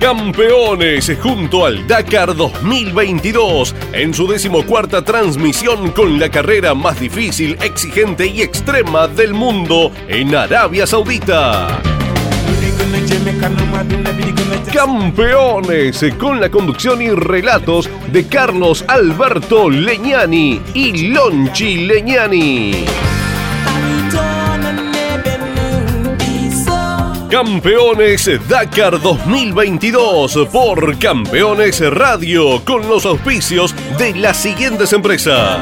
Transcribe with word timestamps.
Campeones 0.00 1.10
junto 1.20 1.66
al 1.66 1.84
Dakar 1.88 2.36
2022 2.36 3.74
en 3.92 4.14
su 4.14 4.28
decimocuarta 4.28 5.02
transmisión 5.02 5.90
con 5.90 6.20
la 6.20 6.30
carrera 6.30 6.72
más 6.72 7.00
difícil, 7.00 7.58
exigente 7.62 8.26
y 8.26 8.42
extrema 8.42 9.08
del 9.08 9.34
mundo 9.34 9.90
en 10.06 10.36
Arabia 10.36 10.86
Saudita. 10.86 11.80
Campeones 14.72 16.04
con 16.16 16.40
la 16.40 16.48
conducción 16.48 17.02
y 17.02 17.10
relatos 17.10 17.90
de 18.12 18.24
Carlos 18.28 18.84
Alberto 18.86 19.68
Leñani 19.68 20.62
y 20.74 21.08
Lonchi 21.08 21.86
Leñani. 21.86 22.84
Campeones 27.30 28.30
Dakar 28.48 28.98
2022 29.02 30.48
por 30.50 30.98
Campeones 30.98 31.78
Radio 31.92 32.64
con 32.64 32.88
los 32.88 33.04
auspicios 33.04 33.74
de 33.98 34.14
las 34.14 34.38
siguientes 34.38 34.94
empresas. 34.94 35.60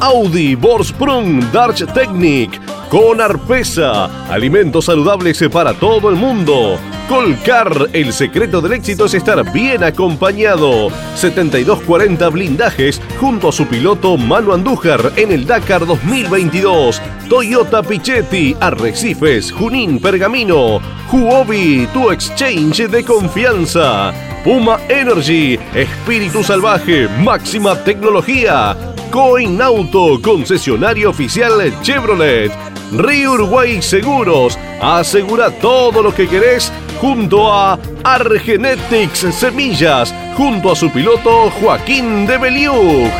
Audi, 0.00 0.54
Borsprung, 0.54 1.42
Darch 1.50 1.86
Technic, 1.94 2.60
con 2.90 3.20
Arpesa, 3.20 4.30
alimentos 4.30 4.86
saludables 4.86 5.42
para 5.50 5.74
todo 5.74 6.08
el 6.08 6.16
mundo. 6.16 6.78
Colcar, 7.08 7.88
el 7.92 8.12
secreto 8.12 8.60
del 8.60 8.72
éxito 8.72 9.06
es 9.06 9.14
estar 9.14 9.52
bien 9.52 9.84
acompañado. 9.84 10.88
7240 11.14 12.28
blindajes 12.30 13.00
junto 13.20 13.48
a 13.48 13.52
su 13.52 13.66
piloto 13.66 14.16
Manu 14.16 14.52
Andújar 14.52 15.12
en 15.16 15.32
el 15.32 15.46
Dakar 15.46 15.86
2022. 15.86 17.00
Toyota 17.28 17.82
Pichetti, 17.82 18.56
Arrecifes, 18.60 19.52
Junín, 19.52 20.00
Pergamino. 20.00 20.80
Huobi, 21.12 21.88
tu 21.92 22.10
exchange 22.10 22.88
de 22.88 23.04
confianza. 23.04 24.12
Puma 24.44 24.78
Energy, 24.88 25.58
espíritu 25.74 26.44
salvaje, 26.44 27.08
máxima 27.20 27.76
tecnología. 27.82 28.76
Coin 29.10 29.60
Auto, 29.62 30.20
concesionario 30.20 31.10
oficial 31.10 31.72
Chevrolet. 31.82 32.52
Río 32.92 33.32
Uruguay 33.32 33.82
Seguros, 33.82 34.58
asegura 34.80 35.50
todo 35.50 36.02
lo 36.02 36.14
que 36.14 36.28
querés 36.28 36.72
junto 37.00 37.52
a 37.52 37.78
Argenetics 38.04 39.26
Semillas, 39.34 40.14
junto 40.36 40.70
a 40.70 40.76
su 40.76 40.90
piloto 40.90 41.50
Joaquín 41.60 42.26
de 42.26 42.38
Beliú. 42.38 43.10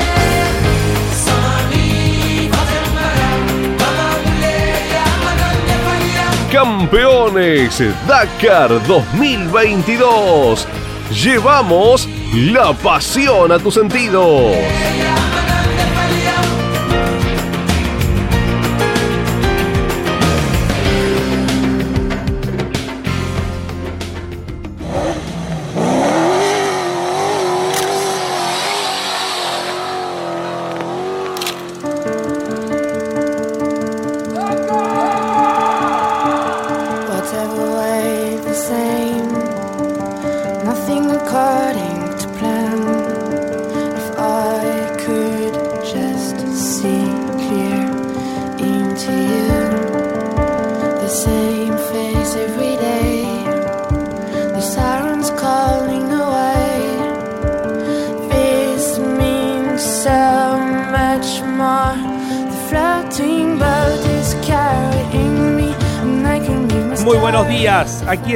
Campeones 6.53 7.83
Dakar 8.07 8.71
2022. 8.87 10.67
Llevamos 11.23 12.09
la 12.35 12.73
pasión 12.73 13.53
a 13.53 13.59
tus 13.59 13.75
sentidos. 13.75 14.57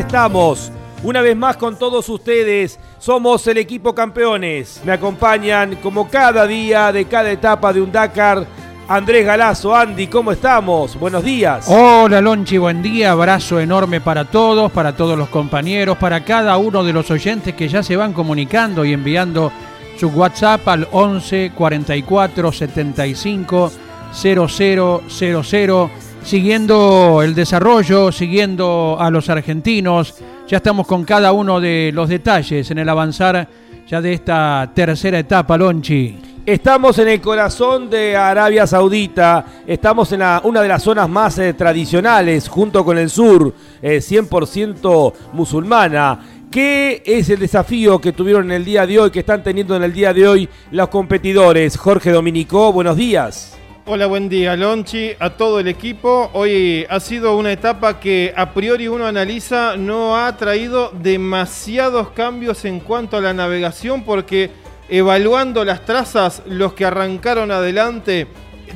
Estamos. 0.01 0.73
Una 1.03 1.21
vez 1.21 1.37
más 1.37 1.57
con 1.57 1.79
todos 1.79 2.09
ustedes, 2.09 2.79
somos 2.99 3.47
el 3.47 3.59
equipo 3.59 3.95
campeones. 3.95 4.81
Me 4.85 4.93
acompañan 4.93 5.77
como 5.77 6.09
cada 6.09 6.47
día 6.47 6.91
de 6.93 7.05
cada 7.05 7.31
etapa 7.31 7.73
de 7.73 7.81
un 7.81 7.93
Dakar. 7.93 8.47
Andrés 8.89 9.25
Galazo, 9.25 9.77
Andy, 9.77 10.09
¿cómo 10.09 10.33
estamos? 10.33 10.99
Buenos 10.99 11.23
días. 11.23 11.67
Hola 11.69 12.21
Lonchi, 12.21 12.59
buen 12.59 12.83
día, 12.83 13.13
abrazo 13.13 13.61
enorme 13.61 14.01
para 14.01 14.25
todos, 14.25 14.73
para 14.73 14.97
todos 14.97 15.17
los 15.17 15.29
compañeros, 15.29 15.97
para 15.99 16.25
cada 16.25 16.57
uno 16.57 16.83
de 16.83 16.93
los 16.93 17.09
oyentes 17.11 17.55
que 17.55 17.69
ya 17.69 17.83
se 17.83 17.95
van 17.95 18.13
comunicando 18.13 18.85
y 18.85 18.93
enviando 18.93 19.53
su 19.97 20.09
WhatsApp 20.09 20.67
al 20.67 20.89
11 20.91 21.53
44 21.55 22.53
75 22.53 23.73
0000 24.13 25.91
siguiendo 26.23 27.23
el 27.23 27.35
desarrollo, 27.35 28.13
siguiendo 28.13 28.97
a 28.99 29.11
los 29.11 29.29
argentinos. 29.29 30.15
Ya 30.49 30.59
estamos 30.59 30.87
con 30.87 31.05
cada 31.05 31.33
uno 31.33 31.61
de 31.61 31.91
los 31.95 32.09
detalles 32.09 32.71
en 32.71 32.79
el 32.79 32.89
avanzar 32.89 33.49
ya 33.87 34.01
de 34.01 34.13
esta 34.13 34.71
tercera 34.75 35.19
etapa, 35.19 35.57
Lonchi. 35.57 36.17
Estamos 36.47 36.99
en 36.99 37.09
el 37.09 37.21
corazón 37.21 37.91
de 37.91 38.17
Arabia 38.17 38.67
Saudita, 38.67 39.45
estamos 39.67 40.11
en 40.13 40.23
una 40.45 40.63
de 40.63 40.69
las 40.69 40.83
zonas 40.83 41.09
más 41.09 41.39
eh, 41.39 41.53
tradicionales, 41.53 42.49
junto 42.49 42.85
con 42.85 42.99
el 42.99 43.11
sur, 43.11 43.55
100% 43.83 45.13
eh, 45.13 45.19
musulmana. 45.33 46.19
¿Qué 46.51 47.03
es 47.05 47.29
el 47.31 47.39
desafío 47.39 48.01
que 48.01 48.13
tuvieron 48.13 48.47
en 48.47 48.53
el 48.53 48.65
día 48.65 48.87
de 48.87 48.99
hoy, 48.99 49.11
que 49.11 49.21
están 49.21 49.43
teniendo 49.43 49.77
en 49.77 49.85
el 49.85 49.93
día 49.93 50.13
de 50.13 50.27
hoy 50.27 50.49
los 50.73 50.89
competidores? 50.89 51.77
Jorge 51.77 52.11
Dominico, 52.11 52.73
buenos 52.73 52.97
días. 52.97 53.60
Hola, 53.87 54.07
buen 54.07 54.29
día, 54.29 54.57
Lonchi, 54.57 55.13
a 55.19 55.31
todo 55.31 55.59
el 55.59 55.67
equipo. 55.67 56.31
Hoy 56.35 56.87
ha 56.91 57.01
sido 57.01 57.37
una 57.37 57.51
etapa 57.51 57.99
que 57.99 58.33
a 58.37 58.53
priori 58.53 58.89
uno 58.89 59.07
analiza 59.07 59.77
no 59.77 60.19
ha 60.19 60.37
traído 60.37 60.91
demasiados 60.91 62.11
cambios 62.11 62.67
en 62.67 62.81
cuanto 62.81 63.17
a 63.17 63.23
la 63.23 63.33
navegación 63.33 64.05
porque 64.05 64.51
evaluando 64.91 65.65
las 65.65 65.87
trazas, 65.87 66.43
los 66.47 66.75
que 66.75 66.85
arrancaron 66.85 67.51
adelante 67.51 68.27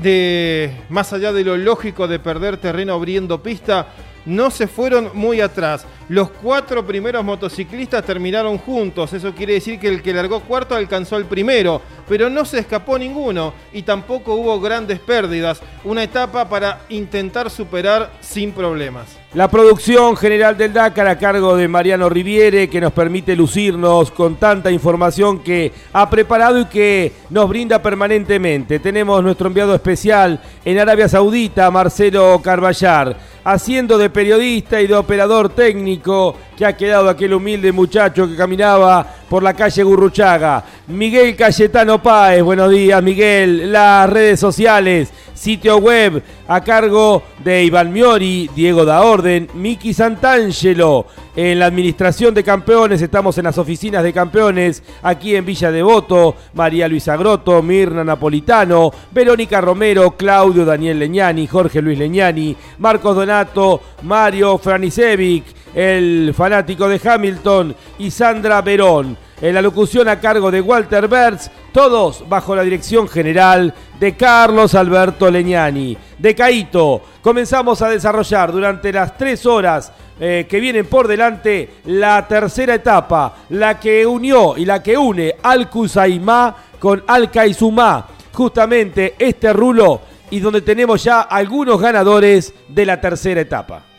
de 0.03 0.75
más 0.89 1.13
allá 1.13 1.33
de 1.33 1.45
lo 1.45 1.59
lógico 1.59 2.09
de 2.09 2.19
perder 2.19 2.57
terreno 2.57 2.95
abriendo 2.95 3.43
pista, 3.43 3.89
no 4.27 4.51
se 4.51 4.67
fueron 4.67 5.11
muy 5.15 5.41
atrás. 5.41 5.87
Los 6.09 6.31
cuatro 6.31 6.87
primeros 6.87 7.25
motociclistas 7.25 8.05
terminaron 8.05 8.59
juntos, 8.59 9.13
eso 9.13 9.35
quiere 9.35 9.55
decir 9.55 9.81
que 9.81 9.89
el 9.89 10.03
que 10.03 10.13
largó 10.13 10.41
cuarto 10.41 10.75
alcanzó 10.75 11.17
el 11.17 11.25
primero, 11.25 11.81
pero 12.09 12.29
no 12.29 12.45
se 12.45 12.59
escapó 12.59 12.99
ninguno 12.99 13.55
y 13.73 13.83
tampoco 13.83 14.35
hubo 14.35 14.61
grandes 14.61 15.01
pérdidas. 15.01 15.63
Una 15.83 16.03
etapa 16.03 16.49
para 16.49 16.81
intentar 16.91 17.51
superar 17.51 18.13
sin 18.21 18.53
problemas. 18.53 19.24
La 19.35 19.49
producción 19.49 20.17
general 20.17 20.57
del 20.57 20.73
Dakar 20.73 21.09
a 21.09 21.19
cargo 21.19 21.57
de 21.57 21.67
Mariano 21.67 22.09
Riviere, 22.09 22.71
que 22.71 22.81
nos 22.81 22.93
permite 22.93 23.35
lucirnos 23.35 24.13
con 24.13 24.37
tanta 24.37 24.71
información 24.71 25.41
que 25.41 25.73
ha 25.93 26.09
preparado 26.09 26.61
y 26.61 26.67
que 26.67 27.13
nos 27.31 27.49
brinda 27.49 27.83
permanentemente. 27.83 28.79
Tenemos 28.79 29.25
nuestro 29.25 29.49
enviado 29.49 29.75
especial 29.75 30.41
en 30.65 30.79
Arabia 30.79 31.09
Saudita, 31.09 31.69
Marcelo 31.73 32.41
Carballar, 32.45 33.17
haciendo 33.43 33.99
de 33.99 34.09
periodista 34.09 34.81
y 34.81 34.87
de 34.87 34.95
operador 34.95 35.49
técnico 35.49 36.37
que 36.57 36.65
ha 36.65 36.77
quedado 36.77 37.09
aquel 37.09 37.35
humilde 37.35 37.73
muchacho 37.73 38.29
que 38.29 38.37
caminaba 38.37 39.17
por 39.35 39.43
la 39.43 39.55
calle 39.55 39.83
Gurruchaga. 39.83 40.63
Miguel 40.87 41.35
Cayetano 41.35 42.01
Páez, 42.01 42.41
buenos 42.41 42.71
días 42.71 43.03
Miguel. 43.03 43.73
Las 43.73 44.09
redes 44.09 44.39
sociales, 44.39 45.13
sitio 45.35 45.79
web 45.79 46.23
a 46.47 46.63
cargo 46.63 47.21
de 47.43 47.65
Iván 47.65 47.93
Miori, 47.93 48.49
Diego 48.55 48.85
da 48.85 49.03
Orden, 49.03 49.49
Miki 49.55 49.93
Santangelo. 49.93 51.07
En 51.37 51.59
la 51.59 51.67
administración 51.67 52.33
de 52.33 52.45
campeones 52.45 53.03
estamos 53.03 53.37
en 53.39 53.45
las 53.45 53.59
oficinas 53.59 54.05
de 54.05 54.13
campeones, 54.13 54.85
aquí 55.03 55.35
en 55.35 55.45
Villa 55.45 55.73
Devoto, 55.73 56.37
María 56.53 56.87
Luisa 56.87 57.17
Groto, 57.17 57.61
Mirna 57.61 58.05
Napolitano, 58.05 58.93
Verónica 59.11 59.61
Romero, 59.61 60.13
Claudio 60.13 60.65
Daniel 60.65 61.01
Leñani, 61.01 61.49
Jorge 61.49 61.83
Luis 61.83 61.99
Leñani, 61.99 62.57
Marcos 62.79 63.17
Donato, 63.17 63.81
Mario 64.03 64.59
Franisevic, 64.59 65.45
el 65.75 66.33
fanático 66.37 66.89
de 66.89 67.01
Hamilton 67.05 67.75
y 67.99 68.13
Sandra 68.13 68.63
Verón. 68.63 69.17
En 69.41 69.55
la 69.55 69.63
locución 69.63 70.09
a 70.09 70.21
cargo 70.21 70.51
de 70.51 70.61
Walter 70.61 71.09
Bertz, 71.09 71.51
todos 71.73 72.29
bajo 72.29 72.55
la 72.55 72.63
dirección 72.63 73.09
general 73.09 73.75
de 73.99 74.17
Carlos 74.17 74.75
Alberto 74.75 75.31
Leñani. 75.31 75.97
De 76.19 76.35
Caito, 76.35 77.03
comenzamos 77.21 77.83
a 77.83 77.89
desarrollar 77.89 78.53
durante 78.53 78.93
las 78.93 79.19
tres 79.19 79.45
horas 79.45 79.93
eh, 80.21 80.47
que 80.49 80.61
vienen 80.61 80.87
por 80.87 81.09
delante 81.09 81.71
la 81.87 82.27
tercera 82.29 82.75
etapa, 82.75 83.35
la 83.51 83.81
que 83.81 84.07
unió 84.07 84.57
y 84.57 84.65
la 84.65 84.81
que 84.83 84.97
une 84.97 85.35
al 85.43 85.69
Kusaimá 85.69 86.55
con 86.79 87.03
Al 87.07 87.31
Kaizumá. 87.31 88.07
Justamente 88.33 89.17
este 89.19 89.53
rulo 89.53 90.01
y 90.31 90.41
donde 90.41 90.61
tenemos 90.61 91.03
ya 91.03 91.23
algunos 91.23 91.81
ganadores 91.81 92.55
de 92.69 92.87
la 92.87 93.01
tercera 93.01 93.41
etapa. 93.41 93.94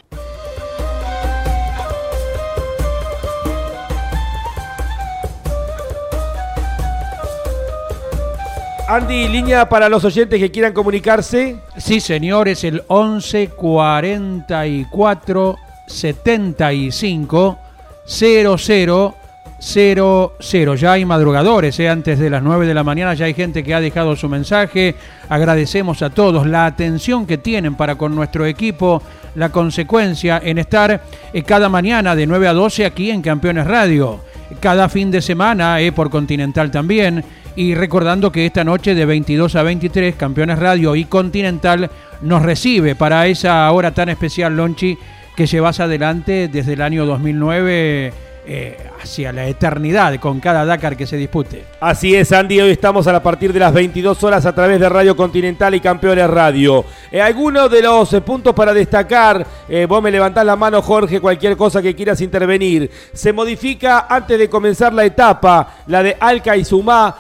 Andy, 8.87 9.27
línea 9.27 9.67
para 9.67 9.89
los 9.89 10.05
oyentes 10.05 10.39
que 10.39 10.51
quieran 10.51 10.71
comunicarse. 10.71 11.55
Sí, 11.75 11.99
señores, 11.99 12.63
el 12.63 12.83
11 12.87 13.47
44 13.47 15.55
75 15.87 17.57
00 18.05 19.15
00. 19.59 20.75
Ya 20.75 20.91
hay 20.91 21.03
madrugadores, 21.03 21.79
¿eh? 21.79 21.89
antes 21.89 22.19
de 22.19 22.29
las 22.29 22.43
9 22.43 22.67
de 22.67 22.75
la 22.75 22.83
mañana 22.83 23.15
ya 23.15 23.25
hay 23.25 23.33
gente 23.33 23.63
que 23.63 23.73
ha 23.73 23.81
dejado 23.81 24.15
su 24.15 24.29
mensaje. 24.29 24.93
Agradecemos 25.29 26.03
a 26.03 26.11
todos 26.11 26.45
la 26.45 26.67
atención 26.67 27.25
que 27.25 27.39
tienen 27.39 27.73
para 27.73 27.95
con 27.95 28.13
nuestro 28.13 28.45
equipo, 28.45 29.01
la 29.33 29.49
consecuencia 29.49 30.39
en 30.43 30.59
estar 30.59 31.01
eh, 31.33 31.41
cada 31.41 31.69
mañana 31.69 32.15
de 32.15 32.27
9 32.27 32.49
a 32.49 32.53
12 32.53 32.85
aquí 32.85 33.09
en 33.09 33.23
Campeones 33.23 33.65
Radio. 33.65 34.19
Cada 34.59 34.89
fin 34.89 35.09
de 35.09 35.23
semana 35.23 35.81
eh, 35.81 35.91
por 35.91 36.11
Continental 36.11 36.69
también. 36.69 37.25
Y 37.55 37.73
recordando 37.73 38.31
que 38.31 38.45
esta 38.45 38.63
noche 38.63 38.95
de 38.95 39.05
22 39.05 39.55
a 39.55 39.63
23, 39.63 40.15
Campeones 40.15 40.59
Radio 40.59 40.95
y 40.95 41.05
Continental 41.05 41.89
nos 42.21 42.41
recibe 42.41 42.95
para 42.95 43.27
esa 43.27 43.71
hora 43.71 43.93
tan 43.93 44.09
especial, 44.09 44.57
Lonchi, 44.57 44.97
que 45.35 45.47
llevas 45.47 45.79
adelante 45.79 46.49
desde 46.49 46.73
el 46.73 46.81
año 46.81 47.05
2009 47.05 48.13
eh, 48.47 48.77
hacia 49.01 49.31
la 49.31 49.47
eternidad 49.47 50.19
con 50.19 50.39
cada 50.39 50.65
Dakar 50.65 50.95
que 50.95 51.07
se 51.07 51.18
dispute. 51.18 51.65
Así 51.80 52.15
es, 52.15 52.31
Andy. 52.31 52.62
Hoy 52.62 52.71
estamos 52.71 53.07
a 53.07 53.24
partir 53.24 53.51
de 53.51 53.59
las 53.59 53.74
22 53.74 54.24
horas 54.24 54.45
a 54.45 54.53
través 54.53 54.80
de 54.80 54.88
Radio 54.88 55.15
Continental 55.15 55.74
y 55.74 55.80
Campeones 55.80 56.30
Radio. 56.30 56.86
Eh, 57.12 57.21
algunos 57.21 57.71
de 57.71 57.81
los 57.81 58.13
eh, 58.13 58.21
puntos 58.21 58.53
para 58.53 58.74
destacar, 58.74 59.45
vos 59.88 60.03
me 60.03 60.12
levantás 60.12 60.45
la 60.45 60.56
mano, 60.56 60.81
Jorge, 60.81 61.19
cualquier 61.19 61.57
cosa 61.57 61.81
que 61.81 61.95
quieras 61.95 62.21
intervenir. 62.21 62.92
Se 63.13 63.33
modifica 63.33 64.06
antes 64.09 64.38
de 64.38 64.50
comenzar 64.50 64.94
la 64.94 65.06
etapa, 65.06 65.77
la 65.88 66.03
de 66.03 66.15
Alca 66.19 66.56
y 66.56 66.63
Sumá, 66.63 67.15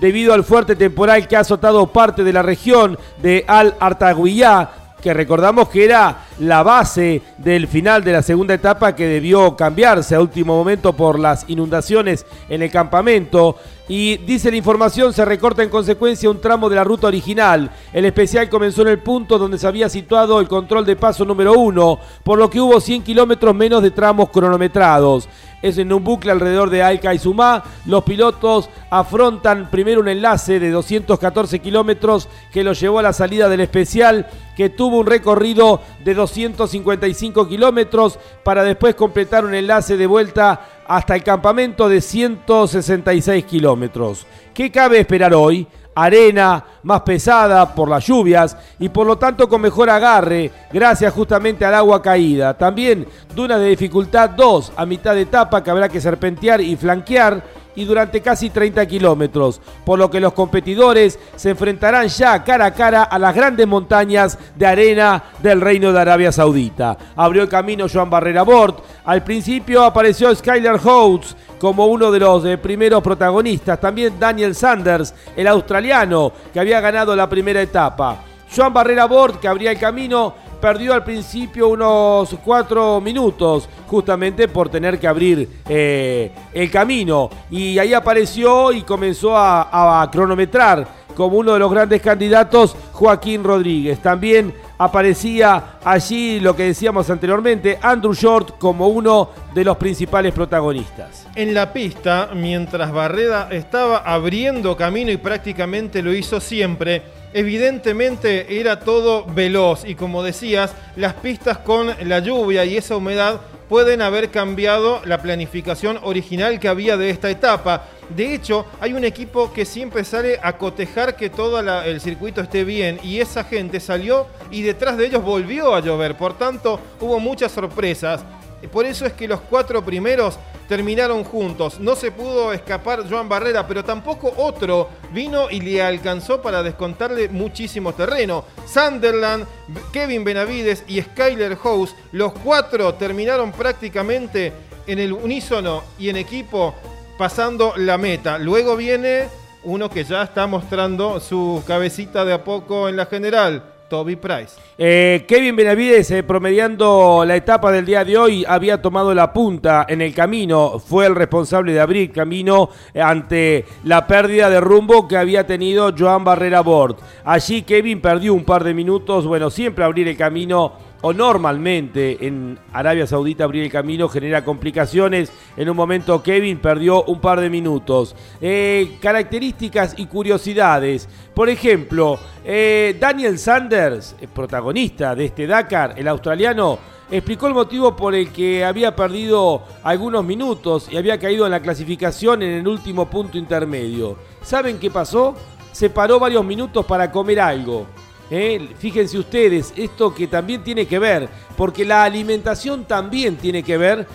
debido 0.00 0.32
al 0.32 0.44
fuerte 0.44 0.76
temporal 0.76 1.26
que 1.26 1.36
ha 1.36 1.40
azotado 1.40 1.86
parte 1.88 2.24
de 2.24 2.32
la 2.32 2.42
región 2.42 2.98
de 3.20 3.44
Al 3.46 3.74
Artaguillá 3.80 4.70
que 5.02 5.14
recordamos 5.14 5.68
que 5.68 5.84
era 5.84 6.24
la 6.40 6.62
base 6.62 7.22
del 7.38 7.68
final 7.68 8.02
de 8.02 8.12
la 8.12 8.22
segunda 8.22 8.54
etapa 8.54 8.94
que 8.94 9.06
debió 9.06 9.56
cambiarse 9.56 10.14
a 10.14 10.20
último 10.20 10.56
momento 10.56 10.92
por 10.92 11.18
las 11.18 11.44
inundaciones 11.48 12.26
en 12.48 12.62
el 12.62 12.70
campamento. 12.70 13.56
Y 13.88 14.18
dice 14.18 14.50
la 14.50 14.58
información, 14.58 15.14
se 15.14 15.24
recorta 15.24 15.62
en 15.62 15.70
consecuencia 15.70 16.28
un 16.28 16.40
tramo 16.40 16.68
de 16.68 16.76
la 16.76 16.84
ruta 16.84 17.06
original. 17.06 17.70
El 17.92 18.04
especial 18.04 18.50
comenzó 18.50 18.82
en 18.82 18.88
el 18.88 18.98
punto 18.98 19.38
donde 19.38 19.58
se 19.58 19.66
había 19.66 19.88
situado 19.88 20.40
el 20.40 20.48
control 20.48 20.84
de 20.84 20.96
paso 20.96 21.24
número 21.24 21.54
uno, 21.54 21.98
por 22.22 22.38
lo 22.38 22.50
que 22.50 22.60
hubo 22.60 22.80
100 22.80 23.02
kilómetros 23.02 23.54
menos 23.54 23.82
de 23.82 23.90
tramos 23.90 24.28
cronometrados 24.28 25.28
es 25.62 25.78
en 25.78 25.92
un 25.92 26.04
bucle 26.04 26.30
alrededor 26.30 26.70
de 26.70 26.82
Alca 26.82 27.14
y 27.14 27.18
Sumá. 27.18 27.64
Los 27.86 28.04
pilotos 28.04 28.70
afrontan 28.90 29.70
primero 29.70 30.00
un 30.00 30.08
enlace 30.08 30.60
de 30.60 30.70
214 30.70 31.58
kilómetros 31.58 32.28
que 32.52 32.64
los 32.64 32.80
llevó 32.80 32.98
a 32.98 33.02
la 33.02 33.12
salida 33.12 33.48
del 33.48 33.60
especial, 33.60 34.26
que 34.56 34.70
tuvo 34.70 34.98
un 34.98 35.06
recorrido 35.06 35.80
de 36.04 36.14
255 36.14 37.48
kilómetros 37.48 38.18
para 38.44 38.64
después 38.64 38.94
completar 38.94 39.44
un 39.44 39.54
enlace 39.54 39.96
de 39.96 40.06
vuelta 40.06 40.60
hasta 40.86 41.14
el 41.14 41.22
campamento 41.22 41.88
de 41.88 42.00
166 42.00 43.44
kilómetros. 43.44 44.26
¿Qué 44.54 44.70
cabe 44.70 44.98
esperar 44.98 45.34
hoy? 45.34 45.66
Arena 46.04 46.64
más 46.84 47.00
pesada 47.00 47.74
por 47.74 47.88
las 47.88 48.06
lluvias 48.06 48.56
y 48.78 48.88
por 48.88 49.06
lo 49.06 49.18
tanto 49.18 49.48
con 49.48 49.60
mejor 49.60 49.90
agarre 49.90 50.50
gracias 50.72 51.12
justamente 51.12 51.64
al 51.64 51.74
agua 51.74 52.00
caída. 52.00 52.56
También 52.56 53.06
dunas 53.34 53.58
de 53.58 53.66
dificultad 53.66 54.30
2 54.30 54.72
a 54.76 54.86
mitad 54.86 55.14
de 55.14 55.22
etapa 55.22 55.62
que 55.62 55.70
habrá 55.70 55.88
que 55.88 56.00
serpentear 56.00 56.60
y 56.60 56.76
flanquear 56.76 57.42
y 57.78 57.84
durante 57.84 58.20
casi 58.20 58.50
30 58.50 58.84
kilómetros, 58.86 59.60
por 59.84 60.00
lo 60.00 60.10
que 60.10 60.18
los 60.18 60.32
competidores 60.32 61.16
se 61.36 61.50
enfrentarán 61.50 62.08
ya 62.08 62.42
cara 62.42 62.66
a 62.66 62.74
cara 62.74 63.04
a 63.04 63.20
las 63.20 63.32
grandes 63.32 63.68
montañas 63.68 64.36
de 64.56 64.66
arena 64.66 65.22
del 65.40 65.60
Reino 65.60 65.92
de 65.92 66.00
Arabia 66.00 66.32
Saudita. 66.32 66.98
Abrió 67.14 67.44
el 67.44 67.48
camino 67.48 67.86
Joan 67.88 68.10
Barrera 68.10 68.42
Bort, 68.42 68.80
al 69.04 69.22
principio 69.22 69.84
apareció 69.84 70.34
Skyler 70.34 70.80
Holtz 70.82 71.36
como 71.60 71.86
uno 71.86 72.10
de 72.10 72.18
los 72.18 72.44
eh, 72.46 72.58
primeros 72.58 73.00
protagonistas, 73.00 73.80
también 73.80 74.18
Daniel 74.18 74.56
Sanders, 74.56 75.14
el 75.36 75.46
australiano 75.46 76.32
que 76.52 76.58
había 76.58 76.80
ganado 76.80 77.14
la 77.14 77.28
primera 77.28 77.62
etapa. 77.62 78.24
Joan 78.54 78.72
Barrera 78.72 79.04
Bort, 79.04 79.38
que 79.38 79.46
abría 79.46 79.70
el 79.70 79.78
camino, 79.78 80.34
perdió 80.60 80.94
al 80.94 81.04
principio 81.04 81.68
unos 81.68 82.36
cuatro 82.44 83.00
minutos, 83.00 83.68
justamente 83.86 84.48
por 84.48 84.68
tener 84.68 84.98
que 84.98 85.06
abrir 85.06 85.48
eh, 85.68 86.32
el 86.52 86.70
camino. 86.70 87.30
Y 87.50 87.78
ahí 87.78 87.94
apareció 87.94 88.72
y 88.72 88.82
comenzó 88.82 89.36
a, 89.36 90.08
cronometrar 90.12 90.86
como 91.14 91.38
uno 91.38 91.52
de 91.52 91.58
los 91.58 91.70
grandes 91.70 92.00
candidatos 92.00 92.76
Joaquín 92.92 93.42
Rodríguez. 93.42 94.00
También 94.00 94.54
aparecía 94.78 95.78
allí 95.84 96.38
lo 96.38 96.54
que 96.54 96.64
decíamos 96.64 97.10
anteriormente, 97.10 97.78
Andrew 97.82 98.14
Short 98.14 98.58
como 98.58 98.88
uno 98.88 99.30
de 99.52 99.64
los 99.64 99.76
principales 99.76 100.32
protagonistas. 100.32 101.26
En 101.34 101.54
la 101.54 101.72
pista, 101.72 102.30
mientras 102.34 102.92
Barreda 102.92 103.48
estaba 103.50 103.98
abriendo 103.98 104.76
camino 104.76 105.10
y 105.10 105.16
prácticamente 105.16 106.02
lo 106.02 106.14
hizo 106.14 106.40
siempre, 106.40 107.02
Evidentemente 107.32 108.60
era 108.60 108.80
todo 108.80 109.24
veloz 109.26 109.84
y 109.84 109.94
como 109.94 110.22
decías, 110.22 110.74
las 110.96 111.14
pistas 111.14 111.58
con 111.58 111.94
la 112.08 112.20
lluvia 112.20 112.64
y 112.64 112.76
esa 112.76 112.96
humedad 112.96 113.40
pueden 113.68 114.00
haber 114.00 114.30
cambiado 114.30 115.02
la 115.04 115.20
planificación 115.20 115.98
original 116.02 116.58
que 116.58 116.68
había 116.68 116.96
de 116.96 117.10
esta 117.10 117.28
etapa. 117.30 117.84
De 118.08 118.34
hecho, 118.34 118.64
hay 118.80 118.94
un 118.94 119.04
equipo 119.04 119.52
que 119.52 119.66
siempre 119.66 120.04
sale 120.04 120.40
a 120.42 120.56
cotejar 120.56 121.16
que 121.16 121.28
todo 121.28 121.60
el 121.82 122.00
circuito 122.00 122.40
esté 122.40 122.64
bien 122.64 122.98
y 123.02 123.20
esa 123.20 123.44
gente 123.44 123.78
salió 123.80 124.26
y 124.50 124.62
detrás 124.62 124.96
de 124.96 125.06
ellos 125.06 125.22
volvió 125.22 125.74
a 125.74 125.80
llover. 125.80 126.16
Por 126.16 126.38
tanto, 126.38 126.80
hubo 127.00 127.20
muchas 127.20 127.52
sorpresas. 127.52 128.24
Por 128.66 128.84
eso 128.86 129.06
es 129.06 129.12
que 129.12 129.28
los 129.28 129.40
cuatro 129.42 129.84
primeros 129.84 130.38
terminaron 130.68 131.24
juntos. 131.24 131.80
No 131.80 131.94
se 131.94 132.10
pudo 132.10 132.52
escapar 132.52 133.08
Joan 133.08 133.28
Barrera, 133.28 133.66
pero 133.66 133.84
tampoco 133.84 134.32
otro 134.36 134.88
vino 135.12 135.50
y 135.50 135.60
le 135.60 135.82
alcanzó 135.82 136.42
para 136.42 136.62
descontarle 136.62 137.28
muchísimo 137.28 137.94
terreno. 137.94 138.44
Sunderland, 138.66 139.46
Kevin 139.92 140.24
Benavides 140.24 140.84
y 140.86 141.00
Skyler 141.00 141.56
House, 141.56 141.94
los 142.12 142.32
cuatro 142.32 142.94
terminaron 142.94 143.52
prácticamente 143.52 144.52
en 144.86 144.98
el 144.98 145.12
unísono 145.12 145.84
y 145.98 146.08
en 146.08 146.16
equipo 146.16 146.74
pasando 147.16 147.74
la 147.76 147.96
meta. 147.98 148.38
Luego 148.38 148.76
viene 148.76 149.28
uno 149.64 149.90
que 149.90 150.04
ya 150.04 150.22
está 150.22 150.46
mostrando 150.46 151.20
su 151.20 151.62
cabecita 151.66 152.24
de 152.24 152.32
a 152.32 152.44
poco 152.44 152.88
en 152.88 152.96
la 152.96 153.06
general. 153.06 153.62
Toby 153.88 154.16
Price. 154.16 154.56
Eh, 154.76 155.24
Kevin 155.26 155.56
Benavides, 155.56 156.10
eh, 156.10 156.22
promediando 156.22 157.24
la 157.26 157.36
etapa 157.36 157.72
del 157.72 157.86
día 157.86 158.04
de 158.04 158.16
hoy, 158.16 158.44
había 158.46 158.80
tomado 158.80 159.14
la 159.14 159.32
punta 159.32 159.86
en 159.88 160.02
el 160.02 160.14
camino. 160.14 160.78
Fue 160.78 161.06
el 161.06 161.14
responsable 161.14 161.72
de 161.72 161.80
abrir 161.80 162.12
camino 162.12 162.68
eh, 162.92 163.00
ante 163.00 163.64
la 163.84 164.06
pérdida 164.06 164.50
de 164.50 164.60
rumbo 164.60 165.08
que 165.08 165.16
había 165.16 165.46
tenido 165.46 165.94
Joan 165.96 166.24
Barrera 166.24 166.60
Bort. 166.60 167.00
Allí 167.24 167.62
Kevin 167.62 168.00
perdió 168.00 168.34
un 168.34 168.44
par 168.44 168.62
de 168.62 168.74
minutos. 168.74 169.26
Bueno, 169.26 169.50
siempre 169.50 169.84
abrir 169.84 170.06
el 170.08 170.16
camino 170.16 170.87
o 171.00 171.12
normalmente 171.12 172.26
en 172.26 172.58
Arabia 172.72 173.06
Saudita 173.06 173.44
abrir 173.44 173.64
el 173.64 173.70
camino 173.70 174.08
genera 174.08 174.44
complicaciones. 174.44 175.32
En 175.56 175.68
un 175.70 175.76
momento 175.76 176.22
Kevin 176.22 176.58
perdió 176.58 177.04
un 177.04 177.20
par 177.20 177.40
de 177.40 177.50
minutos. 177.50 178.14
Eh, 178.40 178.98
características 179.00 179.94
y 179.98 180.06
curiosidades. 180.06 181.08
Por 181.34 181.48
ejemplo, 181.48 182.18
eh, 182.44 182.96
Daniel 182.98 183.38
Sanders, 183.38 184.16
protagonista 184.34 185.14
de 185.14 185.26
este 185.26 185.46
Dakar, 185.46 185.94
el 185.96 186.08
australiano, 186.08 186.78
explicó 187.10 187.46
el 187.46 187.54
motivo 187.54 187.96
por 187.96 188.14
el 188.14 188.32
que 188.32 188.64
había 188.64 188.94
perdido 188.94 189.62
algunos 189.82 190.24
minutos 190.24 190.88
y 190.90 190.96
había 190.96 191.18
caído 191.18 191.46
en 191.46 191.52
la 191.52 191.60
clasificación 191.60 192.42
en 192.42 192.50
el 192.50 192.68
último 192.68 193.08
punto 193.08 193.38
intermedio. 193.38 194.16
¿Saben 194.42 194.78
qué 194.78 194.90
pasó? 194.90 195.34
Se 195.72 195.90
paró 195.90 196.18
varios 196.18 196.44
minutos 196.44 196.84
para 196.86 197.10
comer 197.10 197.40
algo. 197.40 197.86
¿Eh? 198.30 198.68
fíjense 198.78 199.18
ustedes, 199.18 199.72
esto 199.76 200.14
que 200.14 200.26
también 200.26 200.62
tiene 200.62 200.86
que 200.86 200.98
ver, 200.98 201.28
porque 201.56 201.84
la 201.84 202.04
alimentación 202.04 202.84
también 202.84 203.36
tiene 203.36 203.62
que 203.62 203.76
ver 203.76 204.06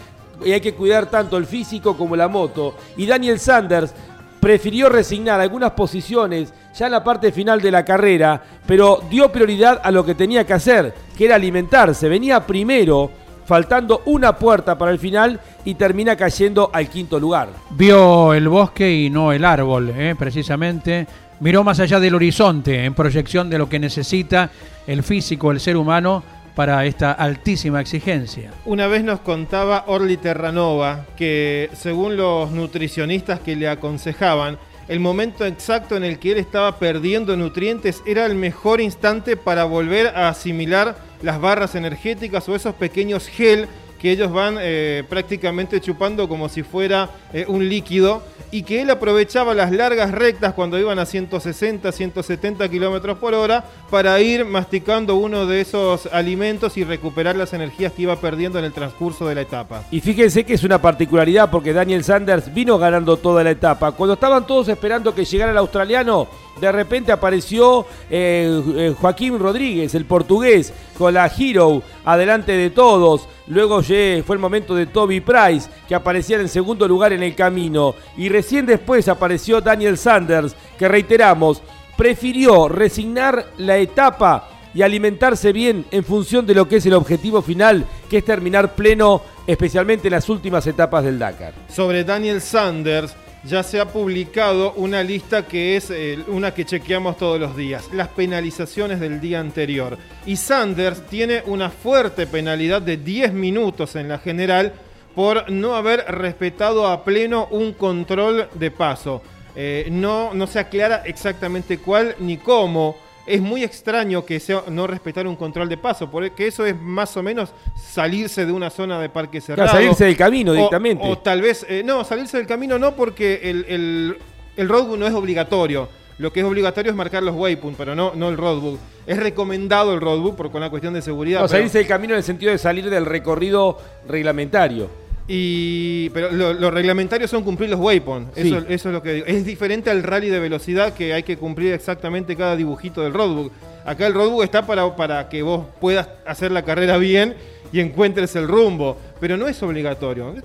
y 0.44 0.52
hay 0.52 0.62
que 0.62 0.74
cuidar 0.74 1.10
tanto 1.10 1.38
el 1.38 1.46
físico 1.46 1.96
como 1.96 2.16
la 2.16 2.28
moto. 2.28 2.76
Y 2.98 3.06
Daniel 3.06 3.40
Sanders 3.40 3.94
prefirió 4.40 4.90
resignar 4.90 5.40
algunas 5.40 5.72
posiciones 5.72 6.54
ya 6.76 6.88
en 6.88 6.92
la 6.92 7.04
parte 7.04 7.32
final 7.32 7.62
de 7.62 7.72
la 7.72 7.86
carrera, 7.86 8.42
pero 8.66 9.02
dio 9.10 9.32
prioridad 9.32 9.80
a 9.84 9.92
lo 9.92 10.06
que 10.06 10.16
tenía 10.16 10.46
que 10.46 10.54
hacer, 10.54 10.94
que 11.18 11.26
era 11.26 11.36
alimentarse. 11.36 12.10
Venía 12.10 12.46
primero 12.46 13.12
faltando 13.46 14.02
una 14.06 14.38
puerta 14.38 14.78
para 14.78 14.92
el 14.92 15.00
final 15.00 15.40
y 15.66 15.76
termina 15.76 16.16
cayendo 16.16 16.70
al 16.74 16.90
quinto 16.90 17.20
lugar. 17.20 17.50
Vio 17.72 18.34
el 18.34 18.48
bosque 18.50 18.92
y 18.92 19.10
no 19.10 19.32
el 19.32 19.46
árbol, 19.46 19.94
¿eh? 19.96 20.16
precisamente. 20.18 21.08
Miró 21.44 21.66
más 21.66 21.82
allá 21.82 22.00
del 22.00 22.16
horizonte 22.16 22.86
en 22.86 22.94
proyección 22.94 23.50
de 23.50 23.58
lo 23.58 23.68
que 23.68 23.78
necesita 23.78 24.50
el 24.88 25.04
físico, 25.04 25.52
el 25.52 25.60
ser 25.60 25.76
humano, 25.76 26.24
para 26.56 26.86
esta 26.86 27.12
altísima 27.12 27.82
exigencia. 27.82 28.52
Una 28.64 28.88
vez 28.88 29.04
nos 29.04 29.20
contaba 29.20 29.84
Orly 29.88 30.16
Terranova 30.16 31.06
que 31.18 31.70
según 31.74 32.16
los 32.16 32.50
nutricionistas 32.52 33.42
que 33.42 33.58
le 33.58 33.68
aconsejaban, 33.68 34.58
el 34.88 35.02
momento 35.02 35.46
exacto 35.46 35.98
en 35.98 36.06
el 36.06 36.18
que 36.18 36.32
él 36.32 36.38
estaba 36.38 36.80
perdiendo 36.80 37.36
nutrientes 37.36 38.02
era 38.06 38.26
el 38.26 38.36
mejor 38.36 38.80
instante 38.80 39.36
para 39.36 39.66
volver 39.66 40.08
a 40.16 40.30
asimilar 40.30 40.96
las 41.22 41.42
barras 41.42 41.76
energéticas 41.76 42.48
o 42.48 42.56
esos 42.56 42.76
pequeños 42.76 43.28
gel 43.28 43.68
que 44.04 44.12
ellos 44.12 44.34
van 44.34 44.58
eh, 44.60 45.06
prácticamente 45.08 45.80
chupando 45.80 46.28
como 46.28 46.50
si 46.50 46.62
fuera 46.62 47.10
eh, 47.32 47.46
un 47.48 47.70
líquido 47.70 48.22
y 48.52 48.64
que 48.64 48.82
él 48.82 48.90
aprovechaba 48.90 49.54
las 49.54 49.72
largas 49.72 50.12
rectas 50.12 50.54
cuando 50.54 50.78
iban 50.78 51.00
a 51.00 51.06
160, 51.06 51.90
170 51.90 52.68
kilómetros 52.68 53.18
por 53.18 53.34
hora 53.34 53.64
para 53.90 54.20
ir 54.20 54.44
masticando 54.44 55.16
uno 55.16 55.46
de 55.46 55.62
esos 55.62 56.08
alimentos 56.08 56.76
y 56.76 56.84
recuperar 56.84 57.38
las 57.38 57.54
energías 57.54 57.94
que 57.94 58.02
iba 58.02 58.18
perdiendo 58.18 58.60
en 58.60 58.66
el 58.66 58.74
transcurso 58.74 59.26
de 59.26 59.36
la 59.36 59.42
etapa. 59.42 59.86
Y 59.90 60.02
fíjense 60.02 60.44
que 60.44 60.56
es 60.56 60.66
una 60.66 60.82
particularidad 60.82 61.50
porque 61.50 61.72
Daniel 61.72 62.04
Sanders 62.04 62.54
vino 62.54 62.78
ganando 62.78 63.16
toda 63.16 63.42
la 63.42 63.52
etapa. 63.52 63.94
Cuando 63.94 64.16
estaban 64.16 64.46
todos 64.46 64.68
esperando 64.68 65.16
que 65.16 65.24
llegara 65.24 65.52
el 65.52 65.58
australiano, 65.58 66.28
de 66.60 66.72
repente 66.74 67.14
apareció 67.14 67.86
eh, 68.10 68.94
Joaquín 69.00 69.40
Rodríguez, 69.40 69.96
el 69.96 70.06
portugués, 70.06 70.74
con 70.98 71.14
la 71.14 71.26
Hero 71.26 71.82
adelante 72.06 72.52
de 72.52 72.70
todos. 72.70 73.30
Luego 73.48 73.82
fue 73.84 74.24
el 74.30 74.40
momento 74.40 74.74
de 74.76 74.86
Toby 74.86 75.20
Price, 75.20 75.70
que 75.88 75.96
aparecía 75.96 76.40
en 76.40 76.48
segundo 76.48 76.88
lugar 76.88 77.14
en 77.14 77.24
el 77.24 77.36
camino. 77.36 77.96
Y 78.18 78.30
recién 78.30 78.66
después 78.66 79.08
apareció 79.08 79.62
Daniel 79.62 79.98
Sanders, 79.98 80.56
que 80.78 80.88
reiteramos, 80.88 81.62
prefirió 81.98 82.70
resignar 82.70 83.48
la 83.58 83.78
etapa 83.78 84.50
y 84.74 84.82
alimentarse 84.82 85.54
bien 85.54 85.86
en 85.92 86.04
función 86.04 86.46
de 86.46 86.56
lo 86.56 86.68
que 86.68 86.78
es 86.78 86.86
el 86.86 86.94
objetivo 86.94 87.42
final, 87.42 87.86
que 88.10 88.18
es 88.18 88.26
terminar 88.26 88.74
pleno, 88.74 89.22
especialmente 89.46 90.08
en 90.08 90.14
las 90.14 90.30
últimas 90.30 90.66
etapas 90.66 91.04
del 91.04 91.20
Dakar. 91.20 91.54
Sobre 91.70 92.04
Daniel 92.04 92.42
Sanders, 92.42 93.16
ya 93.44 93.62
se 93.62 93.80
ha 93.80 93.88
publicado 93.88 94.74
una 94.74 95.04
lista 95.04 95.46
que 95.46 95.76
es 95.76 95.90
eh, 95.90 96.20
una 96.28 96.54
que 96.54 96.66
chequeamos 96.66 97.18
todos 97.18 97.40
los 97.40 97.58
días, 97.58 97.90
las 97.94 98.08
penalizaciones 98.10 99.00
del 99.00 99.20
día 99.20 99.40
anterior. 99.40 99.98
Y 100.26 100.38
Sanders 100.38 101.06
tiene 101.08 101.44
una 101.46 101.70
fuerte 101.70 102.26
penalidad 102.26 102.82
de 102.82 102.98
10 102.98 103.34
minutos 103.34 103.96
en 103.96 104.08
la 104.08 104.20
general 104.20 104.74
por 105.14 105.52
no 105.52 105.76
haber 105.76 106.06
respetado 106.08 106.88
a 106.88 107.04
pleno 107.04 107.48
un 107.52 107.74
control 107.74 108.48
de 108.54 108.72
paso. 108.72 109.22
Eh, 109.56 109.88
no, 109.92 110.34
no 110.34 110.48
se 110.48 110.60
aclara 110.60 111.04
exactamente 111.06 111.78
cuál 111.78 112.16
ni 112.20 112.38
cómo 112.38 112.98
es 113.26 113.42
muy 113.42 113.64
extraño 113.64 114.26
que 114.26 114.40
sea 114.40 114.64
no 114.68 114.88
respetar 114.88 115.28
un 115.28 115.36
control 115.36 115.70
de 115.70 115.78
paso, 115.78 116.10
porque 116.10 116.48
eso 116.48 116.66
es 116.66 116.80
más 116.80 117.16
o 117.16 117.24
menos 117.24 117.54
salirse 117.76 118.46
de 118.46 118.52
una 118.52 118.70
zona 118.70 119.00
de 119.00 119.10
parque 119.10 119.40
cerrado. 119.40 119.70
salirse 119.70 120.06
del 120.06 120.18
camino 120.18 120.54
directamente. 120.54 121.04
O, 121.08 121.18
tal 121.18 121.42
vez, 121.42 121.66
eh, 121.70 121.84
no, 121.86 122.04
salirse 122.04 122.38
del 122.38 122.48
camino 122.48 122.78
no, 122.78 122.96
porque 122.96 123.42
el, 123.44 123.66
el, 123.68 124.18
el 124.58 124.70
roadbook 124.70 124.98
no 124.98 125.08
es 125.08 125.14
obligatorio. 125.14 125.88
Lo 126.20 126.32
que 126.32 126.42
es 126.42 126.46
obligatorio 126.46 126.92
es 126.92 126.96
marcar 126.96 127.24
los 127.24 127.36
waypoints, 127.36 127.78
pero 127.78 127.96
no, 127.96 128.14
no 128.16 128.30
el 128.30 128.38
roadbook. 128.38 128.80
Es 129.08 129.18
recomendado 129.18 129.94
el 129.94 130.02
roadbook 130.02 130.36
por, 130.36 130.52
con 130.52 130.62
la 130.62 130.70
cuestión 130.70 130.94
de 130.94 131.02
seguridad. 131.02 131.42
No, 131.42 131.48
salirse 131.48 131.80
del 131.80 131.88
camino 131.88 132.14
en 132.14 132.20
el 132.20 132.24
sentido 132.24 132.52
de 132.52 132.58
salir 132.58 132.90
del 132.90 133.06
recorrido 133.06 133.80
reglamentario. 134.08 135.03
Y, 135.28 136.10
pero 136.10 136.32
los 136.32 136.74
reglamentarios 136.74 137.30
son 137.30 137.44
cumplir 137.44 137.70
los 137.70 137.80
waypoints. 137.80 138.38
Eso, 138.38 138.58
eso, 138.58 138.90
es 138.90 138.94
lo 138.94 139.02
que 139.02 139.14
digo. 139.14 139.26
Es 139.26 139.46
diferente 139.46 139.90
al 139.90 140.04
rally 140.04 140.30
de 140.30 140.40
velocidad 140.40 140.94
que 140.94 141.14
hay 141.14 141.24
que 141.24 141.38
cumplir 141.38 141.74
exactamente 141.74 142.36
cada 142.36 142.56
dibujito 142.56 143.02
del 143.02 143.14
roadbook. 143.14 143.52
Acá 143.86 144.08
el 144.08 144.14
roadbook 144.14 144.44
está 144.44 144.66
para, 144.66 144.96
para 144.96 145.30
que 145.30 145.42
vos 145.42 145.66
puedas 145.80 146.10
hacer 146.26 146.52
la 146.52 146.64
carrera 146.64 146.98
bien 146.98 147.36
y 147.74 147.80
encuentres 147.80 148.36
el 148.36 148.48
rumbo, 148.48 148.96
pero 149.20 149.36
no 149.36 149.48
es 149.48 149.62
obligatorio. 149.64 150.36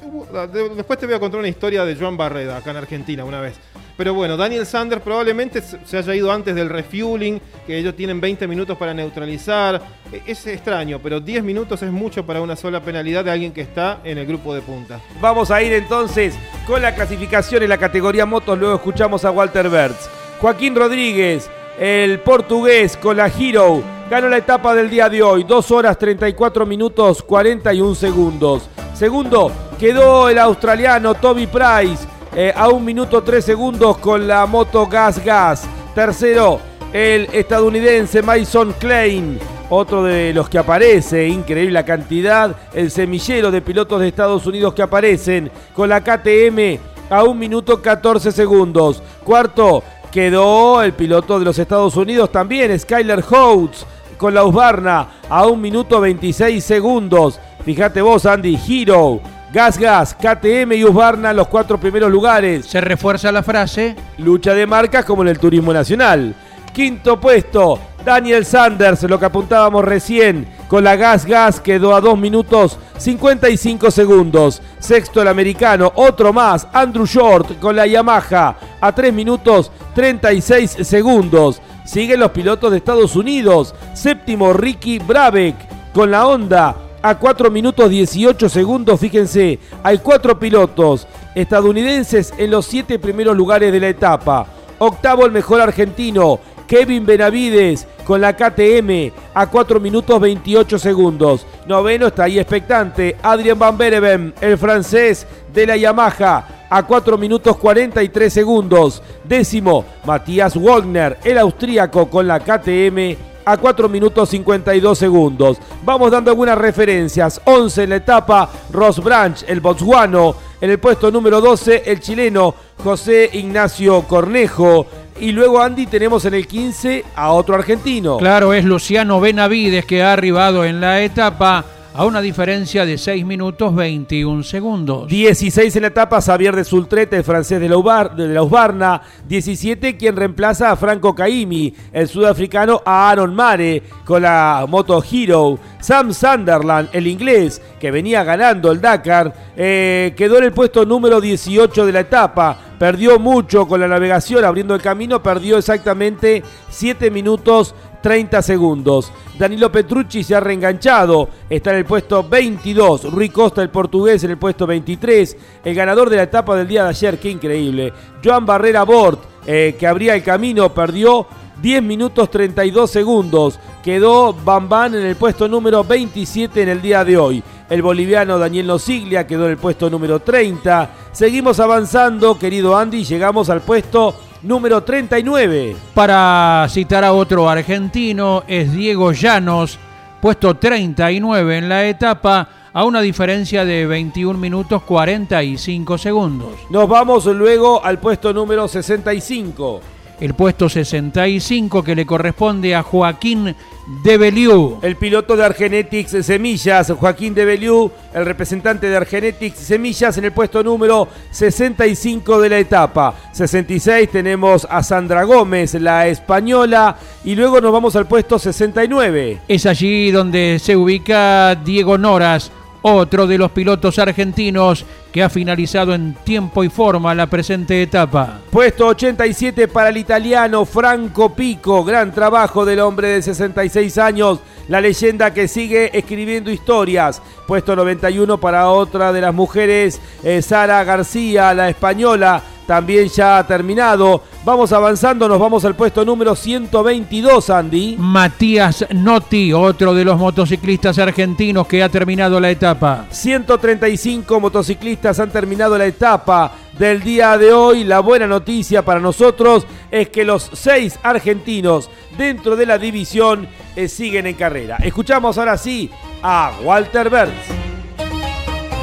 Después 0.74 0.98
te 0.98 1.06
voy 1.06 1.14
a 1.14 1.20
contar 1.20 1.38
una 1.38 1.48
historia 1.48 1.84
de 1.84 1.94
Joan 1.94 2.16
Barreda 2.16 2.56
acá 2.56 2.70
en 2.70 2.78
Argentina 2.78 3.22
una 3.22 3.40
vez. 3.40 3.54
Pero 3.98 4.14
bueno, 4.14 4.36
Daniel 4.36 4.64
Sanders 4.64 5.02
probablemente 5.02 5.60
se 5.60 5.98
haya 5.98 6.14
ido 6.14 6.32
antes 6.32 6.54
del 6.54 6.70
refueling, 6.70 7.38
que 7.66 7.76
ellos 7.76 7.94
tienen 7.94 8.20
20 8.20 8.48
minutos 8.48 8.78
para 8.78 8.94
neutralizar. 8.94 9.82
E, 10.10 10.22
es 10.24 10.46
extraño, 10.46 11.00
pero 11.02 11.20
10 11.20 11.44
minutos 11.44 11.82
es 11.82 11.90
mucho 11.90 12.24
para 12.24 12.40
una 12.40 12.56
sola 12.56 12.80
penalidad 12.80 13.24
de 13.24 13.32
alguien 13.32 13.52
que 13.52 13.60
está 13.60 14.00
en 14.04 14.16
el 14.16 14.26
grupo 14.26 14.54
de 14.54 14.62
punta. 14.62 15.00
Vamos 15.20 15.50
a 15.50 15.60
ir 15.62 15.72
entonces 15.74 16.34
con 16.66 16.80
la 16.80 16.94
clasificación 16.94 17.62
en 17.62 17.68
la 17.68 17.78
categoría 17.78 18.24
motos, 18.24 18.58
luego 18.58 18.76
escuchamos 18.76 19.24
a 19.26 19.30
Walter 19.30 19.68
Bertz. 19.68 20.08
Joaquín 20.40 20.74
Rodríguez, 20.76 21.50
el 21.78 22.20
portugués 22.20 22.96
con 22.96 23.16
la 23.16 23.26
Hero, 23.26 23.82
ganó 24.08 24.28
la 24.28 24.38
etapa 24.38 24.74
del 24.74 24.88
día 24.88 25.08
de 25.08 25.22
hoy, 25.22 25.44
2 25.44 25.70
horas 25.70 25.98
34 25.98 26.64
minutos 26.64 27.22
41 27.22 27.94
segundos. 27.94 28.68
Segundo, 28.94 29.52
quedó 29.78 30.28
el 30.28 30.38
australiano 30.38 31.14
Toby 31.14 31.46
Price 31.46 32.06
eh, 32.34 32.52
a 32.56 32.68
un 32.68 32.84
minuto 32.84 33.22
tres 33.22 33.44
segundos 33.44 33.98
con 33.98 34.26
la 34.26 34.46
moto 34.46 34.86
Gas 34.86 35.22
Gas. 35.22 35.68
Tercero, 35.94 36.58
el 36.92 37.28
estadounidense 37.32 38.22
Mason 38.22 38.74
Klein, 38.78 39.38
otro 39.68 40.02
de 40.02 40.32
los 40.32 40.48
que 40.48 40.58
aparece, 40.58 41.28
increíble 41.28 41.72
la 41.72 41.84
cantidad, 41.84 42.56
el 42.72 42.90
semillero 42.90 43.50
de 43.50 43.60
pilotos 43.60 44.00
de 44.00 44.08
Estados 44.08 44.46
Unidos 44.46 44.72
que 44.72 44.82
aparecen 44.82 45.50
con 45.74 45.88
la 45.90 46.00
KTM 46.00 46.78
a 47.10 47.24
un 47.24 47.38
minuto 47.38 47.82
14 47.82 48.32
segundos. 48.32 49.02
Cuarto, 49.22 49.82
quedó 50.10 50.82
el 50.82 50.94
piloto 50.94 51.38
de 51.38 51.44
los 51.44 51.58
Estados 51.58 51.94
Unidos 51.96 52.32
también, 52.32 52.78
Skyler 52.78 53.22
Holtz 53.28 53.84
con 54.18 54.34
la 54.34 54.44
Husqvarna 54.44 55.06
a 55.30 55.46
un 55.46 55.60
minuto 55.60 56.00
26 56.00 56.62
segundos. 56.62 57.40
Fíjate 57.64 58.02
vos, 58.02 58.26
Andy, 58.26 58.58
Hero 58.68 59.20
Gas 59.50 59.78
Gas, 59.78 60.14
KTM 60.14 60.72
y 60.74 60.84
Husqvarna 60.84 61.32
los 61.32 61.48
cuatro 61.48 61.80
primeros 61.80 62.10
lugares. 62.10 62.66
Se 62.66 62.82
refuerza 62.82 63.32
la 63.32 63.42
frase. 63.42 63.96
Lucha 64.18 64.52
de 64.52 64.66
marcas 64.66 65.06
como 65.06 65.22
en 65.22 65.28
el 65.28 65.38
turismo 65.38 65.72
nacional. 65.72 66.34
Quinto 66.74 67.18
puesto, 67.18 67.78
Daniel 68.04 68.44
Sanders, 68.44 69.02
lo 69.04 69.18
que 69.18 69.24
apuntábamos 69.24 69.84
recién, 69.84 70.46
con 70.68 70.84
la 70.84 70.96
Gas 70.96 71.24
Gas 71.24 71.60
quedó 71.60 71.94
a 71.94 72.00
2 72.00 72.18
minutos 72.18 72.78
55 72.98 73.90
segundos. 73.90 74.60
Sexto 74.78 75.22
el 75.22 75.28
americano, 75.28 75.90
otro 75.94 76.32
más, 76.32 76.68
Andrew 76.72 77.06
Short 77.06 77.58
con 77.58 77.74
la 77.74 77.86
Yamaha 77.86 78.56
a 78.80 78.92
3 78.92 79.14
minutos 79.14 79.72
36 79.94 80.76
segundos. 80.82 81.62
Siguen 81.88 82.20
los 82.20 82.32
pilotos 82.32 82.70
de 82.70 82.76
Estados 82.76 83.16
Unidos. 83.16 83.74
Séptimo 83.94 84.52
Ricky 84.52 84.98
Brabeck 84.98 85.56
con 85.94 86.10
la 86.10 86.26
Honda 86.26 86.76
a 87.00 87.18
4 87.18 87.50
minutos 87.50 87.88
18 87.88 88.50
segundos. 88.50 89.00
Fíjense, 89.00 89.58
hay 89.82 89.96
cuatro 89.96 90.38
pilotos 90.38 91.06
estadounidenses 91.34 92.34
en 92.36 92.50
los 92.50 92.66
siete 92.66 92.98
primeros 92.98 93.34
lugares 93.34 93.72
de 93.72 93.80
la 93.80 93.88
etapa. 93.88 94.46
Octavo 94.78 95.24
el 95.24 95.32
mejor 95.32 95.62
argentino, 95.62 96.38
Kevin 96.68 97.06
Benavides 97.06 97.88
con 98.04 98.20
la 98.20 98.36
KTM 98.36 99.10
a 99.34 99.46
4 99.48 99.80
minutos 99.80 100.20
28 100.20 100.78
segundos. 100.78 101.46
Noveno 101.66 102.08
está 102.08 102.24
ahí 102.24 102.38
expectante, 102.38 103.16
Adrien 103.22 103.58
Van 103.58 103.76
Bereven, 103.76 104.34
el 104.40 104.58
francés 104.58 105.26
de 105.52 105.66
la 105.66 105.76
Yamaha 105.76 106.66
a 106.70 106.82
4 106.86 107.16
minutos 107.16 107.56
43 107.56 108.32
segundos. 108.32 109.02
Décimo, 109.24 109.84
Matías 110.04 110.54
Wagner, 110.56 111.18
el 111.24 111.38
austríaco 111.38 112.08
con 112.10 112.28
la 112.28 112.38
KTM 112.38 113.16
a 113.46 113.56
4 113.56 113.88
minutos 113.88 114.28
52 114.28 114.98
segundos. 114.98 115.56
Vamos 115.82 116.10
dando 116.10 116.30
algunas 116.30 116.58
referencias. 116.58 117.40
11 117.44 117.84
en 117.84 117.90
la 117.90 117.96
etapa, 117.96 118.50
Ross 118.70 119.02
Branch, 119.02 119.42
el 119.48 119.60
botsguano. 119.60 120.34
En 120.60 120.70
el 120.70 120.78
puesto 120.78 121.10
número 121.10 121.40
12, 121.40 121.84
el 121.86 122.00
chileno 122.00 122.54
José 122.82 123.30
Ignacio 123.32 124.02
Cornejo. 124.02 124.86
Y 125.20 125.32
luego, 125.32 125.60
Andy, 125.60 125.86
tenemos 125.86 126.24
en 126.24 126.34
el 126.34 126.46
15 126.46 127.04
a 127.16 127.32
otro 127.32 127.56
argentino. 127.56 128.18
Claro, 128.18 128.54
es 128.54 128.64
Luciano 128.64 129.20
Benavides 129.20 129.84
que 129.84 130.02
ha 130.02 130.12
arribado 130.12 130.64
en 130.64 130.80
la 130.80 131.02
etapa 131.02 131.64
a 131.98 132.04
una 132.04 132.20
diferencia 132.20 132.86
de 132.86 132.96
6 132.96 133.26
minutos 133.26 133.74
21 133.74 134.44
segundos. 134.44 135.08
16 135.08 135.74
en 135.74 135.82
la 135.82 135.88
etapa, 135.88 136.22
Xavier 136.22 136.54
de 136.54 136.62
Sultrete, 136.62 137.16
el 137.16 137.24
francés 137.24 137.60
de 137.60 137.68
la, 137.68 137.76
Usbarna. 137.76 139.02
17 139.26 139.96
quien 139.96 140.14
reemplaza 140.14 140.70
a 140.70 140.76
Franco 140.76 141.12
Caimi, 141.12 141.74
el 141.92 142.06
sudafricano 142.06 142.80
a 142.86 143.10
Aaron 143.10 143.34
Mare 143.34 143.82
con 144.04 144.22
la 144.22 144.64
Moto 144.68 145.02
Hero. 145.02 145.58
Sam 145.80 146.12
Sunderland, 146.12 146.90
el 146.92 147.08
inglés, 147.08 147.60
que 147.80 147.90
venía 147.90 148.22
ganando 148.22 148.70
el 148.70 148.80
Dakar, 148.80 149.34
eh, 149.56 150.14
quedó 150.16 150.38
en 150.38 150.44
el 150.44 150.52
puesto 150.52 150.84
número 150.84 151.20
18 151.20 151.84
de 151.84 151.92
la 151.92 152.00
etapa. 152.00 152.67
Perdió 152.78 153.18
mucho 153.18 153.66
con 153.66 153.80
la 153.80 153.88
navegación, 153.88 154.44
abriendo 154.44 154.74
el 154.74 154.80
camino, 154.80 155.22
perdió 155.22 155.58
exactamente 155.58 156.44
7 156.70 157.10
minutos 157.10 157.74
30 158.02 158.40
segundos. 158.42 159.12
Danilo 159.38 159.72
Petrucci 159.72 160.22
se 160.22 160.34
ha 160.34 160.40
reenganchado, 160.40 161.28
está 161.50 161.70
en 161.70 161.78
el 161.78 161.84
puesto 161.84 162.28
22. 162.28 163.12
Rui 163.12 163.30
Costa, 163.30 163.62
el 163.62 163.70
portugués, 163.70 164.22
en 164.24 164.30
el 164.30 164.38
puesto 164.38 164.66
23. 164.66 165.36
El 165.64 165.74
ganador 165.74 166.08
de 166.08 166.16
la 166.16 166.22
etapa 166.24 166.54
del 166.56 166.68
día 166.68 166.84
de 166.84 166.90
ayer, 166.90 167.18
qué 167.18 167.30
increíble. 167.30 167.92
Joan 168.24 168.46
Barrera 168.46 168.84
Bort, 168.84 169.24
eh, 169.46 169.74
que 169.78 169.86
abría 169.86 170.14
el 170.14 170.22
camino, 170.22 170.72
perdió 170.72 171.26
10 171.60 171.82
minutos 171.82 172.30
32 172.30 172.90
segundos. 172.90 173.58
Quedó 173.82 174.32
Bambán 174.32 174.94
en 174.94 175.04
el 175.04 175.16
puesto 175.16 175.48
número 175.48 175.84
27 175.84 176.62
en 176.62 176.68
el 176.68 176.82
día 176.82 177.04
de 177.04 177.16
hoy. 177.16 177.42
El 177.68 177.82
boliviano 177.82 178.38
Daniel 178.38 178.66
Nosiglia 178.66 179.26
quedó 179.26 179.44
en 179.46 179.52
el 179.52 179.56
puesto 179.56 179.90
número 179.90 180.20
30. 180.20 180.90
Seguimos 181.12 181.60
avanzando, 181.60 182.38
querido 182.38 182.76
Andy, 182.76 183.04
llegamos 183.04 183.50
al 183.50 183.60
puesto 183.60 184.14
número 184.42 184.82
39. 184.82 185.76
Para 185.94 186.66
citar 186.70 187.04
a 187.04 187.12
otro 187.12 187.48
argentino, 187.48 188.44
es 188.46 188.72
Diego 188.72 189.12
Llanos, 189.12 189.78
puesto 190.20 190.54
39 190.54 191.58
en 191.58 191.68
la 191.68 191.86
etapa, 191.86 192.48
a 192.72 192.84
una 192.84 193.00
diferencia 193.00 193.64
de 193.64 193.86
21 193.86 194.38
minutos 194.38 194.82
45 194.82 195.98
segundos. 195.98 196.52
Nos 196.70 196.88
vamos 196.88 197.26
luego 197.26 197.84
al 197.84 197.98
puesto 197.98 198.32
número 198.32 198.68
65 198.68 199.80
el 200.20 200.34
puesto 200.34 200.68
65 200.68 201.82
que 201.82 201.94
le 201.94 202.06
corresponde 202.06 202.74
a 202.74 202.82
Joaquín 202.82 203.54
de 204.02 204.18
Beliú. 204.18 204.78
El 204.82 204.96
piloto 204.96 205.36
de 205.36 205.44
Argenetics 205.44 206.24
Semillas, 206.24 206.90
Joaquín 206.90 207.34
de 207.34 207.44
Beliú, 207.44 207.90
el 208.12 208.26
representante 208.26 208.88
de 208.88 208.96
Argenetics 208.96 209.58
Semillas 209.58 210.18
en 210.18 210.24
el 210.24 210.32
puesto 210.32 210.62
número 210.62 211.08
65 211.30 212.40
de 212.40 212.48
la 212.48 212.58
etapa. 212.58 213.14
66 213.32 214.10
tenemos 214.10 214.66
a 214.68 214.82
Sandra 214.82 215.24
Gómez, 215.24 215.74
la 215.74 216.06
española, 216.06 216.96
y 217.24 217.34
luego 217.34 217.60
nos 217.60 217.72
vamos 217.72 217.96
al 217.96 218.06
puesto 218.06 218.38
69. 218.38 219.40
Es 219.48 219.66
allí 219.66 220.10
donde 220.10 220.58
se 220.60 220.76
ubica 220.76 221.54
Diego 221.54 221.96
Noras, 221.96 222.52
otro 222.82 223.26
de 223.26 223.38
los 223.38 223.50
pilotos 223.50 223.98
argentinos 223.98 224.84
que 225.12 225.22
ha 225.22 225.30
finalizado 225.30 225.94
en 225.94 226.14
tiempo 226.24 226.62
y 226.64 226.68
forma 226.68 227.14
la 227.14 227.26
presente 227.26 227.82
etapa. 227.82 228.40
Puesto 228.50 228.88
87 228.88 229.68
para 229.68 229.88
el 229.88 229.96
italiano 229.96 230.64
Franco 230.64 231.34
Pico, 231.34 231.84
gran 231.84 232.12
trabajo 232.12 232.64
del 232.64 232.80
hombre 232.80 233.08
de 233.08 233.22
66 233.22 233.98
años, 233.98 234.40
la 234.68 234.80
leyenda 234.80 235.32
que 235.32 235.48
sigue 235.48 235.96
escribiendo 235.96 236.50
historias. 236.50 237.22
Puesto 237.46 237.74
91 237.74 238.38
para 238.38 238.68
otra 238.68 239.12
de 239.12 239.22
las 239.22 239.34
mujeres, 239.34 240.00
eh, 240.22 240.42
Sara 240.42 240.84
García, 240.84 241.54
la 241.54 241.70
española, 241.70 242.42
también 242.68 243.08
ya 243.08 243.38
ha 243.38 243.46
terminado. 243.46 244.22
Vamos 244.44 244.74
avanzando, 244.74 245.26
nos 245.26 245.40
vamos 245.40 245.64
al 245.64 245.74
puesto 245.74 246.04
número 246.04 246.36
122, 246.36 247.48
Andy. 247.48 247.96
Matías 247.98 248.84
Notti, 248.90 249.54
otro 249.54 249.94
de 249.94 250.04
los 250.04 250.18
motociclistas 250.18 250.98
argentinos 250.98 251.66
que 251.66 251.82
ha 251.82 251.88
terminado 251.88 252.38
la 252.38 252.50
etapa. 252.50 253.06
135 253.10 254.38
motociclistas 254.38 255.18
han 255.18 255.30
terminado 255.30 255.78
la 255.78 255.86
etapa 255.86 256.52
del 256.78 257.02
día 257.02 257.38
de 257.38 257.54
hoy. 257.54 257.84
La 257.84 258.00
buena 258.00 258.26
noticia 258.26 258.84
para 258.84 259.00
nosotros 259.00 259.66
es 259.90 260.10
que 260.10 260.26
los 260.26 260.50
seis 260.52 260.98
argentinos 261.02 261.88
dentro 262.18 262.54
de 262.54 262.66
la 262.66 262.76
división 262.76 263.48
eh, 263.76 263.88
siguen 263.88 264.26
en 264.26 264.34
carrera. 264.34 264.76
Escuchamos 264.76 265.38
ahora 265.38 265.56
sí 265.56 265.90
a 266.22 266.52
Walter 266.62 267.08
Berns. 267.08 267.77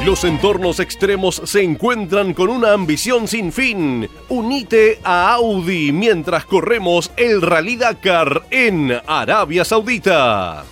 Los 0.06 0.22
entornos 0.22 0.78
extremos 0.78 1.42
se 1.46 1.64
encuentran 1.64 2.32
con 2.32 2.48
una 2.48 2.72
ambición 2.72 3.26
sin 3.26 3.50
fin. 3.50 4.08
Unite 4.28 5.00
a 5.02 5.32
Audi 5.32 5.90
mientras 5.90 6.44
corremos 6.44 7.10
el 7.16 7.42
Rally 7.42 7.74
Dakar 7.74 8.46
en 8.52 9.00
Arabia 9.04 9.64
Saudita. 9.64 10.64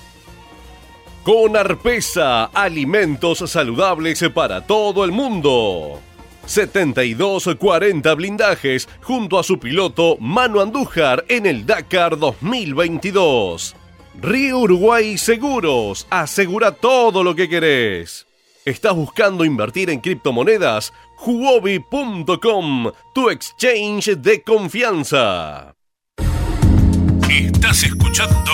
Con 1.25 1.57
Arpesa, 1.57 2.45
alimentos 2.45 3.39
saludables 3.51 4.23
para 4.33 4.65
todo 4.65 5.05
el 5.05 5.11
mundo. 5.11 5.99
72-40 6.47 8.15
blindajes 8.15 8.89
junto 9.03 9.41
a 9.41 9.43
su 9.43 9.59
piloto 9.59 10.17
Manu 10.21 10.61
Andújar 10.61 11.25
en 11.27 11.47
el 11.47 11.67
Dakar 11.67 12.21
2022. 12.21 13.75
Río 14.23 14.59
Uruguay 14.61 15.19
Seguros, 15.19 16.07
asegura 16.09 16.71
todo 16.71 17.25
lo 17.25 17.35
que 17.35 17.49
querés. 17.49 18.29
¿Estás 18.65 18.95
buscando 18.95 19.45
invertir 19.45 19.91
en 19.91 20.01
criptomonedas? 20.01 20.95
Huobi.com, 21.27 22.91
tu 23.15 23.29
exchange 23.29 24.17
de 24.17 24.43
confianza. 24.43 25.75
Estás 27.29 27.83
escuchando 27.83 28.53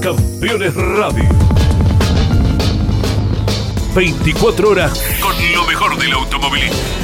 Campeones 0.00 0.74
Radio. 0.74 1.28
24 3.94 4.70
horas 4.70 4.98
con 5.20 5.34
lo 5.52 5.66
mejor 5.66 5.98
del 5.98 6.12
automovilismo. 6.14 7.03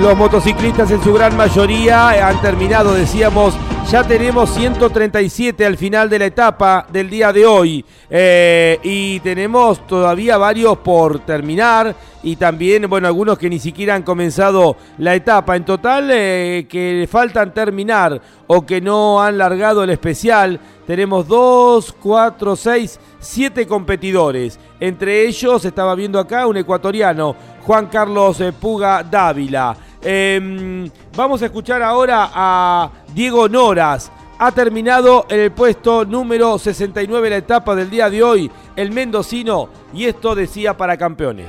Los 0.00 0.16
motociclistas 0.16 0.90
en 0.90 1.02
su 1.02 1.12
gran 1.12 1.36
mayoría 1.36 2.28
han 2.28 2.40
terminado, 2.42 2.92
decíamos, 2.92 3.54
ya 3.90 4.02
tenemos 4.02 4.50
137 4.50 5.64
al 5.64 5.76
final 5.76 6.10
de 6.10 6.18
la 6.18 6.26
etapa 6.26 6.86
del 6.90 7.08
día 7.08 7.32
de 7.32 7.46
hoy 7.46 7.84
eh, 8.10 8.78
y 8.82 9.20
tenemos 9.20 9.86
todavía 9.86 10.36
varios 10.38 10.78
por 10.78 11.20
terminar 11.20 11.94
y 12.22 12.34
también, 12.34 12.90
bueno, 12.90 13.06
algunos 13.06 13.38
que 13.38 13.48
ni 13.48 13.60
siquiera 13.60 13.94
han 13.94 14.02
comenzado 14.02 14.76
la 14.98 15.14
etapa. 15.14 15.54
En 15.54 15.64
total, 15.64 16.10
eh, 16.10 16.66
que 16.68 17.08
faltan 17.08 17.54
terminar 17.54 18.20
o 18.48 18.66
que 18.66 18.80
no 18.80 19.22
han 19.22 19.38
largado 19.38 19.84
el 19.84 19.90
especial, 19.90 20.58
tenemos 20.84 21.28
2, 21.28 21.94
4, 22.02 22.56
6, 22.56 23.00
7 23.20 23.66
competidores. 23.68 24.58
Entre 24.80 25.26
ellos, 25.28 25.64
estaba 25.64 25.94
viendo 25.94 26.18
acá 26.18 26.48
un 26.48 26.56
ecuatoriano, 26.56 27.36
Juan 27.62 27.86
Carlos 27.86 28.40
eh, 28.40 28.52
Puga 28.52 29.04
Dávila. 29.04 29.85
Em, 30.08 30.88
vamos 31.16 31.42
a 31.42 31.46
escuchar 31.46 31.82
ahora 31.82 32.30
a 32.32 32.90
Diego 33.12 33.48
Noras. 33.48 34.12
Ha 34.38 34.52
terminado 34.52 35.26
el 35.28 35.50
puesto 35.50 36.04
número 36.04 36.60
69 36.60 37.28
la 37.28 37.38
etapa 37.38 37.74
del 37.74 37.90
día 37.90 38.08
de 38.08 38.22
hoy, 38.22 38.48
el 38.76 38.92
mendocino, 38.92 39.68
y 39.92 40.04
esto 40.04 40.36
decía 40.36 40.76
para 40.76 40.96
campeones. 40.96 41.48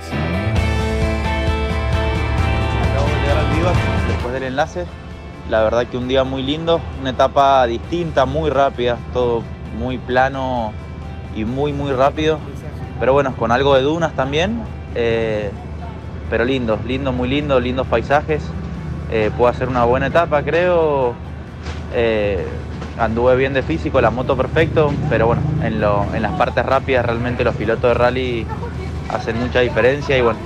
Acabo 2.82 3.06
de 3.06 3.14
llegar 3.22 3.38
al 3.38 4.08
después 4.08 4.34
del 4.34 4.44
enlace. 4.44 4.86
La 5.52 5.62
verdad 5.62 5.86
que 5.86 5.98
un 5.98 6.08
día 6.08 6.24
muy 6.24 6.42
lindo, 6.42 6.82
una 7.00 7.12
etapa 7.12 7.64
distinta, 7.68 8.26
muy 8.26 8.50
rápida, 8.50 8.98
todo 9.14 9.44
muy 9.78 10.00
plano 10.00 10.74
y 11.36 11.46
muy 11.46 11.74
muy 11.74 11.92
rápido. 11.92 12.40
Pero 13.00 13.14
bueno, 13.14 13.36
con 13.38 13.52
algo 13.52 13.76
de 13.76 13.84
dunas 13.84 14.16
también. 14.16 14.64
Eh, 14.96 15.52
pero 16.30 16.46
lindo, 16.46 16.80
lindo, 16.86 17.12
muy 17.12 17.30
lindo, 17.30 17.60
lindos 17.60 17.88
paisajes. 17.88 18.44
Eh, 19.12 19.32
puedo 19.36 19.50
hacer 19.50 19.70
una 19.70 19.86
buena 19.86 20.08
etapa, 20.08 20.44
creo. 20.44 21.14
Eh, 21.94 22.46
anduve 22.98 23.36
bien 23.36 23.54
de 23.54 23.62
físico, 23.62 24.02
la 24.02 24.10
moto 24.10 24.36
perfecto, 24.36 24.92
pero 25.10 25.28
bueno, 25.28 25.42
en, 25.64 25.80
las 25.80 26.32
partes 26.34 26.66
rápidas 26.66 27.06
realmente 27.06 27.44
los 27.44 27.56
pilotos 27.56 27.90
de 27.90 27.94
rally 27.94 28.48
hacen 29.10 29.40
mucha 29.40 29.60
diferencia 29.62 30.18
y 30.18 30.22
bueno, 30.22 30.40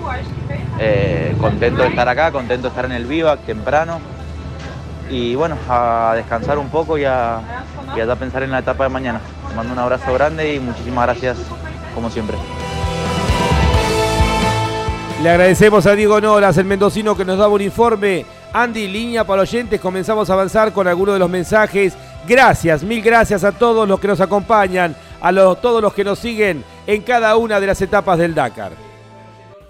eh, 0.80 1.34
contento 1.40 1.82
de 1.82 1.90
estar 1.90 2.08
acá, 2.10 2.32
contento 2.32 2.64
de 2.64 2.68
estar 2.70 2.86
en 2.86 2.92
el 2.92 3.06
Vivac 3.06 3.40
temprano 3.42 4.00
y 5.10 5.36
bueno, 5.36 5.58
a 5.70 6.14
descansar 6.16 6.58
un 6.58 6.70
poco 6.70 6.98
y 6.98 7.06
a, 7.06 7.40
y 7.96 8.00
a 8.00 8.16
pensar 8.16 8.44
en 8.44 8.52
la 8.52 8.60
etapa 8.60 8.84
de 8.84 8.90
mañana. 8.90 9.22
Te 9.50 9.56
mando 9.56 9.74
un 9.74 9.80
abrazo 9.80 10.14
grande 10.14 10.54
y 10.54 10.60
muchísimas 10.60 11.06
gracias 11.06 11.38
como 11.94 12.10
siempre. 12.10 12.38
Le 15.22 15.30
agradecemos 15.30 15.86
a 15.86 15.96
Diego 15.96 16.20
Noras, 16.20 16.58
el 16.58 16.66
mendocino 16.66 17.16
que 17.16 17.24
nos 17.24 17.38
daba 17.38 17.54
un 17.54 17.62
informe. 17.62 18.26
Andy, 18.54 18.88
línea 18.88 19.24
para 19.24 19.44
oyentes, 19.44 19.80
comenzamos 19.80 20.28
a 20.28 20.34
avanzar 20.34 20.74
con 20.74 20.88
algunos 20.88 21.14
de 21.14 21.20
los 21.20 21.30
mensajes. 21.30 21.96
Gracias, 22.28 22.82
mil 22.82 23.04
gracias 23.04 23.44
a 23.44 23.52
todos 23.52 23.88
los 23.88 24.00
que 24.00 24.08
nos 24.08 24.20
acompañan, 24.20 24.96
a 25.22 25.32
todos 25.32 25.80
los 25.80 25.94
que 25.94 26.04
nos 26.04 26.18
siguen 26.18 26.64
en 26.88 27.04
cada 27.04 27.38
una 27.38 27.60
de 27.60 27.68
las 27.68 27.80
etapas 27.84 28.18
del 28.18 28.34
Dakar. 28.34 28.72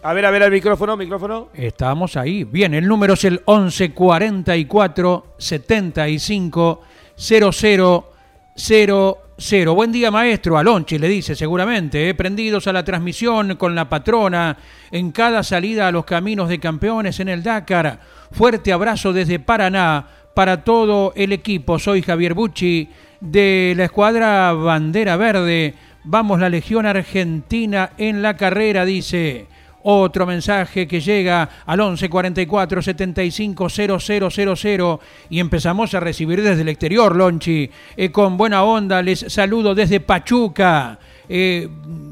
A 0.02 0.14
ver, 0.14 0.26
a 0.26 0.32
ver 0.32 0.44
el 0.44 0.52
micrófono, 0.52 0.96
micrófono. 0.96 1.50
Estamos 1.54 2.16
ahí. 2.16 2.46
Bien, 2.46 2.74
el 2.74 2.88
número 2.88 3.16
es 3.16 3.26
el 3.26 3.42
1144 3.46 5.26
75 5.38 6.82
00 7.18 9.18
cero. 9.42 9.76
Buen 9.76 9.92
día, 9.92 10.12
maestro. 10.12 10.58
Alonchi 10.58 10.98
le 10.98 11.08
dice 11.08 11.36
seguramente, 11.36 12.10
¿eh? 12.10 12.14
prendidos 12.14 12.68
a 12.68 12.74
la 12.74 12.84
transmisión 12.84 13.56
con 13.56 13.76
la 13.76 13.90
patrona 13.90 14.56
en 14.92 15.12
cada 15.12 15.44
salida 15.44 15.88
a 15.88 15.92
los 15.92 16.06
caminos 16.06 16.48
de 16.48 16.60
campeones 16.60 17.20
en 17.20 17.30
el 17.30 17.44
Dakar. 17.44 18.00
Fuerte 18.32 18.72
abrazo 18.72 19.14
desde 19.14 19.40
Paraná 19.40 20.08
para 20.34 20.64
todo 20.64 21.14
el 21.16 21.34
equipo. 21.34 21.80
Soy 21.80 22.02
Javier 22.02 22.34
Bucci 22.34 22.90
de 23.20 23.74
la 23.76 23.86
escuadra 23.86 24.54
Bandera 24.54 25.18
Verde 25.18 25.76
Vamos 26.04 26.40
la 26.40 26.50
Legión 26.50 26.88
Argentina 26.88 27.92
en 28.00 28.24
la 28.24 28.36
carrera, 28.36 28.86
dice. 28.86 29.46
Otro 29.84 30.26
mensaje 30.28 30.88
que 30.88 31.02
llega 31.02 31.50
al 31.66 31.80
11 31.80 32.10
44 32.10 32.82
75 32.82 33.68
0000 33.70 35.00
y 35.30 35.40
empezamos 35.40 35.94
a 35.94 36.00
recibir 36.00 36.42
desde 36.42 36.62
el 36.62 36.70
exterior, 36.70 37.16
Lonchi. 37.16 37.70
Eh, 37.98 38.12
con 38.12 38.38
buena 38.38 38.64
onda 38.64 39.02
les 39.02 39.20
saludo 39.28 39.74
desde 39.74 40.00
Pachuca. 40.00 41.00
Eh, 41.28 41.68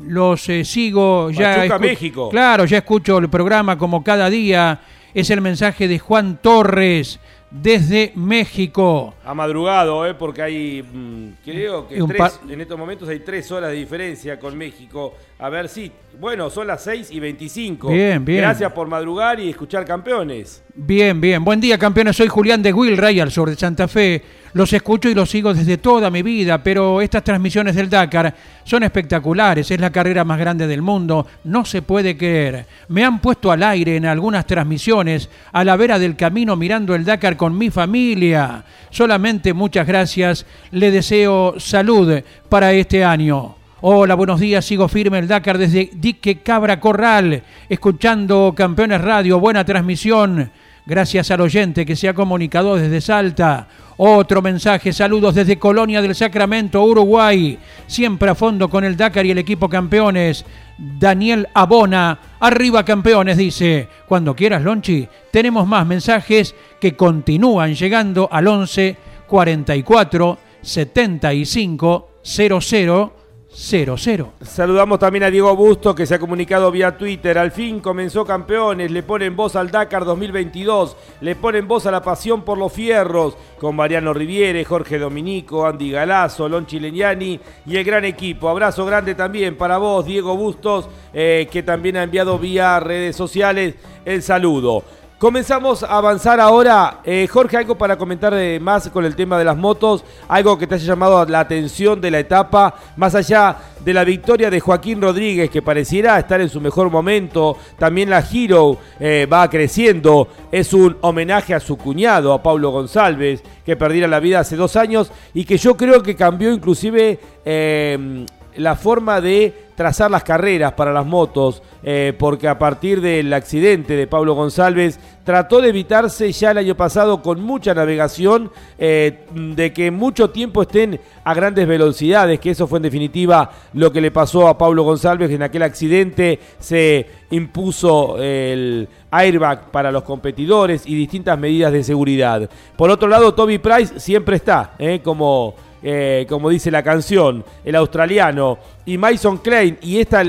los 0.08 0.47
eh, 0.49 0.63
sigo 0.65 1.29
ya. 1.32 1.58
Pachuca, 1.58 1.79
México. 1.79 2.29
Claro, 2.29 2.65
ya 2.65 2.77
escucho 2.77 3.17
el 3.17 3.29
programa 3.29 3.77
como 3.77 4.03
cada 4.03 4.29
día. 4.29 4.79
Es 5.13 5.29
el 5.29 5.41
mensaje 5.41 5.88
de 5.88 5.99
Juan 5.99 6.39
Torres 6.41 7.19
desde 7.51 8.12
México. 8.15 9.15
Ha 9.25 9.34
madrugado, 9.34 10.05
¿eh? 10.05 10.13
porque 10.13 10.41
hay, 10.43 10.84
mm, 10.84 11.27
creo 11.43 11.88
que 11.88 11.95
tres- 12.03 12.39
en 12.47 12.62
estos 12.62 12.77
momentos 12.77 13.10
hay 13.10 13.19
tres 13.21 13.51
horas 13.51 13.71
de 13.71 13.77
diferencia 13.77 14.39
con 14.39 14.55
México. 14.55 15.15
A 15.39 15.49
ver 15.49 15.67
si, 15.67 15.91
bueno, 16.19 16.49
son 16.49 16.67
las 16.67 16.84
6 16.84 17.12
y 17.12 17.19
25. 17.21 17.88
Bien, 17.88 18.25
bien. 18.25 18.41
Gracias 18.41 18.73
por 18.73 18.89
madrugar 18.89 19.39
y 19.39 19.49
escuchar 19.49 19.86
campeones. 19.86 20.62
Bien, 20.75 21.21
bien. 21.21 21.45
Buen 21.45 21.62
día, 21.62 21.77
campeones. 21.77 22.17
Soy 22.17 22.27
Julián 22.27 22.62
de 22.62 22.73
Wilray, 22.73 23.21
al 23.21 23.32
sur 23.32 23.49
de 23.49 23.55
Santa 23.55 23.88
Fe. 23.88 24.21
Los 24.51 24.73
escucho 24.73 25.08
y 25.08 25.13
los 25.13 25.29
sigo 25.29 25.53
desde 25.53 25.77
toda 25.77 26.10
mi 26.10 26.21
vida, 26.21 26.62
pero 26.62 26.99
estas 26.99 27.23
transmisiones 27.23 27.75
del 27.75 27.89
Dakar 27.89 28.36
son 28.65 28.84
espectaculares. 28.84 29.71
Es 29.71 29.79
la 29.79 29.91
carrera 29.91 30.25
más 30.25 30.39
grande 30.39 30.67
del 30.67 30.82
mundo. 30.82 31.25
No 31.45 31.63
se 31.63 31.82
puede 31.82 32.17
creer. 32.17 32.65
Me 32.89 33.05
han 33.05 33.21
puesto 33.21 33.49
al 33.49 33.63
aire 33.63 33.95
en 33.95 34.05
algunas 34.05 34.45
transmisiones 34.45 35.29
a 35.53 35.63
la 35.63 35.77
vera 35.77 35.97
del 35.99 36.17
camino 36.17 36.58
mirando 36.58 36.95
el 36.95 37.05
Dakar 37.05 37.38
con 37.38 37.58
mi 37.58 37.69
familia. 37.69 38.65
Solamente 38.89 39.53
muchas 39.53 39.88
gracias. 39.88 40.45
Le 40.71 40.91
deseo 40.91 41.55
salud 41.60 42.21
para 42.49 42.73
este 42.73 43.05
año. 43.05 43.59
Hola, 43.81 44.15
buenos 44.15 44.41
días. 44.41 44.65
Sigo 44.65 44.89
firme 44.89 45.19
el 45.19 45.27
Dakar 45.29 45.57
desde 45.57 45.89
Dique 45.93 46.39
Cabra 46.39 46.81
Corral, 46.81 47.43
escuchando 47.69 48.53
Campeones 48.53 48.99
Radio. 48.99 49.39
Buena 49.39 49.63
transmisión. 49.63 50.51
Gracias 50.85 51.31
al 51.31 51.39
oyente 51.39 51.85
que 51.85 51.95
se 51.95 52.09
ha 52.09 52.13
comunicado 52.13 52.75
desde 52.75 52.99
Salta. 52.99 53.69
Otro 53.95 54.41
mensaje, 54.41 54.91
saludos 54.91 55.35
desde 55.35 55.57
Colonia 55.57 56.01
del 56.01 56.13
Sacramento, 56.13 56.83
Uruguay. 56.83 57.57
Siempre 57.87 58.29
a 58.29 58.35
fondo 58.35 58.69
con 58.69 58.83
el 58.83 58.97
Dakar 58.97 59.25
y 59.25 59.31
el 59.31 59.37
equipo 59.37 59.69
campeones. 59.69 60.43
Daniel 60.77 61.47
Abona, 61.53 62.19
arriba 62.41 62.83
campeones, 62.83 63.37
dice. 63.37 63.87
Cuando 64.09 64.35
quieras, 64.35 64.61
Lonchi, 64.61 65.07
tenemos 65.31 65.65
más 65.65 65.87
mensajes 65.87 66.53
que 66.81 66.97
continúan 66.97 67.73
llegando 67.75 68.27
al 68.29 68.45
11 68.45 68.97
44 69.25 70.37
75 70.63 72.09
00 72.21 73.18
00. 73.60 74.32
Saludamos 74.41 75.00
también 75.00 75.24
a 75.26 75.30
Diego 75.30 75.54
Busto 75.54 75.93
que 75.93 76.06
se 76.06 76.15
ha 76.15 76.19
comunicado 76.19 76.72
vía 76.72 76.98
Twitter. 76.98 77.38
Al 77.38 77.52
fin 77.52 77.82
comenzó 77.82 78.24
campeones, 78.26 78.89
le 78.89 79.04
ponen 79.04 79.36
voz 79.36 79.58
al 79.58 79.69
Dakar 79.69 80.06
2022, 80.06 80.95
le 81.19 81.36
ponen 81.36 81.67
voz 81.67 81.86
a 81.86 81.91
la 81.91 82.02
pasión 82.02 82.43
por 82.43 82.58
los 82.58 82.72
fierros, 82.72 83.36
con 83.60 83.76
Mariano 83.76 84.13
Riviere, 84.13 84.63
Jorge 84.63 84.98
Dominico, 84.98 85.67
Andy 85.67 85.91
Galazo, 85.91 86.48
Lonchi 86.48 86.80
Legnani 86.80 87.38
y 87.65 87.76
el 87.76 87.84
gran 87.84 88.06
equipo. 88.06 88.48
Abrazo 88.48 88.86
grande 88.86 89.13
también 89.13 89.58
para 89.58 89.78
vos, 89.78 90.06
Diego 90.06 90.38
Bustos, 90.38 90.88
eh, 91.13 91.50
que 91.52 91.62
también 91.62 91.98
ha 91.98 92.04
enviado 92.04 92.39
vía 92.39 92.80
redes 92.80 93.17
sociales 93.17 93.76
el 94.06 94.24
saludo. 94.24 94.86
Comenzamos 95.19 95.84
a 95.84 95.97
avanzar 95.97 96.39
ahora. 96.39 97.01
Eh, 97.03 97.27
Jorge, 97.29 97.58
algo 97.58 97.77
para 97.77 97.97
comentar 97.97 98.34
más 98.62 98.88
con 98.88 99.03
el 99.03 99.17
tema 99.17 99.38
de 99.38 99.43
las 99.43 99.58
motos, 99.58 100.05
algo 100.29 100.58
que 100.58 100.65
te 100.65 100.75
haya 100.75 100.86
llamado 100.86 101.25
la 101.25 101.41
atención 101.41 101.99
de 101.99 102.10
la 102.10 102.19
etapa, 102.19 102.73
más 102.95 103.15
allá 103.15 103.58
de 103.84 103.93
la 103.93 104.05
victoria 104.05 104.49
de 104.49 104.62
Joaquín 104.62 105.01
Rodríguez, 105.01 105.49
que 105.49 105.62
pareciera 105.62 106.17
estar 106.17 106.39
en 106.39 106.47
su 106.47 106.62
mejor 106.62 106.89
momento. 106.89 107.58
También 107.77 108.10
la 108.10 108.23
Hero 108.32 108.77
eh, 108.97 109.27
va 109.29 109.49
creciendo. 109.49 110.29
Es 110.53 110.71
un 110.71 110.95
homenaje 111.01 111.53
a 111.53 111.60
su 111.60 111.75
cuñado, 111.75 112.32
a 112.32 112.41
Pablo 112.41 112.71
González, 112.71 113.43
que 113.65 113.75
perdiera 113.75 114.08
la 114.08 114.21
vida 114.21 114.39
hace 114.39 114.55
dos 114.55 114.77
años 114.77 115.12
y 115.34 115.43
que 115.43 115.58
yo 115.58 115.75
creo 115.75 116.01
que 116.01 116.15
cambió 116.15 116.49
inclusive 116.53 117.19
eh, 117.43 118.25
la 118.55 118.75
forma 118.77 119.19
de 119.19 119.68
trazar 119.79 120.11
las 120.11 120.25
carreras 120.25 120.73
para 120.73 120.91
las 120.91 121.05
motos, 121.05 121.63
eh, 121.83 122.11
porque 122.19 122.49
a 122.49 122.59
partir 122.59 122.99
del 122.99 123.31
accidente 123.31 123.95
de 123.95 124.07
Pablo 124.07 124.33
González 124.33 124.99
trató 125.23 125.61
de 125.61 125.69
evitarse 125.69 126.29
ya 126.33 126.51
el 126.51 126.57
año 126.57 126.75
pasado 126.75 127.21
con 127.21 127.39
mucha 127.39 127.73
navegación, 127.73 128.51
eh, 128.77 129.19
de 129.33 129.71
que 129.71 129.89
mucho 129.89 130.31
tiempo 130.31 130.63
estén 130.63 130.99
a 131.23 131.33
grandes 131.33 131.65
velocidades, 131.65 132.41
que 132.41 132.49
eso 132.49 132.67
fue 132.67 132.79
en 132.79 132.83
definitiva 132.83 133.51
lo 133.71 133.89
que 133.89 134.01
le 134.01 134.11
pasó 134.11 134.49
a 134.49 134.57
Pablo 134.57 134.83
González 134.83 135.31
en 135.31 135.43
aquel 135.43 135.63
accidente, 135.63 136.39
se 136.59 137.07
impuso 137.29 138.21
el 138.21 138.89
airbag 139.11 139.71
para 139.71 139.93
los 139.93 140.03
competidores 140.03 140.85
y 140.85 140.93
distintas 140.93 141.39
medidas 141.39 141.71
de 141.71 141.85
seguridad. 141.85 142.49
Por 142.75 142.89
otro 142.89 143.07
lado, 143.07 143.33
Toby 143.33 143.59
Price 143.59 143.97
siempre 143.97 144.35
está, 144.35 144.73
eh, 144.77 144.99
como 145.01 145.55
eh, 145.81 146.25
como 146.27 146.49
dice 146.49 146.71
la 146.71 146.83
canción, 146.83 147.45
el 147.63 147.75
australiano, 147.75 148.59
y 148.85 148.97
Mason 148.97 149.37
Klein, 149.37 149.77
y 149.81 149.99
esta 149.99 150.23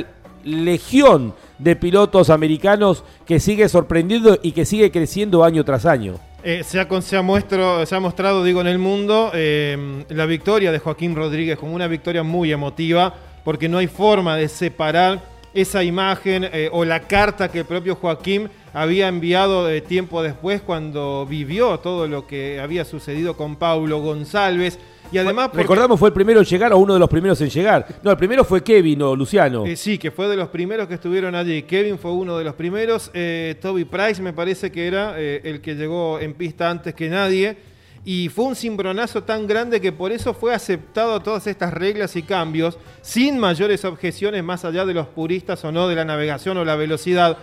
legión 0.45 1.35
de 1.59 1.77
pilotos 1.77 2.31
americanos 2.31 3.05
que 3.27 3.41
sigue 3.41 3.69
sorprendiendo 3.69 4.39
y 4.43 4.53
que 4.53 4.65
sigue 4.65 4.91
creciendo 4.91 5.45
año 5.45 5.65
tras 5.65 5.87
año. 5.87 6.15
Eh, 6.43 6.63
se, 6.65 6.81
ha, 6.81 6.89
se 7.03 7.11
se 7.11 7.17
ha 7.17 8.01
mostrado, 8.01 8.45
digo, 8.45 8.61
en 8.61 8.67
el 8.67 8.79
mundo 8.79 9.31
eh, 9.35 10.05
la 10.09 10.25
victoria 10.25 10.73
de 10.73 10.79
Joaquín 10.79 11.15
Rodríguez 11.15 11.59
como 11.59 11.75
una 11.75 11.87
victoria 11.87 12.23
muy 12.23 12.53
emotiva, 12.53 13.15
porque 13.45 13.69
no 13.69 13.79
hay 13.79 13.89
forma 13.89 14.37
de 14.37 14.49
separar 14.49 15.21
esa 15.53 15.83
imagen 15.83 16.49
o 16.71 16.85
la 16.85 17.01
carta 17.01 17.51
que 17.51 17.59
el 17.59 17.65
propio 17.65 17.97
Joaquín 17.97 18.49
había 18.73 19.09
enviado 19.09 19.69
tiempo 19.83 20.23
después 20.23 20.63
cuando 20.63 21.27
vivió 21.29 21.81
todo 21.81 22.07
lo 22.07 22.29
que 22.29 22.61
había 22.61 22.85
sucedido 22.85 23.37
con 23.37 23.57
Paulo 23.57 24.01
González. 24.01 24.79
Y 25.13 25.19
además, 25.19 25.49
porque- 25.49 25.63
Recordamos, 25.63 25.99
fue 25.99 26.09
el 26.09 26.13
primero 26.15 26.41
en 26.41 26.47
llegar 26.47 26.73
o 26.73 26.79
uno 26.79 26.95
de 26.95 27.01
los 27.01 27.09
primeros 27.09 27.41
en 27.41 27.51
llegar. 27.51 27.87
No, 28.03 28.11
el 28.11 28.17
primero 28.17 28.45
fue 28.45 28.63
Kevin 28.63 29.03
o 29.03 29.17
Luciano. 29.17 29.67
Eh, 29.67 29.77
sí, 29.77 29.99
que 29.99 30.11
fue 30.11 30.29
de 30.29 30.37
los 30.37 30.49
primeros 30.49 30.87
que 30.87 30.95
estuvieron 30.95 31.35
allí. 31.35 31.63
Kevin 31.63 31.99
fue 31.99 32.13
uno 32.13 32.39
de 32.39 32.45
los 32.45 32.55
primeros. 32.55 33.11
Eh, 33.15 33.57
Toby 33.61 33.85
Price 33.85 34.23
me 34.23 34.33
parece 34.33 34.71
que 34.71 34.87
era 34.87 35.15
eh, 35.17 35.41
el 35.45 35.61
que 35.61 35.75
llegó 35.75 36.19
en 36.21 36.35
pista 36.35 36.71
antes 36.71 36.95
que 36.95 37.09
nadie. 37.09 37.57
Y 38.05 38.31
fue 38.31 38.47
un 38.47 38.57
cimbronazo 38.57 39.25
tan 39.25 39.47
grande 39.47 39.79
que 39.81 39.93
por 39.93 40.11
eso 40.11 40.33
fue 40.33 40.55
aceptado 40.55 41.21
todas 41.21 41.47
estas 41.47 41.75
reglas 41.75 42.17
y 42.17 42.23
cambios 42.23 42.79
sin 43.03 43.39
mayores 43.39 43.85
objeciones 43.85 44.43
más 44.43 44.65
allá 44.65 44.87
de 44.87 44.95
los 44.95 45.07
puristas 45.09 45.63
o 45.67 45.73
no 45.73 45.87
de 45.87 45.97
la 45.97 46.07
navegación 46.07 46.57
o 46.57 46.65
la 46.65 46.77
velocidad. 46.77 47.37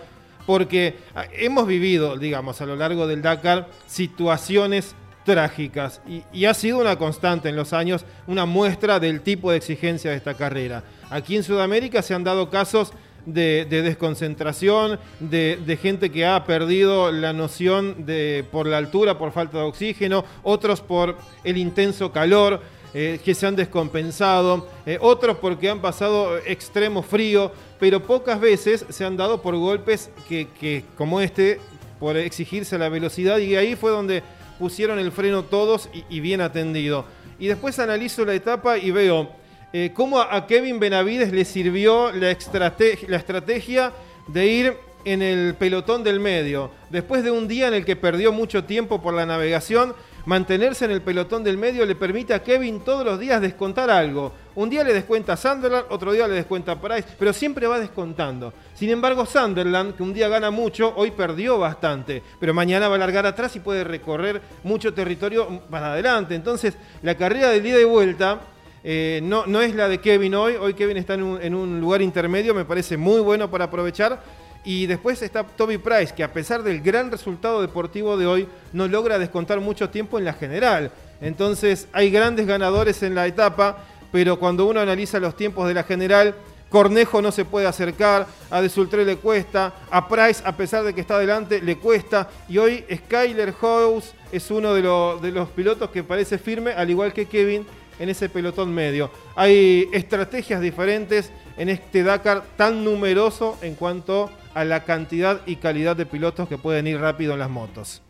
Porque 0.46 0.96
ah, 1.14 1.26
hemos 1.32 1.66
vivido, 1.68 2.16
digamos, 2.16 2.60
a 2.60 2.66
lo 2.66 2.74
largo 2.74 3.06
del 3.06 3.22
Dakar 3.22 3.68
situaciones 3.86 4.96
trágicas 5.28 6.00
y, 6.32 6.46
ha 6.46 6.54
sido 6.54 6.78
una 6.78 6.96
constante 6.96 7.50
en 7.50 7.56
los 7.56 7.74
años, 7.74 8.06
una 8.26 8.46
muestra 8.46 8.98
del 8.98 9.20
tipo 9.20 9.50
de 9.50 9.58
exigencia 9.58 10.10
de 10.10 10.16
esta 10.16 10.32
carrera. 10.32 10.82
Aquí 11.10 11.36
en 11.36 11.42
Sudamérica 11.42 12.00
se 12.00 12.14
han 12.14 12.24
dado 12.24 12.48
casos 12.48 12.94
de, 13.26 13.66
de 13.68 13.82
desconcentración, 13.82 14.98
de, 15.20 15.78
gente 15.82 16.10
que 16.10 16.24
ha 16.24 16.46
perdido 16.46 17.12
la 17.12 17.34
noción 17.34 18.06
de 18.06 18.42
por 18.50 18.66
la 18.66 18.78
altura, 18.78 19.18
por 19.18 19.32
falta 19.32 19.58
de 19.58 19.64
oxígeno, 19.64 20.24
otros 20.42 20.80
por 20.80 21.18
el 21.44 21.58
intenso 21.58 22.10
calor. 22.10 22.62
eh, 22.94 23.20
que 23.22 23.34
se 23.34 23.46
han 23.46 23.54
descompensado, 23.54 24.66
eh, 24.86 24.96
otros 25.02 25.36
porque 25.36 25.68
han 25.68 25.82
pasado 25.82 26.38
extremo 26.38 27.02
frío, 27.02 27.52
pero 27.78 28.02
pocas 28.02 28.40
veces 28.40 28.86
se 28.88 29.04
han 29.04 29.14
dado 29.14 29.42
por 29.42 29.54
golpes 29.56 30.10
que, 30.26 30.84
como 30.96 31.20
este, 31.20 31.60
por 32.00 32.16
exigirse 32.16 32.78
la 32.78 32.88
velocidad, 32.88 33.36
y 33.40 33.56
ahí 33.56 33.76
fue 33.76 33.90
donde 33.90 34.22
pusieron 34.58 34.98
el 34.98 35.12
freno 35.12 35.44
todos 35.44 35.88
y, 36.08 36.20
bien 36.20 36.40
atendido. 36.40 37.04
Y 37.38 37.46
después 37.46 37.78
analizo 37.78 38.24
la 38.24 38.34
etapa 38.34 38.78
y 38.78 38.90
veo 38.90 39.30
eh, 39.72 39.92
cómo 39.94 40.20
a, 40.20 40.46
Kevin 40.46 40.80
Benavides 40.80 41.32
le 41.32 41.44
sirvió 41.44 42.10
la, 42.12 42.30
estrate- 42.30 43.06
la 43.06 43.16
estrategia 43.16 43.92
de 44.26 44.46
ir 44.46 44.76
en 45.04 45.22
el 45.22 45.54
pelotón 45.54 46.02
del 46.04 46.20
medio. 46.20 46.70
Después 46.90 47.22
de 47.22 47.30
un 47.30 47.48
día 47.48 47.68
en 47.68 47.74
el 47.74 47.84
que 47.84 47.96
perdió 47.96 48.32
mucho 48.32 48.64
tiempo 48.64 49.00
por 49.00 49.14
la 49.14 49.24
navegación, 49.24 49.94
mantenerse 50.26 50.84
en 50.84 50.90
el 50.90 51.00
pelotón 51.00 51.44
del 51.44 51.56
medio 51.56 51.86
le 51.86 51.94
permite 51.94 52.34
a 52.34 52.42
Kevin 52.42 52.80
todos 52.80 53.04
los 53.04 53.18
días 53.18 53.40
descontar 53.40 53.88
algo. 53.90 54.32
Un 54.54 54.68
día 54.68 54.84
le 54.84 54.92
descuenta 54.92 55.34
a 55.34 55.86
otro 55.88 56.12
día 56.12 56.28
le 56.28 56.34
descuenta 56.34 56.80
Price, 56.80 57.08
pero 57.18 57.32
siempre 57.32 57.66
va 57.66 57.78
descontando. 57.78 58.52
Sin 58.78 58.90
embargo, 58.90 59.26
Sunderland, 59.26 59.96
que 59.96 60.04
un 60.04 60.14
día 60.14 60.28
gana 60.28 60.52
mucho, 60.52 60.92
hoy 60.94 61.10
perdió 61.10 61.58
bastante, 61.58 62.22
pero 62.38 62.54
mañana 62.54 62.86
va 62.86 62.94
a 62.94 62.98
largar 62.98 63.26
atrás 63.26 63.56
y 63.56 63.58
puede 63.58 63.82
recorrer 63.82 64.40
mucho 64.62 64.94
territorio 64.94 65.62
para 65.68 65.94
adelante. 65.94 66.36
Entonces, 66.36 66.74
la 67.02 67.16
carrera 67.16 67.48
de 67.48 67.56
ida 67.56 67.80
y 67.80 67.84
vuelta 67.84 68.38
eh, 68.84 69.18
no, 69.24 69.46
no 69.46 69.62
es 69.62 69.74
la 69.74 69.88
de 69.88 69.98
Kevin 69.98 70.36
hoy. 70.36 70.54
Hoy 70.54 70.74
Kevin 70.74 70.96
está 70.96 71.14
en 71.14 71.54
un 71.56 71.80
lugar 71.80 72.02
intermedio, 72.02 72.54
me 72.54 72.64
parece 72.64 72.96
muy 72.96 73.20
bueno 73.20 73.50
para 73.50 73.64
aprovechar. 73.64 74.22
Y 74.64 74.86
después 74.86 75.20
está 75.22 75.42
Toby 75.42 75.78
Price, 75.78 76.14
que 76.14 76.22
a 76.22 76.32
pesar 76.32 76.62
del 76.62 76.80
gran 76.80 77.10
resultado 77.10 77.60
deportivo 77.60 78.16
de 78.16 78.28
hoy, 78.28 78.48
no 78.72 78.86
logra 78.86 79.18
descontar 79.18 79.58
mucho 79.58 79.90
tiempo 79.90 80.20
en 80.20 80.24
la 80.24 80.34
general. 80.34 80.92
Entonces 81.20 81.88
hay 81.92 82.12
grandes 82.12 82.46
ganadores 82.46 83.02
en 83.02 83.16
la 83.16 83.26
etapa, 83.26 83.78
pero 84.12 84.38
cuando 84.38 84.66
uno 84.66 84.78
analiza 84.78 85.18
los 85.18 85.36
tiempos 85.36 85.66
de 85.66 85.74
la 85.74 85.82
general, 85.82 86.36
Cornejo 86.68 87.22
no 87.22 87.32
se 87.32 87.44
puede 87.44 87.66
acercar, 87.66 88.26
a 88.50 88.60
De 88.60 88.68
Sultré 88.68 89.04
le 89.04 89.16
cuesta, 89.16 89.74
a 89.90 90.08
Price, 90.08 90.42
a 90.44 90.56
pesar 90.56 90.84
de 90.84 90.94
que 90.94 91.00
está 91.00 91.16
adelante, 91.16 91.62
le 91.62 91.76
cuesta. 91.76 92.28
Y 92.48 92.58
hoy 92.58 92.84
Skyler 92.94 93.52
House 93.54 94.12
es 94.32 94.50
uno 94.50 94.74
de, 94.74 94.82
de 94.82 95.32
los 95.32 95.48
pilotos 95.50 95.90
que 95.90 96.02
parece 96.02 96.38
firme, 96.38 96.72
al 96.72 96.90
igual 96.90 97.12
que 97.12 97.26
Kevin, 97.26 97.66
en 97.98 98.08
ese 98.08 98.28
pelotón 98.28 98.72
medio. 98.72 99.10
Hay 99.34 99.88
estrategias 99.92 100.60
diferentes 100.60 101.32
en 101.56 101.68
este 101.68 102.02
Dakar 102.02 102.44
tan 102.56 102.84
numeroso 102.84 103.58
en 103.62 103.74
cuanto 103.74 104.30
a 104.54 104.64
la 104.64 104.84
cantidad 104.84 105.40
y 105.46 105.56
calidad 105.56 105.96
de 105.96 106.06
pilotos 106.06 106.48
que 106.48 106.58
pueden 106.58 106.86
ir 106.86 107.00
rápido 107.00 107.32
en 107.32 107.40
las 107.40 107.50
motos. 107.50 108.02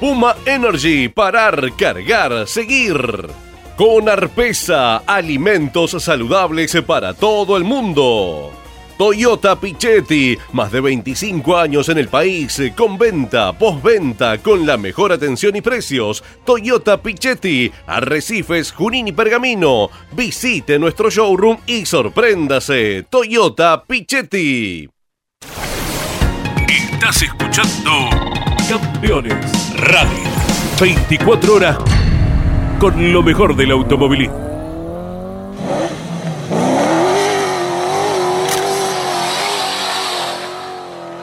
Puma 0.00 0.36
Energy, 0.44 1.08
parar, 1.08 1.72
cargar, 1.76 2.46
seguir. 2.46 2.96
Con 3.76 4.08
Arpesa, 4.08 5.02
alimentos 5.06 6.02
saludables 6.02 6.74
para 6.86 7.12
todo 7.12 7.58
el 7.58 7.64
mundo. 7.64 8.50
Toyota 8.96 9.60
Pichetti, 9.60 10.38
más 10.54 10.72
de 10.72 10.80
25 10.80 11.58
años 11.58 11.90
en 11.90 11.98
el 11.98 12.08
país, 12.08 12.58
con 12.74 12.96
venta, 12.96 13.52
postventa, 13.52 14.38
con 14.38 14.64
la 14.64 14.78
mejor 14.78 15.12
atención 15.12 15.56
y 15.56 15.60
precios. 15.60 16.24
Toyota 16.46 17.02
Pichetti, 17.02 17.70
Arrecifes, 17.86 18.72
Junín 18.72 19.08
y 19.08 19.12
Pergamino. 19.12 19.90
Visite 20.12 20.78
nuestro 20.78 21.10
showroom 21.10 21.58
y 21.66 21.84
sorpréndase. 21.84 23.04
Toyota 23.10 23.84
Pichetti. 23.86 24.88
Estás 26.66 27.20
escuchando 27.20 28.08
Campeones 28.70 29.74
Radio. 29.76 30.24
24 30.80 31.54
horas 31.54 32.05
con 32.78 33.12
lo 33.12 33.22
mejor 33.22 33.56
del 33.56 33.70
automovilismo. 33.70 34.46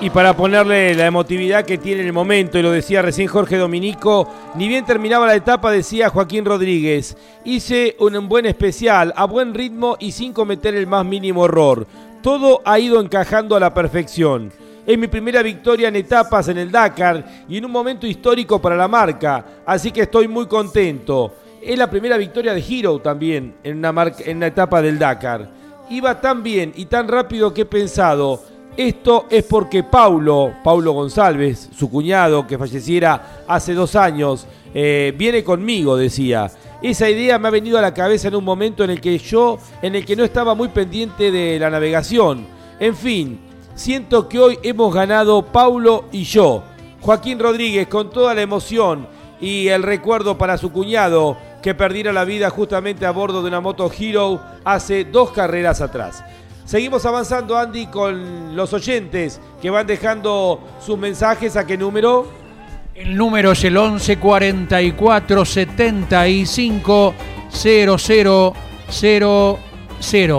Y 0.02 0.10
para 0.10 0.36
ponerle 0.36 0.96
la 0.96 1.06
emotividad 1.06 1.64
que 1.64 1.78
tiene 1.78 2.02
en 2.02 2.08
el 2.08 2.14
momento, 2.14 2.60
y 2.60 2.62
lo 2.62 2.72
decía 2.72 3.02
recién 3.02 3.30
Jorge 3.30 3.56
Dominico, 3.56 4.30
ni 4.56 4.68
bien 4.68 4.84
terminaba 4.84 5.28
la 5.28 5.36
etapa, 5.36 5.72
decía 5.72 6.10
Joaquín 6.10 6.44
Rodríguez, 6.44 7.16
hice 7.46 7.96
un 8.00 8.28
buen 8.28 8.46
especial, 8.46 9.14
a 9.16 9.24
buen 9.24 9.54
ritmo 9.54 9.96
y 10.02 10.12
sin 10.12 10.34
cometer 10.34 10.76
el 10.76 10.88
más 10.88 11.06
mínimo 11.06 11.46
error. 11.46 11.88
Todo 12.22 12.62
ha 12.66 12.80
ido 12.80 13.00
encajando 13.00 13.56
a 13.56 13.62
la 13.62 13.74
perfección. 13.74 14.52
Es 14.86 14.98
mi 14.98 15.08
primera 15.08 15.42
victoria 15.42 15.88
en 15.88 15.96
etapas 15.96 16.50
en 16.50 16.58
el 16.58 16.70
Dakar 16.70 17.46
y 17.48 17.58
en 17.58 17.64
un 17.64 17.72
momento 17.72 18.06
histórico 18.06 18.62
para 18.62 18.76
la 18.76 18.90
marca, 18.90 19.46
así 19.66 19.92
que 19.92 20.02
estoy 20.02 20.28
muy 20.28 20.48
contento. 20.48 21.34
Es 21.66 21.78
la 21.78 21.90
primera 21.90 22.18
victoria 22.18 22.54
de 22.54 22.62
Hero 22.62 23.00
también 23.00 23.56
en 23.64 23.78
una, 23.78 24.48
etapa 24.48 24.82
del 24.82 25.00
Dakar. 25.00 25.50
Iba 25.90 26.20
tan 26.20 26.44
bien 26.44 26.74
y 26.76 26.88
tan 26.88 27.08
rápido 27.08 27.54
que 27.54 27.62
he 27.62 27.66
pensado, 27.66 28.42
esto 28.76 29.28
es 29.30 29.46
porque 29.46 29.82
Paulo, 29.82 30.56
Paulo 30.62 30.92
González, 30.92 31.70
su 31.74 31.90
cuñado 31.90 32.46
que 32.46 32.58
falleciera 32.58 33.46
hace 33.48 33.74
dos 33.74 33.96
años, 33.96 34.46
eh, 34.74 35.14
viene 35.18 35.42
conmigo, 35.42 35.96
decía. 35.96 36.52
Esa 36.82 37.10
idea 37.10 37.40
me 37.40 37.48
ha 37.48 37.52
venido 37.52 37.78
a 37.78 37.82
la 37.82 37.94
cabeza 37.94 38.28
en 38.28 38.36
un 38.36 38.44
momento 38.44 38.84
en 38.84 38.90
el 38.90 39.00
que 39.00 39.18
yo, 39.18 39.58
en 39.82 39.96
el 39.96 40.06
que 40.06 40.18
no 40.18 40.26
estaba 40.26 40.56
muy 40.56 40.68
pendiente 40.68 41.32
de 41.32 41.58
la 41.60 41.70
navegación. 41.70 42.46
En 42.78 42.94
fin, 42.94 43.40
siento 43.74 44.28
que 44.28 44.38
hoy 44.38 44.60
hemos 44.64 44.94
ganado 44.94 45.46
Paulo 45.46 46.06
y 46.12 46.24
yo. 46.24 46.62
Joaquín 47.00 47.40
Rodríguez 47.40 47.88
con 47.88 48.10
toda 48.10 48.34
la 48.34 48.42
emoción 48.42 49.08
y 49.44 49.68
el 49.68 49.84
recuerdo 49.84 50.38
para 50.38 50.58
su 50.58 50.72
cuñado, 50.72 51.38
que 51.64 51.74
perdiera 51.74 52.12
la 52.12 52.26
vida 52.26 52.50
justamente 52.50 53.06
a 53.06 53.12
bordo 53.12 53.42
de 53.42 53.48
una 53.48 53.62
moto 53.62 53.90
Hero 53.98 54.42
hace 54.66 55.06
dos 55.06 55.32
carreras 55.32 55.80
atrás. 55.80 56.22
Seguimos 56.66 57.06
avanzando, 57.06 57.58
Andy, 57.58 57.88
con 57.88 58.56
los 58.56 58.74
oyentes 58.74 59.40
que 59.62 59.70
van 59.70 59.88
dejando 59.88 60.62
sus 60.86 60.98
mensajes. 60.98 61.56
¿A 61.56 61.66
qué 61.66 61.78
número? 61.78 62.28
El 62.94 63.16
número 63.16 63.54
es 63.54 63.64
el 63.64 63.78
11 63.78 64.18
44 64.18 65.46
75 65.46 67.14
00 67.50 68.54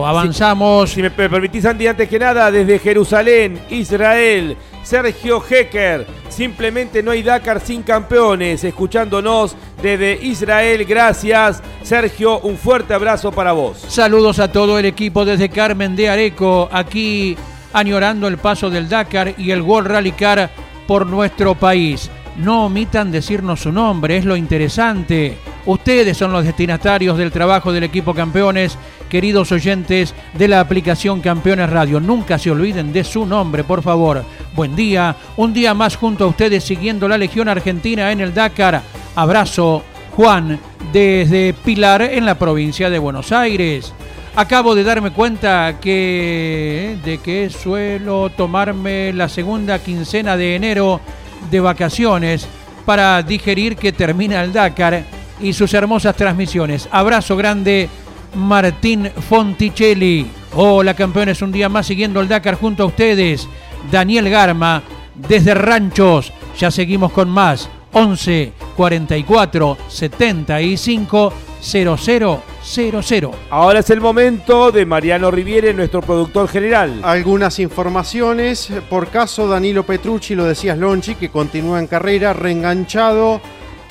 Avanzamos. 0.07 0.91
Si, 0.91 0.97
si 0.97 1.03
me 1.03 1.11
permitís, 1.11 1.65
Andy, 1.65 1.87
antes 1.87 2.07
que 2.07 2.19
nada, 2.19 2.51
desde 2.51 2.79
Jerusalén, 2.79 3.59
Israel, 3.71 4.59
Sergio 4.83 5.43
Hecker. 5.43 6.07
Simplemente 6.29 7.03
no 7.03 7.13
hay 7.13 7.23
Dakar 7.23 7.61
sin 7.61 7.83
campeones. 7.83 8.63
Escuchándonos 8.63 9.57
desde 9.85 10.19
Israel. 10.23 10.85
Gracias, 10.87 11.63
Sergio. 11.83 12.41
Un 12.41 12.57
fuerte 12.57 12.95
abrazo 12.95 13.31
para 13.31 13.53
vos. 13.53 13.85
Saludos 13.87 14.39
a 14.39 14.51
todo 14.51 14.79
el 14.79 14.87
equipo 14.87 15.27
desde 15.27 15.51
Carmen 15.51 15.95
de 15.95 16.09
Areco. 16.09 16.71
Aquí 16.73 17.37
añorando 17.75 18.27
el 18.27 18.39
paso 18.39 18.71
del 18.71 18.89
Dakar 18.89 19.35
y 19.37 19.51
el 19.51 19.61
World 19.61 19.91
Rally 19.91 20.13
Car 20.13 20.51
por 20.87 21.07
nuestro 21.07 21.55
país. 21.55 22.11
No 22.39 22.65
omitan 22.65 23.13
decirnos 23.13 23.61
su 23.61 23.73
nombre, 23.73 24.17
es 24.17 24.25
lo 24.25 24.37
interesante. 24.37 25.37
Ustedes 25.67 26.19
son 26.19 26.31
los 26.31 26.45
destinatarios 26.45 27.17
del 27.17 27.33
trabajo 27.33 27.73
del 27.73 27.85
equipo 27.85 28.13
campeones, 28.13 28.77
queridos 29.09 29.51
oyentes 29.51 30.15
de 30.35 30.49
la 30.49 30.61
aplicación 30.61 31.23
Campeones 31.23 31.71
Radio. 31.71 32.01
Nunca 32.01 32.39
se 32.39 32.51
olviden 32.51 32.93
de 32.93 33.03
su 33.03 33.25
nombre, 33.25 33.65
por 33.65 33.83
favor. 33.83 34.25
Buen 34.55 34.77
día, 34.77 35.17
un 35.39 35.55
día 35.55 35.73
más 35.73 35.97
junto 35.97 36.25
a 36.25 36.27
ustedes 36.27 36.65
siguiendo 36.65 37.09
la 37.09 37.17
Legión 37.17 37.49
Argentina 37.49 38.13
en 38.13 38.21
el 38.21 38.35
Dakar. 38.35 38.83
Abrazo, 39.17 39.83
Juan, 40.15 40.61
desde 40.93 41.55
Pilar 41.55 42.03
en 42.03 42.27
la 42.27 42.39
provincia 42.39 42.91
de 42.91 42.99
Buenos 42.99 43.33
Aires. 43.33 43.95
Acabo 44.37 44.75
de 44.75 44.85
darme 44.85 45.13
cuenta 45.13 45.79
que 45.81 46.99
de 47.05 47.19
que 47.19 47.49
suelo 47.49 48.29
tomarme 48.31 49.15
la 49.15 49.31
segunda 49.31 49.79
quincena 49.79 50.37
de 50.37 50.57
enero 50.57 51.01
de 51.51 51.61
vacaciones 51.61 52.47
para 52.85 53.23
digerir 53.23 53.77
que 53.77 53.93
termina 53.93 54.43
el 54.43 54.53
Dakar 54.53 55.05
y 55.41 55.53
sus 55.53 55.75
hermosas 55.75 56.17
transmisiones. 56.17 56.89
Abrazo 56.91 57.37
grande, 57.37 57.89
Martín 58.35 59.11
Fonticelli. 59.29 60.27
Hola 60.55 60.95
campeones, 60.95 61.43
un 61.43 61.53
día 61.53 61.69
más 61.69 61.87
siguiendo 61.87 62.21
el 62.21 62.29
Dakar 62.29 62.55
junto 62.57 62.85
a 62.85 62.87
ustedes. 62.87 63.49
Daniel 63.91 64.31
Garma, 64.31 64.83
desde 65.15 65.55
Ranchos. 65.55 66.33
Ya 66.59 66.71
seguimos 66.71 67.13
con 67.13 67.29
más. 67.29 67.69
11 67.93 68.53
44 68.77 69.79
75 69.89 71.33
00 71.61 72.43
00. 72.65 73.31
Ahora 73.51 73.81
es 73.81 73.91
el 73.91 74.01
momento 74.01 74.73
de 74.73 74.87
Mariano 74.87 75.31
Riviere, 75.31 75.75
nuestro 75.75 76.01
productor 76.01 76.49
general. 76.49 77.01
Algunas 77.03 77.59
informaciones. 77.59 78.71
Por 78.89 79.09
caso 79.09 79.47
Danilo 79.47 79.85
Petrucci, 79.85 80.35
lo 80.35 80.45
decías 80.45 80.79
Lonchi, 80.79 81.15
que 81.15 81.29
continúa 81.31 81.79
en 81.79 81.87
carrera, 81.87 82.33
reenganchado 82.33 83.41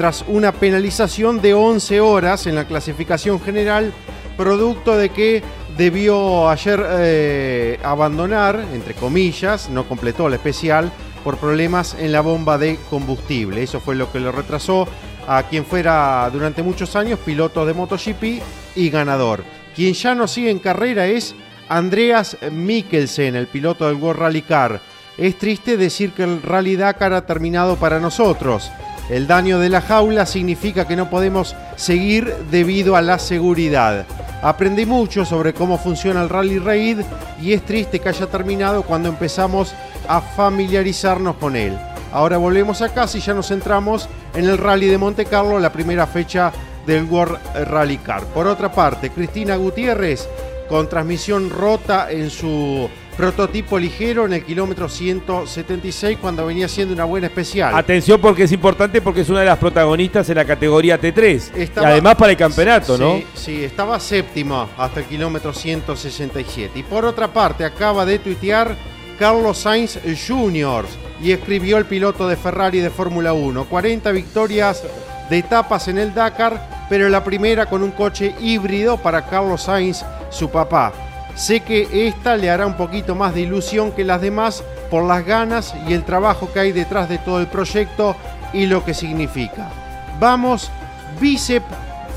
tras 0.04 0.26
una 0.28 0.52
penalización 0.52 1.42
de 1.42 1.54
11 1.54 2.02
horas 2.02 2.46
en 2.46 2.56
la 2.56 2.66
clasificación 2.66 3.40
general, 3.40 3.94
producto 4.36 4.98
de 4.98 5.08
que 5.12 5.42
debió 5.78 6.50
ayer 6.50 6.86
eh, 6.90 7.80
abandonar, 7.84 8.66
entre 8.74 8.96
comillas, 8.96 9.70
no 9.70 9.88
completó 9.88 10.28
la 10.28 10.36
especial, 10.36 10.92
por 11.24 11.38
problemas 11.38 11.96
en 11.98 12.12
la 12.12 12.20
bomba 12.20 12.58
de 12.58 12.78
combustible. 12.90 13.64
Eso 13.64 13.80
fue 13.80 13.96
lo 13.96 14.12
que 14.12 14.20
lo 14.20 14.34
retrasó 14.34 14.90
a 15.26 15.44
quien 15.44 15.64
fuera 15.66 16.30
durante 16.34 16.64
muchos 16.64 16.98
años 16.98 17.18
piloto 17.20 17.66
de 17.66 17.74
MotoGP 17.74 18.44
y 18.76 18.90
ganador. 18.90 19.46
Quien 19.74 19.94
ya 19.94 20.16
no 20.16 20.28
sigue 20.28 20.52
en 20.52 20.60
carrera 20.60 21.08
es 21.08 21.34
Andreas 21.70 22.36
Mikkelsen, 22.52 23.38
el 23.38 23.48
piloto 23.48 23.88
del 23.88 23.96
World 23.96 24.20
Rally 24.20 24.42
Car. 24.42 24.82
Es 25.18 25.38
triste 25.38 25.78
decir 25.78 26.12
que 26.14 26.24
el 26.24 26.42
Rally 26.42 26.76
Dakar 26.76 27.14
ha 27.14 27.26
terminado 27.26 27.76
para 27.76 28.00
nosotros. 28.00 28.72
El 29.10 29.28
daño 29.28 29.60
de 29.60 29.70
la 29.70 29.82
jaula 29.82 30.26
significa 30.26 30.88
que 30.88 30.96
no 30.96 31.10
podemos 31.10 31.56
seguir 31.76 32.34
debido 32.50 32.96
a 32.96 33.02
la 33.02 33.20
seguridad. 33.20 34.06
Aprendí 34.42 34.86
mucho 34.86 35.24
sobre 35.24 35.54
cómo 35.54 35.78
funciona 35.78 36.24
el 36.24 36.30
Rally 36.30 36.58
Raid 36.58 37.00
y 37.42 37.54
es 37.54 37.64
triste 37.64 38.00
que 38.00 38.10
haya 38.10 38.28
terminado 38.28 38.84
cuando 38.84 39.10
empezamos 39.10 39.74
a 40.08 40.20
familiarizarnos 40.20 41.36
con 41.36 41.56
él. 41.56 41.78
Ahora 42.12 42.38
volvemos 42.38 42.82
a 42.82 42.94
casa 42.94 43.18
y 43.18 43.22
ya 43.22 43.34
nos 43.34 43.50
centramos 43.50 44.10
en 44.34 44.46
el 44.46 44.58
Rally 44.58 44.88
de 44.88 44.98
Monte 44.98 45.26
Carlo, 45.26 45.60
la 45.60 45.72
primera 45.72 46.08
fecha 46.08 46.52
del 46.86 47.06
World 47.06 47.40
Rally 47.66 47.98
Car. 47.98 48.24
Por 48.26 48.48
otra 48.48 48.72
parte, 48.72 49.12
Cristina 49.12 49.56
Gutiérrez 49.58 50.28
con 50.70 50.90
transmisión 50.90 51.50
rota 51.50 52.12
en 52.12 52.30
su 52.30 52.90
prototipo 53.18 53.80
ligero 53.80 54.26
en 54.26 54.34
el 54.34 54.44
kilómetro 54.44 54.90
176 54.90 56.18
cuando 56.20 56.46
venía 56.46 56.68
siendo 56.68 56.94
una 56.94 57.06
buena 57.06 57.28
especial. 57.28 57.76
Atención 57.76 58.20
porque 58.20 58.44
es 58.44 58.52
importante 58.52 59.02
porque 59.02 59.22
es 59.22 59.30
una 59.30 59.42
de 59.42 59.46
las 59.46 59.58
protagonistas 59.58 60.30
en 60.30 60.36
la 60.36 60.46
categoría 60.46 61.00
T3. 61.00 61.52
y 61.56 61.80
además 61.80 62.16
para 62.16 62.32
el 62.32 62.38
campeonato, 62.38 62.98
¿no? 62.98 63.22
Sí, 63.34 63.64
estaba 63.64 64.00
séptima 64.00 64.70
hasta 64.78 65.02
el 65.02 65.06
kilómetro 65.06 65.54
167. 65.54 66.80
Y 66.80 66.84
por 66.84 67.06
otra 67.06 67.32
parte, 67.32 67.66
acaba 67.66 68.06
de 68.06 68.20
tuitear 68.20 68.76
Carlos 69.20 69.60
Sainz 69.60 70.00
Jr. 70.28 70.86
y 71.22 71.32
escribió 71.32 71.78
el 71.78 71.86
piloto 71.86 72.28
de 72.28 72.36
Ferrari 72.36 72.80
de 72.80 72.90
Fórmula 72.90 73.34
1. 73.34 73.66
40 73.66 74.12
victorias 74.12 74.84
de 75.30 75.38
etapas 75.38 75.88
en 75.88 75.98
el 75.98 76.14
Dakar 76.14 76.74
pero 76.90 77.10
la 77.10 77.24
primera 77.24 77.66
con 77.66 77.82
un 77.82 77.92
coche 77.92 78.36
híbrido 78.40 78.98
para 78.98 79.26
Carlos 79.26 79.64
Sainz, 79.64 80.06
su 80.30 80.50
papá. 80.50 80.94
Sé 81.36 81.62
que 81.62 82.08
esta 82.08 82.36
le 82.38 82.50
hará 82.50 82.66
un 82.66 82.76
poquito 82.76 83.16
más 83.16 83.34
de 83.34 83.42
ilusión 83.42 83.92
que 83.92 84.04
las 84.04 84.22
demás 84.22 84.64
por 84.92 85.04
las 85.04 85.26
ganas 85.26 85.74
y 85.88 85.94
el 85.94 86.04
trabajo 86.04 86.52
que 86.54 86.60
hay 86.60 86.72
detrás 86.72 87.10
de 87.10 87.18
todo 87.18 87.40
el 87.40 87.48
proyecto 87.48 88.16
y 88.54 88.68
lo 88.68 88.86
que 88.86 88.94
significa. 88.94 89.70
Vamos, 90.20 90.72
bíceps 91.20 91.66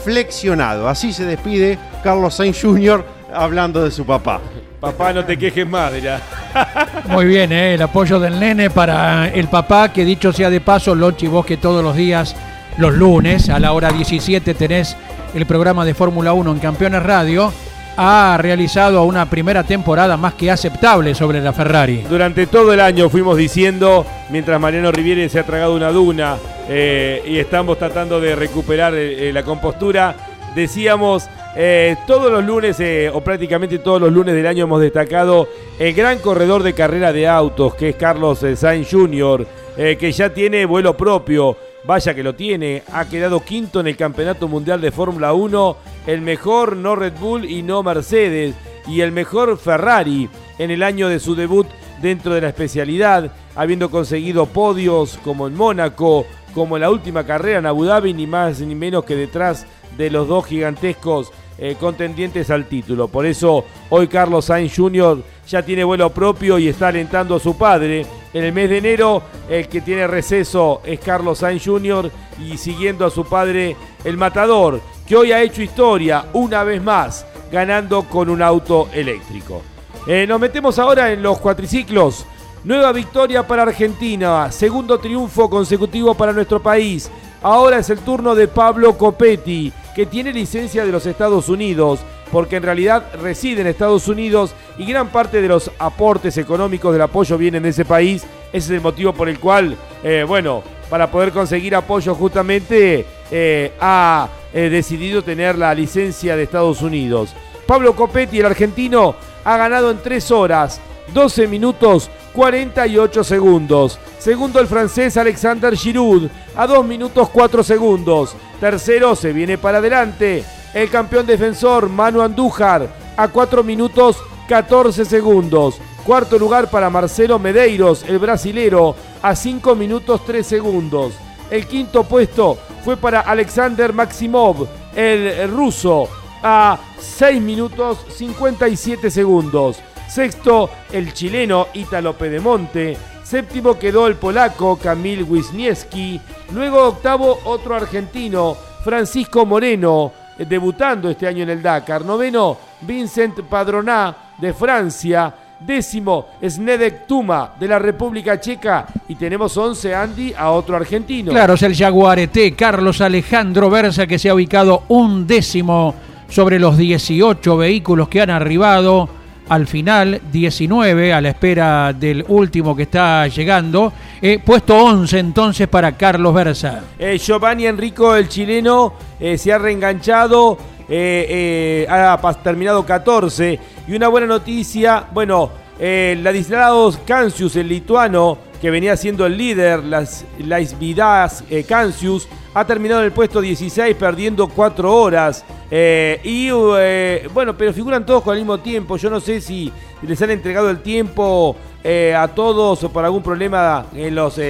flexionado. 0.04 0.88
Así 0.88 1.12
se 1.12 1.24
despide 1.24 1.78
Carlos 2.04 2.34
Sainz 2.34 2.60
Jr. 2.62 3.04
hablando 3.34 3.82
de 3.82 3.90
su 3.90 4.04
papá. 4.04 4.40
Papá, 4.80 5.12
no 5.12 5.24
te 5.24 5.38
quejes 5.38 5.66
más, 5.66 5.92
dirá. 5.92 6.20
Muy 7.08 7.24
bien, 7.24 7.50
¿eh? 7.50 7.74
el 7.74 7.82
apoyo 7.82 8.20
del 8.20 8.38
nene 8.38 8.70
para 8.70 9.28
el 9.28 9.48
papá, 9.48 9.92
que 9.92 10.04
dicho 10.04 10.32
sea 10.32 10.50
de 10.50 10.60
paso, 10.60 10.94
Lochi, 10.94 11.26
vos 11.26 11.46
que 11.46 11.56
todos 11.56 11.82
los 11.82 11.96
días, 11.96 12.36
los 12.76 12.94
lunes, 12.94 13.48
a 13.48 13.58
la 13.58 13.72
hora 13.72 13.90
17 13.90 14.54
tenés 14.54 14.96
el 15.34 15.46
programa 15.46 15.84
de 15.84 15.94
Fórmula 15.94 16.34
1 16.34 16.52
en 16.52 16.58
Campeones 16.58 17.02
Radio, 17.02 17.52
ha 17.96 18.36
realizado 18.38 19.04
una 19.04 19.28
primera 19.28 19.64
temporada 19.64 20.16
más 20.16 20.34
que 20.34 20.50
aceptable 20.50 21.14
sobre 21.14 21.40
la 21.40 21.52
Ferrari. 21.52 22.04
Durante 22.08 22.46
todo 22.46 22.72
el 22.72 22.80
año 22.80 23.08
fuimos 23.08 23.36
diciendo, 23.36 24.04
mientras 24.30 24.60
Mariano 24.60 24.92
Riviere 24.92 25.28
se 25.28 25.38
ha 25.38 25.46
tragado 25.46 25.74
una 25.74 25.90
duna 25.90 26.36
eh, 26.68 27.22
y 27.26 27.38
estamos 27.38 27.78
tratando 27.78 28.20
de 28.20 28.36
recuperar 28.36 28.94
eh, 28.94 29.32
la 29.32 29.42
compostura, 29.42 30.14
decíamos 30.54 31.28
eh, 31.56 31.96
todos 32.06 32.30
los 32.30 32.44
lunes, 32.44 32.76
o 33.14 33.20
prácticamente 33.22 33.78
todos 33.78 34.00
los 34.00 34.12
lunes 34.12 34.34
del 34.34 34.46
año, 34.46 34.64
hemos 34.64 34.80
destacado 34.82 35.48
el 35.78 35.94
gran 35.94 36.18
corredor 36.18 36.62
de 36.62 36.74
carrera 36.74 37.14
de 37.14 37.26
autos, 37.26 37.74
que 37.74 37.90
es 37.90 37.96
Carlos 37.96 38.44
Sainz 38.56 38.90
Jr., 38.90 39.46
que 39.76 40.12
ya 40.12 40.30
tiene 40.30 40.64
vuelo 40.64 40.96
propio. 40.96 41.56
Vaya 41.84 42.14
que 42.14 42.22
lo 42.24 42.34
tiene, 42.34 42.82
ha 42.92 43.08
quedado 43.08 43.40
quinto 43.40 43.78
en 43.78 43.86
el 43.86 43.96
Campeonato 43.96 44.48
Mundial 44.48 44.80
de 44.80 44.90
Fórmula 44.90 45.32
1, 45.32 45.76
el 46.06 46.20
mejor 46.20 46.76
no 46.76 46.96
Red 46.96 47.14
Bull 47.18 47.44
y 47.44 47.62
no 47.62 47.82
Mercedes, 47.82 48.54
y 48.86 49.00
el 49.00 49.12
mejor 49.12 49.58
Ferrari 49.58 50.28
en 50.58 50.70
el 50.70 50.82
año 50.82 51.08
de 51.08 51.18
su 51.18 51.34
debut 51.34 51.66
dentro 52.00 52.34
de 52.34 52.40
la 52.40 52.48
especialidad, 52.48 53.32
habiendo 53.54 53.90
conseguido 53.90 54.46
podios 54.46 55.18
como 55.24 55.46
en 55.46 55.54
Mónaco, 55.54 56.26
como 56.54 56.76
en 56.76 56.82
la 56.82 56.90
última 56.90 57.24
carrera 57.24 57.58
en 57.58 57.66
Abu 57.66 57.84
Dhabi, 57.84 58.14
ni 58.14 58.26
más 58.26 58.60
ni 58.60 58.74
menos 58.74 59.04
que 59.04 59.16
detrás 59.16 59.66
de 59.96 60.10
los 60.10 60.28
dos 60.28 60.46
gigantescos 60.46 61.32
eh, 61.58 61.76
contendientes 61.80 62.50
al 62.50 62.66
título. 62.66 63.08
Por 63.08 63.24
eso 63.24 63.64
hoy 63.88 64.08
Carlos 64.08 64.46
Sainz 64.46 64.76
Jr. 64.76 65.22
ya 65.48 65.62
tiene 65.62 65.84
vuelo 65.84 66.10
propio 66.10 66.58
y 66.58 66.68
está 66.68 66.88
alentando 66.88 67.36
a 67.36 67.40
su 67.40 67.56
padre. 67.56 68.04
En 68.34 68.44
el 68.44 68.52
mes 68.52 68.68
de 68.68 68.78
enero 68.78 69.22
el 69.48 69.66
que 69.68 69.80
tiene 69.80 70.06
receso 70.06 70.82
es 70.84 71.00
Carlos 71.00 71.38
Sainz 71.38 71.64
Jr. 71.64 72.10
y 72.46 72.58
siguiendo 72.58 73.06
a 73.06 73.10
su 73.10 73.24
padre 73.24 73.74
el 74.04 74.18
matador, 74.18 74.80
que 75.06 75.16
hoy 75.16 75.32
ha 75.32 75.42
hecho 75.42 75.62
historia 75.62 76.26
una 76.32 76.64
vez 76.64 76.82
más, 76.82 77.24
ganando 77.50 78.02
con 78.04 78.28
un 78.28 78.42
auto 78.42 78.88
eléctrico. 78.92 79.62
Eh, 80.06 80.26
nos 80.26 80.40
metemos 80.40 80.78
ahora 80.78 81.12
en 81.12 81.22
los 81.22 81.38
cuatriciclos. 81.38 82.26
Nueva 82.64 82.90
victoria 82.92 83.46
para 83.46 83.62
Argentina, 83.62 84.50
segundo 84.50 84.98
triunfo 84.98 85.48
consecutivo 85.48 86.14
para 86.14 86.32
nuestro 86.32 86.60
país. 86.60 87.10
Ahora 87.42 87.78
es 87.78 87.90
el 87.90 88.00
turno 88.00 88.34
de 88.34 88.48
Pablo 88.48 88.98
Copetti, 88.98 89.72
que 89.94 90.06
tiene 90.06 90.32
licencia 90.32 90.84
de 90.84 90.90
los 90.90 91.06
Estados 91.06 91.48
Unidos, 91.48 92.00
porque 92.32 92.56
en 92.56 92.64
realidad 92.64 93.04
reside 93.22 93.60
en 93.60 93.68
Estados 93.68 94.08
Unidos 94.08 94.54
y 94.78 94.84
gran 94.84 95.08
parte 95.08 95.40
de 95.40 95.48
los 95.48 95.70
aportes 95.78 96.36
económicos 96.38 96.92
del 96.92 97.02
apoyo 97.02 97.38
vienen 97.38 97.62
de 97.62 97.68
ese 97.68 97.84
país. 97.84 98.24
Ese 98.52 98.58
es 98.58 98.70
el 98.70 98.80
motivo 98.80 99.12
por 99.12 99.28
el 99.28 99.38
cual, 99.38 99.76
eh, 100.02 100.24
bueno, 100.26 100.62
para 100.88 101.10
poder 101.10 101.32
conseguir 101.32 101.74
apoyo 101.74 102.14
justamente 102.14 103.06
eh, 103.30 103.72
ha 103.80 104.28
eh, 104.52 104.68
decidido 104.68 105.22
tener 105.22 105.58
la 105.58 105.74
licencia 105.74 106.36
de 106.36 106.44
Estados 106.44 106.82
Unidos. 106.82 107.34
Pablo 107.66 107.96
Copetti, 107.96 108.38
el 108.38 108.46
argentino, 108.46 109.16
ha 109.44 109.56
ganado 109.56 109.90
en 109.90 109.98
3 109.98 110.30
horas, 110.30 110.80
12 111.12 111.48
minutos 111.48 112.10
48 112.32 113.24
segundos. 113.24 113.98
Segundo 114.18 114.60
el 114.60 114.66
francés 114.66 115.16
Alexander 115.16 115.76
Giroud 115.76 116.28
a 116.54 116.66
2 116.66 116.84
minutos 116.86 117.28
4 117.30 117.62
segundos. 117.62 118.36
Tercero 118.60 119.16
se 119.16 119.32
viene 119.32 119.58
para 119.58 119.78
adelante 119.78 120.44
el 120.74 120.90
campeón 120.90 121.26
defensor 121.26 121.88
Manu 121.88 122.20
Andújar 122.20 122.88
a 123.16 123.28
4 123.28 123.64
minutos 123.64 124.18
14 124.48 125.04
segundos. 125.04 125.80
Cuarto 126.06 126.38
lugar 126.38 126.70
para 126.70 126.88
Marcelo 126.88 127.36
Medeiros, 127.40 128.04
el 128.04 128.20
brasilero, 128.20 128.94
a 129.20 129.34
5 129.34 129.74
minutos 129.74 130.24
3 130.24 130.46
segundos. 130.46 131.14
El 131.50 131.66
quinto 131.66 132.04
puesto 132.04 132.56
fue 132.84 132.96
para 132.96 133.22
Alexander 133.22 133.92
Maximov, 133.92 134.68
el 134.94 135.50
ruso, 135.50 136.08
a 136.44 136.78
6 137.00 137.42
minutos 137.42 137.98
57 138.14 139.10
segundos. 139.10 139.78
Sexto, 140.08 140.70
el 140.92 141.12
chileno 141.12 141.66
Ítalo 141.74 142.12
Pedemonte. 142.12 142.96
Séptimo 143.24 143.76
quedó 143.76 144.06
el 144.06 144.14
polaco 144.14 144.76
Kamil 144.76 145.24
Wisniewski. 145.24 146.20
Luego 146.52 146.84
octavo, 146.84 147.40
otro 147.46 147.74
argentino, 147.74 148.56
Francisco 148.84 149.44
Moreno, 149.44 150.12
debutando 150.38 151.10
este 151.10 151.26
año 151.26 151.42
en 151.42 151.50
el 151.50 151.62
Dakar. 151.62 152.04
Noveno, 152.04 152.56
Vincent 152.82 153.40
Padroná 153.40 154.34
de 154.38 154.54
Francia. 154.54 155.34
Décimo, 155.60 156.26
Snedek 156.42 157.06
Tuma 157.06 157.52
de 157.58 157.68
la 157.68 157.78
República 157.78 158.38
Checa. 158.40 158.86
Y 159.08 159.14
tenemos 159.14 159.56
11, 159.56 159.94
Andy, 159.94 160.34
a 160.36 160.50
otro 160.50 160.76
argentino. 160.76 161.32
Claro, 161.32 161.54
es 161.54 161.62
el 161.62 161.74
Jaguarete, 161.74 162.52
Carlos 162.54 163.00
Alejandro 163.00 163.70
Versa, 163.70 164.06
que 164.06 164.18
se 164.18 164.28
ha 164.28 164.34
ubicado 164.34 164.84
un 164.88 165.26
décimo 165.26 165.94
sobre 166.28 166.58
los 166.58 166.76
18 166.76 167.56
vehículos 167.56 168.08
que 168.08 168.20
han 168.20 168.30
arribado 168.30 169.08
al 169.48 169.66
final 169.66 170.20
19 170.32 171.12
a 171.12 171.20
la 171.20 171.28
espera 171.28 171.92
del 171.92 172.24
último 172.28 172.74
que 172.74 172.84
está 172.84 173.26
llegando. 173.28 173.92
Eh, 174.20 174.40
puesto 174.44 174.76
11 174.76 175.18
entonces 175.18 175.68
para 175.68 175.92
Carlos 175.92 176.34
Versa. 176.34 176.82
Eh, 176.98 177.18
Giovanni 177.18 177.66
Enrico, 177.66 178.14
el 178.16 178.28
chileno, 178.28 178.94
eh, 179.20 179.38
se 179.38 179.52
ha 179.52 179.58
reenganchado, 179.58 180.58
ha 180.88 182.40
terminado 182.42 182.84
14. 182.84 183.58
Y 183.88 183.94
una 183.94 184.08
buena 184.08 184.26
noticia, 184.26 185.06
bueno, 185.12 185.50
Ladislaus 185.78 186.98
Cancius, 187.06 187.56
el 187.56 187.68
lituano, 187.68 188.38
que 188.60 188.70
venía 188.70 188.96
siendo 188.96 189.26
el 189.26 189.36
líder, 189.36 189.84
las, 189.84 190.24
las 190.38 190.78
Vidas 190.78 191.44
Cancius, 191.68 192.28
ha 192.56 192.64
terminado 192.64 193.02
en 193.02 193.06
el 193.06 193.12
puesto 193.12 193.42
16 193.42 193.94
perdiendo 193.96 194.48
4 194.48 194.90
horas. 194.90 195.44
Eh, 195.70 196.20
y 196.24 196.48
eh, 196.50 197.28
bueno, 197.34 197.54
pero 197.54 197.70
figuran 197.74 198.06
todos 198.06 198.22
con 198.22 198.34
el 198.34 198.40
mismo 198.40 198.56
tiempo. 198.58 198.96
Yo 198.96 199.10
no 199.10 199.20
sé 199.20 199.42
si 199.42 199.70
les 200.00 200.22
han 200.22 200.30
entregado 200.30 200.70
el 200.70 200.80
tiempo 200.80 201.54
eh, 201.84 202.14
a 202.16 202.28
todos 202.28 202.82
o 202.82 202.88
por 202.90 203.04
algún 203.04 203.22
problema 203.22 203.84
en 203.94 204.14
los 204.14 204.40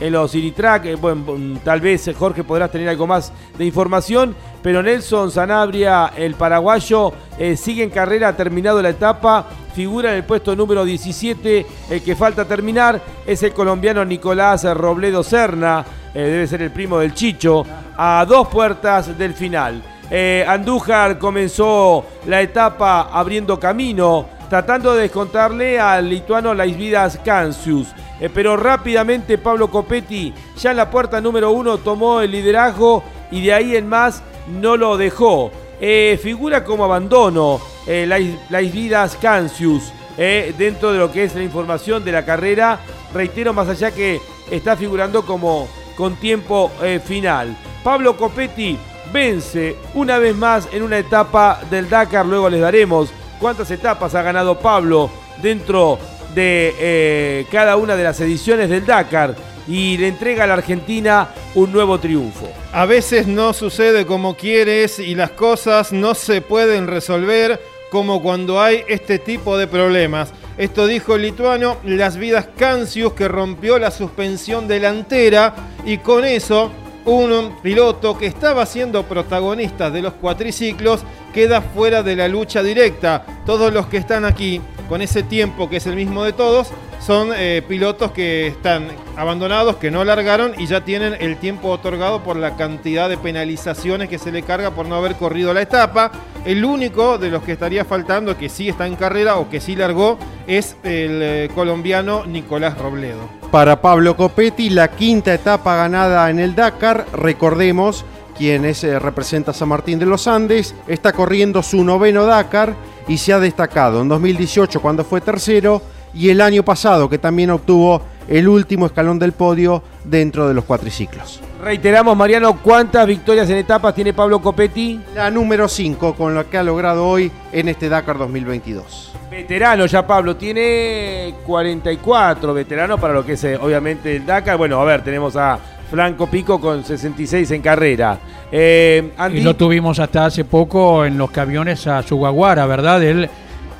en 0.00 0.12
los 0.12 0.34
Iritrack. 0.34 0.98
bueno, 1.00 1.60
tal 1.62 1.80
vez 1.80 2.10
Jorge 2.18 2.42
podrás 2.42 2.70
tener 2.70 2.88
algo 2.88 3.06
más 3.06 3.32
de 3.56 3.64
información. 3.64 4.34
Pero 4.62 4.82
Nelson 4.82 5.30
Sanabria, 5.30 6.12
el 6.16 6.34
paraguayo, 6.34 7.12
sigue 7.56 7.82
en 7.82 7.90
carrera, 7.90 8.28
ha 8.28 8.36
terminado 8.36 8.82
la 8.82 8.90
etapa. 8.90 9.46
Figura 9.74 10.10
en 10.10 10.16
el 10.16 10.24
puesto 10.24 10.56
número 10.56 10.84
17. 10.84 11.66
El 11.90 12.02
que 12.02 12.16
falta 12.16 12.44
terminar 12.44 13.00
es 13.26 13.42
el 13.42 13.52
colombiano 13.52 14.04
Nicolás 14.04 14.64
Robledo 14.74 15.22
Serna. 15.22 15.84
debe 16.12 16.46
ser 16.46 16.62
el 16.62 16.70
primo 16.70 16.98
del 16.98 17.14
Chicho. 17.14 17.64
A 17.96 18.26
dos 18.28 18.48
puertas 18.48 19.16
del 19.16 19.34
final. 19.34 19.82
Eh, 20.10 20.44
Andújar 20.46 21.18
comenzó 21.18 22.04
la 22.26 22.40
etapa 22.40 23.10
abriendo 23.12 23.60
camino, 23.60 24.26
tratando 24.48 24.92
de 24.94 25.02
descontarle 25.02 25.78
al 25.78 26.08
lituano 26.08 26.52
Laisvidas 26.52 27.20
Cancius. 27.24 27.94
Eh, 28.20 28.28
pero 28.32 28.56
rápidamente 28.56 29.38
Pablo 29.38 29.70
Copetti, 29.70 30.32
ya 30.56 30.72
en 30.72 30.76
la 30.76 30.90
puerta 30.90 31.20
número 31.20 31.50
uno, 31.50 31.78
tomó 31.78 32.20
el 32.20 32.30
liderazgo 32.30 33.02
y 33.30 33.42
de 33.42 33.54
ahí 33.54 33.76
en 33.76 33.88
más 33.88 34.22
no 34.48 34.76
lo 34.76 34.96
dejó. 34.96 35.50
Eh, 35.80 36.18
figura 36.22 36.62
como 36.62 36.84
abandono 36.84 37.60
Laisvidas 37.86 39.16
Cancius 39.16 39.92
dentro 40.16 40.92
de 40.92 40.98
lo 40.98 41.10
que 41.10 41.24
es 41.24 41.34
la 41.34 41.42
información 41.42 42.04
de 42.04 42.12
la 42.12 42.24
carrera. 42.24 42.78
Reitero, 43.14 43.54
más 43.54 43.68
allá 43.68 43.90
que 43.90 44.20
está 44.50 44.76
figurando 44.76 45.24
como 45.24 45.66
con 45.96 46.16
tiempo 46.16 46.70
final. 47.04 47.56
Pablo 47.82 48.16
Copetti 48.18 48.78
vence 49.12 49.76
una 49.94 50.18
vez 50.18 50.36
más 50.36 50.68
en 50.72 50.82
una 50.82 50.98
etapa 50.98 51.60
del 51.70 51.88
Dakar. 51.88 52.26
Luego 52.26 52.50
les 52.50 52.60
daremos 52.60 53.10
cuántas 53.40 53.70
etapas 53.70 54.14
ha 54.14 54.22
ganado 54.22 54.58
Pablo 54.58 55.10
dentro 55.42 55.98
de 56.34 56.74
eh, 56.78 57.46
cada 57.50 57.76
una 57.76 57.96
de 57.96 58.04
las 58.04 58.20
ediciones 58.20 58.68
del 58.68 58.86
Dakar 58.86 59.34
y 59.66 59.96
le 59.98 60.08
entrega 60.08 60.44
a 60.44 60.46
la 60.46 60.54
Argentina 60.54 61.28
un 61.54 61.72
nuevo 61.72 61.98
triunfo. 61.98 62.48
A 62.72 62.86
veces 62.86 63.26
no 63.26 63.52
sucede 63.52 64.06
como 64.06 64.36
quieres 64.36 64.98
y 64.98 65.14
las 65.14 65.30
cosas 65.30 65.92
no 65.92 66.14
se 66.14 66.40
pueden 66.40 66.86
resolver 66.86 67.60
como 67.90 68.22
cuando 68.22 68.60
hay 68.60 68.84
este 68.88 69.18
tipo 69.18 69.58
de 69.58 69.66
problemas. 69.66 70.32
Esto 70.58 70.86
dijo 70.86 71.16
el 71.16 71.22
lituano 71.22 71.78
Las 71.84 72.16
Vidas 72.16 72.48
Cancius 72.56 73.14
que 73.14 73.28
rompió 73.28 73.78
la 73.78 73.90
suspensión 73.90 74.68
delantera 74.68 75.54
y 75.84 75.98
con 75.98 76.24
eso 76.24 76.70
un 77.10 77.56
piloto 77.62 78.16
que 78.16 78.26
estaba 78.26 78.64
siendo 78.66 79.02
protagonista 79.04 79.90
de 79.90 80.02
los 80.02 80.14
cuatriciclos 80.14 81.02
queda 81.34 81.60
fuera 81.60 82.02
de 82.02 82.16
la 82.16 82.28
lucha 82.28 82.62
directa. 82.62 83.24
Todos 83.44 83.72
los 83.72 83.86
que 83.86 83.96
están 83.96 84.24
aquí 84.24 84.60
con 84.88 85.02
ese 85.02 85.22
tiempo 85.22 85.68
que 85.68 85.76
es 85.78 85.86
el 85.86 85.96
mismo 85.96 86.24
de 86.24 86.32
todos 86.32 86.72
son 87.00 87.30
eh, 87.34 87.62
pilotos 87.66 88.12
que 88.12 88.46
están 88.46 88.88
abandonados, 89.16 89.76
que 89.76 89.90
no 89.90 90.04
largaron 90.04 90.52
y 90.58 90.66
ya 90.66 90.84
tienen 90.84 91.16
el 91.18 91.38
tiempo 91.38 91.68
otorgado 91.68 92.22
por 92.22 92.36
la 92.36 92.56
cantidad 92.56 93.08
de 93.08 93.16
penalizaciones 93.16 94.08
que 94.08 94.18
se 94.18 94.30
le 94.30 94.42
carga 94.42 94.70
por 94.70 94.86
no 94.86 94.96
haber 94.96 95.16
corrido 95.16 95.52
la 95.54 95.62
etapa. 95.62 96.12
El 96.44 96.64
único 96.64 97.18
de 97.18 97.30
los 97.30 97.42
que 97.42 97.52
estaría 97.52 97.84
faltando, 97.84 98.36
que 98.36 98.48
sí 98.48 98.68
está 98.68 98.86
en 98.86 98.96
carrera 98.96 99.36
o 99.36 99.48
que 99.48 99.60
sí 99.60 99.74
largó, 99.76 100.18
es 100.46 100.76
el 100.82 101.20
eh, 101.22 101.50
colombiano 101.54 102.26
Nicolás 102.26 102.76
Robledo. 102.78 103.28
Para 103.50 103.80
Pablo 103.80 104.16
Copetti, 104.16 104.70
la 104.70 104.88
quinta 104.88 105.34
etapa 105.34 105.76
ganada 105.76 106.28
en 106.30 106.38
el 106.38 106.54
Dakar, 106.54 107.06
recordemos, 107.12 108.04
quien 108.36 108.64
es, 108.64 108.84
eh, 108.84 108.98
representa 108.98 109.50
a 109.50 109.54
San 109.54 109.68
Martín 109.68 109.98
de 109.98 110.06
los 110.06 110.28
Andes, 110.28 110.74
está 110.86 111.12
corriendo 111.12 111.62
su 111.62 111.82
noveno 111.82 112.26
Dakar 112.26 112.74
y 113.08 113.18
se 113.18 113.32
ha 113.32 113.40
destacado 113.40 114.02
en 114.02 114.08
2018 114.08 114.80
cuando 114.80 115.04
fue 115.04 115.20
tercero 115.20 115.82
y 116.14 116.30
el 116.30 116.40
año 116.40 116.64
pasado 116.64 117.08
que 117.08 117.18
también 117.18 117.50
obtuvo 117.50 118.02
el 118.28 118.48
último 118.48 118.86
escalón 118.86 119.18
del 119.18 119.32
podio 119.32 119.82
dentro 120.04 120.48
de 120.48 120.54
los 120.54 120.64
cuatriciclos. 120.64 121.40
Reiteramos, 121.62 122.16
Mariano, 122.16 122.58
¿cuántas 122.62 123.06
victorias 123.06 123.50
en 123.50 123.58
etapas 123.58 123.94
tiene 123.94 124.14
Pablo 124.14 124.40
Copetti? 124.40 125.00
La 125.14 125.30
número 125.30 125.68
5 125.68 126.14
con 126.14 126.34
la 126.34 126.44
que 126.44 126.56
ha 126.56 126.62
logrado 126.62 127.06
hoy 127.06 127.30
en 127.52 127.68
este 127.68 127.88
Dakar 127.88 128.16
2022. 128.16 129.12
Veterano 129.30 129.86
ya 129.86 130.06
Pablo, 130.06 130.36
tiene 130.36 131.34
44 131.46 132.54
veteranos 132.54 132.98
para 132.98 133.14
lo 133.14 133.24
que 133.24 133.34
es 133.34 133.44
eh, 133.44 133.56
obviamente 133.56 134.16
el 134.16 134.24
Dakar. 134.24 134.56
Bueno, 134.56 134.80
a 134.80 134.84
ver, 134.84 135.02
tenemos 135.02 135.36
a 135.36 135.58
Franco 135.90 136.28
Pico 136.28 136.60
con 136.60 136.84
66 136.84 137.50
en 137.50 137.62
carrera. 137.62 138.18
Eh, 138.50 139.10
y 139.32 139.40
lo 139.40 139.54
tuvimos 139.54 139.98
hasta 139.98 140.26
hace 140.26 140.44
poco 140.44 141.04
en 141.04 141.18
los 141.18 141.30
camiones 141.30 141.86
a 141.86 142.02
Sugaguara, 142.02 142.66
¿verdad? 142.66 143.02
El, 143.02 143.28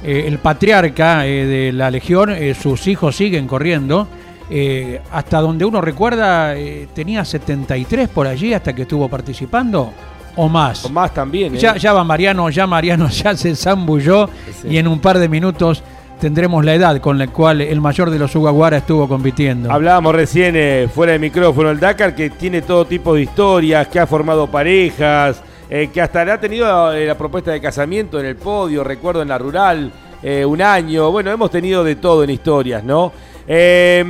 eh, 0.04 0.24
el 0.26 0.38
patriarca 0.38 1.26
eh, 1.26 1.46
de 1.46 1.72
la 1.72 1.90
Legión, 1.90 2.34
sus 2.60 2.86
hijos 2.86 3.16
siguen 3.16 3.46
corriendo. 3.46 4.08
hasta 5.12 5.40
donde 5.40 5.64
uno 5.64 5.80
recuerda, 5.80 6.54
tenía 6.94 7.24
73 7.24 8.08
por 8.08 8.26
allí 8.26 8.52
hasta 8.52 8.72
que 8.72 8.82
estuvo 8.82 9.08
participando. 9.08 9.92
O 10.36 10.48
más. 10.48 10.84
O 10.84 10.88
más 10.88 11.12
también. 11.12 11.54
Ya, 11.56 11.76
ya 11.76 11.92
va 11.92 12.04
Mariano, 12.04 12.48
ya 12.50 12.66
Mariano 12.66 13.08
ya 13.10 13.36
se 13.36 13.54
zambulló 13.54 14.28
y 14.68 14.78
en 14.78 14.88
un 14.88 15.00
par 15.00 15.18
de 15.18 15.28
minutos 15.28 15.82
tendremos 16.20 16.64
la 16.64 16.74
edad 16.74 17.00
con 17.00 17.18
la 17.18 17.26
cual 17.28 17.62
el 17.62 17.80
mayor 17.80 18.10
de 18.10 18.18
los 18.18 18.34
Ugaguara 18.36 18.76
estuvo 18.76 19.08
compitiendo. 19.08 19.72
Hablábamos 19.72 20.14
recién 20.14 20.54
eh, 20.56 20.88
fuera 20.92 21.12
de 21.12 21.18
micrófono, 21.18 21.70
el 21.70 21.80
Dakar 21.80 22.14
que 22.14 22.30
tiene 22.30 22.62
todo 22.62 22.84
tipo 22.84 23.14
de 23.14 23.22
historias, 23.22 23.88
que 23.88 23.98
ha 23.98 24.06
formado 24.06 24.46
parejas, 24.46 25.42
eh, 25.70 25.88
que 25.92 26.02
hasta 26.02 26.22
ha 26.22 26.40
tenido 26.40 26.92
eh, 26.92 27.06
la 27.06 27.16
propuesta 27.16 27.52
de 27.52 27.60
casamiento 27.60 28.18
en 28.18 28.26
el 28.26 28.36
podio, 28.36 28.84
recuerdo 28.84 29.22
en 29.22 29.28
la 29.28 29.38
rural, 29.38 29.92
un 30.22 30.60
año. 30.60 31.10
Bueno, 31.10 31.30
hemos 31.30 31.50
tenido 31.50 31.82
de 31.82 31.96
todo 31.96 32.24
en 32.24 32.28
historias, 32.28 32.84
¿no? 32.84 33.10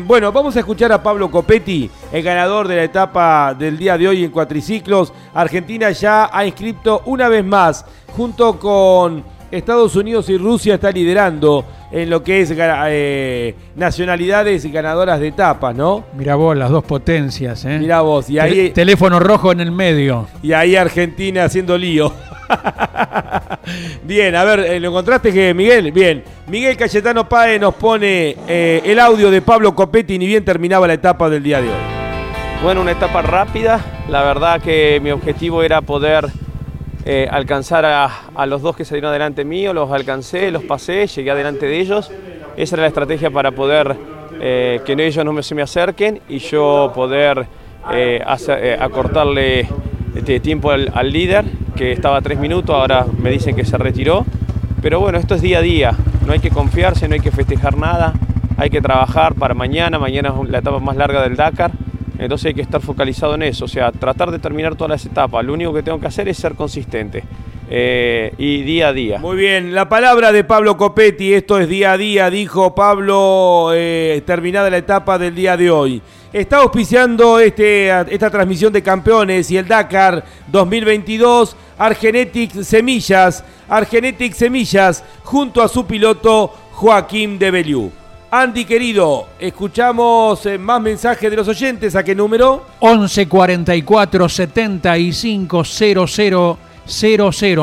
bueno, 0.07 0.33
vamos 0.33 0.57
a 0.57 0.59
escuchar 0.59 0.91
a 0.91 1.01
Pablo 1.01 1.31
Copetti, 1.31 1.89
el 2.13 2.23
ganador 2.23 2.67
de 2.67 2.77
la 2.77 2.83
etapa 2.83 3.55
del 3.55 3.79
día 3.79 3.97
de 3.97 4.09
hoy 4.09 4.25
en 4.25 4.31
cuatriciclos. 4.33 5.13
Argentina 5.33 5.93
ya 5.93 6.29
ha 6.33 6.45
inscrito 6.45 7.03
una 7.07 7.29
vez 7.29 7.45
más, 7.45 7.87
junto 8.17 8.59
con 8.59 9.23
Estados 9.51 9.97
Unidos 9.97 10.29
y 10.29 10.39
Rusia, 10.39 10.75
está 10.75 10.91
liderando 10.91 11.65
en 11.91 12.09
lo 12.09 12.23
que 12.23 12.43
es 12.43 12.55
eh, 12.57 13.55
nacionalidades 13.75 14.71
ganadoras 14.71 15.19
de 15.19 15.29
etapas, 15.29 15.75
¿no? 15.75 16.05
Mira 16.17 16.37
vos, 16.37 16.57
las 16.57 16.71
dos 16.71 16.85
potencias, 16.85 17.65
¿eh? 17.65 17.79
Mira 17.79 18.01
vos, 18.01 18.31
y 18.31 18.39
ahí... 18.39 18.71
teléfono 18.71 19.19
rojo 19.19 19.51
en 19.51 19.61
el 19.61 19.73
medio. 19.73 20.29
Y 20.43 20.53
ahí 20.53 20.77
Argentina 20.77 21.45
haciendo 21.45 21.77
lío. 21.77 22.13
Bien, 24.05 24.35
a 24.37 24.45
ver, 24.45 24.61
eh, 24.61 24.81
¿lo 24.81 24.89
encontraste, 24.89 25.33
que 25.33 25.53
Miguel? 25.53 25.91
Bien, 25.93 26.23
Miguel 26.47 26.77
Cayetano 26.77 27.29
Pae 27.29 27.59
nos 27.59 27.75
pone 27.75 28.37
eh, 28.47 28.83
el 28.85 28.99
audio 29.01 29.31
de 29.31 29.43
Pablo 29.43 29.75
Copetti, 29.75 30.19
ni 30.19 30.27
bien 30.27 30.45
terminaba 30.45 30.87
la 30.87 30.95
etapa 30.95 31.29
del 31.29 31.43
día 31.43 31.61
de 31.61 31.69
hoy. 31.69 31.75
Bueno, 32.63 32.83
una 32.83 32.93
etapa 32.93 33.23
rápida, 33.23 33.81
la 34.09 34.23
verdad 34.23 34.61
que 34.61 35.01
mi 35.03 35.11
objetivo 35.11 35.63
era 35.63 35.81
poder 35.81 36.29
eh, 37.05 37.27
alcanzar 37.31 37.85
a, 37.87 38.47
los 38.47 38.61
dos 38.61 38.77
que 38.77 38.85
se 38.85 38.95
dieron 38.95 39.13
delante 39.13 39.45
mío, 39.45 39.73
los 39.73 39.91
alcancé, 39.91 40.51
los 40.51 40.65
pasé, 40.65 41.07
llegué 41.07 41.31
adelante 41.31 41.67
de 41.67 41.81
ellos. 41.81 42.11
Esa 42.57 42.77
era 42.77 42.83
la 42.83 42.89
estrategia 42.89 43.31
para 43.31 43.53
poder 43.53 43.97
eh, 44.41 44.81
que 44.85 44.93
ellos 44.93 45.25
no 45.25 45.43
se 45.43 45.55
me 45.55 45.63
acerquen 45.63 46.21
y 46.29 46.39
yo 46.39 46.93
poder 46.95 47.47
eh, 47.91 48.23
acortarle 48.79 49.67
este 50.15 50.41
tiempo 50.41 50.71
al, 50.71 51.13
líder, 51.13 51.45
que 51.75 51.93
estaba 51.93 52.21
tres 52.21 52.39
minutos, 52.39 52.75
ahora 52.75 53.07
me 53.19 53.31
dicen 53.31 53.57
que 53.57 53.65
se 53.65 53.79
retiró. 53.79 54.27
Pero 54.83 55.01
bueno, 55.01 55.19
esto 55.19 55.35
es 55.35 55.43
día 55.43 55.59
a 55.59 55.63
día, 55.63 55.95
no 56.27 56.33
hay 56.33 56.41
que 56.41 56.51
confiarse, 56.51 57.09
no 57.09 57.15
hay 57.15 57.21
que 57.21 57.31
festejar 57.31 57.79
nada, 57.79 58.13
hay 58.59 58.69
que 58.69 58.81
trabajar 58.81 59.35
para 59.35 59.55
mañana, 59.55 59.99
mañana 59.99 60.35
es 60.43 60.51
la 60.51 60.59
etapa 60.59 60.81
más 60.81 60.97
larga 60.97 61.23
del 61.23 61.37
Dakar 61.37 61.71
entonces 62.21 62.47
hay 62.47 62.55
que 62.55 62.63
estar 62.63 62.83
focalizado 62.83 63.35
en 63.35 63.43
eso, 63.45 63.65
o 63.65 63.69
sea, 63.69 63.91
tratar 63.93 64.31
de 64.31 64.39
terminar 64.39 64.77
todas 64.77 64.91
las 64.91 65.07
etapas. 65.07 65.43
Lo 65.43 65.55
único 65.55 65.73
que 65.73 65.83
tengo 65.83 65.99
que 65.99 66.07
hacer 66.07 66.29
es 66.29 66.37
ser 66.37 66.55
consistente. 66.55 67.25
Eh, 67.73 68.35
y 68.37 68.63
día 68.63 68.89
a 68.89 68.93
día. 68.93 69.19
Muy 69.21 69.37
bien, 69.37 69.73
la 69.75 69.89
palabra 69.89 70.33
de 70.33 70.43
Pablo 70.43 70.77
Copetti, 70.77 71.33
esto 71.33 71.59
es 71.61 71.69
día 71.69 71.93
a 71.93 71.97
día, 71.97 72.29
dijo 72.29 72.75
Pablo, 72.75 73.71
eh, 73.73 74.21
terminada 74.27 74.69
la 74.69 74.79
etapa 74.79 75.19
del 75.19 75.37
día 75.37 75.57
de 75.57 75.71
hoy. 75.71 76.03
Está 76.33 76.59
auspiciando 76.59 77.39
este, 77.39 77.89
esta 78.13 78.29
transmisión 78.29 78.73
de 78.73 78.83
campeones 78.83 79.51
y 79.53 79.57
el 79.57 79.69
Dakar 79.69 80.25
2022, 80.49 81.57
Argenetic 81.79 82.61
Semillas, 82.63 83.45
Argenetic 83.69 84.33
Semillas, 84.33 85.05
junto 85.23 85.63
a 85.63 85.69
su 85.69 85.87
piloto 85.87 86.53
Joaquín 86.73 87.39
de 87.39 87.51
Beliú. 87.53 87.93
Andy 88.33 88.65
querido, 88.65 89.31
escuchamos 89.41 90.47
eh, 90.47 90.57
más 90.57 90.81
mensajes 90.81 91.29
de 91.29 91.37
los 91.37 91.49
oyentes. 91.49 91.97
¿A 91.97 92.05
qué 92.05 92.15
número? 92.15 92.65
11 92.79 93.27
44 93.27 94.29
75 94.29 95.65
00 95.65 96.59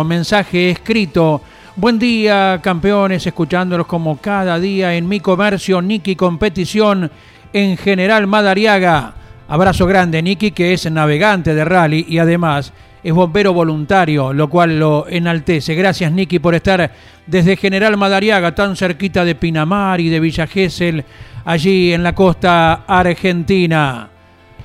Mensaje 0.03 0.71
escrito. 0.71 1.41
Buen 1.77 1.97
día, 1.97 2.59
campeones, 2.61 3.25
escuchándolos 3.25 3.87
como 3.87 4.17
cada 4.17 4.59
día 4.59 4.93
en 4.93 5.07
mi 5.07 5.21
comercio, 5.21 5.81
Niki 5.81 6.17
Competición 6.17 7.09
en 7.53 7.77
General 7.77 8.27
Madariaga. 8.27 9.13
Abrazo 9.47 9.85
grande, 9.85 10.21
Niki, 10.21 10.51
que 10.51 10.73
es 10.73 10.91
navegante 10.91 11.55
de 11.55 11.63
rally 11.63 12.05
y 12.09 12.17
además 12.17 12.73
es 13.03 13.13
bombero 13.13 13.53
voluntario, 13.53 14.33
lo 14.33 14.49
cual 14.49 14.79
lo 14.79 15.05
enaltece. 15.07 15.75
Gracias, 15.75 16.11
Nicky, 16.11 16.39
por 16.39 16.55
estar 16.55 16.91
desde 17.25 17.55
General 17.55 17.95
Madariaga, 17.97 18.53
tan 18.53 18.75
cerquita 18.75 19.23
de 19.23 19.35
Pinamar 19.35 20.01
y 20.01 20.09
de 20.09 20.19
Villa 20.19 20.47
Gesell, 20.47 21.03
allí 21.45 21.93
en 21.93 22.03
la 22.03 22.13
costa 22.13 22.83
argentina. 22.87 24.09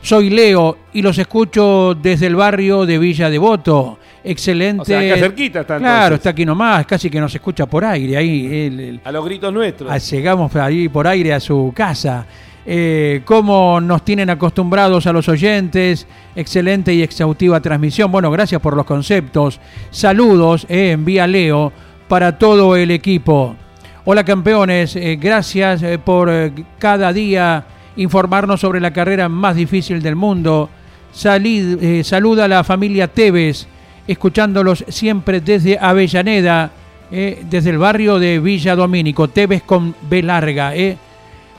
Soy 0.01 0.30
Leo 0.30 0.78
y 0.93 1.03
los 1.03 1.16
escucho 1.18 1.95
desde 1.95 2.26
el 2.26 2.35
barrio 2.35 2.85
de 2.85 2.99
Villa 2.99 3.30
Devoto. 3.30 3.99
Excelente. 4.24 4.83
O 4.83 4.85
sea, 4.85 4.99
acá 5.01 5.16
cerquita 5.16 5.61
está 5.61 5.78
Claro, 5.78 6.16
está 6.16 6.30
aquí 6.30 6.45
nomás, 6.45 6.87
casi 6.87 7.09
que 7.09 7.20
nos 7.20 7.33
escucha 7.35 7.66
por 7.66 7.85
aire 7.85 8.16
ahí. 8.16 9.01
a 9.05 9.12
los 9.12 9.24
gritos 9.24 9.53
nuestros. 9.53 10.11
llegamos 10.11 10.55
ahí 10.57 10.89
por 10.89 11.07
aire 11.07 11.33
a 11.33 11.41
su 11.41 11.72
casa 11.74 12.26
eh, 12.64 13.22
cómo 13.24 13.80
nos 13.80 14.04
tienen 14.04 14.30
acostumbrados 14.30 15.06
a 15.06 15.12
los 15.12 15.28
oyentes. 15.28 16.06
Excelente 16.36 16.94
y 16.94 17.02
exhaustiva 17.02 17.60
transmisión. 17.60 18.10
Bueno, 18.12 18.30
gracias 18.30 18.60
por 18.60 18.76
los 18.76 18.86
conceptos. 18.86 19.60
Saludos, 19.90 20.66
eh, 20.68 20.92
envía 20.92 21.26
Leo 21.26 21.72
para 22.08 22.38
todo 22.38 22.76
el 22.76 22.90
equipo. 22.90 23.56
Hola 24.04 24.24
campeones, 24.24 24.96
eh, 24.96 25.16
gracias 25.20 25.82
eh, 25.82 25.98
por 25.98 26.30
cada 26.78 27.12
día 27.12 27.64
informarnos 27.96 28.60
sobre 28.60 28.80
la 28.80 28.92
carrera 28.92 29.28
más 29.28 29.56
difícil 29.56 30.02
del 30.02 30.16
mundo. 30.16 30.70
Saluda 31.12 32.44
a 32.44 32.48
la 32.48 32.64
familia 32.64 33.06
Tevez, 33.08 33.66
escuchándolos 34.08 34.84
siempre 34.88 35.42
desde 35.42 35.78
Avellaneda, 35.78 36.70
desde 37.10 37.68
el 37.68 37.76
barrio 37.76 38.18
de 38.18 38.38
Villa 38.38 38.74
Domínico. 38.74 39.28
Tevez 39.28 39.62
con 39.62 39.94
B 40.08 40.22
larga. 40.22 40.72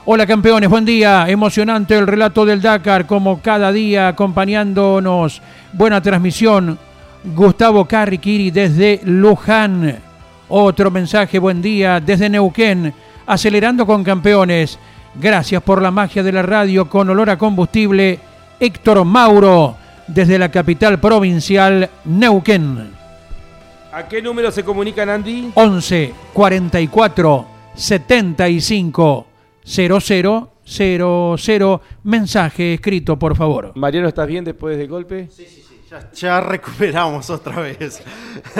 Hola 0.06 0.26
campeones, 0.26 0.68
buen 0.68 0.84
día. 0.84 1.24
Emocionante 1.30 1.96
el 1.96 2.06
relato 2.06 2.44
del 2.44 2.60
Dakar, 2.60 3.06
como 3.06 3.40
cada 3.40 3.72
día 3.72 4.08
acompañándonos. 4.08 5.40
Buena 5.72 6.02
transmisión. 6.02 6.78
Gustavo 7.34 7.86
Carriquiri 7.86 8.50
desde 8.50 9.00
Luján. 9.04 9.96
Otro 10.50 10.90
mensaje, 10.90 11.38
buen 11.38 11.62
día, 11.62 12.00
desde 12.00 12.28
Neuquén. 12.28 12.92
Acelerando 13.24 13.86
con 13.86 14.04
campeones. 14.04 14.78
Gracias 15.14 15.62
por 15.62 15.80
la 15.80 15.90
magia 15.90 16.22
de 16.22 16.32
la 16.32 16.42
radio 16.42 16.86
con 16.86 17.08
olor 17.08 17.30
a 17.30 17.38
combustible. 17.38 18.18
Héctor 18.60 19.06
Mauro, 19.06 19.74
desde 20.06 20.38
la 20.38 20.50
capital 20.50 21.00
provincial, 21.00 21.88
Neuquén. 22.04 22.90
¿A 23.90 24.06
qué 24.06 24.20
número 24.20 24.52
se 24.52 24.64
comunican, 24.64 25.08
Andy? 25.08 25.50
11 25.54 26.12
44 26.34 27.46
75 27.74 29.33
00 29.64 30.52
000. 30.66 31.80
Mensaje 32.02 32.74
escrito, 32.74 33.18
por 33.18 33.36
favor. 33.36 33.72
Mariano, 33.74 34.08
¿estás 34.08 34.26
bien 34.26 34.44
después 34.44 34.76
del 34.76 34.88
golpe? 34.88 35.28
Sí, 35.30 35.46
sí, 35.46 35.62
sí. 35.66 35.80
Ya, 35.90 36.10
ya 36.12 36.40
recuperamos 36.40 37.28
otra 37.30 37.60
vez. 37.60 38.02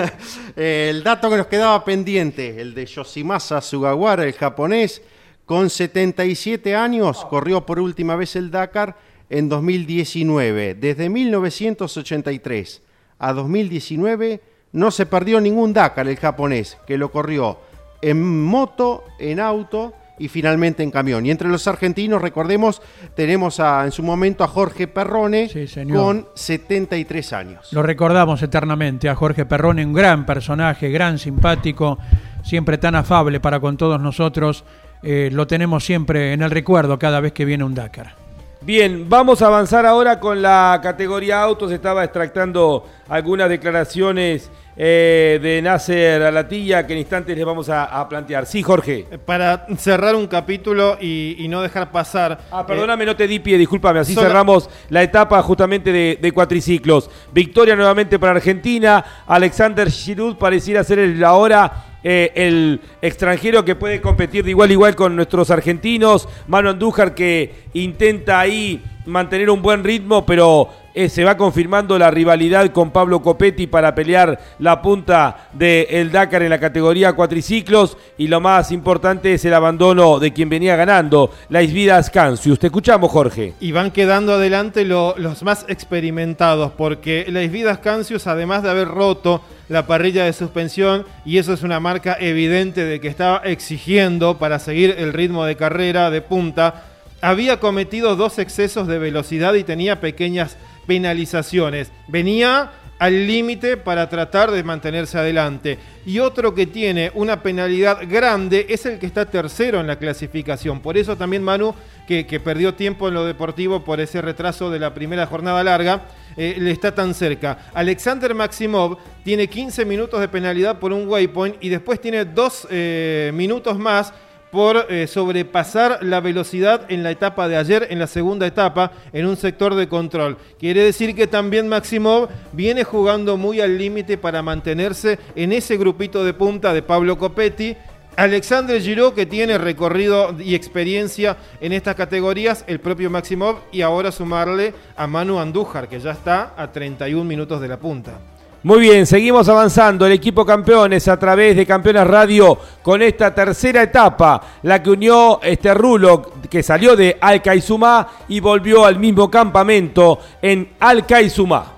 el 0.56 1.02
dato 1.02 1.30
que 1.30 1.36
nos 1.36 1.46
quedaba 1.46 1.84
pendiente, 1.84 2.60
el 2.60 2.74
de 2.74 2.86
Yoshimasa 2.86 3.60
Sugawara, 3.60 4.24
el 4.24 4.34
japonés, 4.34 5.02
con 5.46 5.68
77 5.68 6.74
años, 6.74 7.24
corrió 7.24 7.64
por 7.66 7.78
última 7.78 8.16
vez 8.16 8.36
el 8.36 8.50
Dakar 8.50 8.96
en 9.30 9.48
2019. 9.48 10.74
Desde 10.74 11.08
1983 11.08 12.82
a 13.18 13.32
2019 13.32 14.40
no 14.72 14.90
se 14.90 15.06
perdió 15.06 15.40
ningún 15.40 15.72
Dakar 15.72 16.08
el 16.08 16.16
japonés, 16.16 16.78
que 16.86 16.98
lo 16.98 17.10
corrió 17.10 17.58
en 18.02 18.44
moto, 18.44 19.04
en 19.18 19.40
auto 19.40 19.94
y 20.18 20.28
finalmente 20.28 20.82
en 20.82 20.90
camión. 20.90 21.26
Y 21.26 21.30
entre 21.30 21.48
los 21.48 21.66
argentinos, 21.66 22.22
recordemos, 22.22 22.80
tenemos 23.14 23.58
a, 23.60 23.84
en 23.84 23.92
su 23.92 24.02
momento 24.02 24.44
a 24.44 24.48
Jorge 24.48 24.86
Perrone 24.86 25.48
Sí, 25.48 25.66
señor. 25.66 25.96
con 25.96 26.28
73 26.34 27.32
años. 27.32 27.72
Lo 27.72 27.82
recordamos 27.82 28.42
eternamente 28.42 29.08
a 29.08 29.14
Jorge 29.14 29.44
Perrone, 29.46 29.84
un 29.84 29.92
gran 29.92 30.24
personaje, 30.26 30.90
gran 30.90 31.18
simpático, 31.18 31.98
siempre 32.42 32.78
tan 32.78 32.94
afable 32.94 33.40
para 33.40 33.58
con 33.60 33.76
todos 33.76 34.00
nosotros. 34.00 34.64
Eh, 35.02 35.28
lo 35.32 35.46
tenemos 35.46 35.84
siempre 35.84 36.32
en 36.32 36.42
el 36.42 36.50
recuerdo 36.50 36.98
cada 36.98 37.20
vez 37.20 37.32
que 37.32 37.44
viene 37.44 37.64
un 37.64 37.74
Dakar. 37.74 38.14
Bien, 38.62 39.06
vamos 39.10 39.42
a 39.42 39.48
avanzar 39.48 39.84
ahora 39.84 40.18
con 40.18 40.40
la 40.40 40.80
categoría 40.82 41.42
autos. 41.42 41.70
Estaba 41.70 42.02
extractando 42.04 42.86
algunas 43.10 43.50
declaraciones 43.50 44.50
eh, 44.76 45.38
de 45.42 45.62
Nasser 45.62 46.22
Alatilla 46.22 46.86
que 46.86 46.92
en 46.94 47.00
instantes 47.00 47.36
les 47.36 47.44
vamos 47.46 47.68
a, 47.68 47.84
a 47.84 48.08
plantear. 48.08 48.46
Sí, 48.46 48.62
Jorge. 48.62 49.06
Para 49.24 49.66
cerrar 49.78 50.14
un 50.16 50.26
capítulo 50.26 50.98
y, 51.00 51.36
y 51.38 51.48
no 51.48 51.62
dejar 51.62 51.90
pasar. 51.92 52.40
Ah, 52.50 52.66
perdóname, 52.66 53.06
no 53.06 53.14
te 53.16 53.26
di 53.28 53.38
pie, 53.38 53.56
discúlpame. 53.58 54.00
Así 54.00 54.14
Sola- 54.14 54.28
cerramos 54.28 54.68
la 54.90 55.02
etapa 55.02 55.40
justamente 55.42 55.92
de, 55.92 56.18
de 56.20 56.32
cuatriciclos. 56.32 57.10
Victoria 57.32 57.76
nuevamente 57.76 58.18
para 58.18 58.32
Argentina. 58.32 59.04
Alexander 59.26 59.90
Giroud 59.90 60.36
pareciera 60.36 60.82
ser 60.84 60.98
el 60.98 61.22
ahora 61.24 61.84
eh, 62.02 62.32
el 62.34 62.80
extranjero 63.00 63.64
que 63.64 63.76
puede 63.76 64.00
competir 64.00 64.44
de 64.44 64.50
igual 64.50 64.68
a 64.70 64.72
igual 64.72 64.94
con 64.94 65.16
nuestros 65.16 65.50
argentinos. 65.50 66.28
Mano 66.48 66.70
Andújar 66.70 67.14
que 67.14 67.54
intenta 67.72 68.40
ahí 68.40 68.82
mantener 69.06 69.50
un 69.50 69.62
buen 69.62 69.84
ritmo, 69.84 70.26
pero 70.26 70.68
eh, 70.94 71.08
se 71.08 71.24
va 71.24 71.36
confirmando 71.36 71.98
la 71.98 72.10
rivalidad 72.10 72.70
con 72.70 72.92
Pablo 72.92 73.20
Copetti 73.20 73.66
para 73.66 73.94
pelear 73.94 74.40
la 74.60 74.80
punta 74.80 75.48
del 75.52 76.12
Dakar 76.12 76.42
en 76.42 76.50
la 76.50 76.60
categoría 76.60 77.12
cuatriciclos. 77.12 77.96
Y 78.16 78.28
lo 78.28 78.40
más 78.40 78.70
importante 78.70 79.34
es 79.34 79.44
el 79.44 79.54
abandono 79.54 80.18
de 80.20 80.32
quien 80.32 80.48
venía 80.48 80.76
ganando, 80.76 81.32
la 81.48 81.62
Isvida 81.62 82.02
Scansius. 82.02 82.58
Te 82.58 82.68
escuchamos, 82.68 83.10
Jorge. 83.10 83.54
Y 83.60 83.72
van 83.72 83.90
quedando 83.90 84.34
adelante 84.34 84.84
lo- 84.84 85.14
los 85.18 85.42
más 85.42 85.66
experimentados, 85.68 86.72
porque 86.72 87.26
las 87.28 87.50
Vidas 87.50 87.78
Cancius, 87.78 88.26
además 88.26 88.62
de 88.62 88.70
haber 88.70 88.88
roto 88.88 89.42
la 89.68 89.86
parrilla 89.86 90.24
de 90.24 90.32
suspensión, 90.32 91.04
y 91.24 91.38
eso 91.38 91.52
es 91.52 91.62
una 91.62 91.80
marca 91.80 92.16
evidente 92.20 92.84
de 92.84 93.00
que 93.00 93.08
estaba 93.08 93.38
exigiendo 93.44 94.38
para 94.38 94.58
seguir 94.58 94.94
el 94.98 95.12
ritmo 95.12 95.44
de 95.44 95.56
carrera 95.56 96.10
de 96.10 96.20
punta, 96.20 96.84
había 97.20 97.58
cometido 97.58 98.16
dos 98.16 98.38
excesos 98.38 98.86
de 98.86 98.98
velocidad 98.98 99.54
y 99.54 99.64
tenía 99.64 100.00
pequeñas 100.00 100.58
penalizaciones. 100.86 101.90
Venía 102.08 102.72
al 102.98 103.26
límite 103.26 103.76
para 103.76 104.08
tratar 104.08 104.50
de 104.50 104.62
mantenerse 104.62 105.18
adelante. 105.18 105.78
Y 106.06 106.20
otro 106.20 106.54
que 106.54 106.66
tiene 106.66 107.10
una 107.14 107.42
penalidad 107.42 108.00
grande 108.08 108.66
es 108.68 108.86
el 108.86 108.98
que 108.98 109.06
está 109.06 109.26
tercero 109.26 109.80
en 109.80 109.86
la 109.86 109.98
clasificación. 109.98 110.80
Por 110.80 110.96
eso 110.96 111.16
también 111.16 111.42
Manu, 111.42 111.74
que, 112.06 112.24
perdió 112.42 112.74
tiempo 112.74 113.08
en 113.08 113.14
lo 113.14 113.24
deportivo 113.24 113.84
por 113.84 114.00
ese 114.00 114.20
retraso 114.22 114.70
de 114.70 114.78
la 114.78 114.94
primera 114.94 115.26
jornada 115.26 115.62
larga, 115.64 116.02
eh, 116.36 116.56
le 116.58 116.70
está 116.70 116.94
tan 116.94 117.14
cerca. 117.14 117.58
Alexander 117.74 118.34
Maximov 118.34 118.98
tiene 119.24 119.48
15 119.48 119.84
minutos 119.84 120.20
de 120.20 120.28
penalidad 120.28 120.78
por 120.78 120.92
un 120.92 121.08
waypoint 121.08 121.56
y 121.60 121.68
después 121.68 122.00
tiene 122.00 122.24
dos 122.24 122.66
eh, 122.70 123.30
minutos 123.34 123.78
más 123.78 124.12
por 124.54 124.86
eh, 124.88 125.08
sobrepasar 125.08 125.98
la 126.02 126.20
velocidad 126.20 126.82
en 126.88 127.02
la 127.02 127.10
etapa 127.10 127.48
de 127.48 127.56
ayer, 127.56 127.88
en 127.90 127.98
la 127.98 128.06
segunda 128.06 128.46
etapa, 128.46 128.92
en 129.12 129.26
un 129.26 129.36
sector 129.36 129.74
de 129.74 129.88
control. 129.88 130.38
Quiere 130.60 130.84
decir 130.84 131.16
que 131.16 131.26
también 131.26 131.68
Maximov 131.68 132.28
viene 132.52 132.84
jugando 132.84 133.36
muy 133.36 133.60
al 133.60 133.76
límite 133.76 134.16
para 134.16 134.42
mantenerse 134.42 135.18
en 135.34 135.52
ese 135.52 135.76
grupito 135.76 136.24
de 136.24 136.34
punta 136.34 136.72
de 136.72 136.82
Pablo 136.82 137.18
Copetti. 137.18 137.76
Alexandre 138.14 138.80
Giraud, 138.80 139.12
que 139.12 139.26
tiene 139.26 139.58
recorrido 139.58 140.36
y 140.38 140.54
experiencia 140.54 141.36
en 141.60 141.72
estas 141.72 141.96
categorías, 141.96 142.64
el 142.68 142.78
propio 142.78 143.10
Maximov, 143.10 143.56
y 143.72 143.82
ahora 143.82 144.12
sumarle 144.12 144.72
a 144.96 145.08
Manu 145.08 145.40
Andújar, 145.40 145.88
que 145.88 145.98
ya 145.98 146.12
está 146.12 146.54
a 146.56 146.70
31 146.70 147.24
minutos 147.24 147.60
de 147.60 147.66
la 147.66 147.80
punta. 147.80 148.20
Muy 148.64 148.80
bien, 148.80 149.04
seguimos 149.04 149.46
avanzando. 149.50 150.06
El 150.06 150.12
equipo 150.12 150.46
campeones 150.46 151.06
a 151.08 151.18
través 151.18 151.54
de 151.54 151.66
Campeones 151.66 152.06
Radio 152.06 152.58
con 152.82 153.02
esta 153.02 153.34
tercera 153.34 153.82
etapa, 153.82 154.40
la 154.62 154.82
que 154.82 154.88
unió 154.88 155.38
este 155.42 155.74
Rulo 155.74 156.32
que 156.48 156.62
salió 156.62 156.96
de 156.96 157.18
Alcaizumá 157.20 158.08
y 158.26 158.40
volvió 158.40 158.86
al 158.86 158.98
mismo 158.98 159.30
campamento 159.30 160.18
en 160.40 160.70
Alcaizumá. 160.80 161.72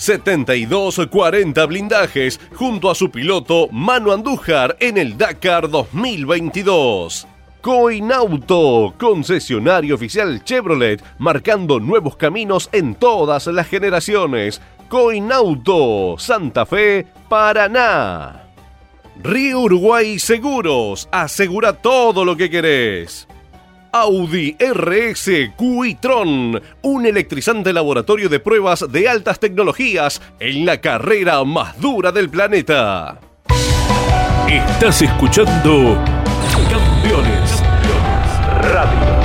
72-40 0.00 1.68
blindajes 1.68 2.40
junto 2.56 2.90
a 2.90 2.96
su 2.96 3.12
piloto 3.12 3.68
Manu 3.70 4.10
Andújar 4.10 4.76
en 4.80 4.98
el 4.98 5.16
Dakar 5.16 5.70
2022. 5.70 7.28
Coinauto, 7.60 8.94
concesionario 8.98 9.94
oficial 9.94 10.42
Chevrolet, 10.42 11.00
marcando 11.18 11.78
nuevos 11.78 12.16
caminos 12.16 12.68
en 12.72 12.96
todas 12.96 13.46
las 13.46 13.68
generaciones. 13.68 14.60
Coinauto, 14.90 16.16
Santa 16.18 16.66
Fe, 16.66 17.06
Paraná. 17.28 18.42
Río 19.22 19.60
Uruguay 19.60 20.18
Seguros, 20.18 21.08
asegura 21.12 21.74
todo 21.74 22.24
lo 22.24 22.36
que 22.36 22.50
querés. 22.50 23.28
Audi 23.92 24.56
RS 24.58 25.52
Q-tron, 25.56 26.60
un 26.82 27.06
electrizante 27.06 27.72
laboratorio 27.72 28.28
de 28.28 28.40
pruebas 28.40 28.90
de 28.90 29.08
altas 29.08 29.38
tecnologías 29.38 30.20
en 30.40 30.66
la 30.66 30.80
carrera 30.80 31.44
más 31.44 31.80
dura 31.80 32.10
del 32.10 32.28
planeta. 32.28 33.20
Estás 34.48 35.02
escuchando 35.02 36.02
Campeones 36.68 37.62
Radio. 38.60 39.19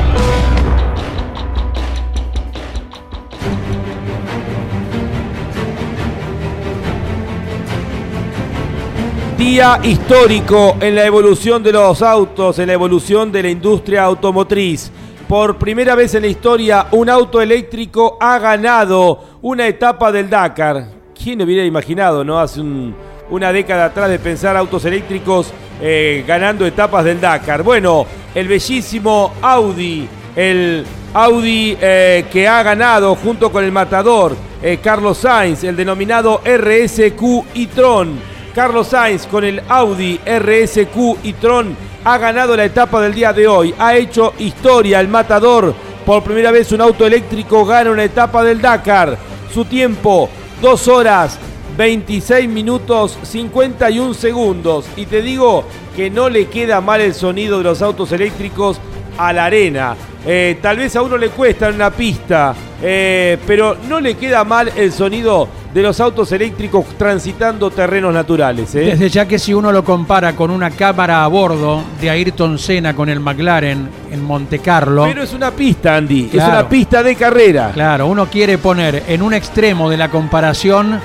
Día 9.46 9.80
histórico 9.84 10.76
en 10.82 10.96
la 10.96 11.06
evolución 11.06 11.62
de 11.62 11.72
los 11.72 12.02
autos, 12.02 12.58
en 12.58 12.66
la 12.66 12.74
evolución 12.74 13.32
de 13.32 13.44
la 13.44 13.50
industria 13.52 14.04
automotriz. 14.04 14.92
Por 15.28 15.58
primera 15.60 15.94
vez 15.94 16.16
en 16.16 16.24
la 16.24 16.28
historia, 16.30 16.88
un 16.94 17.12
auto 17.12 17.40
eléctrico 17.40 18.18
ha 18.20 18.40
ganado 18.40 19.38
una 19.44 19.68
etapa 19.68 20.12
del 20.12 20.32
Dakar. 20.32 20.88
¿Quién 21.14 21.44
hubiera 21.44 21.64
imaginado, 21.64 22.24
no? 22.24 22.40
Hace 22.40 22.60
un- 22.60 22.96
una 23.30 23.52
década 23.54 23.86
atrás 23.86 24.10
de 24.10 24.18
pensar 24.18 24.58
autos 24.58 24.84
eléctricos 24.84 25.54
eh, 25.80 26.24
ganando 26.28 26.66
etapas 26.66 27.06
del 27.06 27.22
Dakar. 27.22 27.62
Bueno, 27.62 28.04
el 28.34 28.48
bellísimo 28.48 29.32
Audi, 29.44 30.08
el 30.36 30.84
Audi 31.14 31.78
eh, 31.80 32.26
que 32.32 32.48
ha 32.48 32.64
ganado 32.64 33.14
junto 33.16 33.52
con 33.52 33.64
el 33.64 33.72
matador 33.72 34.36
eh, 34.64 34.80
Carlos 34.82 35.20
Sainz, 35.20 35.64
el 35.64 35.76
denominado 35.76 36.42
RSQ 36.44 37.22
e-tron. 37.54 38.34
Carlos 38.56 38.88
Sainz 38.88 39.28
con 39.28 39.44
el 39.44 39.62
Audi 39.68 40.18
RSQ 40.26 41.18
y 41.24 41.34
Tron 41.34 41.76
ha 42.06 42.18
ganado 42.18 42.56
la 42.56 42.64
etapa 42.64 43.02
del 43.02 43.14
día 43.14 43.34
de 43.34 43.50
hoy. 43.50 43.76
Ha 43.78 43.98
hecho 43.98 44.34
historia 44.40 45.02
el 45.02 45.10
matador. 45.10 45.76
Por 46.06 46.24
primera 46.24 46.52
vez 46.52 46.72
un 46.72 46.80
auto 46.80 47.06
eléctrico 47.06 47.66
gana 47.66 47.92
una 47.92 48.06
etapa 48.06 48.46
del 48.46 48.62
Dakar. 48.62 49.18
Su 49.54 49.66
tiempo, 49.66 50.30
2 50.62 50.88
horas, 50.88 51.38
26 51.76 52.48
minutos, 52.48 53.20
51 53.24 54.14
segundos. 54.14 54.86
Y 54.96 55.06
te 55.06 55.22
digo 55.22 55.66
que 55.94 56.10
no 56.10 56.30
le 56.30 56.48
queda 56.48 56.80
mal 56.80 57.02
el 57.02 57.14
sonido 57.14 57.58
de 57.58 57.66
los 57.66 57.82
autos 57.82 58.14
eléctricos 58.14 58.80
a 59.18 59.34
la 59.34 59.46
arena. 59.46 59.98
Eh, 60.26 60.60
tal 60.62 60.78
vez 60.78 60.96
a 60.96 61.02
uno 61.02 61.18
le 61.18 61.28
cuesta 61.28 61.68
en 61.68 61.76
una 61.76 61.92
pista, 61.92 62.56
eh, 62.82 63.38
pero 63.46 63.76
no 63.90 64.00
le 64.00 64.16
queda 64.16 64.46
mal 64.46 64.72
el 64.78 64.94
sonido 64.94 65.50
de 65.76 65.84
los 65.84 66.00
autos 66.00 66.32
eléctricos 66.32 66.86
transitando 66.98 67.70
terrenos 67.70 68.14
naturales. 68.14 68.74
¿eh? 68.76 68.80
Desde 68.80 69.10
ya 69.10 69.28
que 69.28 69.38
si 69.38 69.54
uno 69.54 69.74
lo 69.74 69.84
compara 69.84 70.34
con 70.34 70.50
una 70.50 70.72
cámara 70.72 71.26
a 71.26 71.28
bordo 71.28 71.84
de 72.00 72.10
Ayrton 72.10 72.58
Senna 72.58 72.96
con 72.96 73.10
el 73.10 73.20
McLaren 73.20 73.90
en 74.10 74.24
Monte 74.24 74.60
Carlo, 74.60 75.04
Pero 75.04 75.24
es 75.24 75.34
una 75.34 75.52
pista, 75.52 75.98
Andy. 75.98 76.30
Es 76.32 76.42
una 76.42 76.70
pista 76.70 77.04
de 77.04 77.18
carrera. 77.18 77.72
claro, 77.74 78.08
uno 78.08 78.28
quiere 78.28 78.58
poner 78.58 79.04
en 79.10 79.22
un 79.22 79.34
extremo 79.34 79.90
de 79.90 79.98
la 79.98 80.10
comparación 80.10 80.98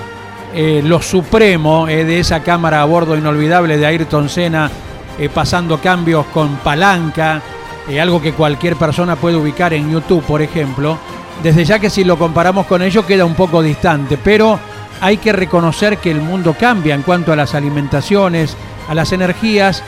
eh, 0.55 0.83
lo 0.85 1.03
supremo 1.03 1.89
eh, 1.89 2.05
de 2.05 2.21
esa 2.21 2.45
cámara 2.45 2.81
a 2.81 2.85
bordo 2.85 3.16
inolvidable 3.16 3.77
de 3.77 3.87
Ayrton 3.87 4.29
Senna, 4.29 4.71
pasando 5.35 5.79
cambios 5.79 6.27
con 6.27 6.59
palanca, 6.59 7.43
algo 8.01 8.23
que 8.23 8.33
cualquier 8.33 8.77
persona 8.77 9.16
puede 9.16 9.37
ubicar 9.37 9.75
en 9.75 9.91
YouTube, 9.91 10.23
por 10.23 10.41
ejemplo, 10.41 10.97
desde 11.43 11.64
ya 11.64 11.78
que 11.78 11.91
si 11.91 12.05
lo 12.05 12.18
comparamos 12.18 12.66
con 12.66 12.82
ello 12.82 13.07
queda 13.07 13.24
un 13.24 13.34
poco 13.34 13.62
distante, 13.62 14.18
pero 14.22 14.59
hay 15.01 15.16
que 15.16 15.32
reconocer 15.32 15.99
que 15.99 16.11
el 16.11 16.20
mundo 16.20 16.55
cambia 16.59 16.95
en 16.95 17.03
cuanto 17.03 17.32
a 17.32 17.36
las 17.36 17.55
alimentaciones, 17.55 18.57
a 18.88 18.95
las 18.95 19.12
energías 19.12 19.82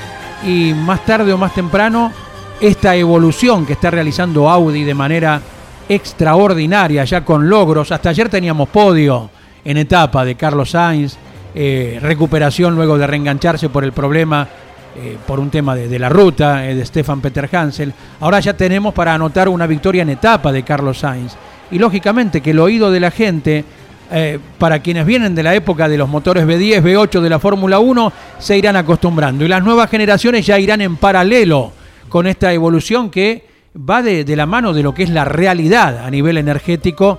y 0.45 0.73
más 0.75 1.05
tarde 1.05 1.33
o 1.33 1.39
más 1.39 1.55
temprano 1.55 2.13
esta 2.61 2.95
evolución 2.97 3.67
que 3.67 3.75
está 3.75 3.91
realizando 3.91 4.49
Audi 4.49 4.85
de 4.85 4.95
manera 4.95 5.41
extraordinaria, 5.89 7.05
ya 7.05 7.25
con 7.25 7.49
logros. 7.49 7.93
Hasta 7.93 8.11
ayer 8.11 8.29
teníamos 8.29 8.69
podio 8.69 9.31
en 9.65 9.77
etapa 9.77 10.25
de 10.25 10.37
Carlos 10.37 10.71
Sainz, 10.71 11.17
eh, 11.55 11.99
recuperación 12.01 12.75
luego 12.75 12.97
de 12.97 13.07
reengancharse 13.07 13.69
por 13.69 13.85
el 13.85 13.93
problema, 13.93 14.49
eh, 14.95 15.17
por 15.27 15.41
un 15.41 15.51
tema 15.51 15.75
de, 15.75 15.99
la 15.99 16.11
ruta 16.11 16.69
eh, 16.69 16.75
de 16.75 16.85
Stefan 16.85 17.23
Peter 17.23 17.49
Hansel. 17.51 17.95
Ahora 18.21 18.41
ya 18.41 18.55
tenemos 18.55 18.93
para 18.93 19.15
anotar 19.15 19.49
una 19.49 19.67
victoria 19.67 20.03
en 20.03 20.11
etapa 20.11 20.53
de 20.53 20.63
Carlos 20.63 20.99
Sainz. 20.99 21.35
Y 21.71 21.79
lógicamente 21.79 22.43
que 22.43 22.51
el 22.51 22.59
oído 22.59 22.91
de 22.91 23.01
la 23.01 23.11
gente, 23.11 23.65
eh, 24.11 24.39
para 24.59 24.81
quienes 24.81 25.07
vienen 25.07 25.35
de 25.35 25.43
la 25.43 25.55
época 25.55 25.89
de 25.89 25.97
los 25.97 26.11
motores 26.11 26.47
B10, 26.47 26.83
B8 26.83 27.21
de 27.21 27.31
la 27.31 27.39
Fórmula 27.39 27.79
1, 27.79 28.13
se 28.39 28.59
irán 28.59 28.77
acostumbrando. 28.77 29.47
Y 29.47 29.49
las 29.49 29.65
nuevas 29.65 29.89
generaciones 29.89 30.45
ya 30.45 30.59
irán 30.59 30.83
en 30.83 30.97
paralelo 30.97 31.73
con 32.11 32.27
esta 32.27 32.53
evolución 32.53 33.09
que 33.09 33.47
va 33.75 34.03
de 34.03 34.37
la 34.37 34.45
mano 34.45 34.75
de 34.75 34.83
lo 34.83 34.93
que 34.93 35.05
es 35.05 35.09
la 35.09 35.25
realidad 35.25 36.05
a 36.05 36.11
nivel 36.11 36.37
energético 36.37 37.19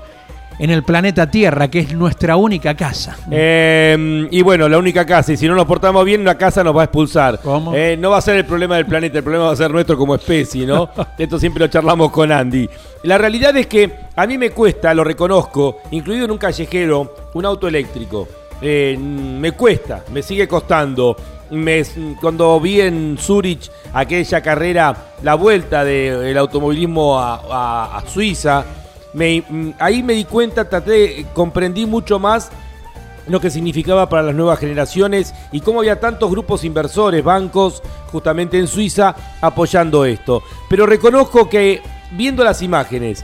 en 0.59 0.69
el 0.69 0.83
planeta 0.83 1.29
Tierra, 1.29 1.67
que 1.69 1.79
es 1.79 1.93
nuestra 1.93 2.35
única 2.37 2.75
casa. 2.75 3.17
Eh, 3.31 4.27
y 4.31 4.41
bueno, 4.41 4.69
la 4.69 4.77
única 4.77 5.05
casa, 5.05 5.33
y 5.33 5.37
si 5.37 5.47
no 5.47 5.55
nos 5.55 5.65
portamos 5.65 6.05
bien, 6.05 6.23
la 6.23 6.37
casa 6.37 6.63
nos 6.63 6.75
va 6.75 6.81
a 6.81 6.85
expulsar. 6.85 7.39
¿Cómo? 7.41 7.73
Eh, 7.75 7.97
no 7.99 8.11
va 8.11 8.17
a 8.17 8.21
ser 8.21 8.35
el 8.37 8.45
problema 8.45 8.75
del 8.75 8.85
planeta, 8.85 9.17
el 9.17 9.23
problema 9.23 9.45
va 9.45 9.51
a 9.53 9.55
ser 9.55 9.71
nuestro 9.71 9.97
como 9.97 10.15
especie, 10.15 10.65
¿no? 10.65 10.89
Esto 11.17 11.39
siempre 11.39 11.59
lo 11.61 11.67
charlamos 11.67 12.11
con 12.11 12.31
Andy. 12.31 12.69
La 13.03 13.17
realidad 13.17 13.55
es 13.57 13.67
que 13.67 13.89
a 14.15 14.25
mí 14.27 14.37
me 14.37 14.51
cuesta, 14.51 14.93
lo 14.93 15.03
reconozco, 15.03 15.77
incluido 15.91 16.25
en 16.25 16.31
un 16.31 16.37
callejero, 16.37 17.15
un 17.33 17.45
auto 17.45 17.67
eléctrico. 17.67 18.27
Eh, 18.61 18.97
me 18.97 19.51
cuesta, 19.53 20.03
me 20.11 20.21
sigue 20.21 20.47
costando. 20.47 21.15
Me- 21.49 21.83
cuando 22.21 22.59
vi 22.59 22.79
en 22.81 23.17
Zurich 23.19 23.69
aquella 23.93 24.41
carrera, 24.41 24.95
la 25.21 25.35
vuelta 25.35 25.83
del 25.83 26.37
automovilismo 26.37 27.19
a, 27.19 27.41
a- 27.49 27.97
a 27.97 28.07
Suiza, 28.07 28.63
mm, 29.14 29.72
ahí 29.80 30.03
me 30.03 30.14
di 30.14 30.26
cuenta, 30.26 30.68
traté, 30.68 31.26
comprendí 31.34 31.86
mucho 31.86 32.20
más 32.20 32.51
lo 33.28 33.39
que 33.39 33.49
significaba 33.49 34.09
para 34.09 34.24
las 34.24 34.36
nuevas 34.36 34.59
generaciones 34.59 35.34
y 35.51 35.61
cómo 35.61 35.80
había 35.80 35.99
tantos 35.99 36.30
grupos 36.30 36.64
inversores, 36.64 37.24
bancos, 37.24 37.82
justamente 38.11 38.59
en 38.59 38.68
Suiza, 38.68 39.16
apoyando 39.41 40.05
esto. 40.05 40.43
Pero 40.70 40.86
reconozco 40.86 41.49
que 41.49 41.82
viendo 42.11 42.43
las 42.43 42.61
imágenes, 42.61 43.24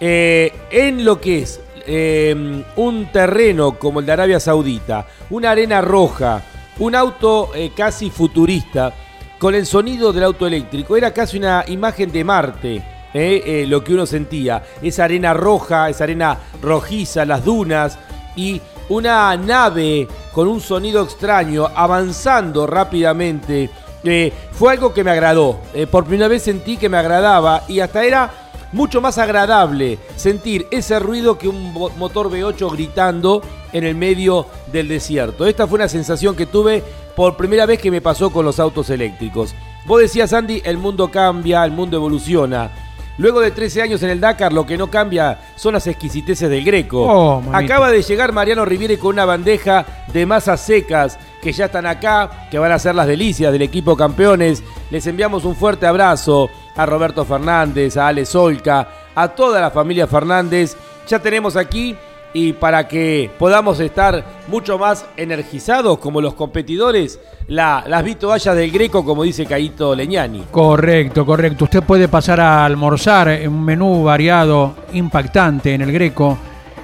eh, 0.00 0.52
en 0.70 1.04
lo 1.04 1.20
que 1.20 1.40
es 1.40 1.60
eh, 1.86 2.64
un 2.76 3.06
terreno 3.12 3.78
como 3.78 4.00
el 4.00 4.06
de 4.06 4.12
Arabia 4.12 4.40
Saudita, 4.40 5.06
una 5.30 5.50
arena 5.50 5.80
roja, 5.80 6.42
un 6.78 6.94
auto 6.94 7.50
eh, 7.54 7.72
casi 7.74 8.10
futurista, 8.10 8.92
con 9.38 9.54
el 9.54 9.66
sonido 9.66 10.12
del 10.12 10.24
auto 10.24 10.46
eléctrico, 10.46 10.96
era 10.96 11.12
casi 11.12 11.38
una 11.38 11.64
imagen 11.68 12.10
de 12.12 12.24
Marte. 12.24 12.97
Eh, 13.14 13.42
eh, 13.44 13.66
lo 13.66 13.82
que 13.82 13.94
uno 13.94 14.06
sentía, 14.06 14.62
esa 14.82 15.04
arena 15.04 15.34
roja, 15.34 15.88
esa 15.88 16.04
arena 16.04 16.38
rojiza, 16.60 17.24
las 17.24 17.44
dunas 17.44 17.98
y 18.36 18.60
una 18.88 19.36
nave 19.36 20.06
con 20.32 20.48
un 20.48 20.60
sonido 20.60 21.02
extraño 21.02 21.68
avanzando 21.74 22.66
rápidamente. 22.66 23.70
eh, 24.04 24.32
fue 24.52 24.72
algo 24.72 24.92
que 24.92 25.04
me 25.04 25.10
agradó. 25.10 25.60
Por 25.90 26.04
primera 26.04 26.28
vez 26.28 26.42
sentí 26.42 26.76
que 26.76 26.88
me 26.88 26.96
agradaba 26.96 27.64
y 27.68 27.80
hasta 27.80 28.04
era 28.04 28.30
mucho 28.72 29.00
más 29.00 29.18
agradable 29.18 29.98
sentir 30.16 30.66
ese 30.70 30.98
ruido 30.98 31.38
que 31.38 31.48
un 31.48 31.72
motor 31.72 32.30
V8 32.30 32.70
gritando 32.72 33.42
en 33.72 33.84
el 33.84 33.94
medio 33.94 34.46
del 34.72 34.88
desierto. 34.88 35.46
Esta 35.46 35.66
fue 35.66 35.76
una 35.76 35.88
sensación 35.88 36.36
que 36.36 36.46
tuve 36.46 36.82
por 37.16 37.36
primera 37.36 37.66
vez 37.66 37.80
que 37.80 37.90
me 37.90 38.00
pasó 38.00 38.30
con 38.30 38.44
los 38.44 38.60
autos 38.60 38.90
eléctricos. 38.90 39.54
Vos 39.86 40.00
decías, 40.00 40.32
Andy, 40.32 40.62
el 40.64 40.78
mundo 40.78 41.10
cambia, 41.10 41.64
el 41.64 41.72
mundo 41.72 41.96
evoluciona. 41.96 42.87
Luego 43.18 43.40
de 43.40 43.50
13 43.50 43.82
años 43.82 44.02
en 44.04 44.10
el 44.10 44.20
Dakar, 44.20 44.52
lo 44.52 44.64
que 44.64 44.78
no 44.78 44.88
cambia 44.88 45.40
son 45.56 45.74
las 45.74 45.88
exquisiteces 45.88 46.48
del 46.48 46.64
Greco. 46.64 47.02
Oh. 47.02 47.42
Acaba 47.52 47.90
de 47.90 48.02
llegar 48.02 48.32
Mariano 48.32 48.64
Riviere 48.64 48.96
con 48.96 49.10
una 49.14 49.24
bandeja 49.24 49.84
de 50.12 50.24
masas 50.24 50.60
secas 50.60 51.18
que 51.42 51.52
ya 51.52 51.66
están 51.66 51.86
acá, 51.86 52.48
que 52.48 52.58
van 52.58 52.70
a 52.70 52.78
ser 52.78 52.94
las 52.94 53.08
delicias 53.08 53.52
del 53.52 53.62
equipo 53.62 53.96
campeones. 53.96 54.62
Les 54.90 55.06
enviamos 55.08 55.44
un 55.44 55.56
fuerte 55.56 55.86
abrazo 55.86 56.48
a 56.76 56.86
Roberto 56.86 57.24
Fernández, 57.24 57.96
a 57.96 58.06
Ale 58.06 58.24
Solca, 58.24 58.88
a 59.14 59.28
toda 59.28 59.60
la 59.60 59.72
familia 59.72 60.06
Fernández. 60.06 60.76
Ya 61.08 61.18
tenemos 61.18 61.56
aquí 61.56 61.96
y 62.32 62.52
para 62.52 62.86
que 62.88 63.30
podamos 63.38 63.80
estar 63.80 64.24
mucho 64.48 64.78
más 64.78 65.06
energizados 65.16 65.98
como 65.98 66.20
los 66.20 66.34
competidores, 66.34 67.18
la, 67.48 67.84
las 67.86 68.04
vitoallas 68.04 68.54
del 68.54 68.70
Greco, 68.70 69.04
como 69.04 69.22
dice 69.22 69.46
Caito 69.46 69.94
Leñani. 69.94 70.44
Correcto, 70.50 71.24
correcto. 71.24 71.64
Usted 71.64 71.82
puede 71.82 72.08
pasar 72.08 72.40
a 72.40 72.64
almorzar 72.64 73.28
en 73.28 73.52
un 73.52 73.64
menú 73.64 74.04
variado, 74.04 74.74
impactante 74.92 75.74
en 75.74 75.82
el 75.82 75.92
Greco. 75.92 76.38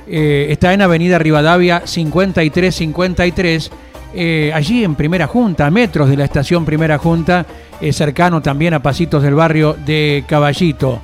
Eh, 0.06 0.46
está 0.50 0.72
en 0.72 0.82
Avenida 0.82 1.18
Rivadavia 1.18 1.82
5353. 1.86 3.70
eh, 4.16 4.52
allí 4.54 4.84
en 4.84 4.94
Primera 4.94 5.26
Junta, 5.26 5.66
a 5.66 5.70
metros 5.70 6.08
de 6.08 6.16
la 6.16 6.24
estación 6.24 6.64
Primera 6.64 6.98
Junta, 6.98 7.44
eh, 7.80 7.92
cercano 7.92 8.40
también 8.40 8.72
a 8.74 8.82
Pasitos 8.82 9.22
del 9.22 9.34
barrio 9.34 9.76
de 9.84 10.24
Caballito. 10.26 11.00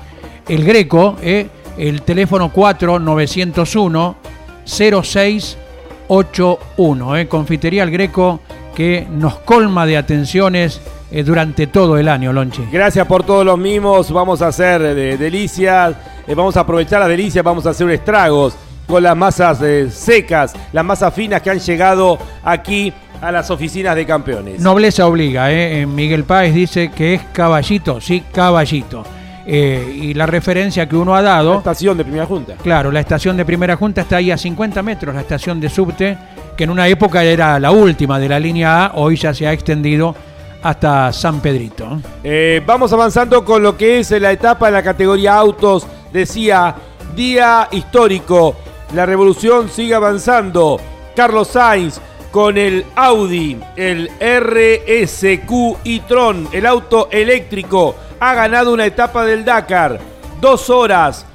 El 0.48 0.64
Greco, 0.64 1.16
eh, 1.22 1.48
el 1.88 2.02
teléfono 2.02 2.52
4901 2.52 4.16
0681. 4.64 7.16
Eh, 7.16 7.28
Confitería 7.28 7.82
El 7.82 7.90
Greco 7.90 8.40
que 8.74 9.06
nos 9.10 9.36
colma 9.40 9.86
de 9.86 9.96
atenciones 9.96 10.80
eh, 11.10 11.22
durante 11.22 11.66
todo 11.66 11.98
el 11.98 12.08
año, 12.08 12.32
Lonchi. 12.32 12.66
Gracias 12.70 13.06
por 13.06 13.24
todos 13.24 13.44
los 13.44 13.58
mimos. 13.58 14.10
Vamos 14.12 14.42
a 14.42 14.48
hacer 14.48 14.80
eh, 14.82 15.16
delicias. 15.16 15.94
eh, 16.26 16.34
vamos 16.34 16.56
a 16.56 16.60
aprovechar 16.60 17.00
las 17.00 17.08
delicias. 17.08 17.44
Vamos 17.44 17.66
a 17.66 17.70
hacer 17.70 17.90
estragos 17.90 18.54
con 18.86 19.02
las 19.02 19.16
masas 19.16 19.58
secas, 19.92 20.52
las 20.72 20.84
masas 20.84 21.14
finas 21.14 21.42
que 21.42 21.50
han 21.50 21.60
llegado 21.60 22.18
aquí 22.42 22.92
a 23.20 23.30
las 23.30 23.48
oficinas 23.50 23.94
de 23.94 24.04
campeones. 24.04 24.60
Nobleza 24.60 25.06
obliga, 25.06 25.46
Miguel 25.86 26.24
Páez 26.24 26.52
dice 26.52 26.90
que 26.90 27.14
es 27.14 27.22
caballito, 27.32 28.00
sí, 28.00 28.24
caballito. 28.32 29.04
Eh, 29.46 29.92
y 30.02 30.14
la 30.14 30.26
referencia 30.26 30.88
que 30.88 30.96
uno 30.96 31.14
ha 31.14 31.22
La 31.22 31.30
dado, 31.36 31.58
estación 31.58 31.96
de 31.96 32.04
primera 32.04 32.26
junta. 32.26 32.54
claro, 32.62 32.90
la 32.92 33.00
estación 33.00 33.36
de 33.36 33.44
primera 33.44 33.76
junta 33.76 34.02
está 34.02 34.16
ahí 34.16 34.30
a 34.30 34.36
50 34.36 34.82
metros, 34.82 35.14
la 35.14 35.22
estación 35.22 35.58
de 35.60 35.68
subte, 35.68 36.16
que 36.56 36.64
en 36.64 36.70
una 36.70 36.86
época 36.88 37.24
era 37.24 37.58
la 37.58 37.70
última 37.70 38.18
de 38.18 38.28
la 38.28 38.38
línea 38.38 38.86
A, 38.86 38.92
hoy 38.96 39.16
ya 39.16 39.32
se 39.32 39.46
ha 39.46 39.52
extendido 39.52 40.14
hasta 40.62 41.10
San 41.12 41.40
Pedrito. 41.40 42.00
Eh, 42.22 42.62
vamos 42.66 42.92
avanzando 42.92 43.44
con 43.44 43.62
lo 43.62 43.76
que 43.76 44.00
es 44.00 44.10
la 44.10 44.30
etapa 44.30 44.68
en 44.68 44.74
la 44.74 44.82
categoría 44.82 45.34
autos. 45.34 45.86
Decía, 46.12 46.74
día 47.16 47.66
histórico. 47.70 48.56
La 48.94 49.06
revolución 49.06 49.70
sigue 49.70 49.94
avanzando. 49.94 50.78
Carlos 51.16 51.48
Sainz 51.48 51.98
con 52.30 52.58
el 52.58 52.84
Audi, 52.94 53.58
el 53.74 54.08
RSQ 54.20 55.78
e-tron, 55.84 56.48
el 56.52 56.66
auto 56.66 57.08
eléctrico, 57.10 57.96
ha 58.20 58.34
ganado 58.34 58.72
una 58.72 58.86
etapa 58.86 59.24
del 59.24 59.44
Dakar. 59.44 59.98
Dos 60.40 60.70
horas, 60.70 61.26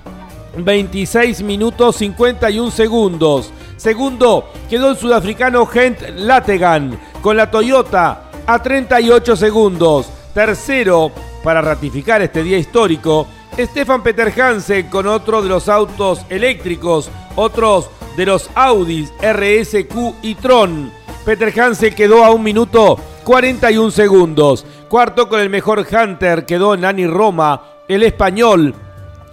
26 0.56 1.42
minutos 1.42 1.98
51 1.98 2.72
segundos. 2.72 3.52
Segundo 3.76 4.50
quedó 4.70 4.92
el 4.92 4.98
sudafricano 4.98 5.66
Gent 5.66 6.00
Lategan 6.16 6.98
con 7.22 7.36
la 7.36 7.50
Toyota 7.52 8.30
a 8.46 8.62
38 8.62 9.36
segundos. 9.36 10.08
Tercero, 10.34 11.12
para 11.44 11.62
ratificar 11.62 12.22
este 12.22 12.44
día 12.44 12.58
histórico, 12.58 13.28
Stefan 13.58 14.04
Peter 14.04 14.32
Hansen 14.40 14.90
con 14.90 15.08
otro 15.08 15.42
de 15.42 15.50
los 15.50 15.70
autos 15.70 16.26
eléctricos, 16.30 17.10
otros 17.36 17.90
de 18.16 18.26
los 18.26 18.50
Audis 18.54 19.12
RSQ 19.22 20.16
y 20.22 20.36
Tron. 20.36 20.92
Peter 21.26 21.60
Hansen 21.60 21.96
quedó 21.96 22.24
a 22.24 22.32
un 22.32 22.44
minuto 22.44 23.00
41 23.26 23.92
segundos. 23.92 24.66
Cuarto 24.88 25.28
con 25.28 25.42
el 25.42 25.50
mejor 25.50 25.86
Hunter 25.92 26.46
quedó 26.46 26.78
Nani 26.78 27.08
Roma, 27.08 27.64
el 27.88 28.04
español, 28.04 28.76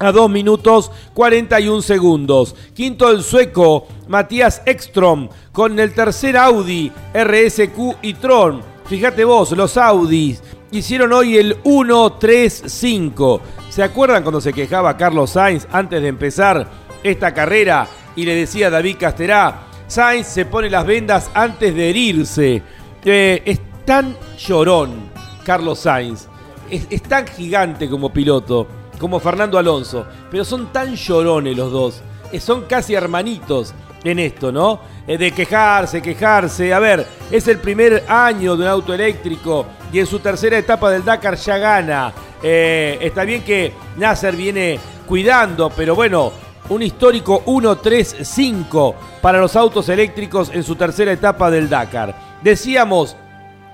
a 0.01 0.11
2 0.11 0.30
minutos 0.30 0.90
41 1.12 1.82
segundos. 1.82 2.57
Quinto 2.74 3.11
el 3.11 3.22
sueco 3.22 3.86
Matías 4.09 4.62
Ekstrom 4.64 5.28
con 5.53 5.78
el 5.78 5.93
tercer 5.93 6.38
Audi 6.38 6.90
RSQ 7.14 7.99
y 8.01 8.14
Tron. 8.14 8.62
Fíjate 8.86 9.24
vos, 9.24 9.53
los 9.53 9.76
Audis 9.76 10.43
hicieron 10.70 11.12
hoy 11.12 11.36
el 11.36 11.62
1-3-5. 11.62 13.40
¿Se 13.68 13.82
acuerdan 13.82 14.22
cuando 14.22 14.40
se 14.40 14.55
quejaba 14.55 14.97
Carlos 14.97 15.30
Sainz 15.30 15.68
antes 15.70 16.01
de 16.01 16.09
empezar 16.09 16.66
esta 17.03 17.32
carrera 17.34 17.86
y 18.16 18.24
le 18.24 18.34
decía 18.34 18.68
a 18.68 18.70
David 18.70 18.97
Casterá, 18.99 19.66
Sainz 19.86 20.26
se 20.28 20.47
pone 20.47 20.70
las 20.70 20.86
vendas 20.86 21.30
antes 21.34 21.74
de 21.74 21.90
herirse? 21.90 22.62
Eh, 23.05 23.59
tan 23.85 24.16
llorón 24.39 25.11
Carlos 25.45 25.80
Sainz 25.80 26.28
es, 26.70 27.03
tan 27.03 27.26
gigante 27.26 27.89
como 27.89 28.12
piloto, 28.12 28.66
como 28.99 29.20
Fernando 29.20 29.59
Alonso, 29.59 30.07
pero 30.30 30.45
son 30.45 30.72
tan 30.72 30.95
llorones 30.95 31.57
los 31.57 31.70
dos, 31.70 32.03
eh, 32.30 32.41
son 32.41 32.62
casi 32.62 32.95
hermanitos 32.95 33.74
en 34.05 34.18
esto, 34.18 34.51
¿no? 34.51 34.80
Eh, 35.07 35.18
de 35.18 35.33
quejarse, 35.33 36.01
quejarse. 36.01 36.72
A 36.72 36.78
ver, 36.78 37.07
es 37.30 37.47
el 37.49 37.59
primer 37.59 38.05
año 38.09 38.57
de 38.57 38.62
un 38.62 38.68
auto 38.68 38.95
eléctrico 38.95 39.66
y 39.93 39.99
en 39.99 40.07
su 40.07 40.18
tercera 40.20 40.57
etapa 40.57 40.91
del 40.91 41.05
Dakar 41.05 41.37
ya 41.37 41.59
gana. 41.59 42.12
Eh, 42.43 42.99
está 43.01 43.24
bien 43.24 43.43
que 43.43 43.72
Nasser 43.97 44.35
viene 44.35 44.78
cuidando, 45.07 45.70
pero 45.70 45.95
bueno, 45.95 46.33
un 46.70 46.83
histórico 46.83 47.45
1-3-5 47.45 48.95
para 49.20 49.39
los 49.39 49.55
autos 49.57 49.89
eléctricos 49.89 50.51
en 50.53 50.62
su 50.62 50.74
tercera 50.74 51.12
etapa 51.12 51.51
del 51.51 51.68
Dakar. 51.68 52.14
Decíamos, 52.43 53.16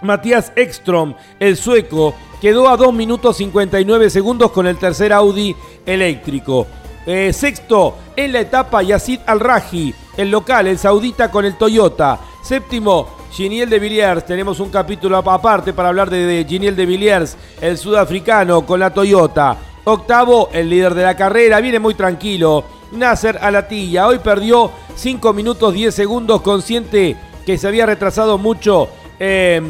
Matías 0.03 0.53
Ekstrom, 0.55 1.15
el 1.41 1.57
sueco, 1.57 2.15
quedó 2.41 2.69
a 2.69 2.77
2 2.77 2.93
minutos 2.93 3.37
59 3.37 4.11
segundos 4.11 4.51
con 4.53 4.67
el 4.67 4.79
tercer 4.79 5.13
Audi 5.13 5.55
eléctrico. 5.85 6.67
Eh, 7.07 7.33
sexto 7.33 7.97
en 8.17 8.33
la 8.33 8.41
etapa 8.41 8.83
Yacid 8.83 9.21
Al-Raji, 9.27 9.95
el 10.17 10.31
local, 10.31 10.67
el 10.67 10.79
saudita 10.79 11.31
con 11.31 11.45
el 11.45 11.57
Toyota. 11.57 12.19
Séptimo, 12.43 13.09
Giniel 13.33 13.71
de 13.71 13.79
Villiers. 13.79 14.27
Tenemos 14.27 14.61
un 14.61 14.71
capítulo 14.71 15.17
aparte 15.17 15.73
para 15.73 15.89
hablar 15.89 16.11
de, 16.11 16.27
de 16.27 16.45
Giniel 16.45 16.77
de 16.77 16.87
Villiers, 16.87 17.37
el 17.61 17.79
sudafricano 17.79 18.67
con 18.67 18.81
la 18.81 18.93
Toyota. 18.93 19.57
Octavo, 19.85 20.51
el 20.53 20.69
líder 20.69 20.95
de 20.95 21.03
la 21.05 21.17
carrera, 21.17 21.61
viene 21.61 21.79
muy 21.79 21.95
tranquilo. 21.95 22.65
Nasser 22.93 23.39
Alatilla, 23.41 24.07
hoy 24.07 24.19
perdió 24.19 24.71
5 24.95 25.33
minutos 25.33 25.73
10 25.73 25.95
segundos, 25.95 26.43
consciente 26.43 27.17
que 27.45 27.57
se 27.57 27.69
había 27.69 27.87
retrasado 27.87 28.37
mucho 28.37 28.89
eh, 29.19 29.61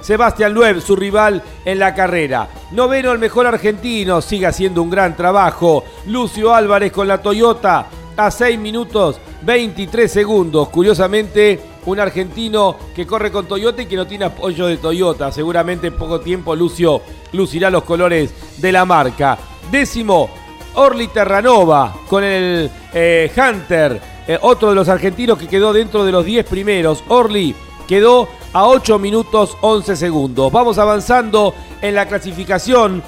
Sebastián 0.00 0.54
Loeb, 0.54 0.80
su 0.80 0.96
rival 0.96 1.42
en 1.64 1.78
la 1.78 1.94
carrera. 1.94 2.48
Noveno, 2.72 3.12
el 3.12 3.18
mejor 3.18 3.46
argentino, 3.46 4.20
sigue 4.20 4.46
haciendo 4.46 4.82
un 4.82 4.90
gran 4.90 5.16
trabajo. 5.16 5.84
Lucio 6.06 6.54
Álvarez 6.54 6.92
con 6.92 7.08
la 7.08 7.22
Toyota 7.22 7.86
a 8.16 8.30
6 8.30 8.58
minutos 8.58 9.20
23 9.42 10.10
segundos. 10.10 10.68
Curiosamente, 10.68 11.60
un 11.86 12.00
argentino 12.00 12.76
que 12.94 13.06
corre 13.06 13.30
con 13.30 13.46
Toyota 13.46 13.82
y 13.82 13.86
que 13.86 13.96
no 13.96 14.06
tiene 14.06 14.26
apoyo 14.26 14.66
de 14.66 14.76
Toyota. 14.76 15.30
Seguramente 15.32 15.88
en 15.88 15.96
poco 15.96 16.20
tiempo 16.20 16.54
Lucio 16.56 17.02
lucirá 17.32 17.70
los 17.70 17.84
colores 17.84 18.32
de 18.58 18.72
la 18.72 18.84
marca. 18.84 19.38
Décimo, 19.70 20.30
Orly 20.74 21.08
Terranova 21.08 21.94
con 22.08 22.24
el 22.24 22.70
eh, 22.92 23.30
Hunter, 23.36 24.00
eh, 24.26 24.38
otro 24.40 24.70
de 24.70 24.74
los 24.74 24.88
argentinos 24.88 25.38
que 25.38 25.48
quedó 25.48 25.72
dentro 25.72 26.04
de 26.04 26.12
los 26.12 26.24
10 26.24 26.46
primeros. 26.46 27.04
Orly 27.08 27.54
quedó 27.86 28.28
a 28.54 28.66
8 28.66 28.98
minutos 28.98 29.58
11 29.60 29.96
segundos. 29.96 30.50
Vamos 30.50 30.78
avanzando 30.78 31.54
en 31.82 31.94
la 31.94 32.06
clasificación 32.06 33.02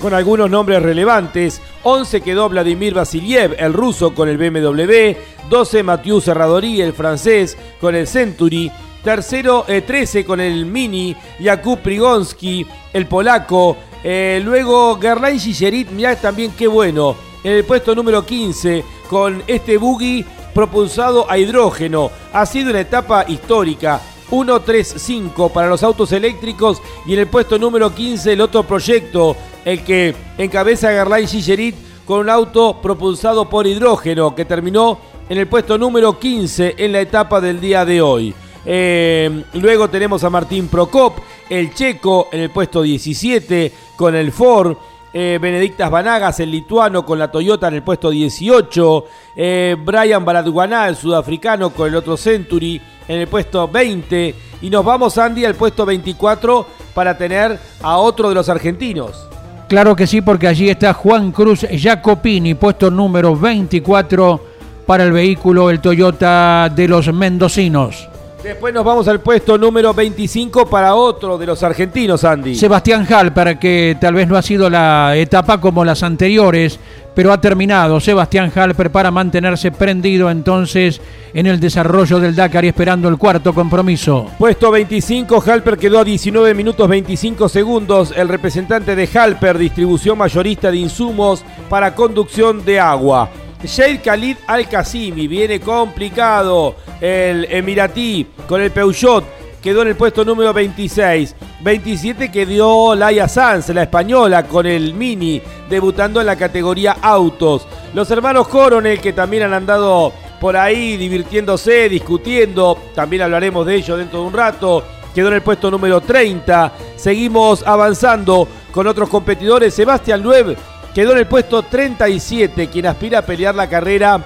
con 0.00 0.14
algunos 0.14 0.48
nombres 0.48 0.80
relevantes. 0.80 1.60
11 1.82 2.20
quedó 2.20 2.48
Vladimir 2.48 2.94
Vasiliev, 2.94 3.56
el 3.58 3.72
ruso 3.72 4.14
con 4.14 4.28
el 4.28 4.38
BMW. 4.38 5.16
12 5.50 5.82
Mathieu 5.82 6.20
Serradori, 6.20 6.80
el 6.80 6.92
francés 6.92 7.58
con 7.80 7.94
el 7.96 8.06
Century. 8.06 8.70
Tercero, 9.02 9.64
eh, 9.66 9.82
13 9.82 10.24
con 10.24 10.40
el 10.40 10.64
Mini, 10.64 11.14
Jakub 11.42 11.80
Prigonsky, 11.80 12.64
el 12.92 13.06
polaco. 13.06 13.76
Eh, 14.04 14.40
luego 14.44 14.98
Gerlain 15.00 15.40
Gigerit, 15.40 15.90
mirá 15.90 16.14
también 16.14 16.52
qué 16.56 16.68
bueno. 16.68 17.16
En 17.42 17.52
el 17.52 17.64
puesto 17.64 17.94
número 17.94 18.24
15 18.24 18.84
con 19.10 19.42
este 19.46 19.76
buggy 19.76 20.24
propulsado 20.54 21.28
a 21.28 21.36
hidrógeno. 21.36 22.10
Ha 22.32 22.46
sido 22.46 22.70
una 22.70 22.80
etapa 22.80 23.24
histórica. 23.26 24.00
1-3-5 24.30 25.50
para 25.52 25.68
los 25.68 25.82
autos 25.82 26.12
eléctricos 26.12 26.82
y 27.06 27.14
en 27.14 27.20
el 27.20 27.26
puesto 27.28 27.58
número 27.58 27.94
15 27.94 28.32
el 28.32 28.40
otro 28.40 28.62
proyecto, 28.62 29.36
el 29.64 29.84
que 29.84 30.14
encabeza 30.36 30.90
Gerlain 30.90 31.26
Gigerit 31.26 31.74
con 32.04 32.20
un 32.20 32.30
auto 32.30 32.80
propulsado 32.80 33.48
por 33.48 33.66
hidrógeno 33.66 34.34
que 34.34 34.44
terminó 34.44 34.98
en 35.28 35.38
el 35.38 35.46
puesto 35.46 35.76
número 35.76 36.18
15 36.18 36.76
en 36.78 36.92
la 36.92 37.00
etapa 37.00 37.40
del 37.40 37.60
día 37.60 37.84
de 37.84 38.00
hoy. 38.00 38.34
Eh, 38.64 39.44
luego 39.54 39.88
tenemos 39.88 40.24
a 40.24 40.30
Martín 40.30 40.68
Prokop, 40.68 41.18
el 41.48 41.72
checo 41.74 42.28
en 42.32 42.40
el 42.40 42.50
puesto 42.50 42.82
17 42.82 43.72
con 43.96 44.14
el 44.14 44.32
Ford. 44.32 44.76
Eh, 45.12 45.38
Benedictas 45.40 45.90
Vanagas, 45.90 46.38
el 46.40 46.50
lituano, 46.50 47.04
con 47.04 47.18
la 47.18 47.30
Toyota 47.30 47.68
en 47.68 47.74
el 47.74 47.82
puesto 47.82 48.10
18. 48.10 49.04
Eh, 49.36 49.76
Brian 49.82 50.24
Baradguaná, 50.24 50.88
el 50.88 50.96
sudafricano, 50.96 51.70
con 51.70 51.88
el 51.88 51.96
otro 51.96 52.16
Century 52.16 52.80
en 53.06 53.20
el 53.20 53.26
puesto 53.26 53.66
20. 53.68 54.34
Y 54.60 54.70
nos 54.70 54.84
vamos, 54.84 55.16
Andy, 55.16 55.44
al 55.44 55.54
puesto 55.54 55.86
24 55.86 56.66
para 56.94 57.16
tener 57.16 57.58
a 57.80 57.96
otro 57.96 58.28
de 58.28 58.34
los 58.34 58.48
argentinos. 58.48 59.28
Claro 59.68 59.94
que 59.94 60.06
sí, 60.06 60.20
porque 60.20 60.48
allí 60.48 60.68
está 60.68 60.92
Juan 60.94 61.30
Cruz 61.30 61.66
Jacopini, 61.70 62.54
puesto 62.54 62.90
número 62.90 63.36
24 63.36 64.40
para 64.86 65.04
el 65.04 65.12
vehículo, 65.12 65.70
el 65.70 65.80
Toyota 65.80 66.70
de 66.74 66.88
los 66.88 67.12
mendocinos. 67.12 68.08
Después 68.42 68.72
nos 68.72 68.84
vamos 68.84 69.08
al 69.08 69.20
puesto 69.20 69.58
número 69.58 69.92
25 69.92 70.70
para 70.70 70.94
otro 70.94 71.36
de 71.36 71.46
los 71.46 71.60
argentinos, 71.64 72.22
Andy. 72.22 72.54
Sebastián 72.54 73.06
Hall, 73.10 73.32
para 73.32 73.58
que 73.58 73.96
tal 74.00 74.14
vez 74.14 74.28
no 74.28 74.36
ha 74.36 74.42
sido 74.42 74.70
la 74.70 75.16
etapa 75.16 75.60
como 75.60 75.84
las 75.84 76.04
anteriores, 76.04 76.78
pero 77.16 77.32
ha 77.32 77.40
terminado. 77.40 77.98
Sebastián 77.98 78.52
Halper 78.54 78.92
para 78.92 79.10
mantenerse 79.10 79.72
prendido 79.72 80.30
entonces 80.30 81.00
en 81.34 81.48
el 81.48 81.58
desarrollo 81.58 82.20
del 82.20 82.36
Dakar 82.36 82.64
y 82.64 82.68
esperando 82.68 83.08
el 83.08 83.18
cuarto 83.18 83.52
compromiso. 83.52 84.26
Puesto 84.38 84.70
25, 84.70 85.42
Halper 85.44 85.76
quedó 85.76 85.98
a 85.98 86.04
19 86.04 86.54
minutos 86.54 86.88
25 86.88 87.48
segundos. 87.48 88.14
El 88.14 88.28
representante 88.28 88.94
de 88.94 89.08
Halper, 89.12 89.58
distribución 89.58 90.16
mayorista 90.16 90.70
de 90.70 90.76
insumos 90.76 91.42
para 91.68 91.96
conducción 91.96 92.64
de 92.64 92.78
agua. 92.78 93.28
Sheikh 93.64 94.02
Khalid 94.02 94.36
Al-Qasimi, 94.46 95.26
viene 95.26 95.60
complicado. 95.60 96.76
El 97.00 97.44
Emiratí 97.50 98.26
con 98.48 98.60
el 98.60 98.70
Peugeot 98.70 99.24
quedó 99.62 99.82
en 99.82 99.88
el 99.88 99.96
puesto 99.96 100.24
número 100.24 100.52
26. 100.52 101.34
27 101.60 102.30
quedó 102.30 102.94
Laia 102.94 103.26
Sanz, 103.28 103.68
la 103.70 103.82
española, 103.82 104.46
con 104.46 104.66
el 104.66 104.94
Mini, 104.94 105.42
debutando 105.68 106.20
en 106.20 106.26
la 106.26 106.36
categoría 106.36 106.96
autos. 107.02 107.66
Los 107.94 108.10
hermanos 108.10 108.46
Coronel, 108.48 109.00
que 109.00 109.12
también 109.12 109.44
han 109.44 109.54
andado 109.54 110.12
por 110.40 110.56
ahí 110.56 110.96
divirtiéndose, 110.96 111.88
discutiendo, 111.88 112.78
también 112.94 113.22
hablaremos 113.22 113.66
de 113.66 113.74
ello 113.74 113.96
dentro 113.96 114.20
de 114.20 114.26
un 114.26 114.32
rato. 114.32 114.84
Quedó 115.12 115.28
en 115.28 115.34
el 115.34 115.42
puesto 115.42 115.68
número 115.70 116.00
30. 116.00 116.72
Seguimos 116.96 117.66
avanzando 117.66 118.46
con 118.70 118.86
otros 118.86 119.08
competidores. 119.08 119.74
Sebastián 119.74 120.22
Lueb 120.22 120.56
quedó 120.98 121.12
en 121.12 121.18
el 121.18 121.28
puesto 121.28 121.62
37, 121.62 122.66
quien 122.66 122.86
aspira 122.86 123.20
a 123.20 123.22
pelear 123.22 123.54
la 123.54 123.68
carrera 123.68 124.20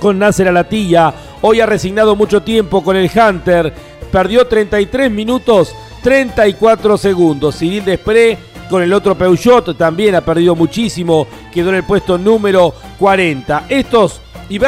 con 0.00 0.18
Nasser 0.18 0.48
Alatilla. 0.48 1.14
Hoy 1.40 1.60
ha 1.60 1.66
resignado 1.66 2.16
mucho 2.16 2.42
tiempo 2.42 2.82
con 2.82 2.96
el 2.96 3.08
Hunter. 3.08 3.72
Perdió 4.10 4.44
33 4.44 5.08
minutos 5.08 5.72
34 6.02 6.98
segundos. 6.98 7.56
Cyril 7.56 7.84
Despré 7.84 8.36
con 8.70 8.82
el 8.82 8.92
otro 8.92 9.18
Peugeot 9.18 9.76
también 9.76 10.14
ha 10.14 10.20
perdido 10.20 10.54
muchísimo. 10.54 11.26
Quedó 11.52 11.70
en 11.70 11.74
el 11.76 11.84
puesto 11.84 12.16
número 12.16 12.72
40. 12.98 13.66
Estos 13.68 14.20
y 14.50 14.58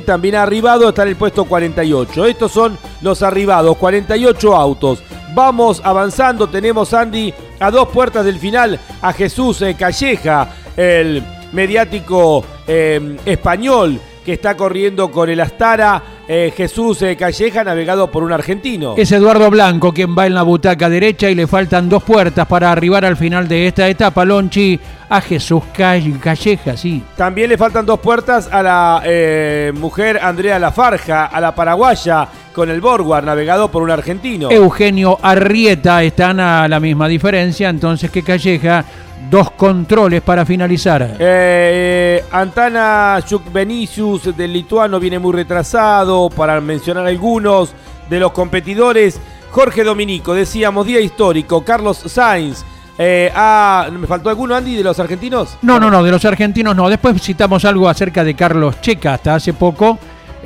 también 0.00 0.36
ha 0.36 0.42
arribado, 0.42 0.88
está 0.88 1.02
en 1.02 1.08
el 1.08 1.16
puesto 1.16 1.44
48. 1.44 2.26
Estos 2.26 2.50
son 2.50 2.78
los 3.02 3.22
arribados, 3.22 3.76
48 3.76 4.56
autos. 4.56 5.02
Vamos 5.34 5.82
avanzando, 5.84 6.48
tenemos 6.48 6.94
Andy 6.94 7.34
a 7.60 7.70
dos 7.70 7.88
puertas 7.88 8.24
del 8.24 8.38
final 8.38 8.80
a 9.02 9.12
Jesús 9.12 9.60
eh, 9.60 9.76
Calleja, 9.78 10.48
el 10.76 11.22
mediático 11.52 12.42
eh, 12.66 13.18
español 13.26 14.00
que 14.26 14.32
está 14.32 14.56
corriendo 14.56 15.08
con 15.10 15.30
el 15.30 15.40
Astara. 15.40 16.02
eh, 16.28 16.52
Jesús 16.56 17.00
eh, 17.02 17.14
Calleja, 17.16 17.62
navegado 17.62 18.10
por 18.10 18.24
un 18.24 18.32
argentino. 18.32 18.94
Es 18.98 19.12
Eduardo 19.12 19.48
Blanco 19.48 19.92
quien 19.94 20.18
va 20.18 20.26
en 20.26 20.34
la 20.34 20.42
butaca 20.42 20.88
derecha 20.88 21.30
y 21.30 21.36
le 21.36 21.46
faltan 21.46 21.88
dos 21.88 22.02
puertas 22.02 22.44
para 22.48 22.72
arribar 22.72 23.04
al 23.04 23.16
final 23.16 23.46
de 23.46 23.68
esta 23.68 23.88
etapa. 23.88 24.24
Lonchi 24.24 24.78
a 25.08 25.20
Jesús 25.20 25.62
Call- 25.72 26.18
Calleja, 26.18 26.76
sí. 26.76 27.00
También 27.16 27.48
le 27.50 27.56
faltan 27.56 27.86
dos 27.86 28.00
puertas 28.00 28.48
a 28.50 28.60
la 28.64 29.02
eh, 29.04 29.72
mujer 29.76 30.18
Andrea 30.20 30.58
Lafarja, 30.58 31.26
a 31.26 31.40
la 31.40 31.54
paraguaya, 31.54 32.26
con 32.56 32.70
el 32.70 32.80
Borguar, 32.80 33.22
navegado 33.22 33.70
por 33.70 33.82
un 33.82 33.90
argentino. 33.90 34.50
Eugenio 34.50 35.18
Arrieta 35.20 36.02
están 36.02 36.40
a 36.40 36.66
la 36.66 36.80
misma 36.80 37.06
diferencia, 37.06 37.68
entonces 37.68 38.10
que 38.10 38.22
Calleja, 38.22 38.82
dos 39.30 39.50
controles 39.50 40.22
para 40.22 40.46
finalizar. 40.46 41.16
Eh, 41.18 42.24
Antana 42.32 43.22
Benicius 43.52 44.34
del 44.34 44.54
lituano 44.54 44.98
viene 44.98 45.18
muy 45.18 45.34
retrasado, 45.34 46.30
para 46.30 46.58
mencionar 46.62 47.06
algunos 47.06 47.74
de 48.08 48.20
los 48.20 48.32
competidores. 48.32 49.20
Jorge 49.50 49.84
Dominico, 49.84 50.32
decíamos, 50.32 50.86
día 50.86 51.00
histórico. 51.00 51.62
Carlos 51.62 51.98
Sainz. 52.06 52.64
eh, 52.96 53.30
ah, 53.34 53.90
¿Me 53.92 54.06
faltó 54.06 54.30
alguno, 54.30 54.54
Andy, 54.54 54.76
de 54.76 54.82
los 54.82 54.98
argentinos? 54.98 55.58
No, 55.60 55.78
no, 55.78 55.90
no, 55.90 56.02
de 56.02 56.10
los 56.10 56.24
argentinos 56.24 56.74
no. 56.74 56.88
Después 56.88 57.20
citamos 57.20 57.66
algo 57.66 57.86
acerca 57.86 58.24
de 58.24 58.32
Carlos 58.32 58.80
Checa, 58.80 59.12
hasta 59.12 59.34
hace 59.34 59.52
poco, 59.52 59.98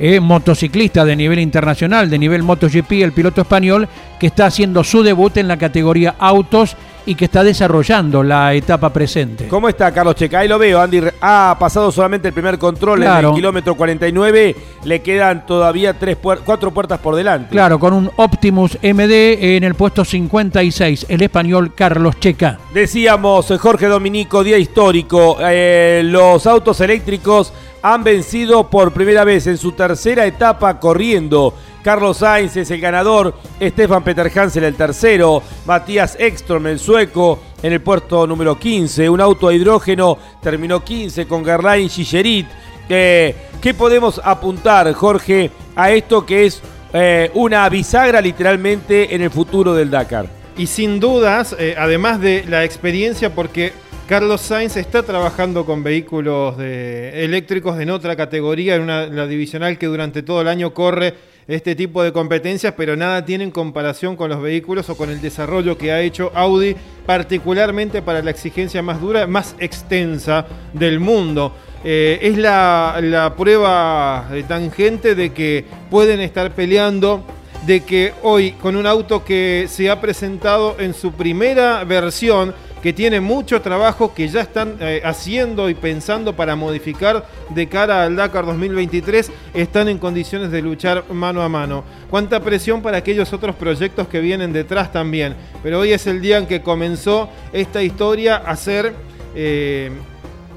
eh, 0.03 0.19
motociclista 0.19 1.05
de 1.05 1.15
nivel 1.15 1.37
internacional, 1.39 2.09
de 2.09 2.17
nivel 2.17 2.41
MotoGP, 2.41 2.91
el 3.03 3.11
piloto 3.11 3.41
español, 3.41 3.87
que 4.19 4.25
está 4.27 4.47
haciendo 4.47 4.83
su 4.83 5.03
debut 5.03 5.37
en 5.37 5.47
la 5.47 5.57
categoría 5.57 6.15
autos 6.17 6.75
y 7.03 7.15
que 7.15 7.25
está 7.25 7.43
desarrollando 7.43 8.21
la 8.21 8.53
etapa 8.53 8.91
presente. 8.93 9.47
¿Cómo 9.47 9.67
está 9.67 9.91
Carlos 9.91 10.15
Checa? 10.15 10.39
Ahí 10.39 10.47
lo 10.47 10.59
veo, 10.59 10.79
Andy. 10.79 11.01
Ha 11.19 11.55
pasado 11.59 11.91
solamente 11.91 12.27
el 12.27 12.33
primer 12.33 12.59
control 12.59 13.01
en 13.01 13.09
el 13.25 13.33
kilómetro 13.33 13.75
49. 13.75 14.55
Le 14.85 15.01
quedan 15.01 15.45
todavía 15.47 15.93
tres 15.97 16.17
puer- 16.21 16.41
cuatro 16.45 16.71
puertas 16.71 16.99
por 16.99 17.15
delante. 17.15 17.49
Claro, 17.51 17.79
con 17.79 17.93
un 17.93 18.11
Optimus 18.17 18.77
MD 18.83 19.55
en 19.57 19.63
el 19.63 19.73
puesto 19.73 20.05
56, 20.05 21.07
el 21.09 21.21
español 21.23 21.73
Carlos 21.73 22.19
Checa. 22.19 22.59
Decíamos, 22.71 23.49
eh, 23.49 23.57
Jorge 23.57 23.87
Dominico, 23.87 24.43
día 24.43 24.59
histórico. 24.59 25.37
eh, 25.41 26.01
los 26.05 26.45
autos 26.45 26.79
eléctricos 26.81 27.51
han 27.81 28.03
vencido 28.03 28.69
por 28.69 28.93
primera 28.93 29.23
vez 29.23 29.47
en 29.47 29.57
su 29.57 29.71
tercera 29.71 30.25
etapa 30.25 30.79
corriendo. 30.79 31.53
Carlos 31.83 32.17
Sainz 32.17 32.55
es 32.57 32.69
el 32.69 32.79
ganador, 32.79 33.33
Stefan 33.59 34.03
Peter 34.03 34.31
Hansel 34.33 34.63
el 34.65 34.75
tercero, 34.75 35.41
Matías 35.65 36.15
Ekstrom 36.19 36.67
el 36.67 36.79
sueco 36.79 37.39
en 37.63 37.73
el 37.73 37.81
puesto 37.81 38.27
número 38.27 38.57
15, 38.57 39.09
un 39.09 39.19
auto 39.19 39.47
a 39.47 39.53
hidrógeno 39.53 40.17
terminó 40.41 40.83
15 40.83 41.27
con 41.27 41.43
Gerlain 41.43 41.89
Gigerit. 41.89 42.47
Eh, 42.87 43.35
¿Qué 43.61 43.73
podemos 43.73 44.21
apuntar, 44.23 44.91
Jorge, 44.93 45.51
a 45.75 45.91
esto 45.91 46.25
que 46.25 46.45
es 46.45 46.61
eh, 46.93 47.31
una 47.35 47.67
bisagra 47.69 48.21
literalmente 48.21 49.15
en 49.15 49.21
el 49.21 49.31
futuro 49.31 49.73
del 49.73 49.89
Dakar? 49.89 50.27
Y 50.57 50.67
sin 50.67 50.99
dudas, 50.99 51.55
eh, 51.57 51.75
además 51.77 52.19
de 52.19 52.43
la 52.47 52.63
experiencia, 52.63 53.33
porque 53.33 53.73
Carlos 54.11 54.41
Sainz 54.41 54.75
está 54.75 55.03
trabajando 55.03 55.65
con 55.65 55.83
vehículos 55.83 56.59
eléctricos 56.59 57.79
en 57.79 57.89
otra 57.91 58.17
categoría, 58.17 58.75
en 58.75 58.81
una, 58.81 59.05
la 59.05 59.25
divisional 59.25 59.77
que 59.77 59.85
durante 59.85 60.21
todo 60.21 60.41
el 60.41 60.49
año 60.49 60.73
corre 60.73 61.13
este 61.47 61.75
tipo 61.75 62.03
de 62.03 62.11
competencias, 62.11 62.73
pero 62.75 62.97
nada 62.97 63.23
tiene 63.23 63.45
en 63.45 63.51
comparación 63.51 64.17
con 64.17 64.29
los 64.29 64.41
vehículos 64.41 64.89
o 64.89 64.97
con 64.97 65.11
el 65.11 65.21
desarrollo 65.21 65.77
que 65.77 65.93
ha 65.93 66.01
hecho 66.01 66.29
Audi, 66.35 66.75
particularmente 67.05 68.01
para 68.01 68.21
la 68.21 68.31
exigencia 68.31 68.81
más 68.81 68.99
dura, 68.99 69.27
más 69.27 69.55
extensa 69.59 70.45
del 70.73 70.99
mundo. 70.99 71.53
Eh, 71.85 72.19
es 72.21 72.37
la, 72.37 72.99
la 73.01 73.33
prueba 73.37 74.27
eh, 74.33 74.43
tangente 74.45 75.15
de 75.15 75.31
que 75.31 75.63
pueden 75.89 76.19
estar 76.19 76.51
peleando 76.51 77.23
de 77.65 77.81
que 77.81 78.13
hoy 78.23 78.51
con 78.53 78.75
un 78.75 78.87
auto 78.87 79.23
que 79.23 79.67
se 79.69 79.89
ha 79.89 80.01
presentado 80.01 80.75
en 80.79 80.93
su 80.93 81.13
primera 81.13 81.83
versión, 81.83 82.53
que 82.81 82.93
tiene 82.93 83.21
mucho 83.21 83.61
trabajo 83.61 84.13
que 84.13 84.27
ya 84.27 84.41
están 84.41 84.77
eh, 84.79 85.01
haciendo 85.03 85.69
y 85.69 85.73
pensando 85.73 86.35
para 86.35 86.55
modificar 86.55 87.27
de 87.49 87.67
cara 87.67 88.03
al 88.03 88.15
Dakar 88.15 88.45
2023, 88.45 89.31
están 89.53 89.87
en 89.87 89.97
condiciones 89.97 90.51
de 90.51 90.61
luchar 90.61 91.03
mano 91.11 91.41
a 91.41 91.49
mano. 91.49 91.83
Cuánta 92.09 92.39
presión 92.39 92.81
para 92.81 92.97
aquellos 92.97 93.31
otros 93.33 93.55
proyectos 93.55 94.07
que 94.07 94.19
vienen 94.19 94.53
detrás 94.53 94.91
también. 94.91 95.35
Pero 95.61 95.79
hoy 95.79 95.93
es 95.93 96.07
el 96.07 96.21
día 96.21 96.37
en 96.37 96.47
que 96.47 96.61
comenzó 96.61 97.29
esta 97.53 97.83
historia 97.83 98.37
a 98.37 98.55
ser... 98.55 98.93
eh, 99.35 99.91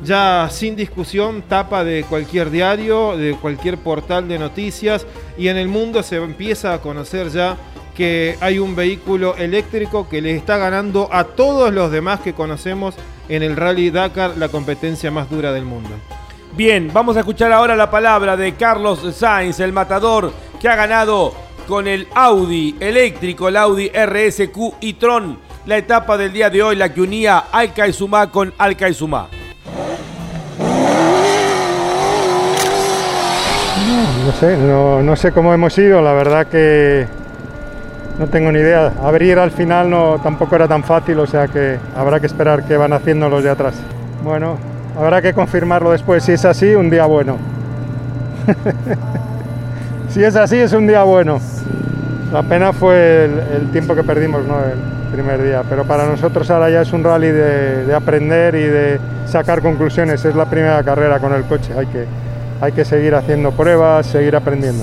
ya 0.02 0.48
sin 0.50 0.76
discusión, 0.76 1.42
tapa 1.48 1.84
de 1.84 2.04
cualquier 2.04 2.50
diario, 2.50 3.16
de 3.16 3.34
cualquier 3.34 3.78
portal 3.78 4.28
de 4.28 4.38
noticias 4.38 5.06
y 5.38 5.48
en 5.48 5.56
el 5.56 5.68
mundo 5.68 6.02
se 6.02 6.16
empieza 6.16 6.74
a 6.74 6.80
conocer 6.80 7.30
ya 7.30 7.56
que 7.94 8.36
hay 8.40 8.58
un 8.58 8.74
vehículo 8.76 9.36
eléctrico 9.36 10.08
que 10.08 10.20
le 10.20 10.36
está 10.36 10.56
ganando 10.58 11.08
a 11.12 11.24
todos 11.24 11.72
los 11.72 11.90
demás 11.90 12.20
que 12.20 12.34
conocemos 12.34 12.94
en 13.28 13.42
el 13.42 13.56
Rally 13.56 13.90
Dakar, 13.90 14.36
la 14.36 14.48
competencia 14.48 15.10
más 15.10 15.30
dura 15.30 15.52
del 15.52 15.64
mundo. 15.64 15.90
Bien, 16.56 16.90
vamos 16.92 17.16
a 17.16 17.20
escuchar 17.20 17.52
ahora 17.52 17.74
la 17.74 17.90
palabra 17.90 18.36
de 18.36 18.54
Carlos 18.54 19.00
Sainz, 19.14 19.60
el 19.60 19.72
matador 19.72 20.32
que 20.60 20.68
ha 20.68 20.76
ganado 20.76 21.34
con 21.66 21.88
el 21.88 22.06
Audi 22.14 22.76
eléctrico, 22.78 23.48
el 23.48 23.56
Audi 23.56 23.88
RSQ 23.88 24.74
y 24.80 24.94
Tron, 24.94 25.38
la 25.66 25.78
etapa 25.78 26.16
del 26.16 26.32
día 26.32 26.50
de 26.50 26.62
hoy, 26.62 26.76
la 26.76 26.92
que 26.92 27.00
unía 27.00 27.38
Alca 27.50 27.88
y 27.88 27.92
Sumá 27.92 28.30
con 28.30 28.52
Alca 28.58 28.88
y 28.88 28.94
Sumá. 28.94 29.28
No 34.24 34.32
sé, 34.32 34.56
no, 34.56 35.02
no 35.02 35.16
sé 35.16 35.32
cómo 35.32 35.52
hemos 35.52 35.76
ido, 35.76 36.00
la 36.00 36.12
verdad 36.12 36.46
que 36.46 37.06
no 38.18 38.26
tengo 38.26 38.52
ni 38.52 38.60
idea. 38.60 38.92
Abrir 39.02 39.38
al 39.38 39.50
final 39.50 39.90
no, 39.90 40.18
tampoco 40.22 40.56
era 40.56 40.68
tan 40.68 40.82
fácil, 40.84 41.18
o 41.18 41.26
sea 41.26 41.48
que 41.48 41.78
habrá 41.96 42.20
que 42.20 42.26
esperar 42.26 42.64
qué 42.64 42.76
van 42.76 42.92
haciendo 42.92 43.28
los 43.28 43.42
de 43.42 43.50
atrás. 43.50 43.74
Bueno, 44.22 44.56
habrá 44.98 45.20
que 45.20 45.34
confirmarlo 45.34 45.90
después. 45.90 46.22
Si 46.22 46.32
es 46.32 46.44
así, 46.44 46.74
un 46.74 46.90
día 46.90 47.06
bueno. 47.06 47.36
si 50.10 50.22
es 50.22 50.36
así, 50.36 50.56
es 50.56 50.72
un 50.72 50.86
día 50.86 51.02
bueno. 51.02 51.40
La 52.32 52.42
pena 52.42 52.72
fue 52.72 53.24
el, 53.24 53.70
tiempo 53.70 53.94
que 53.94 54.02
perdimos 54.02 54.44
¿no? 54.44 54.58
el 54.58 55.12
primer 55.12 55.42
día, 55.42 55.62
pero 55.68 55.84
para 55.84 56.06
nosotros 56.06 56.50
ahora 56.50 56.68
ya 56.68 56.82
es 56.82 56.92
un 56.92 57.04
rally 57.04 57.28
de, 57.28 57.84
de 57.84 57.94
aprender 57.94 58.54
y 58.56 58.64
de 58.64 58.98
sacar 59.26 59.60
conclusiones. 59.62 60.24
Es 60.24 60.34
la 60.34 60.46
primera 60.46 60.82
carrera 60.82 61.20
con 61.20 61.32
el 61.32 61.44
coche, 61.44 61.72
hay 61.76 61.86
que, 61.86 62.06
hay 62.60 62.72
que 62.72 62.84
seguir 62.84 63.14
haciendo 63.14 63.52
pruebas, 63.52 64.06
seguir 64.06 64.34
aprendiendo. 64.34 64.82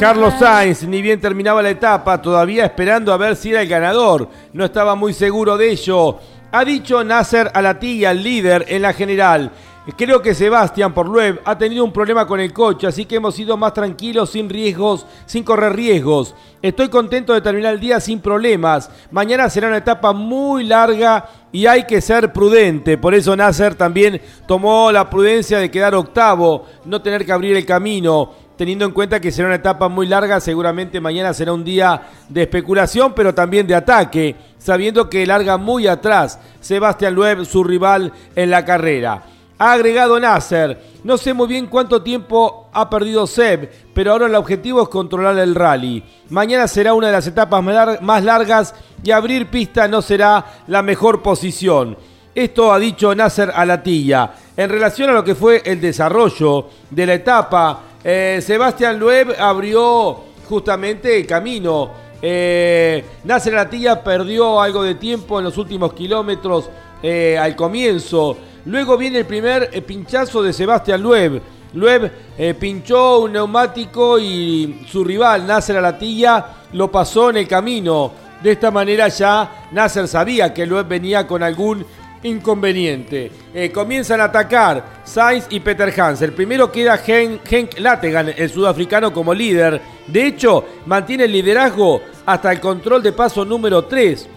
Carlos 0.00 0.32
Sainz, 0.38 0.84
ni 0.84 1.02
bien 1.02 1.20
terminaba 1.20 1.62
la 1.62 1.68
etapa, 1.68 2.22
todavía 2.22 2.64
esperando 2.64 3.12
a 3.12 3.18
ver 3.18 3.36
si 3.36 3.50
era 3.50 3.60
el 3.60 3.68
ganador. 3.68 4.30
No 4.54 4.64
estaba 4.64 4.94
muy 4.94 5.12
seguro 5.12 5.58
de 5.58 5.72
ello. 5.72 6.16
Ha 6.50 6.64
dicho 6.64 7.04
Nasser 7.04 7.50
Alatilla, 7.52 8.12
el 8.12 8.22
líder 8.22 8.64
en 8.68 8.80
la 8.80 8.94
general. 8.94 9.52
Creo 9.98 10.22
que 10.22 10.34
Sebastián 10.34 10.94
Porlueb 10.94 11.42
ha 11.44 11.58
tenido 11.58 11.84
un 11.84 11.92
problema 11.92 12.26
con 12.26 12.40
el 12.40 12.50
coche, 12.50 12.86
así 12.86 13.04
que 13.04 13.16
hemos 13.16 13.38
ido 13.38 13.58
más 13.58 13.74
tranquilos, 13.74 14.30
sin 14.30 14.48
riesgos, 14.48 15.04
sin 15.26 15.44
correr 15.44 15.76
riesgos. 15.76 16.34
Estoy 16.62 16.88
contento 16.88 17.34
de 17.34 17.42
terminar 17.42 17.74
el 17.74 17.80
día 17.80 18.00
sin 18.00 18.20
problemas. 18.20 18.90
Mañana 19.10 19.50
será 19.50 19.68
una 19.68 19.76
etapa 19.76 20.14
muy 20.14 20.64
larga 20.64 21.28
y 21.52 21.66
hay 21.66 21.84
que 21.84 22.00
ser 22.00 22.32
prudente. 22.32 22.96
Por 22.96 23.14
eso 23.14 23.36
Nasser 23.36 23.74
también 23.74 24.18
tomó 24.46 24.90
la 24.92 25.10
prudencia 25.10 25.58
de 25.58 25.70
quedar 25.70 25.94
octavo, 25.94 26.64
no 26.86 27.02
tener 27.02 27.26
que 27.26 27.32
abrir 27.32 27.54
el 27.54 27.66
camino 27.66 28.39
teniendo 28.60 28.84
en 28.84 28.90
cuenta 28.90 29.20
que 29.20 29.32
será 29.32 29.48
una 29.48 29.54
etapa 29.56 29.88
muy 29.88 30.06
larga, 30.06 30.38
seguramente 30.38 31.00
mañana 31.00 31.32
será 31.32 31.54
un 31.54 31.64
día 31.64 32.02
de 32.28 32.42
especulación, 32.42 33.14
pero 33.14 33.32
también 33.34 33.66
de 33.66 33.74
ataque, 33.74 34.36
sabiendo 34.58 35.08
que 35.08 35.24
larga 35.24 35.56
muy 35.56 35.86
atrás 35.86 36.38
Sebastián 36.60 37.14
Loeb, 37.14 37.46
su 37.46 37.64
rival 37.64 38.12
en 38.36 38.50
la 38.50 38.62
carrera. 38.62 39.22
Ha 39.56 39.72
agregado 39.72 40.20
Nasser, 40.20 40.78
no 41.04 41.16
sé 41.16 41.32
muy 41.32 41.48
bien 41.48 41.68
cuánto 41.68 42.02
tiempo 42.02 42.68
ha 42.74 42.90
perdido 42.90 43.26
Seb, 43.26 43.70
pero 43.94 44.12
ahora 44.12 44.26
el 44.26 44.34
objetivo 44.34 44.82
es 44.82 44.90
controlar 44.90 45.38
el 45.38 45.54
rally. 45.54 46.04
Mañana 46.28 46.68
será 46.68 46.92
una 46.92 47.06
de 47.06 47.14
las 47.14 47.26
etapas 47.26 47.62
más 47.62 47.74
lar- 47.74 48.00
más 48.02 48.22
largas 48.22 48.74
y 49.02 49.10
abrir 49.10 49.46
pista 49.46 49.88
no 49.88 50.02
será 50.02 50.44
la 50.66 50.82
mejor 50.82 51.22
posición. 51.22 51.96
Esto 52.34 52.74
ha 52.74 52.78
dicho 52.78 53.14
Nasser 53.14 53.52
Alatilla. 53.54 54.32
En 54.54 54.68
relación 54.68 55.08
a 55.08 55.14
lo 55.14 55.24
que 55.24 55.34
fue 55.34 55.62
el 55.64 55.80
desarrollo 55.80 56.68
de 56.90 57.06
la 57.06 57.14
etapa, 57.14 57.80
eh, 58.02 58.40
Sebastián 58.42 58.98
Loeb 58.98 59.34
abrió 59.38 60.20
justamente 60.48 61.18
el 61.18 61.26
camino. 61.26 61.90
Eh, 62.22 63.04
Nasser 63.24 63.54
Alatilla 63.54 64.02
perdió 64.02 64.60
algo 64.60 64.82
de 64.82 64.94
tiempo 64.96 65.38
en 65.38 65.44
los 65.44 65.56
últimos 65.58 65.92
kilómetros 65.92 66.68
eh, 67.02 67.38
al 67.38 67.56
comienzo. 67.56 68.36
Luego 68.66 68.96
viene 68.98 69.18
el 69.18 69.26
primer 69.26 69.70
pinchazo 69.84 70.42
de 70.42 70.52
Sebastián 70.52 71.02
Loeb. 71.02 71.40
Loeb 71.72 72.10
eh, 72.36 72.54
pinchó 72.54 73.20
un 73.20 73.32
neumático 73.32 74.18
y 74.18 74.84
su 74.90 75.04
rival, 75.04 75.46
Nasser 75.46 75.76
Alatilla, 75.76 76.46
lo 76.72 76.90
pasó 76.90 77.30
en 77.30 77.38
el 77.38 77.48
camino. 77.48 78.12
De 78.42 78.52
esta 78.52 78.70
manera 78.70 79.08
ya 79.08 79.68
Nasser 79.70 80.08
sabía 80.08 80.52
que 80.52 80.66
Loeb 80.66 80.88
venía 80.88 81.26
con 81.26 81.42
algún 81.42 81.84
inconveniente. 82.22 83.30
Eh, 83.54 83.70
comienzan 83.70 84.20
a 84.20 84.24
atacar 84.24 85.00
Sainz 85.04 85.46
y 85.50 85.60
Peter 85.60 85.92
Hans. 86.00 86.22
El 86.22 86.32
primero 86.32 86.70
queda 86.70 86.96
Hen- 87.04 87.40
Henk 87.48 87.78
Lategan, 87.78 88.32
el 88.36 88.50
sudafricano, 88.50 89.12
como 89.12 89.32
líder. 89.34 89.80
De 90.06 90.26
hecho, 90.26 90.64
mantiene 90.86 91.24
el 91.24 91.32
liderazgo 91.32 92.00
hasta 92.26 92.52
el 92.52 92.60
control 92.60 93.02
de 93.02 93.12
paso 93.12 93.44
número 93.44 93.84
3, 93.84 94.28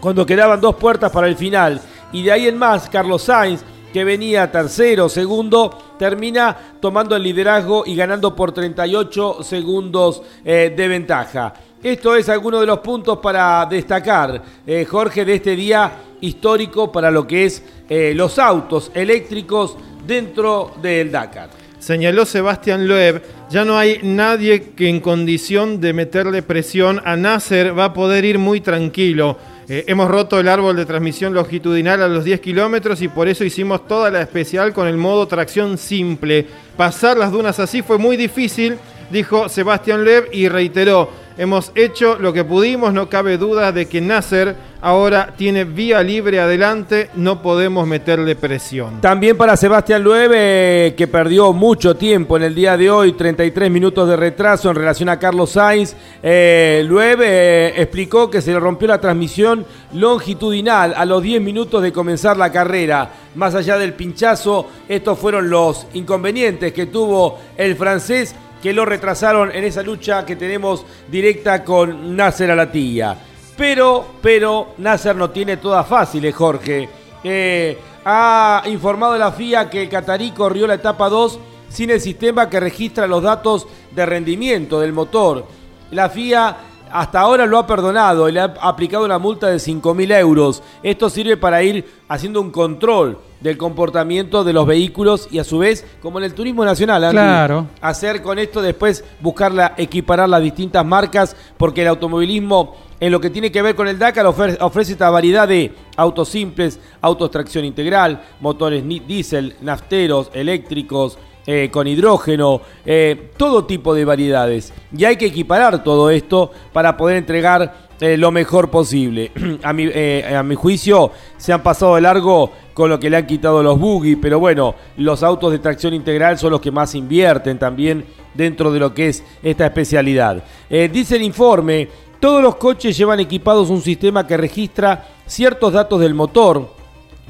cuando 0.00 0.26
quedaban 0.26 0.60
dos 0.60 0.76
puertas 0.76 1.10
para 1.10 1.28
el 1.28 1.36
final. 1.36 1.80
Y 2.12 2.22
de 2.22 2.32
ahí 2.32 2.48
en 2.48 2.58
más, 2.58 2.88
Carlos 2.88 3.22
Sainz, 3.22 3.62
que 3.92 4.04
venía 4.04 4.50
tercero, 4.50 5.08
segundo, 5.08 5.94
termina 5.98 6.56
tomando 6.80 7.14
el 7.14 7.22
liderazgo 7.22 7.84
y 7.86 7.94
ganando 7.94 8.34
por 8.34 8.52
38 8.52 9.42
segundos 9.42 10.22
eh, 10.44 10.72
de 10.74 10.88
ventaja. 10.88 11.52
Esto 11.82 12.14
es 12.14 12.28
alguno 12.28 12.60
de 12.60 12.66
los 12.66 12.78
puntos 12.78 13.18
para 13.18 13.66
destacar, 13.66 14.40
eh, 14.64 14.84
Jorge, 14.88 15.24
de 15.24 15.34
este 15.34 15.56
día 15.56 15.92
histórico 16.20 16.92
para 16.92 17.10
lo 17.10 17.26
que 17.26 17.46
es 17.46 17.60
eh, 17.88 18.12
los 18.14 18.38
autos 18.38 18.92
eléctricos 18.94 19.76
dentro 20.06 20.74
del 20.80 21.10
Dakar. 21.10 21.50
Señaló 21.80 22.24
Sebastián 22.24 22.86
Loeb, 22.86 23.22
ya 23.50 23.64
no 23.64 23.76
hay 23.76 23.98
nadie 24.04 24.70
que 24.76 24.88
en 24.88 25.00
condición 25.00 25.80
de 25.80 25.92
meterle 25.92 26.42
presión 26.42 27.02
a 27.04 27.16
Nasser 27.16 27.76
va 27.76 27.86
a 27.86 27.92
poder 27.92 28.24
ir 28.24 28.38
muy 28.38 28.60
tranquilo. 28.60 29.36
Eh, 29.68 29.82
hemos 29.88 30.08
roto 30.08 30.38
el 30.38 30.46
árbol 30.46 30.76
de 30.76 30.86
transmisión 30.86 31.34
longitudinal 31.34 32.00
a 32.00 32.06
los 32.06 32.24
10 32.24 32.40
kilómetros 32.40 33.02
y 33.02 33.08
por 33.08 33.26
eso 33.26 33.42
hicimos 33.42 33.88
toda 33.88 34.08
la 34.08 34.20
especial 34.20 34.72
con 34.72 34.86
el 34.86 34.96
modo 34.96 35.26
tracción 35.26 35.76
simple. 35.76 36.46
Pasar 36.76 37.16
las 37.16 37.32
dunas 37.32 37.58
así 37.58 37.82
fue 37.82 37.98
muy 37.98 38.16
difícil, 38.16 38.78
dijo 39.10 39.48
Sebastián 39.48 40.04
Loeb 40.04 40.28
y 40.32 40.48
reiteró, 40.48 41.21
hemos 41.36 41.72
hecho 41.74 42.18
lo 42.18 42.32
que 42.32 42.44
pudimos, 42.44 42.92
no 42.92 43.08
cabe 43.08 43.38
duda 43.38 43.72
de 43.72 43.86
que 43.86 44.00
Nasser 44.00 44.56
ahora 44.80 45.34
tiene 45.36 45.64
vía 45.64 46.02
libre 46.02 46.40
adelante, 46.40 47.08
no 47.14 47.40
podemos 47.40 47.86
meterle 47.86 48.34
presión. 48.34 49.00
También 49.00 49.36
para 49.36 49.56
Sebastián 49.56 50.02
Lueve, 50.02 50.94
que 50.96 51.06
perdió 51.06 51.52
mucho 51.52 51.96
tiempo 51.96 52.36
en 52.36 52.42
el 52.42 52.54
día 52.54 52.76
de 52.76 52.90
hoy, 52.90 53.12
33 53.12 53.70
minutos 53.70 54.08
de 54.08 54.16
retraso 54.16 54.68
en 54.70 54.76
relación 54.76 55.08
a 55.08 55.18
Carlos 55.18 55.50
Sainz. 55.50 55.94
Eh, 56.22 56.82
Lueve 56.86 57.26
eh, 57.28 57.74
explicó 57.76 58.28
que 58.28 58.42
se 58.42 58.52
le 58.52 58.58
rompió 58.58 58.88
la 58.88 59.00
transmisión 59.00 59.64
longitudinal 59.92 60.94
a 60.96 61.04
los 61.04 61.22
10 61.22 61.40
minutos 61.40 61.82
de 61.82 61.92
comenzar 61.92 62.36
la 62.36 62.50
carrera. 62.50 63.10
Más 63.36 63.54
allá 63.54 63.78
del 63.78 63.94
pinchazo, 63.94 64.66
estos 64.88 65.18
fueron 65.18 65.48
los 65.48 65.86
inconvenientes 65.94 66.72
que 66.72 66.86
tuvo 66.86 67.38
el 67.56 67.76
francés 67.76 68.34
que 68.62 68.72
lo 68.72 68.84
retrasaron 68.84 69.50
en 69.50 69.64
esa 69.64 69.82
lucha 69.82 70.24
que 70.24 70.36
tenemos 70.36 70.86
directa 71.10 71.64
con 71.64 72.16
Nasser 72.16 72.50
Alatilla. 72.52 73.16
Pero, 73.56 74.06
pero, 74.22 74.68
Nasser 74.78 75.16
no 75.16 75.30
tiene 75.30 75.56
todas 75.56 75.86
fáciles, 75.86 76.34
Jorge. 76.34 76.88
Eh, 77.24 77.76
ha 78.04 78.62
informado 78.66 79.18
la 79.18 79.32
FIA 79.32 79.68
que 79.68 79.82
el 79.82 79.88
catarí 79.88 80.30
corrió 80.30 80.66
la 80.66 80.74
etapa 80.74 81.08
2 81.08 81.38
sin 81.68 81.90
el 81.90 82.00
sistema 82.00 82.48
que 82.48 82.60
registra 82.60 83.06
los 83.06 83.22
datos 83.22 83.66
de 83.90 84.06
rendimiento 84.06 84.78
del 84.80 84.92
motor. 84.92 85.44
La 85.90 86.08
FIA 86.08 86.56
hasta 86.90 87.20
ahora 87.20 87.46
lo 87.46 87.58
ha 87.58 87.66
perdonado 87.66 88.28
y 88.28 88.32
le 88.32 88.40
ha 88.40 88.54
aplicado 88.60 89.04
una 89.04 89.18
multa 89.18 89.48
de 89.48 89.56
5.000 89.56 90.18
euros. 90.18 90.62
Esto 90.82 91.10
sirve 91.10 91.36
para 91.36 91.62
ir 91.62 91.84
haciendo 92.08 92.40
un 92.40 92.50
control 92.50 93.18
del 93.42 93.58
comportamiento 93.58 94.44
de 94.44 94.52
los 94.52 94.66
vehículos 94.66 95.28
y 95.30 95.38
a 95.38 95.44
su 95.44 95.58
vez, 95.58 95.84
como 96.00 96.18
en 96.18 96.24
el 96.24 96.34
turismo 96.34 96.64
nacional, 96.64 97.10
claro. 97.10 97.66
hacer 97.80 98.22
con 98.22 98.38
esto 98.38 98.62
después 98.62 99.04
buscar 99.20 99.74
equiparar 99.76 100.28
las 100.28 100.42
distintas 100.42 100.84
marcas, 100.86 101.36
porque 101.56 101.82
el 101.82 101.88
automovilismo 101.88 102.76
en 103.00 103.10
lo 103.10 103.20
que 103.20 103.30
tiene 103.30 103.50
que 103.50 103.62
ver 103.62 103.74
con 103.74 103.88
el 103.88 103.98
Dakar 103.98 104.26
ofrece 104.26 104.92
esta 104.92 105.10
variedad 105.10 105.48
de 105.48 105.72
autos 105.96 106.28
simples, 106.28 106.78
autos 107.00 107.32
tracción 107.32 107.64
integral, 107.64 108.22
motores 108.40 108.84
diésel, 109.06 109.56
nafteros, 109.60 110.30
eléctricos, 110.32 111.18
eh, 111.44 111.70
con 111.72 111.88
hidrógeno, 111.88 112.60
eh, 112.86 113.32
todo 113.36 113.64
tipo 113.64 113.92
de 113.94 114.04
variedades. 114.04 114.72
Y 114.96 115.04
hay 115.04 115.16
que 115.16 115.26
equiparar 115.26 115.82
todo 115.82 116.10
esto 116.10 116.52
para 116.72 116.96
poder 116.96 117.16
entregar 117.16 117.88
eh, 118.02 118.16
lo 118.16 118.30
mejor 118.30 118.70
posible. 118.70 119.32
a, 119.62 119.72
mi, 119.72 119.86
a 119.86 120.42
mi 120.42 120.54
juicio 120.54 121.10
se 121.36 121.52
han 121.52 121.62
pasado 121.62 121.94
de 121.94 122.02
largo 122.02 122.52
con 122.74 122.90
lo 122.90 122.98
que 122.98 123.08
le 123.08 123.16
han 123.16 123.26
quitado 123.26 123.62
los 123.62 123.78
buggy, 123.78 124.16
pero 124.16 124.38
bueno, 124.38 124.74
los 124.96 125.22
autos 125.22 125.52
de 125.52 125.58
tracción 125.58 125.94
integral 125.94 126.38
son 126.38 126.50
los 126.50 126.60
que 126.60 126.70
más 126.70 126.94
invierten 126.94 127.58
también 127.58 128.04
dentro 128.34 128.72
de 128.72 128.80
lo 128.80 128.92
que 128.92 129.08
es 129.08 129.24
esta 129.42 129.66
especialidad. 129.66 130.42
dice 130.70 131.16
el 131.16 131.22
informe 131.22 131.88
todos 132.22 132.40
los 132.40 132.54
coches 132.54 132.96
llevan 132.96 133.18
equipados 133.18 133.68
un 133.68 133.82
sistema 133.82 134.24
que 134.24 134.36
registra 134.36 135.08
ciertos 135.26 135.72
datos 135.72 136.00
del 136.00 136.14
motor, 136.14 136.68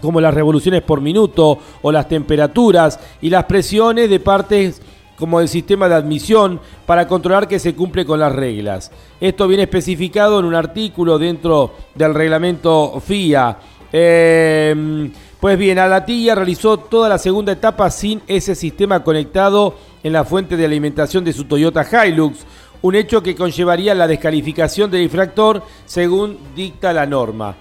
como 0.03 0.21
las 0.21 0.35
revoluciones 0.35 0.83
por 0.83 1.01
minuto 1.01 1.59
o 1.81 1.91
las 1.91 2.09
temperaturas 2.09 3.01
y 3.23 3.31
las 3.31 3.45
presiones 3.45 4.11
de 4.11 4.21
partes 4.21 4.83
como 5.17 5.41
el 5.41 5.49
sistema 5.49 5.89
de 5.89 5.95
admisión 5.95 6.61
para 6.87 7.07
controlar 7.07 7.49
que 7.49 7.59
se 7.59 7.75
cumple 7.75 8.05
con 8.05 8.21
las 8.21 8.33
reglas. 8.33 8.91
Esto 9.21 9.47
viene 9.47 9.65
especificado 9.65 10.39
en 10.39 10.47
un 10.47 10.55
artículo 10.55 11.19
dentro 11.19 11.73
del 11.95 12.15
reglamento 12.15 13.01
FIA. 13.01 13.59
Em, 13.93 15.13
pues 15.39 15.59
bien, 15.59 15.79
Alatilla 15.79 16.35
realizó 16.35 16.79
toda 16.79 17.09
la 17.09 17.19
segunda 17.19 17.53
etapa 17.53 17.91
sin 17.91 18.23
ese 18.27 18.55
sistema 18.55 19.03
conectado 19.03 19.75
en 20.03 20.13
la 20.13 20.25
fuente 20.25 20.57
de 20.57 20.65
alimentación 20.65 21.25
de 21.25 21.33
su 21.33 21.45
Toyota 21.45 21.85
Hilux, 21.85 22.39
un 22.81 22.95
hecho 22.95 23.23
que 23.23 23.37
conllevaría 23.37 23.95
la 23.95 24.09
descalificación 24.09 24.91
del 24.91 25.03
infractor 25.03 25.63
según 25.85 26.39
dicta 26.55 26.93
la 26.93 27.07
norma. 27.07 27.57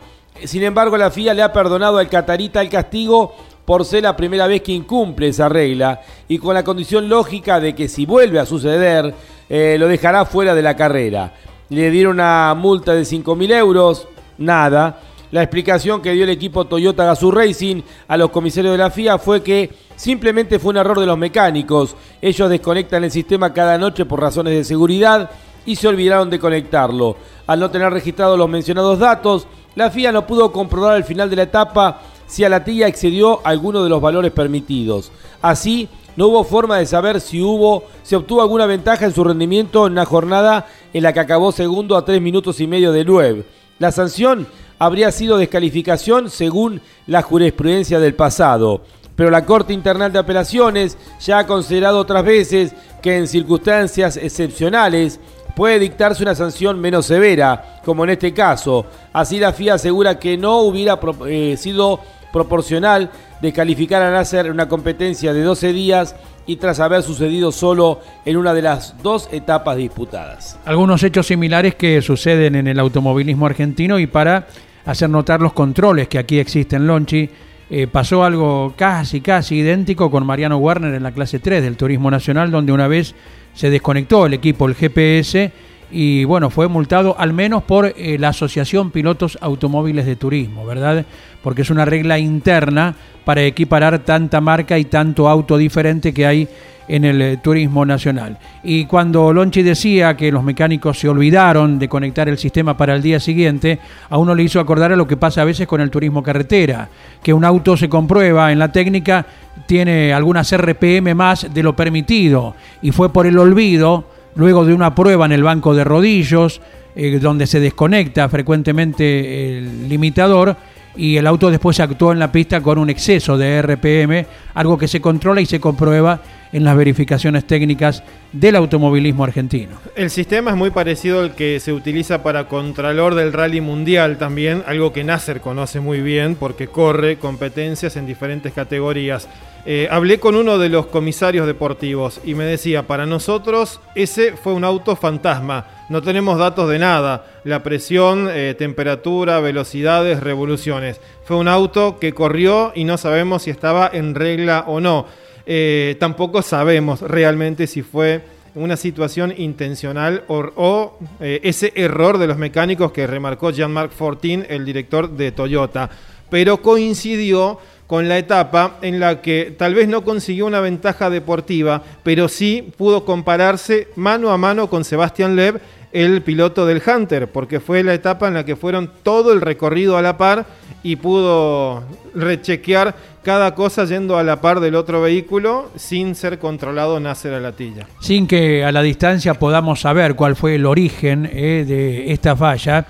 Sin 0.46 0.64
embargo, 0.64 0.98
la 0.98 1.12
FIA 1.12 1.34
le 1.34 1.44
ha 1.44 1.54
perdonado 1.54 1.98
al 1.98 2.10
Catarita 2.10 2.62
el 2.62 2.70
castigo 2.70 3.36
por 3.72 3.86
ser 3.86 4.04
la 4.04 4.18
primera 4.18 4.48
vez 4.48 4.62
que 4.62 4.74
incumple 4.74 5.30
esa 5.30 5.48
regla 5.48 6.02
y 6.28 6.40
con 6.40 6.54
la 6.54 6.62
condición 6.62 7.08
lógica 7.08 7.62
de 7.62 7.74
que 7.74 7.88
si 7.88 8.06
vuelve 8.06 8.38
a 8.38 8.46
suceder, 8.46 9.16
eh, 9.48 9.78
lo 9.80 9.88
dejará 9.88 10.26
fuera 10.26 10.54
de 10.54 10.62
la 10.62 10.76
carrera. 10.76 11.34
Le 11.70 11.90
dieron 11.90 12.16
una 12.16 12.54
multa 12.54 12.94
de 12.94 13.04
5.000 13.04 13.54
euros, 13.54 14.10
nada. 14.38 15.00
La 15.32 15.42
explicación 15.42 16.02
que 16.02 16.12
dio 16.12 16.26
el 16.26 16.32
equipo 16.32 16.66
Toyota 16.66 17.06
Gazoo 17.06 17.32
Racing 17.32 17.82
a 18.10 18.18
los 18.18 18.30
comisarios 18.30 18.74
de 18.74 18.78
la 18.78 18.90
FIA 18.92 19.18
fue 19.18 19.42
que 19.42 19.70
simplemente 19.96 20.60
fue 20.60 20.72
un 20.72 20.78
error 20.78 21.00
de 21.00 21.06
los 21.06 21.18
mecánicos. 21.18 21.96
Ellos 22.22 22.50
desconectan 22.50 23.06
el 23.06 23.12
sistema 23.12 23.54
cada 23.54 23.78
noche 23.78 24.04
por 24.04 24.20
razones 24.20 24.54
de 24.54 24.66
seguridad 24.66 25.32
y 25.66 25.78
se 25.78 25.88
olvidaron 25.88 26.30
de 26.30 26.40
conectarlo. 26.40 27.16
Al 27.48 27.62
no 27.62 27.72
tener 27.72 27.90
registrados 27.94 28.38
los 28.38 28.50
mencionados 28.50 29.00
datos, 29.00 29.48
la 29.76 29.90
FIA 29.90 30.12
no 30.12 30.28
pudo 30.28 30.52
comprobar 30.52 30.96
al 30.96 31.06
final 31.06 31.30
de 31.30 31.38
la 31.38 31.44
etapa 31.44 32.02
si 32.32 32.46
a 32.46 32.50
la 32.50 32.64
tía 32.64 32.88
excedió 32.88 33.46
alguno 33.46 33.84
de 33.84 33.90
los 33.90 34.00
valores 34.00 34.32
permitidos. 34.32 35.12
Así, 35.42 35.90
no 36.16 36.28
hubo 36.28 36.46
forma 36.46 36.78
de 36.78 36.86
saber 36.86 37.20
si 37.20 37.42
hubo, 37.42 37.84
se 38.04 38.16
obtuvo 38.16 38.42
alguna 38.42 38.66
ventaja 38.68 39.04
en 39.04 39.14
su 39.14 39.22
rendimiento 39.22 39.86
en 39.86 39.92
una 39.92 40.06
jornada 40.06 40.66
en 40.94 41.04
la 41.04 41.12
que 41.12 41.20
acabó 41.20 41.52
segundo 41.52 41.98
a 41.98 42.06
tres 42.06 42.22
minutos 42.22 42.62
y 42.62 42.68
medio 42.68 42.94
de 42.94 43.04
nueve. 43.04 43.44
La 43.80 43.92
sanción 43.92 44.48
habría 44.80 45.12
sido 45.12 45.38
descalificación 45.38 46.30
según 46.30 46.80
la 47.06 47.22
jurisprudencia 47.22 48.00
del 48.00 48.16
pasado. 48.16 48.80
Pero 49.18 49.30
la 49.30 49.46
Corte 49.46 49.74
Internacional 49.74 50.14
de 50.14 50.20
Apelaciones 50.20 50.98
ya 51.20 51.40
ha 51.40 51.48
considerado 51.48 52.00
otras 52.00 52.24
veces 52.24 52.74
que 53.02 53.18
en 53.18 53.28
circunstancias 53.28 54.16
excepcionales 54.16 55.20
puede 55.54 55.80
dictarse 55.80 56.24
una 56.24 56.34
sanción 56.34 56.80
menos 56.80 57.08
severa, 57.08 57.82
como 57.84 58.06
en 58.06 58.12
este 58.12 58.34
caso. 58.34 58.86
Así 59.12 59.38
la 59.38 59.52
FIA 59.52 59.74
asegura 59.74 60.18
que 60.18 60.38
no 60.38 60.62
hubiera 60.62 60.98
eh, 61.28 61.56
sido 61.58 62.00
proporcional 62.32 63.12
descalificar 63.42 64.02
a 64.02 64.12
Nasser 64.12 64.46
en 64.46 64.54
una 64.54 64.68
competencia 64.68 65.34
de 65.34 65.42
12 65.42 65.74
días 65.74 66.16
y 66.46 66.56
tras 66.58 66.80
haber 66.80 67.04
sucedido 67.04 67.52
solo 67.52 68.00
en 68.26 68.38
una 68.38 68.54
de 68.54 68.62
las 68.62 68.96
dos 69.02 69.30
etapas 69.32 69.78
disputadas. 69.78 70.60
Algunos 70.66 71.04
hechos 71.04 71.28
similares 71.28 71.76
que 71.76 72.02
suceden 72.02 72.56
en 72.56 72.68
el 72.68 72.80
automovilismo 72.80 73.46
argentino 73.46 74.00
y 74.00 74.08
para 74.08 74.48
hacer 74.86 75.10
notar 75.10 75.42
los 75.42 75.54
controles 75.54 76.08
que 76.08 76.20
aquí 76.20 76.40
existen, 76.40 76.88
Lonchi. 76.88 77.30
Eh, 77.74 77.88
pasó 77.88 78.26
algo 78.26 78.74
casi, 78.76 79.22
casi 79.22 79.60
idéntico 79.60 80.12
con 80.12 80.26
Mariano 80.26 80.58
Werner 80.58 80.94
en 80.94 81.04
la 81.04 81.14
clase 81.14 81.40
3 81.40 81.64
del 81.64 81.78
Turismo 81.78 82.12
Nacional, 82.12 82.52
donde 82.52 82.74
una 82.74 82.90
vez 82.90 83.16
se 83.54 83.70
desconectó 83.70 84.26
el 84.26 84.34
equipo, 84.34 84.68
el 84.68 84.76
GPS, 84.76 85.54
y 85.92 86.24
bueno, 86.24 86.50
fue 86.50 86.68
multado 86.68 87.16
al 87.20 87.34
menos 87.34 87.64
por 87.64 87.86
eh, 87.86 88.18
la 88.18 88.30
Asociación 88.30 88.92
Pilotos 88.92 89.38
Automóviles 89.42 90.06
de 90.06 90.16
Turismo, 90.16 90.66
¿verdad? 90.66 91.06
Porque 91.44 91.64
es 91.64 91.70
una 91.70 91.86
regla 91.86 92.18
interna 92.18 92.96
para 93.26 93.44
equiparar 93.44 94.00
tanta 94.00 94.42
marca 94.42 94.78
y 94.80 94.86
tanto 94.86 95.28
auto 95.28 95.58
diferente 95.58 96.14
que 96.14 96.26
hay 96.26 96.48
en 96.88 97.06
el 97.06 97.22
eh, 97.22 97.38
turismo 97.38 97.86
nacional. 97.86 98.38
Y 98.64 98.86
cuando 98.86 99.32
Lonchi 99.32 99.64
decía 99.64 100.18
que 100.18 100.32
los 100.32 100.44
mecánicos 100.44 101.00
se 101.00 101.08
olvidaron 101.08 101.80
de 101.80 101.88
conectar 101.88 102.28
el 102.28 102.38
sistema 102.38 102.76
para 102.76 102.96
el 102.96 103.02
día 103.02 103.20
siguiente, 103.20 103.80
a 104.10 104.18
uno 104.18 104.36
le 104.36 104.44
hizo 104.44 104.60
acordar 104.60 104.92
a 104.92 104.96
lo 104.96 105.08
que 105.08 105.18
pasa 105.18 105.42
a 105.42 105.46
veces 105.46 105.68
con 105.68 105.82
el 105.82 105.90
turismo 105.90 106.24
carretera, 106.24 106.90
que 107.24 107.34
un 107.34 107.46
auto 107.46 107.78
se 107.78 107.90
comprueba 107.90 108.52
en 108.52 108.60
la 108.60 108.72
técnica, 108.72 109.26
tiene 109.68 110.14
algunas 110.14 110.52
RPM 110.56 111.16
más 111.16 111.54
de 111.54 111.64
lo 111.64 111.76
permitido, 111.76 112.56
y 112.82 112.92
fue 112.92 113.12
por 113.14 113.26
el 113.26 113.38
olvido, 113.38 114.06
luego 114.36 114.66
de 114.66 114.74
una 114.74 114.96
prueba 114.96 115.26
en 115.26 115.32
el 115.32 115.44
banco 115.44 115.74
de 115.74 115.84
rodillos, 115.84 116.62
eh, 116.96 117.20
donde 117.20 117.48
se 117.48 117.60
desconecta 117.60 118.28
frecuentemente 118.30 119.58
el 119.58 119.90
limitador, 119.90 120.56
y 120.96 121.16
el 121.18 121.28
auto 121.28 121.50
después 121.50 121.80
actuó 121.80 122.12
en 122.12 122.20
la 122.20 122.32
pista 122.32 122.62
con 122.62 122.78
un 122.78 122.90
exceso 122.90 123.38
de 123.38 123.62
RPM, 123.62 124.26
algo 124.54 124.78
que 124.78 124.88
se 124.88 125.00
controla 125.00 125.42
y 125.42 125.46
se 125.46 125.60
comprueba 125.60 126.20
en 126.52 126.64
las 126.64 126.76
verificaciones 126.76 127.46
técnicas 127.46 128.04
del 128.32 128.56
automovilismo 128.56 129.24
argentino. 129.24 129.78
El 129.96 130.10
sistema 130.10 130.52
es 130.52 130.58
muy 130.58 130.70
parecido 130.70 131.22
al 131.22 131.36
que 131.36 131.60
se 131.60 131.74
utiliza 131.74 132.24
para 132.24 132.48
Contralor 132.48 133.16
del 133.16 133.34
Rally 133.34 133.62
Mundial 133.62 134.18
también, 134.18 134.64
algo 134.68 134.94
que 134.94 135.04
Nasser 135.04 135.42
conoce 135.42 135.80
muy 135.80 136.02
bien 136.02 136.36
porque 136.36 136.68
corre 136.68 137.18
competencias 137.18 137.96
en 137.96 138.06
diferentes 138.06 138.54
categorías. 138.54 139.28
Eh, 139.64 139.88
hablé 139.92 140.20
con 140.20 140.36
uno 140.36 140.58
de 140.58 140.70
los 140.70 140.88
comisarios 140.88 141.46
deportivos 141.46 142.20
y 142.26 142.34
me 142.34 142.46
decía, 142.46 142.88
para 142.88 143.06
nosotros 143.06 143.80
ese 143.94 144.34
fue 144.34 144.54
un 144.54 144.64
auto 144.64 144.96
fantasma, 144.96 145.68
no 145.88 146.02
tenemos 146.02 146.40
datos 146.40 146.68
de 146.68 146.80
nada, 146.80 147.28
la 147.44 147.62
presión, 147.62 148.28
eh, 148.32 148.56
temperatura, 148.58 149.40
velocidades, 149.40 150.20
revoluciones. 150.20 151.00
Fue 151.26 151.38
un 151.38 151.48
auto 151.48 152.00
que 152.00 152.14
corrió 152.14 152.72
y 152.74 152.86
no 152.86 152.98
sabemos 152.98 153.44
si 153.44 153.52
estaba 153.52 153.90
en 153.92 154.16
regla 154.16 154.64
o 154.68 154.80
no. 154.80 155.06
Eh, 155.46 155.96
tampoco 156.00 156.42
sabemos 156.42 157.02
realmente 157.02 157.68
si 157.68 157.82
fue 157.82 158.22
una 158.56 158.76
situación 158.76 159.34
intencional 159.38 160.24
o, 160.28 160.98
eh, 161.20 161.40
ese 161.44 161.72
error 161.76 162.18
de 162.18 162.28
los 162.28 162.38
mecánicos 162.38 162.92
que 162.92 163.08
remarcó 163.08 163.52
Jean-Marc 163.52 163.92
Fortin, 163.92 164.46
el 164.50 164.66
director 164.66 165.10
de 165.10 165.32
Toyota. 165.32 165.90
Pero 166.30 166.62
coincidió 166.62 167.60
con 167.88 168.08
la 168.08 168.18
etapa 168.18 168.78
en 168.82 169.02
la 169.02 169.22
que 169.22 169.54
tal 169.58 169.76
vez 169.76 169.88
no 169.88 170.04
consiguió 170.04 170.46
una 170.46 170.62
ventaja 170.62 171.10
deportiva, 171.10 171.84
pero 172.04 172.30
sí 172.30 172.72
pudo 172.78 173.04
compararse 173.04 173.90
mano 173.98 174.32
a 174.32 174.38
mano 174.38 174.70
con 174.70 174.86
Sebastián 174.86 175.36
Loeb 175.36 175.60
el 175.92 176.22
piloto 176.22 176.66
del 176.66 176.82
Hunter, 176.86 177.32
porque 177.32 177.60
fue 177.60 177.84
la 177.84 177.94
etapa 177.94 178.28
en 178.28 178.36
la 178.36 178.46
que 178.46 178.56
fueron 178.56 178.92
todo 179.04 179.34
el 179.34 179.42
recorrido 179.42 179.98
a 179.98 180.02
la 180.02 180.18
par 180.18 180.46
y 180.84 180.96
pudo 180.96 181.84
rechequear 182.16 182.96
cada 183.24 183.54
cosa 183.54 183.86
yendo 183.86 184.18
a 184.18 184.24
la 184.24 184.42
par 184.42 184.60
del 184.60 184.76
otro 184.76 185.02
vehículo 185.02 185.70
sin 185.76 186.16
ser 186.16 186.40
controlado 186.40 187.00
Nasser 187.00 187.34
a 187.34 187.40
la 187.40 187.52
tilla. 187.52 187.88
Sin 188.00 188.26
que 188.26 188.64
a 188.64 188.72
la 188.72 188.82
distancia 188.82 189.36
podamos 189.36 189.82
saber 189.82 190.16
cuál 190.16 190.36
fue 190.36 190.56
el 190.56 190.66
origen 190.66 191.30
eh, 191.32 191.66
de 191.68 192.12
esta 192.12 192.36
falla, 192.36 192.86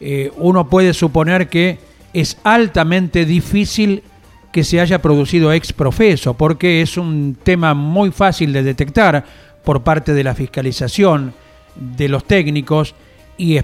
eh, 0.00 0.30
uno 0.36 0.68
puede 0.68 0.94
suponer 0.94 1.48
que 1.48 1.78
es 2.12 2.38
altamente 2.44 3.24
difícil 3.24 4.02
que 4.52 4.64
se 4.64 4.80
haya 4.80 5.02
producido 5.02 5.52
ex 5.52 5.72
profeso, 5.72 6.34
porque 6.34 6.80
es 6.80 6.96
un 6.96 7.36
tema 7.42 7.74
muy 7.74 8.10
fácil 8.10 8.52
de 8.52 8.62
detectar 8.62 9.24
por 9.62 9.82
parte 9.82 10.14
de 10.14 10.24
la 10.24 10.34
fiscalización, 10.34 11.34
de 11.78 12.08
los 12.08 12.24
técnicos, 12.24 12.94
y 13.36 13.58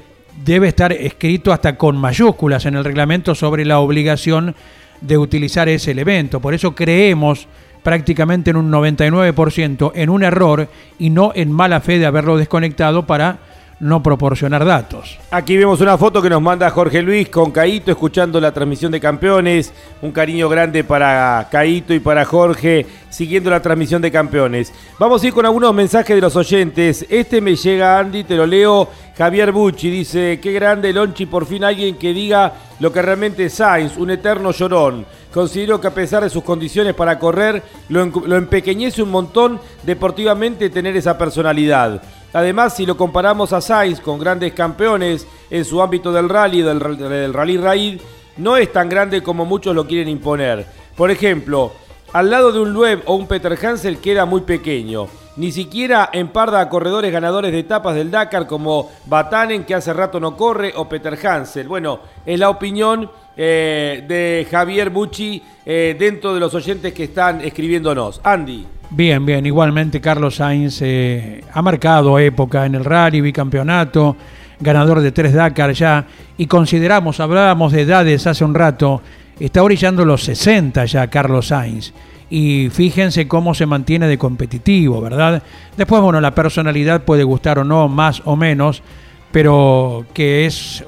debe 0.45 0.69
estar 0.69 0.93
escrito 0.93 1.53
hasta 1.53 1.77
con 1.77 1.97
mayúsculas 1.97 2.67
en 2.67 2.75
el 2.75 2.85
reglamento 2.85 3.35
sobre 3.35 3.65
la 3.65 3.79
obligación 3.79 4.55
de 5.01 5.19
utilizar 5.19 5.69
ese 5.69 5.91
elemento. 5.91 6.41
Por 6.41 6.55
eso 6.55 6.75
creemos 6.75 7.47
prácticamente 7.83 8.51
en 8.51 8.57
un 8.57 8.73
99% 8.73 9.93
en 9.95 10.11
un 10.11 10.25
error 10.25 10.69
y 10.99 11.11
no 11.11 11.33
en 11.35 11.53
mala 11.53 11.81
fe 11.81 11.99
de 11.99 12.07
haberlo 12.07 12.37
desconectado 12.39 13.07
para 13.07 13.39
no 13.81 14.03
proporcionar 14.03 14.65
datos. 14.65 15.19
Aquí 15.31 15.57
vemos 15.57 15.81
una 15.81 15.99
foto 15.99 16.23
que 16.23 16.31
nos 16.31 16.41
manda 16.41 16.71
Jorge 16.71 17.03
Luis 17.03 17.29
con 17.29 17.51
Caito 17.51 17.91
escuchando 17.91 18.41
la 18.41 18.53
transmisión 18.53 18.93
de 18.93 19.01
campeones. 19.01 19.73
Un 20.03 20.13
cariño 20.13 20.49
grande 20.49 20.85
para 20.85 21.49
Caito 21.51 21.93
y 21.93 22.01
para 22.01 22.25
Jorge 22.25 22.87
siguiendo 23.15 23.49
la 23.49 23.63
transmisión 23.63 24.03
de 24.03 24.11
campeones. 24.11 24.73
Vamos 24.99 25.23
a 25.23 25.27
ir 25.27 25.33
con 25.33 25.47
algunos 25.47 25.73
mensajes 25.73 26.17
de 26.17 26.21
los 26.21 26.35
oyentes. 26.35 27.07
Este 27.09 27.41
me 27.41 27.55
llega, 27.55 27.99
Andy, 27.99 28.25
te 28.25 28.37
lo 28.37 28.47
leo. 28.47 28.89
Javier 29.17 29.53
Bucci 29.53 29.89
dice, 29.89 30.41
qué 30.43 30.53
grande 30.53 30.93
Lonchi, 30.93 31.27
por 31.27 31.47
fin 31.47 31.63
alguien 31.63 31.97
que 31.97 32.13
diga 32.13 32.53
lo 32.81 32.93
que 32.93 33.01
realmente 33.01 33.45
es 33.45 33.55
Sainz, 33.55 33.97
un 33.97 34.11
eterno 34.11 34.51
llorón. 34.51 35.07
Considero 35.33 35.81
que 35.81 35.87
a 35.87 35.95
pesar 35.95 36.25
de 36.25 36.31
sus 36.31 36.43
condiciones 36.43 36.95
para 36.95 37.19
correr, 37.19 37.63
lo, 37.89 38.05
lo 38.05 38.37
empequeñece 38.37 39.03
un 39.03 39.11
montón 39.11 39.61
deportivamente 39.85 40.71
tener 40.71 40.97
esa 40.97 41.17
personalidad. 41.17 42.03
Además, 42.35 42.77
si 42.77 42.85
lo 42.85 42.97
comparamos 42.97 43.53
a 43.53 43.61
Sainz 43.61 44.01
con 44.01 44.19
grandes 44.19 44.53
campeones 44.53 45.27
en 45.49 45.65
su 45.65 45.81
ámbito 45.81 46.13
del 46.13 46.29
rally, 46.29 46.63
del, 46.63 46.79
del 46.99 47.33
rally 47.33 47.57
raid, 47.57 48.01
no 48.37 48.57
es 48.57 48.73
tan 48.73 48.89
grande 48.89 49.23
como 49.23 49.45
muchos 49.45 49.75
lo 49.75 49.87
quieren 49.87 50.09
imponer. 50.09 50.67
Por 50.97 51.13
ejemplo, 51.13 51.73
al 52.13 52.31
lado 52.31 52.53
de 52.53 52.61
un 52.61 52.73
Lueb 52.73 53.03
o 53.07 53.15
un 53.15 53.29
Peter 53.29 53.57
Hansel 53.65 53.99
queda 53.99 54.25
muy 54.25 54.41
pequeño. 54.41 55.07
Ni 55.37 55.51
siquiera 55.51 56.11
emparda 56.13 56.61
a 56.61 56.69
corredores 56.69 57.13
ganadores 57.13 57.53
de 57.53 57.61
etapas 57.61 57.95
del 57.95 58.11
Dakar 58.11 58.47
como 58.47 58.91
Batanen, 59.07 59.65
que 59.65 59.75
hace 59.75 59.93
rato 59.93 60.21
no 60.21 60.37
corre, 60.37 60.73
o 60.77 60.89
Peter 60.89 61.19
Hansel. 61.27 61.67
Bueno, 61.67 62.01
es 62.27 62.39
la 62.39 62.51
opinión 62.51 63.11
eh, 63.37 64.05
de 64.07 64.47
Javier 64.51 64.91
Bucci 64.91 65.43
eh, 65.67 65.97
dentro 65.99 66.35
de 66.35 66.41
los 66.41 66.55
oyentes 66.55 66.93
que 66.93 67.05
están 67.05 67.41
escribiéndonos. 67.41 68.21
Andy. 68.23 68.67
Bien, 68.91 69.25
bien. 69.27 69.45
Igualmente 69.45 70.01
Carlos 70.01 70.37
Sainz 70.37 70.81
eh, 70.83 71.43
ha 71.53 71.63
marcado 71.63 72.19
época 72.19 72.65
en 72.67 72.77
el 72.77 72.85
rally, 72.85 73.21
bicampeonato, 73.21 74.17
ganador 74.61 75.01
de 75.01 75.11
tres 75.11 75.33
Dakar 75.33 75.73
ya. 75.73 76.07
Y 76.37 76.47
consideramos, 76.47 77.19
hablábamos 77.19 77.73
de 77.73 77.83
edades 77.83 78.27
hace 78.27 78.45
un 78.45 78.55
rato, 78.55 79.03
está 79.41 79.63
orillando 79.63 80.05
los 80.05 80.23
60 80.25 80.85
ya 80.85 81.09
Carlos 81.09 81.49
Sainz. 81.49 81.93
Y 82.31 82.69
fíjense 82.71 83.29
cómo 83.29 83.55
se 83.55 83.67
mantiene 83.67 84.07
de 84.07 84.19
competitivo, 84.19 85.01
¿verdad? 85.01 85.43
Después, 85.77 86.01
bueno, 86.01 86.21
la 86.21 86.35
personalidad 86.35 87.03
puede 87.05 87.25
gustar 87.25 87.59
o 87.59 87.65
no, 87.65 87.89
más 87.89 88.23
o 88.25 88.37
menos, 88.37 88.83
pero 89.31 90.07
que 90.15 90.47
es 90.47 90.85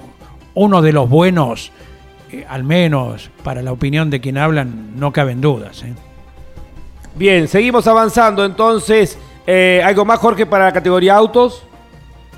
uno 0.55 0.80
de 0.80 0.92
los 0.92 1.09
buenos, 1.09 1.72
eh, 2.30 2.44
al 2.48 2.64
menos 2.64 3.30
para 3.42 3.62
la 3.62 3.72
opinión 3.72 4.10
de 4.10 4.20
quien 4.20 4.38
hablan, 4.38 4.98
no 4.98 5.12
caben 5.12 5.40
dudas. 5.40 5.82
¿eh? 5.82 5.94
Bien, 7.14 7.48
seguimos 7.48 7.86
avanzando 7.86 8.44
entonces. 8.44 9.18
Eh, 9.46 9.80
¿Algo 9.84 10.04
más, 10.04 10.18
Jorge, 10.18 10.44
para 10.44 10.66
la 10.66 10.72
categoría 10.72 11.14
autos? 11.14 11.62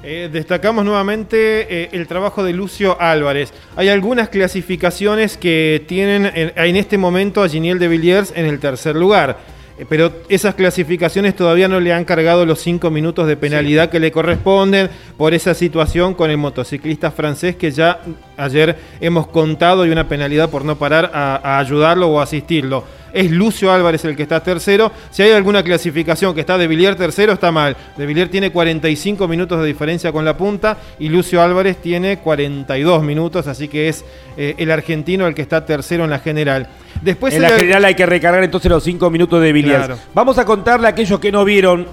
Eh, 0.04 0.28
destacamos 0.32 0.84
nuevamente 0.84 1.82
eh, 1.82 1.88
el 1.92 2.06
trabajo 2.06 2.44
de 2.44 2.52
Lucio 2.52 3.00
Álvarez. 3.00 3.52
Hay 3.74 3.88
algunas 3.88 4.28
clasificaciones 4.28 5.36
que 5.36 5.84
tienen 5.88 6.26
en, 6.26 6.52
en 6.54 6.76
este 6.76 6.98
momento 6.98 7.42
a 7.42 7.48
Giniel 7.48 7.80
de 7.80 7.88
Villiers 7.88 8.32
en 8.36 8.46
el 8.46 8.60
tercer 8.60 8.94
lugar. 8.94 9.38
Pero 9.88 10.12
esas 10.28 10.54
clasificaciones 10.54 11.36
todavía 11.36 11.68
no 11.68 11.78
le 11.78 11.92
han 11.92 12.04
cargado 12.04 12.44
los 12.44 12.60
cinco 12.60 12.90
minutos 12.90 13.26
de 13.28 13.36
penalidad 13.36 13.84
sí. 13.84 13.90
que 13.90 14.00
le 14.00 14.10
corresponden 14.10 14.90
por 15.16 15.34
esa 15.34 15.54
situación 15.54 16.14
con 16.14 16.30
el 16.30 16.36
motociclista 16.36 17.10
francés 17.10 17.56
que 17.56 17.70
ya 17.70 18.00
ayer 18.36 18.76
hemos 19.00 19.28
contado 19.28 19.86
y 19.86 19.90
una 19.90 20.08
penalidad 20.08 20.50
por 20.50 20.64
no 20.64 20.76
parar 20.76 21.10
a, 21.14 21.36
a 21.36 21.58
ayudarlo 21.58 22.08
o 22.08 22.20
asistirlo 22.20 22.84
es 23.12 23.30
Lucio 23.30 23.72
Álvarez 23.72 24.04
el 24.04 24.16
que 24.16 24.22
está 24.22 24.42
tercero. 24.42 24.90
Si 25.10 25.22
hay 25.22 25.32
alguna 25.32 25.62
clasificación 25.62 26.34
que 26.34 26.40
está 26.40 26.58
de 26.58 26.66
Villiers 26.66 26.96
tercero, 26.96 27.32
está 27.32 27.50
mal. 27.50 27.76
De 27.96 28.06
Villiers 28.06 28.30
tiene 28.30 28.50
45 28.50 29.28
minutos 29.28 29.60
de 29.60 29.66
diferencia 29.66 30.12
con 30.12 30.24
la 30.24 30.36
punta 30.36 30.78
y 30.98 31.08
Lucio 31.08 31.42
Álvarez 31.42 31.78
tiene 31.78 32.18
42 32.18 33.02
minutos, 33.02 33.46
así 33.46 33.68
que 33.68 33.88
es 33.88 34.04
eh, 34.36 34.54
el 34.58 34.70
argentino 34.70 35.26
el 35.26 35.34
que 35.34 35.42
está 35.42 35.64
tercero 35.64 36.04
en 36.04 36.10
la 36.10 36.18
general. 36.18 36.68
Después 37.02 37.34
en 37.34 37.42
la 37.42 37.48
el... 37.48 37.60
general 37.60 37.84
hay 37.84 37.94
que 37.94 38.06
recargar 38.06 38.42
entonces 38.42 38.70
los 38.70 38.82
5 38.84 39.10
minutos 39.10 39.40
de 39.40 39.52
Villiers. 39.52 39.86
Claro. 39.86 39.98
Vamos 40.14 40.38
a 40.38 40.44
contarle 40.44 40.86
a 40.86 40.90
aquellos 40.90 41.20
que 41.20 41.32
no 41.32 41.44
vieron 41.44 41.86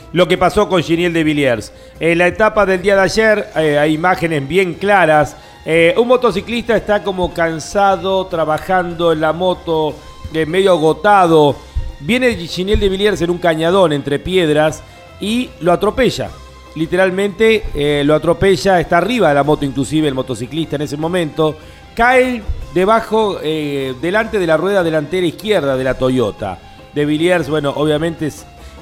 lo 0.12 0.28
que 0.28 0.38
pasó 0.38 0.68
con 0.68 0.82
Giniel 0.82 1.12
de 1.12 1.24
Villiers. 1.24 1.72
En 2.00 2.18
la 2.18 2.26
etapa 2.26 2.64
del 2.64 2.82
día 2.82 2.96
de 2.96 3.02
ayer 3.02 3.48
eh, 3.56 3.78
hay 3.78 3.94
imágenes 3.94 4.46
bien 4.46 4.74
claras. 4.74 5.36
Eh, 5.64 5.94
un 5.98 6.08
motociclista 6.08 6.76
está 6.76 7.02
como 7.02 7.34
cansado, 7.34 8.26
trabajando 8.26 9.12
en 9.12 9.20
la 9.20 9.32
moto, 9.32 9.94
medio 10.46 10.72
agotado. 10.72 11.56
Viene 12.00 12.34
Giniel 12.36 12.80
de 12.80 12.88
Villiers 12.88 13.20
en 13.22 13.30
un 13.30 13.38
cañadón 13.38 13.92
entre 13.92 14.18
piedras 14.18 14.82
y 15.20 15.50
lo 15.60 15.72
atropella. 15.72 16.30
Literalmente 16.74 17.64
eh, 17.74 18.02
lo 18.04 18.14
atropella, 18.14 18.78
está 18.78 18.98
arriba 18.98 19.28
de 19.28 19.34
la 19.34 19.42
moto 19.42 19.64
inclusive 19.64 20.06
el 20.06 20.14
motociclista 20.14 20.76
en 20.76 20.82
ese 20.82 20.96
momento. 20.96 21.56
Cae 21.94 22.42
debajo, 22.72 23.38
eh, 23.42 23.94
delante 24.00 24.38
de 24.38 24.46
la 24.46 24.56
rueda 24.56 24.84
delantera 24.84 25.26
izquierda 25.26 25.76
de 25.76 25.84
la 25.84 25.94
Toyota. 25.94 26.58
De 26.94 27.04
Villiers, 27.04 27.48
bueno, 27.48 27.72
obviamente 27.74 28.30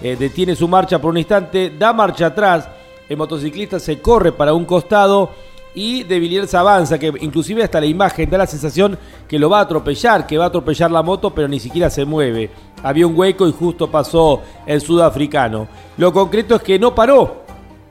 eh, 0.02 0.16
detiene 0.18 0.54
su 0.54 0.68
marcha 0.68 1.00
por 1.00 1.10
un 1.10 1.18
instante, 1.18 1.72
da 1.78 1.92
marcha 1.92 2.26
atrás. 2.26 2.68
El 3.08 3.16
motociclista 3.16 3.80
se 3.80 4.00
corre 4.00 4.32
para 4.32 4.52
un 4.52 4.64
costado 4.64 5.30
y 5.76 6.04
De 6.04 6.18
Villiers 6.18 6.54
avanza, 6.54 6.98
que 6.98 7.12
inclusive 7.20 7.62
hasta 7.62 7.80
la 7.80 7.86
imagen 7.86 8.30
da 8.30 8.38
la 8.38 8.46
sensación 8.46 8.98
que 9.28 9.38
lo 9.38 9.50
va 9.50 9.58
a 9.58 9.62
atropellar, 9.62 10.26
que 10.26 10.38
va 10.38 10.44
a 10.44 10.48
atropellar 10.48 10.90
la 10.90 11.02
moto, 11.02 11.34
pero 11.34 11.46
ni 11.46 11.60
siquiera 11.60 11.90
se 11.90 12.06
mueve. 12.06 12.50
Había 12.82 13.06
un 13.06 13.16
hueco 13.16 13.46
y 13.46 13.52
justo 13.52 13.90
pasó 13.90 14.40
el 14.64 14.80
sudafricano. 14.80 15.68
Lo 15.98 16.14
concreto 16.14 16.56
es 16.56 16.62
que 16.62 16.78
no 16.78 16.94
paró, 16.94 17.42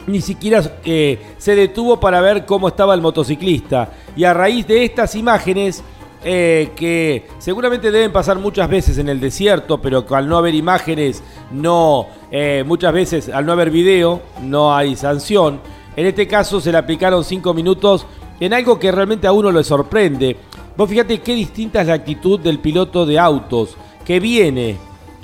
ni 0.08 0.20
siquiera 0.20 0.64
eh, 0.84 1.36
se 1.38 1.56
detuvo 1.56 2.00
para 2.00 2.22
ver 2.22 2.44
cómo 2.48 2.68
estaba 2.68 2.96
el 2.96 3.02
motociclista. 3.02 3.92
Y 4.16 4.24
a 4.24 4.34
raíz 4.34 4.66
de 4.66 4.84
estas 4.84 5.14
imágenes, 5.14 5.84
eh, 6.24 6.72
que 6.76 7.28
seguramente 7.38 7.92
deben 7.92 8.12
pasar 8.12 8.40
muchas 8.40 8.68
veces 8.68 8.98
en 8.98 9.10
el 9.10 9.20
desierto, 9.20 9.80
pero 9.80 10.04
al 10.10 10.28
no 10.28 10.38
haber 10.38 10.56
imágenes, 10.56 11.22
no, 11.52 12.08
eh, 12.32 12.64
muchas 12.66 12.92
veces 12.92 13.30
al 13.30 13.46
no 13.46 13.52
haber 13.52 13.70
video, 13.70 14.22
no 14.42 14.76
hay 14.76 14.96
sanción. 14.96 15.60
En 15.96 16.06
este 16.06 16.28
caso 16.28 16.60
se 16.60 16.72
le 16.72 16.78
aplicaron 16.78 17.24
5 17.24 17.54
minutos 17.54 18.06
en 18.40 18.54
algo 18.54 18.78
que 18.80 18.92
realmente 18.92 19.28
a 19.28 19.32
uno 19.32 19.52
le 19.52 19.64
sorprende. 19.64 20.36
Vos 20.76 20.90
fíjate 20.90 21.20
qué 21.20 21.34
distinta 21.34 21.82
es 21.82 21.88
la 21.88 21.94
actitud 21.94 22.40
del 22.40 22.60
piloto 22.60 23.06
de 23.06 23.18
autos, 23.18 23.76
que 24.04 24.20
viene, 24.20 24.78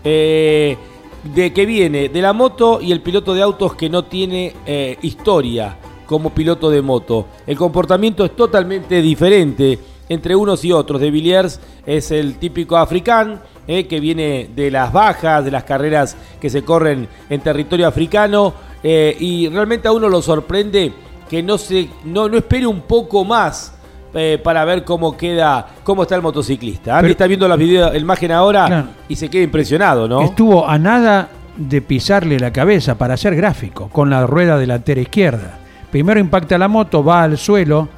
eh, 0.04 0.78
de 1.24 1.54
que 1.54 1.66
viene 1.66 2.10
de 2.10 2.22
la 2.22 2.34
moto 2.34 2.80
y 2.82 2.92
el 2.92 3.02
piloto 3.02 3.34
de 3.34 3.42
autos 3.42 3.76
que 3.76 3.90
no 3.90 4.06
tiene 4.06 4.54
eh, 4.66 4.98
historia 5.02 5.78
como 6.06 6.30
piloto 6.30 6.70
de 6.70 6.82
moto. 6.82 7.28
El 7.46 7.58
comportamiento 7.58 8.24
es 8.24 8.36
totalmente 8.36 9.02
diferente 9.02 9.78
entre 10.10 10.36
unos 10.36 10.64
y 10.66 10.72
otros. 10.72 11.00
De 11.00 11.12
Villiers 11.12 11.60
es 11.86 12.12
el 12.12 12.36
típico 12.36 12.78
africano, 12.78 13.40
eh, 13.68 13.88
que 13.88 14.00
viene 14.00 14.50
de 14.56 14.72
las 14.72 14.92
bajas, 14.92 15.46
de 15.46 15.52
las 15.52 15.64
carreras 15.64 16.18
que 16.40 16.50
se 16.50 16.64
corren 16.64 17.08
en 17.30 17.42
territorio 17.42 17.88
africano 17.88 18.54
eh, 18.84 19.16
y 19.20 19.48
realmente 19.50 19.88
a 19.88 19.92
uno 19.92 20.10
lo 20.10 20.22
sorprende 20.22 20.92
que 21.30 21.44
no 21.44 21.58
se 21.58 21.88
no, 22.04 22.28
no 22.28 22.38
espere 22.38 22.66
un 22.68 22.82
poco 22.82 23.24
más 23.24 23.74
eh, 24.14 24.40
para 24.44 24.66
ver 24.66 24.84
cómo 24.84 25.16
queda 25.16 25.68
cómo 25.84 26.04
está 26.04 26.16
el 26.16 26.22
motociclista. 26.22 26.98
Andy 26.98 27.12
está 27.12 27.28
viendo 27.28 27.48
la 27.48 27.56
video, 27.56 27.96
imagen 27.96 28.32
ahora 28.32 28.68
claro. 28.68 28.88
y 29.08 29.16
se 29.16 29.30
queda 29.30 29.44
impresionado, 29.44 30.08
¿no? 30.08 30.22
Estuvo 30.22 30.68
a 30.68 30.78
nada 30.78 31.30
de 31.56 31.82
pisarle 31.82 32.40
la 32.40 32.52
cabeza 32.52 32.98
para 32.98 33.14
hacer 33.14 33.36
gráfico 33.36 33.90
con 33.90 34.10
la 34.10 34.26
rueda 34.26 34.58
delantera 34.58 35.02
izquierda. 35.02 35.60
Primero 35.92 36.20
impacta 36.20 36.58
la 36.58 36.68
moto, 36.68 37.04
va 37.04 37.24
al 37.24 37.38
suelo 37.38 37.90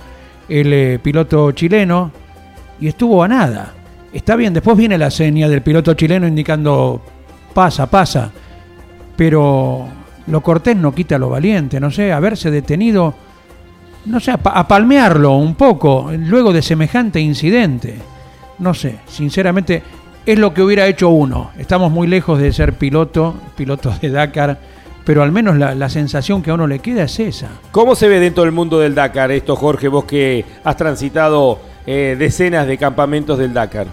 el 0.49 0.73
eh, 0.73 0.99
piloto 1.01 1.51
chileno 1.51 2.11
y 2.79 2.87
estuvo 2.87 3.23
a 3.23 3.27
nada. 3.27 3.73
Está 4.13 4.35
bien, 4.35 4.53
después 4.53 4.77
viene 4.77 4.97
la 4.97 5.09
seña 5.09 5.49
del 5.49 5.61
piloto 5.63 5.93
chileno 5.95 6.27
indicando 6.27 7.01
pasa, 7.53 7.89
pasa, 7.89 8.31
pero 9.15 9.85
lo 10.27 10.41
cortés 10.41 10.75
no 10.77 10.93
quita 10.93 11.17
lo 11.17 11.29
valiente, 11.29 11.79
no 11.79 11.89
sé, 11.91 12.11
haberse 12.13 12.51
detenido, 12.51 13.13
no 14.05 14.19
sé, 14.19 14.31
a, 14.31 14.37
pa- 14.37 14.51
a 14.51 14.67
palmearlo 14.67 15.35
un 15.35 15.55
poco 15.55 16.11
luego 16.15 16.53
de 16.53 16.61
semejante 16.61 17.19
incidente. 17.19 17.95
No 18.59 18.73
sé, 18.73 18.99
sinceramente 19.07 19.81
es 20.25 20.37
lo 20.39 20.53
que 20.53 20.61
hubiera 20.61 20.85
hecho 20.87 21.09
uno. 21.09 21.49
Estamos 21.57 21.91
muy 21.91 22.07
lejos 22.07 22.39
de 22.39 22.53
ser 22.53 22.73
piloto, 22.73 23.33
piloto 23.57 23.93
de 24.01 24.09
Dakar, 24.09 24.59
pero 25.03 25.23
al 25.23 25.31
menos 25.31 25.57
la, 25.57 25.73
la 25.75 25.89
sensación 25.89 26.41
que 26.41 26.51
a 26.51 26.53
uno 26.53 26.67
le 26.67 26.79
queda 26.79 27.03
es 27.03 27.19
esa. 27.19 27.49
¿Cómo 27.71 27.95
se 27.95 28.07
ve 28.07 28.19
dentro 28.19 28.43
del 28.43 28.51
mundo 28.53 28.79
del 28.79 28.95
Dakar 28.95 29.31
esto, 29.31 29.55
Jorge, 29.55 29.87
vos 29.87 30.05
que 30.05 30.45
has 30.63 30.77
transitado 30.77 31.59
eh, 31.85 32.15
decenas 32.17 32.67
de 32.67 32.77
campamentos 32.77 33.37
del 33.37 33.53
Dakar? 33.53 33.87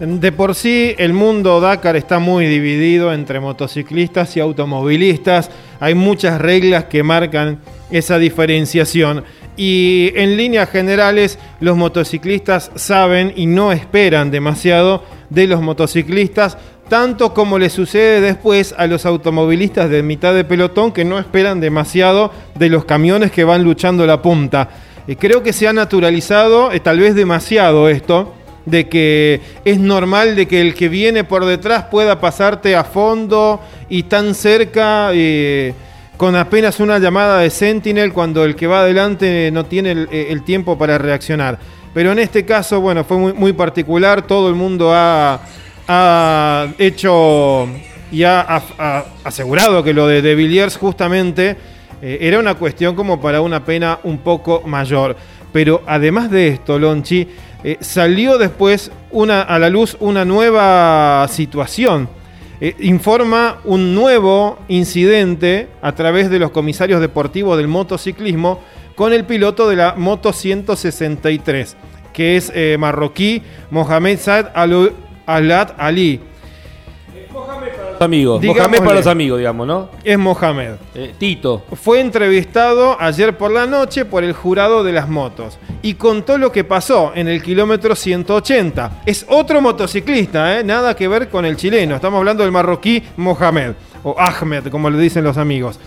De 0.00 0.32
por 0.32 0.56
sí, 0.56 0.94
el 0.98 1.12
mundo 1.12 1.60
Dakar 1.60 1.94
está 1.94 2.18
muy 2.18 2.46
dividido 2.46 3.12
entre 3.12 3.38
motociclistas 3.38 4.36
y 4.36 4.40
automovilistas. 4.40 5.50
Hay 5.78 5.94
muchas 5.94 6.40
reglas 6.40 6.86
que 6.86 7.04
marcan 7.04 7.60
esa 7.92 8.18
diferenciación. 8.18 9.22
Y 9.56 10.10
en 10.16 10.36
líneas 10.36 10.68
generales, 10.68 11.38
los 11.60 11.76
motociclistas 11.76 12.72
saben 12.74 13.32
y 13.36 13.46
no 13.46 13.70
esperan 13.70 14.32
demasiado 14.32 15.04
de 15.30 15.46
los 15.46 15.62
motociclistas, 15.62 16.58
tanto 16.88 17.32
como 17.32 17.60
le 17.60 17.70
sucede 17.70 18.20
después 18.20 18.74
a 18.76 18.88
los 18.88 19.06
automovilistas 19.06 19.88
de 19.90 20.02
mitad 20.02 20.34
de 20.34 20.44
pelotón 20.44 20.90
que 20.90 21.04
no 21.04 21.20
esperan 21.20 21.60
demasiado 21.60 22.32
de 22.56 22.68
los 22.68 22.84
camiones 22.84 23.30
que 23.30 23.44
van 23.44 23.62
luchando 23.62 24.06
la 24.06 24.20
punta. 24.20 24.70
Creo 25.18 25.42
que 25.42 25.52
se 25.52 25.68
ha 25.68 25.72
naturalizado, 25.72 26.72
eh, 26.72 26.80
tal 26.80 26.98
vez 27.00 27.14
demasiado 27.14 27.88
esto, 27.88 28.34
de 28.64 28.88
que 28.88 29.40
es 29.64 29.78
normal 29.78 30.36
de 30.36 30.48
que 30.48 30.60
el 30.62 30.74
que 30.74 30.88
viene 30.88 31.24
por 31.24 31.44
detrás 31.44 31.84
pueda 31.90 32.20
pasarte 32.20 32.74
a 32.74 32.84
fondo 32.84 33.60
y 33.90 34.04
tan 34.04 34.34
cerca 34.34 35.10
eh, 35.12 35.74
con 36.16 36.34
apenas 36.34 36.80
una 36.80 36.98
llamada 36.98 37.40
de 37.40 37.50
Sentinel 37.50 38.12
cuando 38.14 38.44
el 38.44 38.56
que 38.56 38.66
va 38.66 38.80
adelante 38.80 39.50
no 39.52 39.66
tiene 39.66 39.90
el, 39.92 40.08
eh, 40.10 40.40
tiempo 40.46 40.78
para 40.78 40.96
reaccionar. 40.96 41.58
Pero 41.92 42.12
en 42.12 42.18
este 42.18 42.44
caso, 42.46 42.80
bueno, 42.80 43.04
fue 43.04 43.18
muy, 43.18 43.52
particular, 43.52 44.22
todo 44.26 44.48
el 44.48 44.54
mundo 44.54 44.92
ha, 44.94 45.40
hecho 46.78 47.68
y 48.10 48.22
ha, 48.22 48.40
ha- 48.40 48.62
ha 48.78 49.04
asegurado 49.24 49.82
que 49.84 49.92
lo 49.92 50.06
de 50.06 50.22
De 50.22 50.34
Villiers 50.34 50.76
justamente 50.78 51.56
eh, 52.02 52.18
era 52.20 52.38
una 52.38 52.54
cuestión 52.54 52.94
como 52.94 53.20
para 53.20 53.40
una 53.40 53.64
pena 53.64 53.98
un 54.04 54.18
poco 54.18 54.62
mayor. 54.66 55.16
Pero 55.52 55.82
además 55.86 56.30
de 56.30 56.48
esto, 56.48 56.78
Lonchi, 56.78 57.28
eh, 57.62 57.76
salió 57.80 58.38
después 58.38 58.90
una, 59.10 59.42
a 59.42 59.58
la 59.58 59.70
luz 59.70 59.96
una 60.00 60.24
nueva 60.24 61.26
situación. 61.28 62.08
Eh, 62.60 62.74
informa 62.80 63.58
un 63.64 63.94
nuevo 63.94 64.58
incidente 64.68 65.68
a 65.82 65.92
través 65.92 66.30
de 66.30 66.38
los 66.38 66.50
comisarios 66.50 67.00
deportivos 67.00 67.56
del 67.56 67.68
motociclismo 67.68 68.60
con 68.94 69.12
el 69.12 69.24
piloto 69.24 69.68
de 69.68 69.76
la 69.76 69.94
Moto 69.96 70.32
163, 70.32 71.76
que 72.12 72.36
es 72.36 72.52
marroquí 72.78 73.42
Mohamed 73.70 74.18
Saad 74.18 74.50
Al- 74.54 74.92
Alad 75.26 75.72
Ali. 75.78 76.20
Los 77.94 78.02
amigos, 78.02 78.40
Digámosle. 78.40 78.68
Mohamed 78.68 78.84
para 78.84 78.98
los 78.98 79.06
amigos, 79.06 79.38
digamos, 79.38 79.66
¿no? 79.66 79.88
Es 80.02 80.18
Mohamed. 80.18 80.72
Eh, 80.94 81.14
Tito. 81.18 81.62
Fue 81.72 82.00
entrevistado 82.00 82.96
ayer 83.00 83.36
por 83.36 83.50
la 83.50 83.66
noche 83.66 84.04
por 84.04 84.24
el 84.24 84.32
jurado 84.32 84.84
de 84.84 84.92
las 84.92 85.08
motos 85.08 85.58
y 85.82 85.94
contó 85.94 86.38
lo 86.38 86.52
que 86.52 86.64
pasó 86.64 87.12
en 87.14 87.28
el 87.28 87.42
kilómetro 87.42 87.94
180. 87.94 89.02
Es 89.06 89.26
otro 89.28 89.60
motociclista, 89.60 90.58
¿eh? 90.58 90.64
nada 90.64 90.94
que 90.96 91.08
ver 91.08 91.28
con 91.28 91.44
el 91.44 91.56
chileno. 91.56 91.94
Estamos 91.94 92.18
hablando 92.18 92.42
del 92.42 92.52
marroquí 92.52 93.02
Mohamed, 93.16 93.72
o 94.02 94.14
Ahmed, 94.18 94.68
como 94.68 94.90
le 94.90 94.98
dicen 94.98 95.24
los 95.24 95.36
amigos. 95.36 95.78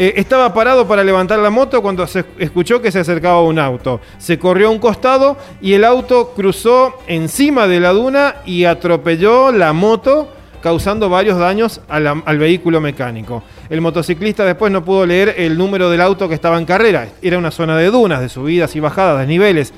Eh, 0.00 0.14
estaba 0.16 0.54
parado 0.54 0.86
para 0.86 1.02
levantar 1.02 1.40
la 1.40 1.50
moto 1.50 1.82
cuando 1.82 2.06
se 2.06 2.24
escuchó 2.38 2.80
que 2.80 2.92
se 2.92 3.00
acercaba 3.00 3.42
un 3.42 3.58
auto. 3.58 4.00
Se 4.18 4.38
corrió 4.38 4.68
a 4.68 4.70
un 4.70 4.78
costado 4.78 5.36
y 5.60 5.72
el 5.72 5.84
auto 5.84 6.34
cruzó 6.36 6.94
encima 7.08 7.66
de 7.66 7.80
la 7.80 7.92
duna 7.92 8.36
y 8.46 8.64
atropelló 8.64 9.50
la 9.50 9.72
moto 9.72 10.28
causando 10.60 11.08
varios 11.08 11.38
daños 11.38 11.80
al 11.88 12.38
vehículo 12.38 12.80
mecánico. 12.80 13.42
El 13.70 13.80
motociclista 13.80 14.44
después 14.44 14.72
no 14.72 14.84
pudo 14.84 15.06
leer 15.06 15.34
el 15.38 15.56
número 15.58 15.90
del 15.90 16.00
auto 16.00 16.28
que 16.28 16.34
estaba 16.34 16.58
en 16.58 16.64
carrera. 16.64 17.08
Era 17.22 17.38
una 17.38 17.50
zona 17.50 17.76
de 17.76 17.90
dunas, 17.90 18.20
de 18.20 18.28
subidas 18.28 18.74
y 18.76 18.80
bajadas, 18.80 19.20
de 19.20 19.26
niveles. 19.26 19.72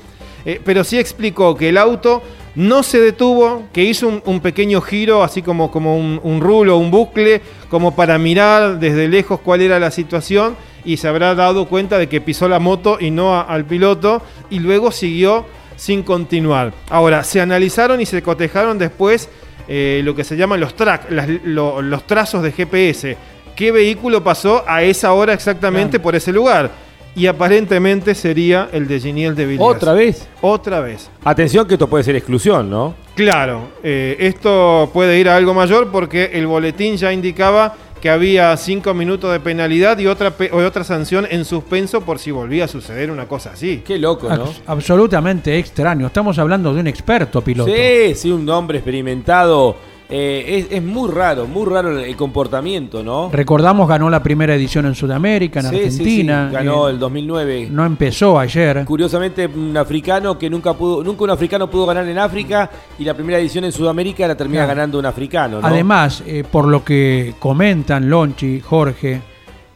Eh, 0.45 0.59
pero 0.65 0.83
sí 0.83 0.97
explicó 0.97 1.55
que 1.55 1.69
el 1.69 1.77
auto 1.77 2.21
no 2.55 2.83
se 2.83 2.99
detuvo, 2.99 3.63
que 3.71 3.83
hizo 3.83 4.07
un, 4.07 4.21
un 4.25 4.39
pequeño 4.39 4.81
giro, 4.81 5.23
así 5.23 5.41
como, 5.41 5.69
como 5.71 5.95
un, 5.97 6.19
un 6.23 6.41
rulo, 6.41 6.77
un 6.77 6.89
bucle, 6.91 7.41
como 7.69 7.95
para 7.95 8.17
mirar 8.17 8.79
desde 8.79 9.07
lejos 9.07 9.39
cuál 9.39 9.61
era 9.61 9.79
la 9.79 9.91
situación 9.91 10.55
y 10.83 10.97
se 10.97 11.07
habrá 11.07 11.35
dado 11.35 11.67
cuenta 11.67 11.97
de 11.99 12.09
que 12.09 12.21
pisó 12.21 12.49
la 12.49 12.59
moto 12.59 12.97
y 12.99 13.11
no 13.11 13.35
a- 13.35 13.41
al 13.43 13.65
piloto 13.65 14.21
y 14.49 14.59
luego 14.59 14.91
siguió 14.91 15.45
sin 15.77 16.01
continuar. 16.03 16.73
Ahora, 16.89 17.23
se 17.23 17.39
analizaron 17.39 18.01
y 18.01 18.05
se 18.05 18.21
cotejaron 18.21 18.77
después 18.79 19.29
eh, 19.73 20.01
lo 20.03 20.13
que 20.13 20.25
se 20.25 20.35
llaman 20.35 20.59
los 20.59 20.75
track, 20.75 21.09
las- 21.11 21.29
lo- 21.45 21.81
los 21.81 22.05
trazos 22.05 22.43
de 22.43 22.51
GPS. 22.51 23.15
¿Qué 23.55 23.71
vehículo 23.71 24.21
pasó 24.21 24.65
a 24.67 24.83
esa 24.83 25.13
hora 25.13 25.33
exactamente 25.33 25.97
por 25.99 26.13
ese 26.13 26.33
lugar? 26.33 26.69
Y 27.15 27.27
aparentemente 27.27 28.13
sería 28.15 28.67
el 28.73 28.85
de 28.87 28.99
Giniel 28.99 29.33
de 29.35 29.45
Villiers. 29.45 29.75
¿Otra 29.75 29.93
vez? 29.93 30.27
Otra 30.41 30.79
vez. 30.81 31.09
Atención 31.23 31.65
que 31.67 31.75
esto 31.75 31.87
puede 31.87 32.03
ser 32.03 32.15
exclusión, 32.17 32.69
¿no? 32.69 32.95
Claro, 33.15 33.69
eh, 33.81 34.17
esto 34.19 34.89
puede 34.93 35.17
ir 35.19 35.29
a 35.29 35.35
algo 35.37 35.53
mayor 35.53 35.89
porque 35.89 36.31
el 36.33 36.47
boletín 36.47 36.97
ya 36.97 37.11
indicaba 37.13 37.75
que 38.01 38.09
había 38.09 38.55
cinco 38.57 38.93
minutos 38.93 39.31
de 39.31 39.39
penalidad 39.39 39.97
y 39.99 40.07
otra, 40.07 40.31
pe- 40.31 40.49
o 40.51 40.57
otra 40.57 40.83
sanción 40.83 41.27
en 41.29 41.45
suspenso 41.45 42.01
por 42.01 42.17
si 42.19 42.31
volvía 42.31 42.65
a 42.65 42.67
suceder 42.67 43.11
una 43.11 43.27
cosa 43.27 43.51
así. 43.53 43.83
Qué 43.85 43.97
loco, 43.99 44.27
¿no? 44.27 44.45
Abs- 44.47 44.61
absolutamente 44.65 45.57
extraño. 45.59 46.07
Estamos 46.07 46.37
hablando 46.39 46.73
de 46.73 46.79
un 46.79 46.87
experto 46.87 47.41
piloto. 47.41 47.71
Sí, 47.71 48.15
sí, 48.15 48.31
un 48.31 48.49
hombre 48.49 48.79
experimentado. 48.79 49.75
Eh, 50.13 50.67
es, 50.69 50.77
es 50.77 50.83
muy 50.83 51.09
raro, 51.09 51.47
muy 51.47 51.65
raro 51.65 51.97
el, 51.97 52.15
comportamiento, 52.17 53.01
¿no? 53.01 53.29
Recordamos, 53.31 53.87
ganó 53.87 54.09
la 54.09 54.21
primera 54.21 54.53
edición 54.53 54.85
en 54.85 54.93
Sudamérica, 54.93 55.61
en 55.61 55.69
Sí, 55.69 55.75
sí, 55.75 55.81
sí, 55.81 55.87
Argentina. 56.01 56.49
ganó 56.51 56.89
Eh, 56.89 56.91
el 56.91 56.99
2009. 56.99 57.69
No 57.71 57.85
empezó 57.85 58.37
ayer. 58.37 58.83
Curiosamente, 58.85 59.47
un 59.47 59.75
africano 59.77 60.37
que 60.37 60.49
nunca 60.49 60.73
pudo, 60.73 61.01
nunca 61.03 61.23
un 61.23 61.29
africano 61.29 61.69
pudo 61.69 61.85
ganar 61.85 62.05
en 62.07 62.17
África 62.17 62.69
y 62.99 63.05
la 63.05 63.13
primera 63.13 63.39
edición 63.39 63.63
en 63.63 63.71
Sudamérica 63.71 64.27
la 64.27 64.35
termina 64.35 64.65
Claro. 64.65 64.75
ganando 64.75 64.99
un 64.99 65.05
africano, 65.05 65.61
¿no? 65.61 65.67
Además, 65.67 66.23
eh, 66.27 66.43
por 66.49 66.67
lo 66.67 66.83
que 66.83 67.35
comentan 67.39 68.09
Lonchi, 68.09 68.59
Jorge, 68.59 69.21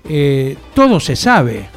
eh, 0.10 0.58
todo 0.74 1.00
se 1.00 1.16
sabe. 1.16 1.70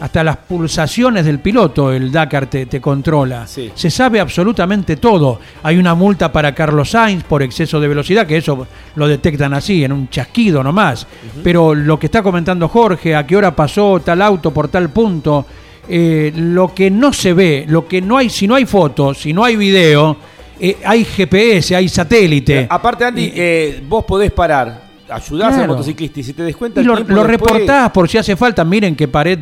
Hasta 0.00 0.24
las 0.24 0.38
pulsaciones 0.38 1.26
del 1.26 1.40
piloto 1.40 1.92
el 1.92 2.10
Dakar 2.10 2.46
te, 2.46 2.64
te 2.66 2.80
controla. 2.80 3.46
Sí. 3.46 3.70
Se 3.74 3.90
sabe 3.90 4.18
absolutamente 4.18 4.96
todo. 4.96 5.40
Hay 5.62 5.76
una 5.76 5.94
multa 5.94 6.32
para 6.32 6.54
Carlos 6.54 6.90
Sainz 6.90 7.22
por 7.24 7.42
exceso 7.42 7.78
de 7.78 7.86
velocidad, 7.88 8.26
que 8.26 8.38
eso 8.38 8.66
lo 8.94 9.06
detectan 9.06 9.52
así, 9.52 9.84
en 9.84 9.92
un 9.92 10.08
chasquido 10.08 10.62
nomás. 10.64 11.06
Pero 11.44 11.74
lo 11.74 11.98
que 11.98 12.06
está 12.06 12.22
comentando 12.22 12.66
Jorge, 12.68 13.14
a 13.14 13.26
qué 13.26 13.36
hora 13.36 13.54
pasó 13.54 14.00
tal 14.02 14.22
auto 14.22 14.50
por 14.52 14.68
tal 14.68 14.88
punto, 14.88 15.44
eh, 15.86 16.32
lo 16.34 16.72
que 16.74 16.90
no 16.90 17.12
se 17.12 17.34
ve, 17.34 17.66
lo 17.68 17.86
que 17.86 18.00
no 18.00 18.16
hay, 18.16 18.30
si 18.30 18.46
no 18.48 18.54
hay 18.54 18.64
fotos, 18.64 19.18
si 19.18 19.34
no 19.34 19.44
hay 19.44 19.56
video, 19.56 20.16
eh, 20.58 20.78
hay 20.84 21.04
GPS, 21.04 21.76
hay 21.76 21.88
satélite. 21.90 22.66
Aparte, 22.70 23.04
Andy, 23.04 23.32
eh, 23.34 23.82
vos 23.86 24.04
podés 24.06 24.30
parar, 24.32 24.82
ayudás 25.10 25.48
al 25.48 25.54
Claro. 25.58 25.72
motociclista 25.72 26.20
y 26.20 26.22
si 26.22 26.32
te 26.32 26.42
des 26.44 26.56
cuenta 26.56 26.80
Y 26.80 26.84
lo, 26.84 26.94
tiempo 26.94 27.12
lo 27.12 27.24
después- 27.24 27.50
reportás 27.52 27.90
por 27.90 28.08
si 28.08 28.16
hace 28.18 28.34
falta, 28.36 28.64
miren 28.64 28.94
que 28.96 29.08
pared, 29.08 29.40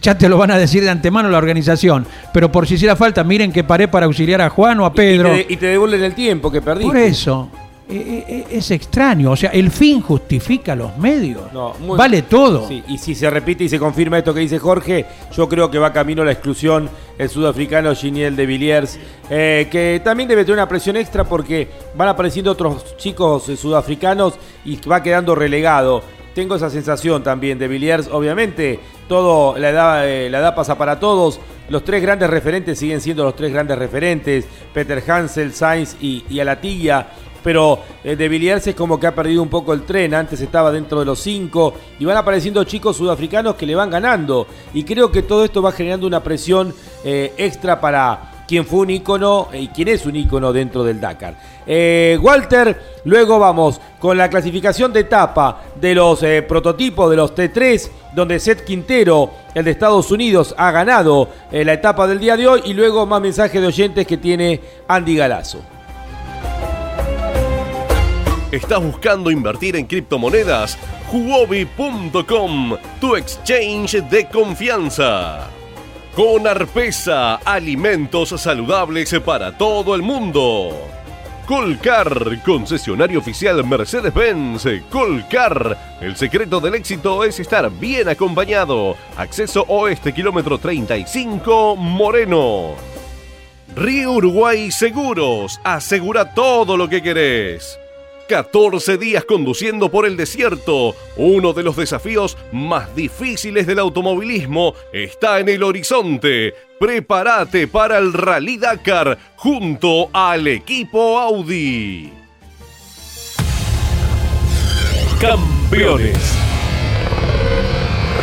ya 0.00 0.16
te 0.16 0.28
lo 0.28 0.38
van 0.38 0.50
a 0.50 0.58
decir 0.58 0.82
de 0.82 0.90
antemano 0.90 1.28
la 1.28 1.38
organización, 1.38 2.06
pero 2.32 2.50
por 2.50 2.66
si 2.66 2.74
hiciera 2.74 2.96
falta, 2.96 3.22
miren 3.24 3.52
que 3.52 3.64
paré 3.64 3.88
para 3.88 4.06
auxiliar 4.06 4.40
a 4.40 4.48
Juan 4.48 4.80
o 4.80 4.86
a 4.86 4.92
Pedro. 4.92 5.36
Y 5.36 5.44
te, 5.44 5.52
y 5.52 5.56
te 5.56 5.66
devuelven 5.66 6.02
el 6.02 6.14
tiempo 6.14 6.50
que 6.50 6.62
perdiste. 6.62 6.86
Por 6.88 6.96
eso, 6.96 7.48
eh, 7.88 8.24
eh, 8.26 8.46
es 8.52 8.70
extraño, 8.70 9.32
o 9.32 9.36
sea, 9.36 9.50
el 9.50 9.70
fin 9.70 10.00
justifica 10.00 10.74
los 10.74 10.96
medios. 10.96 11.52
No, 11.52 11.74
muy- 11.80 11.98
vale 11.98 12.22
todo. 12.22 12.66
Sí, 12.66 12.82
y 12.88 12.96
si 12.96 13.14
se 13.14 13.28
repite 13.28 13.64
y 13.64 13.68
se 13.68 13.78
confirma 13.78 14.16
esto 14.18 14.32
que 14.32 14.40
dice 14.40 14.58
Jorge, 14.58 15.04
yo 15.36 15.46
creo 15.48 15.70
que 15.70 15.78
va 15.78 15.92
camino 15.92 16.22
a 16.22 16.24
la 16.24 16.32
exclusión 16.32 16.88
el 17.18 17.28
sudafricano 17.28 17.94
Giniel 17.94 18.34
de 18.34 18.46
Villiers, 18.46 18.98
eh, 19.28 19.68
que 19.70 20.00
también 20.02 20.28
debe 20.28 20.42
tener 20.44 20.54
una 20.58 20.68
presión 20.68 20.96
extra 20.96 21.24
porque 21.24 21.68
van 21.94 22.08
apareciendo 22.08 22.50
otros 22.52 22.96
chicos 22.96 23.48
eh, 23.50 23.56
sudafricanos 23.56 24.34
y 24.64 24.76
va 24.88 25.02
quedando 25.02 25.34
relegado. 25.34 26.02
Tengo 26.34 26.56
esa 26.56 26.70
sensación 26.70 27.22
también 27.22 27.58
de 27.58 27.68
Villiers, 27.68 28.08
obviamente, 28.10 28.80
todo, 29.06 29.58
la 29.58 29.70
edad, 29.70 30.08
eh, 30.08 30.30
la 30.30 30.38
edad 30.38 30.54
pasa 30.54 30.78
para 30.78 30.98
todos. 30.98 31.40
Los 31.68 31.84
tres 31.84 32.00
grandes 32.00 32.30
referentes 32.30 32.78
siguen 32.78 33.00
siendo 33.00 33.24
los 33.24 33.36
tres 33.36 33.52
grandes 33.52 33.78
referentes, 33.78 34.46
Peter 34.72 35.02
Hansel, 35.06 35.52
Sainz 35.52 35.96
y, 36.00 36.40
Alatilla 36.40 37.08
pero 37.42 37.80
eh, 38.04 38.14
de 38.14 38.28
Villiers 38.28 38.68
es 38.68 38.74
como 38.76 39.00
que 39.00 39.08
ha 39.08 39.14
perdido 39.16 39.42
un 39.42 39.48
poco 39.48 39.72
el 39.72 39.82
tren, 39.82 40.14
antes 40.14 40.40
estaba 40.40 40.70
dentro 40.70 41.00
de 41.00 41.04
los 41.04 41.18
cinco 41.18 41.74
y 41.98 42.04
van 42.04 42.16
apareciendo 42.16 42.62
chicos 42.62 42.96
sudafricanos 42.96 43.56
que 43.56 43.66
le 43.66 43.74
van 43.74 43.90
ganando 43.90 44.46
y 44.72 44.84
creo 44.84 45.10
que 45.10 45.22
todo 45.22 45.44
esto 45.44 45.60
va 45.60 45.72
generando 45.72 46.06
una 46.06 46.22
presión 46.22 46.72
eh, 47.02 47.32
extra 47.36 47.80
para, 47.80 48.31
quien 48.46 48.66
fue 48.66 48.80
un 48.80 48.90
ícono 48.90 49.48
y 49.52 49.68
quien 49.68 49.88
es 49.88 50.06
un 50.06 50.16
ícono 50.16 50.52
dentro 50.52 50.84
del 50.84 51.00
Dakar. 51.00 51.34
Eh, 51.66 52.18
Walter, 52.20 53.00
luego 53.04 53.38
vamos 53.38 53.80
con 53.98 54.16
la 54.16 54.28
clasificación 54.28 54.92
de 54.92 55.00
etapa 55.00 55.62
de 55.80 55.94
los 55.94 56.22
eh, 56.22 56.42
prototipos 56.42 57.10
de 57.10 57.16
los 57.16 57.34
T3, 57.34 57.90
donde 58.14 58.40
Seth 58.40 58.64
Quintero, 58.64 59.30
el 59.54 59.64
de 59.64 59.70
Estados 59.70 60.10
Unidos, 60.10 60.54
ha 60.58 60.70
ganado 60.70 61.28
eh, 61.50 61.64
la 61.64 61.74
etapa 61.74 62.06
del 62.06 62.18
día 62.18 62.36
de 62.36 62.48
hoy 62.48 62.62
y 62.64 62.72
luego 62.74 63.06
más 63.06 63.20
mensajes 63.20 63.60
de 63.60 63.66
oyentes 63.66 64.06
que 64.06 64.16
tiene 64.16 64.60
Andy 64.88 65.16
Galazo. 65.16 65.62
¿Estás 68.50 68.82
buscando 68.82 69.30
invertir 69.30 69.76
en 69.76 69.86
criptomonedas? 69.86 70.76
Huobi.com, 71.10 72.76
tu 73.00 73.16
exchange 73.16 74.02
de 74.10 74.28
confianza. 74.28 75.48
Con 76.14 76.46
Arpesa, 76.46 77.36
alimentos 77.36 78.28
saludables 78.38 79.18
para 79.24 79.56
todo 79.56 79.94
el 79.94 80.02
mundo. 80.02 80.78
Colcar, 81.46 82.42
concesionario 82.44 83.18
oficial 83.18 83.64
Mercedes-Benz. 83.64 84.66
Colcar, 84.90 85.96
el 86.02 86.14
secreto 86.16 86.60
del 86.60 86.74
éxito 86.74 87.24
es 87.24 87.40
estar 87.40 87.70
bien 87.70 88.10
acompañado. 88.10 88.94
Acceso 89.16 89.64
oeste, 89.68 90.12
kilómetro 90.12 90.58
35, 90.58 91.76
Moreno. 91.76 92.74
Río 93.74 94.12
Uruguay 94.12 94.70
Seguros, 94.70 95.62
asegura 95.64 96.34
todo 96.34 96.76
lo 96.76 96.90
que 96.90 97.00
querés. 97.00 97.78
14 98.28 98.98
días 98.98 99.24
conduciendo 99.24 99.90
por 99.90 100.06
el 100.06 100.16
desierto. 100.16 100.94
Uno 101.16 101.52
de 101.52 101.62
los 101.62 101.76
desafíos 101.76 102.36
más 102.52 102.94
difíciles 102.94 103.66
del 103.66 103.78
automovilismo 103.78 104.74
está 104.92 105.40
en 105.40 105.48
el 105.48 105.62
horizonte. 105.62 106.54
Prepárate 106.78 107.68
para 107.68 107.98
el 107.98 108.12
Rally 108.12 108.56
Dakar 108.56 109.18
junto 109.36 110.08
al 110.12 110.48
equipo 110.48 111.18
Audi. 111.18 112.12
Campeones. 115.20 116.36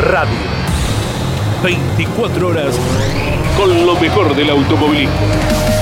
Radio. 0.02 0.38
24 1.64 2.48
horas 2.48 2.80
con 3.58 3.86
lo 3.86 4.00
mejor 4.00 4.36
del 4.36 4.50
automovilismo. 4.50 5.79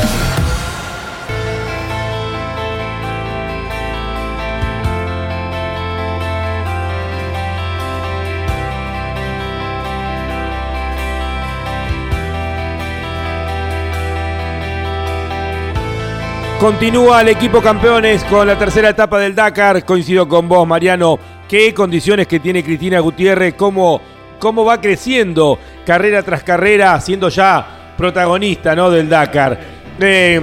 Continúa 16.59 17.21
el 17.21 17.27
equipo 17.29 17.61
campeones 17.61 18.23
con 18.23 18.47
la 18.47 18.57
tercera 18.57 18.89
etapa 18.89 19.19
del 19.19 19.35
Dakar. 19.35 19.85
Coincido 19.85 20.27
con 20.27 20.49
vos, 20.49 20.67
Mariano. 20.67 21.19
Qué 21.47 21.71
condiciones 21.71 22.25
que 22.25 22.39
tiene 22.39 22.63
Cristina 22.63 22.99
Gutiérrez, 22.99 23.53
cómo, 23.53 24.01
cómo 24.39 24.65
va 24.65 24.81
creciendo 24.81 25.59
carrera 25.85 26.23
tras 26.23 26.41
carrera, 26.41 26.99
siendo 26.99 27.29
ya 27.29 27.93
protagonista 27.95 28.75
¿no? 28.75 28.89
del 28.89 29.07
Dakar. 29.07 29.59
Eh, 29.99 30.41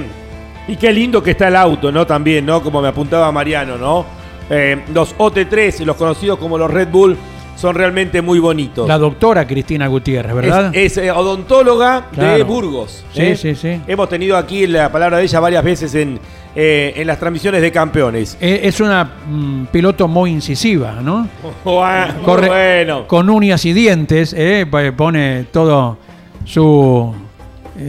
y 0.68 0.76
qué 0.76 0.92
lindo 0.92 1.20
que 1.20 1.32
está 1.32 1.48
el 1.48 1.56
auto, 1.56 1.90
¿no? 1.90 2.06
También, 2.06 2.46
¿no? 2.46 2.62
Como 2.62 2.80
me 2.80 2.88
apuntaba 2.88 3.32
Mariano, 3.32 3.76
¿no? 3.76 4.06
Eh, 4.48 4.84
los 4.94 5.16
OT3, 5.16 5.84
los 5.84 5.96
conocidos 5.96 6.38
como 6.38 6.56
los 6.56 6.70
Red 6.70 6.88
Bull, 6.90 7.18
son 7.64 7.76
realmente 7.76 8.20
muy 8.20 8.40
bonitos. 8.40 8.86
La 8.86 8.98
doctora 8.98 9.46
Cristina 9.46 9.86
Gutiérrez, 9.86 10.34
¿verdad? 10.34 10.70
Es, 10.74 10.98
es, 10.98 11.04
eh, 11.04 11.10
odontóloga 11.10 12.08
de. 12.12 12.42
Burgos. 12.42 13.06
Sí, 13.14 13.22
¿eh? 13.22 13.36
sí, 13.36 13.54
sí. 13.54 13.80
Hemos 13.86 14.06
tenido 14.10 14.36
aquí 14.36 14.66
la 14.66 14.92
palabra 14.92 15.16
de 15.16 15.22
ella 15.24 15.40
varias 15.40 15.64
veces 15.64 15.94
en, 15.94 16.20
eh, 16.54 16.92
en 16.94 17.06
las 17.06 17.18
transmisiones 17.18 17.62
de 17.62 17.72
campeones. 17.72 18.36
Es 18.38 18.80
una 18.80 19.02
mm, 19.26 19.64
piloto 19.72 20.06
muy 20.06 20.30
incisiva, 20.32 20.96
¿no? 21.02 21.26
Corre- 21.64 22.48
bueno. 22.48 23.06
Con 23.06 23.30
uñas 23.30 23.64
y 23.64 23.72
dientes, 23.72 24.34
eh, 24.36 24.66
pone 24.94 25.46
todo 25.50 25.96
su 26.44 27.14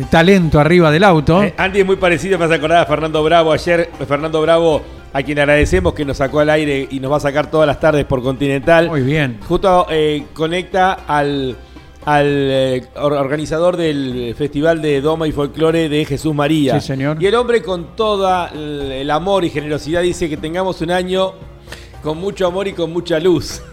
talento 0.09 0.57
arriba 0.57 0.89
del 0.89 1.03
auto. 1.03 1.43
Andy 1.57 1.81
es 1.81 1.85
muy 1.85 1.97
parecido, 1.97 2.39
me 2.39 2.45
hace 2.45 2.53
acordar 2.55 2.77
a 2.77 2.85
Fernando 2.85 3.21
Bravo. 3.21 3.51
Ayer, 3.51 3.89
Fernando 4.07 4.41
Bravo, 4.41 4.81
a 5.17 5.23
quien 5.23 5.39
agradecemos 5.39 5.93
que 5.93 6.03
nos 6.03 6.17
sacó 6.17 6.41
al 6.41 6.49
aire 6.49 6.89
y 6.91 6.99
nos 6.99 7.09
va 7.09 7.15
a 7.15 7.19
sacar 7.21 7.49
todas 7.49 7.65
las 7.65 7.79
tardes 7.79 8.03
por 8.03 8.21
Continental. 8.21 8.89
Muy 8.89 8.99
bien. 9.01 9.39
Justo 9.47 9.87
eh, 9.89 10.25
conecta 10.33 10.91
al, 11.07 11.55
al 12.03 12.25
eh, 12.27 12.83
or- 12.97 13.13
organizador 13.13 13.77
del 13.77 14.35
Festival 14.37 14.81
de 14.81 14.99
Doma 14.99 15.25
y 15.25 15.31
Folclore 15.31 15.87
de 15.87 16.03
Jesús 16.03 16.35
María. 16.35 16.79
Sí, 16.81 16.87
señor. 16.87 17.15
Y 17.23 17.27
el 17.27 17.35
hombre 17.35 17.61
con 17.61 17.95
todo 17.95 18.49
el 18.53 19.09
amor 19.09 19.45
y 19.45 19.49
generosidad 19.51 20.01
dice 20.01 20.27
que 20.27 20.35
tengamos 20.35 20.81
un 20.81 20.91
año 20.91 21.31
con 22.03 22.17
mucho 22.17 22.45
amor 22.47 22.67
y 22.67 22.73
con 22.73 22.91
mucha 22.91 23.17
luz. 23.19 23.61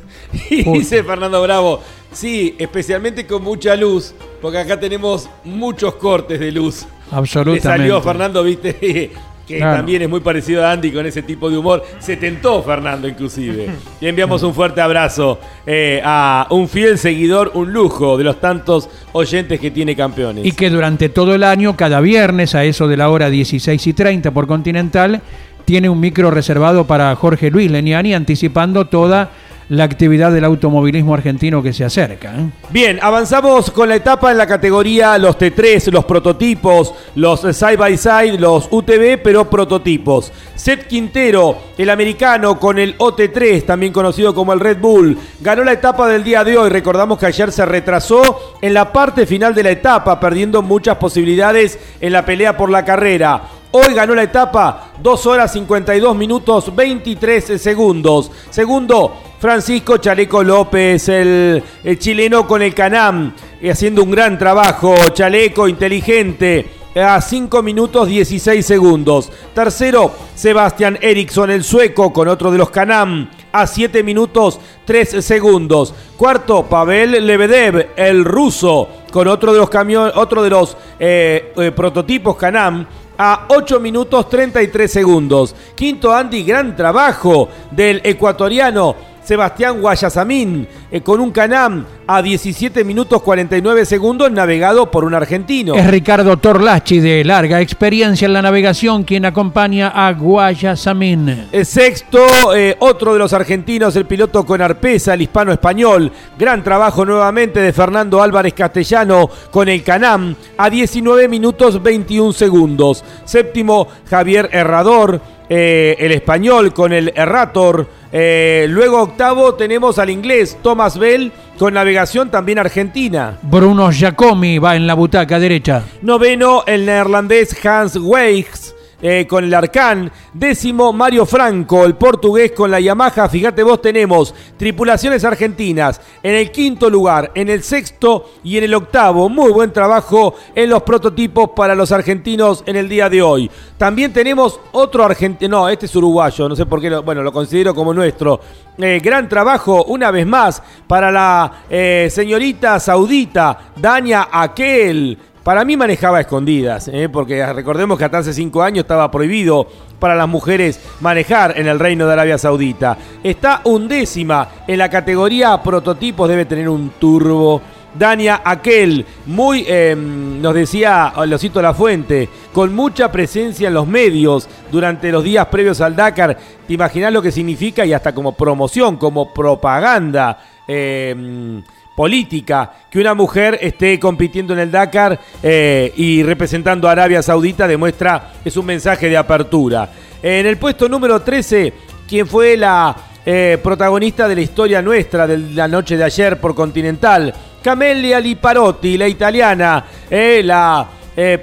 Y 0.48 0.62
dice 0.62 1.02
Fernando 1.02 1.42
Bravo, 1.42 1.80
sí, 2.12 2.54
especialmente 2.58 3.26
con 3.26 3.42
mucha 3.42 3.74
luz, 3.76 4.14
porque 4.40 4.58
acá 4.58 4.78
tenemos 4.80 5.28
muchos 5.44 5.96
cortes 5.96 6.38
de 6.40 6.52
luz. 6.52 6.86
Le 7.10 7.16
Absolutamente. 7.18 7.68
salió 7.68 8.00
Fernando, 8.00 8.42
viste, 8.42 9.10
que 9.52 9.58
Claro. 9.58 9.76
también 9.76 10.02
es 10.02 10.08
muy 10.08 10.20
parecido 10.20 10.64
a 10.64 10.72
Andy 10.72 10.90
con 10.90 11.06
ese 11.06 11.22
tipo 11.22 11.50
de 11.50 11.58
humor. 11.58 11.84
Se 11.98 12.16
tentó 12.16 12.62
Fernando 12.62 13.06
inclusive. 13.08 13.70
Y 14.00 14.06
enviamos 14.08 14.42
un 14.42 14.52
fuerte 14.54 14.80
abrazo 14.80 15.38
eh, 15.66 16.00
a 16.04 16.46
un 16.50 16.68
fiel 16.68 16.98
seguidor, 16.98 17.52
un 17.54 17.72
lujo 17.72 18.16
de 18.18 18.24
los 18.24 18.40
tantos 18.40 18.88
oyentes 19.12 19.60
que 19.60 19.70
tiene 19.70 19.94
campeones. 19.94 20.44
Y 20.44 20.52
que 20.52 20.70
durante 20.70 21.08
todo 21.08 21.34
el 21.34 21.44
año, 21.44 21.76
cada 21.76 22.00
viernes, 22.00 22.54
a 22.54 22.64
eso 22.64 22.88
de 22.88 22.96
la 22.96 23.10
hora 23.10 23.30
16 23.30 23.86
y 23.86 23.92
30 23.92 24.30
por 24.32 24.46
Continental, 24.46 25.22
tiene 25.64 25.88
un 25.88 26.00
micro 26.00 26.30
reservado 26.30 26.86
para 26.86 27.14
Jorge 27.14 27.50
Luis 27.50 27.70
Leniani, 27.70 28.14
anticipando 28.14 28.86
toda 28.86 29.30
la 29.68 29.84
actividad 29.84 30.32
del 30.32 30.44
automovilismo 30.44 31.14
argentino 31.14 31.62
que 31.62 31.72
se 31.72 31.84
acerca. 31.84 32.34
¿eh? 32.34 32.46
Bien, 32.70 32.98
avanzamos 33.02 33.70
con 33.70 33.88
la 33.88 33.96
etapa 33.96 34.30
en 34.30 34.38
la 34.38 34.46
categoría 34.46 35.18
los 35.18 35.38
T3, 35.38 35.90
los 35.90 36.04
prototipos, 36.04 36.94
los 37.14 37.40
side 37.40 37.76
by 37.76 37.96
side, 37.96 38.38
los 38.38 38.68
UTV, 38.70 39.20
pero 39.22 39.48
prototipos. 39.48 40.32
Seth 40.54 40.86
Quintero, 40.86 41.56
el 41.78 41.90
americano 41.90 42.58
con 42.58 42.78
el 42.78 42.96
OT3, 42.98 43.64
también 43.64 43.92
conocido 43.92 44.34
como 44.34 44.52
el 44.52 44.60
Red 44.60 44.78
Bull, 44.78 45.18
ganó 45.40 45.64
la 45.64 45.72
etapa 45.72 46.06
del 46.08 46.24
día 46.24 46.44
de 46.44 46.56
hoy. 46.58 46.70
Recordamos 46.70 47.18
que 47.18 47.26
ayer 47.26 47.50
se 47.50 47.64
retrasó 47.64 48.56
en 48.60 48.74
la 48.74 48.92
parte 48.92 49.26
final 49.26 49.54
de 49.54 49.62
la 49.62 49.70
etapa, 49.70 50.20
perdiendo 50.20 50.62
muchas 50.62 50.96
posibilidades 50.96 51.78
en 52.00 52.12
la 52.12 52.24
pelea 52.24 52.56
por 52.56 52.70
la 52.70 52.84
carrera. 52.84 53.42
Hoy 53.74 53.94
ganó 53.94 54.14
la 54.14 54.24
etapa 54.24 54.92
2 55.02 55.26
horas 55.26 55.52
52 55.52 56.14
minutos 56.14 56.76
23 56.76 57.60
segundos. 57.60 58.30
Segundo, 58.50 59.31
Francisco 59.42 59.96
Chaleco 59.96 60.44
López, 60.44 61.08
el, 61.08 61.64
chileno 61.98 62.46
con 62.46 62.62
el 62.62 62.72
Canam, 62.72 63.32
eh, 63.60 63.72
haciendo 63.72 64.04
un 64.04 64.12
gran 64.12 64.38
trabajo. 64.38 64.94
Chaleco, 65.12 65.66
inteligente, 65.66 66.64
a 66.94 67.20
5 67.20 67.60
minutos 67.60 68.06
16 68.06 68.64
segundos. 68.64 69.32
Tercero, 69.52 70.12
Sebastián 70.36 70.96
Eriksson, 71.02 71.50
el 71.50 71.64
sueco, 71.64 72.12
con 72.12 72.28
otro 72.28 72.52
de 72.52 72.58
los 72.58 72.70
Canam, 72.70 73.28
a 73.50 73.66
7 73.66 74.04
minutos 74.04 74.60
3 74.84 75.24
segundos. 75.24 75.92
Cuarto, 76.16 76.62
Pavel 76.62 77.26
Lebedev, 77.26 77.94
el 77.96 78.24
ruso, 78.24 78.88
con 79.10 79.26
otro 79.26 79.52
de 79.52 79.58
los 79.58 79.70
camiones, 79.70 80.12
otro 80.14 80.44
de 80.44 80.50
los 80.50 80.76
eh, 81.00 81.52
eh, 81.56 81.72
prototipos 81.72 82.36
Canam, 82.36 82.86
a 83.18 83.46
8 83.48 83.80
minutos 83.80 84.28
33 84.28 84.90
segundos. 84.90 85.56
Quinto, 85.74 86.14
Andy, 86.14 86.44
gran 86.44 86.76
trabajo 86.76 87.48
del 87.72 88.00
ecuatoriano 88.04 89.10
Sebastián 89.24 89.80
Guayasamín, 89.80 90.66
eh, 90.90 91.00
con 91.00 91.20
un 91.20 91.30
Canam 91.30 91.84
a 92.06 92.20
17 92.20 92.84
minutos 92.84 93.22
49 93.22 93.86
segundos, 93.86 94.30
navegado 94.30 94.90
por 94.90 95.04
un 95.04 95.14
argentino. 95.14 95.74
Es 95.74 95.86
Ricardo 95.86 96.36
Torlachi, 96.36 97.00
de 97.00 97.24
larga 97.24 97.60
experiencia 97.60 98.26
en 98.26 98.32
la 98.32 98.42
navegación, 98.42 99.04
quien 99.04 99.24
acompaña 99.24 99.88
a 99.88 100.12
Guayasamín. 100.12 101.48
El 101.52 101.66
sexto, 101.66 102.54
eh, 102.54 102.76
otro 102.80 103.12
de 103.12 103.18
los 103.20 103.32
argentinos, 103.32 103.94
el 103.96 104.06
piloto 104.06 104.44
con 104.44 104.60
Arpesa, 104.60 105.14
el 105.14 105.22
hispano-español. 105.22 106.10
Gran 106.38 106.64
trabajo 106.64 107.04
nuevamente 107.04 107.60
de 107.60 107.72
Fernando 107.72 108.22
Álvarez 108.22 108.54
Castellano 108.54 109.30
con 109.50 109.68
el 109.68 109.82
Canam 109.82 110.34
a 110.56 110.68
19 110.68 111.28
minutos 111.28 111.82
21 111.82 112.32
segundos. 112.32 113.04
Séptimo, 113.24 113.88
Javier 114.08 114.48
Herrador, 114.52 115.20
eh, 115.54 115.96
el 115.98 116.12
español 116.12 116.72
con 116.72 116.94
el 116.94 117.12
Errator. 117.14 117.86
Eh, 118.10 118.64
luego 118.70 119.02
octavo 119.02 119.52
tenemos 119.52 119.98
al 119.98 120.08
inglés 120.08 120.56
Thomas 120.62 120.96
Bell 120.98 121.30
con 121.58 121.74
navegación 121.74 122.30
también 122.30 122.58
argentina. 122.58 123.36
Bruno 123.42 123.90
Giacomi 123.92 124.56
va 124.58 124.76
en 124.76 124.86
la 124.86 124.94
butaca 124.94 125.38
derecha. 125.38 125.82
Noveno, 126.00 126.64
el 126.66 126.86
neerlandés 126.86 127.54
Hans 127.66 127.96
Weigs. 127.96 128.74
Eh, 129.02 129.26
con 129.28 129.44
el 129.44 129.52
Arcán. 129.52 130.10
Décimo, 130.32 130.92
Mario 130.92 131.26
Franco, 131.26 131.84
el 131.84 131.96
portugués 131.96 132.52
con 132.52 132.70
la 132.70 132.80
Yamaha. 132.80 133.28
Fíjate 133.28 133.62
vos, 133.62 133.82
tenemos 133.82 134.34
tripulaciones 134.56 135.24
argentinas 135.24 136.00
en 136.22 136.36
el 136.36 136.50
quinto 136.50 136.88
lugar, 136.88 137.32
en 137.34 137.48
el 137.48 137.62
sexto 137.62 138.30
y 138.44 138.56
en 138.56 138.64
el 138.64 138.74
octavo. 138.74 139.28
Muy 139.28 139.52
buen 139.52 139.72
trabajo 139.72 140.36
en 140.54 140.70
los 140.70 140.82
prototipos 140.84 141.50
para 141.54 141.74
los 141.74 141.92
argentinos 141.92 142.62
en 142.66 142.76
el 142.76 142.88
día 142.88 143.10
de 143.10 143.20
hoy. 143.20 143.50
También 143.76 144.12
tenemos 144.12 144.60
otro 144.70 145.04
argentino, 145.04 145.62
no, 145.62 145.68
este 145.68 145.86
es 145.86 145.96
uruguayo, 145.96 146.48
no 146.48 146.54
sé 146.54 146.64
por 146.64 146.80
qué, 146.80 146.88
bueno, 146.98 147.22
lo 147.22 147.32
considero 147.32 147.74
como 147.74 147.92
nuestro. 147.92 148.40
Eh, 148.78 149.00
gran 149.02 149.28
trabajo, 149.28 149.84
una 149.84 150.10
vez 150.10 150.26
más, 150.26 150.62
para 150.86 151.10
la 151.10 151.64
eh, 151.68 152.08
señorita 152.10 152.80
saudita, 152.80 153.72
Dania 153.76 154.28
Aquel. 154.30 155.18
Para 155.42 155.64
mí 155.64 155.76
manejaba 155.76 156.20
escondidas, 156.20 156.86
¿eh? 156.86 157.08
porque 157.08 157.44
recordemos 157.52 157.98
que 157.98 158.04
hasta 158.04 158.18
hace 158.18 158.32
cinco 158.32 158.62
años 158.62 158.82
estaba 158.82 159.10
prohibido 159.10 159.66
para 159.98 160.14
las 160.14 160.28
mujeres 160.28 160.78
manejar 161.00 161.58
en 161.58 161.66
el 161.66 161.80
Reino 161.80 162.06
de 162.06 162.12
Arabia 162.12 162.38
Saudita. 162.38 162.96
Está 163.24 163.60
undécima 163.64 164.48
en 164.68 164.78
la 164.78 164.88
categoría 164.88 165.60
prototipos, 165.60 166.28
debe 166.28 166.44
tener 166.44 166.68
un 166.68 166.90
turbo. 166.90 167.60
Dania 167.94 168.40
Aquel, 168.42 169.04
muy, 169.26 169.66
eh, 169.68 169.94
nos 169.94 170.54
decía 170.54 171.12
Losito 171.26 171.60
La 171.60 171.74
Fuente, 171.74 172.26
con 172.50 172.74
mucha 172.74 173.12
presencia 173.12 173.68
en 173.68 173.74
los 173.74 173.86
medios 173.86 174.48
durante 174.70 175.12
los 175.12 175.22
días 175.22 175.46
previos 175.48 175.80
al 175.82 175.94
Dakar. 175.94 176.38
¿Te 176.66 176.72
imaginas 176.72 177.12
lo 177.12 177.20
que 177.20 177.30
significa? 177.30 177.84
Y 177.84 177.92
hasta 177.92 178.14
como 178.14 178.32
promoción, 178.32 178.96
como 178.96 179.34
propaganda. 179.34 180.38
Eh, 180.66 181.62
política 181.94 182.72
que 182.90 182.98
una 182.98 183.14
mujer 183.14 183.58
esté 183.60 183.98
compitiendo 183.98 184.52
en 184.52 184.60
el 184.60 184.70
Dakar 184.70 185.18
eh, 185.42 185.92
y 185.96 186.22
representando 186.22 186.88
a 186.88 186.92
Arabia 186.92 187.22
Saudita 187.22 187.66
demuestra 187.66 188.32
es 188.44 188.56
un 188.56 188.66
mensaje 188.66 189.08
de 189.08 189.16
apertura. 189.16 189.88
En 190.22 190.46
el 190.46 190.56
puesto 190.56 190.88
número 190.88 191.20
13, 191.20 191.72
quien 192.08 192.26
fue 192.26 192.56
la 192.56 192.96
eh, 193.24 193.58
protagonista 193.62 194.26
de 194.26 194.34
la 194.34 194.40
historia 194.40 194.82
nuestra 194.82 195.26
de 195.26 195.38
la 195.38 195.68
noche 195.68 195.96
de 195.96 196.04
ayer 196.04 196.40
por 196.40 196.54
Continental, 196.54 197.32
Camelia 197.62 198.20
Liparotti, 198.20 198.96
la 198.96 199.08
italiana, 199.08 199.84
eh, 200.10 200.42
la 200.44 200.88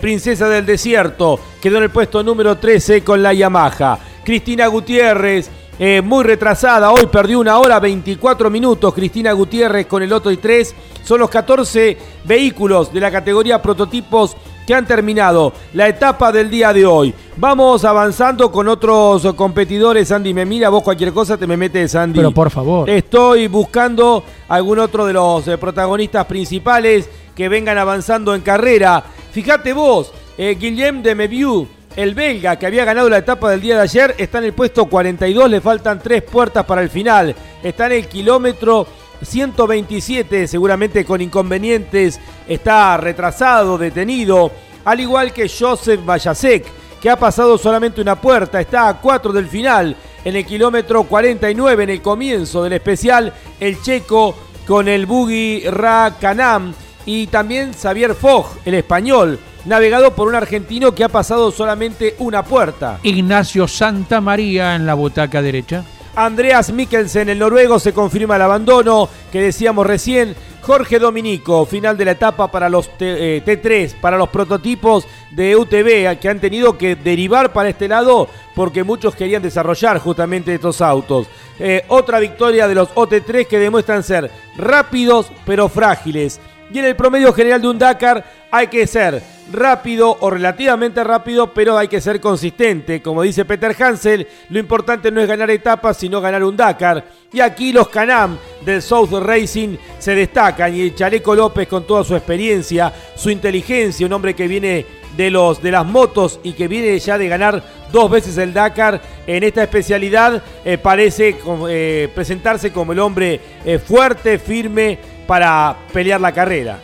princesa 0.02 0.50
del 0.50 0.66
desierto, 0.66 1.40
quedó 1.62 1.78
en 1.78 1.84
el 1.84 1.90
puesto 1.92 2.24
número 2.24 2.58
13 2.58 3.04
con 3.04 3.22
la 3.22 3.34
Yamaha. 3.34 4.00
Cristina 4.24 4.66
Gutiérrez, 4.66 5.50
eh, 5.80 6.02
muy 6.02 6.26
retrasada. 6.26 6.92
Hoy 6.92 7.08
perdió 7.08 7.40
una 7.40 7.58
hora 7.58 7.80
24 7.80 8.50
minutos. 8.50 8.94
Cristina 8.94 9.32
Gutiérrez 9.32 9.88
con 9.88 10.04
el 10.04 10.12
Otto 10.12 10.30
y 10.30 10.38
3. 10.38 10.76
Son 11.04 11.20
los 11.20 11.30
14 11.30 11.98
vehículos 12.26 12.92
de 12.94 13.00
la 13.00 13.10
categoría 13.10 13.62
prototipos 13.62 14.36
que 14.68 14.76
han 14.76 14.86
terminado 14.86 15.54
la 15.74 15.88
etapa 15.88 16.32
del 16.32 16.50
día 16.50 16.72
de 16.74 16.86
hoy. 16.86 17.12
Vamos 17.38 17.86
avanzando 17.86 18.52
con 18.52 18.68
otros 18.68 19.34
competidores. 19.34 20.12
Andy, 20.12 20.34
me 20.34 20.46
mira, 20.46 20.70
vos 20.70 20.84
cualquier 20.84 21.14
cosa 21.14 21.38
te 21.38 21.48
me 21.48 21.58
metes, 21.58 21.96
Andy. 21.96 22.20
Pero 22.20 22.32
por 22.32 22.52
favor. 22.52 22.88
Estoy 22.88 23.48
buscando 23.48 24.24
algún 24.48 24.78
otro 24.78 25.08
de 25.08 25.14
los 25.14 25.48
eh, 25.48 25.58
protagonistas 25.58 26.26
principales 26.26 27.10
que 27.34 27.50
vengan 27.50 27.78
avanzando 27.78 28.36
en 28.36 28.42
carrera. 28.42 29.04
Fíjate 29.32 29.74
vos, 29.74 30.12
eh, 30.38 30.56
Guillem 30.60 31.02
de 31.02 31.16
Meviu 31.16 31.79
el 32.00 32.16
belga 32.16 32.56
que 32.56 32.66
había 32.66 32.86
ganado 32.86 33.10
la 33.10 33.18
etapa 33.18 33.52
del 33.52 33.60
día 33.60 33.76
de 33.76 33.82
ayer 33.82 34.16
está 34.18 34.38
en 34.38 34.46
el 34.46 34.54
puesto 34.54 34.86
42, 34.86 35.50
le 35.50 35.60
faltan 35.60 36.00
tres 36.00 36.24
puertas 36.24 36.64
para 36.66 36.82
el 36.82 36.90
final. 36.90 37.36
Está 37.62 37.88
en 37.88 37.92
el 37.92 38.08
kilómetro 38.08 38.88
127, 39.22 40.48
seguramente 40.48 41.04
con 41.04 41.20
inconvenientes, 41.20 42.18
está 42.48 42.96
retrasado, 42.96 43.78
detenido, 43.78 44.50
al 44.86 45.02
igual 45.02 45.34
que 45.34 45.50
Joseph 45.50 46.00
Vallacek, 46.06 46.66
que 47.02 47.10
ha 47.10 47.20
pasado 47.20 47.58
solamente 47.58 48.00
una 48.00 48.16
puerta, 48.16 48.62
está 48.62 48.88
a 48.88 49.02
4 49.02 49.34
del 49.34 49.50
final, 49.50 49.94
en 50.24 50.38
el 50.38 50.46
kilómetro 50.46 51.04
49, 51.04 51.84
en 51.84 51.90
el 51.90 52.02
comienzo 52.02 52.64
del 52.64 52.74
especial, 52.74 53.34
el 53.60 53.82
checo 53.82 54.38
con 54.66 54.88
el 54.88 55.06
buggy 55.06 55.66
Ra 55.70 56.16
Kanam 56.18 56.74
y 57.06 57.28
también 57.28 57.74
Xavier 57.74 58.16
Fogg, 58.16 58.58
el 58.64 58.76
español, 58.76 59.38
navegado 59.66 60.16
por 60.16 60.28
un 60.28 60.36
argentino 60.36 60.94
que 60.94 61.04
ha 61.04 61.10
pasado 61.10 61.52
solamente 61.52 62.16
una 62.20 62.44
puerta. 62.44 63.00
Ignacio 63.04 63.68
Santa 63.68 64.22
María 64.22 64.76
en 64.76 64.86
la 64.86 64.94
butaca 64.94 65.42
derecha. 65.42 65.84
Andreas 66.16 66.72
Mikkelsen, 66.72 67.30
el 67.30 67.40
noruego, 67.40 67.80
se 67.80 67.94
confirma 67.94 68.36
el 68.36 68.42
abandono 68.42 69.10
que 69.32 69.42
decíamos 69.42 69.86
recién. 69.86 70.36
Jorge 70.62 71.00
Dominico, 71.00 71.66
final 71.66 71.98
de 71.98 72.06
la 72.06 72.12
etapa 72.12 72.52
para 72.52 72.70
los 72.70 72.90
T, 72.98 73.42
3 73.44 73.94
eh, 73.94 73.96
para 74.00 74.18
los 74.18 74.30
prototipos 74.30 75.08
de 75.32 75.56
UTV 75.56 76.20
que 76.20 76.30
han 76.30 76.40
tenido 76.40 76.78
que 76.78 76.96
derivar 76.96 77.54
para 77.54 77.70
este 77.70 77.88
lado 77.88 78.28
porque 78.54 78.84
muchos 78.84 79.16
querían 79.16 79.42
desarrollar 79.42 80.00
justamente 80.00 80.54
estos 80.54 80.82
autos. 80.82 81.28
Eh, 81.60 81.86
otra 81.88 82.20
victoria 82.20 82.68
de 82.68 82.76
los 82.76 82.90
OT3 82.90 83.48
que 83.48 83.58
demuestran 83.58 84.04
ser 84.04 84.30
rápidos 84.58 85.32
pero 85.46 85.70
frágiles. 85.70 86.40
Y 86.72 86.80
en 86.80 86.86
el 86.86 86.96
promedio 86.96 87.34
general 87.34 87.62
de 87.62 87.68
un 87.68 87.80
Dakar 87.80 88.24
hay 88.52 88.68
que 88.68 88.86
ser 88.86 89.22
rápido 89.52 90.18
o 90.20 90.30
relativamente 90.30 91.04
rápido, 91.04 91.54
pero 91.54 91.78
hay 91.78 91.88
que 91.88 92.02
ser 92.02 92.20
consistente. 92.20 93.02
Como 93.02 93.24
dice 93.24 93.46
Peter 93.46 93.76
Hansel, 93.82 94.28
lo 94.50 94.60
importante 94.60 95.12
no 95.12 95.22
es 95.22 95.28
ganar 95.28 95.50
etapas, 95.50 95.98
sino 95.98 96.22
ganar 96.22 96.44
un 96.44 96.56
Dakar. 96.56 97.04
Y 97.32 97.40
aquí 97.40 97.72
los 97.72 97.90
Canam 97.90 98.38
del 98.62 98.82
South 98.82 99.12
Racing 99.12 99.78
se 99.98 100.16
destacan 100.16 100.76
y 100.76 100.82
el 100.82 100.96
Chaleco 100.96 101.36
López 101.36 101.68
con 101.68 101.86
toda 101.86 102.04
su 102.04 102.16
experiencia, 102.16 102.94
su 103.16 103.30
inteligencia, 103.30 104.06
un 104.06 104.14
hombre 104.14 104.36
que 104.36 104.48
viene 104.48 104.86
de, 105.16 105.30
los, 105.30 105.62
de 105.62 105.72
las 105.72 105.86
motos 105.86 106.40
y 106.44 106.54
que 106.54 106.68
viene 106.68 106.98
ya 107.00 107.18
de 107.18 107.28
ganar 107.28 107.64
dos 107.92 108.10
veces 108.10 108.38
el 108.38 108.54
Dakar 108.54 109.02
en 109.28 109.44
esta 109.44 109.64
especialidad, 109.64 110.42
eh, 110.64 110.78
parece 110.78 111.36
eh, 111.70 112.10
presentarse 112.14 112.72
como 112.72 112.94
el 112.94 113.00
hombre 113.00 113.40
eh, 113.66 113.80
fuerte, 113.80 114.40
firme 114.40 115.19
para 115.30 115.78
pelear 115.94 116.20
la 116.20 116.32
carrera. 116.32 116.80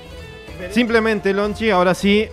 Simplemente, 0.70 1.34
Lonchi, 1.34 1.72
ahora 1.72 1.96
sí, 1.96 2.30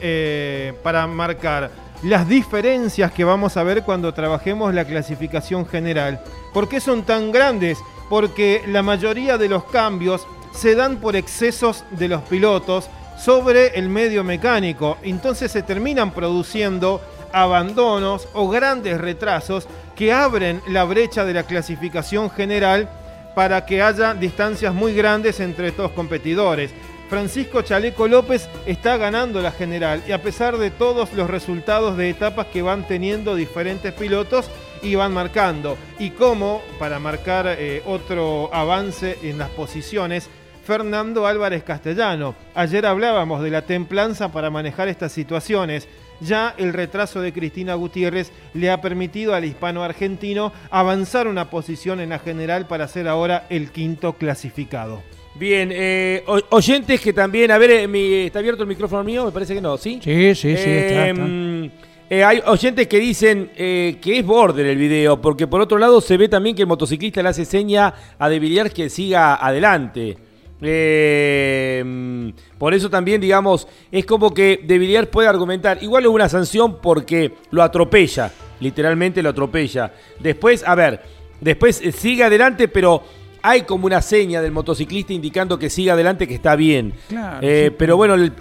para 0.83 1.07
marcar 1.07 1.71
las 2.03 2.29
diferencias 2.29 3.13
que 3.13 3.25
vamos 3.25 3.57
a 3.57 3.63
ver 3.63 3.83
cuando 3.83 4.13
trabajemos 4.13 4.75
la 4.75 4.85
clasificación 4.85 5.67
general. 5.67 6.21
¿Por 6.53 6.69
qué 6.69 6.81
son 6.81 7.05
tan 7.05 7.33
grandes? 7.33 7.79
Porque 8.11 8.61
la 8.67 8.83
mayoría 8.83 9.39
de 9.39 9.49
los 9.49 9.65
cambios 9.65 10.27
se 10.53 10.75
dan 10.75 10.97
por 10.97 11.17
excesos 11.17 11.83
de 11.93 12.09
los 12.09 12.21
pilotos 12.25 12.91
sobre 13.17 13.79
el 13.79 13.89
medio 13.89 14.23
mecánico. 14.23 14.99
Entonces 15.03 15.51
se 15.51 15.63
terminan 15.63 16.11
produciendo 16.11 17.01
abandonos 17.33 18.29
o 18.35 18.51
grandes 18.51 19.01
retrasos 19.01 19.67
que 19.97 20.13
abren 20.13 20.61
la 20.67 20.85
brecha 20.85 21.25
de 21.25 21.33
la 21.33 21.45
clasificación 21.45 22.29
general 22.29 22.91
para 23.35 23.65
que 23.67 23.83
haya 23.83 24.15
distancias 24.15 24.75
muy 24.75 24.95
grandes 24.95 25.41
entre 25.41 25.69
estos 25.69 25.91
competidores. 25.93 26.73
Francisco 27.09 27.61
Chaleco 27.61 28.09
López 28.09 28.49
está 28.65 28.97
ganando 28.97 29.43
la 29.43 29.53
general 29.53 30.03
y 30.09 30.13
a 30.13 30.23
pesar 30.23 30.57
de 30.57 30.71
todos 30.71 31.13
los 31.13 31.29
resultados 31.29 31.97
de 31.99 32.09
etapas 32.09 32.47
que 32.47 32.63
van 32.63 32.87
teniendo 32.89 33.35
diferentes 33.35 33.93
pilotos 33.93 34.51
y 34.83 34.95
van 34.95 35.13
marcando. 35.13 35.77
Y 35.99 36.11
como, 36.11 36.63
para 36.79 36.99
marcar 36.99 37.47
eh, 37.49 37.83
otro 37.85 38.49
avance 38.53 39.19
en 39.23 39.37
las 39.37 39.51
posiciones, 39.51 40.31
Fernando 40.65 41.27
Álvarez 41.27 41.65
Castellano. 41.65 42.35
Ayer 42.55 42.87
hablábamos 42.87 43.43
de 43.43 43.51
la 43.51 43.63
templanza 43.63 44.31
para 44.31 44.51
manejar 44.51 44.89
estas 44.89 45.13
situaciones. 45.13 45.89
Ya 46.23 46.55
el 46.57 46.73
retraso 46.73 47.21
de 47.21 47.33
Cristina 47.33 47.75
Gutiérrez 47.75 48.31
le 48.55 48.71
ha 48.71 48.81
permitido 48.81 49.35
al 49.35 49.45
hispano 49.45 49.83
argentino 49.83 50.53
avanzar 50.71 51.27
una 51.27 51.51
posición 51.51 52.01
en 52.01 52.11
la 52.11 52.19
general 52.19 52.67
para 52.67 52.89
ser 52.89 53.09
ahora 53.09 53.47
el 53.51 53.71
quinto 53.71 54.15
clasificado. 54.15 55.03
Bien, 55.35 55.71
eh, 55.73 56.23
oyentes 56.51 57.01
que 57.01 57.13
también, 57.13 57.51
a 57.51 57.59
ver, 57.59 57.71
eh, 57.71 58.27
¿está 58.27 58.41
abierto 58.41 58.63
el 58.63 58.69
micrófono 58.69 59.03
mío? 59.03 59.25
Me 59.25 59.33
parece 59.33 59.55
que 59.55 59.61
no, 59.61 59.77
¿sí? 59.79 59.99
Sí, 60.03 60.35
sí, 60.35 60.57
sí. 60.57 60.65
Em, 60.67 61.71
eh, 62.11 62.23
hay 62.23 62.43
oyentes 62.47 62.87
que 62.87 62.99
dicen 62.99 63.51
que 63.57 63.99
es 64.05 64.25
border 64.25 64.67
el 64.67 64.77
video, 64.77 65.21
porque 65.21 65.47
por 65.47 65.63
otro 65.63 65.79
lado 65.79 66.01
se 66.03 66.19
ve 66.19 66.29
también 66.29 66.55
que 66.55 66.63
el 66.63 66.69
motociclista 66.69 67.23
le 67.23 67.31
hace 67.31 67.47
seña 67.47 67.95
a 68.19 68.29
De 68.29 68.39
Villiers 68.39 68.75
que 68.75 68.91
siga 68.91 69.35
adelante. 69.37 70.19
Eh, 70.63 72.33
por 72.57 72.73
eso 72.73 72.89
también, 72.89 73.21
digamos, 73.21 73.67
es 73.91 74.07
como 74.07 74.33
que 74.33 74.61
De 74.65 74.79
Villiers 74.79 75.09
puede 75.09 75.29
argumentar, 75.29 75.83
igual 75.83 76.05
es 76.05 76.11
una 76.11 76.29
sanción 76.29 76.79
porque 76.81 77.35
lo 77.51 77.63
atropella, 77.63 78.33
literalmente 78.61 79.23
lo 79.23 79.31
atropella. 79.31 79.93
Después, 80.21 80.63
a 80.67 80.75
ver, 80.75 81.03
después 81.41 81.81
eh, 81.83 81.91
sigue 81.91 82.25
adelante, 82.25 82.69
pero 82.69 83.03
hay 83.43 83.63
como 83.63 83.87
una 83.87 84.01
seña 84.01 84.41
del 84.41 84.53
motociclista 84.53 85.13
indicando 85.13 85.59
que 85.59 85.69
sigue 85.69 85.91
adelante, 85.91 86.29
que 86.29 86.35
está 86.35 86.55
bien. 86.55 86.95
Eh, 87.41 87.73
pero 87.77 87.97
bueno, 87.97 88.15
el, 88.15 88.33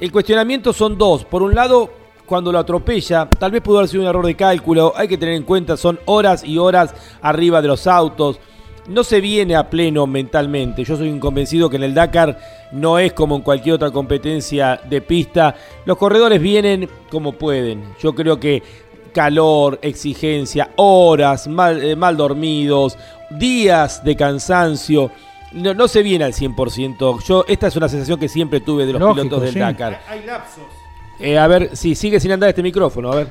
el 0.00 0.12
cuestionamiento 0.12 0.72
son 0.72 0.98
dos. 0.98 1.24
Por 1.24 1.42
un 1.42 1.54
lado, 1.54 1.92
cuando 2.26 2.50
lo 2.50 2.58
atropella, 2.58 3.30
tal 3.30 3.52
vez 3.52 3.62
pudo 3.62 3.78
haber 3.78 3.88
sido 3.88 4.02
un 4.02 4.08
error 4.08 4.26
de 4.26 4.34
cálculo, 4.34 4.92
hay 4.96 5.06
que 5.06 5.16
tener 5.16 5.36
en 5.36 5.44
cuenta, 5.44 5.76
son 5.76 6.00
horas 6.06 6.42
y 6.42 6.58
horas 6.58 6.92
arriba 7.22 7.62
de 7.62 7.68
los 7.68 7.86
autos 7.86 8.40
no 8.88 9.04
se 9.04 9.20
viene 9.20 9.56
a 9.56 9.68
pleno 9.68 10.06
mentalmente. 10.06 10.84
Yo 10.84 10.96
soy 10.96 11.08
un 11.08 11.20
convencido 11.20 11.68
que 11.68 11.76
en 11.76 11.82
el 11.84 11.94
Dakar 11.94 12.38
no 12.72 12.98
es 12.98 13.12
como 13.12 13.36
en 13.36 13.42
cualquier 13.42 13.76
otra 13.76 13.90
competencia 13.90 14.80
de 14.88 15.00
pista. 15.00 15.54
Los 15.84 15.96
corredores 15.96 16.40
vienen 16.40 16.88
como 17.10 17.32
pueden. 17.32 17.84
Yo 18.00 18.14
creo 18.14 18.38
que 18.38 18.62
calor, 19.12 19.78
exigencia, 19.82 20.70
horas, 20.76 21.48
mal, 21.48 21.82
eh, 21.82 21.96
mal 21.96 22.16
dormidos, 22.16 22.98
días 23.30 24.04
de 24.04 24.14
cansancio. 24.14 25.10
No, 25.52 25.72
no 25.72 25.88
se 25.88 26.02
viene 26.02 26.24
al 26.24 26.32
100%. 26.32 27.24
Yo, 27.24 27.44
esta 27.48 27.68
es 27.68 27.76
una 27.76 27.88
sensación 27.88 28.20
que 28.20 28.28
siempre 28.28 28.60
tuve 28.60 28.84
de 28.84 28.92
los 28.92 29.00
Lógico, 29.00 29.22
pilotos 29.22 29.42
del 29.42 29.52
sí. 29.54 29.58
Dakar. 29.58 30.00
Hay 30.08 30.24
lapsos. 30.24 30.64
Eh, 31.18 31.38
a 31.38 31.46
ver, 31.46 31.74
si 31.76 31.94
sigue 31.94 32.20
sin 32.20 32.32
andar 32.32 32.50
este 32.50 32.62
micrófono, 32.62 33.10
a 33.10 33.16
ver. 33.16 33.28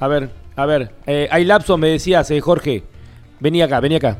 A 0.00 0.08
ver, 0.08 0.30
a 0.56 0.66
ver. 0.66 0.90
Eh, 1.06 1.28
hay 1.30 1.44
lapsos, 1.44 1.78
me 1.78 1.88
decías, 1.88 2.28
eh, 2.30 2.40
Jorge. 2.40 2.82
Vení 3.38 3.62
acá, 3.62 3.80
vení 3.80 3.96
acá. 3.96 4.18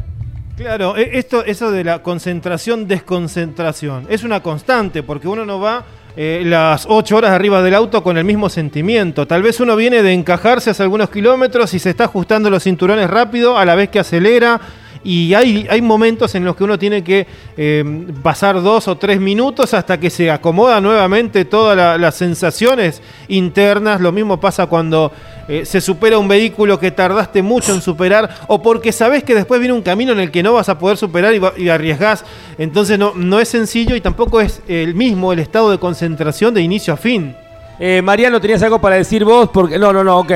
Claro, 0.56 0.96
e- 0.96 1.18
esto, 1.18 1.44
eso 1.44 1.70
de 1.70 1.82
la 1.82 2.02
concentración, 2.02 2.86
desconcentración, 2.86 4.06
es 4.10 4.22
una 4.22 4.42
constante, 4.42 5.02
porque 5.02 5.26
uno 5.26 5.46
no 5.46 5.58
va 5.58 5.84
eh, 6.14 6.42
las 6.44 6.86
ocho 6.88 7.16
horas 7.16 7.30
arriba 7.30 7.62
del 7.62 7.74
auto 7.74 8.02
con 8.02 8.18
el 8.18 8.24
mismo 8.24 8.50
sentimiento. 8.50 9.26
Tal 9.26 9.42
vez 9.42 9.60
uno 9.60 9.76
viene 9.76 10.02
de 10.02 10.12
encajarse 10.12 10.70
hace 10.70 10.82
algunos 10.82 11.08
kilómetros 11.08 11.72
y 11.72 11.78
se 11.78 11.90
está 11.90 12.04
ajustando 12.04 12.50
los 12.50 12.64
cinturones 12.64 13.08
rápido 13.08 13.56
a 13.56 13.64
la 13.64 13.74
vez 13.74 13.88
que 13.88 13.98
acelera. 13.98 14.60
Y 15.04 15.34
hay, 15.34 15.66
hay 15.68 15.82
momentos 15.82 16.34
en 16.36 16.44
los 16.44 16.54
que 16.54 16.62
uno 16.64 16.78
tiene 16.78 17.02
que 17.02 17.26
eh, 17.56 17.84
pasar 18.22 18.62
dos 18.62 18.86
o 18.86 18.96
tres 18.96 19.18
minutos 19.20 19.74
hasta 19.74 19.98
que 19.98 20.10
se 20.10 20.30
acomoda 20.30 20.80
nuevamente 20.80 21.44
todas 21.44 21.76
la- 21.76 21.98
las 21.98 22.14
sensaciones 22.14 23.02
internas. 23.28 24.00
Lo 24.00 24.12
mismo 24.12 24.38
pasa 24.38 24.66
cuando 24.66 25.10
eh, 25.48 25.64
se 25.66 25.80
supera 25.80 26.18
un 26.18 26.28
vehículo 26.28 26.78
que 26.78 26.92
tardaste 26.92 27.42
mucho 27.42 27.74
en 27.74 27.80
superar 27.82 28.30
o 28.46 28.62
porque 28.62 28.92
sabes 28.92 29.24
que 29.24 29.34
después 29.34 29.58
viene 29.60 29.74
un 29.74 29.82
camino 29.82 30.12
en 30.12 30.20
el 30.20 30.30
que 30.30 30.42
no 30.42 30.52
vas 30.52 30.68
a 30.68 30.78
poder 30.78 30.96
superar 30.96 31.34
y, 31.34 31.62
y 31.64 31.68
arriesgás. 31.68 32.24
Entonces 32.58 32.96
no, 32.98 33.12
no 33.16 33.40
es 33.40 33.48
sencillo 33.48 33.96
y 33.96 34.00
tampoco 34.00 34.40
es 34.40 34.62
el 34.68 34.94
mismo 34.94 35.32
el 35.32 35.40
estado 35.40 35.70
de 35.72 35.78
concentración 35.78 36.54
de 36.54 36.62
inicio 36.62 36.94
a 36.94 36.96
fin. 36.96 37.34
Eh, 37.80 38.00
Mariano, 38.02 38.40
¿tenías 38.40 38.62
algo 38.62 38.80
para 38.80 38.94
decir 38.96 39.24
vos? 39.24 39.48
Porque 39.52 39.78
No, 39.78 39.92
no, 39.92 40.04
no, 40.04 40.18
ok. 40.20 40.32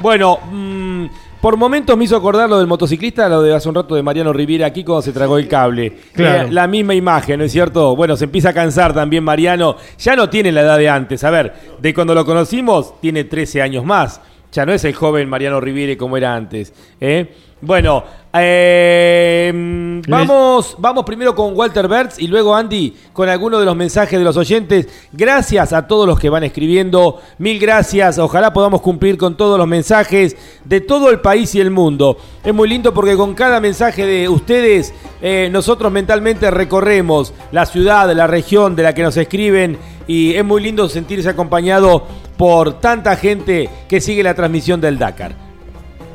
Bueno, 0.00 0.38
mm, 0.52 1.06
por 1.40 1.56
momentos 1.56 1.96
me 1.96 2.04
hizo 2.04 2.16
acordar 2.16 2.48
lo 2.48 2.58
del 2.58 2.66
motociclista, 2.66 3.28
lo 3.28 3.42
de 3.42 3.54
hace 3.54 3.68
un 3.68 3.74
rato 3.74 3.94
de 3.94 4.02
Mariano 4.02 4.32
Riviera 4.32 4.66
aquí 4.66 4.84
cuando 4.84 5.02
se 5.02 5.12
tragó 5.12 5.38
el 5.38 5.48
cable. 5.48 5.96
Claro. 6.12 6.48
Eh, 6.48 6.52
la 6.52 6.66
misma 6.66 6.94
imagen, 6.94 7.38
¿no 7.38 7.44
es 7.44 7.52
cierto? 7.52 7.96
Bueno, 7.96 8.16
se 8.16 8.24
empieza 8.24 8.50
a 8.50 8.52
cansar 8.52 8.92
también 8.92 9.24
Mariano. 9.24 9.76
Ya 9.98 10.16
no 10.16 10.28
tiene 10.28 10.52
la 10.52 10.60
edad 10.62 10.78
de 10.78 10.88
antes. 10.88 11.24
A 11.24 11.30
ver, 11.30 11.54
de 11.80 11.94
cuando 11.94 12.14
lo 12.14 12.24
conocimos, 12.24 13.00
tiene 13.00 13.24
13 13.24 13.62
años 13.62 13.84
más. 13.84 14.20
Ya 14.52 14.66
no 14.66 14.72
es 14.72 14.84
el 14.84 14.94
joven 14.94 15.28
Mariano 15.28 15.60
Riviere 15.60 15.96
como 15.96 16.16
era 16.16 16.34
antes. 16.34 16.72
¿eh? 17.00 17.32
Bueno, 17.62 18.02
eh, 18.32 19.52
mm, 19.54 20.00
vamos, 20.08 20.76
vamos 20.78 21.04
primero 21.04 21.34
con 21.34 21.54
Walter 21.54 21.88
Bertz 21.88 22.18
y 22.18 22.26
luego 22.26 22.56
Andy 22.56 22.96
con 23.12 23.28
algunos 23.28 23.60
de 23.60 23.66
los 23.66 23.76
mensajes 23.76 24.18
de 24.18 24.24
los 24.24 24.36
oyentes. 24.36 24.88
Gracias 25.12 25.72
a 25.72 25.86
todos 25.86 26.06
los 26.06 26.18
que 26.18 26.30
van 26.30 26.42
escribiendo. 26.42 27.20
Mil 27.38 27.58
gracias. 27.58 28.18
Ojalá 28.18 28.52
podamos 28.52 28.80
cumplir 28.80 29.18
con 29.18 29.36
todos 29.36 29.58
los 29.58 29.68
mensajes 29.68 30.36
de 30.64 30.80
todo 30.80 31.10
el 31.10 31.20
país 31.20 31.54
y 31.54 31.60
el 31.60 31.70
mundo. 31.70 32.16
Es 32.42 32.54
muy 32.54 32.68
lindo 32.68 32.94
porque 32.94 33.14
con 33.14 33.34
cada 33.34 33.60
mensaje 33.60 34.06
de 34.06 34.28
ustedes 34.28 34.94
eh, 35.20 35.48
nosotros 35.52 35.92
mentalmente 35.92 36.50
recorremos 36.50 37.34
la 37.52 37.66
ciudad, 37.66 38.10
la 38.14 38.26
región 38.26 38.74
de 38.74 38.84
la 38.84 38.94
que 38.94 39.02
nos 39.02 39.16
escriben 39.16 39.78
y 40.06 40.34
es 40.34 40.44
muy 40.44 40.62
lindo 40.62 40.88
sentirse 40.88 41.28
acompañado 41.28 42.06
por 42.40 42.80
tanta 42.80 43.16
gente 43.16 43.68
que 43.86 44.00
sigue 44.00 44.22
la 44.22 44.32
transmisión 44.32 44.80
del 44.80 44.98
Dakar. 44.98 45.34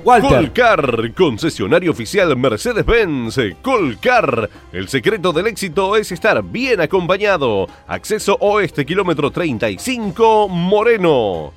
Walter. 0.03 0.31
Colcar, 0.31 1.13
concesionario 1.13 1.91
oficial 1.91 2.35
Mercedes-Benz. 2.35 3.39
Colcar, 3.61 4.49
el 4.73 4.89
secreto 4.89 5.31
del 5.31 5.45
éxito 5.45 5.95
es 5.95 6.11
estar 6.11 6.41
bien 6.41 6.81
acompañado. 6.81 7.67
Acceso 7.85 8.37
oeste, 8.39 8.87
kilómetro 8.87 9.29
35, 9.29 10.49
Moreno. 10.49 11.53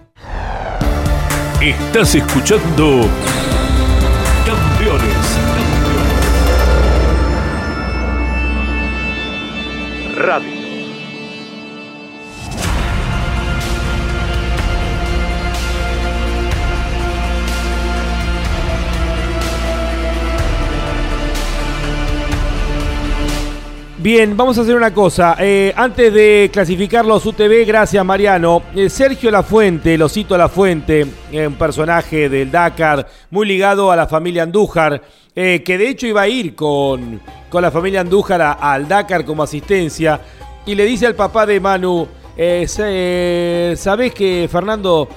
Estás 1.61 2.13
escuchando 2.13 3.01
Campeones. 4.45 5.37
Radio. 10.15 10.56
Bien, 23.99 24.37
vamos 24.37 24.55
a 24.59 24.61
hacer 24.61 24.75
una 24.75 24.93
cosa. 24.93 25.35
Eh, 25.39 25.73
antes 25.75 26.13
de 26.13 26.51
clasificar 26.53 27.03
los 27.03 27.25
UTV, 27.25 27.65
gracias 27.65 28.05
Mariano. 28.05 28.61
Eh, 28.75 28.91
Sergio 28.91 29.31
Lafuente, 29.31 29.97
lo 29.97 30.07
cito 30.07 30.35
a 30.35 30.37
Lafuente, 30.37 31.07
eh, 31.31 31.47
un 31.47 31.55
personaje 31.55 32.29
del 32.29 32.51
Dakar, 32.51 33.07
muy 33.31 33.47
ligado 33.47 33.91
a 33.91 33.95
la 33.95 34.05
familia 34.05 34.43
Andújar, 34.43 35.01
eh, 35.35 35.63
que 35.65 35.79
de 35.79 35.89
hecho 35.89 36.05
iba 36.05 36.21
a 36.21 36.27
ir 36.27 36.53
con, 36.53 37.19
con 37.49 37.63
la 37.63 37.71
familia 37.71 38.01
Andújar 38.01 38.57
al 38.59 38.87
Dakar 38.87 39.25
como 39.25 39.41
asistencia, 39.41 40.21
y 40.63 40.75
le 40.75 40.85
dice 40.85 41.07
al 41.07 41.15
papá 41.15 41.47
de 41.47 41.59
Manu, 41.59 42.07
¿sabés 42.67 44.13
que 44.13 44.47
Fernando... 44.51 45.09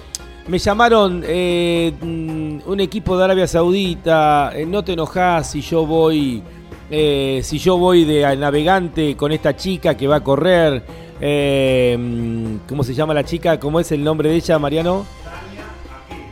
Me 0.49 0.59
llamaron 0.59 1.21
mm, 1.21 2.63
un 2.67 2.81
equipo 2.81 3.17
de 3.17 3.23
Arabia 3.23 3.47
Saudita, 3.47 4.53
no 4.67 4.83
te 4.83 4.95
enojas 4.95 5.51
si 5.51 5.61
yo 5.61 5.87
voy 5.87 6.43
eh, 6.91 7.41
si 7.45 7.59
yo 7.59 7.79
voy 7.79 8.05
de 8.05 8.37
navegante 8.37 9.17
con 9.17 9.33
esta 9.33 9.55
chica 9.57 9.97
que 9.97 10.09
va 10.09 10.17
a 10.17 10.25
correr, 10.25 10.83
eh, 11.21 12.59
¿cómo 12.69 12.83
se 12.83 12.95
llama 12.95 13.15
la 13.15 13.25
chica? 13.25 13.61
¿Cómo 13.61 13.79
es 13.79 13.93
el 13.93 14.03
nombre 14.03 14.31
de 14.31 14.37
ella, 14.37 14.59
Mariano? 14.59 15.07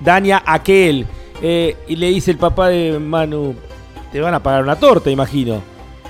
Dania 0.01 0.43
Aquel. 0.45 1.07
Eh, 1.41 1.77
y 1.87 1.97
le 1.97 2.09
dice 2.09 2.33
el 2.33 2.39
papá 2.39 2.69
de 2.69 2.99
Manu, 2.99 3.55
te 4.11 4.21
van 4.21 4.35
a 4.35 4.43
pagar 4.43 4.63
una 4.63 4.77
torta, 4.77 5.11
imagino. 5.11 5.63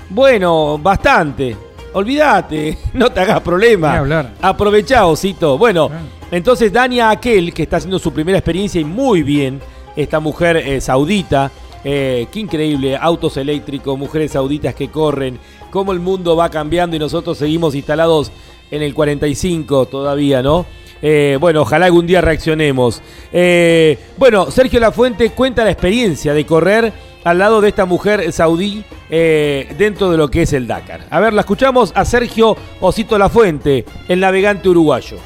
Bueno, 0.09 0.79
bastante. 0.79 1.55
Olvídate, 1.93 2.77
no 2.93 3.11
te 3.11 3.19
hagas 3.19 3.41
problema. 3.41 4.03
Aprovechá, 4.41 5.05
Osito. 5.05 5.57
Bueno, 5.57 5.89
entonces 6.31 6.71
Dania 6.71 7.09
Aquel, 7.09 7.53
que 7.53 7.63
está 7.63 7.77
haciendo 7.77 7.99
su 7.99 8.11
primera 8.13 8.37
experiencia 8.37 8.79
y 8.81 8.85
muy 8.85 9.23
bien, 9.23 9.59
esta 9.95 10.19
mujer 10.19 10.57
eh, 10.57 10.81
saudita, 10.81 11.51
eh, 11.83 12.27
qué 12.31 12.39
increíble, 12.41 12.97
autos 12.97 13.37
eléctricos, 13.37 13.97
mujeres 13.97 14.31
sauditas 14.31 14.75
que 14.75 14.89
corren, 14.89 15.39
cómo 15.71 15.91
el 15.91 15.99
mundo 15.99 16.35
va 16.35 16.49
cambiando 16.49 16.95
y 16.95 16.99
nosotros 16.99 17.37
seguimos 17.37 17.75
instalados 17.75 18.31
en 18.71 18.81
el 18.81 18.93
45 18.93 19.85
todavía, 19.85 20.41
¿no? 20.41 20.65
Eh, 21.01 21.37
bueno, 21.39 21.61
ojalá 21.61 21.85
algún 21.85 22.05
día 22.05 22.19
reaccionemos. 22.19 23.01
Eh, 23.31 23.97
bueno, 24.17 24.51
Sergio 24.51 24.79
Lafuente 24.79 25.29
cuenta 25.31 25.63
la 25.63 25.71
experiencia 25.71 26.33
de 26.33 26.45
correr 26.45 26.91
al 27.23 27.37
lado 27.37 27.61
de 27.61 27.69
esta 27.69 27.85
mujer 27.85 28.31
saudí 28.31 28.83
dentro 29.09 30.09
de 30.11 30.17
lo 30.17 30.29
que 30.29 30.43
es 30.43 30.53
el 30.53 30.67
Dakar. 30.67 31.05
A 31.09 31.19
ver, 31.19 31.33
la 31.33 31.41
escuchamos 31.41 31.91
a 31.95 32.05
Sergio 32.05 32.55
Osito 32.79 33.17
Lafuente, 33.17 33.85
el 34.07 34.19
navegante 34.19 34.69
uruguayo. 34.69 35.17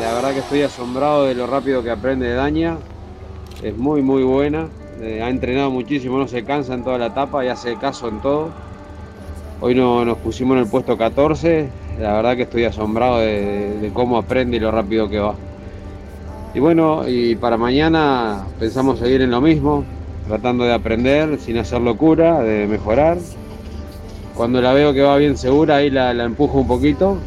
La 0.00 0.14
verdad 0.14 0.32
que 0.32 0.40
estoy 0.40 0.62
asombrado 0.62 1.24
de 1.24 1.34
lo 1.34 1.46
rápido 1.46 1.82
que 1.82 1.90
aprende 1.90 2.32
Daña. 2.32 2.76
Es 3.62 3.76
muy, 3.76 4.02
muy 4.02 4.22
buena. 4.22 4.68
Eh, 5.00 5.22
ha 5.22 5.28
entrenado 5.28 5.70
muchísimo, 5.70 6.18
no 6.18 6.26
se 6.26 6.42
cansa 6.42 6.74
en 6.74 6.82
toda 6.82 6.98
la 6.98 7.06
etapa 7.06 7.44
y 7.44 7.48
hace 7.48 7.76
caso 7.76 8.08
en 8.08 8.20
todo. 8.20 8.50
Hoy 9.60 9.74
no, 9.74 10.04
nos 10.04 10.18
pusimos 10.18 10.56
en 10.56 10.64
el 10.64 10.68
puesto 10.68 10.96
14. 10.96 11.68
La 12.00 12.14
verdad 12.14 12.36
que 12.36 12.42
estoy 12.42 12.64
asombrado 12.64 13.18
de, 13.18 13.90
cómo 13.94 14.18
aprende 14.18 14.56
y 14.56 14.60
lo 14.60 14.72
rápido 14.72 15.08
que 15.08 15.20
va. 15.20 15.34
Y 16.52 16.58
bueno, 16.58 17.06
y 17.06 17.36
para 17.36 17.56
mañana 17.56 18.44
pensamos 18.58 18.98
seguir 18.98 19.22
en 19.22 19.30
lo 19.30 19.40
mismo, 19.40 19.84
tratando 20.26 20.64
de 20.64 20.72
aprender 20.72 21.38
sin 21.38 21.58
hacer 21.58 21.80
locura, 21.80 22.40
de 22.40 22.66
mejorar. 22.66 23.18
Cuando 24.34 24.60
la 24.60 24.72
veo 24.72 24.92
que 24.92 25.02
va 25.02 25.16
bien 25.16 25.36
segura, 25.36 25.76
ahí 25.76 25.90
la, 25.90 26.12
la 26.12 26.24
empujo 26.24 26.58
un 26.58 26.66
poquito. 26.66 27.18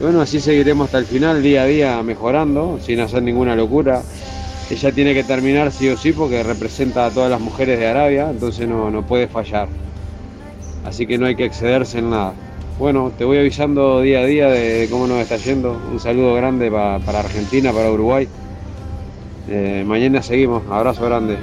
Y 0.00 0.04
bueno, 0.04 0.22
así 0.22 0.40
seguiremos 0.40 0.86
hasta 0.86 0.98
el 0.98 1.06
final, 1.06 1.42
día 1.42 1.62
a 1.62 1.66
día, 1.66 2.02
mejorando, 2.02 2.78
sin 2.80 3.00
hacer 3.00 3.22
ninguna 3.22 3.54
locura. 3.56 4.02
Ella 4.70 4.92
tiene 4.92 5.14
que 5.14 5.24
terminar 5.24 5.70
sí 5.72 5.88
o 5.88 5.96
sí 5.96 6.12
porque 6.12 6.42
representa 6.42 7.06
a 7.06 7.10
todas 7.10 7.30
las 7.30 7.40
mujeres 7.40 7.78
de 7.78 7.86
Arabia, 7.86 8.28
entonces 8.30 8.66
no, 8.68 8.90
no 8.90 9.02
puede 9.06 9.28
fallar. 9.28 9.68
Así 10.84 11.06
que 11.06 11.16
no 11.18 11.26
hay 11.26 11.36
que 11.36 11.44
excederse 11.44 11.98
en 11.98 12.10
nada. 12.10 12.32
Bueno, 12.78 13.12
te 13.16 13.24
voy 13.24 13.38
avisando 13.38 14.00
día 14.00 14.20
a 14.20 14.24
día 14.24 14.48
de, 14.48 14.88
cómo 14.90 15.06
nos 15.06 15.18
está 15.18 15.36
yendo. 15.36 15.80
Un 15.92 16.00
saludo 16.00 16.34
grande 16.34 16.70
pa- 16.70 16.98
para 16.98 17.20
Argentina, 17.20 17.72
para 17.72 17.90
Uruguay. 17.90 18.26
Eh, 19.48 19.84
mañana 19.86 20.22
seguimos. 20.22 20.62
Abrazo 20.70 21.04
grande. 21.04 21.36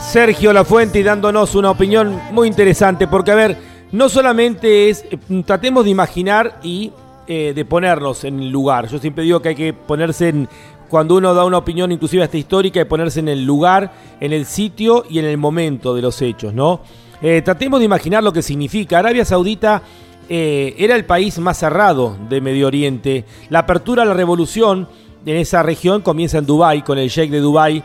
Sergio 0.00 0.52
Lafuente 0.52 1.02
dándonos 1.02 1.54
una 1.54 1.70
opinión 1.70 2.20
muy 2.32 2.48
interesante, 2.48 3.06
porque 3.06 3.30
a 3.30 3.34
ver, 3.34 3.56
no 3.92 4.08
solamente 4.08 4.90
es, 4.90 5.04
eh, 5.10 5.42
tratemos 5.46 5.84
de 5.84 5.90
imaginar 5.90 6.58
y 6.62 6.92
eh, 7.26 7.52
de 7.54 7.64
ponernos 7.64 8.24
en 8.24 8.40
el 8.40 8.50
lugar. 8.50 8.88
Yo 8.88 8.98
siempre 8.98 9.22
digo 9.22 9.40
que 9.40 9.50
hay 9.50 9.54
que 9.54 9.72
ponerse 9.72 10.28
en, 10.28 10.48
cuando 10.88 11.16
uno 11.16 11.32
da 11.34 11.44
una 11.44 11.58
opinión 11.58 11.92
inclusive 11.92 12.24
hasta 12.24 12.36
histórica, 12.36 12.80
que 12.80 12.86
ponerse 12.86 13.20
en 13.20 13.28
el 13.28 13.44
lugar, 13.44 13.92
en 14.20 14.32
el 14.32 14.44
sitio 14.44 15.04
y 15.08 15.20
en 15.20 15.26
el 15.26 15.38
momento 15.38 15.94
de 15.94 16.02
los 16.02 16.20
hechos, 16.20 16.52
¿no? 16.52 16.80
Eh, 17.22 17.40
tratemos 17.44 17.78
de 17.78 17.86
imaginar 17.86 18.24
lo 18.24 18.32
que 18.32 18.42
significa. 18.42 18.98
Arabia 18.98 19.24
Saudita 19.24 19.82
eh, 20.28 20.74
era 20.76 20.96
el 20.96 21.04
país 21.04 21.38
más 21.38 21.58
cerrado 21.58 22.16
de 22.28 22.40
Medio 22.40 22.66
Oriente. 22.66 23.24
La 23.50 23.60
apertura 23.60 24.02
a 24.02 24.06
la 24.06 24.14
revolución 24.14 24.88
en 25.24 25.36
esa 25.36 25.62
región 25.62 26.02
comienza 26.02 26.38
en 26.38 26.46
Dubái, 26.46 26.82
con 26.82 26.98
el 26.98 27.08
sheikh 27.08 27.30
de 27.30 27.38
Dubái, 27.38 27.84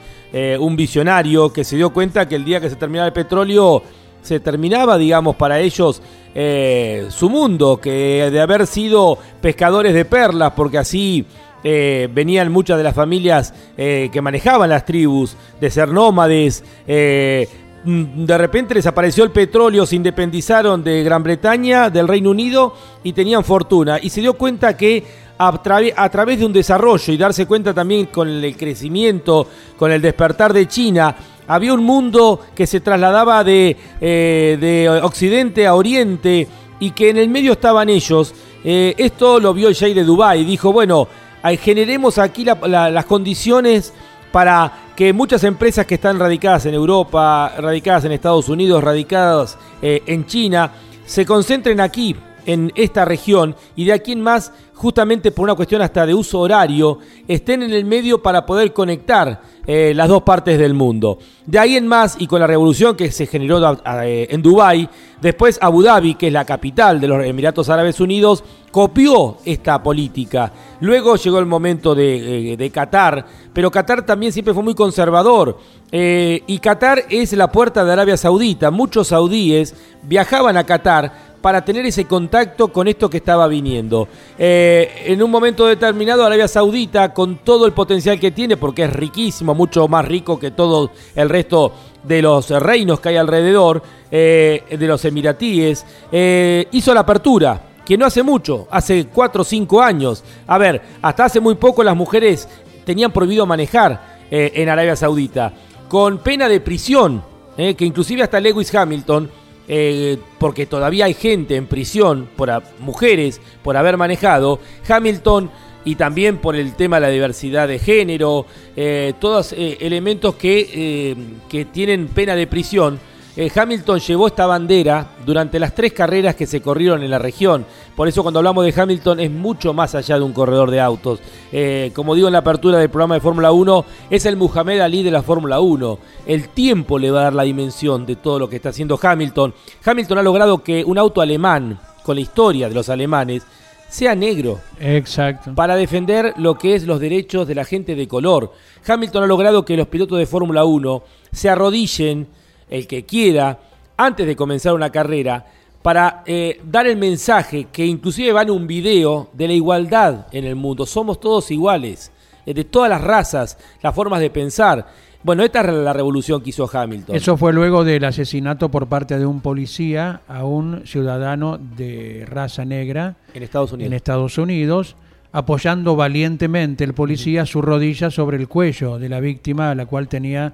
un 0.60 0.76
visionario 0.76 1.54
que 1.54 1.64
se 1.64 1.76
dio 1.76 1.92
cuenta 1.92 2.28
que 2.28 2.36
el 2.36 2.44
día 2.44 2.60
que 2.60 2.70
se 2.70 2.76
terminaba 2.76 3.08
el 3.08 3.14
petróleo 3.14 3.84
se 4.28 4.40
terminaba, 4.42 4.98
digamos, 4.98 5.36
para 5.38 5.60
ellos 5.60 6.02
eh, 6.36 7.08
su 7.10 7.30
mundo, 7.30 7.80
que 7.82 8.30
de 8.30 8.42
haber 8.42 8.68
sido 8.68 9.18
pescadores 9.42 9.94
de 9.94 10.06
perlas, 10.06 10.52
porque 10.56 10.78
así 10.78 11.26
eh, 11.64 12.10
venían 12.14 12.52
muchas 12.52 12.78
de 12.78 12.84
las 12.84 12.94
familias 12.94 13.54
eh, 13.78 14.10
que 14.12 14.22
manejaban 14.22 14.70
las 14.70 14.86
tribus, 14.86 15.36
de 15.60 15.72
ser 15.72 15.90
nómades, 15.90 16.64
mm, 16.86 18.26
de 18.26 18.38
repente 18.38 18.76
les 18.76 18.86
apareció 18.86 19.24
el 19.24 19.32
petróleo, 19.32 19.86
se 19.86 19.96
independizaron 19.96 20.84
de 20.84 21.04
Gran 21.04 21.24
Bretaña, 21.24 21.90
del 21.90 22.08
Reino 22.08 22.32
Unido 22.32 22.76
y 23.04 23.14
tenían 23.14 23.46
fortuna. 23.46 23.98
Y 24.02 24.10
se 24.10 24.22
dio 24.22 24.34
cuenta 24.34 24.76
que 24.76 25.04
a, 25.40 25.48
a 25.96 26.10
través 26.10 26.40
de 26.40 26.46
un 26.46 26.54
desarrollo 26.54 27.14
y 27.14 27.18
darse 27.18 27.46
cuenta 27.46 27.74
también 27.74 28.08
con 28.08 28.28
el 28.28 28.58
crecimiento, 28.58 29.48
con 29.78 29.92
el 29.92 30.02
despertar 30.02 30.54
de 30.54 30.68
China, 30.68 31.16
había 31.48 31.74
un 31.74 31.84
mundo 31.84 32.42
que 32.56 32.68
se 32.68 32.80
trasladaba 32.80 33.44
de, 33.44 33.76
eh, 34.02 34.58
de 34.60 34.90
Occidente 35.02 35.66
a 35.68 35.76
Oriente 35.76 36.48
y 36.80 36.92
que 36.92 37.10
en 37.10 37.18
el 37.18 37.30
medio 37.30 37.54
estaban 37.54 37.90
ellos. 37.90 38.34
Eh, 38.64 38.94
esto 38.98 39.40
lo 39.40 39.54
vio 39.54 39.72
Sheikh 39.72 39.96
de 39.96 40.04
Dubái 40.04 40.44
dijo, 40.44 40.74
bueno, 40.74 41.08
ahí 41.42 41.58
generemos 41.58 42.18
aquí 42.18 42.44
la- 42.44 42.58
la- 42.68 42.90
las 42.90 43.06
condiciones 43.06 43.94
para 44.32 44.72
que 44.96 45.14
muchas 45.14 45.44
empresas 45.44 45.86
que 45.86 45.96
están 45.96 46.20
radicadas 46.20 46.66
en 46.66 46.74
Europa, 46.74 47.54
radicadas 47.58 48.04
en 48.06 48.12
Estados 48.12 48.50
Unidos, 48.50 48.84
radicadas 48.84 49.58
eh, 49.82 50.04
en 50.06 50.26
China, 50.26 50.72
se 51.06 51.26
concentren 51.26 51.80
aquí, 51.80 52.16
en 52.48 52.72
esta 52.76 53.06
región, 53.06 53.56
y 53.76 53.86
de 53.86 53.94
aquí 53.94 54.14
en 54.14 54.22
más, 54.22 54.54
justamente 54.74 55.32
por 55.32 55.44
una 55.44 55.56
cuestión 55.56 55.82
hasta 55.82 56.06
de 56.06 56.14
uso 56.14 56.40
horario, 56.40 57.00
estén 57.28 57.62
en 57.62 57.74
el 57.74 57.84
medio 57.84 58.22
para 58.22 58.46
poder 58.46 58.72
conectar 58.72 59.42
eh, 59.66 59.92
las 59.94 60.08
dos 60.08 60.24
partes 60.24 60.58
del 60.58 60.74
mundo. 60.74 61.20
De 61.46 61.60
ahí 61.60 61.76
en 61.76 61.86
más, 61.86 62.16
y 62.20 62.26
con 62.26 62.40
la 62.40 62.48
revolución 62.48 62.96
que 62.96 63.12
se 63.12 63.26
generó 63.26 63.78
eh, 64.02 64.28
en 64.30 64.42
Dubái, 64.42 64.88
después 65.20 65.60
Abu 65.62 65.84
Dhabi, 65.84 66.16
que 66.16 66.28
es 66.28 66.34
la 66.34 66.46
capital 66.46 67.02
de 67.02 67.08
los 67.10 67.26
Emiratos 67.26 67.68
Árabes 67.68 68.00
Unidos, 68.00 68.46
copió 68.72 69.38
esta 69.44 69.84
política. 69.84 70.54
Luego 70.80 71.18
llegó 71.18 71.40
el 71.40 71.48
momento 71.48 71.94
de, 71.94 72.54
eh, 72.54 72.58
de 72.58 72.70
Qatar, 72.70 73.26
pero 73.52 73.70
Qatar 73.70 74.06
también 74.06 74.32
siempre 74.32 74.54
fue 74.54 74.64
muy 74.64 74.74
conservador. 74.74 75.58
Y 75.90 76.60
Qatar 76.60 77.06
es 77.10 77.32
la 77.32 77.50
puerta 77.50 77.86
de 77.86 77.94
Arabia 77.94 78.18
Saudita. 78.18 78.72
Muchos 78.72 79.08
saudíes 79.08 79.74
viajaban 80.04 80.58
a 80.58 80.66
Qatar 80.66 81.27
para 81.42 81.64
tener 81.64 81.86
ese 81.86 82.06
contacto 82.06 82.70
con 82.70 82.88
esto 82.88 83.10
que 83.10 83.18
estaba 83.18 83.48
viniendo. 83.48 84.08
Eh, 84.38 85.04
en 85.06 85.22
un 85.22 85.32
momento 85.32 85.66
determinado, 85.66 86.26
Arabia 86.26 86.48
Saudita, 86.48 87.14
con 87.14 87.38
todo 87.38 87.66
el 87.66 87.74
potencial 87.74 88.20
que 88.20 88.32
tiene, 88.32 88.58
porque 88.58 88.84
es 88.84 88.94
riquísimo, 88.94 89.54
mucho 89.54 89.88
más 89.88 90.06
rico 90.06 90.40
que 90.40 90.52
todo 90.52 90.92
el 91.16 91.30
resto 91.30 91.74
de 92.04 92.22
los 92.22 92.50
reinos 92.50 93.00
que 93.00 93.10
hay 93.10 93.18
alrededor, 93.18 93.82
eh, 94.10 94.64
de 94.70 94.88
los 94.88 95.04
emiratíes, 95.06 95.86
eh, 96.12 96.68
hizo 96.72 96.94
la 96.94 97.02
apertura 97.02 97.62
que 97.86 97.98
no 97.98 98.06
hace 98.06 98.24
mucho, 98.24 98.68
hace 98.70 99.08
4 99.08 99.42
o 99.42 99.46
5 99.46 99.82
años. 99.82 100.24
A 100.48 100.58
ver, 100.58 100.82
hasta 101.02 101.26
hace 101.26 101.40
muy 101.40 101.56
poco 101.56 101.84
las 101.84 101.96
mujeres 101.96 102.50
tenían 102.86 103.12
prohibido 103.12 103.46
manejar 103.46 104.18
en 104.30 104.68
Arabia 104.68 104.98
Saudita, 104.98 105.54
con 105.88 106.18
pena 106.18 106.50
de 106.50 106.60
prisión, 106.60 107.24
que 107.56 107.86
inclusive 107.86 108.24
hasta 108.24 108.42
Lewis 108.42 108.76
Hamilton, 108.76 109.32
eh, 109.68 110.18
porque 110.40 110.66
todavía 110.66 111.06
hay 111.06 111.14
gente 111.14 111.56
en 111.56 111.68
prisión, 111.68 112.30
por 112.36 112.52
mujeres, 112.80 113.42
por 113.64 113.78
haber 113.78 113.98
manejado, 113.98 114.60
Hamilton 114.88 115.50
y 115.88 115.96
también 115.96 116.40
por 116.40 116.58
el 116.58 116.76
tema 116.76 116.98
de 116.98 117.02
la 117.08 117.10
diversidad 117.10 117.66
de 117.66 117.80
género, 117.80 118.46
eh, 118.76 119.14
todos 119.22 119.54
eh, 119.54 119.78
elementos 119.80 120.36
que, 120.36 120.70
eh, 120.74 121.16
que 121.48 121.64
tienen 121.64 122.08
pena 122.08 122.36
de 122.36 122.46
prisión. 122.46 123.00
Eh, 123.38 123.52
Hamilton 123.56 124.00
llevó 124.00 124.26
esta 124.26 124.48
bandera 124.48 125.12
durante 125.24 125.60
las 125.60 125.76
tres 125.76 125.94
carreras 125.94 126.34
que 126.34 126.48
se 126.48 126.60
corrieron 126.60 127.04
en 127.04 127.12
la 127.12 127.20
región. 127.20 127.68
Por 127.96 128.08
eso 128.08 128.24
cuando 128.24 128.40
hablamos 128.40 128.66
de 128.66 128.82
Hamilton 128.82 129.20
es 129.20 129.30
mucho 129.30 129.76
más 129.76 129.94
allá 129.94 130.18
de 130.18 130.24
un 130.24 130.34
corredor 130.34 130.72
de 130.72 130.82
autos. 130.82 131.20
Eh, 131.52 131.92
como 131.94 132.16
digo 132.16 132.28
en 132.28 132.34
la 132.34 132.40
apertura 132.40 132.80
del 132.80 132.90
programa 132.90 133.14
de 133.14 133.22
Fórmula 133.22 133.52
1, 133.52 133.86
es 134.10 134.26
el 134.26 134.38
Muhammad 134.38 134.82
Ali 134.82 135.04
de 135.04 135.12
la 135.12 135.22
Fórmula 135.22 135.60
1. 135.60 136.00
El 136.26 136.50
tiempo 136.50 136.98
le 136.98 137.12
va 137.12 137.20
a 137.20 137.24
dar 137.26 137.36
la 137.36 137.44
dimensión 137.44 138.08
de 138.08 138.16
todo 138.16 138.40
lo 138.40 138.50
que 138.50 138.56
está 138.56 138.70
haciendo 138.70 139.00
Hamilton. 139.00 139.54
Hamilton 139.86 140.18
ha 140.18 140.24
logrado 140.24 140.64
que 140.64 140.84
un 140.84 140.98
auto 140.98 141.22
alemán, 141.22 141.80
con 142.04 142.16
la 142.16 142.22
historia 142.22 142.70
de 142.70 142.74
los 142.74 142.90
alemanes, 142.90 143.44
sea 143.88 144.16
negro 144.16 144.60
Exacto. 144.80 145.54
para 145.54 145.76
defender 145.76 146.34
lo 146.38 146.58
que 146.58 146.76
es 146.76 146.86
los 146.88 147.00
derechos 147.00 147.48
de 147.48 147.54
la 147.56 147.66
gente 147.66 147.94
de 147.94 148.08
color. 148.08 148.52
Hamilton 148.86 149.24
ha 149.24 149.28
logrado 149.28 149.64
que 149.64 149.78
los 149.78 149.88
pilotos 149.88 150.18
de 150.18 150.26
Fórmula 150.26 150.66
1 150.66 151.04
se 151.32 151.50
arrodillen, 151.50 152.28
el 152.70 152.88
que 152.88 153.06
quiera, 153.06 153.60
antes 153.96 154.26
de 154.28 154.36
comenzar 154.36 154.74
una 154.74 154.92
carrera, 154.92 155.46
para 155.82 156.24
eh, 156.26 156.60
dar 156.66 156.88
el 156.88 156.98
mensaje 156.98 157.68
que 157.72 157.86
inclusive 157.86 158.34
va 158.34 158.42
en 158.42 158.52
un 158.52 158.68
video 158.68 159.30
de 159.34 159.48
la 159.48 159.54
igualdad 159.54 160.28
en 160.32 160.46
el 160.46 160.56
mundo. 160.56 160.86
Somos 160.86 161.20
todos 161.20 161.50
iguales, 161.52 162.12
de 162.46 162.64
todas 162.64 162.90
las 162.90 163.02
razas, 163.02 163.58
las 163.82 163.94
formas 163.94 164.20
de 164.20 164.30
pensar. 164.30 164.86
Bueno, 165.24 165.44
esta 165.44 165.62
es 165.62 165.68
la 165.68 165.94
revolución 165.94 166.42
que 166.42 166.52
hizo 166.52 166.70
Hamilton. 166.72 167.16
Eso 167.16 167.38
fue 167.38 167.52
luego 167.52 167.84
del 167.84 168.06
asesinato 168.06 168.70
por 168.70 168.88
parte 168.88 169.18
de 169.18 169.26
un 169.26 169.42
policía 169.42 170.22
a 170.28 170.46
un 170.46 170.86
ciudadano 170.86 171.58
de 171.58 172.26
raza 172.28 172.66
negra 172.66 173.16
en 173.34 173.44
Estados 173.44 173.72
Unidos. 173.72 173.88
en 173.88 173.94
Estados 173.94 174.38
Unidos, 174.38 174.96
apoyando 175.32 175.96
valientemente 175.96 176.84
el 176.84 176.94
policía 176.94 177.46
su 177.46 177.62
rodilla 177.62 178.12
sobre 178.12 178.38
el 178.38 178.48
cuello 178.48 179.00
de 179.00 179.10
la 179.10 179.20
víctima, 179.20 179.72
a 179.72 179.76
la 179.76 179.86
cual 179.86 180.08
tenía 180.08 180.54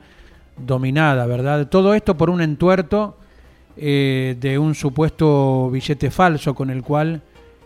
dominada, 0.57 1.25
¿verdad? 1.25 1.67
Todo 1.67 1.93
esto 1.93 2.15
por 2.15 2.29
un 2.29 2.41
entuerto 2.41 3.17
eh, 3.75 4.35
de 4.39 4.57
un 4.59 4.75
supuesto 4.75 5.69
billete 5.71 6.11
falso 6.11 6.53
con 6.53 6.69
el 6.69 6.83
cual 6.83 7.21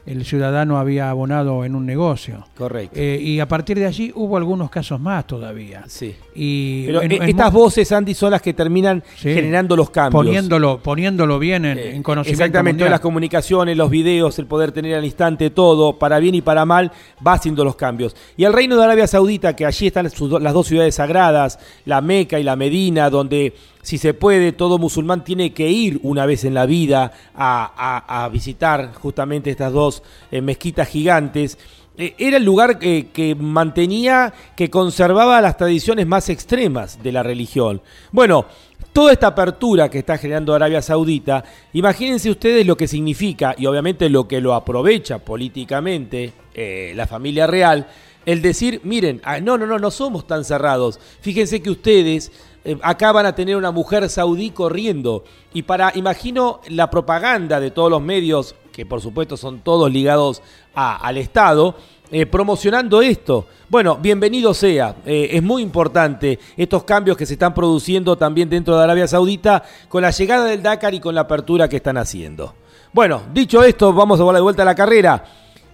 el 0.07 0.25
ciudadano 0.25 0.77
había 0.79 1.09
abonado 1.09 1.65
en 1.65 1.75
un 1.75 1.85
negocio. 1.85 2.47
Correcto. 2.57 2.95
Eh, 2.97 3.19
y 3.21 3.39
a 3.39 3.47
partir 3.47 3.77
de 3.77 3.85
allí 3.85 4.11
hubo 4.15 4.37
algunos 4.37 4.69
casos 4.69 4.99
más 4.99 5.27
todavía. 5.27 5.83
Sí. 5.87 6.15
Y 6.33 6.85
Pero 6.85 7.01
en- 7.01 7.11
eh, 7.11 7.17
en 7.21 7.29
estas 7.29 7.51
voces, 7.51 7.91
Andy, 7.91 8.13
son 8.13 8.31
las 8.31 8.41
que 8.41 8.53
terminan 8.53 9.03
Sí. 9.17 9.33
generando 9.33 9.75
los 9.75 9.89
cambios. 9.89 10.23
Poniéndolo, 10.25 10.79
poniéndolo 10.81 11.37
bien 11.39 11.65
en, 11.65 11.77
en 11.77 12.01
conocimiento 12.03 12.43
Exactamente, 12.43 12.79
todas 12.79 12.91
las 12.91 12.99
comunicaciones, 13.01 13.75
los 13.75 13.89
videos, 13.89 14.39
el 14.39 14.45
poder 14.47 14.71
tener 14.71 14.95
al 14.95 15.03
instante 15.05 15.49
todo, 15.49 15.99
para 15.99 16.19
bien 16.19 16.35
y 16.35 16.41
para 16.41 16.65
mal, 16.65 16.91
va 17.25 17.33
haciendo 17.33 17.65
los 17.65 17.75
cambios. 17.75 18.15
Y 18.37 18.45
el 18.45 18.53
Reino 18.53 18.77
de 18.77 18.83
Arabia 18.85 19.07
Saudita, 19.07 19.55
que 19.55 19.65
allí 19.65 19.87
están 19.87 20.09
sus 20.09 20.41
las 20.41 20.53
dos 20.53 20.67
ciudades 20.67 20.95
sagradas, 20.95 21.59
la 21.85 21.99
Meca 22.01 22.39
y 22.39 22.43
la 22.43 22.55
Medina, 22.55 23.09
donde 23.09 23.53
si 23.87 23.97
se 23.97 24.13
puede, 24.13 24.51
todo 24.51 24.77
musulmán 24.79 25.23
tiene 25.23 25.53
que 25.53 25.69
ir 25.69 26.01
una 26.03 26.25
vez 26.25 26.43
en 26.43 26.53
la 26.53 26.65
vida 26.65 27.13
a, 27.33 28.29
visitar 28.33 28.93
justamente 28.95 29.49
estas 29.49 29.71
dos 29.71 30.03
eh, 30.29 30.41
mezquitas 30.41 30.89
gigantes. 30.89 31.57
eh, 31.95 32.13
era 32.17 32.35
el 32.35 32.43
lugar 32.43 32.79
que, 32.79 33.11
que 33.13 33.33
mantenía, 33.33 34.33
que 34.57 34.69
conservaba 34.69 35.39
las 35.39 35.55
tradiciones 35.55 36.05
más 36.05 36.27
extremas 36.27 37.01
de 37.01 37.13
la 37.13 37.23
religión. 37.23 37.81
Bueno, 38.11 38.47
toda 38.91 39.13
esta 39.13 39.27
apertura 39.27 39.87
que 39.89 39.99
está 39.99 40.17
generando 40.17 40.53
Arabia 40.53 40.81
Saudita, 40.81 41.45
imagínense 41.71 42.29
ustedes 42.29 42.67
lo 42.67 42.75
que 42.75 42.89
significa 42.89 43.55
y 43.57 43.67
obviamente 43.67 44.09
lo 44.09 44.27
que 44.27 44.41
lo 44.41 44.53
aprovecha 44.53 45.19
políticamente 45.19 46.33
eh, 46.53 46.91
la 46.93 47.07
familia 47.07 47.47
real, 47.47 47.87
el 48.25 48.41
decir, 48.41 48.81
miren, 48.83 49.21
ah, 49.23 49.39
no, 49.39 49.57
no, 49.57 49.65
no, 49.65 49.79
no 49.79 49.89
somos 49.89 50.27
tan 50.27 50.43
cerrados. 50.43 50.99
Fíjense 51.21 51.61
que 51.61 51.69
ustedes 51.69 52.33
eh, 52.67 52.77
acá 52.81 53.13
van 53.13 53.25
a 53.25 53.33
tener 53.33 53.55
una 53.55 53.71
mujer 53.71 54.09
saudí 54.09 54.49
corriendo. 54.51 55.23
Y 55.53 55.61
para, 55.61 55.93
imagino, 55.95 56.59
la 56.67 56.89
propaganda 56.89 57.61
de 57.61 57.71
todos 57.71 57.89
los 57.89 58.01
medios, 58.01 58.55
que 58.73 58.85
por 58.85 58.99
supuesto 58.99 59.37
son 59.37 59.61
todos 59.61 59.89
ligados 59.89 60.41
al 60.75 61.17
Estado, 61.17 61.75
eh, 62.11 62.25
promocionando 62.25 63.01
esto. 63.01 63.45
Bueno, 63.69 63.95
bienvenido 63.95 64.53
sea. 64.53 64.97
Eh, 65.05 65.29
es 65.31 65.41
muy 65.41 65.61
importante 65.61 66.37
estos 66.57 66.83
cambios 66.83 67.15
que 67.15 67.25
se 67.25 67.33
están 67.33 67.53
produciendo 67.53 68.17
también 68.17 68.49
dentro 68.49 68.75
de 68.77 68.83
Arabia 68.83 69.07
Saudita 69.07 69.63
con 69.87 70.01
la 70.01 70.11
llegada 70.11 70.43
del 70.43 70.61
Dakar 70.61 70.93
y 70.93 70.99
con 70.99 71.15
la 71.15 71.21
apertura 71.21 71.69
que 71.69 71.77
están 71.77 71.95
haciendo. 71.95 72.53
Bueno, 72.91 73.21
dicho 73.31 73.63
esto, 73.63 73.93
vamos 73.93 74.19
a 74.19 74.25
darle 74.25 74.39
de 74.39 74.43
vuelta 74.43 74.63
a 74.63 74.65
la 74.65 74.75
carrera. 74.75 75.23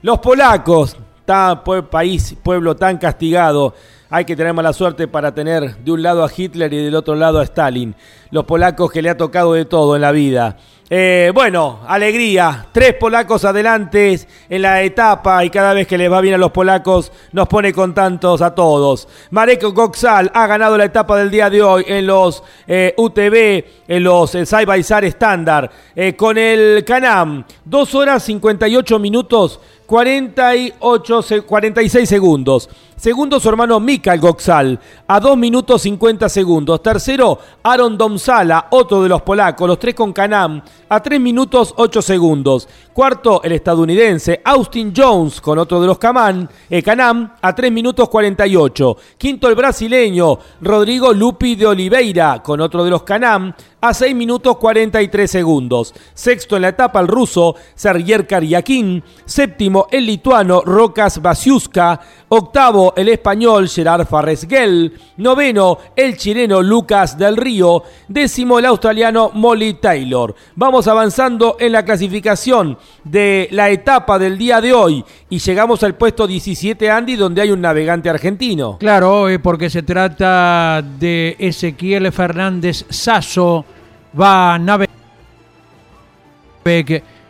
Los 0.03 0.19
polacos, 0.19 0.95
tan 1.25 1.63
país, 1.89 2.35
pueblo 2.43 2.75
tan 2.75 2.99
castigado, 2.99 3.73
hay 4.14 4.26
que 4.26 4.35
tener 4.35 4.53
mala 4.53 4.73
suerte 4.73 5.07
para 5.07 5.34
tener 5.34 5.76
de 5.77 5.91
un 5.91 6.03
lado 6.03 6.23
a 6.23 6.30
Hitler 6.31 6.72
y 6.72 6.85
del 6.85 6.94
otro 6.94 7.15
lado 7.15 7.40
a 7.40 7.44
Stalin. 7.45 7.95
Los 8.30 8.45
polacos 8.45 8.91
que 8.91 9.02
le 9.02 9.10
ha 9.10 9.18
tocado 9.18 9.53
de 9.53 9.65
todo 9.65 9.95
en 9.95 10.03
la 10.03 10.11
vida. 10.11 10.56
Eh, 10.88 11.31
bueno, 11.34 11.80
alegría. 11.88 12.68
Tres 12.72 12.94
polacos 12.94 13.44
adelante 13.44 14.19
en 14.48 14.61
la 14.61 14.84
etapa 14.84 15.44
y 15.44 15.49
cada 15.49 15.73
vez 15.73 15.88
que 15.88 15.98
les 15.98 16.11
va 16.11 16.22
bien 16.22 16.35
a 16.35 16.38
los 16.38 16.52
polacos 16.52 17.11
nos 17.31 17.48
pone 17.48 17.73
contentos 17.73 18.44
a 18.44 18.53
todos. 18.53 19.07
Marek 19.31 19.64
Goxal 19.64 20.30
ha 20.31 20.45
ganado 20.45 20.77
la 20.77 20.85
etapa 20.85 21.18
del 21.18 21.31
día 21.31 21.49
de 21.49 21.64
hoy 21.64 21.84
en 21.88 22.06
los 22.06 22.44
eh, 22.68 22.94
UTV, 22.95 23.65
en 23.88 24.03
los 24.03 24.35
eh, 24.35 24.45
Side 24.45 24.65
by 24.65 24.84
Side 24.84 25.07
Standard, 25.07 25.72
eh, 25.95 26.15
con 26.15 26.38
el 26.38 26.85
Canam. 26.85 27.44
2 27.65 27.95
horas 27.95 28.22
58 28.22 28.99
minutos 28.99 29.60
48, 29.93 31.21
se- 31.21 31.41
46 31.43 32.09
segundos. 32.09 32.67
Segundo, 32.95 33.39
su 33.39 33.47
hermano 33.49 33.79
Mikael 33.79 34.19
Goxal, 34.19 34.79
a 35.07 35.19
2 35.19 35.37
minutos 35.37 35.83
50 35.83 36.29
segundos. 36.29 36.81
Tercero, 36.81 37.37
Aaron 37.61 37.95
Domsala, 37.97 38.67
otro 38.71 39.03
de 39.03 39.09
los 39.09 39.21
polacos, 39.21 39.67
los 39.67 39.77
tres 39.77 39.93
con 39.93 40.11
Canam, 40.11 40.61
a 40.93 41.01
3 41.01 41.19
minutos 41.19 41.73
8 41.75 42.01
segundos. 42.03 42.69
Cuarto, 42.93 43.41
el 43.43 43.53
estadounidense 43.53 44.41
Austin 44.43 44.93
Jones, 44.95 45.41
con 45.41 45.57
otro 45.57 45.81
de 45.81 45.87
los 45.87 45.97
Caman, 45.97 46.47
eh, 46.69 46.83
Canam, 46.83 47.33
a 47.41 47.55
3 47.55 47.71
minutos 47.71 48.07
48. 48.09 48.97
Quinto, 49.17 49.49
el 49.49 49.55
brasileño 49.55 50.37
Rodrigo 50.61 51.11
Lupi 51.11 51.55
de 51.55 51.65
Oliveira, 51.65 52.43
con 52.43 52.61
otro 52.61 52.83
de 52.83 52.91
los 52.91 53.01
Canam, 53.01 53.53
a 53.83 53.93
6 53.93 54.15
minutos 54.15 54.55
43 54.57 55.29
segundos. 55.29 55.93
Sexto 56.13 56.55
en 56.55 56.61
la 56.61 56.69
etapa 56.69 57.01
el 57.01 57.07
ruso 57.09 57.55
Sergier 57.75 58.25
Karyakin. 58.25 59.03
Séptimo 59.25 59.87
el 59.91 60.05
lituano 60.05 60.61
Rokas 60.61 61.21
Basiuska. 61.21 61.99
Octavo 62.29 62.93
el 62.95 63.09
español 63.09 63.67
Gerard 63.67 64.07
Farresguel. 64.07 64.97
Noveno 65.17 65.79
el 65.97 66.15
chileno 66.15 66.61
Lucas 66.61 67.17
del 67.17 67.35
Río. 67.35 67.83
Décimo 68.07 68.57
el 68.57 68.67
australiano 68.67 69.31
Molly 69.33 69.73
Taylor. 69.73 70.33
Vamos 70.55 70.82
avanzando 70.88 71.57
en 71.60 71.72
la 71.72 71.84
clasificación 71.84 72.77
de 73.03 73.47
la 73.51 73.69
etapa 73.69 74.18
del 74.19 74.38
día 74.38 74.61
de 74.61 74.73
hoy 74.73 75.03
y 75.30 75.39
llegamos 75.39 75.84
al 75.84 75.95
puesto 75.95 76.27
17 76.27 76.89
Andy 76.89 77.15
donde 77.15 77.41
hay 77.41 77.51
un 77.51 77.61
navegante 77.61 78.10
argentino. 78.10 78.77
Claro, 78.80 79.30
eh, 79.30 79.39
porque 79.39 79.69
se 79.69 79.84
trata 79.84 80.81
de 80.81 81.35
Ezequiel 81.39 82.11
Fernández 82.11 82.85
Sasso, 82.89 83.65
va 84.19 84.55
a 84.55 84.60
navegar. 84.60 84.93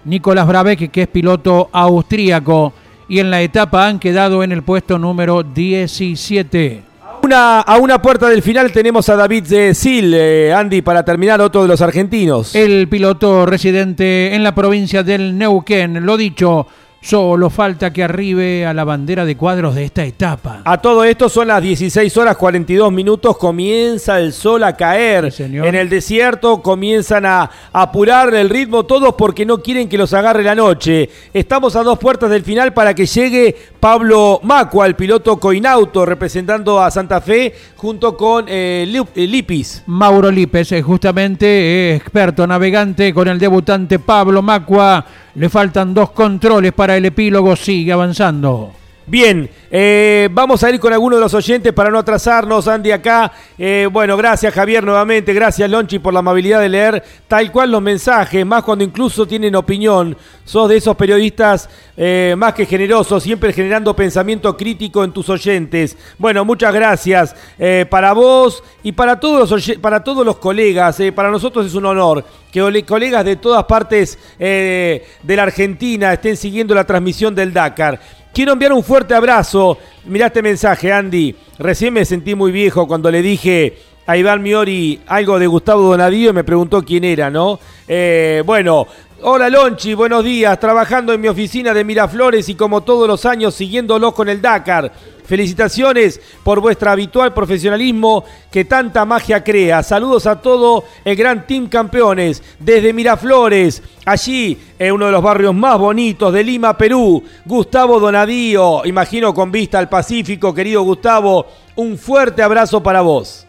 Nicolás 0.05 0.47
Brabeck, 0.47 0.91
que 0.91 1.03
es 1.03 1.07
piloto 1.07 1.69
austríaco, 1.71 2.73
y 3.07 3.19
en 3.19 3.31
la 3.31 3.41
etapa 3.41 3.87
han 3.87 3.99
quedado 3.99 4.43
en 4.43 4.51
el 4.51 4.63
puesto 4.63 4.99
número 4.99 5.43
17. 5.43 6.92
Una, 7.23 7.61
a 7.61 7.77
una 7.77 8.01
puerta 8.01 8.27
del 8.27 8.41
final 8.41 8.73
tenemos 8.73 9.07
a 9.07 9.15
David 9.15 9.49
eh, 9.53 9.73
Sil, 9.79 10.11
eh, 10.13 10.53
Andy, 10.53 10.81
para 10.81 11.05
terminar 11.05 11.39
otro 11.39 11.61
de 11.61 11.69
los 11.69 11.79
argentinos. 11.79 12.53
El 12.53 12.89
piloto 12.89 13.45
residente 13.45 14.35
en 14.35 14.43
la 14.43 14.53
provincia 14.53 15.03
del 15.03 15.37
Neuquén, 15.37 16.05
lo 16.05 16.17
dicho, 16.17 16.67
solo 17.03 17.49
falta 17.49 17.91
que 17.91 18.03
arribe 18.03 18.65
a 18.65 18.73
la 18.73 18.85
bandera 18.85 19.25
de 19.25 19.35
cuadros 19.35 19.75
de 19.75 19.83
esta 19.83 20.05
etapa. 20.05 20.61
A 20.63 20.81
todo 20.81 21.03
esto 21.03 21.27
son 21.27 21.49
las 21.49 21.61
16 21.61 22.15
horas 22.17 22.37
42 22.37 22.91
minutos, 22.91 23.37
comienza 23.37 24.19
el 24.19 24.31
sol 24.31 24.63
a 24.63 24.75
caer. 24.75 25.33
En 25.39 25.75
el 25.75 25.89
desierto 25.89 26.61
comienzan 26.61 27.25
a 27.25 27.49
apurar 27.73 28.33
el 28.33 28.49
ritmo 28.49 28.85
todos 28.85 29.15
porque 29.15 29.45
no 29.45 29.61
quieren 29.61 29.89
que 29.89 29.97
los 29.97 30.13
agarre 30.13 30.43
la 30.43 30.55
noche. 30.55 31.09
Estamos 31.33 31.75
a 31.75 31.83
dos 31.83 31.99
puertas 31.99 32.29
del 32.29 32.43
final 32.43 32.73
para 32.73 32.93
que 32.93 33.05
llegue 33.05 33.55
Pablo 33.83 34.39
Macua, 34.43 34.85
el 34.85 34.95
piloto 34.95 35.35
Coinauto, 35.35 36.05
representando 36.05 36.81
a 36.81 36.89
Santa 36.89 37.19
Fe 37.19 37.53
junto 37.75 38.15
con 38.15 38.45
eh, 38.47 38.87
eh, 39.13 39.27
Lipis. 39.27 39.83
Mauro 39.87 40.31
Lípez, 40.31 40.71
eh, 40.71 40.81
justamente 40.81 41.93
experto 41.93 42.47
navegante 42.47 43.13
con 43.13 43.27
el 43.27 43.37
debutante 43.37 43.99
Pablo 43.99 44.41
Macua. 44.41 45.05
Le 45.35 45.49
faltan 45.49 45.93
dos 45.93 46.11
controles 46.11 46.71
para 46.71 46.95
el 46.95 47.03
epílogo, 47.03 47.57
sigue 47.57 47.91
avanzando. 47.91 48.71
Bien, 49.05 49.49
eh, 49.69 50.29
vamos 50.31 50.63
a 50.63 50.69
ir 50.69 50.79
con 50.79 50.93
algunos 50.93 51.19
de 51.19 51.23
los 51.23 51.33
oyentes 51.33 51.73
para 51.73 51.89
no 51.89 51.99
atrasarnos, 51.99 52.69
Andy, 52.69 52.89
acá. 52.91 53.33
Eh, 53.57 53.89
bueno, 53.91 54.15
gracias 54.15 54.53
Javier 54.53 54.81
nuevamente, 54.81 55.33
gracias 55.33 55.69
Lonchi 55.69 55.99
por 55.99 56.13
la 56.13 56.19
amabilidad 56.19 56.61
de 56.61 56.69
leer 56.69 57.03
tal 57.27 57.51
cual 57.51 57.69
los 57.69 57.81
mensajes, 57.81 58.45
más 58.45 58.63
cuando 58.63 58.85
incluso 58.85 59.27
tienen 59.27 59.57
opinión. 59.57 60.15
Sos 60.45 60.69
de 60.69 60.77
esos 60.77 60.95
periodistas 60.95 61.69
eh, 61.97 62.33
más 62.37 62.53
que 62.53 62.65
generosos, 62.65 63.23
siempre 63.23 63.51
generando 63.51 63.93
pensamiento 63.93 64.55
crítico 64.55 65.03
en 65.03 65.11
tus 65.11 65.27
oyentes. 65.27 65.97
Bueno, 66.17 66.45
muchas 66.45 66.73
gracias 66.73 67.35
para 67.89 68.13
vos 68.13 68.63
y 68.83 68.93
para 68.93 69.19
todos 69.19 69.51
los, 69.51 69.77
para 69.79 70.01
todos 70.01 70.25
los 70.25 70.37
colegas. 70.37 71.01
para 71.13 71.29
nosotros 71.29 71.65
es 71.65 71.73
un 71.73 71.85
honor 71.85 72.23
que 72.51 72.61
ole- 72.61 72.85
colegas 72.85 73.25
de 73.25 73.35
todas 73.35 73.65
partes 73.65 74.17
de 74.39 75.03
la 75.23 75.43
Argentina 75.43 76.13
estén 76.13 76.37
siguiendo 76.37 76.73
la 76.73 76.85
transmisión 76.85 77.35
del 77.35 77.51
Dakar. 77.51 77.99
Quiero 78.33 78.53
enviar 78.53 78.73
un 78.73 78.83
fuerte 78.83 79.13
abrazo. 79.13 79.77
Mirá 80.05 80.25
este 80.25 80.41
mensaje, 80.41 80.91
Andy. 80.91 81.35
Recién 81.59 81.93
me 81.93 82.03
sentí 82.03 82.33
muy 82.33 82.51
viejo 82.51 82.87
cuando 82.87 83.11
le 83.11 83.21
dije 83.21 83.77
a 84.07 84.17
Iván 84.17 84.41
Miori 84.41 85.01
algo 85.05 85.37
de 85.37 85.45
Gustavo 85.45 85.83
Donadío 85.83 86.31
y 86.31 86.33
me 86.33 86.43
preguntó 86.43 86.81
quién 86.81 87.03
era, 87.03 87.29
¿no? 87.29 87.59
Eh, 87.87 88.41
bueno, 88.43 88.87
hola 89.23 89.49
Lonchi, 89.49 89.93
buenos 89.93 90.23
días. 90.23 90.59
Trabajando 90.59 91.13
en 91.13 91.21
mi 91.21 91.27
oficina 91.27 91.73
de 91.73 91.83
Miraflores 91.83 92.49
y 92.49 92.55
como 92.55 92.81
todos 92.81 93.07
los 93.07 93.25
años 93.25 93.55
siguiéndolo 93.55 94.13
con 94.13 94.29
el 94.29 94.41
Dakar. 94.41 94.91
Felicitaciones 95.25 96.19
por 96.43 96.59
vuestro 96.59 96.91
habitual 96.91 97.33
profesionalismo 97.33 98.25
que 98.51 98.65
tanta 98.65 99.05
magia 99.05 99.43
crea. 99.43 99.81
Saludos 99.81 100.27
a 100.27 100.41
todo 100.41 100.83
el 101.05 101.15
gran 101.15 101.47
Team 101.47 101.69
Campeones 101.69 102.43
desde 102.59 102.91
Miraflores, 102.91 103.81
allí 104.05 104.57
en 104.77 104.91
uno 104.91 105.05
de 105.05 105.13
los 105.13 105.23
barrios 105.23 105.55
más 105.55 105.79
bonitos 105.79 106.33
de 106.33 106.43
Lima, 106.43 106.77
Perú. 106.77 107.23
Gustavo 107.45 107.99
Donadío, 107.99 108.85
imagino 108.85 109.33
con 109.33 109.51
vista 109.51 109.79
al 109.79 109.87
Pacífico, 109.87 110.53
querido 110.53 110.81
Gustavo, 110.83 111.45
un 111.75 111.97
fuerte 111.97 112.43
abrazo 112.43 112.83
para 112.83 113.01
vos. 113.01 113.47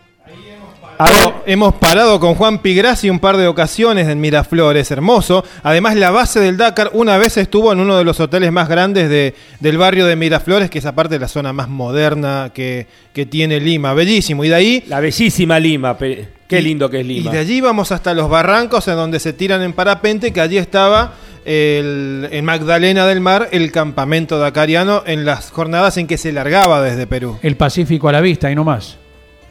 Hemos- 0.98 1.34
Hemos 1.46 1.74
parado 1.74 2.18
con 2.20 2.34
Juan 2.36 2.58
Pigrassi 2.60 3.10
un 3.10 3.18
par 3.18 3.36
de 3.36 3.46
ocasiones 3.46 4.08
en 4.08 4.20
Miraflores, 4.20 4.90
hermoso. 4.90 5.44
Además, 5.62 5.94
la 5.96 6.10
base 6.10 6.40
del 6.40 6.56
Dakar 6.56 6.90
una 6.94 7.18
vez 7.18 7.36
estuvo 7.36 7.72
en 7.72 7.80
uno 7.80 7.96
de 7.98 8.04
los 8.04 8.18
hoteles 8.20 8.50
más 8.52 8.68
grandes 8.68 9.08
de- 9.10 9.34
del 9.60 9.76
barrio 9.76 10.06
de 10.06 10.16
Miraflores, 10.16 10.70
que 10.70 10.78
es 10.78 10.86
aparte 10.86 11.18
la 11.18 11.28
zona 11.28 11.52
más 11.52 11.68
moderna 11.68 12.50
que, 12.54 12.86
que 13.12 13.26
tiene 13.26 13.60
Lima. 13.60 13.92
Bellísimo. 13.94 14.44
Y 14.44 14.48
de 14.48 14.54
ahí. 14.54 14.84
La 14.86 15.00
bellísima 15.00 15.58
Lima. 15.60 15.96
Qué 15.98 16.62
lindo 16.62 16.88
que 16.88 17.00
es 17.00 17.06
Lima. 17.06 17.30
Y 17.30 17.32
de 17.34 17.38
allí 17.40 17.60
vamos 17.60 17.90
hasta 17.92 18.14
los 18.14 18.30
barrancos 18.30 18.86
en 18.88 18.94
donde 18.96 19.18
se 19.20 19.32
tiran 19.32 19.62
en 19.62 19.72
parapente, 19.72 20.32
que 20.32 20.40
allí 20.40 20.56
estaba 20.58 21.14
el- 21.44 22.28
en 22.30 22.44
Magdalena 22.44 23.06
del 23.06 23.20
Mar 23.20 23.48
el 23.52 23.70
campamento 23.72 24.38
dakariano 24.38 25.02
en 25.06 25.24
las 25.26 25.50
jornadas 25.50 25.96
en 25.98 26.06
que 26.06 26.16
se 26.16 26.32
largaba 26.32 26.80
desde 26.82 27.06
Perú. 27.06 27.38
El 27.42 27.56
Pacífico 27.56 28.08
a 28.08 28.12
la 28.12 28.20
vista 28.20 28.50
y 28.50 28.54
no 28.54 28.64
más. 28.64 28.96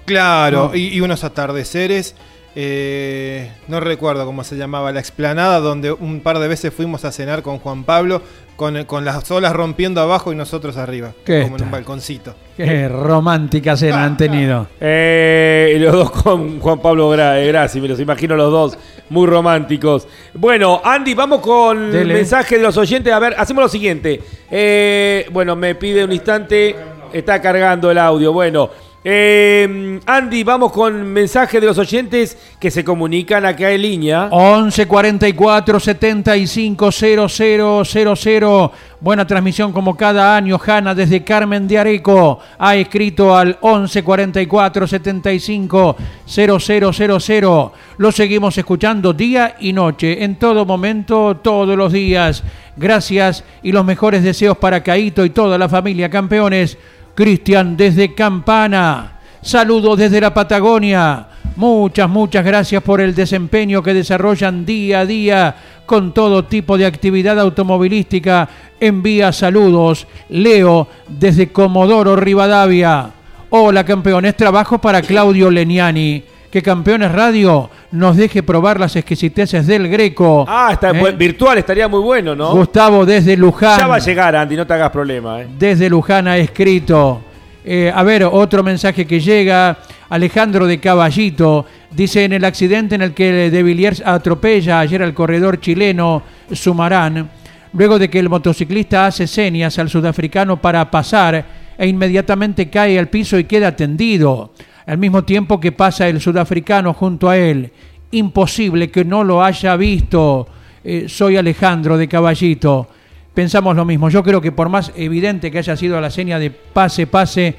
Claro, 0.05 0.69
No. 0.69 0.75
y, 0.75 0.87
y 0.89 1.01
unos 1.01 1.23
atardeceres 1.23 2.15
eh, 2.55 3.51
no 3.67 3.79
recuerdo 3.79 4.25
cómo 4.27 4.43
se 4.43 4.55
llamaba, 4.55 4.91
la 4.91 4.99
explanada 4.99 5.59
donde 5.59 5.91
un 5.91 6.19
par 6.21 6.37
de 6.37 6.47
veces 6.47 6.71
fuimos 6.71 7.03
a 7.03 7.11
cenar 7.11 7.41
con 7.41 7.57
Juan 7.57 7.83
Pablo, 7.83 8.21
con, 8.55 8.83
con 8.85 9.03
las 9.03 9.31
olas 9.31 9.53
rompiendo 9.53 10.01
abajo 10.01 10.31
y 10.31 10.35
nosotros 10.35 10.77
arriba, 10.77 11.13
¿Qué 11.25 11.41
como 11.41 11.57
en 11.57 11.63
un 11.63 11.71
balconcito. 11.71 12.35
Qué 12.55 12.87
romántica 12.87 13.75
cena 13.75 14.03
han 14.05 14.17
tenido. 14.17 14.67
Eh, 14.79 15.73
y 15.75 15.79
los 15.79 15.93
dos 15.93 16.11
con 16.11 16.59
Juan 16.59 16.79
Pablo 16.79 17.09
Gra 17.09 17.41
eh, 17.41 17.47
Grassi, 17.47 17.81
me 17.81 17.87
los 17.87 17.99
imagino 17.99 18.35
los 18.35 18.51
dos, 18.51 18.77
muy 19.09 19.25
románticos. 19.25 20.07
Bueno, 20.35 20.79
Andy, 20.83 21.15
vamos 21.15 21.39
con 21.41 21.95
el 21.95 22.07
mensaje 22.07 22.57
de 22.57 22.63
los 22.63 22.77
oyentes. 22.77 23.11
A 23.11 23.17
ver, 23.17 23.33
hacemos 23.35 23.63
lo 23.63 23.69
siguiente. 23.69 24.21
Eh, 24.51 25.25
bueno, 25.31 25.55
me 25.55 25.73
pide 25.73 26.03
un 26.05 26.11
instante, 26.11 26.75
está 27.11 27.41
cargando 27.41 27.89
el 27.89 27.97
audio. 27.97 28.31
Bueno, 28.31 28.69
eh, 29.05 29.99
Andy, 30.05 30.43
vamos 30.43 30.71
con 30.71 31.05
mensaje 31.11 31.59
de 31.59 31.67
los 31.67 31.77
oyentes 31.77 32.37
que 32.57 32.71
se 32.71 32.85
comunican 32.85 33.45
acá 33.45 33.71
en 33.71 33.81
línea. 33.81 34.29
11 34.31 34.87
44 34.87 35.79
75 35.79 36.89
0000. 36.91 38.71
Buena 39.01 39.27
transmisión 39.27 39.73
como 39.73 39.97
cada 39.97 40.37
año. 40.37 40.57
Hanna 40.65 40.95
desde 40.95 41.23
Carmen 41.23 41.67
de 41.67 41.79
Areco 41.79 42.39
ha 42.57 42.75
escrito 42.77 43.35
al 43.35 43.57
11 43.59 44.03
44 44.03 44.87
75 44.87 45.97
0000. 46.25 47.71
Lo 47.97 48.11
seguimos 48.13 48.57
escuchando 48.57 49.11
día 49.11 49.57
y 49.59 49.73
noche, 49.73 50.23
en 50.23 50.35
todo 50.35 50.65
momento, 50.65 51.35
todos 51.43 51.77
los 51.77 51.91
días. 51.91 52.41
Gracias 52.77 53.43
y 53.61 53.73
los 53.73 53.83
mejores 53.83 54.23
deseos 54.23 54.57
para 54.57 54.81
Caito 54.81 55.25
y 55.25 55.29
toda 55.31 55.57
la 55.57 55.67
familia 55.67 56.09
campeones. 56.09 56.77
Cristian 57.15 57.77
desde 57.77 58.15
Campana. 58.15 59.19
Saludos 59.41 59.99
desde 59.99 60.21
la 60.21 60.33
Patagonia. 60.33 61.27
Muchas, 61.55 62.09
muchas 62.09 62.43
gracias 62.43 62.81
por 62.81 62.99
el 62.99 63.13
desempeño 63.13 63.83
que 63.83 63.93
desarrollan 63.93 64.65
día 64.65 65.01
a 65.01 65.05
día 65.05 65.55
con 65.85 66.13
todo 66.13 66.45
tipo 66.45 66.77
de 66.77 66.85
actividad 66.85 67.39
automovilística. 67.39 68.49
Envía 68.79 69.31
saludos. 69.31 70.07
Leo 70.29 70.87
desde 71.07 71.51
Comodoro 71.51 72.15
Rivadavia. 72.15 73.11
Hola 73.49 73.85
campeones, 73.85 74.35
trabajo 74.35 74.79
para 74.79 75.03
Claudio 75.03 75.51
Leniani. 75.51 76.23
Que 76.53 76.61
Campeones 76.61 77.11
Radio 77.11 77.67
nos 77.93 78.15
deje 78.15 78.43
probar 78.43 78.79
las 78.79 78.95
exquisiteces 78.95 79.65
del 79.65 79.87
Greco. 79.87 80.45
Ah, 80.47 80.69
está 80.73 80.91
¿Eh? 80.91 81.11
virtual, 81.13 81.57
estaría 81.57 81.87
muy 81.87 81.99
bueno, 81.99 82.35
¿no? 82.35 82.51
Gustavo 82.51 83.07
desde 83.07 83.35
Luján. 83.35 83.79
Ya 83.79 83.87
va 83.87 83.95
a 83.95 83.99
llegar, 83.99 84.35
Andy, 84.35 84.55
no 84.55 84.67
te 84.67 84.75
hagas 84.75 84.91
problema. 84.91 85.41
¿eh? 85.41 85.47
Desde 85.57 85.89
Luján 85.89 86.27
ha 86.27 86.37
escrito. 86.37 87.23
Eh, 87.65 87.91
a 87.91 88.03
ver, 88.03 88.25
otro 88.25 88.61
mensaje 88.61 89.07
que 89.07 89.19
llega. 89.19 89.79
Alejandro 90.09 90.67
de 90.67 90.79
Caballito 90.79 91.65
dice: 91.89 92.23
En 92.23 92.33
el 92.33 92.45
accidente 92.45 92.93
en 92.93 93.01
el 93.01 93.15
que 93.15 93.49
De 93.49 93.63
Villiers 93.63 94.03
atropella 94.05 94.79
ayer 94.79 95.01
al 95.01 95.15
corredor 95.15 95.59
chileno 95.59 96.21
Sumarán, 96.51 97.31
luego 97.73 97.97
de 97.97 98.11
que 98.11 98.19
el 98.19 98.29
motociclista 98.29 99.07
hace 99.07 99.25
señas 99.25 99.79
al 99.79 99.89
sudafricano 99.89 100.57
para 100.57 100.91
pasar 100.91 101.45
e 101.75 101.87
inmediatamente 101.87 102.69
cae 102.69 102.99
al 102.99 103.07
piso 103.07 103.39
y 103.39 103.45
queda 103.45 103.75
tendido, 103.75 104.51
al 104.85 104.97
mismo 104.97 105.23
tiempo 105.23 105.59
que 105.59 105.71
pasa 105.71 106.07
el 106.07 106.19
sudafricano 106.21 106.93
junto 106.93 107.29
a 107.29 107.37
él. 107.37 107.71
Imposible 108.11 108.89
que 108.89 109.05
no 109.05 109.23
lo 109.23 109.43
haya 109.43 109.75
visto. 109.75 110.47
Eh, 110.83 111.05
soy 111.07 111.37
Alejandro 111.37 111.97
de 111.97 112.07
Caballito 112.07 112.87
pensamos 113.33 113.75
lo 113.75 113.85
mismo. 113.85 114.09
Yo 114.09 114.23
creo 114.23 114.41
que 114.41 114.51
por 114.51 114.69
más 114.69 114.91
evidente 114.95 115.51
que 115.51 115.57
haya 115.57 115.75
sido 115.75 115.99
la 115.99 116.09
seña 116.09 116.39
de 116.39 116.51
pase, 116.51 117.07
pase, 117.07 117.55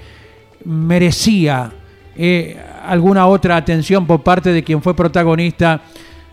merecía 0.65 1.73
eh, 2.17 2.57
alguna 2.87 3.27
otra 3.27 3.57
atención 3.57 4.07
por 4.07 4.23
parte 4.23 4.53
de 4.53 4.63
quien 4.63 4.83
fue 4.83 4.95
protagonista 4.95 5.83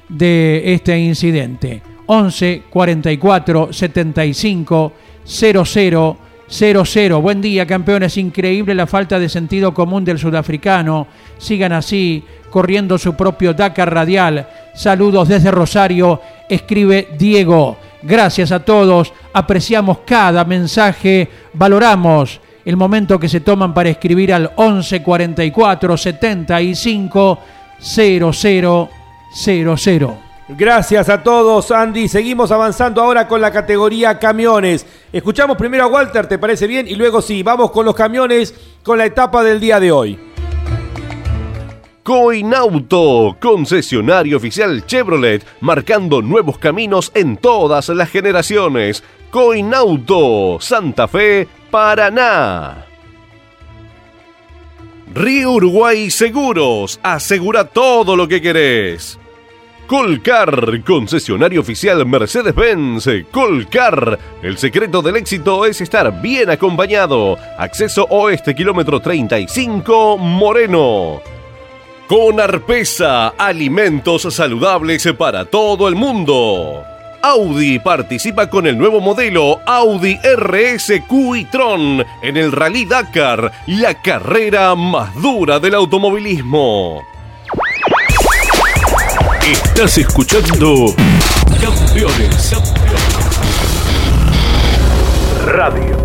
de 0.08 0.74
este 0.74 0.98
incidente. 0.98 1.82
11 2.06 2.64
44 2.70 3.72
75 3.72 4.94
00 5.24 6.18
00. 6.52 7.22
Buen 7.22 7.42
día, 7.42 7.66
campeones. 7.66 8.18
Increíble 8.18 8.76
la 8.76 8.86
falta 8.86 9.18
de 9.18 9.30
sentido 9.30 9.74
común 9.74 10.04
del 10.04 10.20
sudafricano. 10.20 11.08
Sigan 11.38 11.72
así, 11.72 12.24
corriendo 12.50 12.98
su 12.98 13.16
propio 13.16 13.54
Dakar 13.54 13.94
radial. 13.94 14.48
Saludos 14.76 15.30
desde 15.30 15.50
Rosario. 15.50 16.20
Escribe 16.50 17.08
Diego. 17.18 17.78
Gracias 18.04 18.52
a 18.52 18.60
todos. 18.60 19.14
Apreciamos 19.32 20.00
cada 20.06 20.44
mensaje. 20.44 21.30
Valoramos 21.54 22.42
el 22.66 22.76
momento 22.76 23.18
que 23.18 23.30
se 23.30 23.40
toman 23.40 23.74
para 23.74 23.90
escribir 23.90 24.34
al 24.34 24.52
11 24.56 25.02
44 25.02 25.98
75 25.98 27.40
00 27.80 28.90
00. 29.34 30.31
Gracias 30.48 31.08
a 31.08 31.24
todos, 31.24 31.72
Andy. 31.72 32.08
Seguimos 32.08 32.52
avanzando 32.52 33.02
ahora 33.02 33.28
con 33.28 33.40
la 33.40 33.52
categoría 33.52 34.20
camiones. 34.20 34.86
Escuchamos 35.14 35.56
primero 35.56 35.86
a 35.86 35.88
Walter, 35.88 36.28
¿te 36.28 36.38
parece 36.38 36.68
bien? 36.68 36.88
Y 36.88 36.96
luego 36.96 37.22
sí, 37.22 37.42
vamos 37.44 37.72
con 37.72 37.86
los 37.86 37.96
camiones 37.96 38.54
con 38.84 38.98
la 38.98 39.06
etapa 39.06 39.44
del 39.44 39.60
día 39.60 39.80
de 39.80 39.92
hoy. 39.92 40.20
Coinauto, 42.04 43.38
concesionario 43.40 44.38
oficial 44.38 44.86
Chevrolet, 44.88 45.46
marcando 45.62 46.22
nuevos 46.22 46.58
caminos 46.58 47.12
en 47.14 47.38
todas 47.38 47.90
las 47.90 48.10
generaciones. 48.10 49.04
Coinauto, 49.30 50.58
Santa 50.60 51.08
Fe, 51.08 51.48
Paraná. 51.70 52.86
Río 55.14 55.52
Uruguay 55.52 56.10
Seguros, 56.10 57.00
asegura 57.04 57.66
todo 57.66 58.16
lo 58.16 58.28
que 58.28 58.42
querés. 58.42 59.21
Colcar, 59.92 60.82
concesionario 60.86 61.60
oficial 61.60 62.06
Mercedes-Benz. 62.06 63.10
Colcar, 63.30 64.18
el 64.42 64.58
secreto 64.58 65.02
del 65.02 65.18
éxito 65.18 65.66
es 65.66 65.82
estar 65.82 66.22
bien 66.22 66.50
acompañado. 66.50 67.38
Acceso 67.58 68.08
oeste, 68.10 68.56
kilómetro 68.56 69.02
35, 69.02 70.18
Moreno. 70.18 71.22
Con 72.08 72.40
Arpesa, 72.40 73.34
alimentos 73.38 74.34
saludables 74.34 75.06
para 75.18 75.44
todo 75.44 75.90
el 75.90 75.96
mundo. 75.96 76.86
Audi 77.22 77.78
participa 77.80 78.50
con 78.50 78.68
el 78.68 78.78
nuevo 78.78 79.02
modelo 79.02 79.60
Audi 79.66 80.18
RSQ 80.24 81.12
y 81.36 81.44
Tron 81.52 82.06
en 82.22 82.38
el 82.38 82.54
Rally 82.54 82.86
Dakar, 82.86 83.52
la 83.68 84.02
carrera 84.02 84.74
más 84.74 85.14
dura 85.22 85.60
del 85.60 85.76
automovilismo. 85.76 87.11
Estás 89.44 89.98
escuchando 89.98 90.94
Campeones. 91.60 92.54
Radio. 95.48 95.98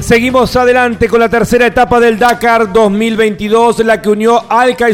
Seguimos 0.00 0.54
adelante 0.56 1.08
con 1.08 1.20
la 1.20 1.28
tercera 1.28 1.66
etapa 1.66 2.00
del 2.00 2.18
Dakar 2.18 2.72
2022, 2.72 3.78
la 3.84 4.02
que 4.02 4.10
unió 4.10 4.44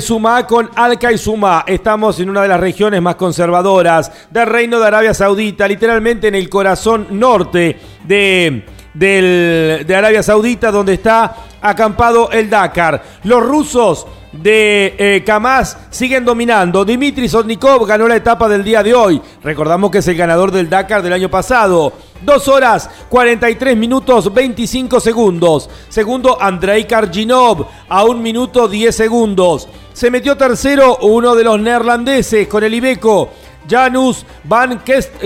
Sumá 0.01 0.47
con 0.47 0.71
Sumá. 1.17 1.65
Estamos 1.67 2.21
en 2.21 2.29
una 2.29 2.43
de 2.43 2.49
las 2.49 2.61
regiones 2.61 3.01
más 3.01 3.17
conservadoras 3.17 4.13
del 4.31 4.47
Reino 4.47 4.79
de 4.79 4.87
Arabia 4.87 5.15
Saudita, 5.15 5.67
literalmente 5.67 6.29
en 6.29 6.35
el 6.35 6.51
corazón 6.51 7.07
norte 7.11 7.77
de, 8.05 8.67
del- 8.95 9.85
de 9.87 9.97
Arabia 9.97 10.23
Saudita, 10.23 10.71
donde 10.71 10.95
está 10.95 11.37
acampado 11.61 12.31
el 12.31 12.49
Dakar. 12.51 13.03
Los 13.25 13.43
rusos 13.43 14.07
de 14.33 14.95
eh, 14.97 15.25
Kamaz 15.25 15.77
siguen 15.91 16.25
dominando. 16.25 16.85
Dimitri 16.85 17.29
Sotnikov 17.29 17.85
ganó 17.87 18.07
la 18.07 18.17
etapa 18.17 18.49
del 18.49 18.63
día 18.63 18.83
de 18.83 18.95
hoy. 18.95 19.21
Recordamos 19.43 19.91
que 19.91 19.99
es 19.99 20.09
el 20.09 20.17
ganador 20.17 20.51
del 20.53 20.71
Dakar 20.71 21.03
del 21.03 21.13
año 21.13 21.29
pasado. 21.29 21.93
2 22.23 22.49
horas 22.49 22.89
43 23.09 23.77
minutos 23.77 24.33
25 24.33 25.01
segundos. 25.01 25.69
Segundo, 25.89 26.41
Andrei 26.41 26.85
Karginov 26.85 27.67
a 27.89 28.05
1 28.05 28.21
minuto 28.21 28.69
10 28.69 28.95
segundos. 28.95 29.69
Se 29.93 30.11
metió 30.11 30.37
tercero 30.37 30.99
uno 31.03 31.35
de 31.35 31.45
los 31.45 31.59
neerlandeses 31.61 32.47
con 32.47 32.63
el 32.63 32.73
Ibeco, 32.75 33.31
Janus 33.69 34.25
Van 34.45 34.81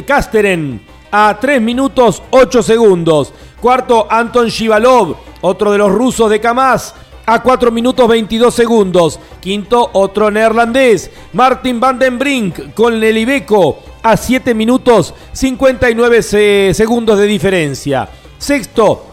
Kasteren 0.06 0.80
a 1.16 1.38
3 1.40 1.62
minutos 1.62 2.20
8 2.30 2.60
segundos. 2.60 3.32
Cuarto, 3.60 4.08
Anton 4.10 4.48
Shivalov, 4.48 5.14
otro 5.42 5.70
de 5.70 5.78
los 5.78 5.92
rusos 5.92 6.28
de 6.28 6.40
Kamaz, 6.40 6.92
a 7.24 7.40
4 7.40 7.70
minutos 7.70 8.08
22 8.08 8.52
segundos. 8.52 9.20
Quinto, 9.40 9.90
otro 9.92 10.28
neerlandés, 10.32 11.12
Martin 11.32 11.78
van 11.78 12.00
den 12.00 12.18
Brink 12.18 12.74
con 12.74 13.00
el 13.02 13.16
Ibeco 13.16 13.78
a 14.02 14.16
7 14.16 14.54
minutos 14.54 15.14
59 15.32 16.20
se- 16.22 16.72
segundos 16.74 17.16
de 17.16 17.26
diferencia. 17.26 18.08
Sexto, 18.36 19.06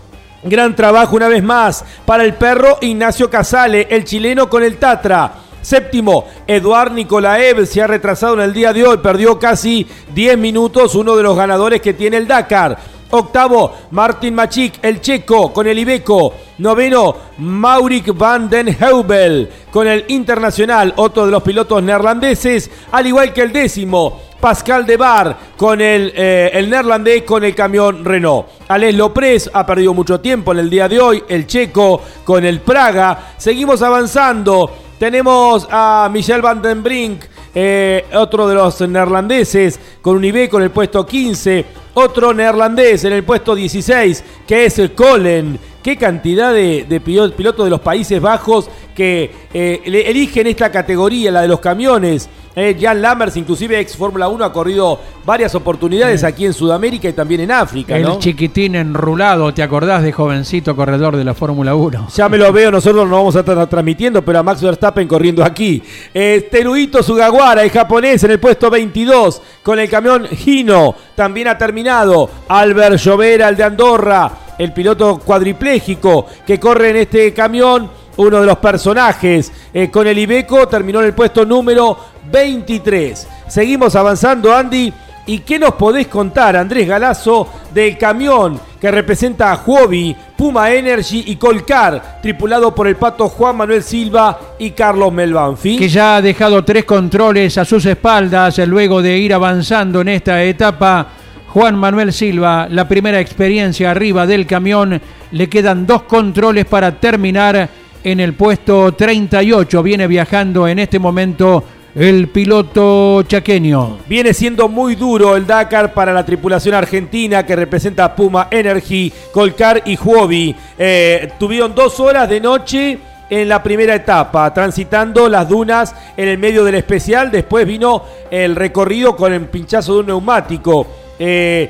gran 0.44 0.76
trabajo 0.76 1.16
una 1.16 1.28
vez 1.28 1.44
más 1.44 1.86
para 2.04 2.24
el 2.24 2.34
perro 2.34 2.80
Ignacio 2.82 3.30
Casale, 3.30 3.88
el 3.92 4.04
chileno 4.06 4.50
con 4.50 4.64
el 4.64 4.78
Tatra. 4.78 5.34
Séptimo, 5.62 6.26
Eduard 6.48 6.92
Nikolaev 6.92 7.66
se 7.66 7.82
ha 7.82 7.88
retrasado 7.88 8.34
en 8.36 8.42
el 8.42 8.54
día 8.54 8.74
de 8.74 8.86
hoy, 8.86 8.98
perdió 8.98 9.38
casi 9.38 9.86
10 10.14 10.38
minutos, 10.38 10.96
uno 10.96 11.16
de 11.16 11.24
los 11.24 11.38
ganadores 11.38 11.82
que 11.82 11.94
tiene 11.94 12.18
el 12.18 12.28
Dakar. 12.28 12.78
Octavo, 13.12 13.74
Martin 13.92 14.34
Machik, 14.34 14.80
el 14.82 15.02
checo, 15.02 15.52
con 15.52 15.68
el 15.68 15.78
Ibeco. 15.78 16.34
Noveno, 16.60 17.16
Maurik 17.40 18.16
van 18.18 18.50
den 18.50 18.70
Heubel, 18.70 19.50
con 19.70 19.88
el 19.88 20.06
Internacional, 20.08 20.94
otro 20.96 21.26
de 21.26 21.32
los 21.32 21.44
pilotos 21.44 21.84
neerlandeses. 21.84 22.72
Al 22.92 23.08
igual 23.08 23.34
que 23.34 23.42
el 23.42 23.52
décimo, 23.52 24.22
Pascal 24.40 24.86
de 24.86 24.98
Bar 24.98 25.38
con 25.56 25.80
el, 25.82 26.12
eh, 26.16 26.50
el 26.54 26.70
neerlandés 26.70 27.24
con 27.24 27.44
el 27.44 27.54
camión 27.54 28.04
Renault. 28.04 28.48
Alex 28.68 28.96
Lopres 28.96 29.50
ha 29.54 29.66
perdido 29.66 29.94
mucho 29.94 30.20
tiempo 30.20 30.52
en 30.52 30.60
el 30.60 30.70
día 30.70 30.90
de 30.90 31.00
hoy, 31.00 31.24
el 31.30 31.46
checo 31.46 32.02
con 32.24 32.44
el 32.44 32.62
Praga. 32.62 33.34
Seguimos 33.38 33.82
avanzando. 33.82 34.72
Tenemos 35.02 35.68
a 35.72 36.08
Michel 36.14 36.44
van 36.44 36.62
den 36.62 36.84
Brink, 36.84 37.24
eh, 37.56 38.06
otro 38.14 38.48
de 38.48 38.54
los 38.54 38.82
neerlandeses, 38.82 39.80
con 40.00 40.16
un 40.16 40.24
Ibeco 40.24 40.58
en 40.58 40.66
el 40.66 40.70
puesto 40.70 41.04
15. 41.04 41.66
Otro 41.96 42.36
neerlandés 42.36 43.04
en 43.06 43.14
el 43.14 43.24
puesto 43.24 43.56
16, 43.56 44.24
que 44.46 44.66
es 44.66 44.80
Colen. 44.94 45.58
Qué 45.82 45.98
cantidad 45.98 46.54
de, 46.54 46.86
de 46.88 47.02
pilotos 47.02 47.66
de 47.66 47.72
los 47.72 47.80
Países 47.80 48.22
Bajos 48.22 48.70
que 48.94 49.32
eh, 49.52 49.82
eligen 49.84 50.46
esta 50.46 50.72
categoría, 50.72 51.32
la 51.32 51.42
de 51.42 51.48
los 51.48 51.60
camiones. 51.60 52.30
Eh, 52.54 52.78
Jan 52.80 53.02
Lammers, 53.02 53.38
inclusive 53.38 53.80
ex 53.80 53.96
Fórmula 53.96 54.28
1, 54.28 54.44
ha 54.44 54.52
corrido 54.52 55.00
varias 55.26 55.56
oportunidades 55.56 56.24
aquí 56.26 56.46
en 56.46 56.54
Sudamérica 56.54 57.08
y 57.08 57.14
también 57.14 57.42
en 57.42 57.52
África. 57.52 57.96
El 57.96 58.04
¿no? 58.04 58.20
chiquitín 58.20 58.76
enrulado, 58.76 59.54
¿te 59.54 59.64
acordás 59.64 60.04
de 60.04 60.12
jovencito 60.12 60.76
corredor 60.76 61.16
de 61.16 61.24
la 61.24 61.34
Fórmula 61.34 61.76
1? 61.76 62.10
Ya 62.14 62.28
me 62.28 62.38
lo 62.38 62.52
veo, 62.52 62.70
nosotros 62.70 63.08
no 63.08 63.16
vamos 63.16 63.36
a 63.38 63.40
estar 63.40 63.68
transmitiendo, 63.68 64.22
pero 64.22 64.40
a 64.40 64.44
Max 64.44 64.62
Verstappen 64.62 65.08
corriendo 65.08 65.44
aquí. 65.44 65.82
Eh, 66.14 66.50
Teruito 66.52 67.02
Sugawara, 67.02 67.64
el 67.64 67.70
japonés, 67.70 68.24
en 68.26 68.32
el 68.32 68.40
puesto 68.40 68.70
22, 68.70 69.42
con 69.64 69.80
el 69.80 69.90
camión 69.90 70.28
Hino. 70.46 70.94
También 71.16 71.48
ha 71.48 71.58
terminado 71.58 72.30
Albert 72.50 72.98
Llovera, 72.98 73.48
el 73.48 73.56
de 73.56 73.64
Andorra, 73.64 74.32
el 74.58 74.74
piloto 74.74 75.20
cuadripléjico 75.20 76.26
que 76.46 76.60
corre 76.60 76.90
en 76.90 76.98
este 76.98 77.34
camión 77.34 78.01
uno 78.18 78.42
de 78.42 78.46
los 78.46 78.58
personajes 78.58 79.52
eh, 79.74 79.90
con 79.90 80.08
el 80.08 80.18
Ibeco, 80.18 80.68
terminó 80.68 81.00
en 81.00 81.08
el 81.08 81.14
puesto 81.14 81.46
número 81.46 81.98
23. 82.32 83.28
Seguimos 83.48 83.96
avanzando, 83.96 84.56
Andy. 84.56 84.94
¿Y 85.28 85.40
qué 85.40 85.60
nos 85.60 85.76
podés 85.76 86.08
contar, 86.08 86.58
Andrés 86.58 86.88
Galazo, 86.88 87.48
del 87.74 87.98
camión 87.98 88.60
que 88.80 88.90
representa 88.90 89.52
a 89.52 89.62
Huobi, 89.64 90.16
Puma 90.36 90.72
Energy 90.72 91.26
y 91.28 91.36
Colcar, 91.36 92.20
tripulado 92.22 92.74
por 92.74 92.88
el 92.88 92.96
pato 92.96 93.30
Juan 93.30 93.58
Manuel 93.58 93.84
Silva 93.84 94.40
y 94.58 94.72
Carlos 94.72 95.14
Melbanfi? 95.14 95.78
Que 95.78 95.88
ya 95.88 96.16
ha 96.16 96.22
dejado 96.22 96.66
tres 96.66 96.86
controles 96.86 97.56
a 97.60 97.66
sus 97.66 97.86
espaldas 97.86 98.58
luego 98.68 99.02
de 99.02 99.16
ir 99.20 99.34
avanzando 99.34 100.02
en 100.02 100.10
esta 100.10 100.44
etapa. 100.44 101.08
Juan 101.50 101.78
Manuel 101.78 102.14
Silva, 102.14 102.68
la 102.70 102.88
primera 102.88 103.20
experiencia 103.20 103.92
arriba 103.92 104.26
del 104.26 104.48
camión, 104.48 105.00
le 105.32 105.50
quedan 105.50 105.86
dos 105.86 106.04
controles 106.04 106.66
para 106.66 107.00
terminar 107.00 107.70
en 108.04 108.20
el 108.20 108.34
puesto 108.34 108.94
38. 108.94 109.84
Viene 109.84 110.08
viajando 110.08 110.68
en 110.68 110.80
este 110.80 111.00
momento 111.00 111.64
el 111.96 112.30
piloto 112.30 113.24
chaqueño. 113.24 114.00
Viene 114.08 114.34
siendo 114.34 114.70
muy 114.70 114.96
duro 114.96 115.36
el 115.36 115.46
Dakar 115.46 115.94
para 115.94 116.14
la 116.14 116.26
tripulación 116.26 116.76
argentina 116.76 117.46
que 117.46 117.56
representa 117.56 118.16
Puma 118.16 118.48
Energy, 118.50 119.12
Colcar 119.34 119.84
y 119.86 119.98
Huobi. 119.98 120.56
Eh, 120.78 121.32
tuvieron 121.38 121.76
dos 121.76 122.00
horas 122.00 122.30
de 122.30 122.40
noche 122.40 123.00
en 123.30 123.48
la 123.48 123.64
primera 123.64 123.96
etapa, 123.96 124.54
transitando 124.54 125.30
las 125.30 125.48
dunas 125.48 125.96
en 126.18 126.28
el 126.28 126.38
medio 126.38 126.64
del 126.64 126.76
especial. 126.76 127.32
Después 127.32 127.66
vino 127.66 128.04
el 128.30 128.56
recorrido 128.56 129.16
con 129.16 129.34
el 129.34 129.46
pinchazo 129.46 129.94
de 129.94 130.00
un 130.02 130.06
neumático. 130.08 130.88
Eh, 131.24 131.70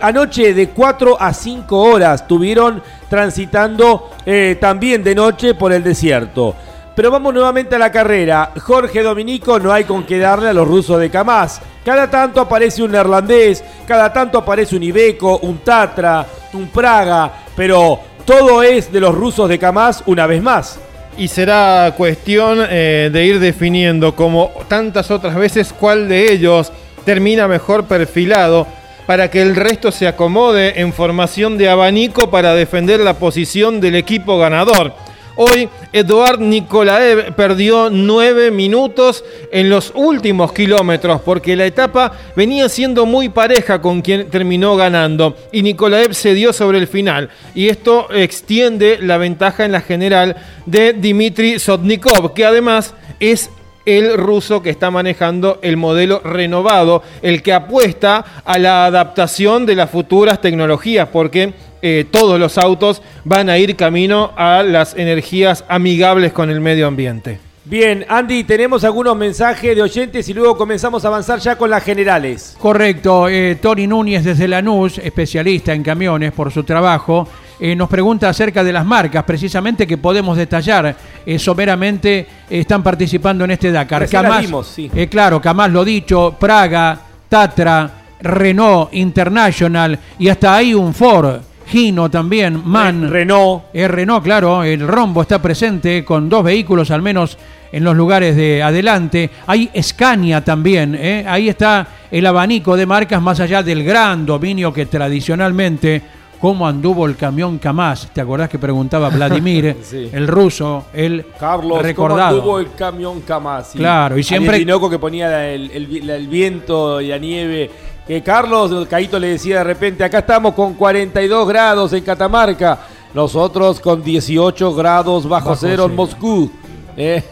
anoche 0.00 0.54
de 0.54 0.68
4 0.68 1.20
a 1.20 1.34
5 1.34 1.76
horas 1.76 2.20
estuvieron 2.20 2.80
transitando 3.10 4.12
eh, 4.24 4.56
también 4.60 5.02
de 5.02 5.12
noche 5.12 5.54
por 5.54 5.72
el 5.72 5.82
desierto. 5.82 6.54
Pero 6.94 7.10
vamos 7.10 7.34
nuevamente 7.34 7.74
a 7.74 7.80
la 7.80 7.90
carrera. 7.90 8.52
Jorge 8.60 9.02
Dominico 9.02 9.58
no 9.58 9.72
hay 9.72 9.82
con 9.82 10.04
qué 10.04 10.18
darle 10.18 10.50
a 10.50 10.52
los 10.52 10.68
rusos 10.68 11.00
de 11.00 11.10
Kamaz. 11.10 11.60
Cada 11.84 12.08
tanto 12.08 12.40
aparece 12.40 12.80
un 12.80 12.92
neerlandés, 12.92 13.64
cada 13.88 14.12
tanto 14.12 14.38
aparece 14.38 14.76
un 14.76 14.84
Ibeco, 14.84 15.38
un 15.38 15.58
Tatra, 15.58 16.24
un 16.52 16.68
Praga, 16.68 17.32
pero 17.56 17.98
todo 18.24 18.62
es 18.62 18.92
de 18.92 19.00
los 19.00 19.12
rusos 19.12 19.48
de 19.48 19.58
Kamaz 19.58 20.04
una 20.06 20.28
vez 20.28 20.40
más. 20.40 20.78
Y 21.18 21.26
será 21.26 21.92
cuestión 21.96 22.60
eh, 22.70 23.10
de 23.12 23.24
ir 23.24 23.40
definiendo, 23.40 24.14
como 24.14 24.52
tantas 24.68 25.10
otras 25.10 25.34
veces, 25.34 25.72
cuál 25.72 26.08
de 26.08 26.30
ellos 26.30 26.70
termina 27.04 27.48
mejor 27.48 27.86
perfilado 27.86 28.80
para 29.06 29.30
que 29.30 29.42
el 29.42 29.56
resto 29.56 29.90
se 29.92 30.06
acomode 30.06 30.80
en 30.80 30.92
formación 30.92 31.58
de 31.58 31.68
abanico 31.68 32.30
para 32.30 32.54
defender 32.54 33.00
la 33.00 33.14
posición 33.14 33.80
del 33.80 33.96
equipo 33.96 34.38
ganador. 34.38 34.94
Hoy 35.34 35.68
Eduard 35.94 36.40
Nikolaev 36.40 37.34
perdió 37.34 37.88
nueve 37.88 38.50
minutos 38.50 39.24
en 39.50 39.70
los 39.70 39.90
últimos 39.94 40.52
kilómetros 40.52 41.22
porque 41.22 41.56
la 41.56 41.64
etapa 41.64 42.12
venía 42.36 42.68
siendo 42.68 43.06
muy 43.06 43.30
pareja 43.30 43.80
con 43.80 44.02
quien 44.02 44.28
terminó 44.28 44.76
ganando 44.76 45.34
y 45.50 45.62
Nikolaev 45.62 46.12
se 46.12 46.34
dio 46.34 46.52
sobre 46.52 46.78
el 46.78 46.86
final 46.86 47.30
y 47.54 47.68
esto 47.68 48.08
extiende 48.12 48.98
la 49.00 49.16
ventaja 49.16 49.64
en 49.64 49.72
la 49.72 49.80
general 49.80 50.36
de 50.66 50.92
Dmitry 50.92 51.58
Sotnikov 51.58 52.34
que 52.34 52.44
además 52.44 52.94
es 53.18 53.48
el 53.86 54.16
ruso 54.16 54.62
que 54.62 54.70
está 54.70 54.90
manejando 54.90 55.58
el 55.62 55.76
modelo 55.76 56.20
renovado, 56.20 57.02
el 57.22 57.42
que 57.42 57.52
apuesta 57.52 58.24
a 58.44 58.58
la 58.58 58.86
adaptación 58.86 59.66
de 59.66 59.76
las 59.76 59.90
futuras 59.90 60.40
tecnologías, 60.40 61.08
porque 61.08 61.54
eh, 61.82 62.04
todos 62.10 62.38
los 62.38 62.58
autos 62.58 63.02
van 63.24 63.50
a 63.50 63.58
ir 63.58 63.76
camino 63.76 64.32
a 64.36 64.62
las 64.62 64.94
energías 64.94 65.64
amigables 65.68 66.32
con 66.32 66.50
el 66.50 66.60
medio 66.60 66.86
ambiente. 66.86 67.40
Bien, 67.64 68.04
Andy, 68.08 68.42
tenemos 68.42 68.82
algunos 68.82 69.16
mensajes 69.16 69.76
de 69.76 69.82
oyentes 69.82 70.28
y 70.28 70.34
luego 70.34 70.56
comenzamos 70.56 71.04
a 71.04 71.08
avanzar 71.08 71.38
ya 71.38 71.56
con 71.56 71.70
las 71.70 71.84
generales. 71.84 72.56
Correcto, 72.58 73.28
eh, 73.28 73.56
Tony 73.62 73.86
Núñez 73.86 74.24
desde 74.24 74.48
Lanús, 74.48 74.98
especialista 74.98 75.72
en 75.72 75.84
camiones 75.84 76.32
por 76.32 76.50
su 76.50 76.64
trabajo, 76.64 77.28
eh, 77.64 77.76
nos 77.76 77.88
pregunta 77.88 78.28
acerca 78.28 78.64
de 78.64 78.72
las 78.72 78.84
marcas, 78.84 79.22
precisamente 79.22 79.86
que 79.86 79.96
podemos 79.96 80.36
detallar 80.36 80.96
eh, 81.24 81.38
someramente, 81.38 82.26
están 82.50 82.82
participando 82.82 83.44
en 83.44 83.52
este 83.52 83.70
Dakar. 83.70 84.08
Vimos, 84.40 84.66
sí. 84.66 84.90
eh, 84.92 85.06
claro, 85.06 85.40
Kamaz 85.40 85.70
lo 85.70 85.84
dicho, 85.84 86.34
Praga, 86.40 86.98
Tatra, 87.28 87.88
Renault 88.20 88.92
International 88.94 89.96
y 90.18 90.28
hasta 90.28 90.56
ahí 90.56 90.74
un 90.74 90.92
Ford. 90.92 91.40
Gino 91.68 92.10
también, 92.10 92.60
MAN. 92.64 93.08
Renault. 93.08 93.66
Eh, 93.72 93.86
Renault, 93.86 94.24
claro, 94.24 94.64
el 94.64 94.86
rombo 94.86 95.22
está 95.22 95.40
presente 95.40 96.04
con 96.04 96.28
dos 96.28 96.42
vehículos 96.42 96.90
al 96.90 97.00
menos 97.00 97.38
en 97.70 97.84
los 97.84 97.96
lugares 97.96 98.34
de 98.34 98.60
adelante. 98.60 99.30
Hay 99.46 99.70
Scania 99.80 100.42
también, 100.42 100.96
¿eh? 100.96 101.24
ahí 101.28 101.48
está 101.48 101.86
el 102.10 102.26
abanico 102.26 102.76
de 102.76 102.86
marcas 102.86 103.22
más 103.22 103.38
allá 103.38 103.62
del 103.62 103.84
gran 103.84 104.26
dominio 104.26 104.72
que 104.72 104.86
tradicionalmente, 104.86 106.02
cómo 106.42 106.66
anduvo 106.66 107.06
el 107.06 107.16
camión 107.16 107.56
Kamaz. 107.58 108.08
¿Te 108.12 108.20
acordás 108.20 108.48
que 108.50 108.58
preguntaba 108.58 109.08
Vladimir, 109.08 109.76
Sí. 109.82 110.10
el 110.12 110.26
ruso, 110.28 110.86
el 110.92 111.24
Carlos, 111.38 111.80
recordado? 111.80 112.40
¿cómo 112.40 112.56
anduvo 112.56 112.58
el 112.58 112.74
camión 112.76 113.20
Kamaz? 113.22 113.70
Claro, 113.74 114.18
y 114.18 114.24
siempre- 114.24 114.56
El 114.58 114.90
que 114.90 114.98
ponía 114.98 115.48
el, 115.50 115.70
el- 115.70 116.10
el 116.10 116.26
viento 116.28 117.00
y 117.00 117.06
la 117.08 117.16
nieve. 117.18 117.70
Que 118.06 118.20
Carlos, 118.24 118.86
Caito 118.90 119.20
le 119.20 119.28
decía 119.28 119.58
de 119.58 119.64
repente, 119.64 120.02
acá 120.02 120.18
estamos 120.18 120.54
con 120.54 120.74
42 120.74 121.46
grados 121.46 121.92
en 121.92 122.02
Catamarca, 122.02 122.80
nosotros 123.14 123.78
con 123.78 124.02
18 124.02 124.74
grados 124.74 125.28
bajo, 125.28 125.50
Bajo 125.50 125.56
cero 125.60 125.86
en. 125.88 125.94
Moscú. 125.94 126.50
Eh. 126.94 127.22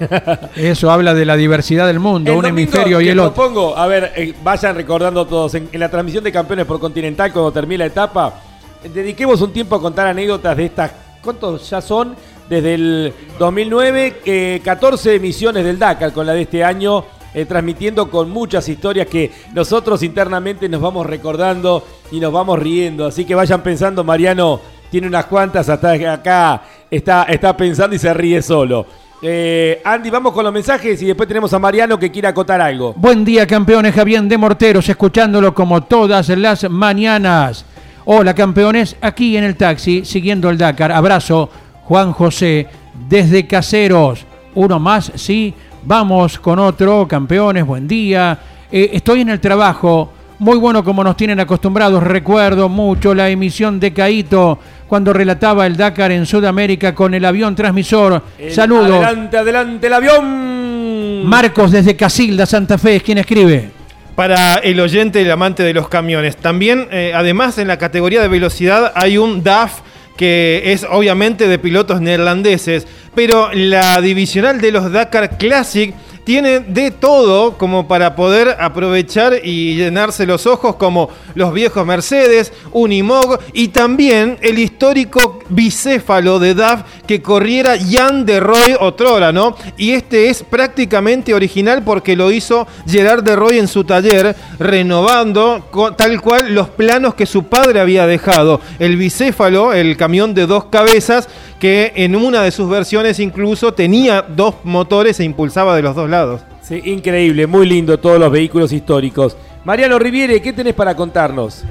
Eso 0.56 0.90
habla 0.90 1.12
de 1.12 1.26
la 1.26 1.36
diversidad 1.36 1.86
del 1.86 2.00
mundo, 2.00 2.32
El 2.32 2.38
un 2.38 2.46
hemisferio 2.46 2.98
y 3.02 3.08
el 3.10 3.18
otro. 3.18 3.34
propongo, 3.34 3.76
a 3.76 3.86
ver, 3.86 4.10
eh, 4.16 4.32
vayan 4.42 4.74
recordando 4.74 5.26
todos, 5.26 5.54
en, 5.54 5.68
en 5.70 5.80
la 5.80 5.90
transmisión 5.90 6.24
de 6.24 6.32
campeones 6.32 6.64
por 6.64 6.80
Continental, 6.80 7.30
cuando 7.30 7.52
termine 7.52 7.76
la 7.80 7.84
etapa, 7.86 8.28
eh, 8.28 8.49
dediquemos 8.82 9.40
un 9.40 9.52
tiempo 9.52 9.76
a 9.76 9.80
contar 9.80 10.06
anécdotas 10.06 10.56
de 10.56 10.64
estas, 10.66 10.92
¿cuántos 11.22 11.68
ya 11.68 11.80
son? 11.80 12.14
Desde 12.48 12.74
el 12.74 13.12
2009, 13.38 14.20
eh, 14.24 14.60
14 14.64 15.14
emisiones 15.14 15.64
del 15.64 15.78
Dakar 15.78 16.12
con 16.12 16.26
la 16.26 16.32
de 16.32 16.42
este 16.42 16.64
año, 16.64 17.04
eh, 17.32 17.44
transmitiendo 17.44 18.10
con 18.10 18.30
muchas 18.30 18.68
historias 18.68 19.06
que 19.06 19.30
nosotros 19.54 20.02
internamente 20.02 20.68
nos 20.68 20.80
vamos 20.80 21.06
recordando 21.06 21.84
y 22.10 22.18
nos 22.18 22.32
vamos 22.32 22.58
riendo. 22.58 23.06
Así 23.06 23.24
que 23.24 23.36
vayan 23.36 23.62
pensando, 23.62 24.02
Mariano 24.02 24.60
tiene 24.90 25.06
unas 25.06 25.26
cuantas, 25.26 25.68
hasta 25.68 25.92
acá 25.92 26.62
está, 26.90 27.24
está 27.24 27.56
pensando 27.56 27.94
y 27.94 28.00
se 28.00 28.12
ríe 28.12 28.42
solo. 28.42 28.84
Eh, 29.22 29.82
Andy, 29.84 30.08
vamos 30.08 30.32
con 30.32 30.42
los 30.42 30.52
mensajes 30.52 31.00
y 31.02 31.06
después 31.06 31.28
tenemos 31.28 31.52
a 31.52 31.58
Mariano 31.58 31.98
que 31.98 32.10
quiere 32.10 32.26
acotar 32.26 32.60
algo. 32.60 32.94
Buen 32.96 33.24
día, 33.24 33.46
campeones. 33.46 33.94
Javier 33.94 34.22
de 34.22 34.38
Morteros, 34.38 34.88
escuchándolo 34.88 35.54
como 35.54 35.82
todas 35.82 36.30
las 36.30 36.68
mañanas. 36.70 37.66
Hola, 38.12 38.34
campeones. 38.34 38.96
Aquí 39.00 39.36
en 39.36 39.44
el 39.44 39.54
taxi, 39.54 40.04
siguiendo 40.04 40.50
el 40.50 40.58
Dakar. 40.58 40.90
Abrazo, 40.90 41.48
Juan 41.84 42.12
José, 42.12 42.66
desde 43.08 43.46
Caseros. 43.46 44.26
Uno 44.56 44.80
más, 44.80 45.12
sí. 45.14 45.54
Vamos 45.84 46.40
con 46.40 46.58
otro, 46.58 47.06
campeones. 47.06 47.64
Buen 47.64 47.86
día. 47.86 48.36
Eh, 48.72 48.90
estoy 48.94 49.20
en 49.20 49.28
el 49.28 49.38
trabajo. 49.38 50.12
Muy 50.40 50.58
bueno 50.58 50.82
como 50.82 51.04
nos 51.04 51.16
tienen 51.16 51.38
acostumbrados. 51.38 52.02
Recuerdo 52.02 52.68
mucho 52.68 53.14
la 53.14 53.28
emisión 53.28 53.78
de 53.78 53.92
Caito 53.92 54.58
cuando 54.88 55.12
relataba 55.12 55.64
el 55.64 55.76
Dakar 55.76 56.10
en 56.10 56.26
Sudamérica 56.26 56.92
con 56.96 57.14
el 57.14 57.24
avión 57.24 57.54
transmisor. 57.54 58.20
El- 58.36 58.52
Saludos. 58.52 58.90
Adelante, 59.04 59.36
adelante 59.38 59.86
el 59.86 59.92
avión. 59.92 61.26
Marcos 61.26 61.70
desde 61.70 61.94
Casilda, 61.94 62.44
Santa 62.44 62.76
Fe, 62.76 62.96
es 62.96 63.02
quien 63.04 63.18
escribe. 63.18 63.70
Para 64.14 64.56
el 64.56 64.80
oyente 64.80 65.22
el 65.22 65.30
amante 65.30 65.62
de 65.62 65.72
los 65.72 65.88
camiones. 65.88 66.36
También, 66.36 66.88
eh, 66.90 67.12
además, 67.14 67.58
en 67.58 67.68
la 67.68 67.78
categoría 67.78 68.20
de 68.20 68.28
velocidad 68.28 68.92
hay 68.94 69.18
un 69.18 69.42
DAF 69.42 69.80
que 70.16 70.72
es 70.72 70.86
obviamente 70.88 71.48
de 71.48 71.58
pilotos 71.58 72.02
neerlandeses, 72.02 72.86
pero 73.14 73.50
la 73.54 74.00
divisional 74.02 74.60
de 74.60 74.72
los 74.72 74.92
Dakar 74.92 75.38
Classic 75.38 75.94
tiene 76.24 76.60
de 76.60 76.90
todo 76.90 77.56
como 77.58 77.88
para 77.88 78.14
poder 78.14 78.56
aprovechar 78.60 79.40
y 79.42 79.76
llenarse 79.76 80.26
los 80.26 80.46
ojos 80.46 80.76
como 80.76 81.10
los 81.34 81.52
viejos 81.52 81.86
Mercedes, 81.86 82.52
Unimog 82.72 83.38
y 83.52 83.68
también 83.68 84.38
el 84.42 84.58
histórico 84.58 85.40
bicéfalo 85.48 86.38
de 86.38 86.54
DAF 86.54 86.82
que 87.06 87.22
corriera 87.22 87.74
Jan 87.78 88.24
de 88.24 88.40
Roy 88.40 88.76
Otrora, 88.78 89.32
¿no? 89.32 89.56
Y 89.76 89.92
este 89.92 90.28
es 90.28 90.42
prácticamente 90.42 91.34
original 91.34 91.82
porque 91.84 92.16
lo 92.16 92.30
hizo 92.30 92.66
Gerard 92.86 93.22
de 93.22 93.36
Roy 93.36 93.58
en 93.58 93.68
su 93.68 93.84
taller, 93.84 94.36
renovando 94.58 95.68
tal 95.96 96.20
cual 96.20 96.54
los 96.54 96.68
planos 96.68 97.14
que 97.14 97.26
su 97.26 97.44
padre 97.44 97.80
había 97.80 98.06
dejado. 98.06 98.60
El 98.78 98.96
bicéfalo, 98.96 99.72
el 99.72 99.96
camión 99.96 100.34
de 100.34 100.46
dos 100.46 100.66
cabezas, 100.66 101.28
que 101.60 101.92
en 101.94 102.16
una 102.16 102.42
de 102.42 102.50
sus 102.50 102.68
versiones 102.68 103.20
incluso 103.20 103.74
tenía 103.74 104.22
dos 104.22 104.56
motores 104.64 105.20
e 105.20 105.24
impulsaba 105.24 105.76
de 105.76 105.82
los 105.82 105.94
dos 105.94 106.08
lados. 106.08 106.40
Sí, 106.62 106.80
increíble, 106.86 107.46
muy 107.46 107.68
lindo 107.68 107.98
todos 108.00 108.18
los 108.18 108.32
vehículos 108.32 108.72
históricos. 108.72 109.36
Mariano 109.64 109.98
Riviere, 109.98 110.40
¿qué 110.40 110.54
tenés 110.54 110.74
para 110.74 110.96
contarnos? 110.96 111.64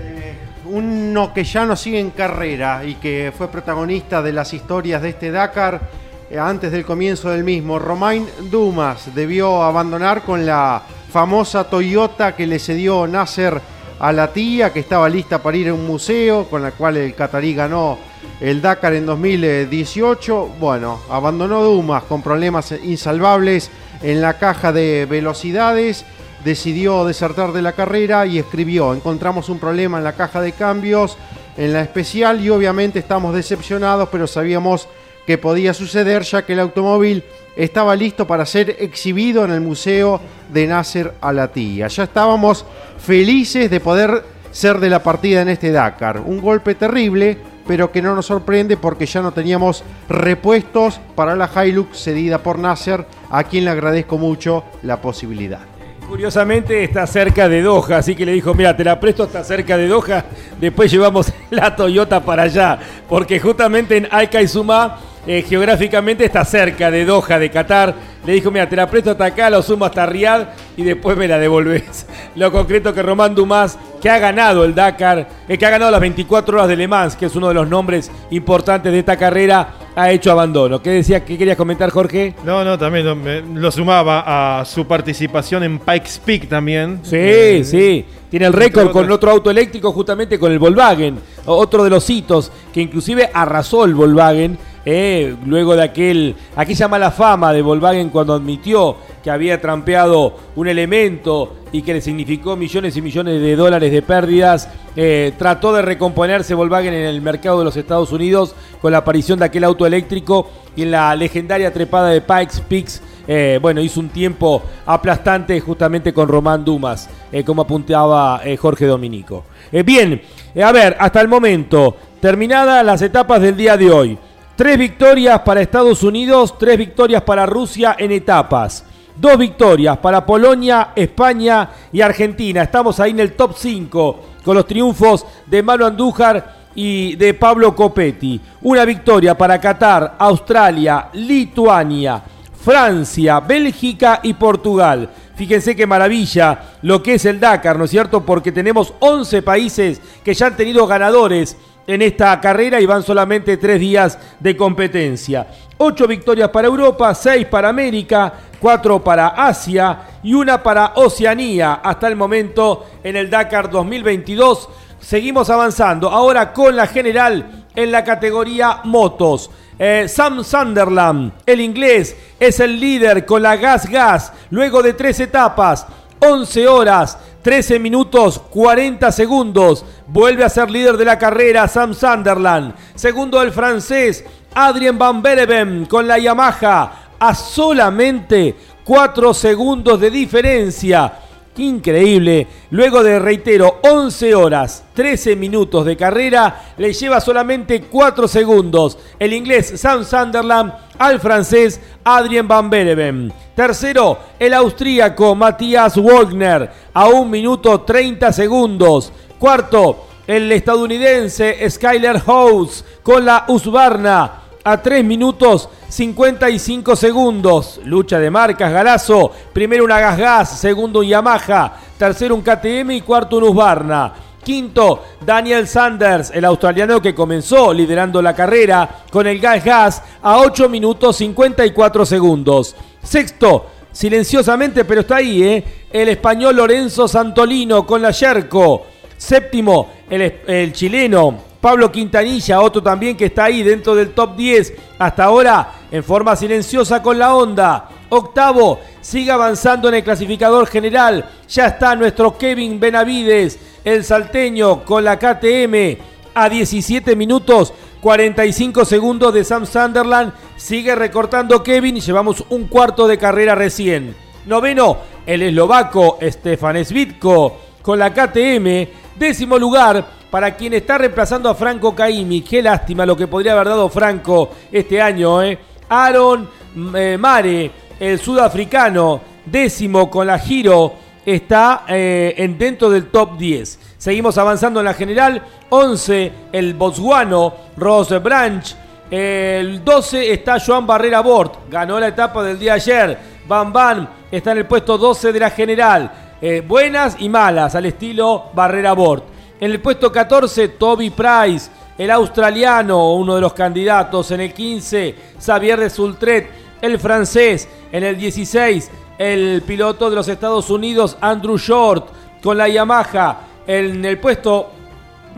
Uno 0.66 1.34
que 1.34 1.44
ya 1.44 1.66
no 1.66 1.76
sigue 1.76 2.00
en 2.00 2.12
carrera 2.12 2.86
y 2.86 2.96
que 2.96 3.34
fue 3.36 3.48
protagonista 3.48 4.22
de 4.22 4.32
las 4.32 4.54
historias 4.54 5.02
de 5.02 5.10
este 5.10 5.32
Dakar 5.32 5.82
eh, 6.30 6.38
antes 6.38 6.72
del 6.72 6.86
comienzo 6.86 7.32
del 7.32 7.44
mismo. 7.44 7.80
Romain 7.80 8.28
Dumas 8.52 9.16
debió 9.16 9.64
abandonar 9.64 10.22
con 10.22 10.46
la 10.46 10.84
famosa 11.12 11.64
Toyota 11.64 12.36
que 12.36 12.46
le 12.46 12.60
cedió 12.60 13.08
Nasser 13.08 13.60
a 14.00 14.12
la 14.12 14.32
tía, 14.32 14.72
que 14.72 14.82
estaba 14.82 15.10
lista 15.10 15.42
para 15.42 15.58
ir 15.58 15.70
a 15.70 15.74
un 15.74 15.88
museo, 15.88 16.46
con 16.48 16.62
la 16.62 16.72
cual 16.72 16.98
el 16.98 17.16
catarí 17.16 17.56
ganó 17.56 17.98
el 18.40 18.62
Dakar 18.62 18.94
en 18.94 19.06
2018. 19.06 20.56
Bueno, 20.60 21.00
abandonó 21.10 21.64
Dumas 21.64 22.04
con 22.04 22.22
problemas 22.22 22.74
insalvables 22.84 23.70
en 24.02 24.22
la 24.22 24.38
caja 24.38 24.72
de 24.72 25.06
velocidades 25.10 26.06
decidió 26.44 27.06
desertar 27.06 27.52
de 27.52 27.62
la 27.62 27.74
carrera 27.74 28.26
y 28.26 28.40
escribió, 28.40 28.94
encontramos 28.94 29.50
un 29.50 29.60
problema 29.60 29.98
en 29.98 30.04
la 30.04 30.14
caja 30.14 30.42
de 30.42 30.54
cambios, 30.54 31.18
en 31.58 31.74
la 31.74 31.82
especial 31.82 32.40
y 32.42 32.50
obviamente 32.50 33.00
estamos 33.00 33.36
decepcionados, 33.36 34.10
pero 34.12 34.28
sabíamos 34.28 34.88
que 35.26 35.38
podía 35.38 35.74
suceder 35.74 36.24
ya 36.24 36.46
que 36.46 36.54
el 36.54 36.60
automóvil 36.60 37.24
estaba 37.56 37.96
listo 37.96 38.26
para 38.26 38.46
ser 38.46 38.78
exhibido 38.80 39.44
en 39.44 39.52
el 39.52 39.62
Museo 39.62 40.20
de 40.52 40.66
Nasser 40.66 41.14
Al-Attiyah. 41.22 41.88
Ya 41.88 42.04
estábamos 42.04 42.66
felices 42.98 43.70
de 43.70 43.80
poder 43.80 44.24
ser 44.52 44.80
de 44.80 44.90
la 44.90 45.04
partida 45.04 45.42
en 45.42 45.50
este 45.50 45.72
Dakar. 45.72 46.22
Un 46.22 46.42
golpe 46.42 46.74
terrible, 46.76 47.38
pero 47.70 47.92
que 47.92 48.02
no 48.02 48.16
nos 48.16 48.26
sorprende 48.26 48.78
porque 48.78 49.06
ya 49.06 49.22
no 49.22 49.32
teníamos 49.32 49.84
repuestos 50.10 51.00
para 51.14 51.36
la 51.36 51.52
Hilux 51.64 52.00
cedida 52.00 52.40
por 52.40 52.58
Nasser, 52.58 53.06
a 53.30 53.44
quien 53.44 53.66
le 53.66 53.70
agradezco 53.70 54.18
mucho 54.18 54.64
la 54.82 55.00
posibilidad. 55.00 55.60
Curiosamente 56.08 56.84
está 56.84 57.06
cerca 57.06 57.48
de 57.48 57.62
Doha, 57.62 57.98
así 57.98 58.16
que 58.16 58.26
le 58.26 58.32
dijo, 58.32 58.56
mira, 58.56 58.76
te 58.76 58.84
la 58.84 59.00
presto, 59.00 59.26
está 59.26 59.44
cerca 59.44 59.78
de 59.78 59.88
Doha, 59.88 60.26
después 60.60 60.90
llevamos 60.90 61.32
la 61.52 61.76
Toyota 61.76 62.26
para 62.26 62.42
allá, 62.42 62.80
porque 63.08 63.40
justamente 63.40 63.98
en 63.98 64.08
Al 64.10 64.32
Kaizuma, 64.32 64.98
eh, 65.28 65.44
geográficamente 65.48 66.26
está 66.26 66.44
cerca 66.46 66.90
de 66.92 67.06
Doha, 67.06 67.38
de 67.40 67.50
Qatar, 67.52 67.94
le 68.26 68.34
dijo, 68.34 68.52
mira, 68.52 68.68
te 68.68 68.76
la 68.76 68.90
presto 68.90 69.12
hasta 69.12 69.26
acá, 69.26 69.50
lo 69.50 69.62
sumo 69.62 69.86
hasta 69.86 70.06
Riyadh 70.06 70.48
y 70.78 70.84
después 70.84 71.16
me 71.18 71.28
la 71.28 71.40
devolvés. 71.40 72.06
Lo 72.36 72.52
concreto 72.52 72.94
que 72.94 73.02
Román 73.02 73.34
Dumas, 73.34 73.78
que 74.02 74.10
ha 74.10 74.20
ganado 74.20 74.64
el 74.64 74.76
Dakar, 74.76 75.28
eh, 75.48 75.58
que 75.58 75.66
ha 75.66 75.70
ganado 75.70 75.90
las 75.92 76.00
24 76.02 76.58
horas 76.58 76.68
de 76.70 76.76
Le 76.76 76.88
Mans, 76.88 77.16
que 77.16 77.26
es 77.26 77.36
uno 77.36 77.48
de 77.48 77.54
los 77.54 77.68
nombres 77.68 78.12
importantes 78.30 78.92
de 78.92 79.00
esta 79.00 79.18
carrera, 79.18 79.70
ha 79.96 80.12
hecho 80.12 80.32
abandono. 80.32 80.82
¿Qué 80.82 80.92
decía, 80.92 81.26
qué 81.26 81.38
querías 81.38 81.58
comentar, 81.58 81.90
Jorge? 81.90 82.36
No, 82.46 82.64
no, 82.64 82.78
también 82.78 83.06
lo, 83.06 83.16
me- 83.16 83.42
lo 83.42 83.72
sumaba 83.72 84.60
a 84.60 84.66
su 84.66 84.86
participación 84.86 85.64
en 85.64 85.80
Pikes 85.80 86.12
Peak 86.24 86.48
también. 86.48 87.00
Sí, 87.04 87.16
Eh, 87.18 87.62
sí. 87.66 88.06
Tiene 88.30 88.46
el 88.46 88.54
récord 88.54 88.92
con 88.92 89.10
otro 89.12 89.32
auto 89.32 89.50
eléctrico, 89.50 89.92
justamente 89.92 90.38
con 90.38 90.52
el 90.52 90.60
Volkswagen. 90.60 91.18
Otro 91.46 91.84
de 91.84 91.90
los 91.90 92.08
hitos 92.10 92.52
que 92.72 92.80
inclusive 92.82 93.30
arrasó 93.34 93.86
el 93.86 93.96
Volkswagen. 93.96 94.58
Eh, 94.86 95.36
luego 95.46 95.76
de 95.76 95.84
aquel, 95.84 96.36
aquella 96.56 96.88
mala 96.88 97.12
fama 97.12 97.52
de 97.52 97.62
Volkswagen 97.62 98.10
cuando 98.10 98.34
admitió 98.34 98.96
que 99.24 99.30
había 99.30 99.60
trampeado 99.60 100.36
un 100.56 100.68
elemento 100.68 101.58
y 101.72 101.82
que 101.82 101.94
le 101.94 102.02
significó 102.02 102.56
millones 102.56 102.96
y 102.96 103.02
millones 103.02 103.42
de 103.42 103.56
dólares 103.56 103.92
de 103.92 104.02
pérdidas, 104.02 104.70
eh, 104.96 105.34
trató 105.38 105.74
de 105.74 105.82
recomponerse 105.82 106.54
Volkswagen 106.56 106.94
en 106.94 107.06
el 107.06 107.22
mercado 107.22 107.60
de 107.60 107.66
los 107.66 107.76
Estados 107.76 108.12
Unidos 108.12 108.56
con 108.82 108.92
la 108.92 109.00
aparición 109.00 109.40
de 109.40 109.46
aquel 109.46 109.66
auto 109.66 109.86
eléctrico 109.86 110.50
y 110.76 110.84
en 110.84 110.92
la 110.92 111.16
legendaria 111.16 111.74
trepada 111.74 112.10
de 112.10 112.22
Pikes 112.22 112.62
Peaks 112.68 113.02
eh, 113.28 113.60
bueno, 113.62 113.80
hizo 113.82 114.00
un 114.00 114.10
tiempo 114.10 114.64
aplastante 114.88 115.60
justamente 115.60 116.14
con 116.14 116.28
Román 116.28 116.66
Dumas, 116.66 117.08
como 117.46 117.62
apuntaba 117.62 118.42
Jorge 118.60 118.88
Dominico. 118.88 119.44
Bien, 119.86 120.20
a 120.64 120.72
ver, 120.72 120.98
hasta 121.00 121.22
el 121.22 121.28
momento, 121.28 121.96
terminadas 122.20 122.84
las 122.84 123.04
etapas 123.04 123.40
del 123.40 123.56
día 123.56 123.78
de 123.78 123.92
hoy. 123.92 124.18
Tres 124.60 124.78
victorias 124.78 125.40
para 125.40 125.62
Estados 125.62 126.04
Unidos, 126.04 126.58
tres 126.58 126.78
victorias 126.78 127.22
para 127.22 127.46
Rusia 127.46 127.96
en 127.98 128.12
etapas. 128.12 128.84
Dos 129.16 129.38
victorias 129.38 129.98
para 130.00 130.26
Polonia, 130.26 130.90
España 130.98 131.70
y 131.94 132.02
Argentina. 132.02 132.64
Estamos 132.64 133.00
ahí 133.00 133.12
en 133.12 133.22
el 133.22 133.38
top 133.38 133.54
5 133.56 134.20
con 134.44 134.58
los 134.58 134.68
triunfos 134.68 135.26
de 135.46 135.64
Manu 135.64 135.86
Andújar 135.86 136.72
y 136.76 137.16
de 137.16 137.34
Pablo 137.36 137.74
Copetti. 137.74 138.42
Una 138.64 138.84
victoria 138.84 139.38
para 139.38 139.62
Qatar, 139.62 140.18
Australia, 140.20 141.08
Lituania, 141.14 142.22
Francia, 142.62 143.40
Bélgica 143.40 144.20
y 144.24 144.34
Portugal. 144.34 145.10
Fíjense 145.36 145.74
qué 145.74 145.88
maravilla 145.88 146.76
lo 146.82 147.02
que 147.02 147.14
es 147.14 147.24
el 147.24 147.40
Dakar, 147.40 147.80
¿no 147.80 147.86
es 147.86 147.92
cierto? 147.92 148.26
Porque 148.26 148.52
tenemos 148.52 148.94
11 149.00 149.42
países 149.42 150.02
que 150.22 150.34
ya 150.34 150.48
han 150.48 150.58
tenido 150.58 150.86
ganadores 150.86 151.56
en 151.90 152.04
esta 152.04 152.40
carrera 152.40 152.80
y 152.80 152.86
van 152.86 153.02
solamente 153.02 153.58
tres 153.58 153.80
días 153.80 154.16
de 154.40 154.56
competencia. 154.56 155.48
Ocho 155.80 156.06
victorias 156.06 156.50
para 156.50 156.68
Europa, 156.68 157.16
seis 157.16 157.48
para 157.48 157.70
América, 157.70 158.32
cuatro 158.60 159.04
para 159.04 159.30
Asia 159.30 160.02
y 160.22 160.36
una 160.36 160.62
para 160.62 160.94
Oceanía 160.98 161.82
hasta 161.84 162.08
el 162.08 162.16
momento 162.16 162.86
en 163.04 163.16
el 163.16 163.28
Dakar 163.28 163.72
2022. 163.72 164.70
Seguimos 165.00 165.50
avanzando 165.50 166.10
ahora 166.10 166.54
con 166.54 166.76
la 166.76 166.86
general 166.86 167.66
en 167.74 167.92
la 167.92 168.04
categoría 168.04 168.82
motos. 168.84 169.50
Eh, 169.80 170.06
Sam 170.08 170.44
Sunderland, 170.44 171.32
el 171.44 171.60
inglés, 171.60 172.16
es 172.40 172.60
el 172.60 172.80
líder 172.80 173.26
con 173.26 173.42
la 173.42 173.56
Gas 173.56 173.90
Gas 173.90 174.32
luego 174.52 174.84
de 174.84 174.94
tres 174.94 175.20
etapas. 175.22 175.88
11 176.20 176.68
horas, 176.68 177.18
13 177.42 177.80
minutos, 177.80 178.40
40 178.50 179.12
segundos. 179.12 179.86
Vuelve 180.08 180.44
a 180.44 180.50
ser 180.50 180.70
líder 180.70 180.98
de 180.98 181.06
la 181.06 181.18
carrera 181.18 181.68
Sam 181.68 181.94
Sunderland. 181.94 182.74
Segundo 182.96 183.42
el 183.42 183.52
francés 183.52 184.26
Adrien 184.54 184.98
Van 184.98 185.22
Bereven 185.22 185.86
con 185.86 186.08
la 186.08 186.18
Yamaha 186.18 186.92
a 187.20 187.36
solamente 187.36 188.56
4 188.84 189.34
segundos 189.34 190.00
de 190.00 190.10
diferencia. 190.10 191.14
Increíble. 191.60 192.48
Luego 192.72 193.04
de, 193.04 193.20
reitero, 193.20 193.80
11 193.84 194.34
horas, 194.34 194.86
13 194.94 195.36
minutos 195.36 195.86
de 195.86 195.98
carrera, 195.98 196.74
le 196.78 196.94
lleva 196.94 197.20
solamente 197.20 197.82
4 197.82 198.30
segundos. 198.30 198.98
El 199.20 199.34
inglés 199.34 199.74
Sam 199.76 200.06
Sunderland 200.06 200.72
al 200.98 201.20
francés 201.20 201.82
Adrien 202.06 202.48
Van 202.48 202.70
Bereven. 202.70 203.34
Tercero, 203.54 204.20
el 204.40 204.54
austríaco 204.54 205.36
Matías 205.36 205.98
Wagner 205.98 206.72
a 206.94 207.08
1 207.10 207.26
minuto 207.26 207.82
30 207.82 208.32
segundos. 208.32 209.12
Cuarto, 209.38 210.08
el 210.28 210.50
estadounidense 210.54 211.70
Skyler 211.70 212.22
House 212.22 212.86
con 213.04 213.26
la 213.26 213.44
Husqvarna 213.50 214.49
a 214.72 214.82
3 214.82 215.04
minutos 215.04 215.68
55 215.90 216.96
segundos. 216.96 217.82
Lucha 217.86 218.20
de 218.20 218.30
marcas, 218.30 218.72
Galazo. 218.72 219.32
Primero 219.52 219.84
una 219.84 220.00
Gas 220.00 220.18
Gas, 220.18 220.60
segundo 220.60 221.00
un 221.00 221.08
Yamaha, 221.08 221.74
tercero 221.98 222.36
un 222.36 222.42
KTM 222.42 222.92
y 222.92 223.02
cuarto 223.02 223.38
un 223.38 223.46
Husqvarna. 223.46 224.14
Quinto, 224.44 225.04
Daniel 225.26 225.68
Sanders, 225.68 226.32
el 226.32 226.46
australiano 226.46 227.02
que 227.02 227.14
comenzó 227.14 227.74
liderando 227.74 228.22
la 228.22 228.34
carrera 228.34 229.04
con 229.12 229.28
el 229.28 229.40
Gas 229.40 229.66
Gas 229.66 230.04
a 230.22 230.38
8 230.38 230.70
minutos 230.70 231.18
54 231.18 232.06
segundos. 232.06 232.76
Sexto, 233.04 233.66
silenciosamente, 233.92 234.86
pero 234.86 235.02
está 235.02 235.18
ahí, 235.18 235.44
¿eh? 235.44 235.64
El 235.92 236.10
español 236.10 236.56
Lorenzo 236.56 237.08
Santolino 237.08 237.86
con 237.86 238.02
la 238.02 238.12
Yerko. 238.12 238.86
Séptimo, 239.18 239.90
el, 240.10 240.42
el 240.48 240.72
chileno 240.72 241.49
Pablo 241.62 241.92
Quintanilla, 241.92 242.62
otro 242.62 242.82
también 242.82 243.18
que 243.18 243.26
está 243.26 243.46
ahí 243.46 243.64
dentro 243.64 243.96
del 243.96 244.12
top 244.12 244.36
10. 244.36 244.74
Hasta 244.98 245.26
ahora, 245.26 245.74
en 245.92 246.04
forma 246.04 246.36
silenciosa 246.36 247.02
con 247.02 247.20
la 247.20 247.36
onda. 247.36 247.90
Octavo, 248.10 248.80
sigue 249.02 249.32
avanzando 249.32 249.90
en 249.90 249.96
el 249.96 250.04
clasificador 250.04 250.68
general. 250.68 251.30
Ya 251.50 251.68
está 251.68 251.96
nuestro 251.96 252.38
Kevin 252.38 252.80
Benavides, 252.80 253.60
el 253.84 254.04
salteño, 254.04 254.84
con 254.86 255.04
la 255.04 255.20
KTM 255.20 255.98
a 256.34 256.48
17 256.48 257.16
minutos 257.16 257.74
45 258.02 258.86
segundos 258.86 259.34
de 259.34 259.44
Sam 259.44 259.66
Sunderland. 259.66 260.34
Sigue 260.56 260.96
recortando 260.96 261.64
Kevin 261.64 261.98
y 261.98 262.02
llevamos 262.02 262.44
un 262.50 262.68
cuarto 262.68 263.08
de 263.08 263.18
carrera 263.18 263.56
recién. 263.56 264.16
Noveno, 264.46 264.98
el 265.26 265.42
eslovaco 265.42 266.18
Stefan 266.22 266.84
Svitko 266.84 267.58
con 267.82 268.00
la 268.00 268.14
KTM. 268.14 268.88
Décimo 269.20 269.60
lugar 269.60 270.06
para 270.32 270.56
quien 270.56 270.74
está 270.76 270.98
reemplazando 270.98 271.50
a 271.50 271.56
Franco 271.56 271.94
Caimi. 271.94 272.42
Qué 272.42 272.62
lástima 272.62 273.06
lo 273.06 273.18
que 273.18 273.28
podría 273.28 273.52
haber 273.52 273.68
dado 273.68 273.90
Franco 273.90 274.52
este 274.72 275.02
año. 275.02 275.44
¿eh? 275.44 275.60
Aaron 275.90 276.50
eh, 276.96 277.18
Mare, 277.20 277.70
el 278.00 278.18
sudafricano, 278.18 279.20
décimo 279.46 280.10
con 280.10 280.26
la 280.26 280.40
Giro, 280.40 280.94
está 281.26 281.84
eh, 281.90 282.34
en 282.38 282.58
dentro 282.58 282.90
del 282.90 283.08
top 283.08 283.38
10. 283.38 283.80
Seguimos 283.98 284.38
avanzando 284.38 284.80
en 284.80 284.86
la 284.86 284.94
general. 284.94 285.44
11, 285.68 286.32
el 286.54 286.74
botsguano 286.76 287.54
Ross 287.76 288.24
Branch. 288.24 288.74
El 289.12 289.84
12 289.84 290.32
está 290.32 290.62
Joan 290.66 290.88
Barrera 290.88 291.20
Bort. 291.20 291.70
Ganó 291.70 292.00
la 292.00 292.08
etapa 292.08 292.42
del 292.42 292.58
día 292.58 292.76
ayer. 292.76 293.20
Van 293.50 293.74
Van 293.74 294.10
está 294.32 294.54
en 294.54 294.60
el 294.60 294.66
puesto 294.66 294.98
12 294.98 295.34
de 295.34 295.40
la 295.42 295.50
general. 295.50 296.29
Eh, 296.42 296.64
buenas 296.66 297.18
y 297.20 297.28
malas 297.28 297.76
al 297.76 297.86
estilo 297.86 298.46
Barrera 298.54 298.94
Bort. 298.94 299.26
En 299.60 299.72
el 299.72 299.82
puesto 299.82 300.10
14, 300.10 300.70
Toby 300.70 301.10
Price, 301.10 301.70
el 301.98 302.10
australiano, 302.12 303.14
uno 303.16 303.36
de 303.36 303.42
los 303.42 303.52
candidatos. 303.52 304.32
En 304.32 304.40
el 304.40 304.54
15, 304.54 305.16
Xavier 305.38 305.82
de 305.82 305.90
Sultret, 305.90 306.50
el 306.82 306.98
francés. 306.98 307.68
En 307.92 308.06
el 308.06 308.18
16, 308.18 308.90
el 309.18 309.64
piloto 309.68 310.10
de 310.10 310.16
los 310.16 310.30
Estados 310.30 310.70
Unidos, 310.70 311.18
Andrew 311.20 311.58
Short, 311.58 312.08
con 312.42 312.58
la 312.58 312.70
Yamaha. 312.70 313.42
En 313.68 314.06
el 314.06 314.18
puesto 314.18 314.72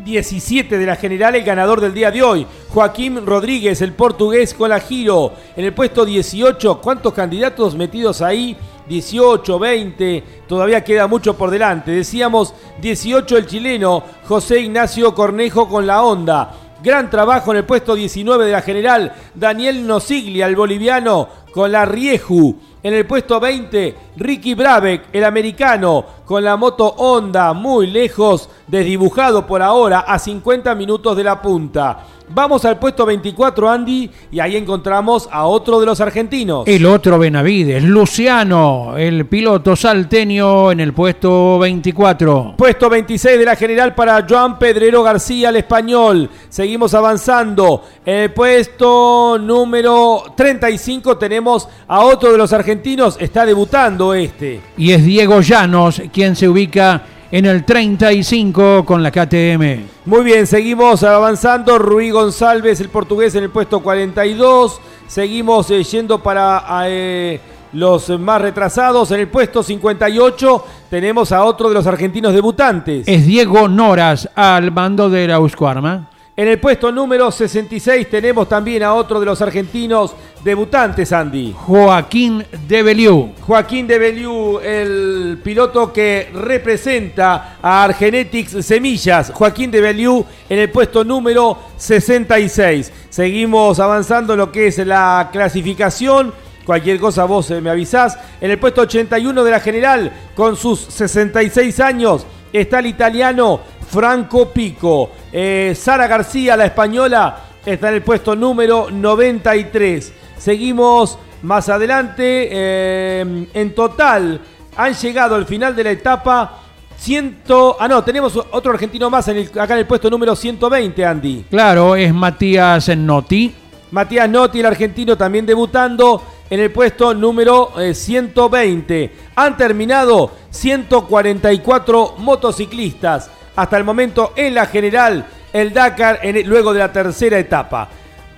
17 0.04 0.78
de 0.78 0.86
la 0.86 0.96
general, 0.96 1.36
el 1.36 1.44
ganador 1.44 1.82
del 1.82 1.94
día 1.94 2.12
de 2.12 2.24
hoy, 2.24 2.46
Joaquín 2.70 3.26
Rodríguez, 3.26 3.82
el 3.82 3.94
portugués 3.94 4.54
con 4.54 4.70
la 4.70 4.80
Giro. 4.80 5.34
En 5.56 5.66
el 5.66 5.74
puesto 5.74 6.06
18, 6.06 6.82
¿cuántos 6.82 7.14
candidatos 7.14 7.76
metidos 7.76 8.22
ahí? 8.22 8.58
18, 8.88 9.60
20, 9.60 10.24
todavía 10.48 10.84
queda 10.84 11.08
mucho 11.08 11.38
por 11.38 11.52
delante. 11.52 11.92
Decíamos 11.92 12.54
18 12.82 13.38
el 13.38 13.48
chileno 13.48 14.04
José 14.26 14.62
Ignacio 14.62 15.14
Cornejo 15.14 15.70
con 15.70 15.86
la 15.86 16.04
Honda. 16.04 16.52
Gran 16.84 17.10
trabajo 17.12 17.52
en 17.52 17.58
el 17.58 17.66
puesto 17.66 17.94
19 17.94 18.46
de 18.46 18.52
la 18.52 18.62
general 18.62 19.14
Daniel 19.36 19.86
Nosiglia, 19.86 20.48
el 20.48 20.56
boliviano 20.56 21.30
con 21.54 21.72
la 21.72 21.86
Rieju. 21.86 22.58
En 22.84 22.96
el 22.96 23.06
puesto 23.06 23.40
20, 23.40 23.96
Ricky 24.18 24.56
Brabeck, 24.56 25.04
el 25.14 25.24
americano, 25.24 26.04
con 26.32 26.46
la 26.46 26.56
moto 26.56 26.88
Honda, 26.98 27.52
muy 27.52 27.88
lejos, 27.88 28.48
desdibujado 28.66 29.46
por 29.46 29.62
ahora, 29.62 30.00
a 30.00 30.18
50 30.18 30.74
minutos 30.76 31.18
de 31.18 31.26
la 31.26 31.42
punta. 31.42 32.06
Vamos 32.34 32.64
al 32.64 32.80
puesto 32.80 33.06
24, 33.06 33.70
Andy, 33.70 34.10
y 34.32 34.40
ahí 34.40 34.56
encontramos 34.56 35.28
a 35.30 35.48
otro 35.48 35.82
de 35.82 35.86
los 35.86 36.00
argentinos. 36.00 36.66
El 36.66 36.86
otro 36.86 37.20
Benavides, 37.20 37.84
Luciano, 37.84 38.94
el 38.98 39.26
piloto 39.26 39.76
salteño 39.76 40.72
en 40.72 40.80
el 40.80 40.94
puesto 40.94 41.60
24. 41.60 42.54
Puesto 42.58 42.90
26 42.90 43.38
de 43.38 43.46
la 43.46 43.58
general 43.58 43.94
para 43.94 44.26
Joan 44.28 44.58
Pedrero 44.58 45.04
García, 45.04 45.50
el 45.50 45.58
español. 45.58 46.30
Seguimos 46.48 46.94
avanzando. 46.94 47.84
En 48.06 48.20
el 48.20 48.32
puesto 48.32 49.38
número 49.38 50.24
35 50.34 51.18
tenemos 51.18 51.68
a 51.86 52.00
otro 52.00 52.32
de 52.32 52.38
los 52.38 52.54
argentinos. 52.54 53.18
Está 53.20 53.46
debutando 53.46 54.14
este. 54.14 54.62
Y 54.78 54.94
es 54.94 55.04
Diego 55.04 55.42
Llanos 55.42 56.02
quien 56.14 56.21
se 56.36 56.48
ubica 56.48 57.04
en 57.32 57.46
el 57.46 57.64
35 57.66 58.86
con 58.86 59.02
la 59.02 59.10
KTM. 59.10 59.86
Muy 60.06 60.24
bien, 60.24 60.46
seguimos 60.46 61.04
avanzando. 61.04 61.80
Rui 61.80 62.12
González, 62.12 62.80
el 62.80 62.90
portugués, 62.90 63.34
en 63.36 63.44
el 63.44 63.50
puesto 63.50 63.80
42. 63.80 64.80
Seguimos 65.08 65.72
eh, 65.72 65.84
yendo 65.84 66.22
para 66.22 66.64
eh, 66.86 67.40
los 67.74 68.10
más 68.20 68.42
retrasados. 68.42 69.10
En 69.12 69.22
el 69.22 69.28
puesto 69.30 69.64
58 69.64 70.66
tenemos 70.90 71.32
a 71.32 71.44
otro 71.44 71.70
de 71.70 71.76
los 71.76 71.88
argentinos 71.88 72.34
debutantes. 72.34 73.08
Es 73.08 73.26
Diego 73.26 73.68
Noras 73.68 74.30
al 74.36 74.72
mando 74.72 75.10
de 75.10 75.28
la 75.28 75.40
Uscuarma. 75.40 76.11
En 76.34 76.48
el 76.48 76.62
puesto 76.62 76.94
número 76.94 77.30
66 77.30 78.10
tenemos 78.10 78.48
también 78.48 78.84
a 78.84 78.94
otro 78.94 79.20
de 79.20 79.26
los 79.26 79.42
argentinos 79.42 80.16
debutantes, 80.42 81.12
Andy. 81.12 81.54
Joaquín 81.54 82.46
de 82.70 82.84
Beliú. 82.84 83.34
Joaquín 83.42 83.86
de 83.86 84.00
Beliú, 84.00 84.60
el 84.60 85.42
piloto 85.44 85.92
que 85.92 86.30
representa 86.34 87.58
a 87.62 87.84
Argenetics 87.84 88.66
Semillas. 88.66 89.32
Joaquín 89.36 89.72
de 89.72 89.82
Beliú 89.82 90.26
en 90.48 90.60
el 90.60 90.72
puesto 90.72 91.04
número 91.04 91.58
66. 91.76 92.94
Seguimos 93.10 93.82
avanzando 93.82 94.32
en 94.32 94.40
lo 94.40 94.54
que 94.54 94.68
es 94.68 94.78
la 94.78 95.28
clasificación. 95.34 96.34
Cualquier 96.66 96.98
cosa 97.02 97.26
vos 97.26 97.52
eh, 97.52 97.60
me 97.60 97.72
avisás. 97.72 98.18
En 98.40 98.52
el 98.52 98.58
puesto 98.58 98.82
81 98.82 99.44
de 99.44 99.52
la 99.52 99.60
general, 99.60 100.14
con 100.34 100.56
sus 100.56 100.80
66 100.80 101.78
años, 101.82 102.26
está 102.52 102.80
el 102.80 102.88
italiano 102.88 103.60
Franco 103.90 104.50
Pico. 104.50 105.12
Eh, 105.32 105.74
Sara 105.78 106.08
García, 106.08 106.56
la 106.58 106.66
española, 106.66 107.38
está 107.66 107.90
en 107.90 107.96
el 107.96 108.02
puesto 108.04 108.36
número 108.36 108.88
93. 108.92 110.14
Seguimos 110.38 111.18
más 111.44 111.70
adelante. 111.70 112.48
eh, 112.52 113.48
en 113.54 113.76
total 113.76 114.42
han 114.78 114.94
llegado 114.94 115.36
al 115.36 115.46
final 115.46 115.76
de 115.76 115.84
la 115.84 115.92
etapa 115.92 116.58
100... 116.98 117.44
Ah, 117.80 117.88
no, 117.88 118.04
tenemos 118.04 118.36
otro 118.52 118.72
argentino 118.72 119.10
más 119.10 119.28
en 119.28 119.38
el- 119.38 119.60
acá 119.60 119.74
en 119.74 119.80
el 119.80 119.88
puesto 119.88 120.10
número 120.10 120.36
120, 120.36 121.06
Andy. 121.06 121.46
Claro, 121.50 121.96
es 121.96 122.14
Matías 122.14 122.96
Notti. 122.96 123.54
Matías 123.92 124.30
Notti, 124.30 124.60
el 124.62 124.66
argentino, 124.68 125.18
también 125.18 125.46
debutando 125.46 126.22
en 126.52 126.60
el 126.60 126.70
puesto 126.72 127.16
número 127.16 127.74
eh, 127.82 127.96
120. 127.96 129.12
Han 129.36 129.58
terminado 129.58 130.32
144 130.52 132.16
motociclistas 132.18 133.30
hasta 133.56 133.78
el 133.78 133.84
momento 133.84 134.34
en 134.36 134.54
la 134.56 134.66
general, 134.68 135.26
el 135.54 135.74
Dakar, 135.74 136.20
en 136.22 136.38
el- 136.38 136.46
luego 136.48 136.74
de 136.74 136.80
la 136.80 136.92
tercera 136.92 137.40
etapa. 137.40 137.88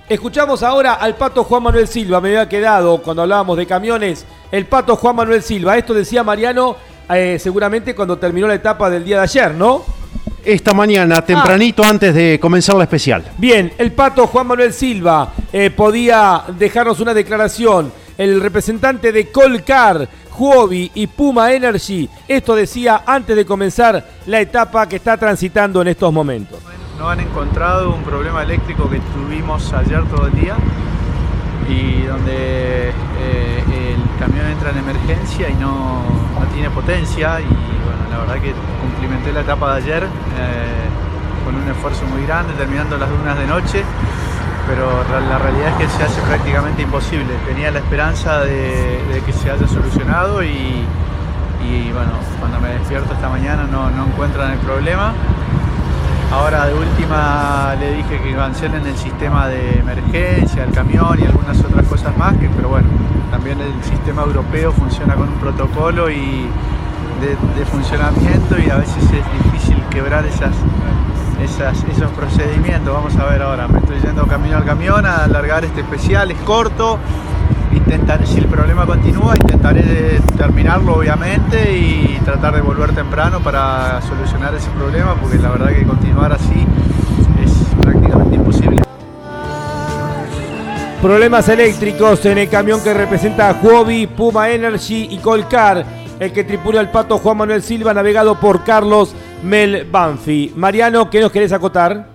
Escuchamos 0.07 0.61
ahora 0.64 0.94
al 0.95 1.15
pato 1.15 1.44
Juan 1.44 1.64
Manuel 1.64 1.88
Silva, 1.88 2.19
me 2.22 2.30
había 2.30 2.48
quedado 2.49 3.02
cuando 3.02 3.22
hablábamos 3.23 3.57
de 3.57 3.65
camiones, 3.65 4.26
el 4.52 4.65
pato 4.65 4.95
Juan 4.95 5.15
Manuel 5.15 5.41
Silva. 5.41 5.77
Esto 5.77 5.94
decía 5.94 6.23
Mariano 6.23 6.76
eh, 7.10 7.38
seguramente 7.40 7.95
cuando 7.95 8.18
terminó 8.18 8.48
la 8.48 8.56
etapa 8.56 8.90
del 8.90 9.03
día 9.03 9.18
de 9.18 9.23
ayer, 9.23 9.56
¿no? 9.56 9.84
Esta 10.45 10.73
mañana, 10.73 11.22
tempranito 11.22 11.84
antes 11.85 12.14
de 12.14 12.38
comenzar 12.40 12.76
la 12.76 12.84
especial. 12.84 13.23
Bien, 13.38 13.72
el 13.77 13.94
pato 13.94 14.27
Juan 14.27 14.45
Manuel 14.48 14.73
Silva 14.73 15.31
eh, 15.53 15.69
podía 15.69 16.44
dejarnos 16.57 16.99
una 16.99 17.14
declaración. 17.14 18.03
El 18.18 18.41
representante 18.41 19.11
de 19.11 19.31
Colcar, 19.31 20.07
Huobi 20.38 20.91
y 20.94 21.07
Puma 21.07 21.52
Energy, 21.52 22.07
esto 22.27 22.56
decía 22.56 23.03
antes 23.06 23.35
de 23.35 23.45
comenzar 23.45 24.06
la 24.27 24.40
etapa 24.40 24.88
que 24.88 24.98
está 24.98 25.18
transitando 25.18 25.81
en 25.81 25.88
estos 25.88 26.14
momentos. 26.14 26.60
No 26.99 27.10
han 27.10 27.19
encontrado 27.19 27.94
un 27.94 28.03
problema 28.03 28.44
eléctrico 28.44 28.90
que 28.90 28.99
tuvimos 28.99 29.73
ayer 29.73 30.03
todo 30.06 30.27
el 30.27 30.34
día 30.34 30.56
y 31.68 32.03
donde 32.03 32.90
eh, 32.90 33.64
el 33.68 34.19
camión 34.19 34.45
entra 34.45 34.69
en 34.69 34.77
emergencia 34.77 35.49
y 35.49 35.56
no, 35.56 36.03
no 36.40 36.45
tiene 36.53 36.69
potencia. 36.69 37.41
Y 37.41 37.45
bueno, 37.45 38.10
la 38.11 38.19
verdad 38.19 38.41
que 38.41 38.53
cumplimenté 38.81 39.34
la 39.34 39.41
etapa 39.41 39.76
de 39.76 39.81
ayer 39.81 40.03
eh, 40.03 41.45
con 41.45 41.56
un 41.56 41.68
esfuerzo 41.68 42.06
muy 42.06 42.26
grande 42.27 42.53
terminando 42.53 42.98
las 42.98 43.10
dunas 43.10 43.38
de 43.40 43.48
noche 43.48 43.84
pero 44.68 45.03
la 45.30 45.38
realidad 45.40 45.69
es 45.69 45.76
que 45.76 45.98
se 45.98 46.03
hace 46.03 46.22
prácticamente 46.22 46.81
imposible. 46.81 47.34
Tenía 47.48 47.72
la 47.72 47.80
esperanza 47.80 48.41
de, 48.41 49.22
que 49.26 49.34
se 49.34 49.52
haya 49.52 49.68
solucionado 49.68 50.44
y, 50.44 50.85
bueno, 51.94 52.11
cuando 52.40 52.60
me 52.60 52.69
despierto 52.69 53.14
esta 53.14 53.30
mañana 53.30 53.68
no, 53.72 53.90
no 53.91 54.06
encuentran 54.06 54.52
el 54.52 54.60
problema. 54.60 55.14
Ahora 56.31 56.65
de 56.65 56.73
última 56.73 57.76
le 57.80 57.94
dije 57.94 58.19
que 58.19 58.34
cancelen 58.34 58.85
el 58.88 58.98
sistema 58.98 59.48
de 59.48 59.80
emergencia, 59.80 60.64
el 60.64 60.72
camión 60.72 61.19
y 61.22 61.26
algunas 61.26 61.60
otras 61.60 61.85
cosas 61.85 62.18
más, 62.18 62.34
pero 62.56 62.69
bueno, 62.69 62.88
también 63.30 63.60
el 63.61 63.84
sistema 63.84 64.23
europeo 64.23 64.72
funciona 64.72 65.14
con 65.14 65.30
un 65.30 65.35
protocolo 65.35 66.10
y 66.10 66.48
de 67.22 67.65
funcionamiento 67.65 68.57
y 68.60 68.69
a 68.69 68.77
veces 68.77 69.03
es 69.03 69.44
difícil 69.44 69.81
quebrar 69.90 70.26
esas, 70.26 70.56
esas- 71.42 71.84
esos 71.86 72.12
procedimientos. 72.12 72.94
Vamos 72.94 73.16
a 73.18 73.26
ver 73.26 73.42
ahora, 73.42 73.68
me 73.68 73.80
estoy 73.80 74.00
yendo 74.02 74.26
camino 74.28 74.58
al 74.58 74.66
camión 74.66 75.06
a 75.06 75.24
alargar 75.26 75.66
este 75.66 75.82
especial, 75.82 76.32
es 76.32 76.38
corto 76.40 77.00
intentaré, 77.76 78.26
si 78.26 78.38
el 78.40 78.46
problema 78.46 78.86
continúa, 78.86 79.36
intentaré 79.36 80.22
terminarlo 80.38 80.96
obviamente 80.96 81.76
y 81.76 82.20
tratar 82.24 82.56
de 82.56 82.62
volver 82.62 82.94
temprano 82.94 83.40
para 83.40 84.00
solucionar 84.02 84.54
ese 84.56 84.70
problema, 84.72 85.16
porque 85.16 85.38
la 85.40 85.50
verdad 85.50 85.70
que 85.70 85.84
continuar 85.84 86.34
así 86.34 86.66
es 87.44 87.52
prácticamente 87.82 88.36
imposible. 88.36 88.84
Problemas 91.02 91.50
eléctricos 91.50 92.26
en 92.26 92.38
el 92.38 92.50
camión 92.50 92.82
que 92.82 92.94
representa 92.94 93.50
a 93.50 93.54
Huobi, 93.54 94.08
Puma 94.08 94.50
Energy 94.50 95.08
y 95.12 95.18
Colcar, 95.18 95.84
el 96.20 96.32
que 96.32 96.44
tripula 96.44 96.80
el 96.80 96.90
pato 96.90 97.18
Juan 97.18 97.38
Manuel 97.38 97.62
Silva, 97.62 97.94
navegado 97.94 98.40
por 98.40 98.64
Carlos 98.64 99.14
Mel 99.44 99.86
Banfi. 99.91 100.53
Mariano, 100.56 101.10
¿qué 101.10 101.20
nos 101.20 101.30
querés 101.30 101.52
acotar? 101.52 102.07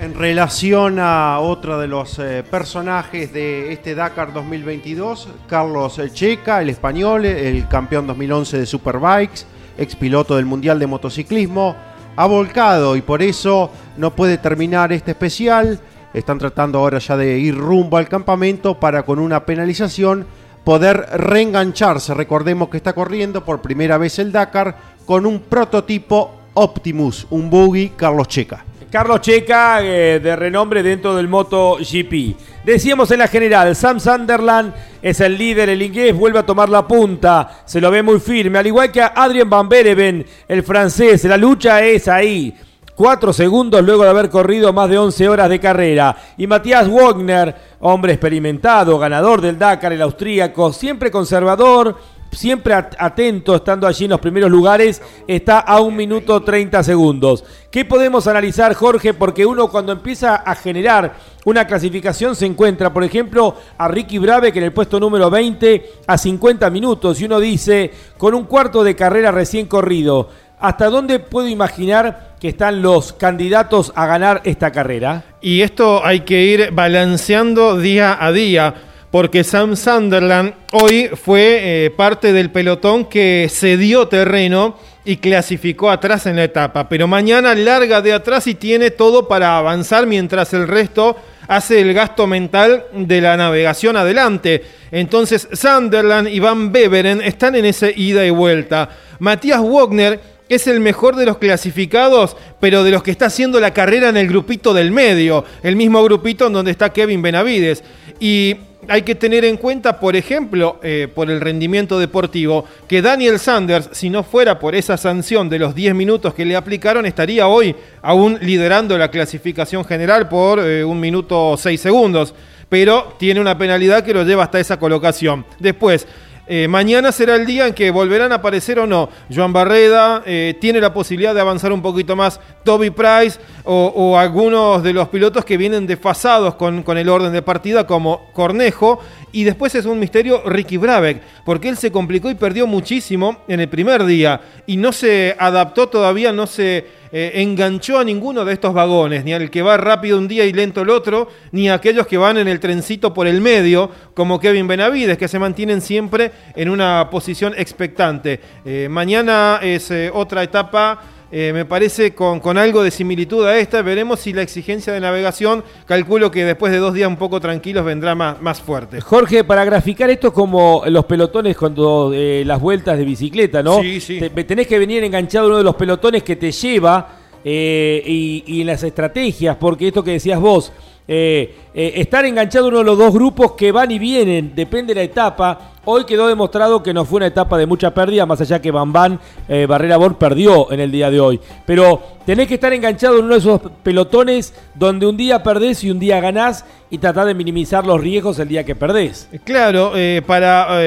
En 0.00 0.14
relación 0.14 0.98
a 0.98 1.38
otro 1.38 1.78
de 1.78 1.86
los 1.86 2.18
eh, 2.18 2.42
personajes 2.42 3.32
de 3.32 3.72
este 3.72 3.94
Dakar 3.94 4.32
2022, 4.32 5.28
Carlos 5.46 6.00
Checa, 6.12 6.60
el 6.60 6.70
español, 6.70 7.24
el 7.24 7.68
campeón 7.68 8.08
2011 8.08 8.58
de 8.58 8.66
Superbikes, 8.66 9.46
ex 9.78 9.94
piloto 9.94 10.34
del 10.34 10.44
Mundial 10.44 10.80
de 10.80 10.88
Motociclismo, 10.88 11.76
ha 12.16 12.26
volcado 12.26 12.96
y 12.96 13.00
por 13.00 13.22
eso 13.22 13.70
no 13.96 14.10
puede 14.16 14.36
terminar 14.38 14.92
este 14.92 15.12
especial. 15.12 15.78
Están 16.12 16.38
tratando 16.38 16.80
ahora 16.80 16.98
ya 16.98 17.16
de 17.16 17.38
ir 17.38 17.56
rumbo 17.56 17.96
al 17.96 18.08
campamento 18.08 18.80
para 18.80 19.04
con 19.04 19.20
una 19.20 19.46
penalización 19.46 20.26
poder 20.64 21.06
reengancharse. 21.14 22.12
Recordemos 22.12 22.70
que 22.70 22.76
está 22.76 22.92
corriendo 22.92 23.44
por 23.44 23.62
primera 23.62 23.98
vez 23.98 24.18
el 24.18 24.32
Dakar 24.32 24.76
con 25.06 25.26
un 25.26 25.38
prototipo 25.42 26.41
Optimus, 26.54 27.26
un 27.30 27.48
buggy 27.48 27.90
Carlos 27.90 28.28
Checa. 28.28 28.64
Carlos 28.90 29.22
Checa, 29.22 29.80
eh, 29.82 30.20
de 30.20 30.36
renombre 30.36 30.82
dentro 30.82 31.16
del 31.16 31.26
MotoGP. 31.26 32.36
Decíamos 32.62 33.10
en 33.10 33.20
la 33.20 33.26
general, 33.26 33.74
Sam 33.74 33.98
Sunderland 33.98 34.74
es 35.00 35.18
el 35.20 35.38
líder, 35.38 35.70
el 35.70 35.80
inglés 35.80 36.14
vuelve 36.14 36.38
a 36.38 36.46
tomar 36.46 36.68
la 36.68 36.86
punta, 36.86 37.62
se 37.64 37.80
lo 37.80 37.90
ve 37.90 38.02
muy 38.02 38.20
firme, 38.20 38.58
al 38.58 38.66
igual 38.66 38.92
que 38.92 39.00
a 39.00 39.14
Adrien 39.16 39.48
Van 39.48 39.66
Bereven, 39.68 40.26
el 40.46 40.62
francés. 40.62 41.24
La 41.24 41.38
lucha 41.38 41.82
es 41.82 42.06
ahí. 42.06 42.54
Cuatro 42.94 43.32
segundos 43.32 43.82
luego 43.82 44.04
de 44.04 44.10
haber 44.10 44.28
corrido 44.28 44.74
más 44.74 44.90
de 44.90 44.98
11 44.98 45.26
horas 45.26 45.48
de 45.48 45.58
carrera. 45.58 46.14
Y 46.36 46.46
Matías 46.46 46.86
Wagner, 46.86 47.54
hombre 47.80 48.12
experimentado, 48.12 48.98
ganador 48.98 49.40
del 49.40 49.58
Dakar, 49.58 49.94
el 49.94 50.02
austríaco, 50.02 50.70
siempre 50.74 51.10
conservador, 51.10 51.96
siempre 52.32 52.74
atento, 52.74 53.54
estando 53.54 53.86
allí 53.86 54.04
en 54.04 54.10
los 54.10 54.20
primeros 54.20 54.50
lugares, 54.50 55.02
está 55.26 55.60
a 55.60 55.80
un 55.80 55.94
minuto 55.94 56.42
30 56.42 56.82
segundos. 56.82 57.44
¿Qué 57.70 57.84
podemos 57.84 58.26
analizar, 58.26 58.74
Jorge? 58.74 59.14
Porque 59.14 59.46
uno 59.46 59.68
cuando 59.68 59.92
empieza 59.92 60.36
a 60.36 60.54
generar 60.54 61.14
una 61.44 61.66
clasificación 61.66 62.34
se 62.34 62.46
encuentra, 62.46 62.92
por 62.92 63.04
ejemplo, 63.04 63.56
a 63.76 63.88
Ricky 63.88 64.18
Brave, 64.18 64.52
que 64.52 64.58
en 64.58 64.66
el 64.66 64.72
puesto 64.72 64.98
número 64.98 65.30
20, 65.30 65.90
a 66.06 66.18
50 66.18 66.70
minutos, 66.70 67.20
y 67.20 67.26
uno 67.26 67.38
dice, 67.38 67.90
con 68.16 68.34
un 68.34 68.44
cuarto 68.44 68.82
de 68.82 68.96
carrera 68.96 69.30
recién 69.30 69.66
corrido, 69.66 70.30
¿hasta 70.58 70.88
dónde 70.88 71.18
puedo 71.18 71.48
imaginar 71.48 72.36
que 72.40 72.48
están 72.48 72.80
los 72.82 73.12
candidatos 73.12 73.92
a 73.94 74.06
ganar 74.06 74.40
esta 74.44 74.72
carrera? 74.72 75.24
Y 75.42 75.60
esto 75.60 76.04
hay 76.04 76.20
que 76.20 76.44
ir 76.44 76.70
balanceando 76.72 77.78
día 77.78 78.16
a 78.18 78.32
día 78.32 78.74
porque 79.12 79.44
Sam 79.44 79.76
Sunderland 79.76 80.54
hoy 80.72 81.10
fue 81.22 81.84
eh, 81.84 81.90
parte 81.90 82.32
del 82.32 82.50
pelotón 82.50 83.04
que 83.04 83.46
cedió 83.50 84.08
terreno 84.08 84.78
y 85.04 85.18
clasificó 85.18 85.90
atrás 85.90 86.24
en 86.24 86.36
la 86.36 86.44
etapa, 86.44 86.88
pero 86.88 87.06
mañana 87.06 87.54
larga 87.54 88.00
de 88.00 88.14
atrás 88.14 88.46
y 88.46 88.54
tiene 88.54 88.90
todo 88.90 89.28
para 89.28 89.58
avanzar 89.58 90.06
mientras 90.06 90.54
el 90.54 90.66
resto 90.66 91.14
hace 91.46 91.80
el 91.80 91.92
gasto 91.92 92.26
mental 92.26 92.86
de 92.94 93.20
la 93.20 93.36
navegación 93.36 93.98
adelante. 93.98 94.64
Entonces 94.90 95.46
Sunderland 95.52 96.28
y 96.28 96.40
Van 96.40 96.72
Beveren 96.72 97.20
están 97.20 97.54
en 97.54 97.66
esa 97.66 97.90
ida 97.90 98.24
y 98.24 98.30
vuelta. 98.30 98.88
Matías 99.18 99.60
Wagner 99.60 100.20
es 100.48 100.66
el 100.66 100.80
mejor 100.80 101.16
de 101.16 101.26
los 101.26 101.36
clasificados, 101.36 102.34
pero 102.60 102.82
de 102.82 102.90
los 102.90 103.02
que 103.02 103.10
está 103.10 103.26
haciendo 103.26 103.60
la 103.60 103.74
carrera 103.74 104.08
en 104.08 104.16
el 104.16 104.28
grupito 104.28 104.72
del 104.72 104.90
medio, 104.90 105.44
el 105.62 105.76
mismo 105.76 106.02
grupito 106.02 106.46
en 106.46 106.54
donde 106.54 106.70
está 106.70 106.94
Kevin 106.94 107.20
Benavides. 107.20 107.84
Y 108.18 108.56
hay 108.88 109.02
que 109.02 109.14
tener 109.14 109.44
en 109.44 109.56
cuenta, 109.56 110.00
por 110.00 110.16
ejemplo, 110.16 110.80
eh, 110.82 111.08
por 111.12 111.30
el 111.30 111.40
rendimiento 111.40 111.98
deportivo, 111.98 112.64
que 112.88 113.02
Daniel 113.02 113.38
Sanders, 113.38 113.90
si 113.92 114.10
no 114.10 114.22
fuera 114.22 114.58
por 114.58 114.74
esa 114.74 114.96
sanción 114.96 115.48
de 115.48 115.58
los 115.58 115.74
10 115.74 115.94
minutos 115.94 116.34
que 116.34 116.44
le 116.44 116.56
aplicaron, 116.56 117.06
estaría 117.06 117.46
hoy 117.46 117.76
aún 118.02 118.38
liderando 118.40 118.98
la 118.98 119.10
clasificación 119.10 119.84
general 119.84 120.28
por 120.28 120.58
eh, 120.60 120.84
un 120.84 120.98
minuto 120.98 121.56
6 121.56 121.80
segundos. 121.80 122.34
Pero 122.68 123.14
tiene 123.18 123.38
una 123.38 123.58
penalidad 123.58 124.02
que 124.02 124.14
lo 124.14 124.24
lleva 124.24 124.44
hasta 124.44 124.58
esa 124.58 124.78
colocación. 124.78 125.44
Después, 125.58 126.06
eh, 126.46 126.66
mañana 126.66 127.12
será 127.12 127.36
el 127.36 127.46
día 127.46 127.68
en 127.68 127.74
que 127.74 127.90
volverán 127.90 128.32
a 128.32 128.36
aparecer 128.36 128.78
o 128.78 128.86
no. 128.86 129.08
Joan 129.32 129.52
Barreda 129.52 130.22
eh, 130.26 130.56
tiene 130.60 130.80
la 130.80 130.92
posibilidad 130.92 131.34
de 131.34 131.40
avanzar 131.40 131.72
un 131.72 131.82
poquito 131.82 132.16
más. 132.16 132.40
Toby 132.64 132.90
Price 132.90 133.38
o, 133.64 134.18
algunos 134.18 134.82
de 134.82 134.92
los 134.92 135.08
pilotos 135.08 135.44
que 135.44 135.56
vienen 135.56 135.86
desfasados 135.86 136.56
con, 136.56 136.82
con, 136.82 136.98
el 136.98 137.08
orden 137.08 137.32
de 137.32 137.42
partida, 137.42 137.86
como 137.86 138.30
Cornejo. 138.32 138.98
Y 139.30 139.44
después 139.44 139.74
es 139.74 139.86
un 139.86 139.98
misterio 139.98 140.42
Ricky 140.44 140.76
Brabeck, 140.76 141.22
porque 141.44 141.68
él 141.68 141.76
se 141.76 141.90
complicó 141.92 142.28
y 142.28 142.34
perdió 142.34 142.66
muchísimo 142.66 143.38
en 143.48 143.60
el 143.60 143.68
primer 143.68 144.04
día. 144.04 144.40
Y 144.66 144.76
no 144.76 144.92
se 144.92 145.36
adaptó 145.38 145.88
todavía, 145.88 146.32
no 146.32 146.46
se 146.46 147.01
eh, 147.12 147.32
enganchó 147.42 147.98
a 147.98 148.04
ninguno 148.04 148.44
de 148.44 148.54
estos 148.54 148.72
vagones, 148.72 149.22
ni 149.24 149.34
al 149.34 149.50
que 149.50 149.60
va 149.60 149.76
rápido 149.76 150.16
un 150.16 150.28
día 150.28 150.46
y 150.46 150.52
lento 150.52 150.80
el 150.80 150.88
otro, 150.88 151.28
ni 151.50 151.68
a 151.68 151.74
aquellos 151.74 152.06
que 152.06 152.16
van 152.16 152.38
en 152.38 152.48
el 152.48 152.58
trencito 152.58 153.12
por 153.12 153.26
el 153.26 153.42
medio, 153.42 153.90
como 154.14 154.40
Kevin 154.40 154.66
Benavides, 154.66 155.18
que 155.18 155.28
se 155.28 155.38
mantienen 155.38 155.82
siempre 155.82 156.32
en 156.56 156.70
una 156.70 157.08
posición 157.10 157.52
expectante. 157.56 158.40
Eh, 158.64 158.88
mañana 158.90 159.60
es 159.62 159.90
eh, 159.90 160.10
otra 160.12 160.42
etapa. 160.42 161.00
Me 161.32 161.64
parece 161.64 162.14
con, 162.14 162.40
con, 162.40 162.58
algo 162.58 162.82
de 162.82 162.90
similitud 162.90 163.46
a 163.46 163.56
esta. 163.56 163.80
Veremos 163.82 164.20
si 164.20 164.32
la 164.32 164.42
exigencia 164.42 164.92
de 164.92 165.00
navegación, 165.00 165.64
calculo 165.86 166.30
que 166.30 166.44
después 166.44 166.72
de 166.72 166.78
dos 166.78 166.94
días 166.94 167.08
un 167.08 167.16
poco 167.16 167.40
tranquilos, 167.40 167.84
vendrá 167.84 168.14
más, 168.14 168.40
más 168.42 168.60
fuerte. 168.60 169.00
Jorge, 169.00 169.42
para 169.42 169.64
graficar 169.64 170.10
esto 170.10 170.32
como 170.32 170.82
los 170.86 171.06
pelotones 171.06 171.56
cuando 171.56 172.12
las 172.12 172.60
vueltas 172.60 172.98
de 172.98 173.04
bicicleta, 173.04 173.62
¿no? 173.62 173.80
Sí, 173.80 174.00
sí. 174.00 174.20
tenés 174.46 174.66
que 174.66 174.78
venir 174.78 175.02
enganchado 175.04 175.46
uno 175.46 175.56
de 175.58 175.64
los 175.64 175.74
pelotones 175.74 176.22
que 176.22 176.36
te 176.36 176.52
lleva 176.52 177.22
eh, 177.44 178.02
y, 178.06 178.60
en 178.60 178.66
las 178.68 178.82
estrategias, 178.84 179.56
porque 179.56 179.88
esto 179.88 180.04
que 180.04 180.12
decías 180.12 180.38
vos, 180.38 180.72
eh, 181.08 181.56
eh, 181.74 181.94
estar 181.96 182.24
enganchado 182.24 182.68
uno 182.68 182.78
de 182.78 182.84
los 182.84 182.96
dos 182.96 183.12
grupos 183.12 183.52
que 183.52 183.72
van 183.72 183.90
y 183.90 183.98
vienen, 183.98 184.52
depende 184.54 184.94
de 184.94 185.00
la 185.00 185.04
etapa. 185.04 185.72
Hoy 185.84 186.04
quedó 186.04 186.28
demostrado 186.28 186.80
que 186.80 186.94
no 186.94 187.04
fue 187.04 187.16
una 187.16 187.26
etapa 187.26 187.58
de 187.58 187.66
mucha 187.66 187.92
pérdida, 187.92 188.24
más 188.24 188.40
allá 188.40 188.62
que 188.62 188.70
Bambán 188.70 189.18
eh, 189.48 189.66
Barrera 189.66 189.96
Bor 189.96 190.16
perdió 190.16 190.70
en 190.70 190.78
el 190.78 190.92
día 190.92 191.10
de 191.10 191.18
hoy. 191.18 191.40
Pero 191.66 192.00
tenés 192.24 192.46
que 192.46 192.54
estar 192.54 192.72
enganchado 192.72 193.18
en 193.18 193.24
uno 193.24 193.34
de 193.34 193.40
esos 193.40 193.60
pelotones 193.82 194.54
donde 194.76 195.06
un 195.06 195.16
día 195.16 195.42
perdés 195.42 195.82
y 195.82 195.90
un 195.90 195.98
día 195.98 196.20
ganás 196.20 196.64
y 196.88 196.98
tratar 196.98 197.26
de 197.26 197.34
minimizar 197.34 197.84
los 197.84 198.00
riesgos 198.00 198.38
el 198.38 198.46
día 198.46 198.62
que 198.64 198.76
perdés. 198.76 199.28
Claro, 199.42 199.92
para, 200.24 200.78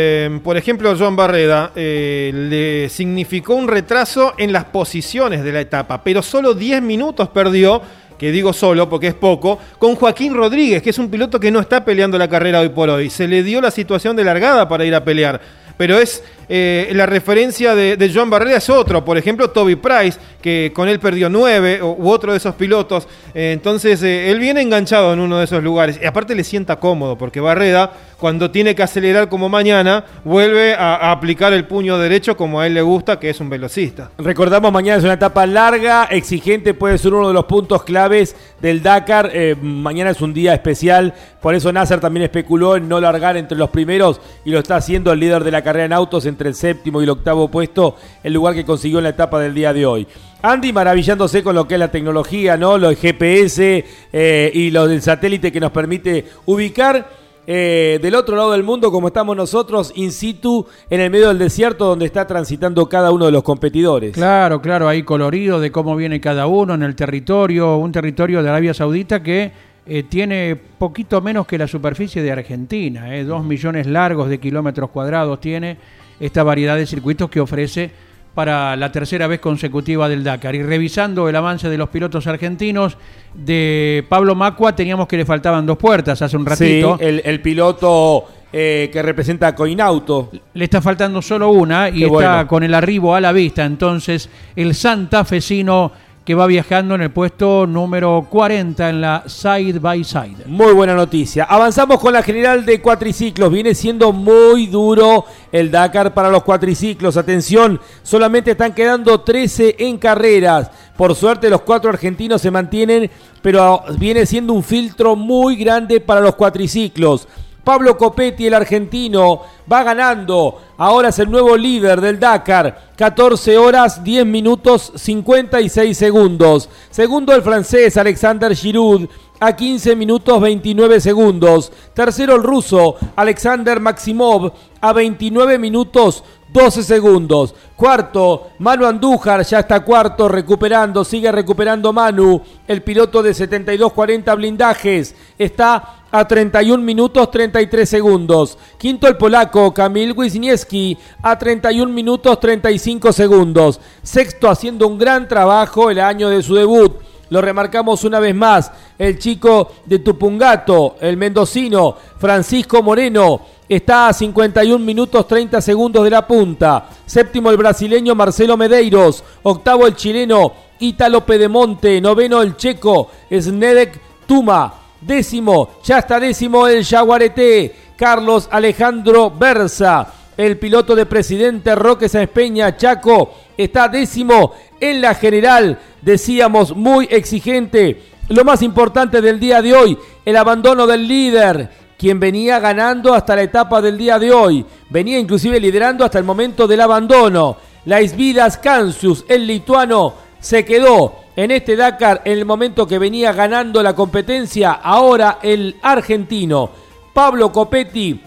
por 0.44 0.56
ejemplo, 0.56 0.96
John 0.98 1.16
Barreda 1.16 1.72
le 1.76 2.88
significó 2.90 3.56
un 3.56 3.68
retraso 3.68 4.34
en 4.38 4.54
las 4.54 4.66
posiciones 4.66 5.44
de 5.44 5.52
la 5.52 5.62
etapa, 5.62 6.04
pero 6.04 6.22
solo 6.22 6.54
10 6.54 6.82
minutos 6.84 7.28
perdió 7.30 7.82
que 8.18 8.32
digo 8.32 8.54
solo 8.54 8.90
porque 8.90 9.08
es 9.08 9.14
poco, 9.14 9.60
con 9.80 9.96
Joaquín 9.96 10.34
Rodríguez, 10.34 10.82
que 10.82 10.90
es 10.90 10.98
un 10.98 11.10
piloto 11.10 11.40
que 11.40 11.52
no 11.52 11.60
está 11.60 11.84
peleando 11.84 12.18
la 12.18 12.30
carrera 12.30 12.62
hoy 12.62 12.70
por 12.70 12.90
hoy. 12.90 13.10
Se 13.10 13.28
le 13.28 13.44
dio 13.44 13.62
la 13.62 13.72
situación 13.72 14.16
de 14.16 14.24
largada 14.24 14.68
para 14.68 14.86
ir 14.86 14.96
a 14.96 15.04
pelear 15.04 15.42
pero 15.78 16.00
es 16.00 16.24
eh, 16.48 16.92
la 16.94 17.06
referencia 17.06 17.76
de, 17.76 17.98
de, 17.98 18.14
Joan 18.14 18.30
Barrera 18.30 18.58
es 18.58 18.70
otro, 18.70 19.04
por 19.04 19.18
ejemplo 19.18 19.50
Toby 19.50 19.76
Price, 19.76 20.20
que 20.42 20.72
con 20.76 20.88
él 20.88 21.00
perdió 21.00 21.30
nueve, 21.30 21.82
u 21.82 22.10
otro 22.10 22.32
de 22.32 22.38
esos 22.38 22.54
pilotos, 22.56 23.08
eh, 23.34 23.52
entonces 23.54 24.04
eh, 24.04 24.30
él 24.30 24.40
viene 24.40 24.62
enganchado 24.62 25.14
en 25.14 25.20
uno 25.20 25.40
de 25.40 25.46
esos 25.46 25.64
lugares, 25.64 26.00
y 26.02 26.06
aparte 26.06 26.36
le 26.36 26.44
sienta 26.44 26.76
cómodo, 26.76 27.18
porque 27.18 27.40
Barreda, 27.40 27.92
cuando 28.20 28.52
tiene 28.52 28.76
que 28.76 28.84
acelerar 28.84 29.28
como 29.28 29.50
mañana, 29.50 30.06
vuelve 30.24 30.76
a, 30.76 31.12
aplicar 31.12 31.52
el 31.54 31.66
puño 31.66 31.98
derecho 31.98 32.38
como 32.38 32.60
a 32.60 32.68
él 32.68 32.76
le 32.76 32.82
gusta, 32.82 33.20
que 33.20 33.30
es 33.30 33.40
un 33.40 33.50
velocista. 33.50 34.12
Recordamos, 34.18 34.72
mañana 34.72 35.00
es 35.00 35.04
una 35.04 35.14
etapa 35.14 35.46
larga, 35.46 36.06
exigente, 36.06 36.74
puede 36.74 36.98
ser 36.98 37.14
uno 37.14 37.28
de 37.28 37.34
los 37.34 37.46
puntos 37.46 37.84
claves 37.84 38.36
del 38.62 38.84
Dakar, 38.84 39.32
mañana 39.62 40.12
es 40.12 40.22
un 40.22 40.34
día 40.34 40.54
especial, 40.54 41.14
por 41.42 41.56
eso 41.56 41.72
Nasser 41.72 42.00
también 42.00 42.24
especuló 42.24 42.76
en 42.76 42.88
no 42.88 43.00
largar 43.00 43.38
entre 43.38 43.58
los 43.58 43.70
primeros, 43.70 44.22
y 44.44 44.52
lo 44.52 44.60
está 44.60 44.78
haciendo 44.78 45.12
el 45.12 45.20
líder 45.20 45.44
de 45.44 45.52
la 45.52 45.64
carrera 45.64 45.86
en 45.86 45.94
autos 45.94 46.26
entre 46.36 46.50
el 46.50 46.56
séptimo 46.56 47.00
y 47.00 47.06
el 47.06 47.10
octavo 47.10 47.48
puesto, 47.48 47.96
el 48.22 48.34
lugar 48.34 48.54
que 48.54 48.66
consiguió 48.66 48.98
en 48.98 49.06
la 49.06 49.12
etapa 49.12 49.40
del 49.40 49.54
día 49.54 49.72
de 49.72 49.86
hoy. 49.86 50.06
Andy 50.42 50.74
maravillándose 50.74 51.42
con 51.42 51.56
lo 51.56 51.66
que 51.66 51.76
es 51.76 51.80
la 51.80 51.90
tecnología, 51.90 52.58
¿no? 52.58 52.78
Los 52.78 52.98
GPS 52.98 53.86
eh, 54.12 54.52
y 54.54 54.70
lo 54.70 54.86
del 54.88 55.02
satélite 55.02 55.52
que 55.52 55.62
nos 55.62 55.72
permite 55.72 56.26
ubicar 56.46 57.10
eh, 57.48 58.00
del 58.02 58.16
otro 58.16 58.36
lado 58.36 58.52
del 58.52 58.64
mundo, 58.64 58.92
como 58.92 59.08
estamos 59.08 59.38
nosotros, 59.38 59.94
in 59.96 60.12
situ, 60.12 60.66
en 60.90 61.00
el 61.00 61.10
medio 61.10 61.30
del 61.30 61.38
desierto, 61.38 61.86
donde 61.86 62.06
está 62.06 62.28
transitando 62.28 62.88
cada 62.90 63.12
uno 63.12 63.26
de 63.26 63.32
los 63.32 63.44
competidores. 63.44 64.12
Claro, 64.12 64.62
claro, 64.62 64.90
ahí 64.90 65.04
colorido 65.04 65.60
de 65.60 65.72
cómo 65.72 65.96
viene 65.96 66.20
cada 66.20 66.48
uno 66.48 66.74
en 66.74 66.84
el 66.84 66.96
territorio, 66.96 67.78
un 67.78 67.92
territorio 67.92 68.44
de 68.44 68.50
Arabia 68.50 68.74
Saudita 68.74 69.24
que 69.24 69.52
eh, 69.88 70.02
tiene 70.02 70.56
poquito 70.56 71.22
menos 71.22 71.46
que 71.46 71.60
la 71.60 71.68
superficie 71.68 72.24
de 72.24 72.32
Argentina, 72.32 73.16
eh, 73.16 73.24
dos 73.24 73.44
millones 73.44 73.86
largos 73.86 74.30
de 74.30 74.40
kilómetros 74.40 74.90
cuadrados 74.90 75.40
tiene 75.40 75.78
esta 76.20 76.44
variedad 76.44 76.76
de 76.76 76.86
circuitos 76.86 77.30
que 77.30 77.40
ofrece 77.40 77.92
para 78.34 78.76
la 78.76 78.92
tercera 78.92 79.28
vez 79.28 79.40
consecutiva 79.40 80.10
del 80.10 80.24
Dakar. 80.24 80.56
Y 80.56 80.62
revisando 80.64 81.30
el 81.30 81.36
avance 81.36 81.70
de 81.70 81.78
los 81.78 81.90
pilotos 81.90 82.28
argentinos, 82.28 82.98
de 83.34 84.06
Pablo 84.10 84.36
Macua 84.36 84.76
teníamos 84.76 85.08
que 85.08 85.18
le 85.18 85.26
faltaban 85.26 85.66
dos 85.66 85.78
puertas 85.78 86.22
hace 86.22 86.36
un 86.36 86.46
ratito. 86.46 86.98
Sí, 87.00 87.06
el, 87.06 87.22
el 87.24 87.42
piloto 87.42 88.26
eh, 88.52 88.90
que 88.92 89.02
representa 89.02 89.48
a 89.48 89.56
Coinauto. 89.56 90.32
Le 90.54 90.66
está 90.66 90.82
faltando 90.82 91.22
solo 91.22 91.50
una 91.50 91.90
y 91.90 92.00
Qué 92.00 92.06
está 92.06 92.10
bueno. 92.10 92.48
con 92.48 92.64
el 92.64 92.74
arribo 92.74 93.16
a 93.16 93.22
la 93.22 93.32
vista. 93.32 93.64
Entonces, 93.66 94.30
el 94.56 94.76
santafesino 94.76 95.92
que 96.26 96.34
va 96.34 96.48
viajando 96.48 96.96
en 96.96 97.02
el 97.02 97.12
puesto 97.12 97.68
número 97.68 98.26
40 98.28 98.90
en 98.90 99.00
la 99.00 99.24
side 99.28 99.78
by 99.78 100.04
side. 100.04 100.48
Muy 100.48 100.74
buena 100.74 100.96
noticia. 100.96 101.44
Avanzamos 101.44 102.00
con 102.00 102.14
la 102.14 102.24
general 102.24 102.66
de 102.66 102.82
cuatriciclos. 102.82 103.52
Viene 103.52 103.76
siendo 103.76 104.12
muy 104.12 104.66
duro 104.66 105.26
el 105.52 105.70
Dakar 105.70 106.16
para 106.16 106.32
los 106.32 106.44
cuatriciclos. 106.44 107.16
Atención, 107.16 107.80
solamente 108.02 108.52
están 108.52 108.74
quedando 108.74 109.22
13 109.22 109.76
en 109.78 110.00
carreras. 110.00 110.72
Por 110.98 111.14
suerte 111.14 111.48
los 111.50 111.62
cuatro 111.62 111.92
argentinos 111.92 112.42
se 112.42 112.50
mantienen, 112.50 113.12
pero 113.44 113.84
viene 114.00 114.26
siendo 114.26 114.54
un 114.54 114.64
filtro 114.64 115.16
muy 115.16 115.56
grande 115.56 116.02
para 116.02 116.22
los 116.22 116.34
cuatriciclos. 116.34 117.28
Pablo 117.66 117.98
Copetti, 117.98 118.46
el 118.46 118.54
argentino, 118.54 119.42
va 119.70 119.84
ganando. 119.84 120.62
Ahora 120.78 121.10
es 121.10 121.18
el 121.20 121.32
nuevo 121.32 121.58
líder 121.58 122.00
del 122.00 122.20
Dakar. 122.20 122.94
14 122.96 123.58
horas, 123.58 124.04
10 124.04 124.26
minutos, 124.26 124.94
56 124.96 125.98
segundos. 125.98 126.70
Segundo 126.92 127.34
el 127.34 127.42
francés 127.42 127.98
Alexander 127.98 128.56
Giroud 128.56 129.10
a 129.46 129.56
15 129.56 129.96
minutos 129.96 130.42
29 130.42 131.00
segundos. 131.00 131.72
Tercero 131.94 132.36
el 132.36 132.42
ruso 132.42 132.96
Alexander 133.16 133.80
Maximov 133.80 134.52
a 134.82 134.92
29 134.92 135.60
minutos 135.60 136.24
12 136.52 136.82
segundos. 136.82 137.54
Cuarto, 137.76 138.48
Manu 138.58 138.88
Andújar 138.88 139.44
ya 139.44 139.60
está 139.60 139.82
cuarto, 139.82 140.28
recuperando, 140.28 141.04
sigue 141.04 141.32
recuperando 141.32 141.94
Manu. 141.94 142.42
El 142.68 142.82
piloto 142.82 143.22
de 143.22 143.32
72-40 143.32 144.36
blindajes 144.36 145.16
está 145.38 146.06
a 146.10 146.28
31 146.28 146.84
minutos 146.84 147.30
33 147.30 147.88
segundos. 147.88 148.58
Quinto, 148.80 149.08
el 149.08 149.18
polaco 149.18 149.72
Kamil 149.76 150.14
Wisniewski 150.18 150.98
a 151.22 151.38
31 151.38 151.94
minutos 151.94 152.40
35 152.40 153.14
segundos. 153.14 153.80
Sexto, 154.02 154.50
haciendo 154.50 154.88
un 154.88 154.98
gran 154.98 155.28
trabajo 155.28 155.92
el 155.92 156.00
año 156.00 156.30
de 156.30 156.42
su 156.42 156.56
debut. 156.56 156.94
Lo 157.30 157.42
remarcamos 157.42 158.04
una 158.04 158.20
vez 158.20 158.36
más, 158.36 158.72
el 158.98 159.18
chico 159.18 159.72
de 159.86 160.00
Tupungato, 160.00 160.96
el 161.02 161.18
mendocino 161.18 161.96
Francisco 162.20 162.84
Moreno, 162.84 163.42
está 163.68 164.10
a 164.10 164.14
51 164.14 164.84
minutos 164.84 165.28
30 165.28 165.60
segundos 165.62 166.04
de 166.04 166.12
la 166.12 166.28
punta. 166.28 166.90
Séptimo 167.06 167.50
el 167.50 167.58
brasileño 167.58 168.14
Marcelo 168.14 168.58
Medeiros, 168.58 169.24
octavo 169.44 169.88
el 169.88 169.96
chileno 169.96 170.54
Ítalo 170.80 171.26
Pedemonte, 171.26 172.00
noveno 172.00 172.42
el 172.42 172.56
checo 172.58 173.10
Snedek 173.32 174.00
Tuma, 174.28 174.74
décimo, 175.02 175.70
ya 175.84 176.00
está 176.00 176.20
décimo 176.20 176.68
el 176.68 176.86
Jaguareté, 176.86 177.76
Carlos 177.96 178.48
Alejandro 178.52 179.32
Berza. 179.32 180.08
El 180.38 180.58
piloto 180.58 180.96
de 180.96 181.06
presidente 181.06 181.76
Roque 181.76 182.10
Sáenz 182.10 182.30
Peña, 182.30 182.76
Chaco, 182.76 183.34
está 183.58 183.88
décimo 183.88 184.54
en 184.80 185.02
la 185.02 185.16
general, 185.16 185.80
decíamos 186.02 186.76
muy 186.76 187.08
exigente. 187.10 188.02
Lo 188.28 188.44
más 188.44 188.62
importante 188.62 189.22
del 189.22 189.40
día 189.40 189.62
de 189.62 189.74
hoy, 189.74 189.98
el 190.26 190.36
abandono 190.36 190.88
del 190.88 191.08
líder, 191.08 191.70
quien 191.98 192.20
venía 192.20 192.60
ganando 192.60 193.14
hasta 193.14 193.36
la 193.36 193.44
etapa 193.44 193.82
del 193.82 193.98
día 193.98 194.20
de 194.20 194.34
hoy. 194.34 194.66
Venía 194.90 195.20
inclusive 195.20 195.60
liderando 195.60 196.04
hasta 196.04 196.20
el 196.20 196.26
momento 196.26 196.68
del 196.68 196.82
abandono. 196.82 197.58
Laisvidas 197.86 198.58
Kansius, 198.58 199.24
el 199.30 199.48
lituano, 199.48 200.14
se 200.40 200.66
quedó 200.66 201.16
en 201.36 201.52
este 201.52 201.76
Dakar 201.76 202.22
en 202.26 202.34
el 202.34 202.46
momento 202.46 202.86
que 202.86 203.00
venía 203.00 203.32
ganando 203.32 203.82
la 203.82 203.96
competencia. 203.96 204.74
Ahora 204.74 205.40
el 205.42 205.78
argentino 205.82 206.70
Pablo 207.14 207.52
Copetti 207.52 208.20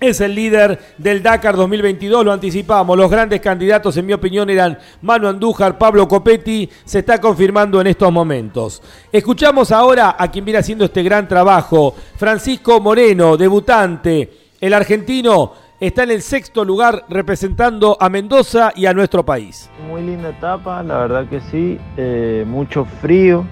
es 0.00 0.20
el 0.20 0.34
líder 0.34 0.78
del 0.98 1.22
Dakar 1.22 1.56
2022, 1.56 2.24
lo 2.24 2.32
anticipamos. 2.32 2.96
Los 2.96 3.10
grandes 3.10 3.40
candidatos, 3.40 3.96
en 3.96 4.06
mi 4.06 4.12
opinión, 4.12 4.50
eran 4.50 4.78
Manu 5.02 5.28
Andújar, 5.28 5.78
Pablo 5.78 6.06
Copetti. 6.08 6.68
Se 6.84 7.00
está 7.00 7.20
confirmando 7.20 7.80
en 7.80 7.86
estos 7.86 8.12
momentos. 8.12 8.82
Escuchamos 9.10 9.72
ahora 9.72 10.16
a 10.18 10.30
quien 10.30 10.44
viene 10.44 10.58
haciendo 10.58 10.84
este 10.84 11.02
gran 11.02 11.28
trabajo, 11.28 11.94
Francisco 12.16 12.80
Moreno, 12.80 13.36
debutante. 13.36 14.30
El 14.60 14.74
argentino 14.74 15.52
está 15.80 16.04
en 16.04 16.10
el 16.10 16.22
sexto 16.22 16.64
lugar 16.64 17.04
representando 17.08 17.96
a 18.00 18.08
Mendoza 18.08 18.72
y 18.74 18.86
a 18.86 18.94
nuestro 18.94 19.24
país. 19.24 19.70
Muy 19.88 20.02
linda 20.02 20.30
etapa, 20.30 20.82
la 20.82 20.98
verdad 20.98 21.28
que 21.28 21.40
sí, 21.40 21.78
eh, 21.96 22.44
mucho 22.46 22.84
frío. 22.84 23.44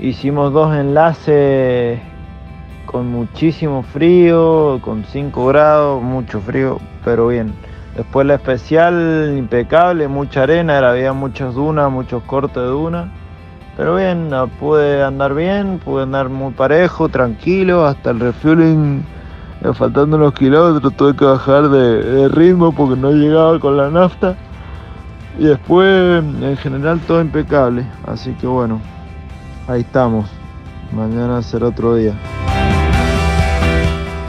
Hicimos 0.00 0.52
dos 0.52 0.76
enlaces 0.76 1.98
con 2.90 3.06
muchísimo 3.08 3.82
frío, 3.82 4.78
con 4.80 5.04
5 5.04 5.46
grados, 5.46 6.02
mucho 6.02 6.40
frío, 6.40 6.78
pero 7.04 7.28
bien. 7.28 7.52
Después 7.94 8.26
la 8.26 8.36
especial, 8.36 9.34
impecable, 9.36 10.08
mucha 10.08 10.44
arena, 10.44 10.78
había 10.78 11.12
muchas 11.12 11.54
dunas, 11.54 11.90
muchos 11.90 12.22
cortes 12.22 12.62
de 12.62 12.68
dunas. 12.68 13.08
Pero 13.76 13.96
bien, 13.96 14.32
ah, 14.32 14.46
pude 14.58 15.02
andar 15.02 15.34
bien, 15.34 15.80
pude 15.84 16.04
andar 16.04 16.30
muy 16.30 16.52
parejo, 16.54 17.10
tranquilo, 17.10 17.84
hasta 17.84 18.10
el 18.10 18.20
refueling, 18.20 19.02
eh, 19.62 19.74
faltando 19.74 20.16
unos 20.16 20.32
kilómetros, 20.32 20.94
tuve 20.94 21.14
que 21.14 21.26
bajar 21.26 21.68
de, 21.68 22.02
de 22.02 22.28
ritmo 22.28 22.72
porque 22.72 22.98
no 22.98 23.10
llegaba 23.10 23.60
con 23.60 23.76
la 23.76 23.90
nafta. 23.90 24.34
Y 25.38 25.44
después, 25.44 26.24
en 26.40 26.56
general, 26.56 27.00
todo 27.06 27.20
impecable. 27.20 27.84
Así 28.06 28.32
que 28.40 28.46
bueno, 28.46 28.80
ahí 29.68 29.82
estamos. 29.82 30.30
Mañana 30.90 31.42
será 31.42 31.66
otro 31.66 31.94
día. 31.94 32.14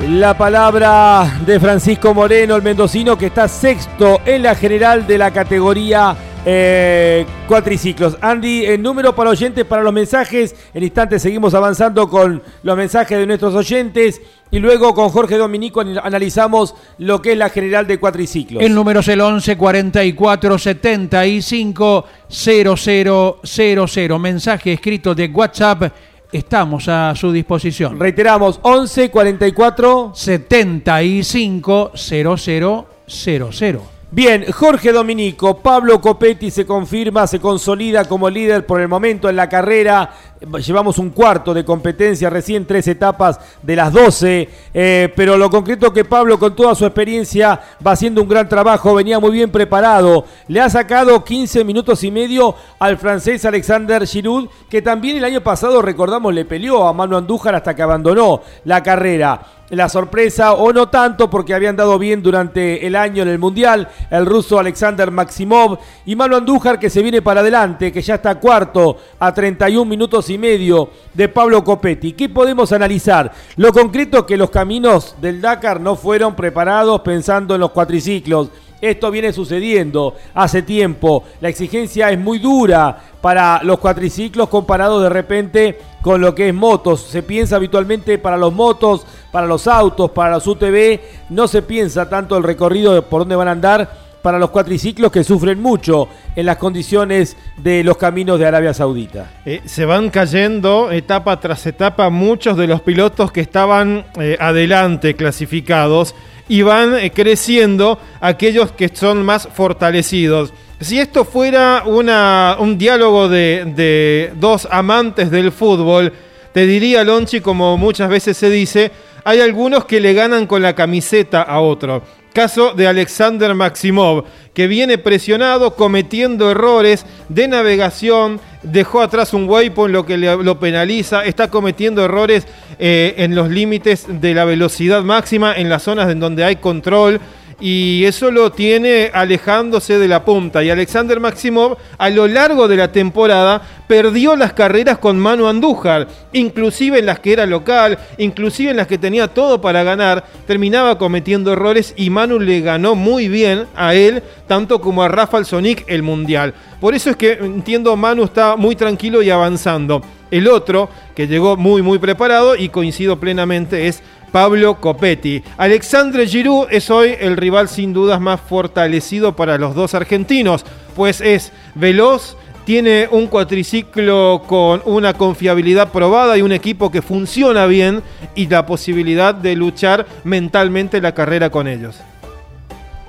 La 0.07 0.37
palabra 0.37 1.39
de 1.45 1.59
Francisco 1.59 2.13
Moreno, 2.13 2.55
el 2.55 2.61
mendocino, 2.61 3.17
que 3.17 3.25
está 3.27 3.47
sexto 3.49 4.21
en 4.25 4.43
la 4.43 4.55
general 4.55 5.05
de 5.05 5.17
la 5.17 5.31
categoría 5.31 6.15
eh, 6.45 7.25
cuatriciclos. 7.47 8.17
Andy, 8.21 8.65
el 8.65 8.81
número 8.81 9.13
para 9.13 9.29
oyentes, 9.31 9.65
para 9.65 9.83
los 9.83 9.91
mensajes. 9.93 10.55
En 10.73 10.83
instantes 10.83 11.21
seguimos 11.21 11.53
avanzando 11.53 12.09
con 12.09 12.41
los 12.63 12.77
mensajes 12.77 13.17
de 13.19 13.27
nuestros 13.27 13.53
oyentes. 13.53 14.21
Y 14.51 14.57
luego 14.59 14.95
con 14.95 15.09
Jorge 15.09 15.37
Dominico 15.37 15.81
an- 15.81 15.99
analizamos 16.01 16.73
lo 16.97 17.21
que 17.21 17.33
es 17.33 17.37
la 17.37 17.49
general 17.49 17.85
de 17.85 17.99
cuatriciclos. 17.99 18.63
El 18.63 18.73
número 18.73 19.01
es 19.01 19.07
el 19.09 19.19
11 19.21 19.57
44 19.57 20.57
75 20.57 22.05
0000. 22.29 24.19
Mensaje 24.19 24.73
escrito 24.73 25.13
de 25.13 25.27
WhatsApp. 25.27 25.91
Estamos 26.31 26.87
a 26.87 27.15
su 27.15 27.31
disposición. 27.31 27.99
Reiteramos, 27.99 28.59
11 28.61 29.09
44 29.09 30.11
75 30.13 31.91
0000. 31.95 33.99
Bien, 34.11 34.43
Jorge 34.51 34.91
Dominico, 34.91 35.59
Pablo 35.59 36.01
Copetti 36.01 36.49
se 36.49 36.65
confirma, 36.65 37.27
se 37.27 37.39
consolida 37.39 38.05
como 38.05 38.27
líder 38.27 38.65
por 38.65 38.81
el 38.81 38.87
momento 38.87 39.29
en 39.29 39.35
la 39.35 39.49
carrera. 39.49 40.11
Llevamos 40.39 40.97
un 40.99 41.09
cuarto 41.09 41.53
de 41.53 41.65
competencia, 41.65 42.29
recién 42.29 42.65
tres 42.65 42.87
etapas 42.87 43.39
de 43.61 43.75
las 43.75 43.91
12, 43.91 44.49
eh, 44.73 45.13
pero 45.13 45.35
lo 45.35 45.49
concreto 45.49 45.91
que 45.91 46.05
Pablo 46.05 46.39
con 46.39 46.55
toda 46.55 46.75
su 46.75 46.85
experiencia 46.85 47.59
va 47.85 47.91
haciendo 47.91 48.21
un 48.21 48.29
gran 48.29 48.47
trabajo, 48.47 48.95
venía 48.95 49.19
muy 49.19 49.31
bien 49.31 49.51
preparado. 49.51 50.23
Le 50.47 50.61
ha 50.61 50.69
sacado 50.69 51.25
15 51.25 51.65
minutos 51.65 52.05
y 52.05 52.11
medio 52.11 52.55
al 52.79 52.97
francés 52.97 53.43
Alexander 53.43 54.07
Giroud, 54.07 54.47
que 54.69 54.81
también 54.81 55.17
el 55.17 55.25
año 55.25 55.41
pasado, 55.41 55.81
recordamos, 55.81 56.33
le 56.33 56.45
peleó 56.45 56.87
a 56.87 56.93
Manu 56.93 57.17
Andújar 57.17 57.55
hasta 57.55 57.75
que 57.75 57.81
abandonó 57.81 58.41
la 58.63 58.81
carrera 58.81 59.41
la 59.69 59.87
sorpresa, 59.87 60.53
o 60.53 60.73
no 60.73 60.89
tanto, 60.89 61.29
porque 61.29 61.53
habían 61.53 61.75
dado 61.75 61.99
bien 61.99 62.23
durante 62.23 62.85
el 62.85 62.95
año 62.95 63.23
en 63.23 63.29
el 63.29 63.39
Mundial, 63.39 63.87
el 64.09 64.25
ruso 64.25 64.59
Alexander 64.59 65.11
Maximov 65.11 65.77
y 66.05 66.15
Manu 66.15 66.37
Andújar 66.37 66.79
que 66.79 66.89
se 66.89 67.01
viene 67.01 67.21
para 67.21 67.41
adelante, 67.41 67.91
que 67.91 68.01
ya 68.01 68.15
está 68.15 68.35
cuarto 68.39 68.97
a 69.19 69.33
31 69.33 69.85
minutos 69.85 70.28
y 70.29 70.37
medio 70.37 70.89
de 71.13 71.27
Pablo 71.29 71.63
Copetti. 71.63 72.13
¿Qué 72.13 72.29
podemos 72.29 72.71
analizar? 72.71 73.31
Lo 73.55 73.71
concreto 73.71 74.25
que 74.25 74.37
los 74.37 74.49
caminos 74.49 75.15
del 75.21 75.41
Dakar 75.41 75.81
no 75.81 75.95
fueron 75.95 76.35
preparados 76.35 77.01
pensando 77.01 77.55
en 77.55 77.61
los 77.61 77.71
cuatriciclos. 77.71 78.49
Esto 78.81 79.11
viene 79.11 79.33
sucediendo 79.33 80.15
hace 80.33 80.61
tiempo. 80.61 81.23
La 81.41 81.49
exigencia 81.49 82.11
es 82.11 82.19
muy 82.19 82.39
dura 82.39 82.97
para 83.21 83.61
los 83.63 83.79
cuatriciclos 83.79 84.47
comparado 84.47 85.01
de 85.01 85.09
repente 85.09 85.79
con 86.01 86.21
lo 86.21 86.33
que 86.33 86.49
es 86.49 86.55
motos. 86.55 87.01
Se 87.01 87.21
piensa 87.21 87.57
habitualmente 87.57 88.17
para 88.17 88.37
los 88.37 88.53
motos, 88.53 89.05
para 89.31 89.47
los 89.47 89.67
autos, 89.67 90.11
para 90.11 90.31
los 90.31 90.47
UTV. 90.47 90.99
No 91.29 91.47
se 91.49 91.61
piensa 91.61 92.07
tanto 92.07 92.37
el 92.37 92.43
recorrido 92.43 92.93
de 92.93 93.01
por 93.01 93.21
dónde 93.21 93.35
van 93.35 93.49
a 93.49 93.51
andar 93.51 94.08
para 94.21 94.39
los 94.39 94.49
cuatriciclos 94.49 95.11
que 95.11 95.23
sufren 95.23 95.61
mucho 95.61 96.07
en 96.35 96.45
las 96.45 96.57
condiciones 96.57 97.37
de 97.57 97.83
los 97.83 97.97
caminos 97.97 98.39
de 98.39 98.45
Arabia 98.45 98.73
Saudita. 98.73 99.31
Eh, 99.45 99.61
se 99.65 99.85
van 99.85 100.09
cayendo 100.09 100.91
etapa 100.91 101.39
tras 101.39 101.65
etapa 101.65 102.09
muchos 102.09 102.57
de 102.57 102.67
los 102.67 102.81
pilotos 102.81 103.31
que 103.31 103.41
estaban 103.41 104.05
eh, 104.19 104.37
adelante 104.39 105.15
clasificados 105.15 106.15
y 106.47 106.61
van 106.61 106.97
eh, 106.97 107.11
creciendo 107.11 107.99
aquellos 108.19 108.71
que 108.71 108.89
son 108.89 109.23
más 109.23 109.47
fortalecidos. 109.53 110.53
Si 110.79 110.99
esto 110.99 111.25
fuera 111.25 111.83
un 111.85 112.77
diálogo 112.77 113.27
de, 113.27 113.73
de 113.75 114.31
dos 114.35 114.67
amantes 114.71 115.29
del 115.29 115.51
fútbol, 115.51 116.13
te 116.53 116.65
diría 116.65 117.03
Lonchi, 117.03 117.41
como 117.41 117.77
muchas 117.77 118.09
veces 118.09 118.37
se 118.37 118.49
dice, 118.49 118.91
hay 119.23 119.41
algunos 119.41 119.85
que 119.85 119.99
le 119.99 120.13
ganan 120.13 120.47
con 120.47 120.61
la 120.61 120.73
camiseta 120.73 121.41
a 121.41 121.59
otro. 121.59 122.01
Caso 122.39 122.71
de 122.71 122.87
Alexander 122.87 123.53
Maximov, 123.53 124.23
que 124.53 124.67
viene 124.67 124.97
presionado, 124.97 125.75
cometiendo 125.75 126.49
errores 126.49 127.05
de 127.27 127.49
navegación, 127.49 128.39
dejó 128.63 129.01
atrás 129.01 129.33
un 129.33 129.49
waypoint, 129.49 129.93
lo 129.93 130.05
que 130.05 130.17
lo 130.17 130.57
penaliza, 130.57 131.25
está 131.25 131.49
cometiendo 131.49 132.01
errores 132.01 132.47
eh, 132.79 133.15
en 133.17 133.35
los 133.35 133.49
límites 133.49 134.05
de 134.07 134.33
la 134.33 134.45
velocidad 134.45 135.03
máxima, 135.03 135.53
en 135.53 135.67
las 135.67 135.83
zonas 135.83 136.09
en 136.09 136.21
donde 136.21 136.45
hay 136.45 136.55
control. 136.55 137.19
Y 137.59 138.05
eso 138.05 138.31
lo 138.31 138.51
tiene 138.51 139.11
alejándose 139.13 139.97
de 139.97 140.07
la 140.07 140.23
punta. 140.23 140.63
Y 140.63 140.69
Alexander 140.69 141.19
Maximov, 141.19 141.77
a 141.97 142.09
lo 142.09 142.27
largo 142.27 142.67
de 142.67 142.77
la 142.77 142.91
temporada, 142.91 143.61
perdió 143.87 144.35
las 144.35 144.53
carreras 144.53 144.99
con 144.99 145.19
Manu 145.19 145.47
Andújar. 145.47 146.07
Inclusive 146.31 146.99
en 146.99 147.05
las 147.05 147.19
que 147.19 147.33
era 147.33 147.45
local, 147.45 147.97
inclusive 148.17 148.71
en 148.71 148.77
las 148.77 148.87
que 148.87 148.97
tenía 148.97 149.27
todo 149.27 149.59
para 149.59 149.83
ganar, 149.83 150.23
terminaba 150.47 150.97
cometiendo 150.97 151.51
errores 151.51 151.93
y 151.97 152.09
Manu 152.09 152.39
le 152.39 152.61
ganó 152.61 152.95
muy 152.95 153.27
bien 153.27 153.65
a 153.75 153.93
él, 153.93 154.23
tanto 154.47 154.79
como 154.79 155.03
a 155.03 155.09
Rafael 155.09 155.45
Sonic 155.45 155.83
el 155.87 156.03
Mundial. 156.03 156.53
Por 156.79 156.95
eso 156.95 157.09
es 157.09 157.17
que 157.17 157.33
entiendo 157.33 157.95
Manu 157.97 158.23
está 158.23 158.55
muy 158.55 158.75
tranquilo 158.75 159.21
y 159.21 159.29
avanzando. 159.29 160.01
El 160.31 160.47
otro, 160.47 160.89
que 161.15 161.27
llegó 161.27 161.57
muy 161.57 161.81
muy 161.81 161.97
preparado 161.97 162.55
y 162.55 162.69
coincido 162.69 163.19
plenamente, 163.19 163.87
es 163.87 164.03
Pablo 164.31 164.79
Copetti. 164.79 165.43
Alexandre 165.57 166.27
Giroud 166.27 166.67
es 166.69 166.89
hoy 166.89 167.15
el 167.19 167.37
rival 167.37 167.69
sin 167.69 167.93
dudas 167.93 168.19
más 168.19 168.39
fortalecido 168.41 169.35
para 169.35 169.57
los 169.57 169.75
dos 169.75 169.93
argentinos, 169.93 170.65
pues 170.95 171.21
es 171.21 171.51
veloz, 171.75 172.37
tiene 172.65 173.07
un 173.09 173.27
cuatriciclo 173.27 174.43
con 174.45 174.81
una 174.85 175.13
confiabilidad 175.13 175.91
probada 175.91 176.37
y 176.37 176.43
un 176.43 176.51
equipo 176.51 176.91
que 176.91 177.01
funciona 177.01 177.65
bien 177.65 178.03
y 178.35 178.47
la 178.47 178.65
posibilidad 178.65 179.33
de 179.33 179.55
luchar 179.55 180.05
mentalmente 180.23 181.01
la 181.01 181.13
carrera 181.13 181.49
con 181.49 181.67
ellos. 181.67 181.99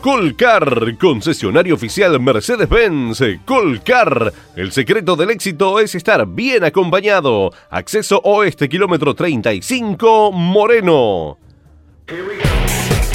Colcar, 0.00 0.96
concesionario 0.96 1.74
oficial 1.74 2.18
Mercedes-Benz. 2.18 3.22
Colcar, 3.44 4.32
el 4.56 4.72
secreto 4.72 5.14
del 5.14 5.28
éxito 5.28 5.78
es 5.78 5.94
estar 5.94 6.26
bien 6.26 6.64
acompañado. 6.64 7.52
Acceso 7.68 8.18
oeste, 8.24 8.66
kilómetro 8.66 9.14
35, 9.14 10.32
Moreno. 10.32 11.36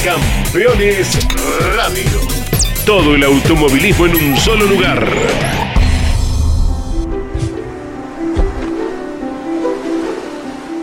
Campeones 0.03 1.27
Radio. 1.76 2.22
Todo 2.85 3.15
el 3.15 3.23
automovilismo 3.23 4.06
en 4.06 4.15
un 4.15 4.38
solo 4.38 4.65
lugar. 4.68 5.66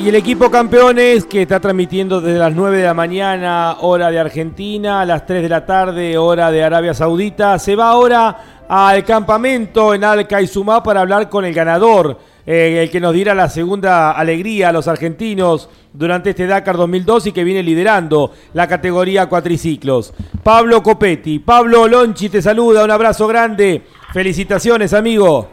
Y 0.05 0.09
el 0.11 0.17
equipo 0.17 0.51
campeones 0.51 1.25
que 1.25 1.41
está 1.41 1.61
transmitiendo 1.61 2.21
desde 2.21 2.39
las 2.39 2.55
9 2.55 2.77
de 2.77 2.85
la 2.85 2.93
mañana, 2.93 3.79
hora 3.81 4.11
de 4.11 4.19
Argentina, 4.19 5.01
a 5.01 5.07
las 5.07 5.25
3 5.25 5.43
de 5.43 5.49
la 5.49 5.65
tarde, 5.65 6.19
hora 6.19 6.51
de 6.51 6.63
Arabia 6.63 6.93
Saudita, 6.93 7.59
se 7.59 7.75
va 7.75 7.89
ahora 7.89 8.65
al 8.69 9.03
campamento 9.03 9.95
en 9.95 10.05
Al 10.05 10.27
Kaisumá 10.27 10.83
para 10.83 11.01
hablar 11.01 11.31
con 11.31 11.47
el 11.47 11.55
ganador, 11.55 12.19
eh, 12.45 12.81
el 12.83 12.91
que 12.91 13.01
nos 13.01 13.15
diera 13.15 13.35
la 13.35 13.49
segunda 13.49 14.11
alegría 14.11 14.69
a 14.69 14.73
los 14.73 14.89
argentinos 14.89 15.71
durante 15.95 16.31
este 16.31 16.47
Dakar 16.47 16.77
2002 16.77 17.29
y 17.29 17.33
que 17.33 17.43
viene 17.43 17.63
liderando 17.63 18.31
la 18.53 18.69
categoría 18.69 19.27
cuatriciclos. 19.31 20.13
Pablo 20.43 20.83
Copetti, 20.83 21.39
Pablo 21.39 21.89
Lonchi 21.89 22.29
te 22.29 22.43
saluda, 22.43 22.85
un 22.85 22.91
abrazo 22.91 23.27
grande, 23.27 23.81
felicitaciones 24.13 24.93
amigo. 24.93 25.49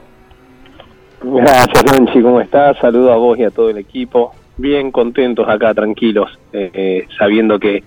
Gracias, 1.23 1.85
Nanchi, 1.85 2.21
¿cómo 2.21 2.41
estás? 2.41 2.77
Saludo 2.79 3.13
a 3.13 3.15
vos 3.15 3.37
y 3.37 3.45
a 3.45 3.49
todo 3.49 3.69
el 3.69 3.77
equipo. 3.77 4.33
Bien 4.61 4.91
contentos 4.91 5.49
acá, 5.49 5.73
tranquilos, 5.73 6.37
eh, 6.53 6.69
eh, 6.71 7.07
sabiendo 7.17 7.57
que 7.59 7.83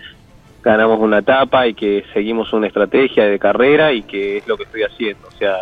ganamos 0.61 0.99
una 0.99 1.19
etapa 1.19 1.69
y 1.69 1.75
que 1.75 2.05
seguimos 2.13 2.53
una 2.53 2.67
estrategia 2.67 3.27
de 3.27 3.39
carrera 3.39 3.93
y 3.93 4.03
que 4.03 4.39
es 4.39 4.49
lo 4.49 4.57
que 4.57 4.65
estoy 4.65 4.83
haciendo. 4.83 5.29
O 5.29 5.31
sea, 5.31 5.59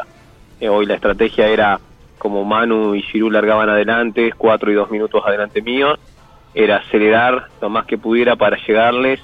eh, 0.58 0.70
hoy 0.70 0.86
la 0.86 0.94
estrategia 0.94 1.48
era 1.48 1.78
como 2.16 2.46
Manu 2.46 2.94
y 2.94 3.02
Giroud 3.02 3.30
largaban 3.30 3.68
adelante, 3.68 4.32
cuatro 4.38 4.72
y 4.72 4.74
dos 4.74 4.90
minutos 4.90 5.22
adelante 5.26 5.60
mío, 5.60 5.98
era 6.54 6.78
acelerar 6.78 7.48
lo 7.60 7.68
más 7.68 7.84
que 7.84 7.98
pudiera 7.98 8.36
para 8.36 8.56
llegarles 8.66 9.20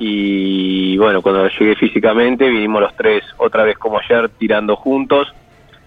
y 0.00 0.96
bueno, 0.96 1.22
cuando 1.22 1.48
llegué 1.48 1.76
físicamente 1.76 2.48
vinimos 2.48 2.82
los 2.82 2.96
tres 2.96 3.22
otra 3.36 3.62
vez 3.62 3.78
como 3.78 4.00
ayer 4.00 4.30
tirando 4.30 4.74
juntos 4.74 5.32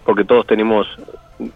porque 0.05 0.23
todos 0.23 0.47
tenemos 0.47 0.87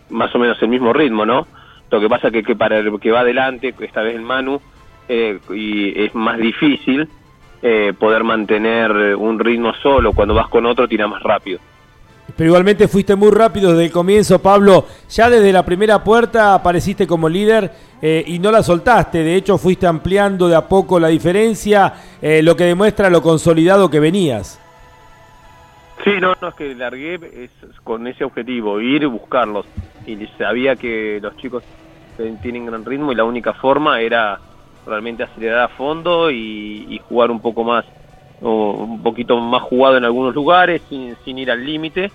más 0.10 0.36
o 0.36 0.40
menos 0.40 0.62
el 0.62 0.68
mismo 0.68 0.92
ritmo, 0.92 1.26
¿no? 1.26 1.48
Lo 1.92 2.00
que 2.00 2.10
pasa 2.10 2.32
que, 2.32 2.42
que 2.42 2.56
para 2.56 2.80
el 2.80 3.00
que 3.00 3.12
va 3.12 3.20
adelante, 3.20 3.76
esta 3.80 4.02
vez 4.02 4.16
el 4.16 4.22
Manu, 4.22 4.62
eh, 5.08 5.40
y 5.54 6.04
es 6.06 6.16
más 6.16 6.38
difícil 6.38 7.08
eh, 7.62 7.94
poder 8.00 8.24
mantener 8.24 9.16
un 9.16 9.38
ritmo 9.38 9.74
solo. 9.76 10.14
Cuando 10.14 10.34
vas 10.34 10.48
con 10.48 10.66
otro, 10.66 10.88
tira 10.88 11.08
más 11.08 11.22
rápido. 11.22 11.60
Pero 12.36 12.48
igualmente 12.48 12.88
fuiste 12.88 13.16
muy 13.16 13.32
rápido 13.32 13.72
desde 13.72 13.86
el 13.86 13.92
comienzo, 13.92 14.42
Pablo. 14.42 14.86
Ya 15.10 15.30
desde 15.30 15.52
la 15.52 15.66
primera 15.66 16.04
puerta 16.04 16.54
apareciste 16.54 17.06
como 17.06 17.28
líder 17.28 17.72
eh, 18.02 18.24
y 18.26 18.40
no 18.40 18.52
la 18.52 18.64
soltaste. 18.64 19.24
De 19.24 19.36
hecho, 19.36 19.58
fuiste 19.58 19.86
ampliando 19.86 20.48
de 20.48 20.56
a 20.56 20.68
poco 20.68 21.00
la 21.00 21.10
diferencia, 21.10 21.94
eh, 22.22 22.42
lo 22.42 22.56
que 22.56 22.64
demuestra 22.66 23.10
lo 23.10 23.22
consolidado 23.22 23.90
que 23.90 24.00
venías. 24.00 24.60
Sí, 26.04 26.12
no, 26.20 26.34
no, 26.42 26.48
es 26.48 26.56
que 26.56 26.74
largué 26.74 27.16
es 27.16 27.52
con 27.84 28.08
ese 28.08 28.24
objetivo, 28.24 28.82
ir 28.82 29.04
y 29.04 29.06
buscarlos. 29.06 29.66
Y 30.08 30.18
sabía 30.38 30.76
que 30.76 31.20
los 31.22 31.38
chicos 31.38 31.64
tienen 32.42 32.66
gran 32.66 32.86
ritmo 32.86 33.12
y 33.12 33.16
la 33.16 33.24
única 33.24 33.54
forma 33.54 34.02
era 34.02 34.40
realmente 34.86 35.24
acelerar 35.24 35.60
a 35.62 35.68
fondo 35.70 36.32
y, 36.32 37.00
jugar 37.08 37.32
un 37.32 37.42
poco 37.42 37.64
más, 37.64 37.86
o 38.42 38.72
un 38.72 39.04
poquito 39.04 39.40
más 39.40 39.62
jugado 39.64 39.98
en 39.98 40.06
algunos 40.06 40.34
lugares, 40.34 40.82
sin, 40.90 41.16
sin 41.24 41.38
ir 41.40 41.52
al 41.52 41.66
límite. 41.66 42.12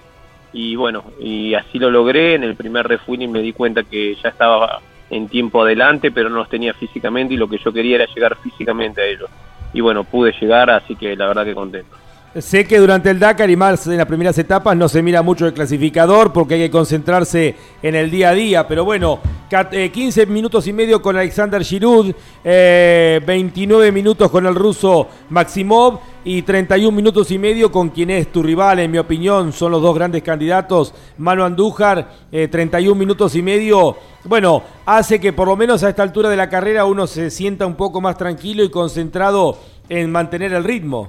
Y 0.52 0.74
bueno, 0.76 1.04
y 1.20 1.54
así 1.54 1.78
lo 1.78 1.90
logré. 1.90 2.34
En 2.34 2.44
el 2.44 2.56
primer 2.56 2.86
refueling 2.86 3.30
me 3.30 3.42
di 3.42 3.52
cuenta 3.52 3.82
que 3.82 4.14
ya 4.14 4.30
estaba 4.30 4.80
en 5.10 5.28
tiempo 5.28 5.62
adelante, 5.62 6.10
pero 6.10 6.28
no 6.28 6.36
los 6.36 6.48
tenía 6.48 6.74
físicamente 6.74 7.34
y 7.34 7.36
lo 7.36 7.48
que 7.48 7.58
yo 7.58 7.72
quería 7.72 7.96
era 7.96 8.06
llegar 8.06 8.36
físicamente 8.36 9.00
a 9.00 9.06
ellos. 9.06 9.30
Y 9.72 9.80
bueno, 9.80 10.04
pude 10.04 10.32
llegar, 10.40 10.70
así 10.70 10.96
que 10.96 11.14
la 11.16 11.26
verdad 11.26 11.44
que 11.44 11.54
contento. 11.54 11.96
Sé 12.40 12.66
que 12.66 12.78
durante 12.78 13.08
el 13.08 13.18
Dakar 13.18 13.48
y 13.48 13.56
más 13.56 13.86
en 13.86 13.96
las 13.96 14.04
primeras 14.06 14.36
etapas 14.36 14.76
no 14.76 14.90
se 14.90 15.00
mira 15.00 15.22
mucho 15.22 15.46
el 15.46 15.54
clasificador 15.54 16.34
porque 16.34 16.54
hay 16.54 16.60
que 16.60 16.70
concentrarse 16.70 17.54
en 17.82 17.94
el 17.94 18.10
día 18.10 18.28
a 18.28 18.34
día, 18.34 18.68
pero 18.68 18.84
bueno, 18.84 19.20
cat- 19.48 19.72
eh, 19.72 19.90
15 19.90 20.26
minutos 20.26 20.66
y 20.66 20.72
medio 20.74 21.00
con 21.00 21.16
Alexander 21.16 21.64
Giroud, 21.64 22.12
eh, 22.44 23.22
29 23.26 23.90
minutos 23.90 24.30
con 24.30 24.44
el 24.44 24.54
ruso 24.54 25.08
Maximov 25.30 25.98
y 26.24 26.42
31 26.42 26.94
minutos 26.94 27.30
y 27.30 27.38
medio 27.38 27.72
con 27.72 27.88
quien 27.88 28.10
es 28.10 28.30
tu 28.30 28.42
rival, 28.42 28.80
en 28.80 28.90
mi 28.90 28.98
opinión, 28.98 29.50
son 29.54 29.72
los 29.72 29.80
dos 29.80 29.94
grandes 29.94 30.22
candidatos, 30.22 30.92
Manu 31.16 31.42
Andújar, 31.42 32.10
eh, 32.30 32.48
31 32.48 32.98
minutos 32.98 33.34
y 33.34 33.40
medio, 33.40 33.96
bueno, 34.24 34.62
hace 34.84 35.18
que 35.20 35.32
por 35.32 35.48
lo 35.48 35.56
menos 35.56 35.82
a 35.84 35.88
esta 35.88 36.02
altura 36.02 36.28
de 36.28 36.36
la 36.36 36.50
carrera 36.50 36.84
uno 36.84 37.06
se 37.06 37.30
sienta 37.30 37.64
un 37.64 37.76
poco 37.76 38.02
más 38.02 38.18
tranquilo 38.18 38.62
y 38.62 38.68
concentrado 38.68 39.56
en 39.88 40.12
mantener 40.12 40.52
el 40.52 40.64
ritmo. 40.64 41.08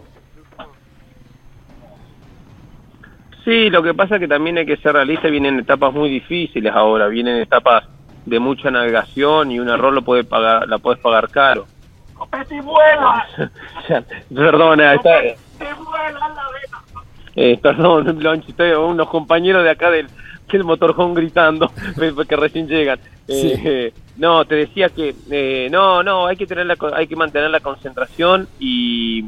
Sí, 3.48 3.70
lo 3.70 3.82
que 3.82 3.94
pasa 3.94 4.16
es 4.16 4.20
que 4.20 4.28
también 4.28 4.58
hay 4.58 4.66
que 4.66 4.76
ser 4.76 4.92
realista, 4.92 5.30
vienen 5.30 5.58
etapas 5.58 5.94
muy 5.94 6.10
difíciles 6.10 6.70
ahora, 6.76 7.08
vienen 7.08 7.38
etapas 7.38 7.86
de 8.26 8.40
mucha 8.40 8.70
navegación 8.70 9.54
y 9.54 9.60
un 9.62 9.70
error 9.70 9.94
lo 9.94 10.02
puede 10.02 10.26
pagar, 10.26 10.68
la 10.68 10.80
puedes 10.80 11.00
pagar 11.00 11.30
caro. 11.30 11.66
Perdona, 14.36 14.96
está, 14.96 15.22
eh, 17.38 17.58
perdón, 17.62 18.18
Lonchi, 18.22 18.52
estoy 18.52 18.72
unos 18.72 19.08
compañeros 19.08 19.64
de 19.64 19.70
acá 19.70 19.92
del, 19.92 20.08
del 20.52 20.64
motorhome 20.66 21.16
gritando 21.16 21.72
que 22.28 22.36
recién 22.36 22.68
llegan. 22.68 23.00
Eh, 23.30 23.62
eh, 23.64 23.94
no, 24.18 24.44
te 24.44 24.56
decía 24.56 24.90
que 24.90 25.16
eh, 25.32 25.70
no, 25.72 26.04
no, 26.04 26.28
hay 26.28 26.36
que 26.36 26.48
tener 26.48 26.66
la, 26.66 26.76
co- 26.76 26.94
hay 26.94 27.08
que 27.08 27.16
mantener 27.16 27.50
la 27.50 27.62
concentración 27.62 28.50
y, 28.60 29.24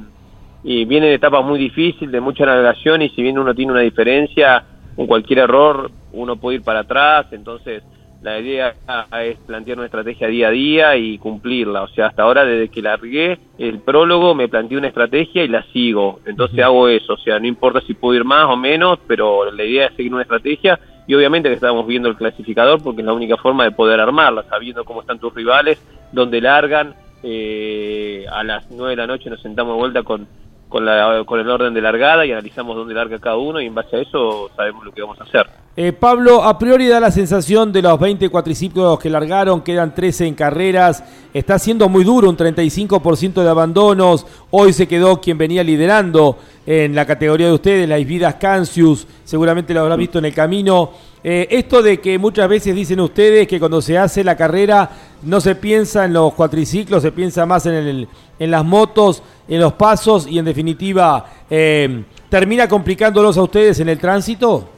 y 0.64 0.86
viene 0.86 1.08
de 1.08 1.16
etapas 1.16 1.46
muy 1.46 1.60
difíciles, 1.60 2.12
de 2.12 2.22
mucha 2.22 2.46
navegación 2.46 3.02
y 3.02 3.10
si 3.10 3.22
bien 3.22 3.40
uno 3.40 3.54
tiene 3.54 3.72
una 3.72 3.82
diferencia, 3.82 4.64
con 4.96 5.08
cualquier 5.08 5.40
error 5.40 5.92
uno 6.12 6.36
puede 6.36 6.58
ir 6.58 6.64
para 6.64 6.80
atrás, 6.80 7.28
entonces 7.32 7.84
la 8.22 8.38
idea 8.38 8.76
es 9.22 9.38
plantear 9.40 9.78
una 9.78 9.86
estrategia 9.86 10.28
día 10.28 10.50
a 10.50 10.52
día 10.52 10.96
y 10.98 11.18
cumplirla. 11.20 11.84
O 11.84 11.88
sea, 11.88 12.08
hasta 12.08 12.24
ahora 12.24 12.44
desde 12.44 12.68
que 12.68 12.82
largué 12.82 13.40
el 13.58 13.80
prólogo 13.80 14.36
me 14.36 14.50
planteé 14.50 14.78
una 14.78 14.90
estrategia 14.90 15.44
y 15.44 15.48
la 15.48 15.64
sigo. 15.72 16.20
Entonces 16.26 16.60
hago 16.60 16.90
eso. 16.90 17.14
O 17.14 17.18
sea, 17.18 17.40
no 17.40 17.48
importa 17.48 17.80
si 17.82 17.94
puedo 17.94 18.16
ir 18.16 18.26
más 18.26 18.46
o 18.46 18.58
menos, 18.58 19.00
pero 19.08 19.50
la 19.52 19.64
idea 19.64 19.86
es 19.88 19.96
seguir 19.96 20.14
una 20.14 20.24
estrategia 20.24 20.80
y 21.08 21.16
obviamente 21.16 21.50
que 21.50 21.56
estamos 21.56 21.88
viendo 21.88 22.10
el 22.10 22.18
clasificador 22.18 22.84
porque 22.84 23.02
es 23.02 23.06
la 23.06 23.14
única 23.14 23.38
forma 23.38 23.64
de 23.64 23.72
poder 23.72 24.00
armarla, 24.02 24.44
sabiendo 24.50 24.84
cómo 24.84 25.02
están 25.02 25.20
tus 25.20 25.34
rivales, 25.34 25.82
dónde 26.12 26.42
largan. 26.42 26.96
Eh, 27.24 28.26
a 28.32 28.44
las 28.44 28.70
9 28.70 28.92
de 28.92 28.96
la 28.96 29.08
noche 29.08 29.30
nos 29.30 29.42
sentamos 29.42 29.74
de 29.74 29.80
vuelta 29.80 30.04
con, 30.04 30.28
con, 30.70 30.86
la, 30.86 31.24
con 31.26 31.40
el 31.40 31.50
orden 31.50 31.74
de 31.74 31.82
largada 31.82 32.26
y 32.26 32.32
analizamos 32.32 32.76
dónde 32.78 32.94
larga 32.94 33.20
cada 33.20 33.38
uno 33.38 33.60
y 33.60 33.66
en 33.66 33.76
base 33.76 33.98
a 33.98 34.00
eso 34.00 34.50
sabemos 34.56 34.86
lo 34.86 34.92
que 34.92 35.02
vamos 35.02 35.20
a 35.20 35.24
hacer. 35.24 35.48
Eh, 35.76 35.94
Pablo, 35.94 36.44
a 36.44 36.58
priori 36.60 36.88
da 36.88 37.00
la 37.00 37.12
sensación 37.12 37.72
de 37.72 37.82
los 37.82 38.00
20 38.00 38.30
cuatriciclos 38.30 39.00
que 39.00 39.10
largaron, 39.10 39.62
quedan 39.62 39.96
13 39.96 40.28
en 40.28 40.36
carreras, 40.36 41.04
está 41.34 41.58
siendo 41.58 41.90
muy 41.90 42.04
duro, 42.04 42.30
un 42.30 42.38
35% 42.38 43.42
de 43.42 43.50
abandonos, 43.50 44.28
hoy 44.52 44.74
se 44.74 44.88
quedó 44.88 45.20
quien 45.20 45.38
venía 45.38 45.64
liderando 45.64 46.38
en 46.66 46.94
la 46.94 47.06
categoría 47.06 47.48
de 47.48 47.54
ustedes, 47.54 47.90
la 47.90 47.98
Isvidas 47.98 48.36
Cancius, 48.36 49.08
seguramente 49.24 49.74
lo 49.74 49.82
habrá 49.82 49.96
visto 49.96 50.20
en 50.20 50.26
el 50.26 50.34
camino. 50.34 50.92
Eh, 51.24 51.48
esto 51.52 51.82
de 51.82 52.00
que 52.00 52.18
muchas 52.18 52.48
veces 52.48 52.74
dicen 52.74 53.00
ustedes 53.02 53.48
que 53.48 53.60
cuando 53.60 53.82
se 53.82 53.98
hace 53.98 54.24
la 54.24 54.38
carrera 54.38 54.90
no 55.24 55.42
se 55.42 55.56
piensa 55.56 56.06
en 56.06 56.14
los 56.14 56.34
cuatriciclos, 56.34 57.02
se 57.02 57.12
piensa 57.12 57.46
más 57.46 57.66
en, 57.66 58.08
las 58.40 58.64
motos, 58.64 59.22
en 59.50 59.60
los 59.60 59.74
pasos 59.74 60.28
y 60.28 60.38
en 60.38 60.46
definitiva 60.46 61.26
eh, 61.50 62.04
termina 62.30 62.68
complicándolos 62.68 63.38
a 63.38 63.44
ustedes 63.44 63.80
en 63.80 63.90
el 63.90 63.98
tránsito. 63.98 64.70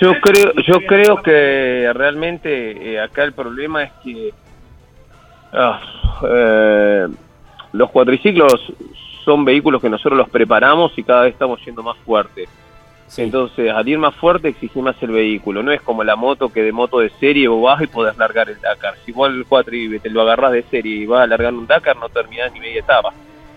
Yo 0.00 0.12
creo, 0.20 0.52
yo 0.66 0.80
creo 0.86 1.22
que 1.22 1.90
realmente 1.94 2.92
eh, 2.92 3.00
acá 3.00 3.22
el 3.22 3.32
problema 3.32 3.84
es 3.84 3.92
que 4.02 4.34
ah, 5.52 5.80
eh, 6.28 7.06
los 7.72 7.90
cuatriciclos 7.90 8.72
son 9.24 9.44
vehículos 9.44 9.80
que 9.80 9.88
nosotros 9.88 10.18
los 10.18 10.28
preparamos 10.28 10.92
y 10.96 11.02
cada 11.02 11.22
vez 11.22 11.32
estamos 11.32 11.64
yendo 11.64 11.82
más 11.82 11.96
fuertes. 11.98 12.48
Entonces, 13.16 13.70
al 13.70 13.88
ir 13.88 13.98
más 13.98 14.14
fuerte 14.16 14.48
exige 14.48 14.82
más 14.82 14.96
el 15.02 15.10
vehículo. 15.10 15.62
No 15.62 15.72
es 15.72 15.80
como 15.80 16.04
la 16.04 16.16
moto 16.16 16.48
que 16.48 16.62
de 16.62 16.72
moto 16.72 16.98
de 16.98 17.10
serie 17.10 17.48
vos 17.48 17.62
vas 17.62 17.82
y 17.82 17.86
podés 17.86 18.16
largar 18.16 18.48
el 18.50 18.60
Dakar. 18.60 18.94
Si 19.04 19.12
vos 19.12 19.30
el 19.30 19.46
cuatri 19.46 19.98
te 20.00 20.10
lo 20.10 20.22
agarrás 20.22 20.52
de 20.52 20.62
serie 20.64 20.96
y 20.96 21.06
vas 21.06 21.22
a 21.22 21.26
largar 21.26 21.54
un 21.54 21.66
Dakar, 21.66 21.96
no 21.96 22.08
terminás 22.08 22.52
ni 22.52 22.60
media 22.60 22.80
etapa. 22.80 23.12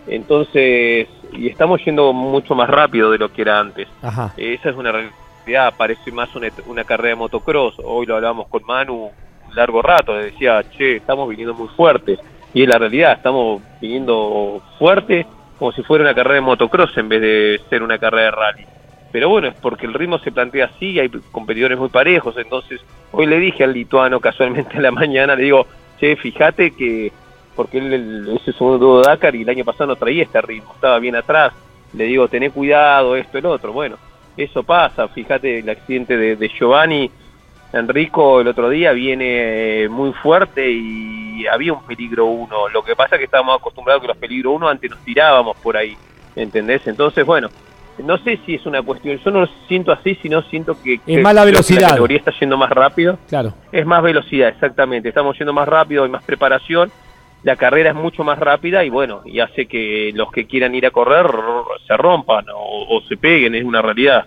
Entonces, 0.07 1.07
y 1.33 1.47
estamos 1.47 1.83
yendo 1.83 2.13
mucho 2.13 2.55
más 2.55 2.69
rápido 2.69 3.11
de 3.11 3.17
lo 3.17 3.31
que 3.31 3.41
era 3.41 3.59
antes. 3.59 3.87
Ajá. 4.01 4.33
Esa 4.37 4.69
es 4.69 4.75
una 4.75 4.91
realidad, 4.91 5.73
parece 5.77 6.11
más 6.11 6.33
una, 6.35 6.47
una 6.67 6.83
carrera 6.83 7.09
de 7.09 7.15
motocross. 7.15 7.75
Hoy 7.83 8.05
lo 8.05 8.15
hablábamos 8.15 8.47
con 8.47 8.63
Manu 8.65 9.11
un 9.49 9.55
largo 9.55 9.81
rato, 9.81 10.15
le 10.15 10.25
decía, 10.25 10.63
che, 10.69 10.97
estamos 10.97 11.27
viniendo 11.27 11.53
muy 11.53 11.67
fuerte. 11.69 12.17
Y 12.53 12.63
es 12.63 12.69
la 12.69 12.77
realidad, 12.77 13.13
estamos 13.13 13.61
viniendo 13.81 14.61
fuerte 14.77 15.25
como 15.57 15.71
si 15.73 15.83
fuera 15.83 16.05
una 16.05 16.15
carrera 16.15 16.35
de 16.35 16.41
motocross 16.41 16.97
en 16.97 17.09
vez 17.09 17.21
de 17.21 17.61
ser 17.69 17.83
una 17.83 17.97
carrera 17.97 18.25
de 18.25 18.31
rally. 18.31 18.65
Pero 19.11 19.29
bueno, 19.29 19.47
es 19.47 19.55
porque 19.55 19.85
el 19.87 19.93
ritmo 19.93 20.19
se 20.19 20.31
plantea 20.31 20.65
así, 20.65 20.99
hay 20.99 21.09
competidores 21.31 21.77
muy 21.79 21.89
parejos, 21.89 22.37
entonces 22.37 22.79
hoy 23.11 23.25
le 23.25 23.39
dije 23.39 23.63
al 23.63 23.73
lituano 23.73 24.19
casualmente 24.19 24.75
en 24.75 24.83
la 24.83 24.91
mañana, 25.01 25.35
le 25.35 25.43
digo, 25.43 25.65
che, 25.99 26.15
fíjate 26.15 26.71
que, 26.71 27.11
porque 27.55 27.79
él 27.79 27.91
el- 27.93 28.35
es 28.35 28.47
el 28.47 28.53
segundo 28.53 29.01
Dakar 29.01 29.35
y 29.35 29.41
el 29.41 29.49
año 29.49 29.65
pasado 29.65 29.87
no 29.87 29.95
traía 29.95 30.23
este 30.23 30.41
ritmo, 30.41 30.73
estaba 30.75 30.99
bien 30.99 31.15
atrás, 31.15 31.53
le 31.93 32.03
digo, 32.05 32.27
tené 32.27 32.51
cuidado, 32.51 33.15
esto, 33.15 33.39
el 33.39 33.45
otro, 33.47 33.73
bueno, 33.73 33.97
eso 34.37 34.61
pasa, 34.63 35.07
fíjate 35.07 35.59
el 35.59 35.69
accidente 35.69 36.15
de, 36.15 36.35
de 36.35 36.47
Giovanni 36.49 37.09
Enrico 37.73 38.41
el 38.41 38.47
otro 38.47 38.69
día 38.69 38.93
viene 38.93 39.83
eh, 39.83 39.89
muy 39.89 40.11
fuerte 40.13 40.71
y 40.71 41.45
había 41.47 41.73
un 41.73 41.83
peligro 41.83 42.25
uno, 42.25 42.67
lo 42.69 42.83
que 42.83 42.95
pasa 42.95 43.15
es 43.15 43.19
que 43.19 43.25
estábamos 43.25 43.59
acostumbrados 43.59 44.01
que 44.01 44.07
los 44.07 44.17
peligro 44.17 44.51
uno 44.51 44.67
antes 44.67 44.89
nos 44.89 44.99
tirábamos 45.03 45.55
por 45.57 45.77
ahí, 45.77 45.95
¿entendés? 46.35 46.85
Entonces, 46.87 47.25
bueno, 47.25 47.49
no 48.03 48.17
sé 48.19 48.39
si 48.45 48.55
es 48.55 48.65
una 48.65 48.81
cuestión, 48.81 49.17
yo 49.23 49.31
no 49.31 49.41
lo 49.41 49.49
siento 49.67 49.91
así, 49.91 50.15
sino 50.21 50.41
siento 50.43 50.75
que, 50.81 50.99
que 50.99 51.17
más 51.21 51.33
la 51.33 51.45
velocidad. 51.45 51.81
la 51.81 51.87
categoría 51.89 52.17
está 52.17 52.31
yendo 52.39 52.57
más 52.57 52.69
rápido. 52.69 53.17
Claro. 53.27 53.53
Es 53.71 53.85
más 53.85 54.01
velocidad, 54.03 54.49
exactamente. 54.49 55.09
Estamos 55.09 55.37
yendo 55.37 55.53
más 55.53 55.67
rápido, 55.67 56.03
hay 56.03 56.09
más 56.09 56.23
preparación. 56.23 56.91
La 57.43 57.55
carrera 57.55 57.91
es 57.91 57.95
mucho 57.95 58.23
más 58.25 58.37
rápida 58.37 58.83
y 58.83 58.89
bueno, 58.89 59.21
y 59.25 59.39
hace 59.39 59.65
que 59.65 60.11
los 60.13 60.29
que 60.31 60.45
quieran 60.45 60.75
ir 60.75 60.85
a 60.85 60.91
correr 60.91 61.25
se 61.87 61.95
rompan 61.95 62.45
o, 62.53 62.97
o 62.97 63.01
se 63.07 63.15
peguen, 63.15 63.55
es 63.55 63.63
una 63.63 63.81
realidad. 63.81 64.25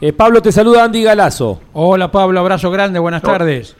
Eh, 0.00 0.12
Pablo, 0.14 0.40
te 0.40 0.50
saluda 0.50 0.84
Andy 0.84 1.02
Galazo. 1.02 1.60
Hola 1.74 2.10
Pablo, 2.10 2.40
abrazo 2.40 2.70
grande, 2.70 2.98
buenas 2.98 3.20
tardes. 3.20 3.76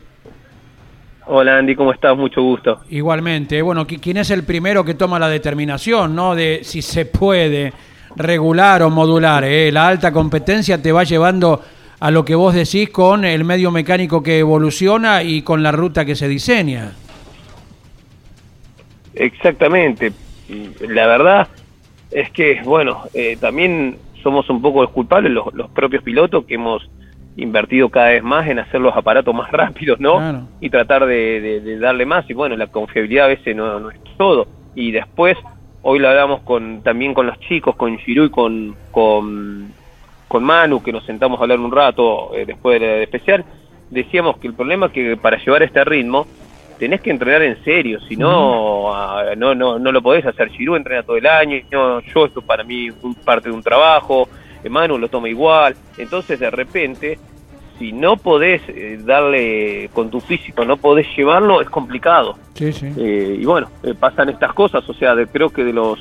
Hola 1.27 1.57
Andy, 1.57 1.75
¿cómo 1.75 1.91
estás? 1.93 2.15
Mucho 2.17 2.43
gusto. 2.43 2.81
Igualmente, 2.91 3.63
bueno, 3.63 3.87
qui- 3.87 3.99
¿quién 3.99 4.19
es 4.19 4.31
el 4.31 4.45
primero 4.45 4.85
que 4.85 4.93
toma 4.93 5.19
la 5.19 5.29
determinación, 5.29 6.15
no? 6.15 6.35
De 6.35 6.61
si 6.65 6.83
se 6.83 7.07
puede 7.07 7.73
regular 8.17 8.83
o 8.83 8.91
modular. 8.91 9.45
eh? 9.45 9.71
La 9.73 9.87
alta 9.89 10.13
competencia 10.13 10.81
te 10.81 10.93
va 10.93 11.05
llevando 11.05 11.63
a 12.01 12.11
lo 12.11 12.25
que 12.25 12.35
vos 12.35 12.55
decís 12.55 12.91
con 12.91 13.25
el 13.25 13.45
medio 13.45 13.71
mecánico 13.71 14.23
que 14.23 14.39
evoluciona 14.41 15.23
y 15.23 15.43
con 15.43 15.63
la 15.63 15.73
ruta 15.73 16.05
que 16.05 16.15
se 16.15 16.29
diseña. 16.29 16.93
Exactamente. 19.15 20.13
La 20.89 21.07
verdad 21.07 21.49
es 22.11 22.31
que, 22.31 22.61
bueno, 22.65 23.03
eh, 23.15 23.37
también 23.41 23.97
somos 24.23 24.49
un 24.51 24.61
poco 24.61 24.83
los 24.83 24.91
culpables, 24.91 25.33
los, 25.33 25.53
los 25.55 25.71
propios 25.71 26.03
pilotos, 26.03 26.45
que 26.45 26.55
hemos 26.55 26.89
invertido 27.37 27.89
cada 27.89 28.11
vez 28.11 28.23
más 28.23 28.47
en 28.49 28.59
hacer 28.59 28.81
los 28.81 28.95
aparatos 28.97 29.35
más 29.35 29.51
rápidos, 29.53 29.99
¿no? 30.01 30.49
Y 30.61 30.71
tratar 30.71 31.07
de, 31.07 31.41
de- 31.41 31.61
de 31.61 31.79
darle 31.79 32.07
más. 32.07 32.29
Y 32.29 32.35
bueno, 32.35 32.57
la 32.57 32.67
confiabilidad 32.69 33.27
a 33.27 33.29
veces 33.29 33.55
no, 33.57 33.79
no 33.81 33.91
es 33.91 33.99
todo. 34.17 34.47
Y 34.75 34.91
después, 34.93 35.37
hoy 35.85 35.99
lo 35.99 36.09
hablamos 36.09 36.41
con, 36.41 36.83
también 36.83 37.15
con 37.15 37.27
los 37.27 37.39
chicos, 37.41 37.77
con 37.77 37.97
Giru 37.99 38.25
y 38.25 38.31
con, 38.31 38.75
con, 38.91 39.73
con 40.27 40.43
Manu, 40.43 40.83
que 40.83 40.93
nos 40.93 41.05
sentamos 41.05 41.39
a 41.39 41.43
hablar 41.43 41.61
un 41.61 41.71
rato 41.71 42.35
eh, 42.35 42.45
después 42.47 42.81
del 42.81 43.03
especial. 43.03 43.45
Decíamos 43.91 44.39
que 44.39 44.49
el 44.49 44.55
problema 44.55 44.87
es 44.87 44.93
que 44.93 45.17
para 45.17 45.37
llevar 45.37 45.63
este 45.63 45.85
ritmo 45.85 46.27
tenés 46.79 47.03
que 47.03 47.11
entrenar 47.11 47.43
en 47.43 47.63
serio, 47.63 48.01
si 48.01 48.17
no, 48.17 48.93
ah, 48.95 49.35
no, 49.37 49.55
no, 49.55 49.79
no 49.79 49.93
lo 49.93 50.03
podés 50.03 50.25
hacer. 50.27 50.49
Giroud 50.51 50.79
entrena 50.79 51.03
todo 51.03 51.19
el 51.19 51.27
año, 51.27 51.59
no, 51.71 52.01
yo 52.01 52.27
esto 52.27 52.41
para 52.41 52.65
mí 52.65 52.89
es 52.89 52.95
parte 53.25 53.51
de 53.51 53.55
un 53.55 53.63
trabajo, 53.63 54.29
Manu 54.69 54.99
lo 54.99 55.09
toma 55.09 55.29
igual, 55.29 55.77
entonces 55.99 56.41
de 56.41 56.51
repente, 56.51 57.19
si 57.79 57.93
no 57.93 58.17
podés 58.17 58.63
eh, 58.69 58.99
darle 59.05 59.91
con 59.93 60.11
tu 60.11 60.21
físico, 60.21 60.65
no 60.65 60.77
podés 60.77 61.07
llevarlo, 61.17 61.61
es 61.61 61.69
complicado. 61.71 62.37
Sí, 62.55 62.73
sí. 62.73 62.87
Eh, 62.97 63.39
y 63.41 63.45
bueno, 63.45 63.69
eh, 63.83 63.95
pasan 63.99 64.29
estas 64.29 64.53
cosas, 64.53 64.89
o 64.89 64.95
sea, 64.95 65.15
de- 65.15 65.27
creo 65.27 65.51
que 65.51 65.65
de 65.65 65.73
los 65.73 65.99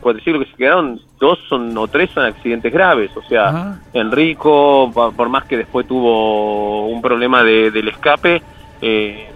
cuatriciclos 0.00 0.44
que 0.44 0.50
se 0.50 0.56
quedaron, 0.56 1.00
dos 1.20 1.38
son 1.48 1.76
o 1.78 1.86
tres 1.86 2.10
son 2.10 2.24
accidentes 2.24 2.72
graves, 2.72 3.10
o 3.16 3.22
sea, 3.22 3.50
Enrico, 3.92 4.90
pa- 4.92 5.10
por 5.12 5.28
más 5.28 5.44
que 5.44 5.56
después 5.58 5.86
tuvo 5.86 6.86
un 6.88 7.00
problema 7.00 7.44
de- 7.44 7.70
del 7.70 7.88
escape, 7.88 8.42
eh, 8.80 9.28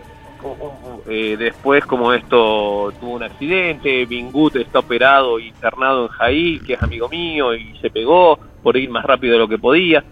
eh, 1.08 1.36
después 1.38 1.84
como 1.86 2.12
esto 2.12 2.92
tuvo 3.00 3.12
un 3.14 3.22
accidente, 3.22 4.04
Bingut 4.06 4.56
está 4.56 4.80
operado 4.80 5.38
internado 5.38 6.02
en 6.04 6.08
Jaí, 6.08 6.60
que 6.60 6.74
es 6.74 6.82
amigo 6.82 7.08
mío, 7.08 7.54
y 7.54 7.74
se 7.80 7.90
pegó 7.90 8.38
por 8.62 8.76
ir 8.76 8.90
más 8.90 9.04
rápido 9.04 9.34
de 9.34 9.38
lo 9.38 9.48
que 9.48 9.58
podía. 9.58 10.04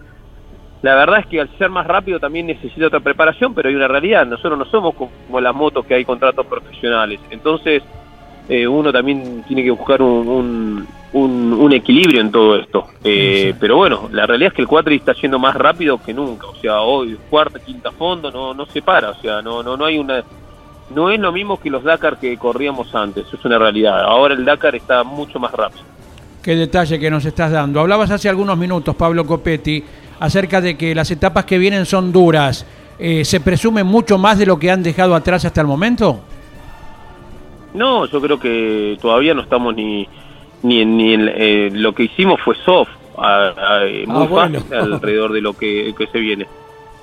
La 0.85 0.93
verdad 0.95 1.19
es 1.21 1.25
que 1.25 1.41
al 1.41 1.49
ser 1.57 1.69
más 1.71 1.87
rápido 1.87 2.19
también 2.19 2.45
necesita 2.45 2.85
otra 2.87 2.99
preparación, 2.99 3.53
pero 3.55 3.69
hay 3.69 3.75
una 3.75 3.87
realidad, 3.87 4.25
nosotros 4.25 4.57
no 4.59 4.65
somos 4.65 4.93
como 4.95 5.39
las 5.41 5.55
motos 5.55 5.83
que 5.85 5.95
hay 5.95 6.05
contratos 6.05 6.45
profesionales, 6.45 7.19
entonces 7.31 7.81
eh, 8.47 8.67
uno 8.67 8.91
también 8.93 9.43
tiene 9.47 9.63
que 9.63 9.71
buscar 9.71 10.01
un, 10.03 10.27
un, 10.27 10.87
un- 11.13 11.53
un 11.53 11.73
equilibrio 11.73 12.21
en 12.21 12.31
todo 12.31 12.55
esto. 12.57 12.85
Eh, 13.03 13.55
Pero 13.59 13.77
bueno, 13.77 14.07
la 14.11 14.27
realidad 14.27 14.49
es 14.49 14.53
que 14.53 14.61
el 14.61 14.67
cuatri 14.67 14.97
está 14.97 15.13
yendo 15.13 15.39
más 15.39 15.55
rápido 15.55 15.97
que 16.03 16.13
nunca, 16.13 16.45
o 16.47 16.55
sea, 16.57 16.81
hoy 16.81 17.17
cuarta, 17.31 17.57
quinta 17.59 17.91
fondo, 17.91 18.29
no, 18.29 18.53
no 18.53 18.65
se 18.67 18.83
para, 18.83 19.09
o 19.09 19.15
sea, 19.15 19.41
no, 19.41 19.63
no, 19.63 19.75
no 19.75 19.85
hay 19.85 19.97
una... 19.97 20.23
No 20.93 21.09
es 21.09 21.19
lo 21.19 21.31
mismo 21.31 21.59
que 21.59 21.71
los 21.71 21.83
Dakar 21.83 22.19
que 22.19 22.37
corríamos 22.37 22.93
antes, 22.93 23.25
es 23.33 23.43
una 23.43 23.57
realidad. 23.57 24.01
Ahora 24.03 24.35
el 24.35 24.45
Dakar 24.45 24.75
está 24.75 25.03
mucho 25.03 25.39
más 25.39 25.51
rápido. 25.51 25.83
Qué 26.43 26.55
detalle 26.55 26.99
que 26.99 27.09
nos 27.09 27.25
estás 27.25 27.51
dando. 27.51 27.79
Hablabas 27.79 28.11
hace 28.11 28.29
algunos 28.29 28.55
minutos, 28.55 28.95
Pablo 28.95 29.25
Copetti, 29.25 29.83
acerca 30.19 30.61
de 30.61 30.77
que 30.77 30.93
las 30.95 31.11
etapas 31.11 31.45
que 31.45 31.57
vienen 31.57 31.85
son 31.85 32.11
duras. 32.11 32.65
Eh, 32.97 33.25
¿Se 33.25 33.39
presume 33.41 33.83
mucho 33.83 34.17
más 34.17 34.37
de 34.39 34.45
lo 34.45 34.57
que 34.57 34.71
han 34.71 34.81
dejado 34.83 35.15
atrás 35.15 35.43
hasta 35.45 35.61
el 35.61 35.67
momento? 35.67 36.21
No, 37.73 38.05
yo 38.05 38.21
creo 38.21 38.39
que 38.39 38.97
todavía 39.01 39.33
no 39.33 39.41
estamos 39.41 39.75
ni 39.75 40.07
ni 40.63 40.81
en, 40.81 40.97
ni 40.97 41.13
en 41.13 41.29
eh, 41.31 41.69
lo 41.73 41.93
que 41.93 42.03
hicimos 42.03 42.41
fue 42.41 42.55
soft, 42.65 42.89
a- 43.17 43.49
a- 43.49 43.79
muy 44.07 44.23
Ah, 44.23 44.27
bueno. 44.27 44.59
fácil 44.61 44.93
alrededor 44.93 45.31
de 45.33 45.41
lo 45.41 45.53
que, 45.53 45.93
que 45.97 46.07
se 46.07 46.19
viene. 46.19 46.47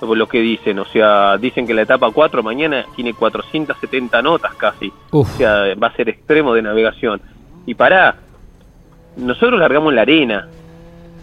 Lo 0.01 0.27
que 0.27 0.41
dicen, 0.41 0.81
o 0.81 0.85
sea, 0.87 1.37
dicen 1.39 1.65
que 1.65 1.73
la 1.75 1.83
etapa 1.83 2.11
4 2.11 2.43
mañana 2.43 2.85
tiene 2.97 3.15
470 3.15 4.21
notas 4.21 4.53
casi. 4.57 4.93
Uf. 5.13 5.33
O 5.33 5.37
sea, 5.37 5.75
va 5.81 5.87
a 5.89 5.93
ser 5.95 6.09
extremo 6.09 6.55
de 6.55 6.63
navegación. 6.63 7.21
Y 7.67 7.75
pará, 7.75 8.17
nosotros 9.17 9.61
largamos 9.61 9.95
la 9.95 10.03
arena, 10.03 10.49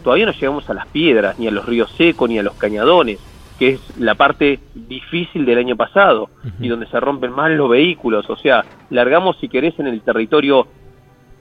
todavía 0.09 0.25
no 0.25 0.31
llegamos 0.31 0.67
a 0.67 0.73
las 0.73 0.87
piedras, 0.87 1.37
ni 1.37 1.45
a 1.45 1.51
los 1.51 1.67
ríos 1.67 1.91
secos, 1.91 2.27
ni 2.27 2.39
a 2.39 2.41
los 2.41 2.55
cañadones, 2.55 3.19
que 3.59 3.73
es 3.73 3.99
la 3.99 4.15
parte 4.15 4.57
difícil 4.73 5.45
del 5.45 5.59
año 5.59 5.75
pasado 5.75 6.31
y 6.59 6.67
donde 6.67 6.87
se 6.87 6.99
rompen 6.99 7.31
más 7.31 7.51
los 7.51 7.69
vehículos. 7.69 8.27
O 8.27 8.35
sea, 8.35 8.65
largamos, 8.89 9.37
si 9.37 9.47
querés, 9.47 9.77
en 9.77 9.85
el 9.85 10.01
territorio 10.01 10.65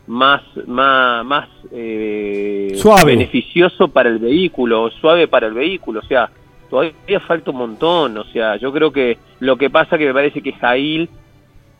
más, 0.06 0.42
más, 0.66 1.24
más 1.24 1.48
eh, 1.72 2.74
Suave. 2.76 3.12
beneficioso 3.12 3.88
para 3.88 4.10
el 4.10 4.18
vehículo, 4.18 4.90
suave 5.00 5.28
para 5.28 5.46
el 5.46 5.54
vehículo. 5.54 6.00
O 6.00 6.04
sea, 6.04 6.28
todavía 6.68 7.20
falta 7.26 7.50
un 7.50 7.56
montón. 7.56 8.18
O 8.18 8.24
sea, 8.24 8.56
yo 8.56 8.70
creo 8.70 8.92
que 8.92 9.16
lo 9.40 9.56
que 9.56 9.70
pasa 9.70 9.96
que 9.96 10.04
me 10.04 10.12
parece 10.12 10.42
que 10.42 10.52
Jail 10.52 11.08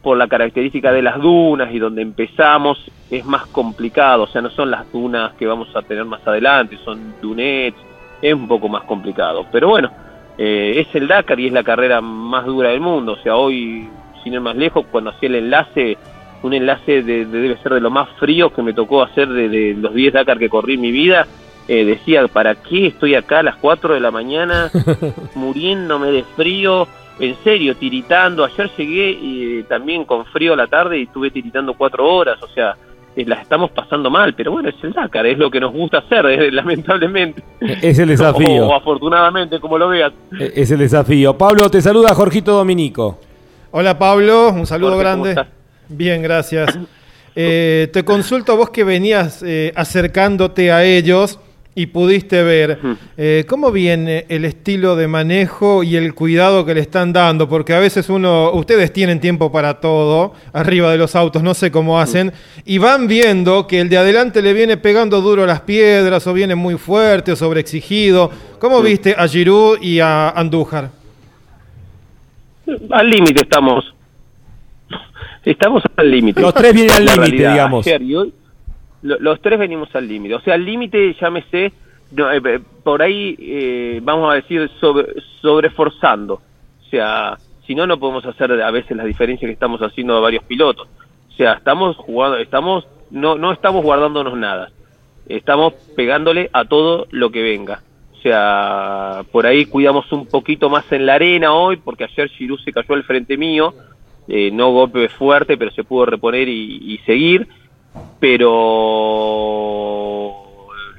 por 0.09 0.17
la 0.17 0.27
característica 0.27 0.91
de 0.91 1.03
las 1.03 1.21
dunas 1.21 1.69
y 1.71 1.79
donde 1.79 2.01
empezamos 2.01 2.79
es 3.11 3.27
más 3.27 3.45
complicado, 3.49 4.23
o 4.23 4.27
sea, 4.27 4.41
no 4.41 4.49
son 4.49 4.71
las 4.71 4.91
dunas 4.91 5.35
que 5.35 5.47
vamos 5.47 5.69
a 5.77 5.83
tener 5.83 6.07
más 6.07 6.27
adelante, 6.27 6.79
son 6.83 7.13
dunets, 7.21 7.77
es 8.23 8.33
un 8.33 8.49
poco 8.49 8.71
más 8.71 8.85
complicado. 8.85 9.45
Pero 9.53 9.69
bueno, 9.69 9.91
eh, 10.39 10.77
es 10.77 10.95
el 10.95 11.09
Dakar 11.09 11.39
y 11.39 11.49
es 11.49 11.53
la 11.53 11.63
carrera 11.63 12.01
más 12.01 12.47
dura 12.47 12.71
del 12.71 12.81
mundo, 12.81 13.13
o 13.13 13.23
sea, 13.23 13.37
hoy, 13.37 13.87
sin 14.25 14.33
ir 14.33 14.41
más 14.41 14.57
lejos, 14.57 14.87
cuando 14.91 15.11
hacía 15.11 15.29
el 15.29 15.35
enlace, 15.35 15.99
un 16.43 16.55
enlace 16.55 17.03
de, 17.03 17.27
de- 17.27 17.41
debe 17.43 17.59
ser 17.59 17.75
de 17.75 17.81
lo 17.83 17.91
más 17.91 18.09
frío 18.19 18.49
que 18.51 18.63
me 18.63 18.73
tocó 18.73 19.03
hacer 19.03 19.29
de, 19.29 19.51
de 19.51 19.75
los 19.79 19.93
10 19.93 20.15
Dakar 20.15 20.39
que 20.39 20.49
corrí 20.49 20.77
en 20.77 20.81
mi 20.81 20.91
vida, 20.91 21.27
eh, 21.69 21.85
decía, 21.85 22.27
¿para 22.29 22.55
qué 22.55 22.87
estoy 22.87 23.15
acá 23.15 23.41
a 23.41 23.43
las 23.43 23.57
4 23.57 23.93
de 23.93 24.01
la 24.01 24.11
mañana 24.11 24.71
muriéndome 25.35 26.07
de 26.13 26.25
frío? 26.35 26.89
En 27.21 27.37
serio, 27.43 27.77
tiritando. 27.77 28.45
Ayer 28.45 28.71
llegué 28.77 29.11
y, 29.11 29.59
eh, 29.61 29.65
también 29.69 30.05
con 30.05 30.25
frío 30.27 30.53
a 30.53 30.57
la 30.57 30.67
tarde 30.67 30.99
y 30.99 31.03
estuve 31.03 31.31
tiritando 31.31 31.75
cuatro 31.75 32.07
horas. 32.09 32.41
O 32.43 32.49
sea, 32.49 32.77
eh, 33.17 33.25
las 33.27 33.43
estamos 33.43 33.71
pasando 33.73 34.09
mal, 34.11 34.35
pero 34.35 34.53
bueno, 34.53 34.69
es 34.69 34.77
el 34.83 34.93
Dakar, 34.93 35.27
es 35.27 35.37
lo 35.39 35.51
que 35.51 35.59
nos 35.59 35.73
gusta 35.73 35.99
hacer, 35.99 36.25
eh, 36.31 36.53
lamentablemente. 36.53 37.43
Es 37.61 37.99
el 37.99 38.09
desafío. 38.11 38.67
O, 38.69 38.75
afortunadamente, 38.75 39.59
como 39.59 39.77
lo 39.79 39.89
veas. 39.89 40.13
E- 40.39 40.53
Es 40.55 40.71
el 40.71 40.79
desafío. 40.79 41.37
Pablo, 41.37 41.69
te 41.69 41.81
saluda 41.83 42.15
Jorgito 42.15 42.53
Dominico. 42.53 43.19
Hola 43.71 43.99
Pablo, 43.99 44.51
un 44.51 44.65
saludo 44.67 44.93
Jorge, 44.93 45.11
¿cómo 45.11 45.23
grande. 45.25 45.31
estás? 45.31 45.47
Bien, 45.89 46.23
gracias. 46.23 46.79
Eh, 47.37 47.89
te 47.93 48.05
consulto 48.05 48.53
a 48.53 48.57
vos 48.57 48.71
que 48.71 48.83
venías 48.85 49.43
eh, 49.43 49.73
acercándote 49.77 50.73
a 50.73 50.85
ellos 50.85 51.39
y 51.79 51.87
pudiste 51.87 52.43
ver 52.43 52.81
eh, 53.17 53.45
cómo 53.49 53.71
viene 53.71 54.27
el 54.29 54.45
estilo 54.45 54.97
de 54.97 55.07
manejo 55.07 55.85
y 55.85 55.95
el 55.95 56.13
cuidado 56.13 56.67
que 56.67 56.75
le 56.75 56.81
están 56.81 57.13
dando, 57.13 57.49
porque 57.49 57.73
a 57.73 57.79
veces 57.79 58.09
uno, 58.09 58.51
ustedes 58.51 58.93
tienen 58.93 59.21
tiempo 59.21 59.53
para 59.53 59.79
todo 59.79 60.33
arriba 60.53 60.91
de 60.91 60.99
los 60.99 61.15
autos, 61.15 61.41
no 61.41 61.55
sé 61.55 61.71
cómo 61.71 62.01
hacen, 62.01 62.33
y 62.65 62.79
van 62.79 63.07
viendo 63.07 63.69
que 63.69 63.81
el 63.81 63.89
de 63.89 63.97
adelante 63.97 64.43
le 64.43 64.55
viene 64.55 64.77
pegando 64.77 65.21
duro 65.21 65.45
a 65.45 65.47
las 65.47 65.61
piedras 65.61 66.27
o 66.27 66.33
viene 66.33 66.57
muy 66.57 66.75
fuerte 66.75 67.31
o 67.31 67.37
sobreexigido. 67.37 68.29
¿Cómo 68.59 68.83
viste 68.83 69.15
a 69.17 69.29
Giroud 69.29 69.81
y 69.81 70.01
a 70.01 70.31
Andújar? 70.31 70.91
Al 72.91 73.09
límite 73.09 73.43
estamos. 73.43 73.95
Estamos 75.45 75.85
al 75.95 76.11
límite. 76.11 76.41
Los 76.41 76.55
tres 76.55 76.75
vienen 76.75 76.91
al 76.91 77.05
límite, 77.05 77.37
digamos. 77.37 77.87
ayer 77.87 78.03
y 78.03 78.17
hoy, 78.17 78.35
lo- 79.03 79.19
los 79.19 79.41
tres 79.41 79.59
venimos 79.59 79.95
al 79.95 80.09
límite. 80.09 80.35
O 80.35 80.41
sea, 80.41 80.55
al 80.55 80.65
límite, 80.65 81.15
llámese, 81.21 81.73
no, 82.13 82.31
eh, 82.33 82.41
eh, 82.45 82.61
por 82.83 83.03
ahí, 83.03 83.37
eh, 83.39 84.01
vamos 84.03 84.31
a 84.33 84.35
decir, 84.37 84.71
sobre, 84.81 85.07
sobreforzando. 85.41 86.35
O 86.35 86.91
sea, 86.91 87.37
si 87.67 87.75
no, 87.75 87.87
no 87.87 87.99
podemos 87.99 88.25
hacer 88.25 88.51
a 88.63 88.71
veces 88.71 88.97
las 88.97 89.07
diferencias 89.07 89.49
que 89.49 89.53
estamos 89.53 89.81
haciendo 89.81 90.21
varios 90.21 90.45
pilotos. 90.45 90.89
O 91.29 91.33
sea, 91.37 91.55
estamos 91.55 91.97
jugando, 91.97 92.39
estamos, 92.39 92.87
no, 93.11 93.37
no 93.37 93.53
estamos 93.53 93.83
guardándonos 93.85 94.37
nada. 94.37 94.71
Estamos 95.29 95.75
pegándole 95.95 96.49
a 96.53 96.65
todo 96.65 97.07
lo 97.11 97.31
que 97.31 97.43
venga. 97.43 97.83
O 98.15 98.21
sea, 98.23 99.23
por 99.31 99.47
ahí 99.47 99.67
cuidamos 99.67 100.11
un 100.13 100.27
poquito 100.27 100.71
más 100.71 100.91
en 100.91 101.07
la 101.07 101.15
arena 101.15 101.53
hoy, 101.53 101.77
porque 101.77 102.05
ayer 102.05 102.29
Giroud 102.31 102.59
se 102.61 102.73
cayó 102.73 102.95
al 102.95 103.05
frente 103.05 103.37
mío, 103.37 103.75
eh, 104.27 104.51
no 104.51 104.73
golpe 104.73 105.09
fuerte, 105.11 105.57
pero 105.57 105.71
se 105.71 105.85
pudo 105.85 106.07
reponer 106.07 106.49
y 106.49 106.99
seguir, 107.07 107.47
pero 108.21 110.35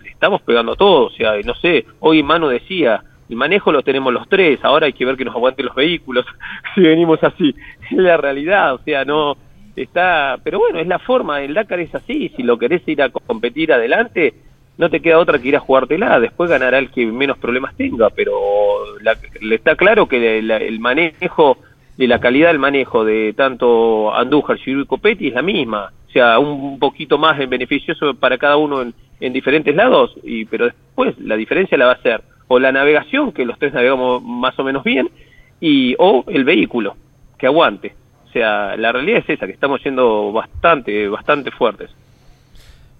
le 0.03 0.09
estamos 0.09 0.41
pegando 0.41 0.73
a 0.73 0.75
todo, 0.75 1.05
o 1.07 1.11
sea, 1.11 1.33
no 1.45 1.55
sé, 1.55 1.85
hoy 1.99 2.23
Manu 2.23 2.47
decía, 2.47 3.03
el 3.29 3.35
manejo 3.35 3.71
lo 3.71 3.83
tenemos 3.83 4.13
los 4.13 4.27
tres, 4.27 4.59
ahora 4.63 4.87
hay 4.87 4.93
que 4.93 5.05
ver 5.05 5.15
que 5.17 5.25
nos 5.25 5.35
aguanten 5.35 5.65
los 5.65 5.75
vehículos, 5.75 6.25
si 6.75 6.81
venimos 6.81 7.23
así, 7.23 7.55
es 7.91 7.97
la 7.97 8.17
realidad, 8.17 8.73
o 8.75 8.79
sea, 8.79 9.05
no 9.05 9.37
está, 9.75 10.37
pero 10.43 10.59
bueno, 10.59 10.79
es 10.79 10.87
la 10.87 10.99
forma, 10.99 11.41
el 11.41 11.53
Dakar 11.53 11.79
es 11.79 11.93
así, 11.95 12.29
si 12.35 12.43
lo 12.43 12.57
querés 12.57 12.85
ir 12.87 13.01
a 13.01 13.09
competir 13.09 13.71
adelante, 13.71 14.33
no 14.77 14.89
te 14.89 15.01
queda 15.01 15.19
otra 15.19 15.39
que 15.39 15.49
ir 15.49 15.55
a 15.55 15.59
jugártela, 15.59 16.19
después 16.19 16.49
ganará 16.49 16.79
el 16.79 16.89
que 16.89 17.05
menos 17.05 17.37
problemas 17.37 17.75
tenga, 17.75 18.09
pero 18.09 18.33
la- 19.01 19.17
le 19.41 19.55
está 19.55 19.75
claro 19.75 20.07
que 20.07 20.41
la- 20.41 20.57
el 20.57 20.79
manejo, 20.79 21.57
de 21.97 22.07
la 22.07 22.19
calidad 22.21 22.47
del 22.47 22.59
manejo 22.59 23.03
de 23.03 23.33
tanto 23.33 24.15
Andújar, 24.15 24.57
Giroud 24.57 24.83
y 24.83 24.87
Copetti 24.87 25.27
es 25.27 25.33
la 25.33 25.41
misma, 25.41 25.91
sea, 26.11 26.39
un 26.39 26.79
poquito 26.79 27.17
más 27.17 27.39
en 27.39 27.49
beneficioso 27.49 28.13
para 28.15 28.37
cada 28.37 28.57
uno 28.57 28.81
en, 28.81 28.93
en 29.19 29.33
diferentes 29.33 29.75
lados, 29.75 30.15
y 30.23 30.45
pero 30.45 30.65
después 30.65 31.17
la 31.19 31.35
diferencia 31.35 31.77
la 31.77 31.87
va 31.87 31.91
a 31.93 32.01
ser 32.01 32.23
o 32.47 32.59
la 32.59 32.71
navegación, 32.71 33.31
que 33.31 33.45
los 33.45 33.59
tres 33.59 33.73
navegamos 33.73 34.23
más 34.23 34.57
o 34.59 34.63
menos 34.63 34.83
bien, 34.83 35.09
y 35.61 35.95
o 35.99 36.23
el 36.27 36.43
vehículo, 36.43 36.95
que 37.37 37.45
aguante. 37.45 37.93
O 38.27 38.31
sea, 38.31 38.75
la 38.75 38.91
realidad 38.91 39.19
es 39.19 39.29
esa, 39.29 39.45
que 39.45 39.53
estamos 39.53 39.83
yendo 39.83 40.31
bastante, 40.31 41.07
bastante 41.07 41.51
fuertes. 41.51 41.91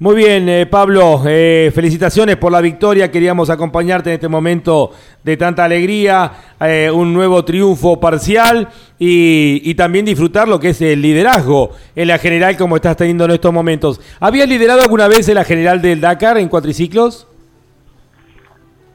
Muy 0.02 0.16
bien, 0.16 0.48
eh, 0.48 0.66
Pablo, 0.66 1.24
eh, 1.28 1.74
felicitaciones 1.76 2.38
por 2.38 2.54
la 2.54 2.62
victoria. 2.62 3.12
Queríamos 3.12 3.50
acompañarte 3.50 4.12
en 4.12 4.14
este 4.14 4.30
momento 4.30 4.92
de 5.26 5.36
tanta 5.36 5.66
alegría, 5.66 6.32
eh, 6.62 6.90
un 6.90 7.12
nuevo 7.14 7.44
triunfo 7.44 8.00
parcial 8.00 8.70
y, 8.98 9.62
y 9.62 9.76
también 9.76 10.06
disfrutar 10.06 10.48
lo 10.48 10.58
que 10.58 10.70
es 10.70 10.82
el 10.82 11.02
liderazgo 11.02 11.72
en 11.98 12.08
la 12.08 12.18
general 12.18 12.56
como 12.56 12.78
estás 12.78 12.96
teniendo 12.96 13.26
en 13.26 13.32
estos 13.32 13.52
momentos. 13.52 14.00
¿Habías 14.22 14.48
liderado 14.48 14.82
alguna 14.82 15.10
vez 15.10 15.28
en 15.28 15.36
la 15.36 15.44
general 15.44 15.82
del 15.82 16.00
Dakar 16.00 16.38
en 16.38 16.48
cuatriciclos? 16.48 17.28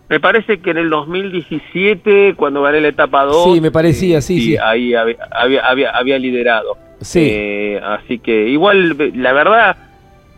Me 0.08 0.20
parece 0.20 0.60
que 0.60 0.70
en 0.70 0.78
el 0.78 0.89
2017, 0.89 2.33
cuando 2.34 2.62
gané 2.62 2.81
la 2.81 2.89
etapa 2.89 3.24
2... 3.24 3.52
Sí, 3.52 3.60
me 3.60 3.70
parecía, 3.70 4.23
sí, 4.23 4.41
sí. 4.41 4.57
Ahí 4.57 4.94
había, 4.94 5.18
había, 5.31 5.66
había, 5.66 5.91
había 5.91 6.18
liderado. 6.18 6.78
Sí. 7.02 7.28
Eh, 7.31 7.81
así 7.84 8.20
que 8.20 8.49
igual, 8.49 8.97
la 9.16 9.33
verdad, 9.34 9.76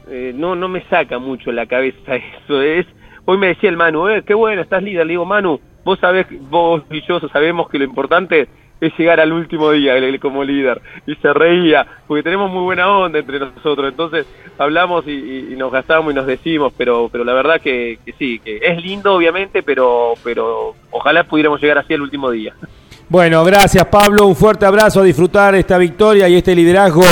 eh, 0.09 0.33
no, 0.35 0.55
no 0.55 0.68
me 0.68 0.83
saca 0.85 1.18
mucho 1.18 1.52
la 1.52 1.67
cabeza 1.67 2.17
eso. 2.44 2.62
es 2.62 2.86
Hoy 3.25 3.39
me 3.39 3.49
decía 3.49 3.70
el 3.70 3.76
Manu, 3.76 4.09
eh, 4.09 4.23
qué 4.25 4.35
bueno, 4.35 4.62
estás 4.62 4.83
líder. 4.83 5.07
Le 5.07 5.15
digo, 5.15 5.25
Manu, 5.25 5.60
vos 5.85 5.99
sabés, 5.99 6.26
vos 6.49 6.83
y 6.91 7.02
yo 7.02 7.18
sabemos 7.28 7.68
que 7.68 7.78
lo 7.78 7.85
importante 7.85 8.49
es 8.81 8.97
llegar 8.97 9.18
al 9.20 9.33
último 9.33 9.73
día 9.73 9.94
como 10.20 10.44
líder. 10.44 10.81
Y 11.07 11.17
se 11.17 11.33
reía, 11.33 11.86
porque 12.07 12.23
tenemos 12.23 12.52
muy 12.52 12.62
buena 12.62 12.89
onda 12.89 13.18
entre 13.18 13.41
nosotros. 13.41 13.89
Entonces 13.89 14.26
hablamos 14.59 15.09
y 15.09 15.55
nos 15.57 15.73
gastamos 15.73 16.12
y 16.12 16.15
nos 16.15 16.26
decimos, 16.26 16.73
pero 16.76 17.09
pero 17.10 17.25
la 17.25 17.33
verdad 17.33 17.60
que, 17.60 17.99
que 18.05 18.12
sí, 18.12 18.39
que 18.39 18.59
es 18.62 18.81
lindo 18.81 19.15
obviamente, 19.15 19.62
pero 19.65 20.15
pero 20.23 20.75
ojalá 20.93 21.25
pudiéramos 21.25 21.60
llegar 21.60 21.78
así 21.78 21.94
al 21.94 22.02
último 22.02 22.31
día. 22.31 22.55
Bueno, 23.09 23.44
gracias 23.44 23.86
Pablo, 23.86 24.26
un 24.26 24.35
fuerte 24.35 24.67
abrazo 24.67 25.01
a 25.01 25.05
disfrutar 25.05 25.55
esta 25.55 25.78
victoria 25.78 26.28
y 26.28 26.35
este 26.35 26.57
liderazgo 26.57 27.05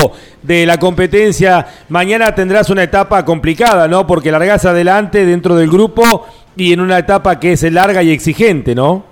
de 0.42 0.66
la 0.66 0.76
competencia. 0.76 1.64
Mañana 1.88 2.34
tendrás 2.34 2.68
una 2.68 2.82
etapa 2.82 3.24
complicada, 3.24 3.86
¿no? 3.86 4.04
Porque 4.04 4.32
largás 4.32 4.64
adelante 4.64 5.24
dentro 5.24 5.54
del 5.54 5.70
grupo 5.70 6.26
y 6.56 6.72
en 6.72 6.80
una 6.80 6.98
etapa 6.98 7.38
que 7.38 7.52
es 7.52 7.62
larga 7.72 8.02
y 8.02 8.10
exigente, 8.10 8.74
¿no? 8.74 9.04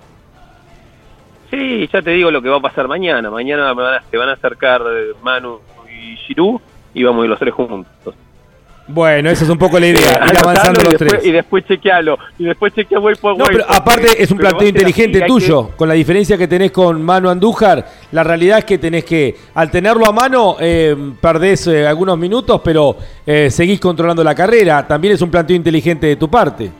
Sí, 1.52 1.88
ya 1.92 2.02
te 2.02 2.10
digo 2.10 2.32
lo 2.32 2.42
que 2.42 2.48
va 2.48 2.56
a 2.56 2.62
pasar 2.62 2.88
mañana. 2.88 3.30
Mañana 3.30 3.72
se 4.10 4.16
van 4.16 4.30
a 4.30 4.32
acercar 4.32 4.82
eh, 4.82 5.12
Manu 5.22 5.60
y 5.88 6.16
Giroud 6.16 6.60
y 6.94 7.04
vamos 7.04 7.22
a 7.22 7.24
ir 7.26 7.30
los 7.30 7.38
tres 7.38 7.54
juntos. 7.54 8.16
Bueno, 8.88 9.30
esa 9.30 9.44
es 9.44 9.50
un 9.50 9.58
poco 9.58 9.78
la 9.78 9.86
idea, 9.86 10.20
ir 10.30 10.38
avanzando 10.38 10.80
y 10.80 10.84
los 10.84 10.92
después, 10.94 11.10
tres. 11.12 11.24
Y 11.24 11.30
después 11.32 11.64
chequealo. 11.66 12.18
Y 12.38 12.44
después 12.44 12.74
chequea 12.74 12.98
way 12.98 13.14
por 13.14 13.38
No, 13.38 13.44
way, 13.44 13.54
pero 13.54 13.66
porque- 13.66 13.78
aparte 13.80 14.22
es 14.22 14.30
un 14.30 14.38
planteo 14.38 14.68
inteligente 14.68 15.22
tuyo, 15.22 15.70
con 15.76 15.88
la 15.88 15.94
diferencia 15.94 16.36
que 16.36 16.48
tenés 16.48 16.72
con 16.72 17.00
Manu 17.02 17.30
Andújar, 17.30 17.86
la 18.10 18.24
realidad 18.24 18.58
es 18.58 18.64
que 18.64 18.78
tenés 18.78 19.04
que, 19.04 19.36
al 19.54 19.70
tenerlo 19.70 20.04
a 20.06 20.12
mano, 20.12 20.56
eh, 20.60 20.96
perdés 21.20 21.66
eh, 21.68 21.86
algunos 21.86 22.18
minutos, 22.18 22.60
pero 22.64 22.96
eh, 23.24 23.50
seguís 23.50 23.78
controlando 23.80 24.22
la 24.24 24.34
carrera. 24.34 24.86
También 24.86 25.14
es 25.14 25.22
un 25.22 25.30
planteo 25.30 25.56
inteligente 25.56 26.08
de 26.08 26.16
tu 26.16 26.28
parte. 26.28 26.70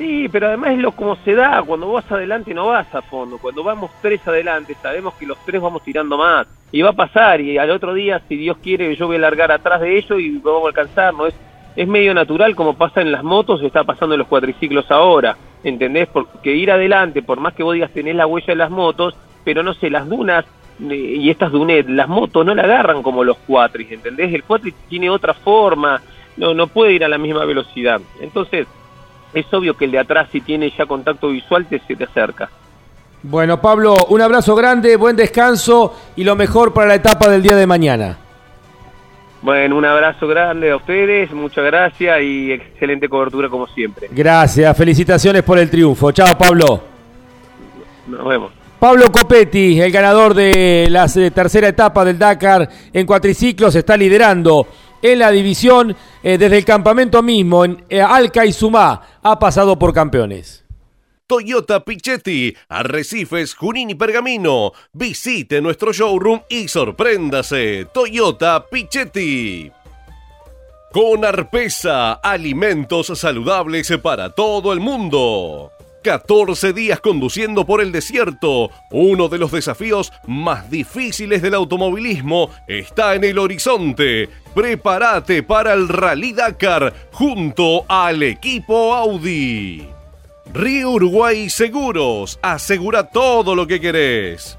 Sí, 0.00 0.30
pero 0.32 0.46
además 0.46 0.70
es 0.70 0.78
lo 0.78 0.92
como 0.92 1.14
se 1.16 1.34
da, 1.34 1.62
cuando 1.62 1.92
vas 1.92 2.10
adelante 2.10 2.54
no 2.54 2.68
vas 2.68 2.86
a 2.94 3.02
fondo, 3.02 3.36
cuando 3.36 3.62
vamos 3.62 3.90
tres 4.00 4.26
adelante 4.26 4.74
sabemos 4.80 5.12
que 5.12 5.26
los 5.26 5.36
tres 5.44 5.60
vamos 5.60 5.82
tirando 5.82 6.16
más 6.16 6.46
y 6.72 6.80
va 6.80 6.88
a 6.88 6.94
pasar 6.94 7.42
y 7.42 7.58
al 7.58 7.70
otro 7.70 7.92
día 7.92 8.18
si 8.26 8.36
Dios 8.36 8.56
quiere 8.62 8.96
yo 8.96 9.08
voy 9.08 9.16
a 9.16 9.18
largar 9.18 9.52
atrás 9.52 9.82
de 9.82 9.98
ellos 9.98 10.18
y 10.18 10.38
vamos 10.38 10.64
a 10.64 10.68
alcanzar, 10.68 11.12
no 11.12 11.26
es 11.26 11.34
es 11.76 11.86
medio 11.86 12.14
natural 12.14 12.56
como 12.56 12.78
pasa 12.78 13.02
en 13.02 13.12
las 13.12 13.22
motos, 13.22 13.62
está 13.62 13.84
pasando 13.84 14.14
en 14.14 14.20
los 14.20 14.28
cuatriciclos 14.28 14.90
ahora, 14.90 15.36
¿entendés? 15.62 16.08
Porque 16.08 16.56
ir 16.56 16.70
adelante, 16.70 17.20
por 17.20 17.38
más 17.38 17.52
que 17.52 17.62
vos 17.62 17.74
digas 17.74 17.92
tenés 17.92 18.16
la 18.16 18.26
huella 18.26 18.46
de 18.46 18.56
las 18.56 18.70
motos, 18.70 19.14
pero 19.44 19.62
no 19.62 19.74
sé, 19.74 19.90
las 19.90 20.08
dunas 20.08 20.46
eh, 20.80 20.94
y 20.94 21.28
estas 21.28 21.52
dunet, 21.52 21.86
las 21.90 22.08
motos 22.08 22.46
no 22.46 22.54
la 22.54 22.62
agarran 22.62 23.02
como 23.02 23.22
los 23.22 23.36
cuatris, 23.46 23.92
¿entendés? 23.92 24.32
El 24.32 24.44
cuatri 24.44 24.72
tiene 24.88 25.10
otra 25.10 25.34
forma, 25.34 26.00
no 26.38 26.54
no 26.54 26.68
puede 26.68 26.94
ir 26.94 27.04
a 27.04 27.08
la 27.08 27.18
misma 27.18 27.44
velocidad. 27.44 28.00
Entonces, 28.22 28.66
es 29.34 29.46
obvio 29.52 29.76
que 29.76 29.84
el 29.84 29.92
de 29.92 29.98
atrás 29.98 30.28
si 30.32 30.40
tiene 30.40 30.72
ya 30.76 30.86
contacto 30.86 31.28
visual 31.28 31.66
te, 31.66 31.80
se 31.80 31.96
te 31.96 32.04
acerca. 32.04 32.50
Bueno, 33.22 33.60
Pablo, 33.60 33.96
un 34.08 34.22
abrazo 34.22 34.54
grande, 34.54 34.96
buen 34.96 35.14
descanso 35.14 35.94
y 36.16 36.24
lo 36.24 36.36
mejor 36.36 36.72
para 36.72 36.88
la 36.88 36.94
etapa 36.94 37.28
del 37.28 37.42
día 37.42 37.54
de 37.54 37.66
mañana. 37.66 38.16
Bueno, 39.42 39.76
un 39.76 39.84
abrazo 39.84 40.26
grande 40.26 40.70
a 40.70 40.76
ustedes, 40.76 41.30
muchas 41.32 41.64
gracias 41.64 42.20
y 42.22 42.52
excelente 42.52 43.08
cobertura 43.08 43.48
como 43.48 43.66
siempre. 43.68 44.08
Gracias, 44.10 44.76
felicitaciones 44.76 45.42
por 45.42 45.58
el 45.58 45.70
triunfo. 45.70 46.12
Chao, 46.12 46.36
Pablo. 46.36 46.82
Nos 48.06 48.28
vemos. 48.28 48.52
Pablo 48.78 49.12
Copetti, 49.12 49.78
el 49.78 49.92
ganador 49.92 50.32
de 50.32 50.88
la 50.90 51.04
eh, 51.04 51.30
tercera 51.30 51.68
etapa 51.68 52.02
del 52.02 52.18
Dakar 52.18 52.66
en 52.92 53.06
cuatriciclos, 53.06 53.74
está 53.74 53.94
liderando 53.94 54.66
en 55.02 55.18
la 55.18 55.30
división 55.30 55.96
eh, 56.22 56.38
desde 56.38 56.58
el 56.58 56.64
campamento 56.64 57.22
mismo 57.22 57.64
en 57.64 57.84
eh, 57.88 58.00
Alca 58.00 58.44
y 58.44 58.52
Sumá. 58.52 59.02
Ha 59.22 59.38
pasado 59.38 59.78
por 59.78 59.92
campeones. 59.92 60.64
Toyota 61.26 61.84
Pichetti, 61.84 62.56
Arrecifes, 62.68 63.54
Junín 63.54 63.90
y 63.90 63.94
Pergamino. 63.94 64.72
Visite 64.92 65.60
nuestro 65.60 65.92
showroom 65.92 66.40
y 66.48 66.66
sorpréndase. 66.66 67.86
Toyota 67.94 68.66
Pichetti. 68.68 69.70
Con 70.92 71.24
Arpesa, 71.24 72.14
alimentos 72.14 73.16
saludables 73.16 73.92
para 74.02 74.30
todo 74.30 74.72
el 74.72 74.80
mundo. 74.80 75.70
14 76.02 76.72
días 76.72 77.00
conduciendo 77.00 77.64
por 77.66 77.80
el 77.80 77.92
desierto. 77.92 78.70
Uno 78.90 79.28
de 79.28 79.38
los 79.38 79.52
desafíos 79.52 80.12
más 80.26 80.70
difíciles 80.70 81.42
del 81.42 81.54
automovilismo 81.54 82.50
está 82.66 83.14
en 83.14 83.24
el 83.24 83.38
horizonte. 83.38 84.28
Prepárate 84.54 85.42
para 85.42 85.74
el 85.74 85.88
Rally 85.88 86.32
Dakar 86.32 86.92
junto 87.12 87.84
al 87.88 88.22
equipo 88.22 88.94
Audi. 88.94 89.88
Río 90.52 90.90
Uruguay 90.90 91.48
Seguros, 91.48 92.38
asegura 92.42 93.04
todo 93.04 93.54
lo 93.54 93.66
que 93.66 93.80
querés. 93.80 94.58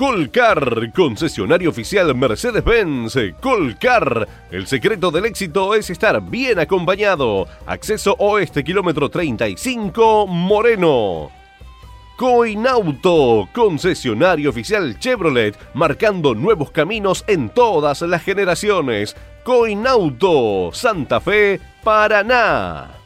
Colcar, 0.00 0.90
concesionario 0.94 1.68
oficial 1.68 2.14
Mercedes-Benz. 2.14 3.18
Colcar, 3.38 4.26
el 4.50 4.66
secreto 4.66 5.10
del 5.10 5.26
éxito 5.26 5.74
es 5.74 5.90
estar 5.90 6.22
bien 6.22 6.58
acompañado. 6.58 7.46
Acceso 7.66 8.16
oeste, 8.18 8.64
kilómetro 8.64 9.10
35, 9.10 10.26
Moreno. 10.26 11.30
Coinauto, 12.16 13.46
concesionario 13.52 14.48
oficial 14.48 14.98
Chevrolet, 14.98 15.54
marcando 15.74 16.34
nuevos 16.34 16.70
caminos 16.70 17.22
en 17.26 17.50
todas 17.50 18.00
las 18.00 18.22
generaciones. 18.22 19.14
Coinauto, 19.44 20.70
Santa 20.72 21.20
Fe, 21.20 21.60
Paraná. 21.84 22.99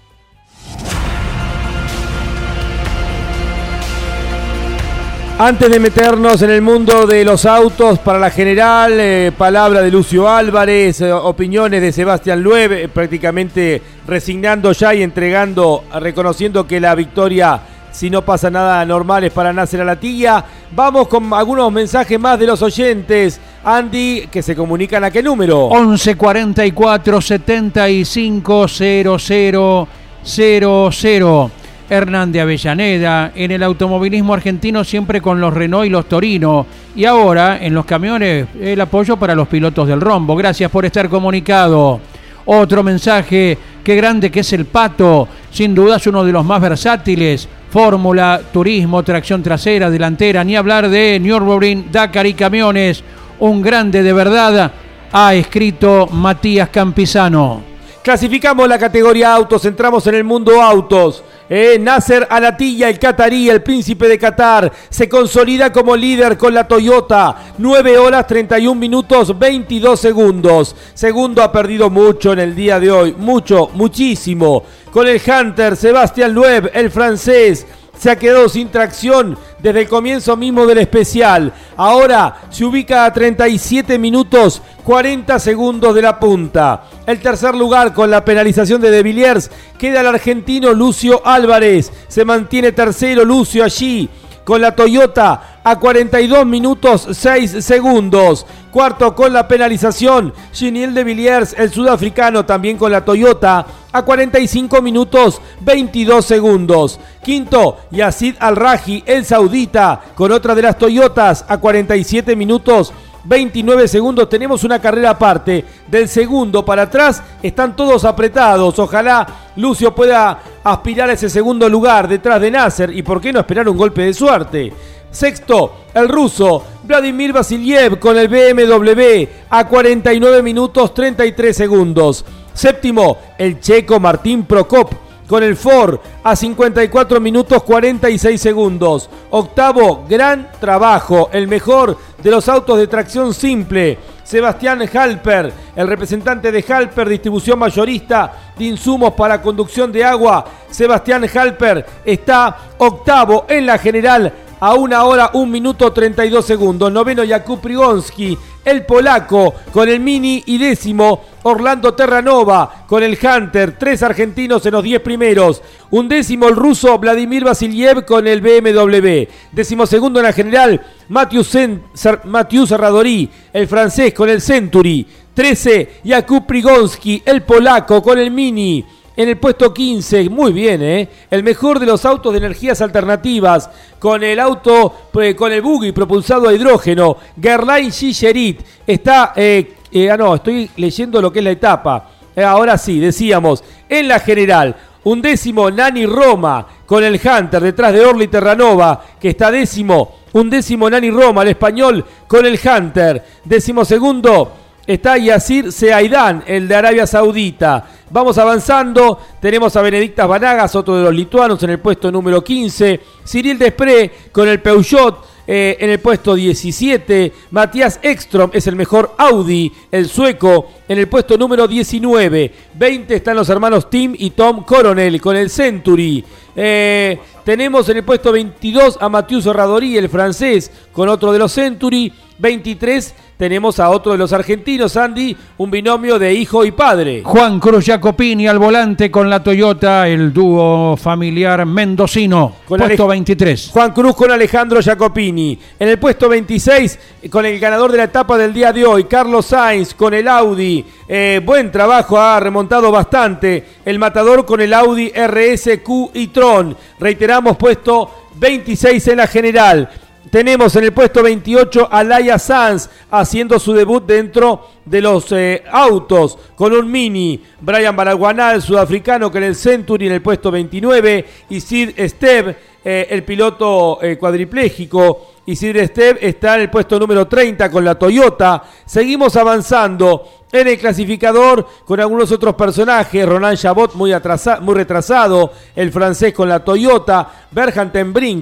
Antes 5.36 5.68
de 5.68 5.80
meternos 5.80 6.42
en 6.42 6.50
el 6.50 6.62
mundo 6.62 7.08
de 7.08 7.24
los 7.24 7.44
autos, 7.44 7.98
para 7.98 8.20
la 8.20 8.30
general, 8.30 8.92
eh, 9.00 9.32
palabra 9.36 9.82
de 9.82 9.90
Lucio 9.90 10.28
Álvarez, 10.28 11.00
eh, 11.00 11.12
opiniones 11.12 11.82
de 11.82 11.90
Sebastián 11.90 12.40
Lueb, 12.40 12.70
eh, 12.70 12.86
prácticamente 12.88 13.82
resignando 14.06 14.70
ya 14.70 14.94
y 14.94 15.02
entregando, 15.02 15.86
reconociendo 16.00 16.68
que 16.68 16.78
la 16.78 16.94
victoria, 16.94 17.60
si 17.90 18.10
no 18.10 18.22
pasa 18.22 18.48
nada 18.48 18.84
normal, 18.84 19.24
es 19.24 19.32
para 19.32 19.52
Nacer 19.52 19.80
a 19.80 19.84
la 19.84 19.96
tía. 19.96 20.44
Vamos 20.70 21.08
con 21.08 21.34
algunos 21.34 21.72
mensajes 21.72 22.18
más 22.20 22.38
de 22.38 22.46
los 22.46 22.62
oyentes. 22.62 23.40
Andy, 23.64 24.28
que 24.30 24.40
se 24.40 24.54
comunican 24.54 25.02
a 25.02 25.10
qué 25.10 25.20
número. 25.20 25.64
11 25.64 26.14
44 26.14 27.20
75 27.20 28.68
00 28.68 29.88
00. 30.22 31.50
Hernán 31.88 32.32
de 32.32 32.40
Avellaneda, 32.40 33.32
en 33.34 33.50
el 33.50 33.62
automovilismo 33.62 34.34
argentino 34.34 34.84
siempre 34.84 35.20
con 35.20 35.40
los 35.40 35.52
Renault 35.52 35.86
y 35.86 35.90
los 35.90 36.06
Torino, 36.06 36.66
y 36.96 37.04
ahora 37.04 37.58
en 37.60 37.74
los 37.74 37.84
camiones 37.84 38.46
el 38.60 38.80
apoyo 38.80 39.16
para 39.16 39.34
los 39.34 39.48
pilotos 39.48 39.88
del 39.88 40.00
rombo. 40.00 40.36
Gracias 40.36 40.70
por 40.70 40.84
estar 40.84 41.08
comunicado. 41.08 42.00
Otro 42.46 42.82
mensaje, 42.82 43.56
qué 43.82 43.96
grande 43.96 44.30
que 44.30 44.40
es 44.40 44.52
el 44.52 44.66
Pato, 44.66 45.28
sin 45.50 45.74
duda 45.74 45.96
es 45.96 46.06
uno 46.06 46.24
de 46.24 46.32
los 46.32 46.44
más 46.44 46.60
versátiles. 46.60 47.48
Fórmula, 47.70 48.40
turismo, 48.52 49.02
tracción 49.02 49.42
trasera, 49.42 49.90
delantera, 49.90 50.44
ni 50.44 50.54
hablar 50.54 50.88
de 50.88 51.18
Nürburgring, 51.20 51.90
Dakar 51.90 52.26
y 52.26 52.34
camiones. 52.34 53.02
Un 53.40 53.62
grande 53.62 54.02
de 54.02 54.12
verdad, 54.12 54.72
ha 55.10 55.34
escrito 55.34 56.06
Matías 56.12 56.68
Campisano. 56.68 57.62
Clasificamos 58.02 58.68
la 58.68 58.78
categoría 58.78 59.34
autos, 59.34 59.64
entramos 59.64 60.06
en 60.06 60.16
el 60.16 60.24
mundo 60.24 60.60
autos. 60.60 61.24
Eh, 61.48 61.78
Nasser 61.78 62.26
Alatilla, 62.30 62.88
el 62.88 62.98
catarí, 62.98 63.50
el 63.50 63.62
príncipe 63.62 64.08
de 64.08 64.18
Qatar, 64.18 64.72
se 64.88 65.08
consolida 65.08 65.70
como 65.72 65.94
líder 65.94 66.38
con 66.38 66.54
la 66.54 66.66
Toyota. 66.66 67.36
9 67.58 67.98
horas 67.98 68.26
31 68.26 68.74
minutos 68.74 69.38
22 69.38 70.00
segundos. 70.00 70.74
Segundo 70.94 71.42
ha 71.42 71.52
perdido 71.52 71.90
mucho 71.90 72.32
en 72.32 72.38
el 72.38 72.54
día 72.54 72.80
de 72.80 72.90
hoy, 72.90 73.14
mucho, 73.18 73.70
muchísimo. 73.74 74.62
Con 74.90 75.06
el 75.06 75.20
Hunter, 75.20 75.76
Sebastián 75.76 76.32
Loeb, 76.32 76.70
el 76.72 76.90
francés 76.90 77.66
se 78.04 78.10
ha 78.10 78.18
quedado 78.18 78.50
sin 78.50 78.68
tracción 78.68 79.38
desde 79.60 79.80
el 79.80 79.88
comienzo 79.88 80.36
mismo 80.36 80.66
del 80.66 80.76
especial. 80.76 81.54
Ahora 81.74 82.42
se 82.50 82.66
ubica 82.66 83.06
a 83.06 83.12
37 83.14 83.98
minutos 83.98 84.60
40 84.84 85.38
segundos 85.38 85.94
de 85.94 86.02
la 86.02 86.20
punta. 86.20 86.84
El 87.06 87.18
tercer 87.20 87.54
lugar 87.54 87.94
con 87.94 88.10
la 88.10 88.22
penalización 88.22 88.82
de 88.82 88.90
De 88.90 89.02
Villiers 89.02 89.50
queda 89.78 90.02
el 90.02 90.06
argentino 90.08 90.74
Lucio 90.74 91.26
Álvarez. 91.26 91.90
Se 92.08 92.26
mantiene 92.26 92.72
tercero 92.72 93.24
Lucio 93.24 93.64
allí 93.64 94.10
con 94.44 94.60
la 94.60 94.76
Toyota 94.76 95.60
a 95.64 95.78
42 95.78 96.44
minutos 96.44 97.08
6 97.10 97.64
segundos. 97.64 98.44
Cuarto 98.70 99.14
con 99.14 99.32
la 99.32 99.48
penalización, 99.48 100.34
Giniel 100.52 100.92
de 100.92 101.04
Villiers, 101.04 101.54
el 101.56 101.70
sudafricano, 101.70 102.44
también 102.44 102.76
con 102.76 102.92
la 102.92 103.02
Toyota 103.02 103.64
a 103.94 104.02
45 104.02 104.82
minutos 104.82 105.40
22 105.60 106.24
segundos. 106.24 106.98
Quinto, 107.22 107.78
Yacid 107.92 108.34
Al-Raji, 108.40 109.04
el 109.06 109.24
saudita, 109.24 110.00
con 110.16 110.32
otra 110.32 110.52
de 110.56 110.62
las 110.62 110.76
Toyotas 110.76 111.44
a 111.48 111.58
47 111.58 112.34
minutos 112.34 112.92
29 113.22 113.86
segundos. 113.86 114.28
Tenemos 114.28 114.64
una 114.64 114.80
carrera 114.80 115.10
aparte. 115.10 115.64
Del 115.86 116.08
segundo 116.08 116.64
para 116.64 116.82
atrás 116.82 117.22
están 117.40 117.76
todos 117.76 118.04
apretados. 118.04 118.76
Ojalá 118.80 119.26
Lucio 119.56 119.94
pueda 119.94 120.40
aspirar 120.64 121.10
a 121.10 121.12
ese 121.12 121.30
segundo 121.30 121.68
lugar 121.68 122.08
detrás 122.08 122.40
de 122.40 122.50
Nasser. 122.50 122.90
Y 122.90 123.02
por 123.02 123.20
qué 123.20 123.32
no 123.32 123.38
esperar 123.38 123.68
un 123.68 123.76
golpe 123.76 124.02
de 124.02 124.12
suerte. 124.12 124.72
Sexto, 125.12 125.84
el 125.94 126.08
ruso 126.08 126.64
Vladimir 126.82 127.32
Vasiliev 127.32 128.00
con 128.00 128.18
el 128.18 128.26
BMW 128.26 129.28
a 129.48 129.68
49 129.68 130.42
minutos 130.42 130.92
33 130.92 131.56
segundos. 131.56 132.24
Séptimo, 132.54 133.18
el 133.36 133.60
checo 133.60 134.00
Martín 134.00 134.44
Prokop 134.44 134.92
con 135.26 135.42
el 135.42 135.56
Ford 135.56 135.98
a 136.22 136.36
54 136.36 137.20
minutos 137.20 137.62
46 137.62 138.40
segundos. 138.40 139.10
Octavo, 139.30 140.04
gran 140.08 140.50
trabajo, 140.60 141.30
el 141.32 141.48
mejor 141.48 141.96
de 142.22 142.30
los 142.30 142.48
autos 142.48 142.78
de 142.78 142.86
tracción 142.86 143.34
simple. 143.34 143.98
Sebastián 144.22 144.82
Halper, 144.92 145.52
el 145.76 145.86
representante 145.86 146.50
de 146.50 146.64
Halper, 146.66 147.08
distribución 147.08 147.58
mayorista 147.58 148.52
de 148.56 148.64
insumos 148.64 149.12
para 149.14 149.42
conducción 149.42 149.92
de 149.92 150.04
agua. 150.04 150.44
Sebastián 150.70 151.26
Halper 151.34 151.84
está 152.04 152.56
octavo 152.78 153.44
en 153.48 153.66
la 153.66 153.78
general 153.78 154.32
a 154.60 154.74
una 154.74 155.04
hora, 155.04 155.30
un 155.34 155.50
minuto 155.50 155.92
32 155.92 156.44
segundos. 156.44 156.90
Noveno, 156.90 157.22
Jakub 157.26 157.60
Prigonski, 157.60 158.38
el 158.64 158.84
polaco 158.84 159.54
con 159.72 159.88
el 159.88 160.00
Mini 160.00 160.42
y 160.46 160.58
décimo 160.58 161.22
Orlando 161.42 161.94
Terranova 161.94 162.84
con 162.86 163.02
el 163.02 163.18
Hunter, 163.22 163.76
tres 163.78 164.02
argentinos 164.02 164.64
en 164.66 164.72
los 164.72 164.82
10 164.82 165.00
primeros. 165.02 165.62
Un 165.90 166.08
décimo 166.08 166.48
el 166.48 166.56
ruso 166.56 166.98
Vladimir 166.98 167.44
Vasiliev 167.44 168.04
con 168.04 168.26
el 168.26 168.40
BMW. 168.40 169.28
Décimo 169.52 169.86
segundo 169.86 170.20
en 170.20 170.24
la 170.24 170.32
general 170.32 170.80
Mathieu, 171.08 172.66
Serradori, 172.66 173.30
el 173.52 173.68
francés 173.68 174.14
con 174.14 174.28
el 174.28 174.40
Century. 174.40 175.06
13 175.34 176.00
Jakub 176.04 176.46
Prigonski, 176.46 177.22
el 177.24 177.42
polaco 177.42 178.02
con 178.02 178.18
el 178.18 178.30
Mini. 178.30 178.84
En 179.16 179.28
el 179.28 179.38
puesto 179.38 179.72
15, 179.72 180.28
muy 180.28 180.52
bien, 180.52 180.82
¿eh? 180.82 181.08
El 181.30 181.44
mejor 181.44 181.78
de 181.78 181.86
los 181.86 182.04
autos 182.04 182.32
de 182.32 182.38
energías 182.38 182.80
alternativas, 182.80 183.70
con 184.00 184.24
el 184.24 184.40
auto, 184.40 184.92
eh, 185.22 185.36
con 185.36 185.52
el 185.52 185.62
buggy 185.62 185.92
propulsado 185.92 186.48
a 186.48 186.52
hidrógeno, 186.52 187.16
Gerlain 187.40 187.92
Gigerit. 187.92 188.60
Está, 188.84 189.32
eh, 189.36 189.74
eh, 189.92 190.10
ah 190.10 190.16
no, 190.16 190.34
estoy 190.34 190.68
leyendo 190.76 191.22
lo 191.22 191.32
que 191.32 191.38
es 191.38 191.44
la 191.44 191.52
etapa. 191.52 192.10
ahora 192.36 192.76
sí, 192.76 192.98
decíamos, 192.98 193.62
en 193.88 194.08
la 194.08 194.18
general, 194.18 194.74
un 195.04 195.22
décimo 195.22 195.70
Nani 195.70 196.06
Roma, 196.06 196.66
con 196.84 197.04
el 197.04 197.20
Hunter, 197.24 197.62
detrás 197.62 197.92
de 197.92 198.04
Orly 198.04 198.26
Terranova, 198.26 199.00
que 199.20 199.28
está 199.28 199.52
décimo. 199.52 200.16
Un 200.32 200.50
décimo 200.50 200.90
Nani 200.90 201.10
Roma, 201.10 201.42
el 201.42 201.50
español, 201.50 202.04
con 202.26 202.44
el 202.44 202.58
Hunter. 202.58 203.22
Décimo 203.44 203.84
segundo, 203.84 204.63
está 204.86 205.16
Yacir 205.16 205.72
Seaidán, 205.72 206.44
el 206.46 206.68
de 206.68 206.74
Arabia 206.74 207.06
Saudita. 207.06 207.88
Vamos 208.10 208.38
avanzando, 208.38 209.18
tenemos 209.40 209.74
a 209.76 209.82
Benedictas 209.82 210.28
Banagas, 210.28 210.76
otro 210.76 210.96
de 210.96 211.04
los 211.04 211.14
lituanos, 211.14 211.62
en 211.62 211.70
el 211.70 211.80
puesto 211.80 212.12
número 212.12 212.44
15. 212.44 213.00
Cyril 213.26 213.58
Despré 213.58 214.10
con 214.30 214.48
el 214.48 214.60
Peugeot 214.60 215.34
eh, 215.46 215.76
en 215.78 215.90
el 215.90 215.98
puesto 215.98 216.34
17. 216.34 217.32
Matías 217.50 218.00
Ekstrom 218.02 218.50
es 218.54 218.66
el 218.66 218.76
mejor 218.76 219.14
Audi, 219.18 219.70
el 219.90 220.08
sueco, 220.08 220.70
en 220.88 220.98
el 220.98 221.06
puesto 221.06 221.36
número 221.36 221.68
19. 221.68 222.52
20 222.74 223.14
están 223.14 223.36
los 223.36 223.48
hermanos 223.50 223.90
Tim 223.90 224.14
y 224.16 224.30
Tom 224.30 224.64
Coronel 224.64 225.20
con 225.20 225.36
el 225.36 225.50
Century. 225.50 226.24
Eh, 226.56 227.18
tenemos 227.44 227.88
en 227.90 227.98
el 227.98 228.04
puesto 228.04 228.32
22 228.32 228.96
a 229.00 229.08
Mathieu 229.10 229.42
Serradori, 229.42 229.98
el 229.98 230.08
francés, 230.08 230.70
con 230.92 231.10
otro 231.10 231.30
de 231.30 231.38
los 231.38 231.52
Century. 231.52 232.10
23 232.38 233.14
tenemos 233.36 233.80
a 233.80 233.90
otro 233.90 234.12
de 234.12 234.18
los 234.18 234.32
argentinos, 234.32 234.96
Andy, 234.96 235.36
un 235.58 235.70
binomio 235.70 236.18
de 236.18 236.32
hijo 236.32 236.64
y 236.64 236.70
padre. 236.70 237.22
Juan 237.24 237.58
Cruz 237.58 237.84
Jacopini 237.84 238.46
al 238.46 238.58
volante 238.58 239.10
con 239.10 239.28
la 239.28 239.42
Toyota, 239.42 240.06
el 240.08 240.32
dúo 240.32 240.96
familiar 240.96 241.66
mendocino. 241.66 242.54
puesto 242.66 243.08
23. 243.08 243.70
Juan 243.72 243.92
Cruz 243.92 244.14
con 244.14 244.30
Alejandro 244.30 244.80
Jacopini. 244.80 245.58
En 245.78 245.88
el 245.88 245.98
puesto 245.98 246.28
26, 246.28 246.98
con 247.30 247.44
el 247.44 247.58
ganador 247.58 247.90
de 247.90 247.98
la 247.98 248.04
etapa 248.04 248.38
del 248.38 248.52
día 248.52 248.72
de 248.72 248.84
hoy, 248.84 249.04
Carlos 249.04 249.46
Sainz 249.46 249.94
con 249.94 250.14
el 250.14 250.28
Audi. 250.28 250.84
Eh, 251.08 251.40
buen 251.44 251.70
trabajo, 251.72 252.18
ha 252.18 252.38
remontado 252.40 252.90
bastante. 252.92 253.64
El 253.84 253.98
matador 253.98 254.46
con 254.46 254.60
el 254.60 254.72
Audi 254.72 255.10
RSQ 255.10 256.10
y 256.14 256.28
Tron. 256.28 256.76
Reiteramos, 256.98 257.56
puesto 257.56 258.28
26 258.36 259.08
en 259.08 259.16
la 259.18 259.26
general. 259.26 259.90
Tenemos 260.30 260.74
en 260.76 260.84
el 260.84 260.92
puesto 260.92 261.22
28 261.22 261.88
a 261.90 262.02
Laia 262.02 262.38
Sanz 262.38 262.88
haciendo 263.10 263.58
su 263.58 263.72
debut 263.72 264.04
dentro 264.04 264.68
de 264.84 265.00
los 265.00 265.30
eh, 265.32 265.62
autos 265.70 266.38
con 266.56 266.72
un 266.72 266.90
mini. 266.90 267.42
Brian 267.60 267.94
Baraguanal, 267.94 268.62
sudafricano, 268.62 269.30
que 269.30 269.38
en 269.38 269.44
el 269.44 269.56
Century 269.56 270.06
en 270.06 270.12
el 270.12 270.22
puesto 270.22 270.50
29. 270.50 271.26
Y 271.50 271.60
Sid 271.60 271.90
Steb, 271.98 272.56
eh, 272.84 273.06
el 273.10 273.22
piloto 273.22 273.98
eh, 274.02 274.16
cuadripléjico. 274.16 275.33
Y 275.46 275.56
Sid 275.56 275.76
Steb 275.88 276.18
está 276.20 276.54
en 276.54 276.62
el 276.62 276.70
puesto 276.70 276.98
número 276.98 277.26
30 277.26 277.70
con 277.70 277.84
la 277.84 277.96
Toyota. 277.96 278.62
Seguimos 278.86 279.36
avanzando 279.36 280.26
en 280.50 280.68
el 280.68 280.78
clasificador 280.78 281.66
con 281.84 282.00
algunos 282.00 282.32
otros 282.32 282.54
personajes. 282.54 283.26
Ronan 283.26 283.56
Chabot 283.56 283.94
muy, 283.94 284.12
retrasado. 284.12 285.52
El 285.76 285.92
francés 285.92 286.32
con 286.32 286.48
la 286.48 286.64
Toyota. 286.64 287.28
Berhan 287.50 287.92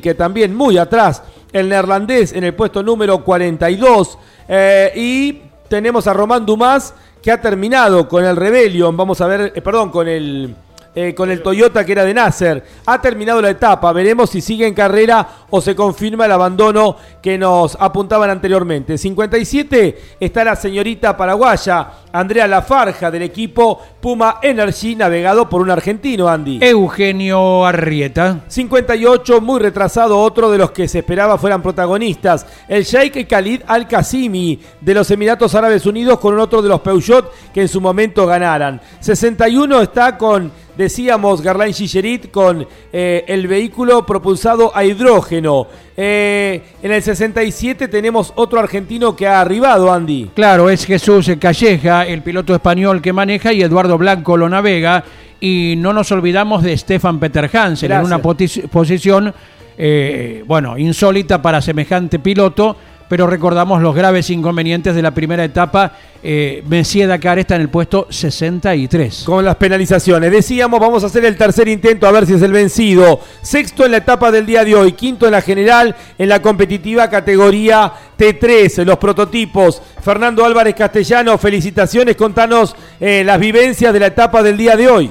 que 0.00 0.14
también 0.14 0.54
muy 0.54 0.78
atrás 0.78 1.22
el 1.52 1.68
neerlandés 1.68 2.32
en 2.32 2.44
el 2.44 2.54
puesto 2.54 2.82
número 2.82 3.24
42. 3.24 4.18
Eh, 4.48 4.92
y 4.94 5.42
tenemos 5.68 6.06
a 6.06 6.12
Román 6.12 6.46
Dumas 6.46 6.94
que 7.22 7.30
ha 7.30 7.40
terminado 7.40 8.08
con 8.08 8.24
el 8.24 8.36
Rebellion. 8.36 8.96
Vamos 8.96 9.20
a 9.20 9.26
ver, 9.26 9.52
eh, 9.54 9.60
perdón, 9.60 9.90
con 9.90 10.06
el 10.06 10.54
eh, 10.94 11.14
con 11.14 11.30
el 11.30 11.42
Toyota 11.42 11.84
que 11.84 11.92
era 11.92 12.04
de 12.04 12.12
Nasser. 12.12 12.62
Ha 12.86 13.00
terminado 13.00 13.40
la 13.40 13.50
etapa, 13.50 13.92
veremos 13.92 14.30
si 14.30 14.40
sigue 14.40 14.66
en 14.66 14.74
carrera 14.74 15.26
o 15.50 15.60
se 15.60 15.74
confirma 15.74 16.26
el 16.26 16.32
abandono 16.32 16.96
que 17.22 17.38
nos 17.38 17.76
apuntaban 17.80 18.28
anteriormente. 18.30 18.98
57 18.98 20.16
está 20.20 20.44
la 20.44 20.56
señorita 20.56 21.16
paraguaya 21.16 21.92
Andrea 22.12 22.46
Lafarja 22.46 23.10
del 23.10 23.22
equipo 23.22 23.80
Puma 24.00 24.38
Energy, 24.42 24.94
navegado 24.94 25.48
por 25.48 25.62
un 25.62 25.70
argentino, 25.70 26.28
Andy. 26.28 26.58
Eugenio 26.60 27.64
Arrieta. 27.64 28.40
58, 28.48 29.40
muy 29.40 29.60
retrasado, 29.60 30.18
otro 30.18 30.50
de 30.50 30.58
los 30.58 30.72
que 30.72 30.88
se 30.88 30.98
esperaba 30.98 31.38
fueran 31.38 31.62
protagonistas. 31.62 32.46
El 32.68 32.84
Sheikh 32.84 33.26
Khalid 33.28 33.62
Al-Qasimi 33.66 34.60
de 34.80 34.94
los 34.94 35.10
Emiratos 35.10 35.54
Árabes 35.54 35.86
Unidos 35.86 36.18
con 36.18 36.38
otro 36.38 36.62
de 36.62 36.68
los 36.68 36.80
Peugeot 36.80 37.32
que 37.52 37.62
en 37.62 37.68
su 37.68 37.80
momento 37.80 38.26
ganaran. 38.26 38.80
61 39.00 39.80
está 39.80 40.18
con 40.18 40.52
decíamos 40.76 41.42
Garlain 41.42 41.74
Gigerit 41.74 42.30
con 42.30 42.66
eh, 42.92 43.24
el 43.26 43.46
vehículo 43.46 44.04
propulsado 44.06 44.74
a 44.74 44.84
hidrógeno. 44.84 45.66
Eh, 45.96 46.62
en 46.82 46.92
el 46.92 47.02
67 47.02 47.88
tenemos 47.88 48.32
otro 48.36 48.58
argentino 48.58 49.14
que 49.14 49.26
ha 49.26 49.40
arribado, 49.40 49.92
Andy. 49.92 50.30
Claro, 50.34 50.70
es 50.70 50.86
Jesús 50.86 51.30
Calleja, 51.38 52.06
el 52.06 52.22
piloto 52.22 52.54
español 52.54 53.02
que 53.02 53.12
maneja, 53.12 53.52
y 53.52 53.62
Eduardo 53.62 53.98
Blanco 53.98 54.36
lo 54.36 54.48
navega. 54.48 55.04
Y 55.40 55.74
no 55.76 55.92
nos 55.92 56.12
olvidamos 56.12 56.62
de 56.62 56.76
Stefan 56.76 57.18
Peter 57.18 57.50
Hansen 57.52 57.90
en 57.90 58.04
una 58.04 58.18
posición, 58.18 59.34
eh, 59.76 60.44
bueno, 60.46 60.78
insólita 60.78 61.42
para 61.42 61.60
semejante 61.60 62.20
piloto 62.20 62.76
pero 63.12 63.26
recordamos 63.26 63.82
los 63.82 63.94
graves 63.94 64.30
inconvenientes 64.30 64.94
de 64.94 65.02
la 65.02 65.10
primera 65.10 65.44
etapa. 65.44 65.92
Eh, 66.22 66.64
Messier 66.66 67.06
Dakar 67.06 67.38
está 67.38 67.56
en 67.56 67.60
el 67.60 67.68
puesto 67.68 68.06
63. 68.08 69.24
Con 69.26 69.44
las 69.44 69.56
penalizaciones. 69.56 70.32
Decíamos, 70.32 70.80
vamos 70.80 71.04
a 71.04 71.08
hacer 71.08 71.26
el 71.26 71.36
tercer 71.36 71.68
intento 71.68 72.06
a 72.06 72.10
ver 72.10 72.24
si 72.24 72.32
es 72.32 72.40
el 72.40 72.52
vencido. 72.52 73.20
Sexto 73.42 73.84
en 73.84 73.90
la 73.90 73.98
etapa 73.98 74.30
del 74.30 74.46
día 74.46 74.64
de 74.64 74.74
hoy, 74.74 74.92
quinto 74.92 75.26
en 75.26 75.32
la 75.32 75.42
general, 75.42 75.94
en 76.16 76.26
la 76.26 76.40
competitiva 76.40 77.10
categoría 77.10 77.92
T3, 78.18 78.82
los 78.86 78.96
prototipos. 78.96 79.82
Fernando 80.00 80.46
Álvarez 80.46 80.74
Castellano, 80.74 81.36
felicitaciones, 81.36 82.16
contanos 82.16 82.74
eh, 82.98 83.24
las 83.26 83.38
vivencias 83.38 83.92
de 83.92 84.00
la 84.00 84.06
etapa 84.06 84.42
del 84.42 84.56
día 84.56 84.74
de 84.74 84.88
hoy. 84.88 85.10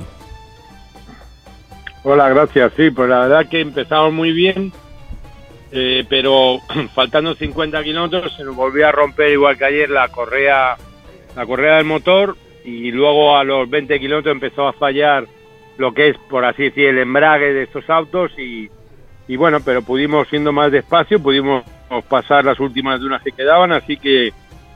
Hola, 2.02 2.30
gracias. 2.30 2.72
Sí, 2.76 2.90
pues 2.90 3.08
la 3.08 3.28
verdad 3.28 3.48
que 3.48 3.62
empezamos 3.62 4.12
muy 4.12 4.32
bien 4.32 4.74
eh, 5.72 6.06
pero 6.10 6.60
faltando 6.94 7.34
50 7.34 7.84
kilómetros 7.84 8.36
se 8.36 8.44
nos 8.44 8.56
volvió 8.56 8.88
a 8.88 8.92
romper 8.92 9.32
igual 9.32 9.58
que 9.58 9.66
ayer 9.66 9.90
la 9.90 10.10
correa, 10.10 10.76
la 11.36 11.46
correa 11.46 11.78
del 11.78 11.86
motor 11.86 12.36
y 12.66 12.92
luego 12.92 13.38
a 13.38 13.44
los 13.44 13.70
20 13.70 14.00
kilómetros 14.00 14.34
empezó 14.34 14.68
a 14.68 14.74
fallar 14.74 15.26
lo 15.78 15.94
que 15.94 16.10
es, 16.10 16.18
por 16.30 16.46
así 16.46 16.64
decir, 16.64 16.88
el 16.88 17.00
embrague 17.00 17.54
de 17.54 17.64
estos 17.64 17.90
autos 17.90 18.32
y, 18.38 18.70
bueno, 19.38 19.60
pero 19.64 19.82
pudimos 19.82 20.28
siendo 20.28 20.52
más 20.52 20.72
despacio, 20.72 21.24
pudimos 21.24 21.64
pasar 22.10 22.44
las 22.44 22.60
últimas 22.60 23.00
dunas 23.00 23.24
que 23.24 23.32
quedaban, 23.32 23.72
así 23.72 23.96
que 23.96 24.34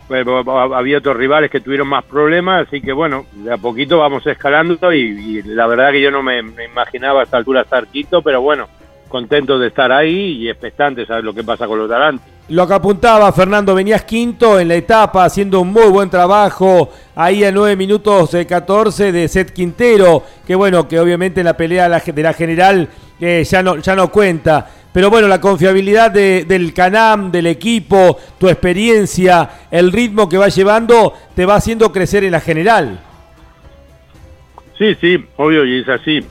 pues, 0.08 0.26
había 0.26 0.98
otros 0.98 1.18
rivales 1.18 1.52
que 1.52 1.60
tuvieron 1.60 1.90
más 1.90 2.06
problemas, 2.06 2.68
así 2.68 2.82
que 2.82 2.94
bueno, 2.94 3.26
de 3.34 3.54
a 3.54 3.58
poquito 3.58 4.00
vamos 4.00 4.26
escalando 4.26 4.94
y, 4.94 5.44
la 5.44 5.68
verdad 5.68 5.92
que 5.92 6.02
yo 6.02 6.10
no 6.10 6.24
me, 6.24 6.42
me 6.42 6.66
imaginaba 6.66 7.20
a 7.20 7.24
esta 7.24 7.38
altura 7.38 7.62
estar 7.62 7.86
quinto, 7.88 8.22
pero 8.22 8.42
bueno, 8.42 8.70
contento 9.08 9.58
de 9.60 9.68
estar 9.68 9.92
ahí 9.92 10.38
y 10.40 10.50
expectante 10.50 11.06
saber 11.06 11.24
lo 11.24 11.34
que 11.34 11.44
pasa 11.44 11.68
con 11.68 11.80
los 11.80 11.90
tarantes. 11.90 12.36
Lo 12.50 12.68
que 12.68 12.74
apuntaba 12.76 13.32
Fernando, 13.32 13.74
venías 13.74 14.04
quinto 14.04 14.60
en 14.60 14.68
la 14.68 14.76
etapa, 14.76 15.26
haciendo 15.26 15.62
un 15.62 15.72
muy 15.72 15.90
buen 15.90 16.12
trabajo 16.12 16.92
ahí 17.16 17.44
a 17.44 17.52
9 17.52 17.76
minutos 17.76 18.32
de 18.32 18.46
14 18.46 19.12
de 19.12 19.28
Set 19.28 19.52
Quintero, 19.52 20.24
que 20.46 20.54
bueno, 20.54 20.88
que 20.88 21.00
obviamente 21.00 21.42
en 21.42 21.46
la 21.46 21.58
pelea 21.58 21.90
de 21.90 22.24
la 22.24 22.34
general 22.34 22.88
eh, 23.20 23.44
ya, 23.50 23.64
no, 23.64 23.78
ya 23.78 23.96
no 23.96 24.12
cuenta. 24.12 24.70
Pero 24.94 25.10
bueno, 25.10 25.28
la 25.28 25.42
confiabilidad 25.42 26.12
del 26.12 26.74
Canam, 26.74 27.32
del 27.32 27.48
equipo, 27.48 28.18
tu 28.38 28.48
experiencia, 28.48 29.50
el 29.72 29.92
ritmo 29.92 30.30
que 30.30 30.38
va 30.38 30.48
llevando, 30.48 31.14
te 31.36 31.46
va 31.46 31.56
haciendo 31.56 31.92
crecer 31.92 32.24
en 32.24 32.32
la 32.32 32.40
general. 32.40 33.00
Sí, 34.78 34.96
sí, 35.02 35.26
obvio, 35.36 35.66
y 35.66 35.80
es 35.80 35.90
así 35.90 36.24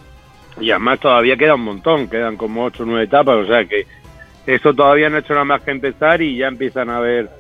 y 0.61 0.71
además 0.71 1.01
todavía 1.01 1.37
queda 1.37 1.55
un 1.55 1.63
montón, 1.63 2.09
quedan 2.09 2.37
como 2.37 2.65
8 2.65 2.83
o 2.83 2.87
9 2.87 3.05
etapas, 3.05 3.37
o 3.37 3.47
sea 3.47 3.65
que 3.65 3.87
eso 4.47 4.75
todavía 4.75 5.09
no 5.09 5.17
ha 5.17 5.21
hecho 5.21 5.33
nada 5.33 5.45
más 5.45 5.63
que 5.63 5.71
empezar 5.71 6.21
y 6.23 6.37
ya 6.37 6.49
empiezan 6.49 6.91
a 6.91 6.99
haber 6.99 7.31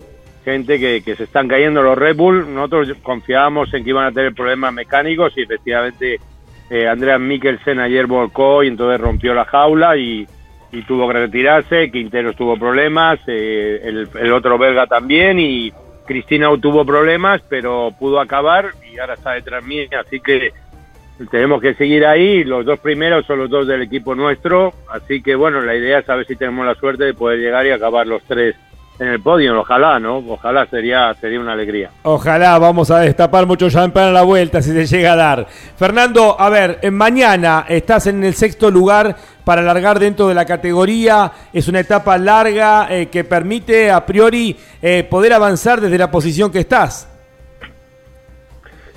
gente 0.45 0.79
que, 0.79 1.03
que 1.03 1.17
se 1.17 1.25
están 1.25 1.49
cayendo 1.49 1.83
los 1.83 1.97
Red 1.97 2.17
Bull. 2.17 2.55
Nosotros 2.55 2.97
confiábamos 3.03 3.73
en 3.75 3.85
que 3.85 3.91
iban 3.91 4.07
a 4.07 4.13
tener 4.13 4.35
problemas 4.35 4.73
mecánicos 4.73 5.33
y 5.37 5.43
efectivamente 5.43 6.19
eh, 6.71 6.89
Andreas 6.89 7.21
Mikkelsen 7.21 7.79
ayer 7.79 8.07
volcó 8.07 8.63
y 8.63 8.69
entonces 8.69 9.01
rompió 9.01 9.35
la 9.35 9.45
jaula 9.45 9.97
y, 9.97 10.27
y 10.73 10.83
tuvo 10.83 11.07
que 11.09 11.15
retirarse. 11.15 11.91
Quintero 11.91 12.33
tuvo 12.33 12.57
problemas, 12.57 13.21
eh, 13.27 13.81
el, 13.85 14.09
el, 14.19 14.33
otro 14.33 14.59
belga 14.59 14.87
también 14.87 15.39
y, 15.39 15.73
Cristina 16.05 16.49
tuvo 16.61 16.85
problemas, 16.85 17.43
pero 17.49 17.93
pudo 17.99 18.21
acabar 18.21 18.71
y 18.91 18.99
ahora 18.99 19.15
está 19.15 19.33
detrás 19.33 19.65
mía, 19.65 19.89
así 20.05 20.21
que 20.21 20.53
tenemos 21.31 21.61
que 21.61 21.75
seguir 21.75 22.05
ahí. 22.07 22.45
Los 22.45 22.65
dos 22.65 22.79
primeros 22.81 23.27
son 23.27 23.39
los 23.39 23.51
dos 23.51 23.67
del 23.67 23.83
equipo 23.83 24.15
nuestro, 24.15 24.73
así 24.91 25.23
que 25.23 25.35
bueno, 25.35 25.61
la 25.61 25.75
idea 25.75 26.01
es 26.01 26.07
saber 26.07 26.27
si 26.27 26.37
tenemos 26.37 26.67
la 26.67 26.75
suerte 26.75 27.05
de 27.05 27.15
poder 27.15 27.39
llegar 27.39 27.67
y 27.67 27.71
acabar 27.71 28.07
los 28.07 28.23
tres 28.25 28.57
en 28.99 29.09
el 29.09 29.21
podio. 29.21 29.59
Ojalá, 29.59 29.99
¿no? 29.99 30.19
Ojalá 30.19 30.67
sería, 30.67 31.15
sería 31.15 31.41
una 31.41 31.53
alegría. 31.53 31.91
Ojalá 32.03 32.59
vamos 32.59 32.91
a 32.91 33.01
destapar 33.01 33.47
mucho 33.47 33.71
champán 33.71 34.09
a 34.09 34.13
la 34.13 34.23
vuelta 34.23 34.63
si 34.63 34.71
se 34.71 34.87
llega 34.87 35.13
a 35.13 35.17
dar. 35.17 35.47
Fernando, 35.77 36.37
a 36.39 36.49
ver, 36.49 36.79
mañana 36.93 37.65
estás 37.69 38.07
en 38.07 38.23
el 38.25 38.35
sexto 38.35 38.71
lugar 38.71 39.17
para 39.45 39.63
largar 39.63 39.99
dentro 39.99 40.29
de 40.29 40.35
la 40.35 40.45
categoría. 40.45 41.33
Es 41.53 41.69
una 41.69 41.81
etapa 41.81 42.17
larga 42.19 42.87
eh, 42.91 43.07
que 43.07 43.25
permite 43.25 43.91
a 43.91 44.05
priori 44.07 44.57
eh, 44.81 45.07
poder 45.09 45.33
avanzar 45.33 45.81
desde 45.81 45.99
la 45.99 46.11
posición 46.11 46.51
que 46.51 46.61
estás. 46.61 47.14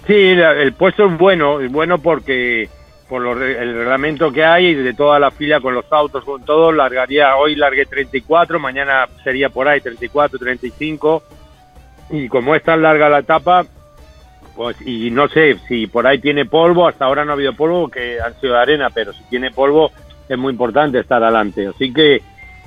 Sí, 0.08 0.36
la- 0.36 0.54
el 0.54 0.74
puesto 0.74 1.06
es 1.06 1.18
bueno, 1.18 1.60
es 1.60 1.72
bueno 1.72 1.98
porque 2.00 2.70
por 3.10 3.22
lo 3.22 3.32
el 3.34 3.74
reglamento 3.74 4.32
que 4.32 4.44
hay 4.44 4.74
de 4.74 4.94
toda 4.94 5.20
la 5.20 5.32
fila 5.32 5.62
con 5.62 5.74
los 5.74 5.86
autos, 5.92 6.24
con 6.26 6.44
todo, 6.44 6.72
largaría, 6.72 7.36
hoy 7.38 7.56
largué 7.56 7.86
34, 7.86 8.60
mañana 8.60 9.08
sería 9.24 9.50
por 9.50 9.68
ahí 9.68 9.80
34, 9.82 10.38
35, 10.38 11.24
y 12.10 12.28
como 12.28 12.54
es 12.56 12.64
tan 12.64 12.82
larga 12.82 13.08
la 13.10 13.20
etapa, 13.20 13.66
pues, 14.56 14.76
y 14.86 15.10
no 15.12 15.28
sé 15.30 15.58
si 15.68 15.88
por 15.88 16.06
ahí 16.08 16.20
tiene 16.20 16.46
polvo, 16.46 16.88
hasta 16.88 17.06
ahora 17.06 17.24
no 17.24 17.32
ha 17.32 17.36
habido 17.36 17.54
polvo, 17.54 17.88
que 17.90 18.20
han 18.20 18.34
sido 18.42 18.54
de 18.56 18.60
arena, 18.60 18.90
pero 18.94 19.14
si 19.14 19.24
tiene 19.26 19.52
polvo 19.52 19.92
es 20.28 20.38
muy 20.38 20.52
importante 20.52 21.00
estar 21.00 21.24
adelante, 21.24 21.68
así 21.68 21.94
que 21.94 22.22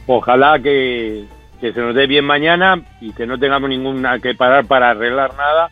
ojalá 0.06 0.58
que, 0.58 1.24
que 1.60 1.72
se 1.72 1.80
nos 1.80 1.94
dé 1.94 2.06
bien 2.06 2.24
mañana 2.24 2.80
y 3.00 3.12
que 3.12 3.26
no 3.26 3.38
tengamos 3.38 3.68
ninguna 3.68 4.18
que 4.20 4.34
parar 4.34 4.64
para 4.66 4.90
arreglar 4.90 5.34
nada 5.36 5.70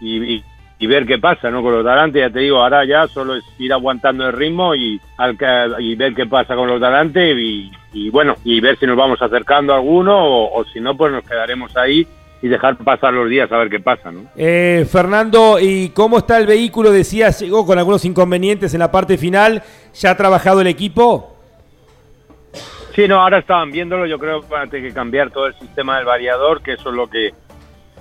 y, 0.00 0.22
y- 0.36 0.44
y 0.82 0.86
ver 0.88 1.06
qué 1.06 1.16
pasa, 1.16 1.48
¿no? 1.48 1.62
Con 1.62 1.74
los 1.74 1.84
de 1.84 1.90
adelante, 1.92 2.18
ya 2.18 2.28
te 2.28 2.40
digo, 2.40 2.60
ahora 2.60 2.84
ya 2.84 3.06
solo 3.06 3.36
es 3.36 3.44
ir 3.56 3.72
aguantando 3.72 4.26
el 4.26 4.32
ritmo 4.32 4.74
y, 4.74 5.00
al 5.16 5.38
y 5.78 5.94
ver 5.94 6.12
qué 6.12 6.26
pasa 6.26 6.56
con 6.56 6.66
los 6.66 6.80
de 6.80 6.86
adelante 6.88 7.40
y, 7.40 7.70
y 7.92 8.10
bueno, 8.10 8.34
y 8.42 8.60
ver 8.60 8.76
si 8.76 8.86
nos 8.86 8.96
vamos 8.96 9.22
acercando 9.22 9.72
a 9.72 9.76
alguno 9.76 10.18
o, 10.18 10.58
o 10.58 10.64
si 10.64 10.80
no, 10.80 10.96
pues 10.96 11.12
nos 11.12 11.22
quedaremos 11.22 11.76
ahí 11.76 12.04
y 12.42 12.48
dejar 12.48 12.76
pasar 12.78 13.14
los 13.14 13.30
días 13.30 13.52
a 13.52 13.58
ver 13.58 13.70
qué 13.70 13.78
pasa, 13.78 14.10
¿no? 14.10 14.22
Eh, 14.36 14.84
Fernando, 14.90 15.60
¿y 15.60 15.90
cómo 15.90 16.18
está 16.18 16.36
el 16.38 16.48
vehículo? 16.48 16.90
Decías, 16.90 17.38
llegó 17.38 17.64
con 17.64 17.78
algunos 17.78 18.04
inconvenientes 18.04 18.74
en 18.74 18.80
la 18.80 18.90
parte 18.90 19.16
final. 19.16 19.62
¿Ya 19.94 20.10
ha 20.10 20.16
trabajado 20.16 20.62
el 20.62 20.66
equipo? 20.66 21.36
Sí, 22.94 23.08
no, 23.08 23.22
ahora 23.22 23.38
estaban 23.38 23.70
viéndolo, 23.70 24.06
yo 24.06 24.18
creo 24.18 24.42
que 24.42 24.48
van 24.48 24.66
a 24.66 24.70
tener 24.70 24.88
que 24.88 24.94
cambiar 24.94 25.30
todo 25.30 25.46
el 25.46 25.54
sistema 25.54 25.96
del 25.96 26.04
variador, 26.04 26.60
que 26.60 26.72
eso 26.72 26.90
es 26.90 26.96
lo 26.96 27.08
que... 27.08 27.32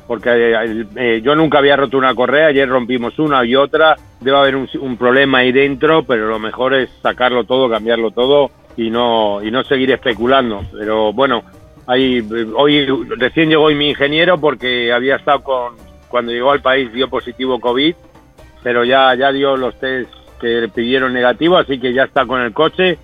Porque 0.07 0.29
eh, 0.29 0.85
eh, 0.95 1.21
yo 1.23 1.35
nunca 1.35 1.59
había 1.59 1.75
roto 1.75 1.97
una 1.97 2.13
correa, 2.13 2.47
ayer 2.47 2.67
rompimos 2.67 3.17
una 3.19 3.45
y 3.45 3.55
otra, 3.55 3.95
debe 4.19 4.37
haber 4.37 4.55
un, 4.55 4.67
un 4.79 4.97
problema 4.97 5.39
ahí 5.39 5.51
dentro, 5.51 6.03
pero 6.03 6.27
lo 6.27 6.39
mejor 6.39 6.73
es 6.73 6.89
sacarlo 7.01 7.45
todo, 7.45 7.69
cambiarlo 7.69 8.11
todo 8.11 8.51
y 8.75 8.89
no, 8.89 9.41
y 9.43 9.51
no 9.51 9.63
seguir 9.63 9.91
especulando. 9.91 10.63
Pero 10.77 11.13
bueno, 11.13 11.43
ahí, 11.87 12.25
hoy 12.55 12.85
recién 13.17 13.49
llegó 13.49 13.63
hoy 13.63 13.75
mi 13.75 13.89
ingeniero 13.89 14.39
porque 14.39 14.91
había 14.91 15.15
estado 15.15 15.43
con, 15.43 15.75
cuando 16.07 16.31
llegó 16.31 16.51
al 16.51 16.61
país 16.61 16.91
dio 16.93 17.09
positivo 17.09 17.59
COVID, 17.59 17.95
pero 18.63 18.83
ya, 18.83 19.15
ya 19.15 19.31
dio 19.31 19.55
los 19.57 19.79
test 19.79 20.11
que 20.39 20.47
le 20.47 20.69
pidieron 20.69 21.13
negativo, 21.13 21.57
así 21.57 21.79
que 21.79 21.93
ya 21.93 22.03
está 22.03 22.25
con 22.25 22.41
el 22.41 22.53
coche 22.53 22.97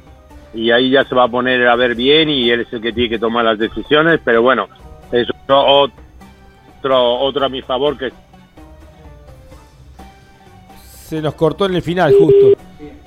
y 0.53 0.71
ahí 0.71 0.89
ya 0.89 1.03
se 1.03 1.15
va 1.15 1.25
a 1.25 1.29
poner 1.29 1.67
a 1.67 1.75
ver 1.75 1.95
bien 1.95 2.29
y 2.29 2.49
él 2.49 2.61
es 2.61 2.73
el 2.73 2.81
que 2.81 2.93
tiene 2.93 3.09
que 3.09 3.19
tomar 3.19 3.45
las 3.45 3.59
decisiones, 3.59 4.19
pero 4.23 4.41
bueno, 4.41 4.67
es 5.11 5.27
otro, 6.79 7.19
otro, 7.19 7.45
a 7.45 7.49
mi 7.49 7.61
favor 7.61 7.97
que 7.97 8.11
Se 11.07 11.21
nos 11.21 11.35
cortó 11.35 11.65
en 11.65 11.75
el 11.75 11.81
final, 11.81 12.13
justo. 12.19 12.61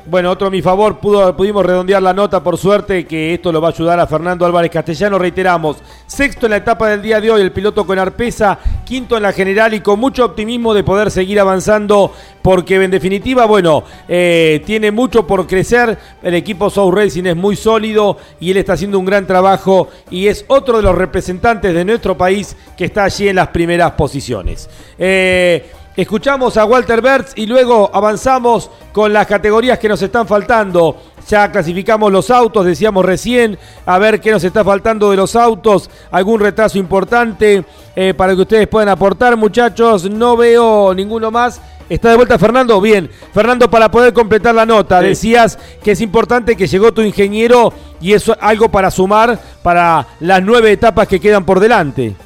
Bueno, 0.07 0.31
otro 0.31 0.47
a 0.49 0.51
mi 0.51 0.63
favor, 0.63 0.99
pudo, 0.99 1.37
pudimos 1.37 1.65
redondear 1.65 2.03
la 2.03 2.15
nota, 2.15 2.43
por 2.43 2.57
suerte, 2.57 3.07
que 3.07 3.35
esto 3.35 3.53
lo 3.53 3.61
va 3.61 3.69
a 3.69 3.73
ayudar 3.73 4.01
a 4.01 4.07
Fernando 4.07 4.47
Álvarez 4.47 4.71
Castellano. 4.71 5.19
Reiteramos, 5.19 5.77
sexto 6.07 6.47
en 6.47 6.51
la 6.51 6.57
etapa 6.57 6.89
del 6.89 7.03
día 7.03 7.21
de 7.21 7.31
hoy, 7.31 7.43
el 7.43 7.53
piloto 7.53 7.87
con 7.87 7.99
Arpesa, 7.99 8.59
quinto 8.85 9.17
en 9.17 9.23
la 9.23 9.33
general 9.33 9.75
y 9.75 9.81
con 9.81 10.01
mucho 10.01 10.25
optimismo 10.25 10.73
de 10.75 10.85
poder 10.85 11.11
seguir 11.11 11.39
avanzando, 11.39 12.13
porque 12.41 12.77
en 12.77 12.91
definitiva, 12.91 13.45
bueno, 13.45 13.85
eh, 14.09 14.63
tiene 14.65 14.91
mucho 14.91 15.27
por 15.27 15.47
crecer. 15.47 15.99
El 16.23 16.35
equipo 16.35 16.71
South 16.71 16.95
Racing 16.95 17.25
es 17.25 17.37
muy 17.37 17.55
sólido 17.55 18.17
y 18.41 18.51
él 18.51 18.57
está 18.57 18.73
haciendo 18.73 18.99
un 18.99 19.05
gran 19.05 19.27
trabajo 19.27 19.89
y 20.11 20.29
es 20.29 20.45
otro 20.49 20.79
de 20.79 20.83
los 20.83 20.95
representantes 20.95 21.75
de 21.75 21.85
nuestro 21.85 22.17
país 22.17 22.57
que 22.77 22.87
está 22.87 23.05
allí 23.05 23.29
en 23.29 23.37
las 23.37 23.49
primeras 23.49 23.93
posiciones. 23.93 24.69
Eh, 24.99 25.71
Escuchamos 26.01 26.57
a 26.57 26.65
Walter 26.65 27.03
Bertz 27.03 27.35
y 27.37 27.45
luego 27.45 27.91
avanzamos 27.93 28.71
con 28.91 29.13
las 29.13 29.27
categorías 29.27 29.79
que 29.79 29.87
nos 29.87 30.01
están 30.01 30.27
faltando. 30.27 30.97
Ya 31.29 31.53
clasificamos 31.53 32.11
los 32.11 32.31
autos, 32.31 32.65
decíamos 32.65 33.05
recién, 33.05 33.59
a 33.85 33.99
ver 33.99 34.19
qué 34.19 34.31
nos 34.31 34.43
está 34.43 34.65
faltando 34.65 35.11
de 35.11 35.19
los 35.19 35.37
autos, 35.37 35.91
algún 36.11 36.41
retraso 36.41 36.79
importante 36.79 37.67
eh, 37.95 38.15
para 38.15 38.35
que 38.35 38.41
ustedes 38.41 38.67
puedan 38.67 38.89
aportar, 38.89 39.37
muchachos. 39.37 40.09
No 40.09 40.39
veo 40.39 40.95
ninguno 40.95 41.31
más. 41.31 41.61
¿Está 41.91 42.09
de 42.09 42.17
vuelta 42.17 42.39
Fernando? 42.39 42.81
Bien. 42.81 43.11
Fernando, 43.35 43.69
para 43.69 43.91
poder 43.91 44.15
completar 44.15 44.55
la 44.55 44.65
nota, 44.65 45.03
decías 45.03 45.59
que 45.85 45.91
es 45.91 46.01
importante 46.01 46.57
que 46.57 46.67
llegó 46.67 46.95
tu 46.95 47.03
ingeniero 47.03 47.75
y 48.01 48.15
eso 48.15 48.35
algo 48.41 48.71
para 48.71 48.91
sumar 48.91 49.39
para 49.63 50.07
las 50.21 50.43
nueve 50.43 50.73
etapas 50.73 51.07
que 51.07 51.21
quedan 51.21 51.45
por 51.45 51.61
delante. 51.61 52.17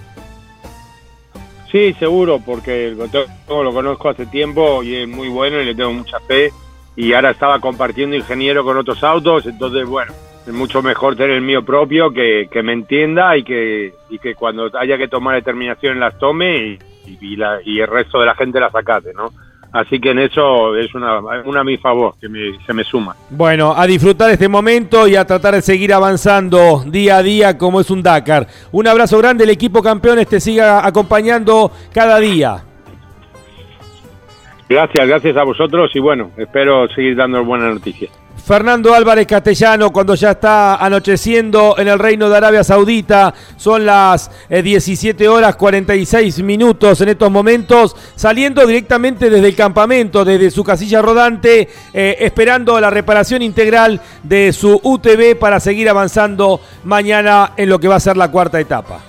Sí, 1.74 1.92
seguro, 1.98 2.38
porque 2.38 2.86
el 2.86 2.96
lo 3.48 3.72
conozco 3.72 4.08
hace 4.08 4.26
tiempo 4.26 4.84
y 4.84 4.94
es 4.94 5.08
muy 5.08 5.28
bueno 5.28 5.60
y 5.60 5.64
le 5.64 5.74
tengo 5.74 5.92
mucha 5.92 6.20
fe. 6.20 6.52
Y 6.94 7.12
ahora 7.14 7.32
estaba 7.32 7.58
compartiendo 7.58 8.14
ingeniero 8.14 8.62
con 8.62 8.76
otros 8.76 9.02
autos, 9.02 9.44
entonces, 9.46 9.84
bueno, 9.84 10.12
es 10.46 10.52
mucho 10.52 10.82
mejor 10.82 11.16
tener 11.16 11.32
el 11.32 11.42
mío 11.42 11.64
propio 11.64 12.12
que, 12.12 12.46
que 12.48 12.62
me 12.62 12.74
entienda 12.74 13.36
y 13.36 13.42
que, 13.42 13.92
y 14.08 14.20
que 14.20 14.36
cuando 14.36 14.70
haya 14.78 14.96
que 14.96 15.08
tomar 15.08 15.34
determinaciones 15.34 15.98
las 15.98 16.16
tome 16.16 16.78
y, 17.06 17.18
y, 17.20 17.34
la- 17.34 17.58
y 17.64 17.80
el 17.80 17.88
resto 17.88 18.20
de 18.20 18.26
la 18.26 18.36
gente 18.36 18.60
las 18.60 18.72
acate, 18.72 19.12
¿no? 19.12 19.32
Así 19.74 19.98
que 19.98 20.12
en 20.12 20.20
eso 20.20 20.76
es 20.76 20.94
una, 20.94 21.18
una 21.44 21.60
a 21.60 21.64
mi 21.64 21.76
favor, 21.78 22.14
que 22.20 22.28
me- 22.28 22.56
se 22.64 22.72
me 22.72 22.84
suma. 22.84 23.16
Bueno, 23.28 23.74
a 23.76 23.84
disfrutar 23.88 24.30
este 24.30 24.48
momento 24.48 25.08
y 25.08 25.16
a 25.16 25.26
tratar 25.26 25.54
de 25.54 25.62
seguir 25.62 25.92
avanzando 25.92 26.84
día 26.86 27.16
a 27.16 27.22
día 27.24 27.58
como 27.58 27.80
es 27.80 27.90
un 27.90 28.00
Dakar. 28.00 28.46
Un 28.70 28.86
abrazo 28.86 29.18
grande, 29.18 29.42
el 29.42 29.50
equipo 29.50 29.82
campeones 29.82 30.28
te 30.28 30.38
siga 30.38 30.86
acompañando 30.86 31.72
cada 31.92 32.20
día. 32.20 32.62
Gracias, 34.68 35.08
gracias 35.08 35.36
a 35.36 35.42
vosotros 35.42 35.90
y 35.94 35.98
bueno, 35.98 36.30
espero 36.36 36.88
seguir 36.94 37.16
dando 37.16 37.44
buenas 37.44 37.74
noticias. 37.74 38.10
Fernando 38.42 38.94
Álvarez 38.94 39.26
Castellano, 39.26 39.90
cuando 39.90 40.14
ya 40.14 40.32
está 40.32 40.76
anocheciendo 40.76 41.76
en 41.78 41.88
el 41.88 41.98
Reino 41.98 42.28
de 42.28 42.36
Arabia 42.36 42.62
Saudita, 42.62 43.32
son 43.56 43.86
las 43.86 44.30
eh, 44.50 44.62
17 44.62 45.26
horas 45.28 45.56
46 45.56 46.42
minutos 46.42 47.00
en 47.00 47.08
estos 47.08 47.30
momentos, 47.30 47.96
saliendo 48.16 48.66
directamente 48.66 49.30
desde 49.30 49.48
el 49.48 49.56
campamento, 49.56 50.24
desde 50.24 50.50
su 50.50 50.62
casilla 50.62 51.00
rodante, 51.00 51.68
eh, 51.92 52.16
esperando 52.20 52.78
la 52.80 52.90
reparación 52.90 53.40
integral 53.42 54.00
de 54.22 54.52
su 54.52 54.78
UTV 54.82 55.38
para 55.38 55.58
seguir 55.58 55.88
avanzando 55.88 56.60
mañana 56.84 57.52
en 57.56 57.68
lo 57.68 57.78
que 57.78 57.88
va 57.88 57.96
a 57.96 58.00
ser 58.00 58.16
la 58.16 58.30
cuarta 58.30 58.60
etapa. 58.60 59.00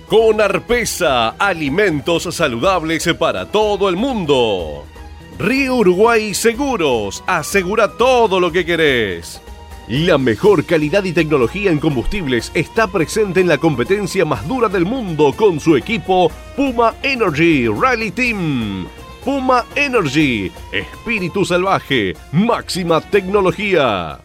Con 0.07 0.40
Arpesa, 0.40 1.31
alimentos 1.31 2.28
saludables 2.34 3.08
para 3.18 3.47
todo 3.47 3.89
el 3.89 3.97
mundo. 3.97 4.84
Río 5.39 5.76
Uruguay 5.76 6.34
Seguros, 6.34 7.24
asegura 7.26 7.97
todo 7.97 8.39
lo 8.39 8.52
que 8.52 8.66
querés. 8.66 9.40
La 9.91 10.19
mejor 10.19 10.65
calidad 10.67 11.02
y 11.02 11.12
tecnología 11.12 11.69
en 11.73 11.81
combustibles 11.81 12.52
está 12.55 12.86
presente 12.86 13.41
en 13.41 13.49
la 13.49 13.59
competencia 13.59 14.25
más 14.25 14.47
dura 14.47 14.69
del 14.69 14.85
mundo 14.85 15.33
con 15.36 15.59
su 15.59 15.77
equipo 15.77 16.31
Puma 16.55 16.94
Energy 17.02 17.67
Rally 17.67 18.12
Team. 18.12 18.86
Puma 19.25 19.65
Energy, 19.75 20.52
espíritu 20.70 21.44
salvaje, 21.44 22.15
máxima 22.31 23.01
tecnología. 23.01 24.20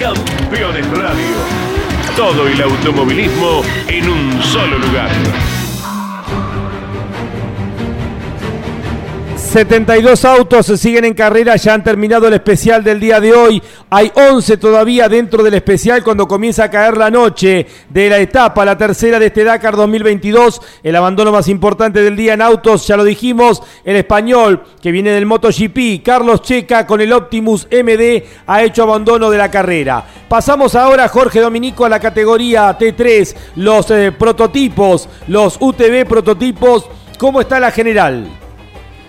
Campeones 0.00 0.90
Radio. 0.90 1.36
Todo 2.16 2.48
el 2.48 2.60
automovilismo 2.60 3.62
en 3.86 4.08
un 4.08 4.42
solo 4.42 4.80
lugar. 4.80 5.12
72 9.48 10.26
autos 10.26 10.66
siguen 10.66 11.06
en 11.06 11.14
carrera, 11.14 11.56
ya 11.56 11.72
han 11.72 11.82
terminado 11.82 12.28
el 12.28 12.34
especial 12.34 12.84
del 12.84 13.00
día 13.00 13.18
de 13.18 13.32
hoy. 13.32 13.62
Hay 13.88 14.12
11 14.14 14.58
todavía 14.58 15.08
dentro 15.08 15.42
del 15.42 15.54
especial 15.54 16.04
cuando 16.04 16.28
comienza 16.28 16.64
a 16.64 16.70
caer 16.70 16.98
la 16.98 17.10
noche 17.10 17.66
de 17.88 18.10
la 18.10 18.18
etapa, 18.18 18.66
la 18.66 18.76
tercera 18.76 19.18
de 19.18 19.26
este 19.26 19.44
Dakar 19.44 19.74
2022. 19.74 20.60
El 20.82 20.94
abandono 20.94 21.32
más 21.32 21.48
importante 21.48 22.02
del 22.02 22.14
día 22.14 22.34
en 22.34 22.42
autos, 22.42 22.86
ya 22.86 22.98
lo 22.98 23.04
dijimos, 23.04 23.62
el 23.84 23.96
español 23.96 24.64
que 24.82 24.92
viene 24.92 25.12
del 25.12 25.24
MotoGP, 25.24 26.04
Carlos 26.04 26.42
Checa 26.42 26.86
con 26.86 27.00
el 27.00 27.10
Optimus 27.14 27.68
MD 27.70 28.24
ha 28.46 28.62
hecho 28.62 28.82
abandono 28.82 29.30
de 29.30 29.38
la 29.38 29.50
carrera. 29.50 30.04
Pasamos 30.28 30.74
ahora, 30.74 31.08
Jorge 31.08 31.40
Dominico, 31.40 31.86
a 31.86 31.88
la 31.88 32.00
categoría 32.00 32.78
T3, 32.78 33.34
los 33.56 33.90
eh, 33.92 34.12
prototipos, 34.12 35.08
los 35.26 35.56
UTV 35.58 36.06
prototipos. 36.06 36.84
¿Cómo 37.18 37.40
está 37.40 37.58
la 37.58 37.70
general? 37.70 38.37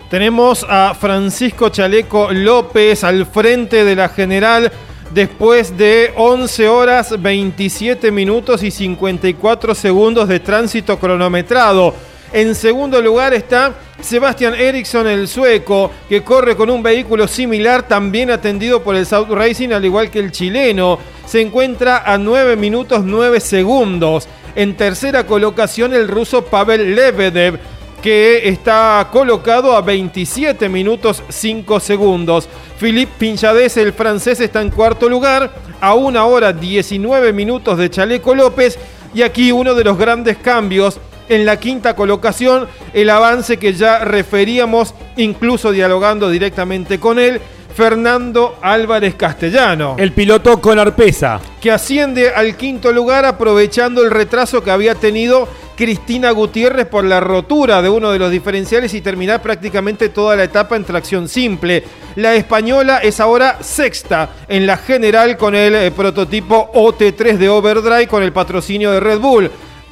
Tenemos 0.09 0.65
a 0.67 0.95
Francisco 0.99 1.69
Chaleco 1.69 2.29
López 2.31 3.03
al 3.03 3.27
frente 3.27 3.85
de 3.85 3.95
la 3.95 4.09
general 4.09 4.71
después 5.13 5.77
de 5.77 6.13
11 6.15 6.67
horas 6.67 7.21
27 7.21 8.09
minutos 8.09 8.63
y 8.63 8.71
54 8.71 9.75
segundos 9.75 10.27
de 10.27 10.39
tránsito 10.39 10.97
cronometrado. 10.97 11.93
En 12.33 12.55
segundo 12.55 12.99
lugar 13.03 13.35
está 13.35 13.75
Sebastian 14.01 14.55
Eriksson, 14.55 15.05
el 15.05 15.27
sueco, 15.27 15.91
que 16.09 16.23
corre 16.23 16.55
con 16.55 16.71
un 16.71 16.81
vehículo 16.81 17.27
similar, 17.27 17.87
también 17.87 18.31
atendido 18.31 18.81
por 18.81 18.95
el 18.95 19.05
South 19.05 19.29
Racing, 19.29 19.69
al 19.69 19.85
igual 19.85 20.09
que 20.09 20.19
el 20.19 20.31
chileno. 20.31 20.97
Se 21.27 21.39
encuentra 21.39 22.03
a 22.11 22.17
9 22.17 22.55
minutos 22.55 23.03
9 23.03 23.39
segundos. 23.39 24.27
En 24.55 24.75
tercera 24.75 25.27
colocación 25.27 25.93
el 25.93 26.07
ruso 26.07 26.45
Pavel 26.45 26.95
Lebedev 26.95 27.59
que 28.01 28.47
está 28.49 29.07
colocado 29.11 29.75
a 29.75 29.81
27 29.81 30.69
minutos 30.69 31.23
5 31.29 31.79
segundos. 31.79 32.47
Philippe 32.79 33.11
Pinchades, 33.17 33.77
el 33.77 33.93
francés, 33.93 34.39
está 34.39 34.61
en 34.61 34.69
cuarto 34.69 35.09
lugar, 35.09 35.51
a 35.81 35.93
una 35.93 36.25
hora 36.25 36.53
19 36.53 37.33
minutos 37.33 37.77
de 37.77 37.89
Chaleco 37.89 38.33
López. 38.35 38.79
Y 39.13 39.21
aquí 39.21 39.51
uno 39.51 39.73
de 39.73 39.83
los 39.83 39.97
grandes 39.97 40.37
cambios 40.37 40.99
en 41.29 41.45
la 41.45 41.59
quinta 41.59 41.95
colocación, 41.95 42.67
el 42.93 43.09
avance 43.09 43.57
que 43.57 43.73
ya 43.73 43.99
referíamos, 43.99 44.93
incluso 45.15 45.71
dialogando 45.71 46.29
directamente 46.29 46.99
con 46.99 47.19
él, 47.19 47.39
Fernando 47.75 48.57
Álvarez 48.61 49.15
Castellano. 49.15 49.95
El 49.97 50.11
piloto 50.11 50.59
con 50.59 50.79
arpesa. 50.79 51.39
Que 51.61 51.71
asciende 51.71 52.29
al 52.29 52.57
quinto 52.57 52.91
lugar 52.91 53.25
aprovechando 53.25 54.03
el 54.03 54.11
retraso 54.11 54.63
que 54.63 54.71
había 54.71 54.95
tenido 54.95 55.47
Cristina 55.79 56.31
Gutiérrez 56.31 56.87
por 56.87 57.05
la 57.05 57.21
rotura 57.21 57.81
de 57.81 57.87
uno 57.87 58.11
de 58.11 58.19
los 58.19 58.29
diferenciales 58.29 58.93
y 58.93 58.99
terminar 58.99 59.41
prácticamente 59.41 60.09
toda 60.09 60.35
la 60.35 60.43
etapa 60.43 60.75
en 60.75 60.83
tracción 60.83 61.29
simple. 61.29 61.85
La 62.17 62.35
española 62.35 62.97
es 62.97 63.21
ahora 63.21 63.59
sexta 63.63 64.29
en 64.49 64.67
la 64.67 64.75
general 64.75 65.37
con 65.37 65.55
el 65.55 65.73
eh, 65.73 65.91
prototipo 65.91 66.69
OT3 66.73 67.37
de 67.37 67.47
Overdrive 67.47 68.09
con 68.09 68.23
el 68.23 68.33
patrocinio 68.33 68.91
de 68.91 68.99
Red 68.99 69.19
Bull. 69.19 69.49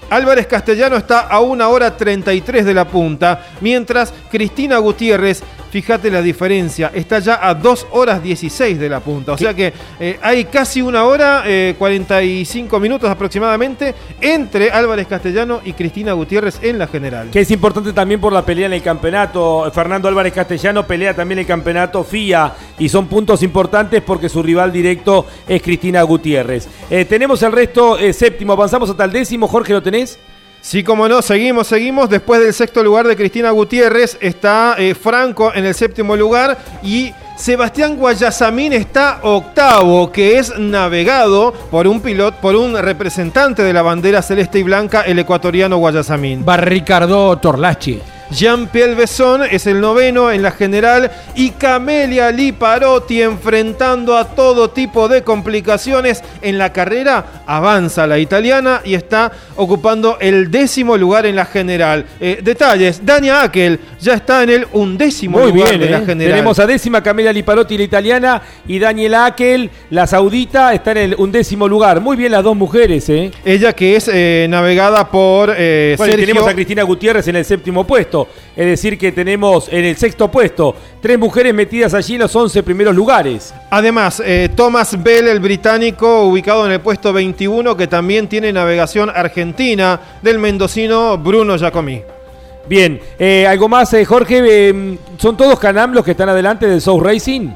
Álvarez 0.09 0.47
Castellano 0.47 0.97
está 0.97 1.21
a 1.21 1.39
una 1.39 1.69
hora 1.69 1.95
33 1.95 2.65
de 2.65 2.73
la 2.73 2.85
punta, 2.85 3.47
mientras 3.61 4.13
Cristina 4.29 4.79
Gutiérrez 4.79 5.41
Fíjate 5.69 6.09
la 6.09 6.21
diferencia, 6.21 6.91
está 6.93 7.19
ya 7.19 7.39
a 7.45 7.53
2 7.53 7.87
horas 7.91 8.23
16 8.23 8.79
de 8.79 8.89
la 8.89 8.99
punta. 8.99 9.33
O 9.33 9.37
sea 9.37 9.53
que 9.53 9.73
eh, 9.99 10.17
hay 10.21 10.45
casi 10.45 10.81
una 10.81 11.03
hora, 11.05 11.43
45 11.77 12.77
eh, 12.77 12.79
minutos 12.79 13.09
aproximadamente, 13.09 13.93
entre 14.21 14.71
Álvarez 14.71 15.07
Castellano 15.07 15.61
y 15.63 15.73
Cristina 15.73 16.13
Gutiérrez 16.13 16.59
en 16.61 16.79
la 16.79 16.87
general. 16.87 17.29
Que 17.31 17.41
es 17.41 17.51
importante 17.51 17.91
también 17.93 18.21
por 18.21 18.31
la 18.31 18.45
pelea 18.45 18.67
en 18.67 18.73
el 18.73 18.81
campeonato. 18.81 19.69
Fernando 19.73 20.07
Álvarez 20.07 20.33
Castellano 20.33 20.87
pelea 20.87 21.13
también 21.13 21.39
el 21.39 21.45
campeonato 21.45 22.03
FIA 22.03 22.53
y 22.79 22.87
son 22.87 23.07
puntos 23.07 23.43
importantes 23.43 24.01
porque 24.01 24.29
su 24.29 24.41
rival 24.41 24.71
directo 24.71 25.25
es 25.47 25.61
Cristina 25.61 26.01
Gutiérrez. 26.03 26.67
Eh, 26.89 27.05
tenemos 27.05 27.43
el 27.43 27.51
resto 27.51 27.97
séptimo, 28.13 28.53
avanzamos 28.53 28.89
hasta 28.89 29.03
el 29.03 29.11
décimo. 29.11 29.47
Jorge, 29.47 29.73
¿lo 29.73 29.83
tenés? 29.83 30.17
Sí, 30.67 30.83
como 30.83 31.07
no, 31.07 31.21
seguimos, 31.21 31.67
seguimos. 31.67 32.09
Después 32.09 32.41
del 32.41 32.53
sexto 32.53 32.83
lugar 32.83 33.07
de 33.07 33.15
Cristina 33.15 33.51
Gutiérrez 33.51 34.17
está 34.19 34.75
eh, 34.77 34.95
Franco 34.95 35.53
en 35.55 35.65
el 35.65 35.73
séptimo 35.73 36.13
lugar 36.17 36.57
y 36.83 37.13
Sebastián 37.37 37.95
Guayasamín 37.95 38.73
está 38.73 39.19
octavo, 39.21 40.11
que 40.11 40.37
es 40.37 40.59
navegado 40.59 41.53
por 41.71 41.87
un 41.87 42.01
piloto, 42.01 42.35
por 42.41 42.57
un 42.57 42.77
representante 42.77 43.63
de 43.63 43.71
la 43.71 43.81
bandera 43.81 44.21
celeste 44.21 44.59
y 44.59 44.63
blanca, 44.63 45.03
el 45.03 45.19
ecuatoriano 45.19 45.77
Guayasamín. 45.77 46.43
Va 46.45 46.57
Ricardo 46.57 47.37
Torlachi. 47.37 48.01
Jean-Pierre 48.29 48.95
Besson 48.95 49.43
es 49.49 49.67
el 49.67 49.79
noveno 49.79 50.31
en 50.31 50.41
la 50.41 50.51
general 50.51 51.09
y 51.35 51.51
Camelia 51.51 52.31
Liparotti 52.31 53.21
enfrentando 53.21 54.17
a 54.17 54.25
todo 54.25 54.69
tipo 54.69 55.07
de 55.07 55.23
complicaciones 55.23 56.23
en 56.41 56.57
la 56.57 56.73
carrera 56.73 57.43
avanza 57.45 58.05
la 58.05 58.19
italiana 58.19 58.81
y 58.83 58.95
está 58.95 59.31
ocupando 59.55 60.17
el 60.19 60.51
décimo 60.51 60.97
lugar 60.97 61.25
en 61.25 61.35
la 61.35 61.45
general. 61.45 62.05
Eh, 62.19 62.39
detalles, 62.43 63.05
Dania 63.05 63.43
Akel 63.43 63.79
ya 63.99 64.15
está 64.15 64.43
en 64.43 64.49
el 64.49 64.67
undécimo 64.73 65.39
lugar 65.39 65.79
de 65.79 65.89
la 65.89 65.99
eh. 65.99 66.05
general. 66.05 66.33
Tenemos 66.33 66.59
a 66.59 66.67
décima 66.67 67.01
Camelia 67.01 67.31
Liparotti 67.31 67.77
la 67.77 67.83
italiana 67.83 68.41
y 68.67 68.77
Daniela 68.77 69.27
Akel 69.27 69.69
la 69.89 70.05
saudita 70.05 70.73
está 70.73 70.91
en 70.91 70.97
el 70.97 71.15
undécimo 71.17 71.67
lugar. 71.67 72.01
Muy 72.01 72.17
bien 72.17 72.33
las 72.33 72.43
dos 72.43 72.55
mujeres, 72.55 73.07
¿eh? 73.09 73.31
Ella 73.45 73.73
que 73.73 73.95
es 73.95 74.07
navegada 74.49 75.09
por 75.09 75.47
bueno, 75.47 76.15
tenemos 76.15 76.47
a 76.47 76.53
Cristina 76.53 76.83
Gutiérrez 76.83 77.27
en 77.27 77.37
el 77.37 77.45
séptimo 77.45 77.85
puesto. 77.85 78.16
Es 78.55 78.65
decir, 78.65 78.97
que 78.97 79.11
tenemos 79.11 79.67
en 79.69 79.85
el 79.85 79.97
sexto 79.97 80.29
puesto 80.29 80.75
tres 81.01 81.19
mujeres 81.19 81.53
metidas 81.53 81.93
allí 81.93 82.15
en 82.15 82.21
los 82.21 82.35
11 82.35 82.63
primeros 82.63 82.95
lugares. 82.95 83.53
Además, 83.69 84.21
eh, 84.25 84.49
Thomas 84.55 85.01
Bell, 85.03 85.27
el 85.27 85.39
británico, 85.39 86.23
ubicado 86.23 86.65
en 86.65 86.71
el 86.71 86.79
puesto 86.79 87.13
21, 87.13 87.75
que 87.77 87.87
también 87.87 88.27
tiene 88.27 88.51
navegación 88.53 89.09
argentina, 89.09 89.99
del 90.21 90.39
mendocino 90.39 91.17
Bruno 91.17 91.57
Giacomi. 91.57 92.01
Bien, 92.67 92.99
eh, 93.19 93.45
¿algo 93.47 93.69
más, 93.69 93.93
eh, 93.93 94.03
Jorge? 94.05 94.97
¿Son 95.17 95.37
todos 95.37 95.59
Canam 95.59 95.93
los 95.93 96.03
que 96.03 96.11
están 96.11 96.29
adelante 96.29 96.67
del 96.67 96.81
South 96.81 97.01
Racing? 97.03 97.49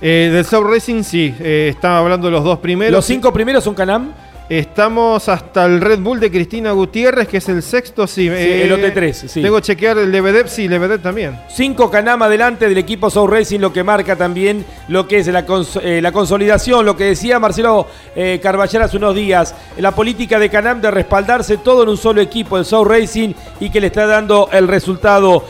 del 0.00 0.46
South 0.46 0.64
Racing 0.66 1.02
sí, 1.02 1.34
estaba 1.38 1.98
hablando 1.98 2.28
de 2.28 2.32
los 2.32 2.42
dos 2.42 2.58
primeros. 2.58 2.90
¿Los 2.90 3.04
cinco 3.04 3.34
primeros 3.34 3.62
son 3.62 3.74
Canam? 3.74 4.14
Estamos 4.50 5.28
hasta 5.28 5.64
el 5.64 5.80
Red 5.80 6.00
Bull 6.00 6.18
de 6.18 6.28
Cristina 6.28 6.72
Gutiérrez, 6.72 7.28
que 7.28 7.36
es 7.36 7.48
el 7.48 7.62
sexto, 7.62 8.08
sí. 8.08 8.26
el 8.26 8.34
eh, 8.34 8.92
OT3, 8.92 9.12
sí. 9.28 9.42
Tengo 9.42 9.54
que 9.54 9.62
chequear 9.62 9.96
el 9.98 10.10
Lebedev, 10.10 10.48
sí, 10.48 10.66
Lebedev 10.66 11.00
también. 11.00 11.38
Cinco 11.48 11.88
Canam 11.88 12.20
adelante 12.20 12.68
del 12.68 12.76
equipo 12.76 13.10
Soul 13.10 13.30
Racing, 13.30 13.60
lo 13.60 13.72
que 13.72 13.84
marca 13.84 14.16
también 14.16 14.64
lo 14.88 15.06
que 15.06 15.18
es 15.18 15.28
la, 15.28 15.44
eh, 15.82 16.00
la 16.02 16.10
consolidación, 16.10 16.84
lo 16.84 16.96
que 16.96 17.04
decía 17.04 17.38
Marcelo 17.38 17.86
eh, 18.16 18.40
Carballar 18.42 18.82
hace 18.82 18.96
unos 18.96 19.14
días, 19.14 19.54
la 19.78 19.92
política 19.92 20.40
de 20.40 20.50
Canam 20.50 20.80
de 20.80 20.90
respaldarse 20.90 21.58
todo 21.58 21.84
en 21.84 21.90
un 21.90 21.96
solo 21.96 22.20
equipo, 22.20 22.58
el 22.58 22.64
Soul 22.64 22.88
Racing, 22.88 23.32
y 23.60 23.70
que 23.70 23.80
le 23.80 23.86
está 23.86 24.06
dando 24.06 24.48
el 24.50 24.66
resultado 24.66 25.44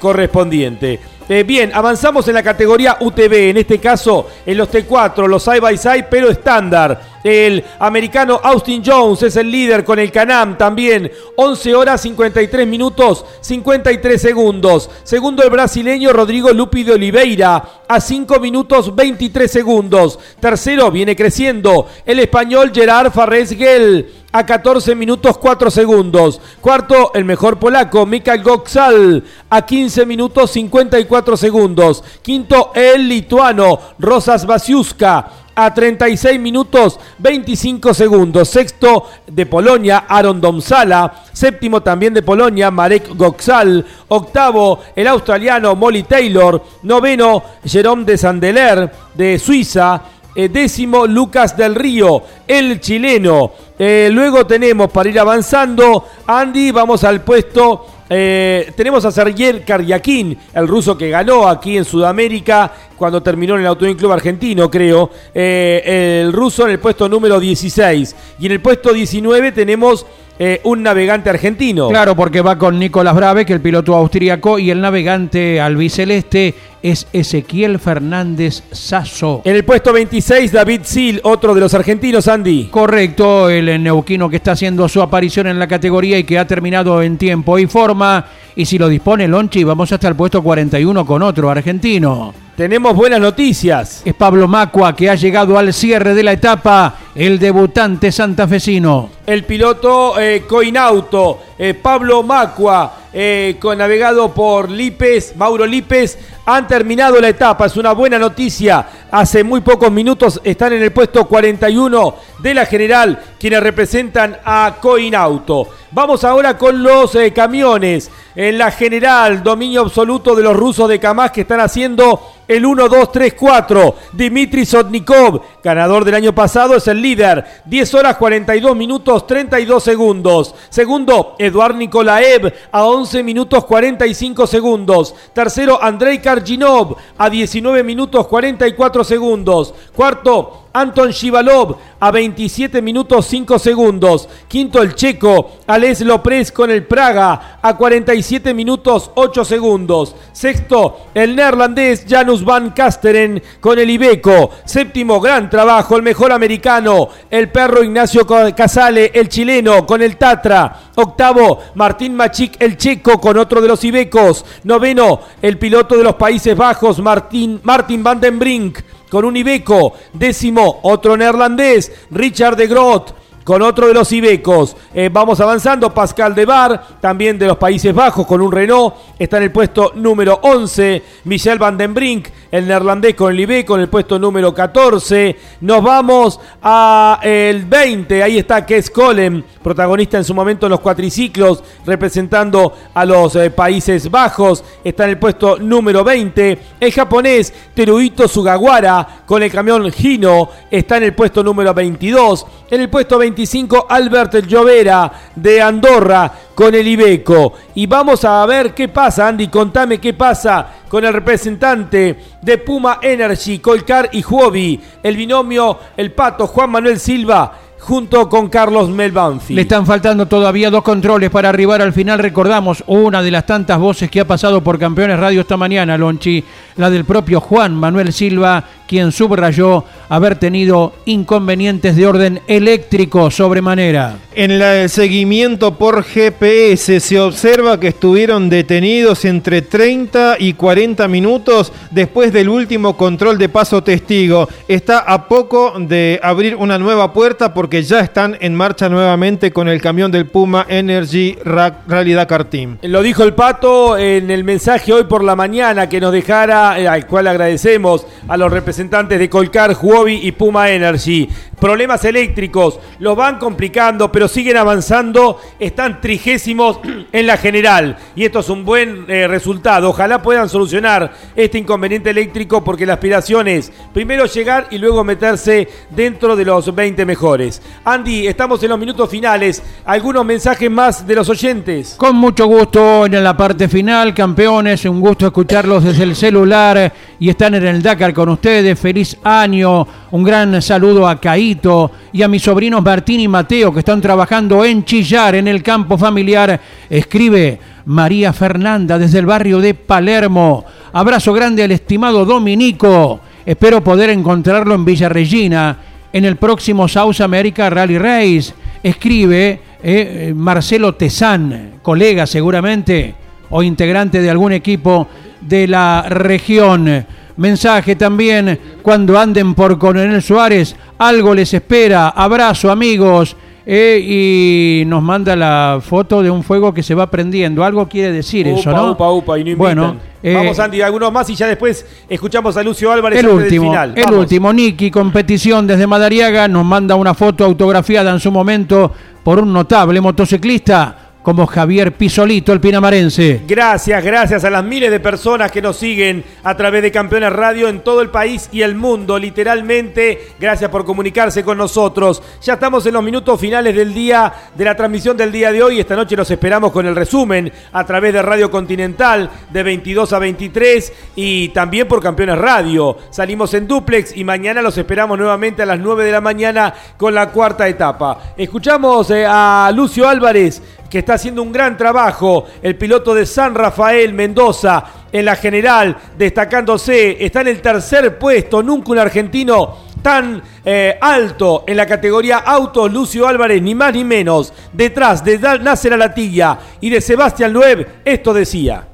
correspondiente. 0.00 1.00
Eh, 1.28 1.44
bien, 1.44 1.70
avanzamos 1.72 2.26
en 2.28 2.34
la 2.34 2.42
categoría 2.42 2.96
UTV, 3.00 3.50
en 3.50 3.56
este 3.56 3.78
caso 3.78 4.28
en 4.44 4.58
los 4.58 4.70
T4, 4.70 5.28
los 5.28 5.42
side 5.42 5.60
by 5.60 5.78
side, 5.78 6.06
pero 6.10 6.28
estándar. 6.28 7.11
El 7.24 7.64
americano 7.78 8.40
Austin 8.42 8.82
Jones 8.84 9.22
es 9.22 9.36
el 9.36 9.50
líder 9.50 9.84
con 9.84 9.98
el 9.98 10.10
Canam 10.10 10.58
también. 10.58 11.10
11 11.36 11.74
horas 11.74 12.00
53 12.00 12.66
minutos 12.66 13.24
53 13.40 14.20
segundos. 14.20 14.90
Segundo 15.04 15.42
el 15.42 15.50
brasileño 15.50 16.12
Rodrigo 16.12 16.52
Lupi 16.52 16.82
de 16.82 16.92
Oliveira 16.92 17.82
a 17.88 18.00
5 18.00 18.40
minutos 18.40 18.94
23 18.94 19.50
segundos. 19.50 20.18
Tercero 20.40 20.90
viene 20.90 21.14
creciendo 21.14 21.86
el 22.04 22.18
español 22.18 22.72
Gerard 22.74 23.12
Farres 23.12 23.50
Gell 23.56 24.22
a 24.32 24.46
14 24.46 24.94
minutos 24.94 25.38
4 25.38 25.70
segundos. 25.70 26.40
Cuarto, 26.60 27.12
el 27.14 27.24
mejor 27.24 27.58
polaco, 27.58 28.06
Mikael 28.06 28.42
Goxal, 28.42 29.22
a 29.50 29.66
15 29.66 30.06
minutos 30.06 30.50
54 30.52 31.36
segundos. 31.36 32.02
Quinto, 32.22 32.72
el 32.74 33.08
lituano, 33.08 33.78
Rosas 33.98 34.46
Basiuska, 34.46 35.30
a 35.54 35.72
36 35.72 36.38
minutos 36.40 36.98
25 37.18 37.94
segundos. 37.94 38.48
Sexto 38.48 39.08
de 39.26 39.46
Polonia, 39.46 40.04
Aaron 40.08 40.40
Domsala. 40.40 41.24
Séptimo 41.32 41.82
también 41.82 42.14
de 42.14 42.22
Polonia, 42.22 42.70
Marek 42.70 43.14
Goxal. 43.14 43.84
Octavo, 44.08 44.80
el 44.94 45.06
australiano 45.06 45.74
Molly 45.74 46.04
Taylor. 46.04 46.62
Noveno, 46.82 47.42
Jerome 47.64 48.04
de 48.04 48.18
Sandeler 48.18 48.92
de 49.14 49.38
Suiza. 49.38 50.02
eh, 50.34 50.48
décimo 50.48 51.06
Lucas 51.06 51.56
del 51.56 51.74
Río, 51.74 52.22
el 52.46 52.80
chileno. 52.80 53.52
Eh, 53.78 54.08
luego 54.12 54.46
tenemos 54.46 54.90
para 54.90 55.08
ir 55.08 55.18
avanzando, 55.20 56.06
Andy, 56.26 56.70
vamos 56.70 57.04
al 57.04 57.22
puesto 57.22 57.86
eh, 58.14 58.72
tenemos 58.76 59.04
a 59.04 59.10
Sergier 59.10 59.64
Karyakin, 59.64 60.36
el 60.54 60.68
ruso 60.68 60.96
que 60.98 61.08
ganó 61.08 61.48
aquí 61.48 61.76
en 61.76 61.84
Sudamérica 61.84 62.72
cuando 62.96 63.22
terminó 63.22 63.54
en 63.54 63.62
el 63.62 63.66
Automóvil 63.66 63.96
Club 63.96 64.12
Argentino, 64.12 64.70
creo. 64.70 65.10
Eh, 65.34 66.20
el 66.22 66.32
ruso 66.32 66.64
en 66.66 66.72
el 66.72 66.78
puesto 66.78 67.08
número 67.08 67.40
16. 67.40 68.16
Y 68.38 68.46
en 68.46 68.52
el 68.52 68.60
puesto 68.60 68.92
19 68.92 69.52
tenemos 69.52 70.06
eh, 70.38 70.60
un 70.64 70.82
navegante 70.82 71.30
argentino. 71.30 71.88
Claro, 71.88 72.16
porque 72.16 72.40
va 72.40 72.58
con 72.58 72.78
Nicolás 72.78 73.14
Brave, 73.14 73.44
que 73.44 73.52
el 73.52 73.60
piloto 73.60 73.94
austríaco, 73.94 74.58
y 74.58 74.70
el 74.70 74.80
navegante 74.80 75.60
albiceleste 75.60 76.54
es 76.82 77.06
Ezequiel 77.12 77.78
Fernández 77.78 78.62
Sasso. 78.72 79.42
En 79.44 79.54
el 79.54 79.64
puesto 79.64 79.92
26, 79.92 80.50
David 80.50 80.80
Sil, 80.88 81.20
otro 81.22 81.54
de 81.54 81.60
los 81.60 81.74
argentinos, 81.74 82.26
Andy. 82.28 82.68
Correcto, 82.70 83.48
el 83.48 83.82
neuquino 83.82 84.28
que 84.28 84.36
está 84.36 84.52
haciendo 84.52 84.88
su 84.88 85.00
aparición 85.00 85.46
en 85.46 85.58
la 85.58 85.68
categoría 85.68 86.18
y 86.18 86.24
que 86.24 86.38
ha 86.38 86.46
terminado 86.46 87.02
en 87.02 87.18
tiempo 87.18 87.58
y 87.58 87.66
forma. 87.66 88.26
Y 88.56 88.64
si 88.64 88.78
lo 88.78 88.88
dispone 88.88 89.28
Lonchi, 89.28 89.64
vamos 89.64 89.92
hasta 89.92 90.08
el 90.08 90.16
puesto 90.16 90.42
41 90.42 91.06
con 91.06 91.22
otro 91.22 91.50
argentino. 91.50 92.34
Tenemos 92.56 92.94
buenas 92.94 93.18
noticias. 93.18 94.02
Es 94.04 94.12
Pablo 94.12 94.46
Macua 94.46 94.94
que 94.94 95.08
ha 95.08 95.14
llegado 95.14 95.56
al 95.56 95.72
cierre 95.72 96.12
de 96.12 96.22
la 96.22 96.32
etapa, 96.32 96.96
el 97.14 97.38
debutante 97.38 98.12
santafesino. 98.12 99.08
El 99.24 99.44
piloto 99.44 100.20
eh, 100.20 100.44
Coinauto, 100.46 101.40
eh, 101.58 101.72
Pablo 101.72 102.22
Macua, 102.22 102.92
eh, 103.10 103.56
con 103.58 103.78
navegado 103.78 104.34
por 104.34 104.70
Lípez, 104.70 105.34
Mauro 105.36 105.64
Lípez, 105.64 106.18
han 106.44 106.66
terminado 106.66 107.20
la 107.20 107.28
etapa. 107.28 107.66
Es 107.66 107.76
una 107.76 107.92
buena 107.92 108.18
noticia. 108.18 108.86
Hace 109.10 109.44
muy 109.44 109.60
pocos 109.60 109.90
minutos 109.90 110.40
están 110.44 110.74
en 110.74 110.82
el 110.82 110.92
puesto 110.92 111.26
41 111.26 112.16
de 112.38 112.54
la 112.54 112.66
general, 112.66 113.18
quienes 113.38 113.62
representan 113.62 114.36
a 114.44 114.76
Coinauto. 114.80 115.68
Vamos 115.90 116.24
ahora 116.24 116.56
con 116.56 116.82
los 116.82 117.14
eh, 117.14 117.32
camiones. 117.32 118.10
En 118.34 118.56
la 118.56 118.70
general, 118.70 119.42
dominio 119.42 119.82
absoluto 119.82 120.34
de 120.34 120.42
los 120.42 120.56
rusos 120.56 120.88
de 120.88 120.98
Kamaz 120.98 121.32
que 121.32 121.42
están 121.42 121.60
haciendo 121.60 122.32
el 122.48 122.66
1, 122.66 122.88
2, 122.88 123.12
3, 123.12 123.34
4. 123.34 123.94
Dimitri 124.12 124.66
Sotnikov, 124.66 125.42
ganador 125.62 126.04
del 126.04 126.14
año 126.14 126.34
pasado, 126.34 126.76
es 126.76 126.86
el 126.88 127.00
líder. 127.00 127.62
10 127.66 127.94
horas 127.94 128.16
42 128.16 128.76
minutos 128.76 129.26
32 129.26 129.82
segundos. 129.82 130.54
Segundo, 130.68 131.36
Eduard 131.38 131.76
Nikolaev 131.76 132.52
a 132.70 132.84
11 132.84 133.22
minutos 133.22 133.64
45 133.64 134.46
segundos. 134.46 135.14
Tercero, 135.32 135.82
Andrei 135.82 136.20
Karginov 136.20 136.96
a 137.18 137.30
19 137.30 137.82
minutos 137.82 138.26
44 138.26 139.04
segundos. 139.04 139.74
Cuarto, 139.94 140.68
Anton 140.72 141.10
Shivalov 141.10 141.76
a 142.00 142.10
27 142.10 142.80
minutos 142.82 143.26
5 143.26 143.58
segundos. 143.58 144.28
Quinto 144.48 144.82
el 144.82 144.94
checo 144.94 145.58
Alex 145.66 146.00
Lopres 146.00 146.50
con 146.50 146.70
el 146.70 146.84
Praga 146.84 147.58
a 147.60 147.76
47 147.76 148.54
minutos 148.54 149.10
8 149.14 149.44
segundos. 149.44 150.14
Sexto 150.32 151.08
el 151.14 151.36
neerlandés 151.36 152.06
Janus 152.08 152.44
Van 152.44 152.70
Kasteren 152.70 153.42
con 153.60 153.78
el 153.78 153.90
Ibeco. 153.90 154.50
Séptimo 154.64 155.20
gran 155.20 155.50
trabajo 155.50 155.96
el 155.96 156.02
mejor 156.02 156.32
americano 156.32 157.08
el 157.30 157.50
perro 157.50 157.84
Ignacio 157.84 158.26
Casale 158.26 159.12
el 159.14 159.28
chileno 159.28 159.86
con 159.86 160.02
el 160.02 160.16
Tatra. 160.16 160.90
Octavo 160.94 161.60
Martín 161.74 162.14
Machik 162.14 162.56
el 162.60 162.76
checo 162.76 163.20
con 163.20 163.36
otro 163.36 163.60
de 163.60 163.68
los 163.68 163.84
Ibecos. 163.84 164.44
Noveno 164.64 165.20
el 165.40 165.58
piloto 165.58 165.96
de 165.96 166.04
los 166.04 166.14
Países 166.14 166.56
Bajos 166.56 167.00
Martín, 167.00 167.60
Martin 167.62 168.02
Van 168.02 168.20
den 168.20 168.38
Brink 168.38 168.78
con 169.12 169.26
un 169.26 169.36
Ibeco. 169.36 169.92
Décimo, 170.14 170.80
otro 170.84 171.18
neerlandés, 171.18 171.92
Richard 172.10 172.56
de 172.56 172.66
Groot 172.66 173.14
con 173.44 173.62
otro 173.62 173.88
de 173.88 173.94
los 173.94 174.10
Ibecos. 174.12 174.76
Eh, 174.94 175.10
vamos 175.12 175.40
avanzando, 175.40 175.92
Pascal 175.92 176.34
de 176.34 176.44
Bar, 176.44 176.98
también 177.00 177.38
de 177.38 177.46
los 177.46 177.56
Países 177.56 177.94
Bajos, 177.94 178.26
con 178.26 178.40
un 178.40 178.52
Renault, 178.52 178.94
está 179.18 179.38
en 179.38 179.44
el 179.44 179.52
puesto 179.52 179.92
número 179.94 180.38
11. 180.42 181.02
Michel 181.24 181.58
Van 181.58 181.76
den 181.76 181.94
Brink, 181.94 182.28
el 182.50 182.66
neerlandés 182.66 183.14
con 183.14 183.32
el 183.32 183.40
Ibeco, 183.40 183.74
en 183.74 183.82
el 183.82 183.88
puesto 183.88 184.18
número 184.18 184.54
14. 184.54 185.36
Nos 185.62 185.82
vamos 185.82 186.40
a 186.62 187.20
el 187.22 187.64
20, 187.64 188.22
ahí 188.22 188.38
está 188.38 188.64
Kes 188.64 188.90
Colem, 188.90 189.42
protagonista 189.62 190.18
en 190.18 190.24
su 190.24 190.34
momento 190.34 190.66
en 190.66 190.70
los 190.70 190.80
cuatriciclos, 190.80 191.62
representando 191.86 192.74
a 192.94 193.04
los 193.04 193.34
eh, 193.36 193.50
Países 193.50 194.10
Bajos, 194.10 194.64
está 194.84 195.04
en 195.04 195.10
el 195.10 195.18
puesto 195.18 195.58
número 195.58 196.04
20. 196.04 196.58
El 196.80 196.92
japonés 196.92 197.52
Teruhito 197.74 198.28
Sugawara, 198.28 199.22
con 199.26 199.42
el 199.42 199.50
camión 199.50 199.90
Hino, 199.96 200.48
está 200.70 200.96
en 200.96 201.04
el 201.04 201.14
puesto 201.14 201.42
número 201.42 201.72
22. 201.74 202.46
En 202.70 202.80
el 202.80 202.88
puesto 202.88 203.18
25, 203.32 203.86
Albert 203.88 204.46
Llovera 204.46 205.10
de 205.34 205.62
Andorra 205.62 206.30
con 206.54 206.74
el 206.74 206.86
Ibeco. 206.86 207.54
Y 207.74 207.86
vamos 207.86 208.24
a 208.24 208.44
ver 208.44 208.74
qué 208.74 208.88
pasa, 208.88 209.28
Andy, 209.28 209.48
contame 209.48 209.98
qué 209.98 210.12
pasa 210.12 210.66
con 210.88 211.04
el 211.04 211.12
representante 211.12 212.16
de 212.42 212.58
Puma 212.58 212.98
Energy, 213.00 213.58
Colcar 213.58 214.10
y 214.12 214.20
Juobi, 214.20 214.78
el 215.02 215.16
binomio, 215.16 215.78
el 215.96 216.12
pato 216.12 216.46
Juan 216.46 216.70
Manuel 216.70 217.00
Silva 217.00 217.52
junto 217.82 218.28
con 218.28 218.48
Carlos 218.48 218.90
Melbanfi. 218.90 219.54
Le 219.54 219.62
están 219.62 219.84
faltando 219.86 220.26
todavía 220.26 220.70
dos 220.70 220.84
controles 220.84 221.30
para 221.30 221.48
arribar 221.48 221.82
al 221.82 221.92
final. 221.92 222.20
Recordamos 222.20 222.84
una 222.86 223.22
de 223.22 223.30
las 223.32 223.44
tantas 223.44 223.78
voces 223.78 224.08
que 224.08 224.20
ha 224.20 224.26
pasado 224.26 224.62
por 224.62 224.78
Campeones 224.78 225.18
Radio 225.18 225.40
esta 225.40 225.56
mañana, 225.56 225.98
Lonchi, 225.98 226.44
la 226.76 226.90
del 226.90 227.04
propio 227.04 227.40
Juan 227.40 227.74
Manuel 227.74 228.12
Silva, 228.12 228.62
quien 228.86 229.12
subrayó 229.12 229.84
haber 230.08 230.36
tenido 230.36 230.92
inconvenientes 231.06 231.96
de 231.96 232.06
orden 232.06 232.40
eléctrico 232.46 233.30
sobremanera. 233.30 234.16
En 234.34 234.50
el 234.50 234.88
seguimiento 234.88 235.74
por 235.74 236.04
GPS 236.04 237.00
se 237.00 237.20
observa 237.20 237.78
que 237.78 237.88
estuvieron 237.88 238.48
detenidos 238.48 239.24
entre 239.26 239.60
30 239.62 240.36
y 240.38 240.54
40 240.54 241.06
minutos 241.08 241.72
después 241.90 242.32
del 242.32 242.48
último 242.48 242.96
control 242.96 243.36
de 243.38 243.48
paso 243.48 243.82
testigo. 243.82 244.48
Está 244.68 245.00
a 245.00 245.28
poco 245.28 245.74
de 245.78 246.18
abrir 246.22 246.56
una 246.56 246.78
nueva 246.78 247.12
puerta 247.12 247.52
porque 247.52 247.82
ya 247.82 248.00
están 248.00 248.36
en 248.40 248.54
marcha 248.54 248.88
nuevamente 248.88 249.50
con 249.52 249.68
el 249.68 249.80
camión 249.80 250.10
del 250.10 250.26
Puma 250.26 250.66
Energy 250.68 251.36
Rally 251.44 252.14
Dakar 252.14 252.44
Team. 252.44 252.78
Lo 252.82 253.02
dijo 253.02 253.24
el 253.24 253.34
Pato 253.34 253.98
en 253.98 254.30
el 254.30 254.44
mensaje 254.44 254.92
hoy 254.92 255.04
por 255.04 255.24
la 255.24 255.36
mañana 255.36 255.88
que 255.88 256.00
nos 256.00 256.12
dejara, 256.12 256.78
eh, 256.78 256.88
al 256.88 257.06
cual 257.06 257.26
agradecemos 257.26 258.06
a 258.28 258.36
los 258.36 258.50
representantes 258.50 258.71
de 258.72 259.28
Colcar, 259.28 259.76
Huobi 259.80 260.20
y 260.22 260.32
Puma 260.32 260.70
Energy. 260.70 261.28
Problemas 261.60 262.04
eléctricos 262.04 262.80
los 262.98 263.14
van 263.14 263.38
complicando, 263.38 264.10
pero 264.10 264.28
siguen 264.28 264.56
avanzando. 264.56 265.38
Están 265.60 266.00
trigésimos 266.00 266.80
en 267.12 267.26
la 267.26 267.36
general. 267.36 267.96
Y 268.16 268.24
esto 268.24 268.40
es 268.40 268.48
un 268.48 268.64
buen 268.64 269.04
eh, 269.08 269.28
resultado. 269.28 269.90
Ojalá 269.90 270.22
puedan 270.22 270.48
solucionar 270.48 271.12
este 271.36 271.58
inconveniente 271.58 272.10
eléctrico 272.10 272.64
porque 272.64 272.86
la 272.86 272.94
aspiración 272.94 273.46
es 273.46 273.70
primero 273.92 274.24
llegar 274.26 274.68
y 274.70 274.78
luego 274.78 275.04
meterse 275.04 275.68
dentro 275.90 276.34
de 276.34 276.44
los 276.44 276.74
20 276.74 277.04
mejores. 277.04 277.60
Andy, 277.84 278.26
estamos 278.26 278.62
en 278.62 278.70
los 278.70 278.78
minutos 278.78 279.08
finales. 279.10 279.62
¿Algunos 279.84 280.24
mensajes 280.24 280.70
más 280.70 281.06
de 281.06 281.14
los 281.14 281.28
oyentes? 281.28 281.94
Con 281.98 282.16
mucho 282.16 282.46
gusto 282.46 283.06
en 283.06 283.22
la 283.22 283.36
parte 283.36 283.68
final, 283.68 284.14
campeones. 284.14 284.84
Un 284.86 285.00
gusto 285.00 285.26
escucharlos 285.26 285.84
desde 285.84 286.04
el 286.04 286.16
celular 286.16 286.92
y 287.20 287.28
están 287.28 287.54
en 287.54 287.66
el 287.66 287.82
Dakar 287.82 288.14
con 288.14 288.30
ustedes. 288.30 288.61
Feliz 288.76 289.16
año. 289.22 289.86
Un 290.10 290.22
gran 290.22 290.62
saludo 290.62 291.06
a 291.06 291.20
Caito 291.20 291.90
y 292.12 292.22
a 292.22 292.28
mis 292.28 292.42
sobrinos 292.42 292.82
Martín 292.82 293.20
y 293.20 293.28
Mateo 293.28 293.72
que 293.72 293.80
están 293.80 294.00
trabajando 294.00 294.64
en 294.64 294.84
Chillar, 294.84 295.34
en 295.34 295.48
el 295.48 295.62
campo 295.62 295.98
familiar. 295.98 296.60
Escribe 296.88 297.58
María 297.86 298.32
Fernanda 298.32 298.98
desde 298.98 299.18
el 299.18 299.26
barrio 299.26 299.60
de 299.60 299.74
Palermo. 299.74 300.64
Abrazo 300.92 301.32
grande 301.32 301.64
al 301.64 301.72
estimado 301.72 302.24
Dominico. 302.24 303.20
Espero 303.44 303.82
poder 303.82 304.10
encontrarlo 304.10 304.74
en 304.74 304.84
Villa 304.84 305.08
Regina 305.08 305.78
en 306.12 306.24
el 306.24 306.36
próximo 306.36 306.86
South 306.88 307.20
America 307.20 307.68
Rally 307.68 307.98
Race. 307.98 308.54
Escribe 308.82 309.60
eh, 309.82 310.32
Marcelo 310.34 310.94
Tezán, 310.94 311.78
colega 311.82 312.26
seguramente 312.26 313.14
o 313.50 313.62
integrante 313.62 314.20
de 314.20 314.30
algún 314.30 314.52
equipo 314.52 315.08
de 315.40 315.66
la 315.68 316.06
región. 316.08 317.06
Mensaje 317.36 317.96
también 317.96 318.58
cuando 318.82 319.18
anden 319.18 319.54
por 319.54 319.78
Coronel 319.78 320.22
Suárez, 320.22 320.76
algo 320.98 321.34
les 321.34 321.52
espera. 321.54 322.08
Abrazo 322.08 322.70
amigos. 322.70 323.36
Eh, 323.64 324.82
y 324.82 324.84
nos 324.86 325.02
manda 325.04 325.36
la 325.36 325.78
foto 325.80 326.20
de 326.20 326.28
un 326.28 326.42
fuego 326.42 326.74
que 326.74 326.82
se 326.82 326.94
va 326.96 327.08
prendiendo. 327.08 327.62
Algo 327.62 327.88
quiere 327.88 328.10
decir 328.10 328.48
eso, 328.48 328.72
¿no? 328.72 328.90
Upa, 328.92 329.10
upa, 329.12 329.38
y 329.38 329.44
no 329.44 329.56
bueno, 329.56 329.96
eh, 330.22 330.34
Vamos, 330.34 330.58
Andy, 330.58 330.80
algunos 330.82 331.12
más 331.12 331.28
y 331.30 331.34
ya 331.34 331.46
después 331.46 331.84
escuchamos 332.08 332.56
a 332.56 332.62
Lucio 332.62 332.90
Álvarez 332.92 333.18
el 333.18 333.28
último, 333.28 333.66
final. 333.66 333.92
el 333.96 334.04
Vamos. 334.04 334.20
último, 334.20 334.52
Nicky, 334.52 334.90
competición 334.90 335.66
desde 335.66 335.86
Madariaga, 335.86 336.48
nos 336.48 336.64
manda 336.64 336.94
una 336.94 337.14
foto 337.14 337.44
autografiada 337.44 338.12
en 338.12 338.20
su 338.20 338.30
momento 338.30 338.92
por 339.22 339.38
un 339.40 339.52
notable 339.52 340.00
motociclista, 340.00 341.01
como 341.22 341.46
Javier 341.46 341.92
Pisolito, 341.92 342.52
el 342.52 342.60
pinamarense. 342.60 343.42
Gracias, 343.46 344.02
gracias 344.04 344.44
a 344.44 344.50
las 344.50 344.64
miles 344.64 344.90
de 344.90 345.00
personas 345.00 345.50
que 345.52 345.62
nos 345.62 345.76
siguen 345.76 346.24
a 346.42 346.56
través 346.56 346.82
de 346.82 346.90
Campeones 346.90 347.32
Radio 347.32 347.68
en 347.68 347.80
todo 347.80 348.02
el 348.02 348.10
país 348.10 348.48
y 348.52 348.62
el 348.62 348.74
mundo, 348.74 349.18
literalmente. 349.18 350.32
Gracias 350.40 350.70
por 350.70 350.84
comunicarse 350.84 351.44
con 351.44 351.58
nosotros. 351.58 352.22
Ya 352.42 352.54
estamos 352.54 352.84
en 352.86 352.94
los 352.94 353.04
minutos 353.04 353.40
finales 353.40 353.74
del 353.74 353.94
día 353.94 354.32
de 354.54 354.64
la 354.64 354.76
transmisión 354.76 355.16
del 355.16 355.30
día 355.30 355.52
de 355.52 355.62
hoy. 355.62 355.80
Esta 355.80 355.96
noche 355.96 356.16
los 356.16 356.30
esperamos 356.30 356.72
con 356.72 356.86
el 356.86 356.96
resumen 356.96 357.52
a 357.72 357.86
través 357.86 358.12
de 358.12 358.22
Radio 358.22 358.50
Continental 358.50 359.30
de 359.50 359.62
22 359.62 360.12
a 360.12 360.18
23 360.18 360.92
y 361.16 361.48
también 361.50 361.86
por 361.86 362.02
Campeones 362.02 362.38
Radio. 362.38 362.96
Salimos 363.10 363.54
en 363.54 363.68
duplex 363.68 364.16
y 364.16 364.24
mañana 364.24 364.60
los 364.60 364.76
esperamos 364.76 365.18
nuevamente 365.18 365.62
a 365.62 365.66
las 365.66 365.78
9 365.78 366.04
de 366.04 366.12
la 366.12 366.20
mañana 366.20 366.74
con 366.96 367.14
la 367.14 367.30
cuarta 367.30 367.68
etapa. 367.68 368.34
Escuchamos 368.36 369.10
eh, 369.10 369.24
a 369.26 369.70
Lucio 369.74 370.08
Álvarez 370.08 370.62
que 370.92 370.98
está 370.98 371.14
haciendo 371.14 371.42
un 371.42 371.50
gran 371.50 371.78
trabajo, 371.78 372.46
el 372.60 372.76
piloto 372.76 373.14
de 373.14 373.24
San 373.24 373.54
Rafael 373.54 374.12
Mendoza 374.12 374.84
en 375.10 375.24
la 375.24 375.36
general, 375.36 375.96
destacándose, 376.18 377.24
está 377.24 377.40
en 377.40 377.48
el 377.48 377.62
tercer 377.62 378.18
puesto, 378.18 378.62
nunca 378.62 378.92
un 378.92 378.98
argentino 378.98 379.78
tan 380.02 380.42
eh, 380.62 380.98
alto 381.00 381.64
en 381.66 381.78
la 381.78 381.86
categoría 381.86 382.40
autos, 382.40 382.92
Lucio 382.92 383.26
Álvarez, 383.26 383.62
ni 383.62 383.74
más 383.74 383.94
ni 383.94 384.04
menos, 384.04 384.52
detrás 384.70 385.24
de 385.24 385.38
Nasser 385.38 385.94
Alatilla 385.94 386.58
y 386.82 386.90
de 386.90 387.00
Sebastián 387.00 387.54
Loeb, 387.54 387.88
esto 388.04 388.34
decía. 388.34 388.86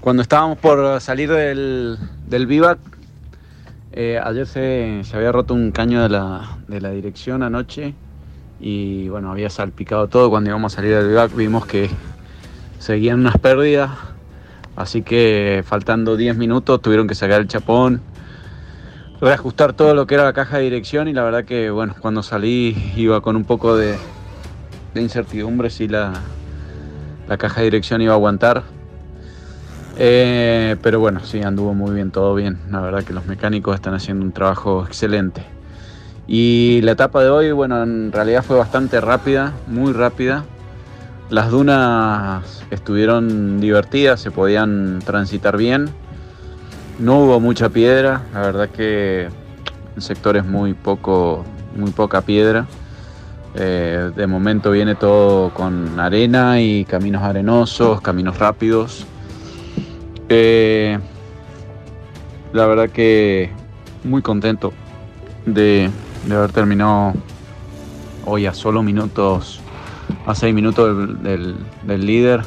Cuando 0.00 0.22
estábamos 0.22 0.56
por 0.56 0.98
salir 1.02 1.30
del, 1.30 1.98
del 2.26 2.46
vivac, 2.46 2.78
eh, 3.92 4.18
ayer 4.24 4.46
se, 4.46 5.02
se, 5.04 5.14
había 5.14 5.30
roto 5.30 5.52
un 5.52 5.72
caño 5.72 6.02
de 6.02 6.08
la, 6.08 6.56
de 6.68 6.80
la 6.80 6.88
dirección 6.88 7.42
anoche 7.42 7.92
y 8.60 9.08
bueno, 9.08 9.30
había 9.30 9.50
salpicado 9.50 10.08
todo. 10.08 10.30
Cuando 10.30 10.50
íbamos 10.50 10.72
a 10.72 10.76
salir 10.76 10.94
del 10.94 11.08
vivac 11.08 11.34
vimos 11.34 11.66
que 11.66 11.90
seguían 12.78 13.20
unas 13.20 13.38
pérdidas, 13.38 13.90
así 14.76 15.02
que 15.02 15.62
faltando 15.66 16.16
10 16.16 16.36
minutos 16.36 16.80
tuvieron 16.80 17.06
que 17.06 17.14
sacar 17.14 17.40
el 17.40 17.48
chapón, 17.48 18.00
reajustar 19.20 19.72
todo 19.72 19.94
lo 19.94 20.06
que 20.06 20.14
era 20.14 20.24
la 20.24 20.32
caja 20.32 20.58
de 20.58 20.64
dirección 20.64 21.08
y 21.08 21.12
la 21.12 21.24
verdad 21.24 21.44
que 21.44 21.70
bueno, 21.70 21.94
cuando 22.00 22.22
salí 22.22 22.92
iba 22.96 23.20
con 23.20 23.36
un 23.36 23.44
poco 23.44 23.76
de, 23.76 23.96
de 24.94 25.02
incertidumbre 25.02 25.70
si 25.70 25.88
la, 25.88 26.12
la 27.28 27.36
caja 27.38 27.60
de 27.60 27.64
dirección 27.64 28.00
iba 28.02 28.12
a 28.12 28.16
aguantar. 28.16 28.62
Eh, 29.98 30.76
pero 30.82 31.00
bueno, 31.00 31.20
sí, 31.24 31.40
anduvo 31.42 31.72
muy 31.72 31.94
bien, 31.94 32.10
todo 32.10 32.34
bien. 32.34 32.58
La 32.70 32.80
verdad 32.80 33.02
que 33.02 33.14
los 33.14 33.26
mecánicos 33.26 33.74
están 33.74 33.94
haciendo 33.94 34.24
un 34.24 34.32
trabajo 34.32 34.84
excelente. 34.86 35.55
Y 36.26 36.80
la 36.82 36.92
etapa 36.92 37.22
de 37.22 37.30
hoy, 37.30 37.52
bueno, 37.52 37.82
en 37.82 38.10
realidad 38.10 38.42
fue 38.42 38.56
bastante 38.56 39.00
rápida, 39.00 39.52
muy 39.68 39.92
rápida. 39.92 40.44
Las 41.30 41.50
dunas 41.50 42.64
estuvieron 42.70 43.60
divertidas, 43.60 44.20
se 44.20 44.30
podían 44.30 45.00
transitar 45.04 45.56
bien. 45.56 45.88
No 46.98 47.20
hubo 47.20 47.40
mucha 47.40 47.68
piedra, 47.68 48.22
la 48.32 48.40
verdad 48.40 48.68
que 48.70 49.28
el 49.96 50.02
sector 50.02 50.36
es 50.36 50.44
muy 50.44 50.74
poco, 50.74 51.44
muy 51.76 51.90
poca 51.90 52.22
piedra. 52.22 52.66
Eh, 53.54 54.10
de 54.14 54.26
momento 54.26 54.70
viene 54.70 54.94
todo 54.96 55.50
con 55.54 55.98
arena 55.98 56.60
y 56.60 56.84
caminos 56.84 57.22
arenosos, 57.22 58.00
caminos 58.00 58.38
rápidos. 58.38 59.06
Eh, 60.28 60.98
la 62.52 62.66
verdad 62.66 62.90
que 62.90 63.50
muy 64.04 64.22
contento 64.22 64.72
de, 65.46 65.90
de 66.26 66.34
haber 66.34 66.52
terminado 66.52 67.14
hoy 68.24 68.46
a 68.46 68.52
solo 68.52 68.82
minutos, 68.82 69.60
a 70.26 70.34
seis 70.34 70.52
minutos 70.52 71.22
del, 71.22 71.56
líder. 71.86 72.40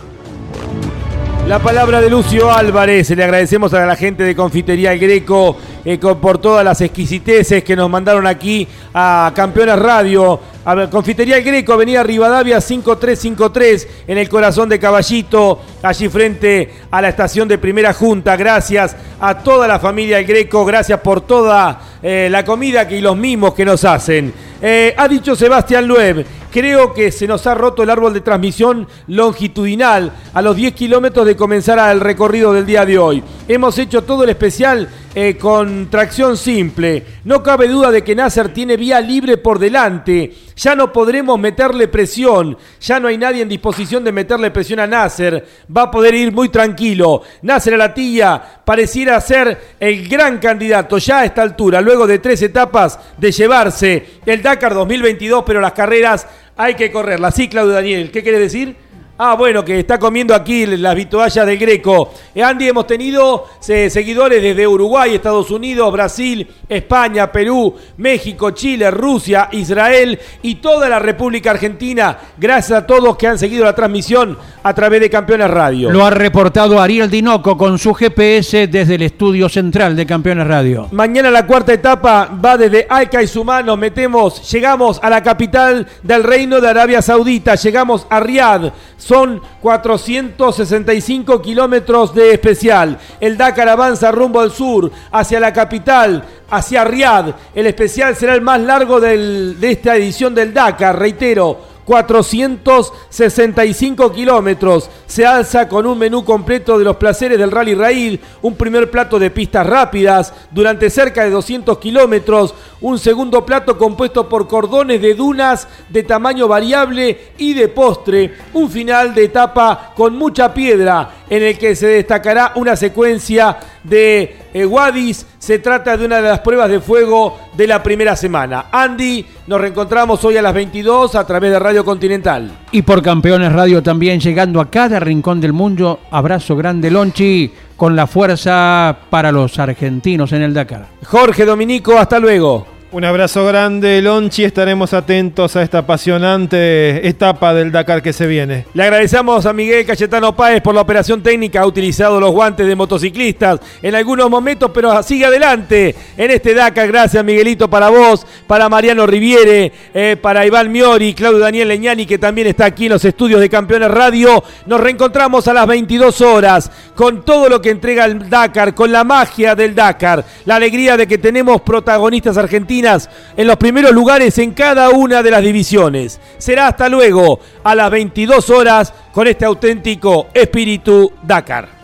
La 1.47 1.59
palabra 1.59 2.01
de 2.01 2.09
Lucio 2.09 2.51
Álvarez. 2.51 3.09
Le 3.11 3.23
agradecemos 3.23 3.73
a 3.73 3.85
la 3.85 3.95
gente 3.95 4.23
de 4.23 4.35
Confitería 4.35 4.91
El 4.91 4.99
Greco 4.99 5.57
eh, 5.85 5.97
por 5.97 6.37
todas 6.37 6.63
las 6.63 6.81
exquisiteces 6.81 7.63
que 7.63 7.75
nos 7.75 7.89
mandaron 7.89 8.27
aquí 8.27 8.67
a 8.93 9.31
Campeones 9.33 9.79
Radio. 9.79 10.39
A 10.65 10.75
ver, 10.75 10.89
Confitería 10.89 11.37
El 11.37 11.43
Greco, 11.43 11.73
Avenida 11.73 12.03
Rivadavia 12.03 12.59
5353, 12.59 13.87
en 14.07 14.17
el 14.17 14.27
corazón 14.27 14.67
de 14.67 14.77
Caballito, 14.77 15.61
allí 15.81 16.09
frente 16.09 16.73
a 16.91 17.01
la 17.01 17.09
estación 17.09 17.47
de 17.47 17.57
Primera 17.57 17.93
Junta. 17.93 18.35
Gracias 18.35 18.95
a 19.19 19.39
toda 19.39 19.67
la 19.67 19.79
familia 19.79 20.19
El 20.19 20.25
Greco, 20.25 20.65
gracias 20.65 20.99
por 20.99 21.21
toda 21.21 21.79
eh, 22.01 22.27
la 22.31 22.45
comida 22.45 22.87
que, 22.87 22.97
y 22.97 23.01
los 23.01 23.17
mimos 23.17 23.53
que 23.53 23.65
nos 23.65 23.83
hacen. 23.83 24.33
Eh, 24.61 24.93
ha 24.97 25.07
dicho 25.07 25.35
Sebastián 25.35 25.87
Lueb, 25.87 26.25
creo 26.51 26.93
que 26.93 27.11
se 27.11 27.27
nos 27.27 27.47
ha 27.47 27.55
roto 27.55 27.83
el 27.83 27.89
árbol 27.89 28.13
de 28.13 28.21
transmisión 28.21 28.87
longitudinal 29.07 30.11
a 30.33 30.41
los 30.41 30.55
10 30.55 30.73
kilómetros 30.73 31.25
de 31.25 31.35
comenzar 31.35 31.79
el 31.91 31.99
recorrido 32.01 32.53
del 32.53 32.65
día 32.65 32.85
de 32.85 32.97
hoy. 32.97 33.23
Hemos 33.47 33.77
hecho 33.77 34.03
todo 34.03 34.23
el 34.23 34.29
especial 34.29 34.89
eh, 35.15 35.37
con 35.37 35.89
tracción 35.89 36.37
simple. 36.37 37.03
No 37.23 37.41
cabe 37.41 37.67
duda 37.67 37.89
de 37.89 38.03
que 38.03 38.15
Nasser 38.15 38.53
tiene 38.53 38.77
vía 38.77 39.01
libre 39.01 39.37
por 39.37 39.57
delante. 39.57 40.33
Ya 40.55 40.75
no 40.75 40.93
podremos 40.93 41.39
meterle 41.39 41.87
presión. 41.87 42.57
Ya 42.79 42.99
no 42.99 43.07
hay 43.07 43.17
nadie 43.17 43.41
en 43.41 43.49
disposición 43.49 44.03
de 44.03 44.11
meterle 44.11 44.51
presión 44.51 44.79
a 44.79 44.87
Nasser. 44.87 45.45
Va 45.75 45.83
a 45.83 45.91
poder 45.91 46.13
ir 46.13 46.31
muy 46.31 46.49
tranquilo. 46.49 47.23
Nasser 47.41 47.73
a 47.73 47.77
la 47.77 47.93
tía 47.93 48.61
pareciera 48.63 49.19
ser 49.19 49.75
el 49.79 50.07
gran 50.07 50.37
candidato 50.37 50.99
ya 50.99 51.19
a 51.21 51.25
esta 51.25 51.41
altura, 51.41 51.81
luego 51.81 52.05
de 52.05 52.19
tres 52.19 52.41
etapas 52.43 52.99
de 53.17 53.31
llevarse 53.31 54.05
el 54.25 54.41
Dakar 54.43 54.73
2022, 54.73 55.43
pero 55.45 55.59
las 55.59 55.73
carreras 55.73 56.27
hay 56.55 56.75
que 56.75 56.91
correrlas. 56.91 57.33
Sí, 57.33 57.47
Claudio 57.47 57.73
Daniel, 57.73 58.11
¿qué 58.11 58.21
quiere 58.21 58.37
decir? 58.37 58.88
Ah, 59.21 59.35
bueno, 59.35 59.65
que 59.65 59.79
está 59.79 59.99
comiendo 59.99 60.33
aquí 60.33 60.65
las 60.65 60.95
vituallas 60.95 61.45
del 61.45 61.57
Greco. 61.57 62.13
Eh, 62.33 62.41
Andy, 62.41 62.69
hemos 62.69 62.87
tenido 62.87 63.47
eh, 63.67 63.89
seguidores 63.89 64.41
desde 64.41 64.65
Uruguay, 64.65 65.13
Estados 65.13 65.51
Unidos, 65.51 65.91
Brasil, 65.91 66.47
España, 66.69 67.29
Perú, 67.29 67.75
México, 67.97 68.51
Chile, 68.51 68.89
Rusia, 68.89 69.49
Israel 69.51 70.17
y 70.41 70.55
toda 70.55 70.87
la 70.87 70.99
República 70.99 71.51
Argentina. 71.51 72.17
Gracias 72.37 72.79
a 72.79 72.87
todos 72.87 73.17
que 73.17 73.27
han 73.27 73.37
seguido 73.37 73.65
la 73.65 73.75
transmisión 73.75 74.37
a 74.63 74.73
través 74.73 75.01
de 75.01 75.09
Campeones 75.09 75.49
Radio. 75.49 75.91
Lo 75.91 76.05
ha 76.05 76.11
reportado 76.11 76.79
Ariel 76.79 77.09
Dinoco 77.09 77.57
con 77.57 77.77
su 77.77 77.93
GPS 77.93 78.67
desde 78.67 78.95
el 78.95 79.01
estudio 79.01 79.49
central 79.49 79.97
de 79.97 80.05
Campeones 80.05 80.47
Radio. 80.47 80.87
Mañana 80.91 81.29
la 81.29 81.45
cuarta 81.45 81.73
etapa 81.73 82.29
va 82.33 82.55
desde 82.55 82.87
Alca 82.89 83.21
y 83.21 83.27
Sumá, 83.27 83.63
nos 83.63 83.77
metemos, 83.77 84.49
llegamos 84.49 84.97
a 85.03 85.09
la 85.09 85.21
capital 85.21 85.85
del 86.03 86.23
Reino 86.23 86.61
de 86.61 86.69
Arabia 86.69 87.01
Saudita, 87.01 87.55
llegamos 87.55 88.07
a 88.09 88.21
Riad 88.21 88.71
son 89.09 89.41
465 89.59 91.41
kilómetros 91.41 92.13
de 92.13 92.31
especial. 92.31 92.99
El 93.19 93.37
Dakar 93.37 93.67
avanza 93.67 94.11
rumbo 94.11 94.39
al 94.39 94.51
sur, 94.51 94.91
hacia 95.11 95.39
la 95.39 95.51
capital, 95.51 96.23
hacia 96.47 96.83
Riad. 96.83 97.33
El 97.55 97.65
especial 97.65 98.15
será 98.15 98.35
el 98.35 98.41
más 98.41 98.61
largo 98.61 98.99
de 98.99 99.57
esta 99.61 99.95
edición 99.95 100.35
del 100.35 100.53
Dakar, 100.53 100.99
reitero. 100.99 101.57
465 101.89 104.11
kilómetros. 104.11 104.91
Se 105.07 105.25
alza 105.25 105.67
con 105.67 105.87
un 105.87 105.97
menú 105.97 106.23
completo 106.23 106.77
de 106.77 106.85
los 106.85 106.97
placeres 106.97 107.39
del 107.39 107.49
Rally 107.49 107.73
Raid, 107.73 108.19
un 108.43 108.53
primer 108.53 108.91
plato 108.91 109.17
de 109.17 109.31
pistas 109.31 109.65
rápidas 109.65 110.31
durante 110.51 110.91
cerca 110.91 111.23
de 111.23 111.31
200 111.31 111.79
kilómetros, 111.79 112.53
un 112.79 112.99
segundo 112.99 113.43
plato 113.43 113.79
compuesto 113.79 114.29
por 114.29 114.47
cordones 114.47 115.01
de 115.01 115.15
dunas 115.15 115.67
de 115.89 116.03
tamaño 116.03 116.47
variable 116.47 117.31
y 117.39 117.55
de 117.55 117.69
postre, 117.69 118.35
un 118.53 118.69
final 118.69 119.15
de 119.15 119.23
etapa 119.23 119.93
con 119.95 120.15
mucha 120.15 120.53
piedra 120.53 121.18
en 121.29 121.43
el 121.43 121.57
que 121.57 121.75
se 121.75 121.87
destacará 121.87 122.53
una 122.55 122.75
secuencia 122.75 123.57
de 123.83 124.35
eh, 124.53 124.65
Wadis. 124.65 125.25
Se 125.37 125.59
trata 125.59 125.95
de 125.95 126.05
una 126.05 126.17
de 126.17 126.29
las 126.29 126.39
pruebas 126.39 126.69
de 126.69 126.79
fuego 126.79 127.39
de 127.55 127.67
la 127.67 127.81
primera 127.81 128.15
semana. 128.15 128.65
Andy, 128.71 129.25
nos 129.47 129.61
reencontramos 129.61 130.23
hoy 130.25 130.37
a 130.37 130.41
las 130.41 130.53
22 130.53 131.15
a 131.15 131.25
través 131.25 131.51
de 131.51 131.59
Radio 131.59 131.85
Continental. 131.85 132.51
Y 132.71 132.81
por 132.81 133.01
Campeones 133.01 133.53
Radio 133.53 133.81
también 133.83 134.19
llegando 134.19 134.59
a 134.59 134.69
cada 134.69 134.99
rincón 134.99 135.39
del 135.39 135.53
mundo. 135.53 135.99
Abrazo 136.11 136.55
grande, 136.55 136.91
Lonchi, 136.91 137.51
con 137.77 137.95
la 137.95 138.07
fuerza 138.07 138.97
para 139.09 139.31
los 139.31 139.57
argentinos 139.59 140.31
en 140.33 140.41
el 140.41 140.53
Dakar. 140.53 140.87
Jorge 141.05 141.45
Dominico, 141.45 141.97
hasta 141.97 142.19
luego. 142.19 142.78
Un 142.91 143.05
abrazo 143.05 143.45
grande, 143.45 144.01
Lonchi. 144.01 144.43
Estaremos 144.43 144.95
atentos 144.95 145.55
a 145.55 145.61
esta 145.61 145.79
apasionante 145.79 147.07
etapa 147.07 147.53
del 147.53 147.71
Dakar 147.71 148.01
que 148.01 148.13
se 148.13 148.25
viene. 148.25 148.65
Le 148.73 148.81
agradecemos 148.81 149.45
a 149.45 149.53
Miguel 149.53 149.85
Cayetano 149.85 150.35
Páez 150.35 150.63
por 150.63 150.73
la 150.73 150.81
operación 150.81 151.21
técnica. 151.21 151.61
Ha 151.61 151.67
utilizado 151.67 152.19
los 152.19 152.31
guantes 152.31 152.65
de 152.65 152.75
motociclistas 152.75 153.59
en 153.83 153.93
algunos 153.93 154.27
momentos, 154.27 154.71
pero 154.73 155.03
sigue 155.03 155.25
adelante 155.25 155.95
en 156.17 156.31
este 156.31 156.55
Dakar. 156.55 156.87
Gracias, 156.87 157.23
Miguelito, 157.23 157.69
para 157.69 157.89
vos, 157.89 158.25
para 158.47 158.67
Mariano 158.69 159.05
Riviere, 159.05 159.71
eh, 159.93 160.17
para 160.19 160.47
Iván 160.47 160.71
Miori, 160.71 161.13
Claudio 161.13 161.37
Daniel 161.37 161.67
Leñani, 161.67 162.07
que 162.07 162.17
también 162.17 162.47
está 162.47 162.65
aquí 162.65 162.87
en 162.87 162.93
los 162.93 163.05
estudios 163.05 163.39
de 163.39 163.49
Campeones 163.49 163.91
Radio. 163.91 164.43
Nos 164.65 164.79
reencontramos 164.79 165.47
a 165.47 165.53
las 165.53 165.67
22 165.67 166.21
horas 166.21 166.71
con 166.95 167.23
todo 167.23 167.49
lo 167.49 167.61
que 167.61 167.69
entrega 167.69 168.05
el 168.05 168.27
Dakar, 168.31 168.73
con 168.73 168.91
la 168.91 169.03
magia 169.03 169.53
del 169.53 169.75
Dakar, 169.75 170.25
la 170.45 170.55
alegría 170.55 170.97
de 170.97 171.05
que 171.05 171.19
tenemos 171.19 171.61
protagonistas 171.61 172.35
argentinos 172.35 172.78
en 172.85 173.47
los 173.47 173.57
primeros 173.57 173.91
lugares 173.91 174.37
en 174.37 174.51
cada 174.51 174.89
una 174.89 175.21
de 175.21 175.31
las 175.31 175.43
divisiones. 175.43 176.19
Será 176.37 176.67
hasta 176.67 176.87
luego 176.89 177.39
a 177.63 177.75
las 177.75 177.91
22 177.91 178.49
horas 178.49 178.93
con 179.11 179.27
este 179.27 179.45
auténtico 179.45 180.27
espíritu 180.33 181.11
Dakar. 181.23 181.79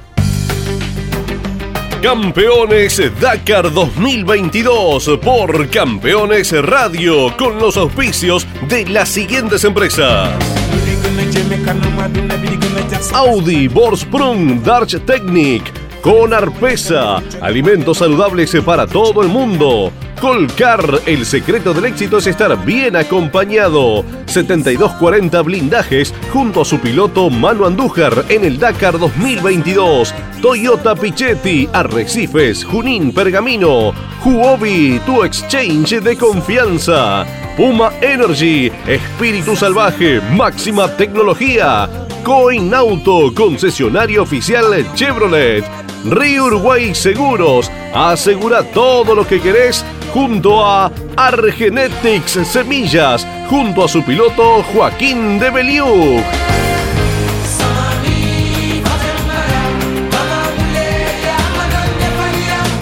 Campeones 2.01 3.01
Dakar 3.19 3.73
2022 3.73 5.19
por 5.23 5.69
Campeones 5.69 6.51
Radio 6.63 7.35
con 7.35 7.57
los 7.57 7.77
auspicios 7.77 8.45
de 8.69 8.85
las 8.87 9.09
siguientes 9.09 9.63
empresas. 9.63 10.29
Audi, 13.13 13.67
Borsprung, 13.67 14.61
Darch 14.61 14.99
Technic, 15.05 15.63
con 16.01 16.33
Arpesa, 16.33 17.23
alimentos 17.41 17.97
saludables 17.97 18.55
para 18.63 18.85
todo 18.85 19.21
el 19.21 19.29
mundo. 19.29 19.91
Colcar, 20.19 21.01
el 21.05 21.25
secreto 21.25 21.73
del 21.73 21.85
éxito 21.85 22.17
es 22.17 22.27
estar 22.27 22.65
bien 22.65 22.95
acompañado. 22.95 24.05
7240 24.25 25.41
blindajes 25.41 26.13
junto 26.31 26.61
a 26.61 26.65
su 26.65 26.79
piloto 26.79 27.29
Manu 27.29 27.65
Andújar 27.65 28.25
en 28.29 28.45
el 28.45 28.57
Dakar 28.57 28.97
2022. 28.97 30.13
Toyota 30.41 30.95
Pichetti, 30.95 31.67
Arrecifes, 31.71 32.63
Junín 32.63 33.13
Pergamino. 33.13 33.93
Huobi, 34.23 34.99
tu 35.05 35.23
exchange 35.23 36.01
de 36.01 36.17
confianza. 36.17 37.25
Puma 37.57 37.91
Energy, 38.01 38.71
espíritu 38.87 39.55
salvaje, 39.55 40.21
máxima 40.31 40.87
tecnología. 40.95 41.89
Coin 42.23 42.73
Auto, 42.73 43.33
concesionario 43.35 44.23
oficial 44.23 44.65
Chevrolet. 44.95 45.63
Río 46.05 46.45
Uruguay 46.45 46.93
Seguros, 46.93 47.71
asegura 47.93 48.63
todo 48.63 49.15
lo 49.15 49.27
que 49.27 49.41
querés 49.41 49.83
junto 50.15 50.65
a 50.65 50.89
Argenetics 51.17 52.39
Semillas, 52.47 53.27
junto 53.49 53.83
a 53.83 53.89
su 53.89 54.01
piloto 54.01 54.63
Joaquín 54.63 55.37
de 55.37 55.49
Beliú. 55.49 56.23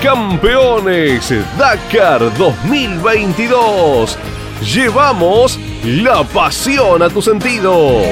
Campeones 0.03 1.33
Dakar 1.57 2.37
2022. 2.37 4.15
Llevamos 4.71 5.59
la 5.83 6.23
pasión 6.23 7.01
a 7.01 7.09
tus 7.09 7.25
sentidos. 7.25 8.05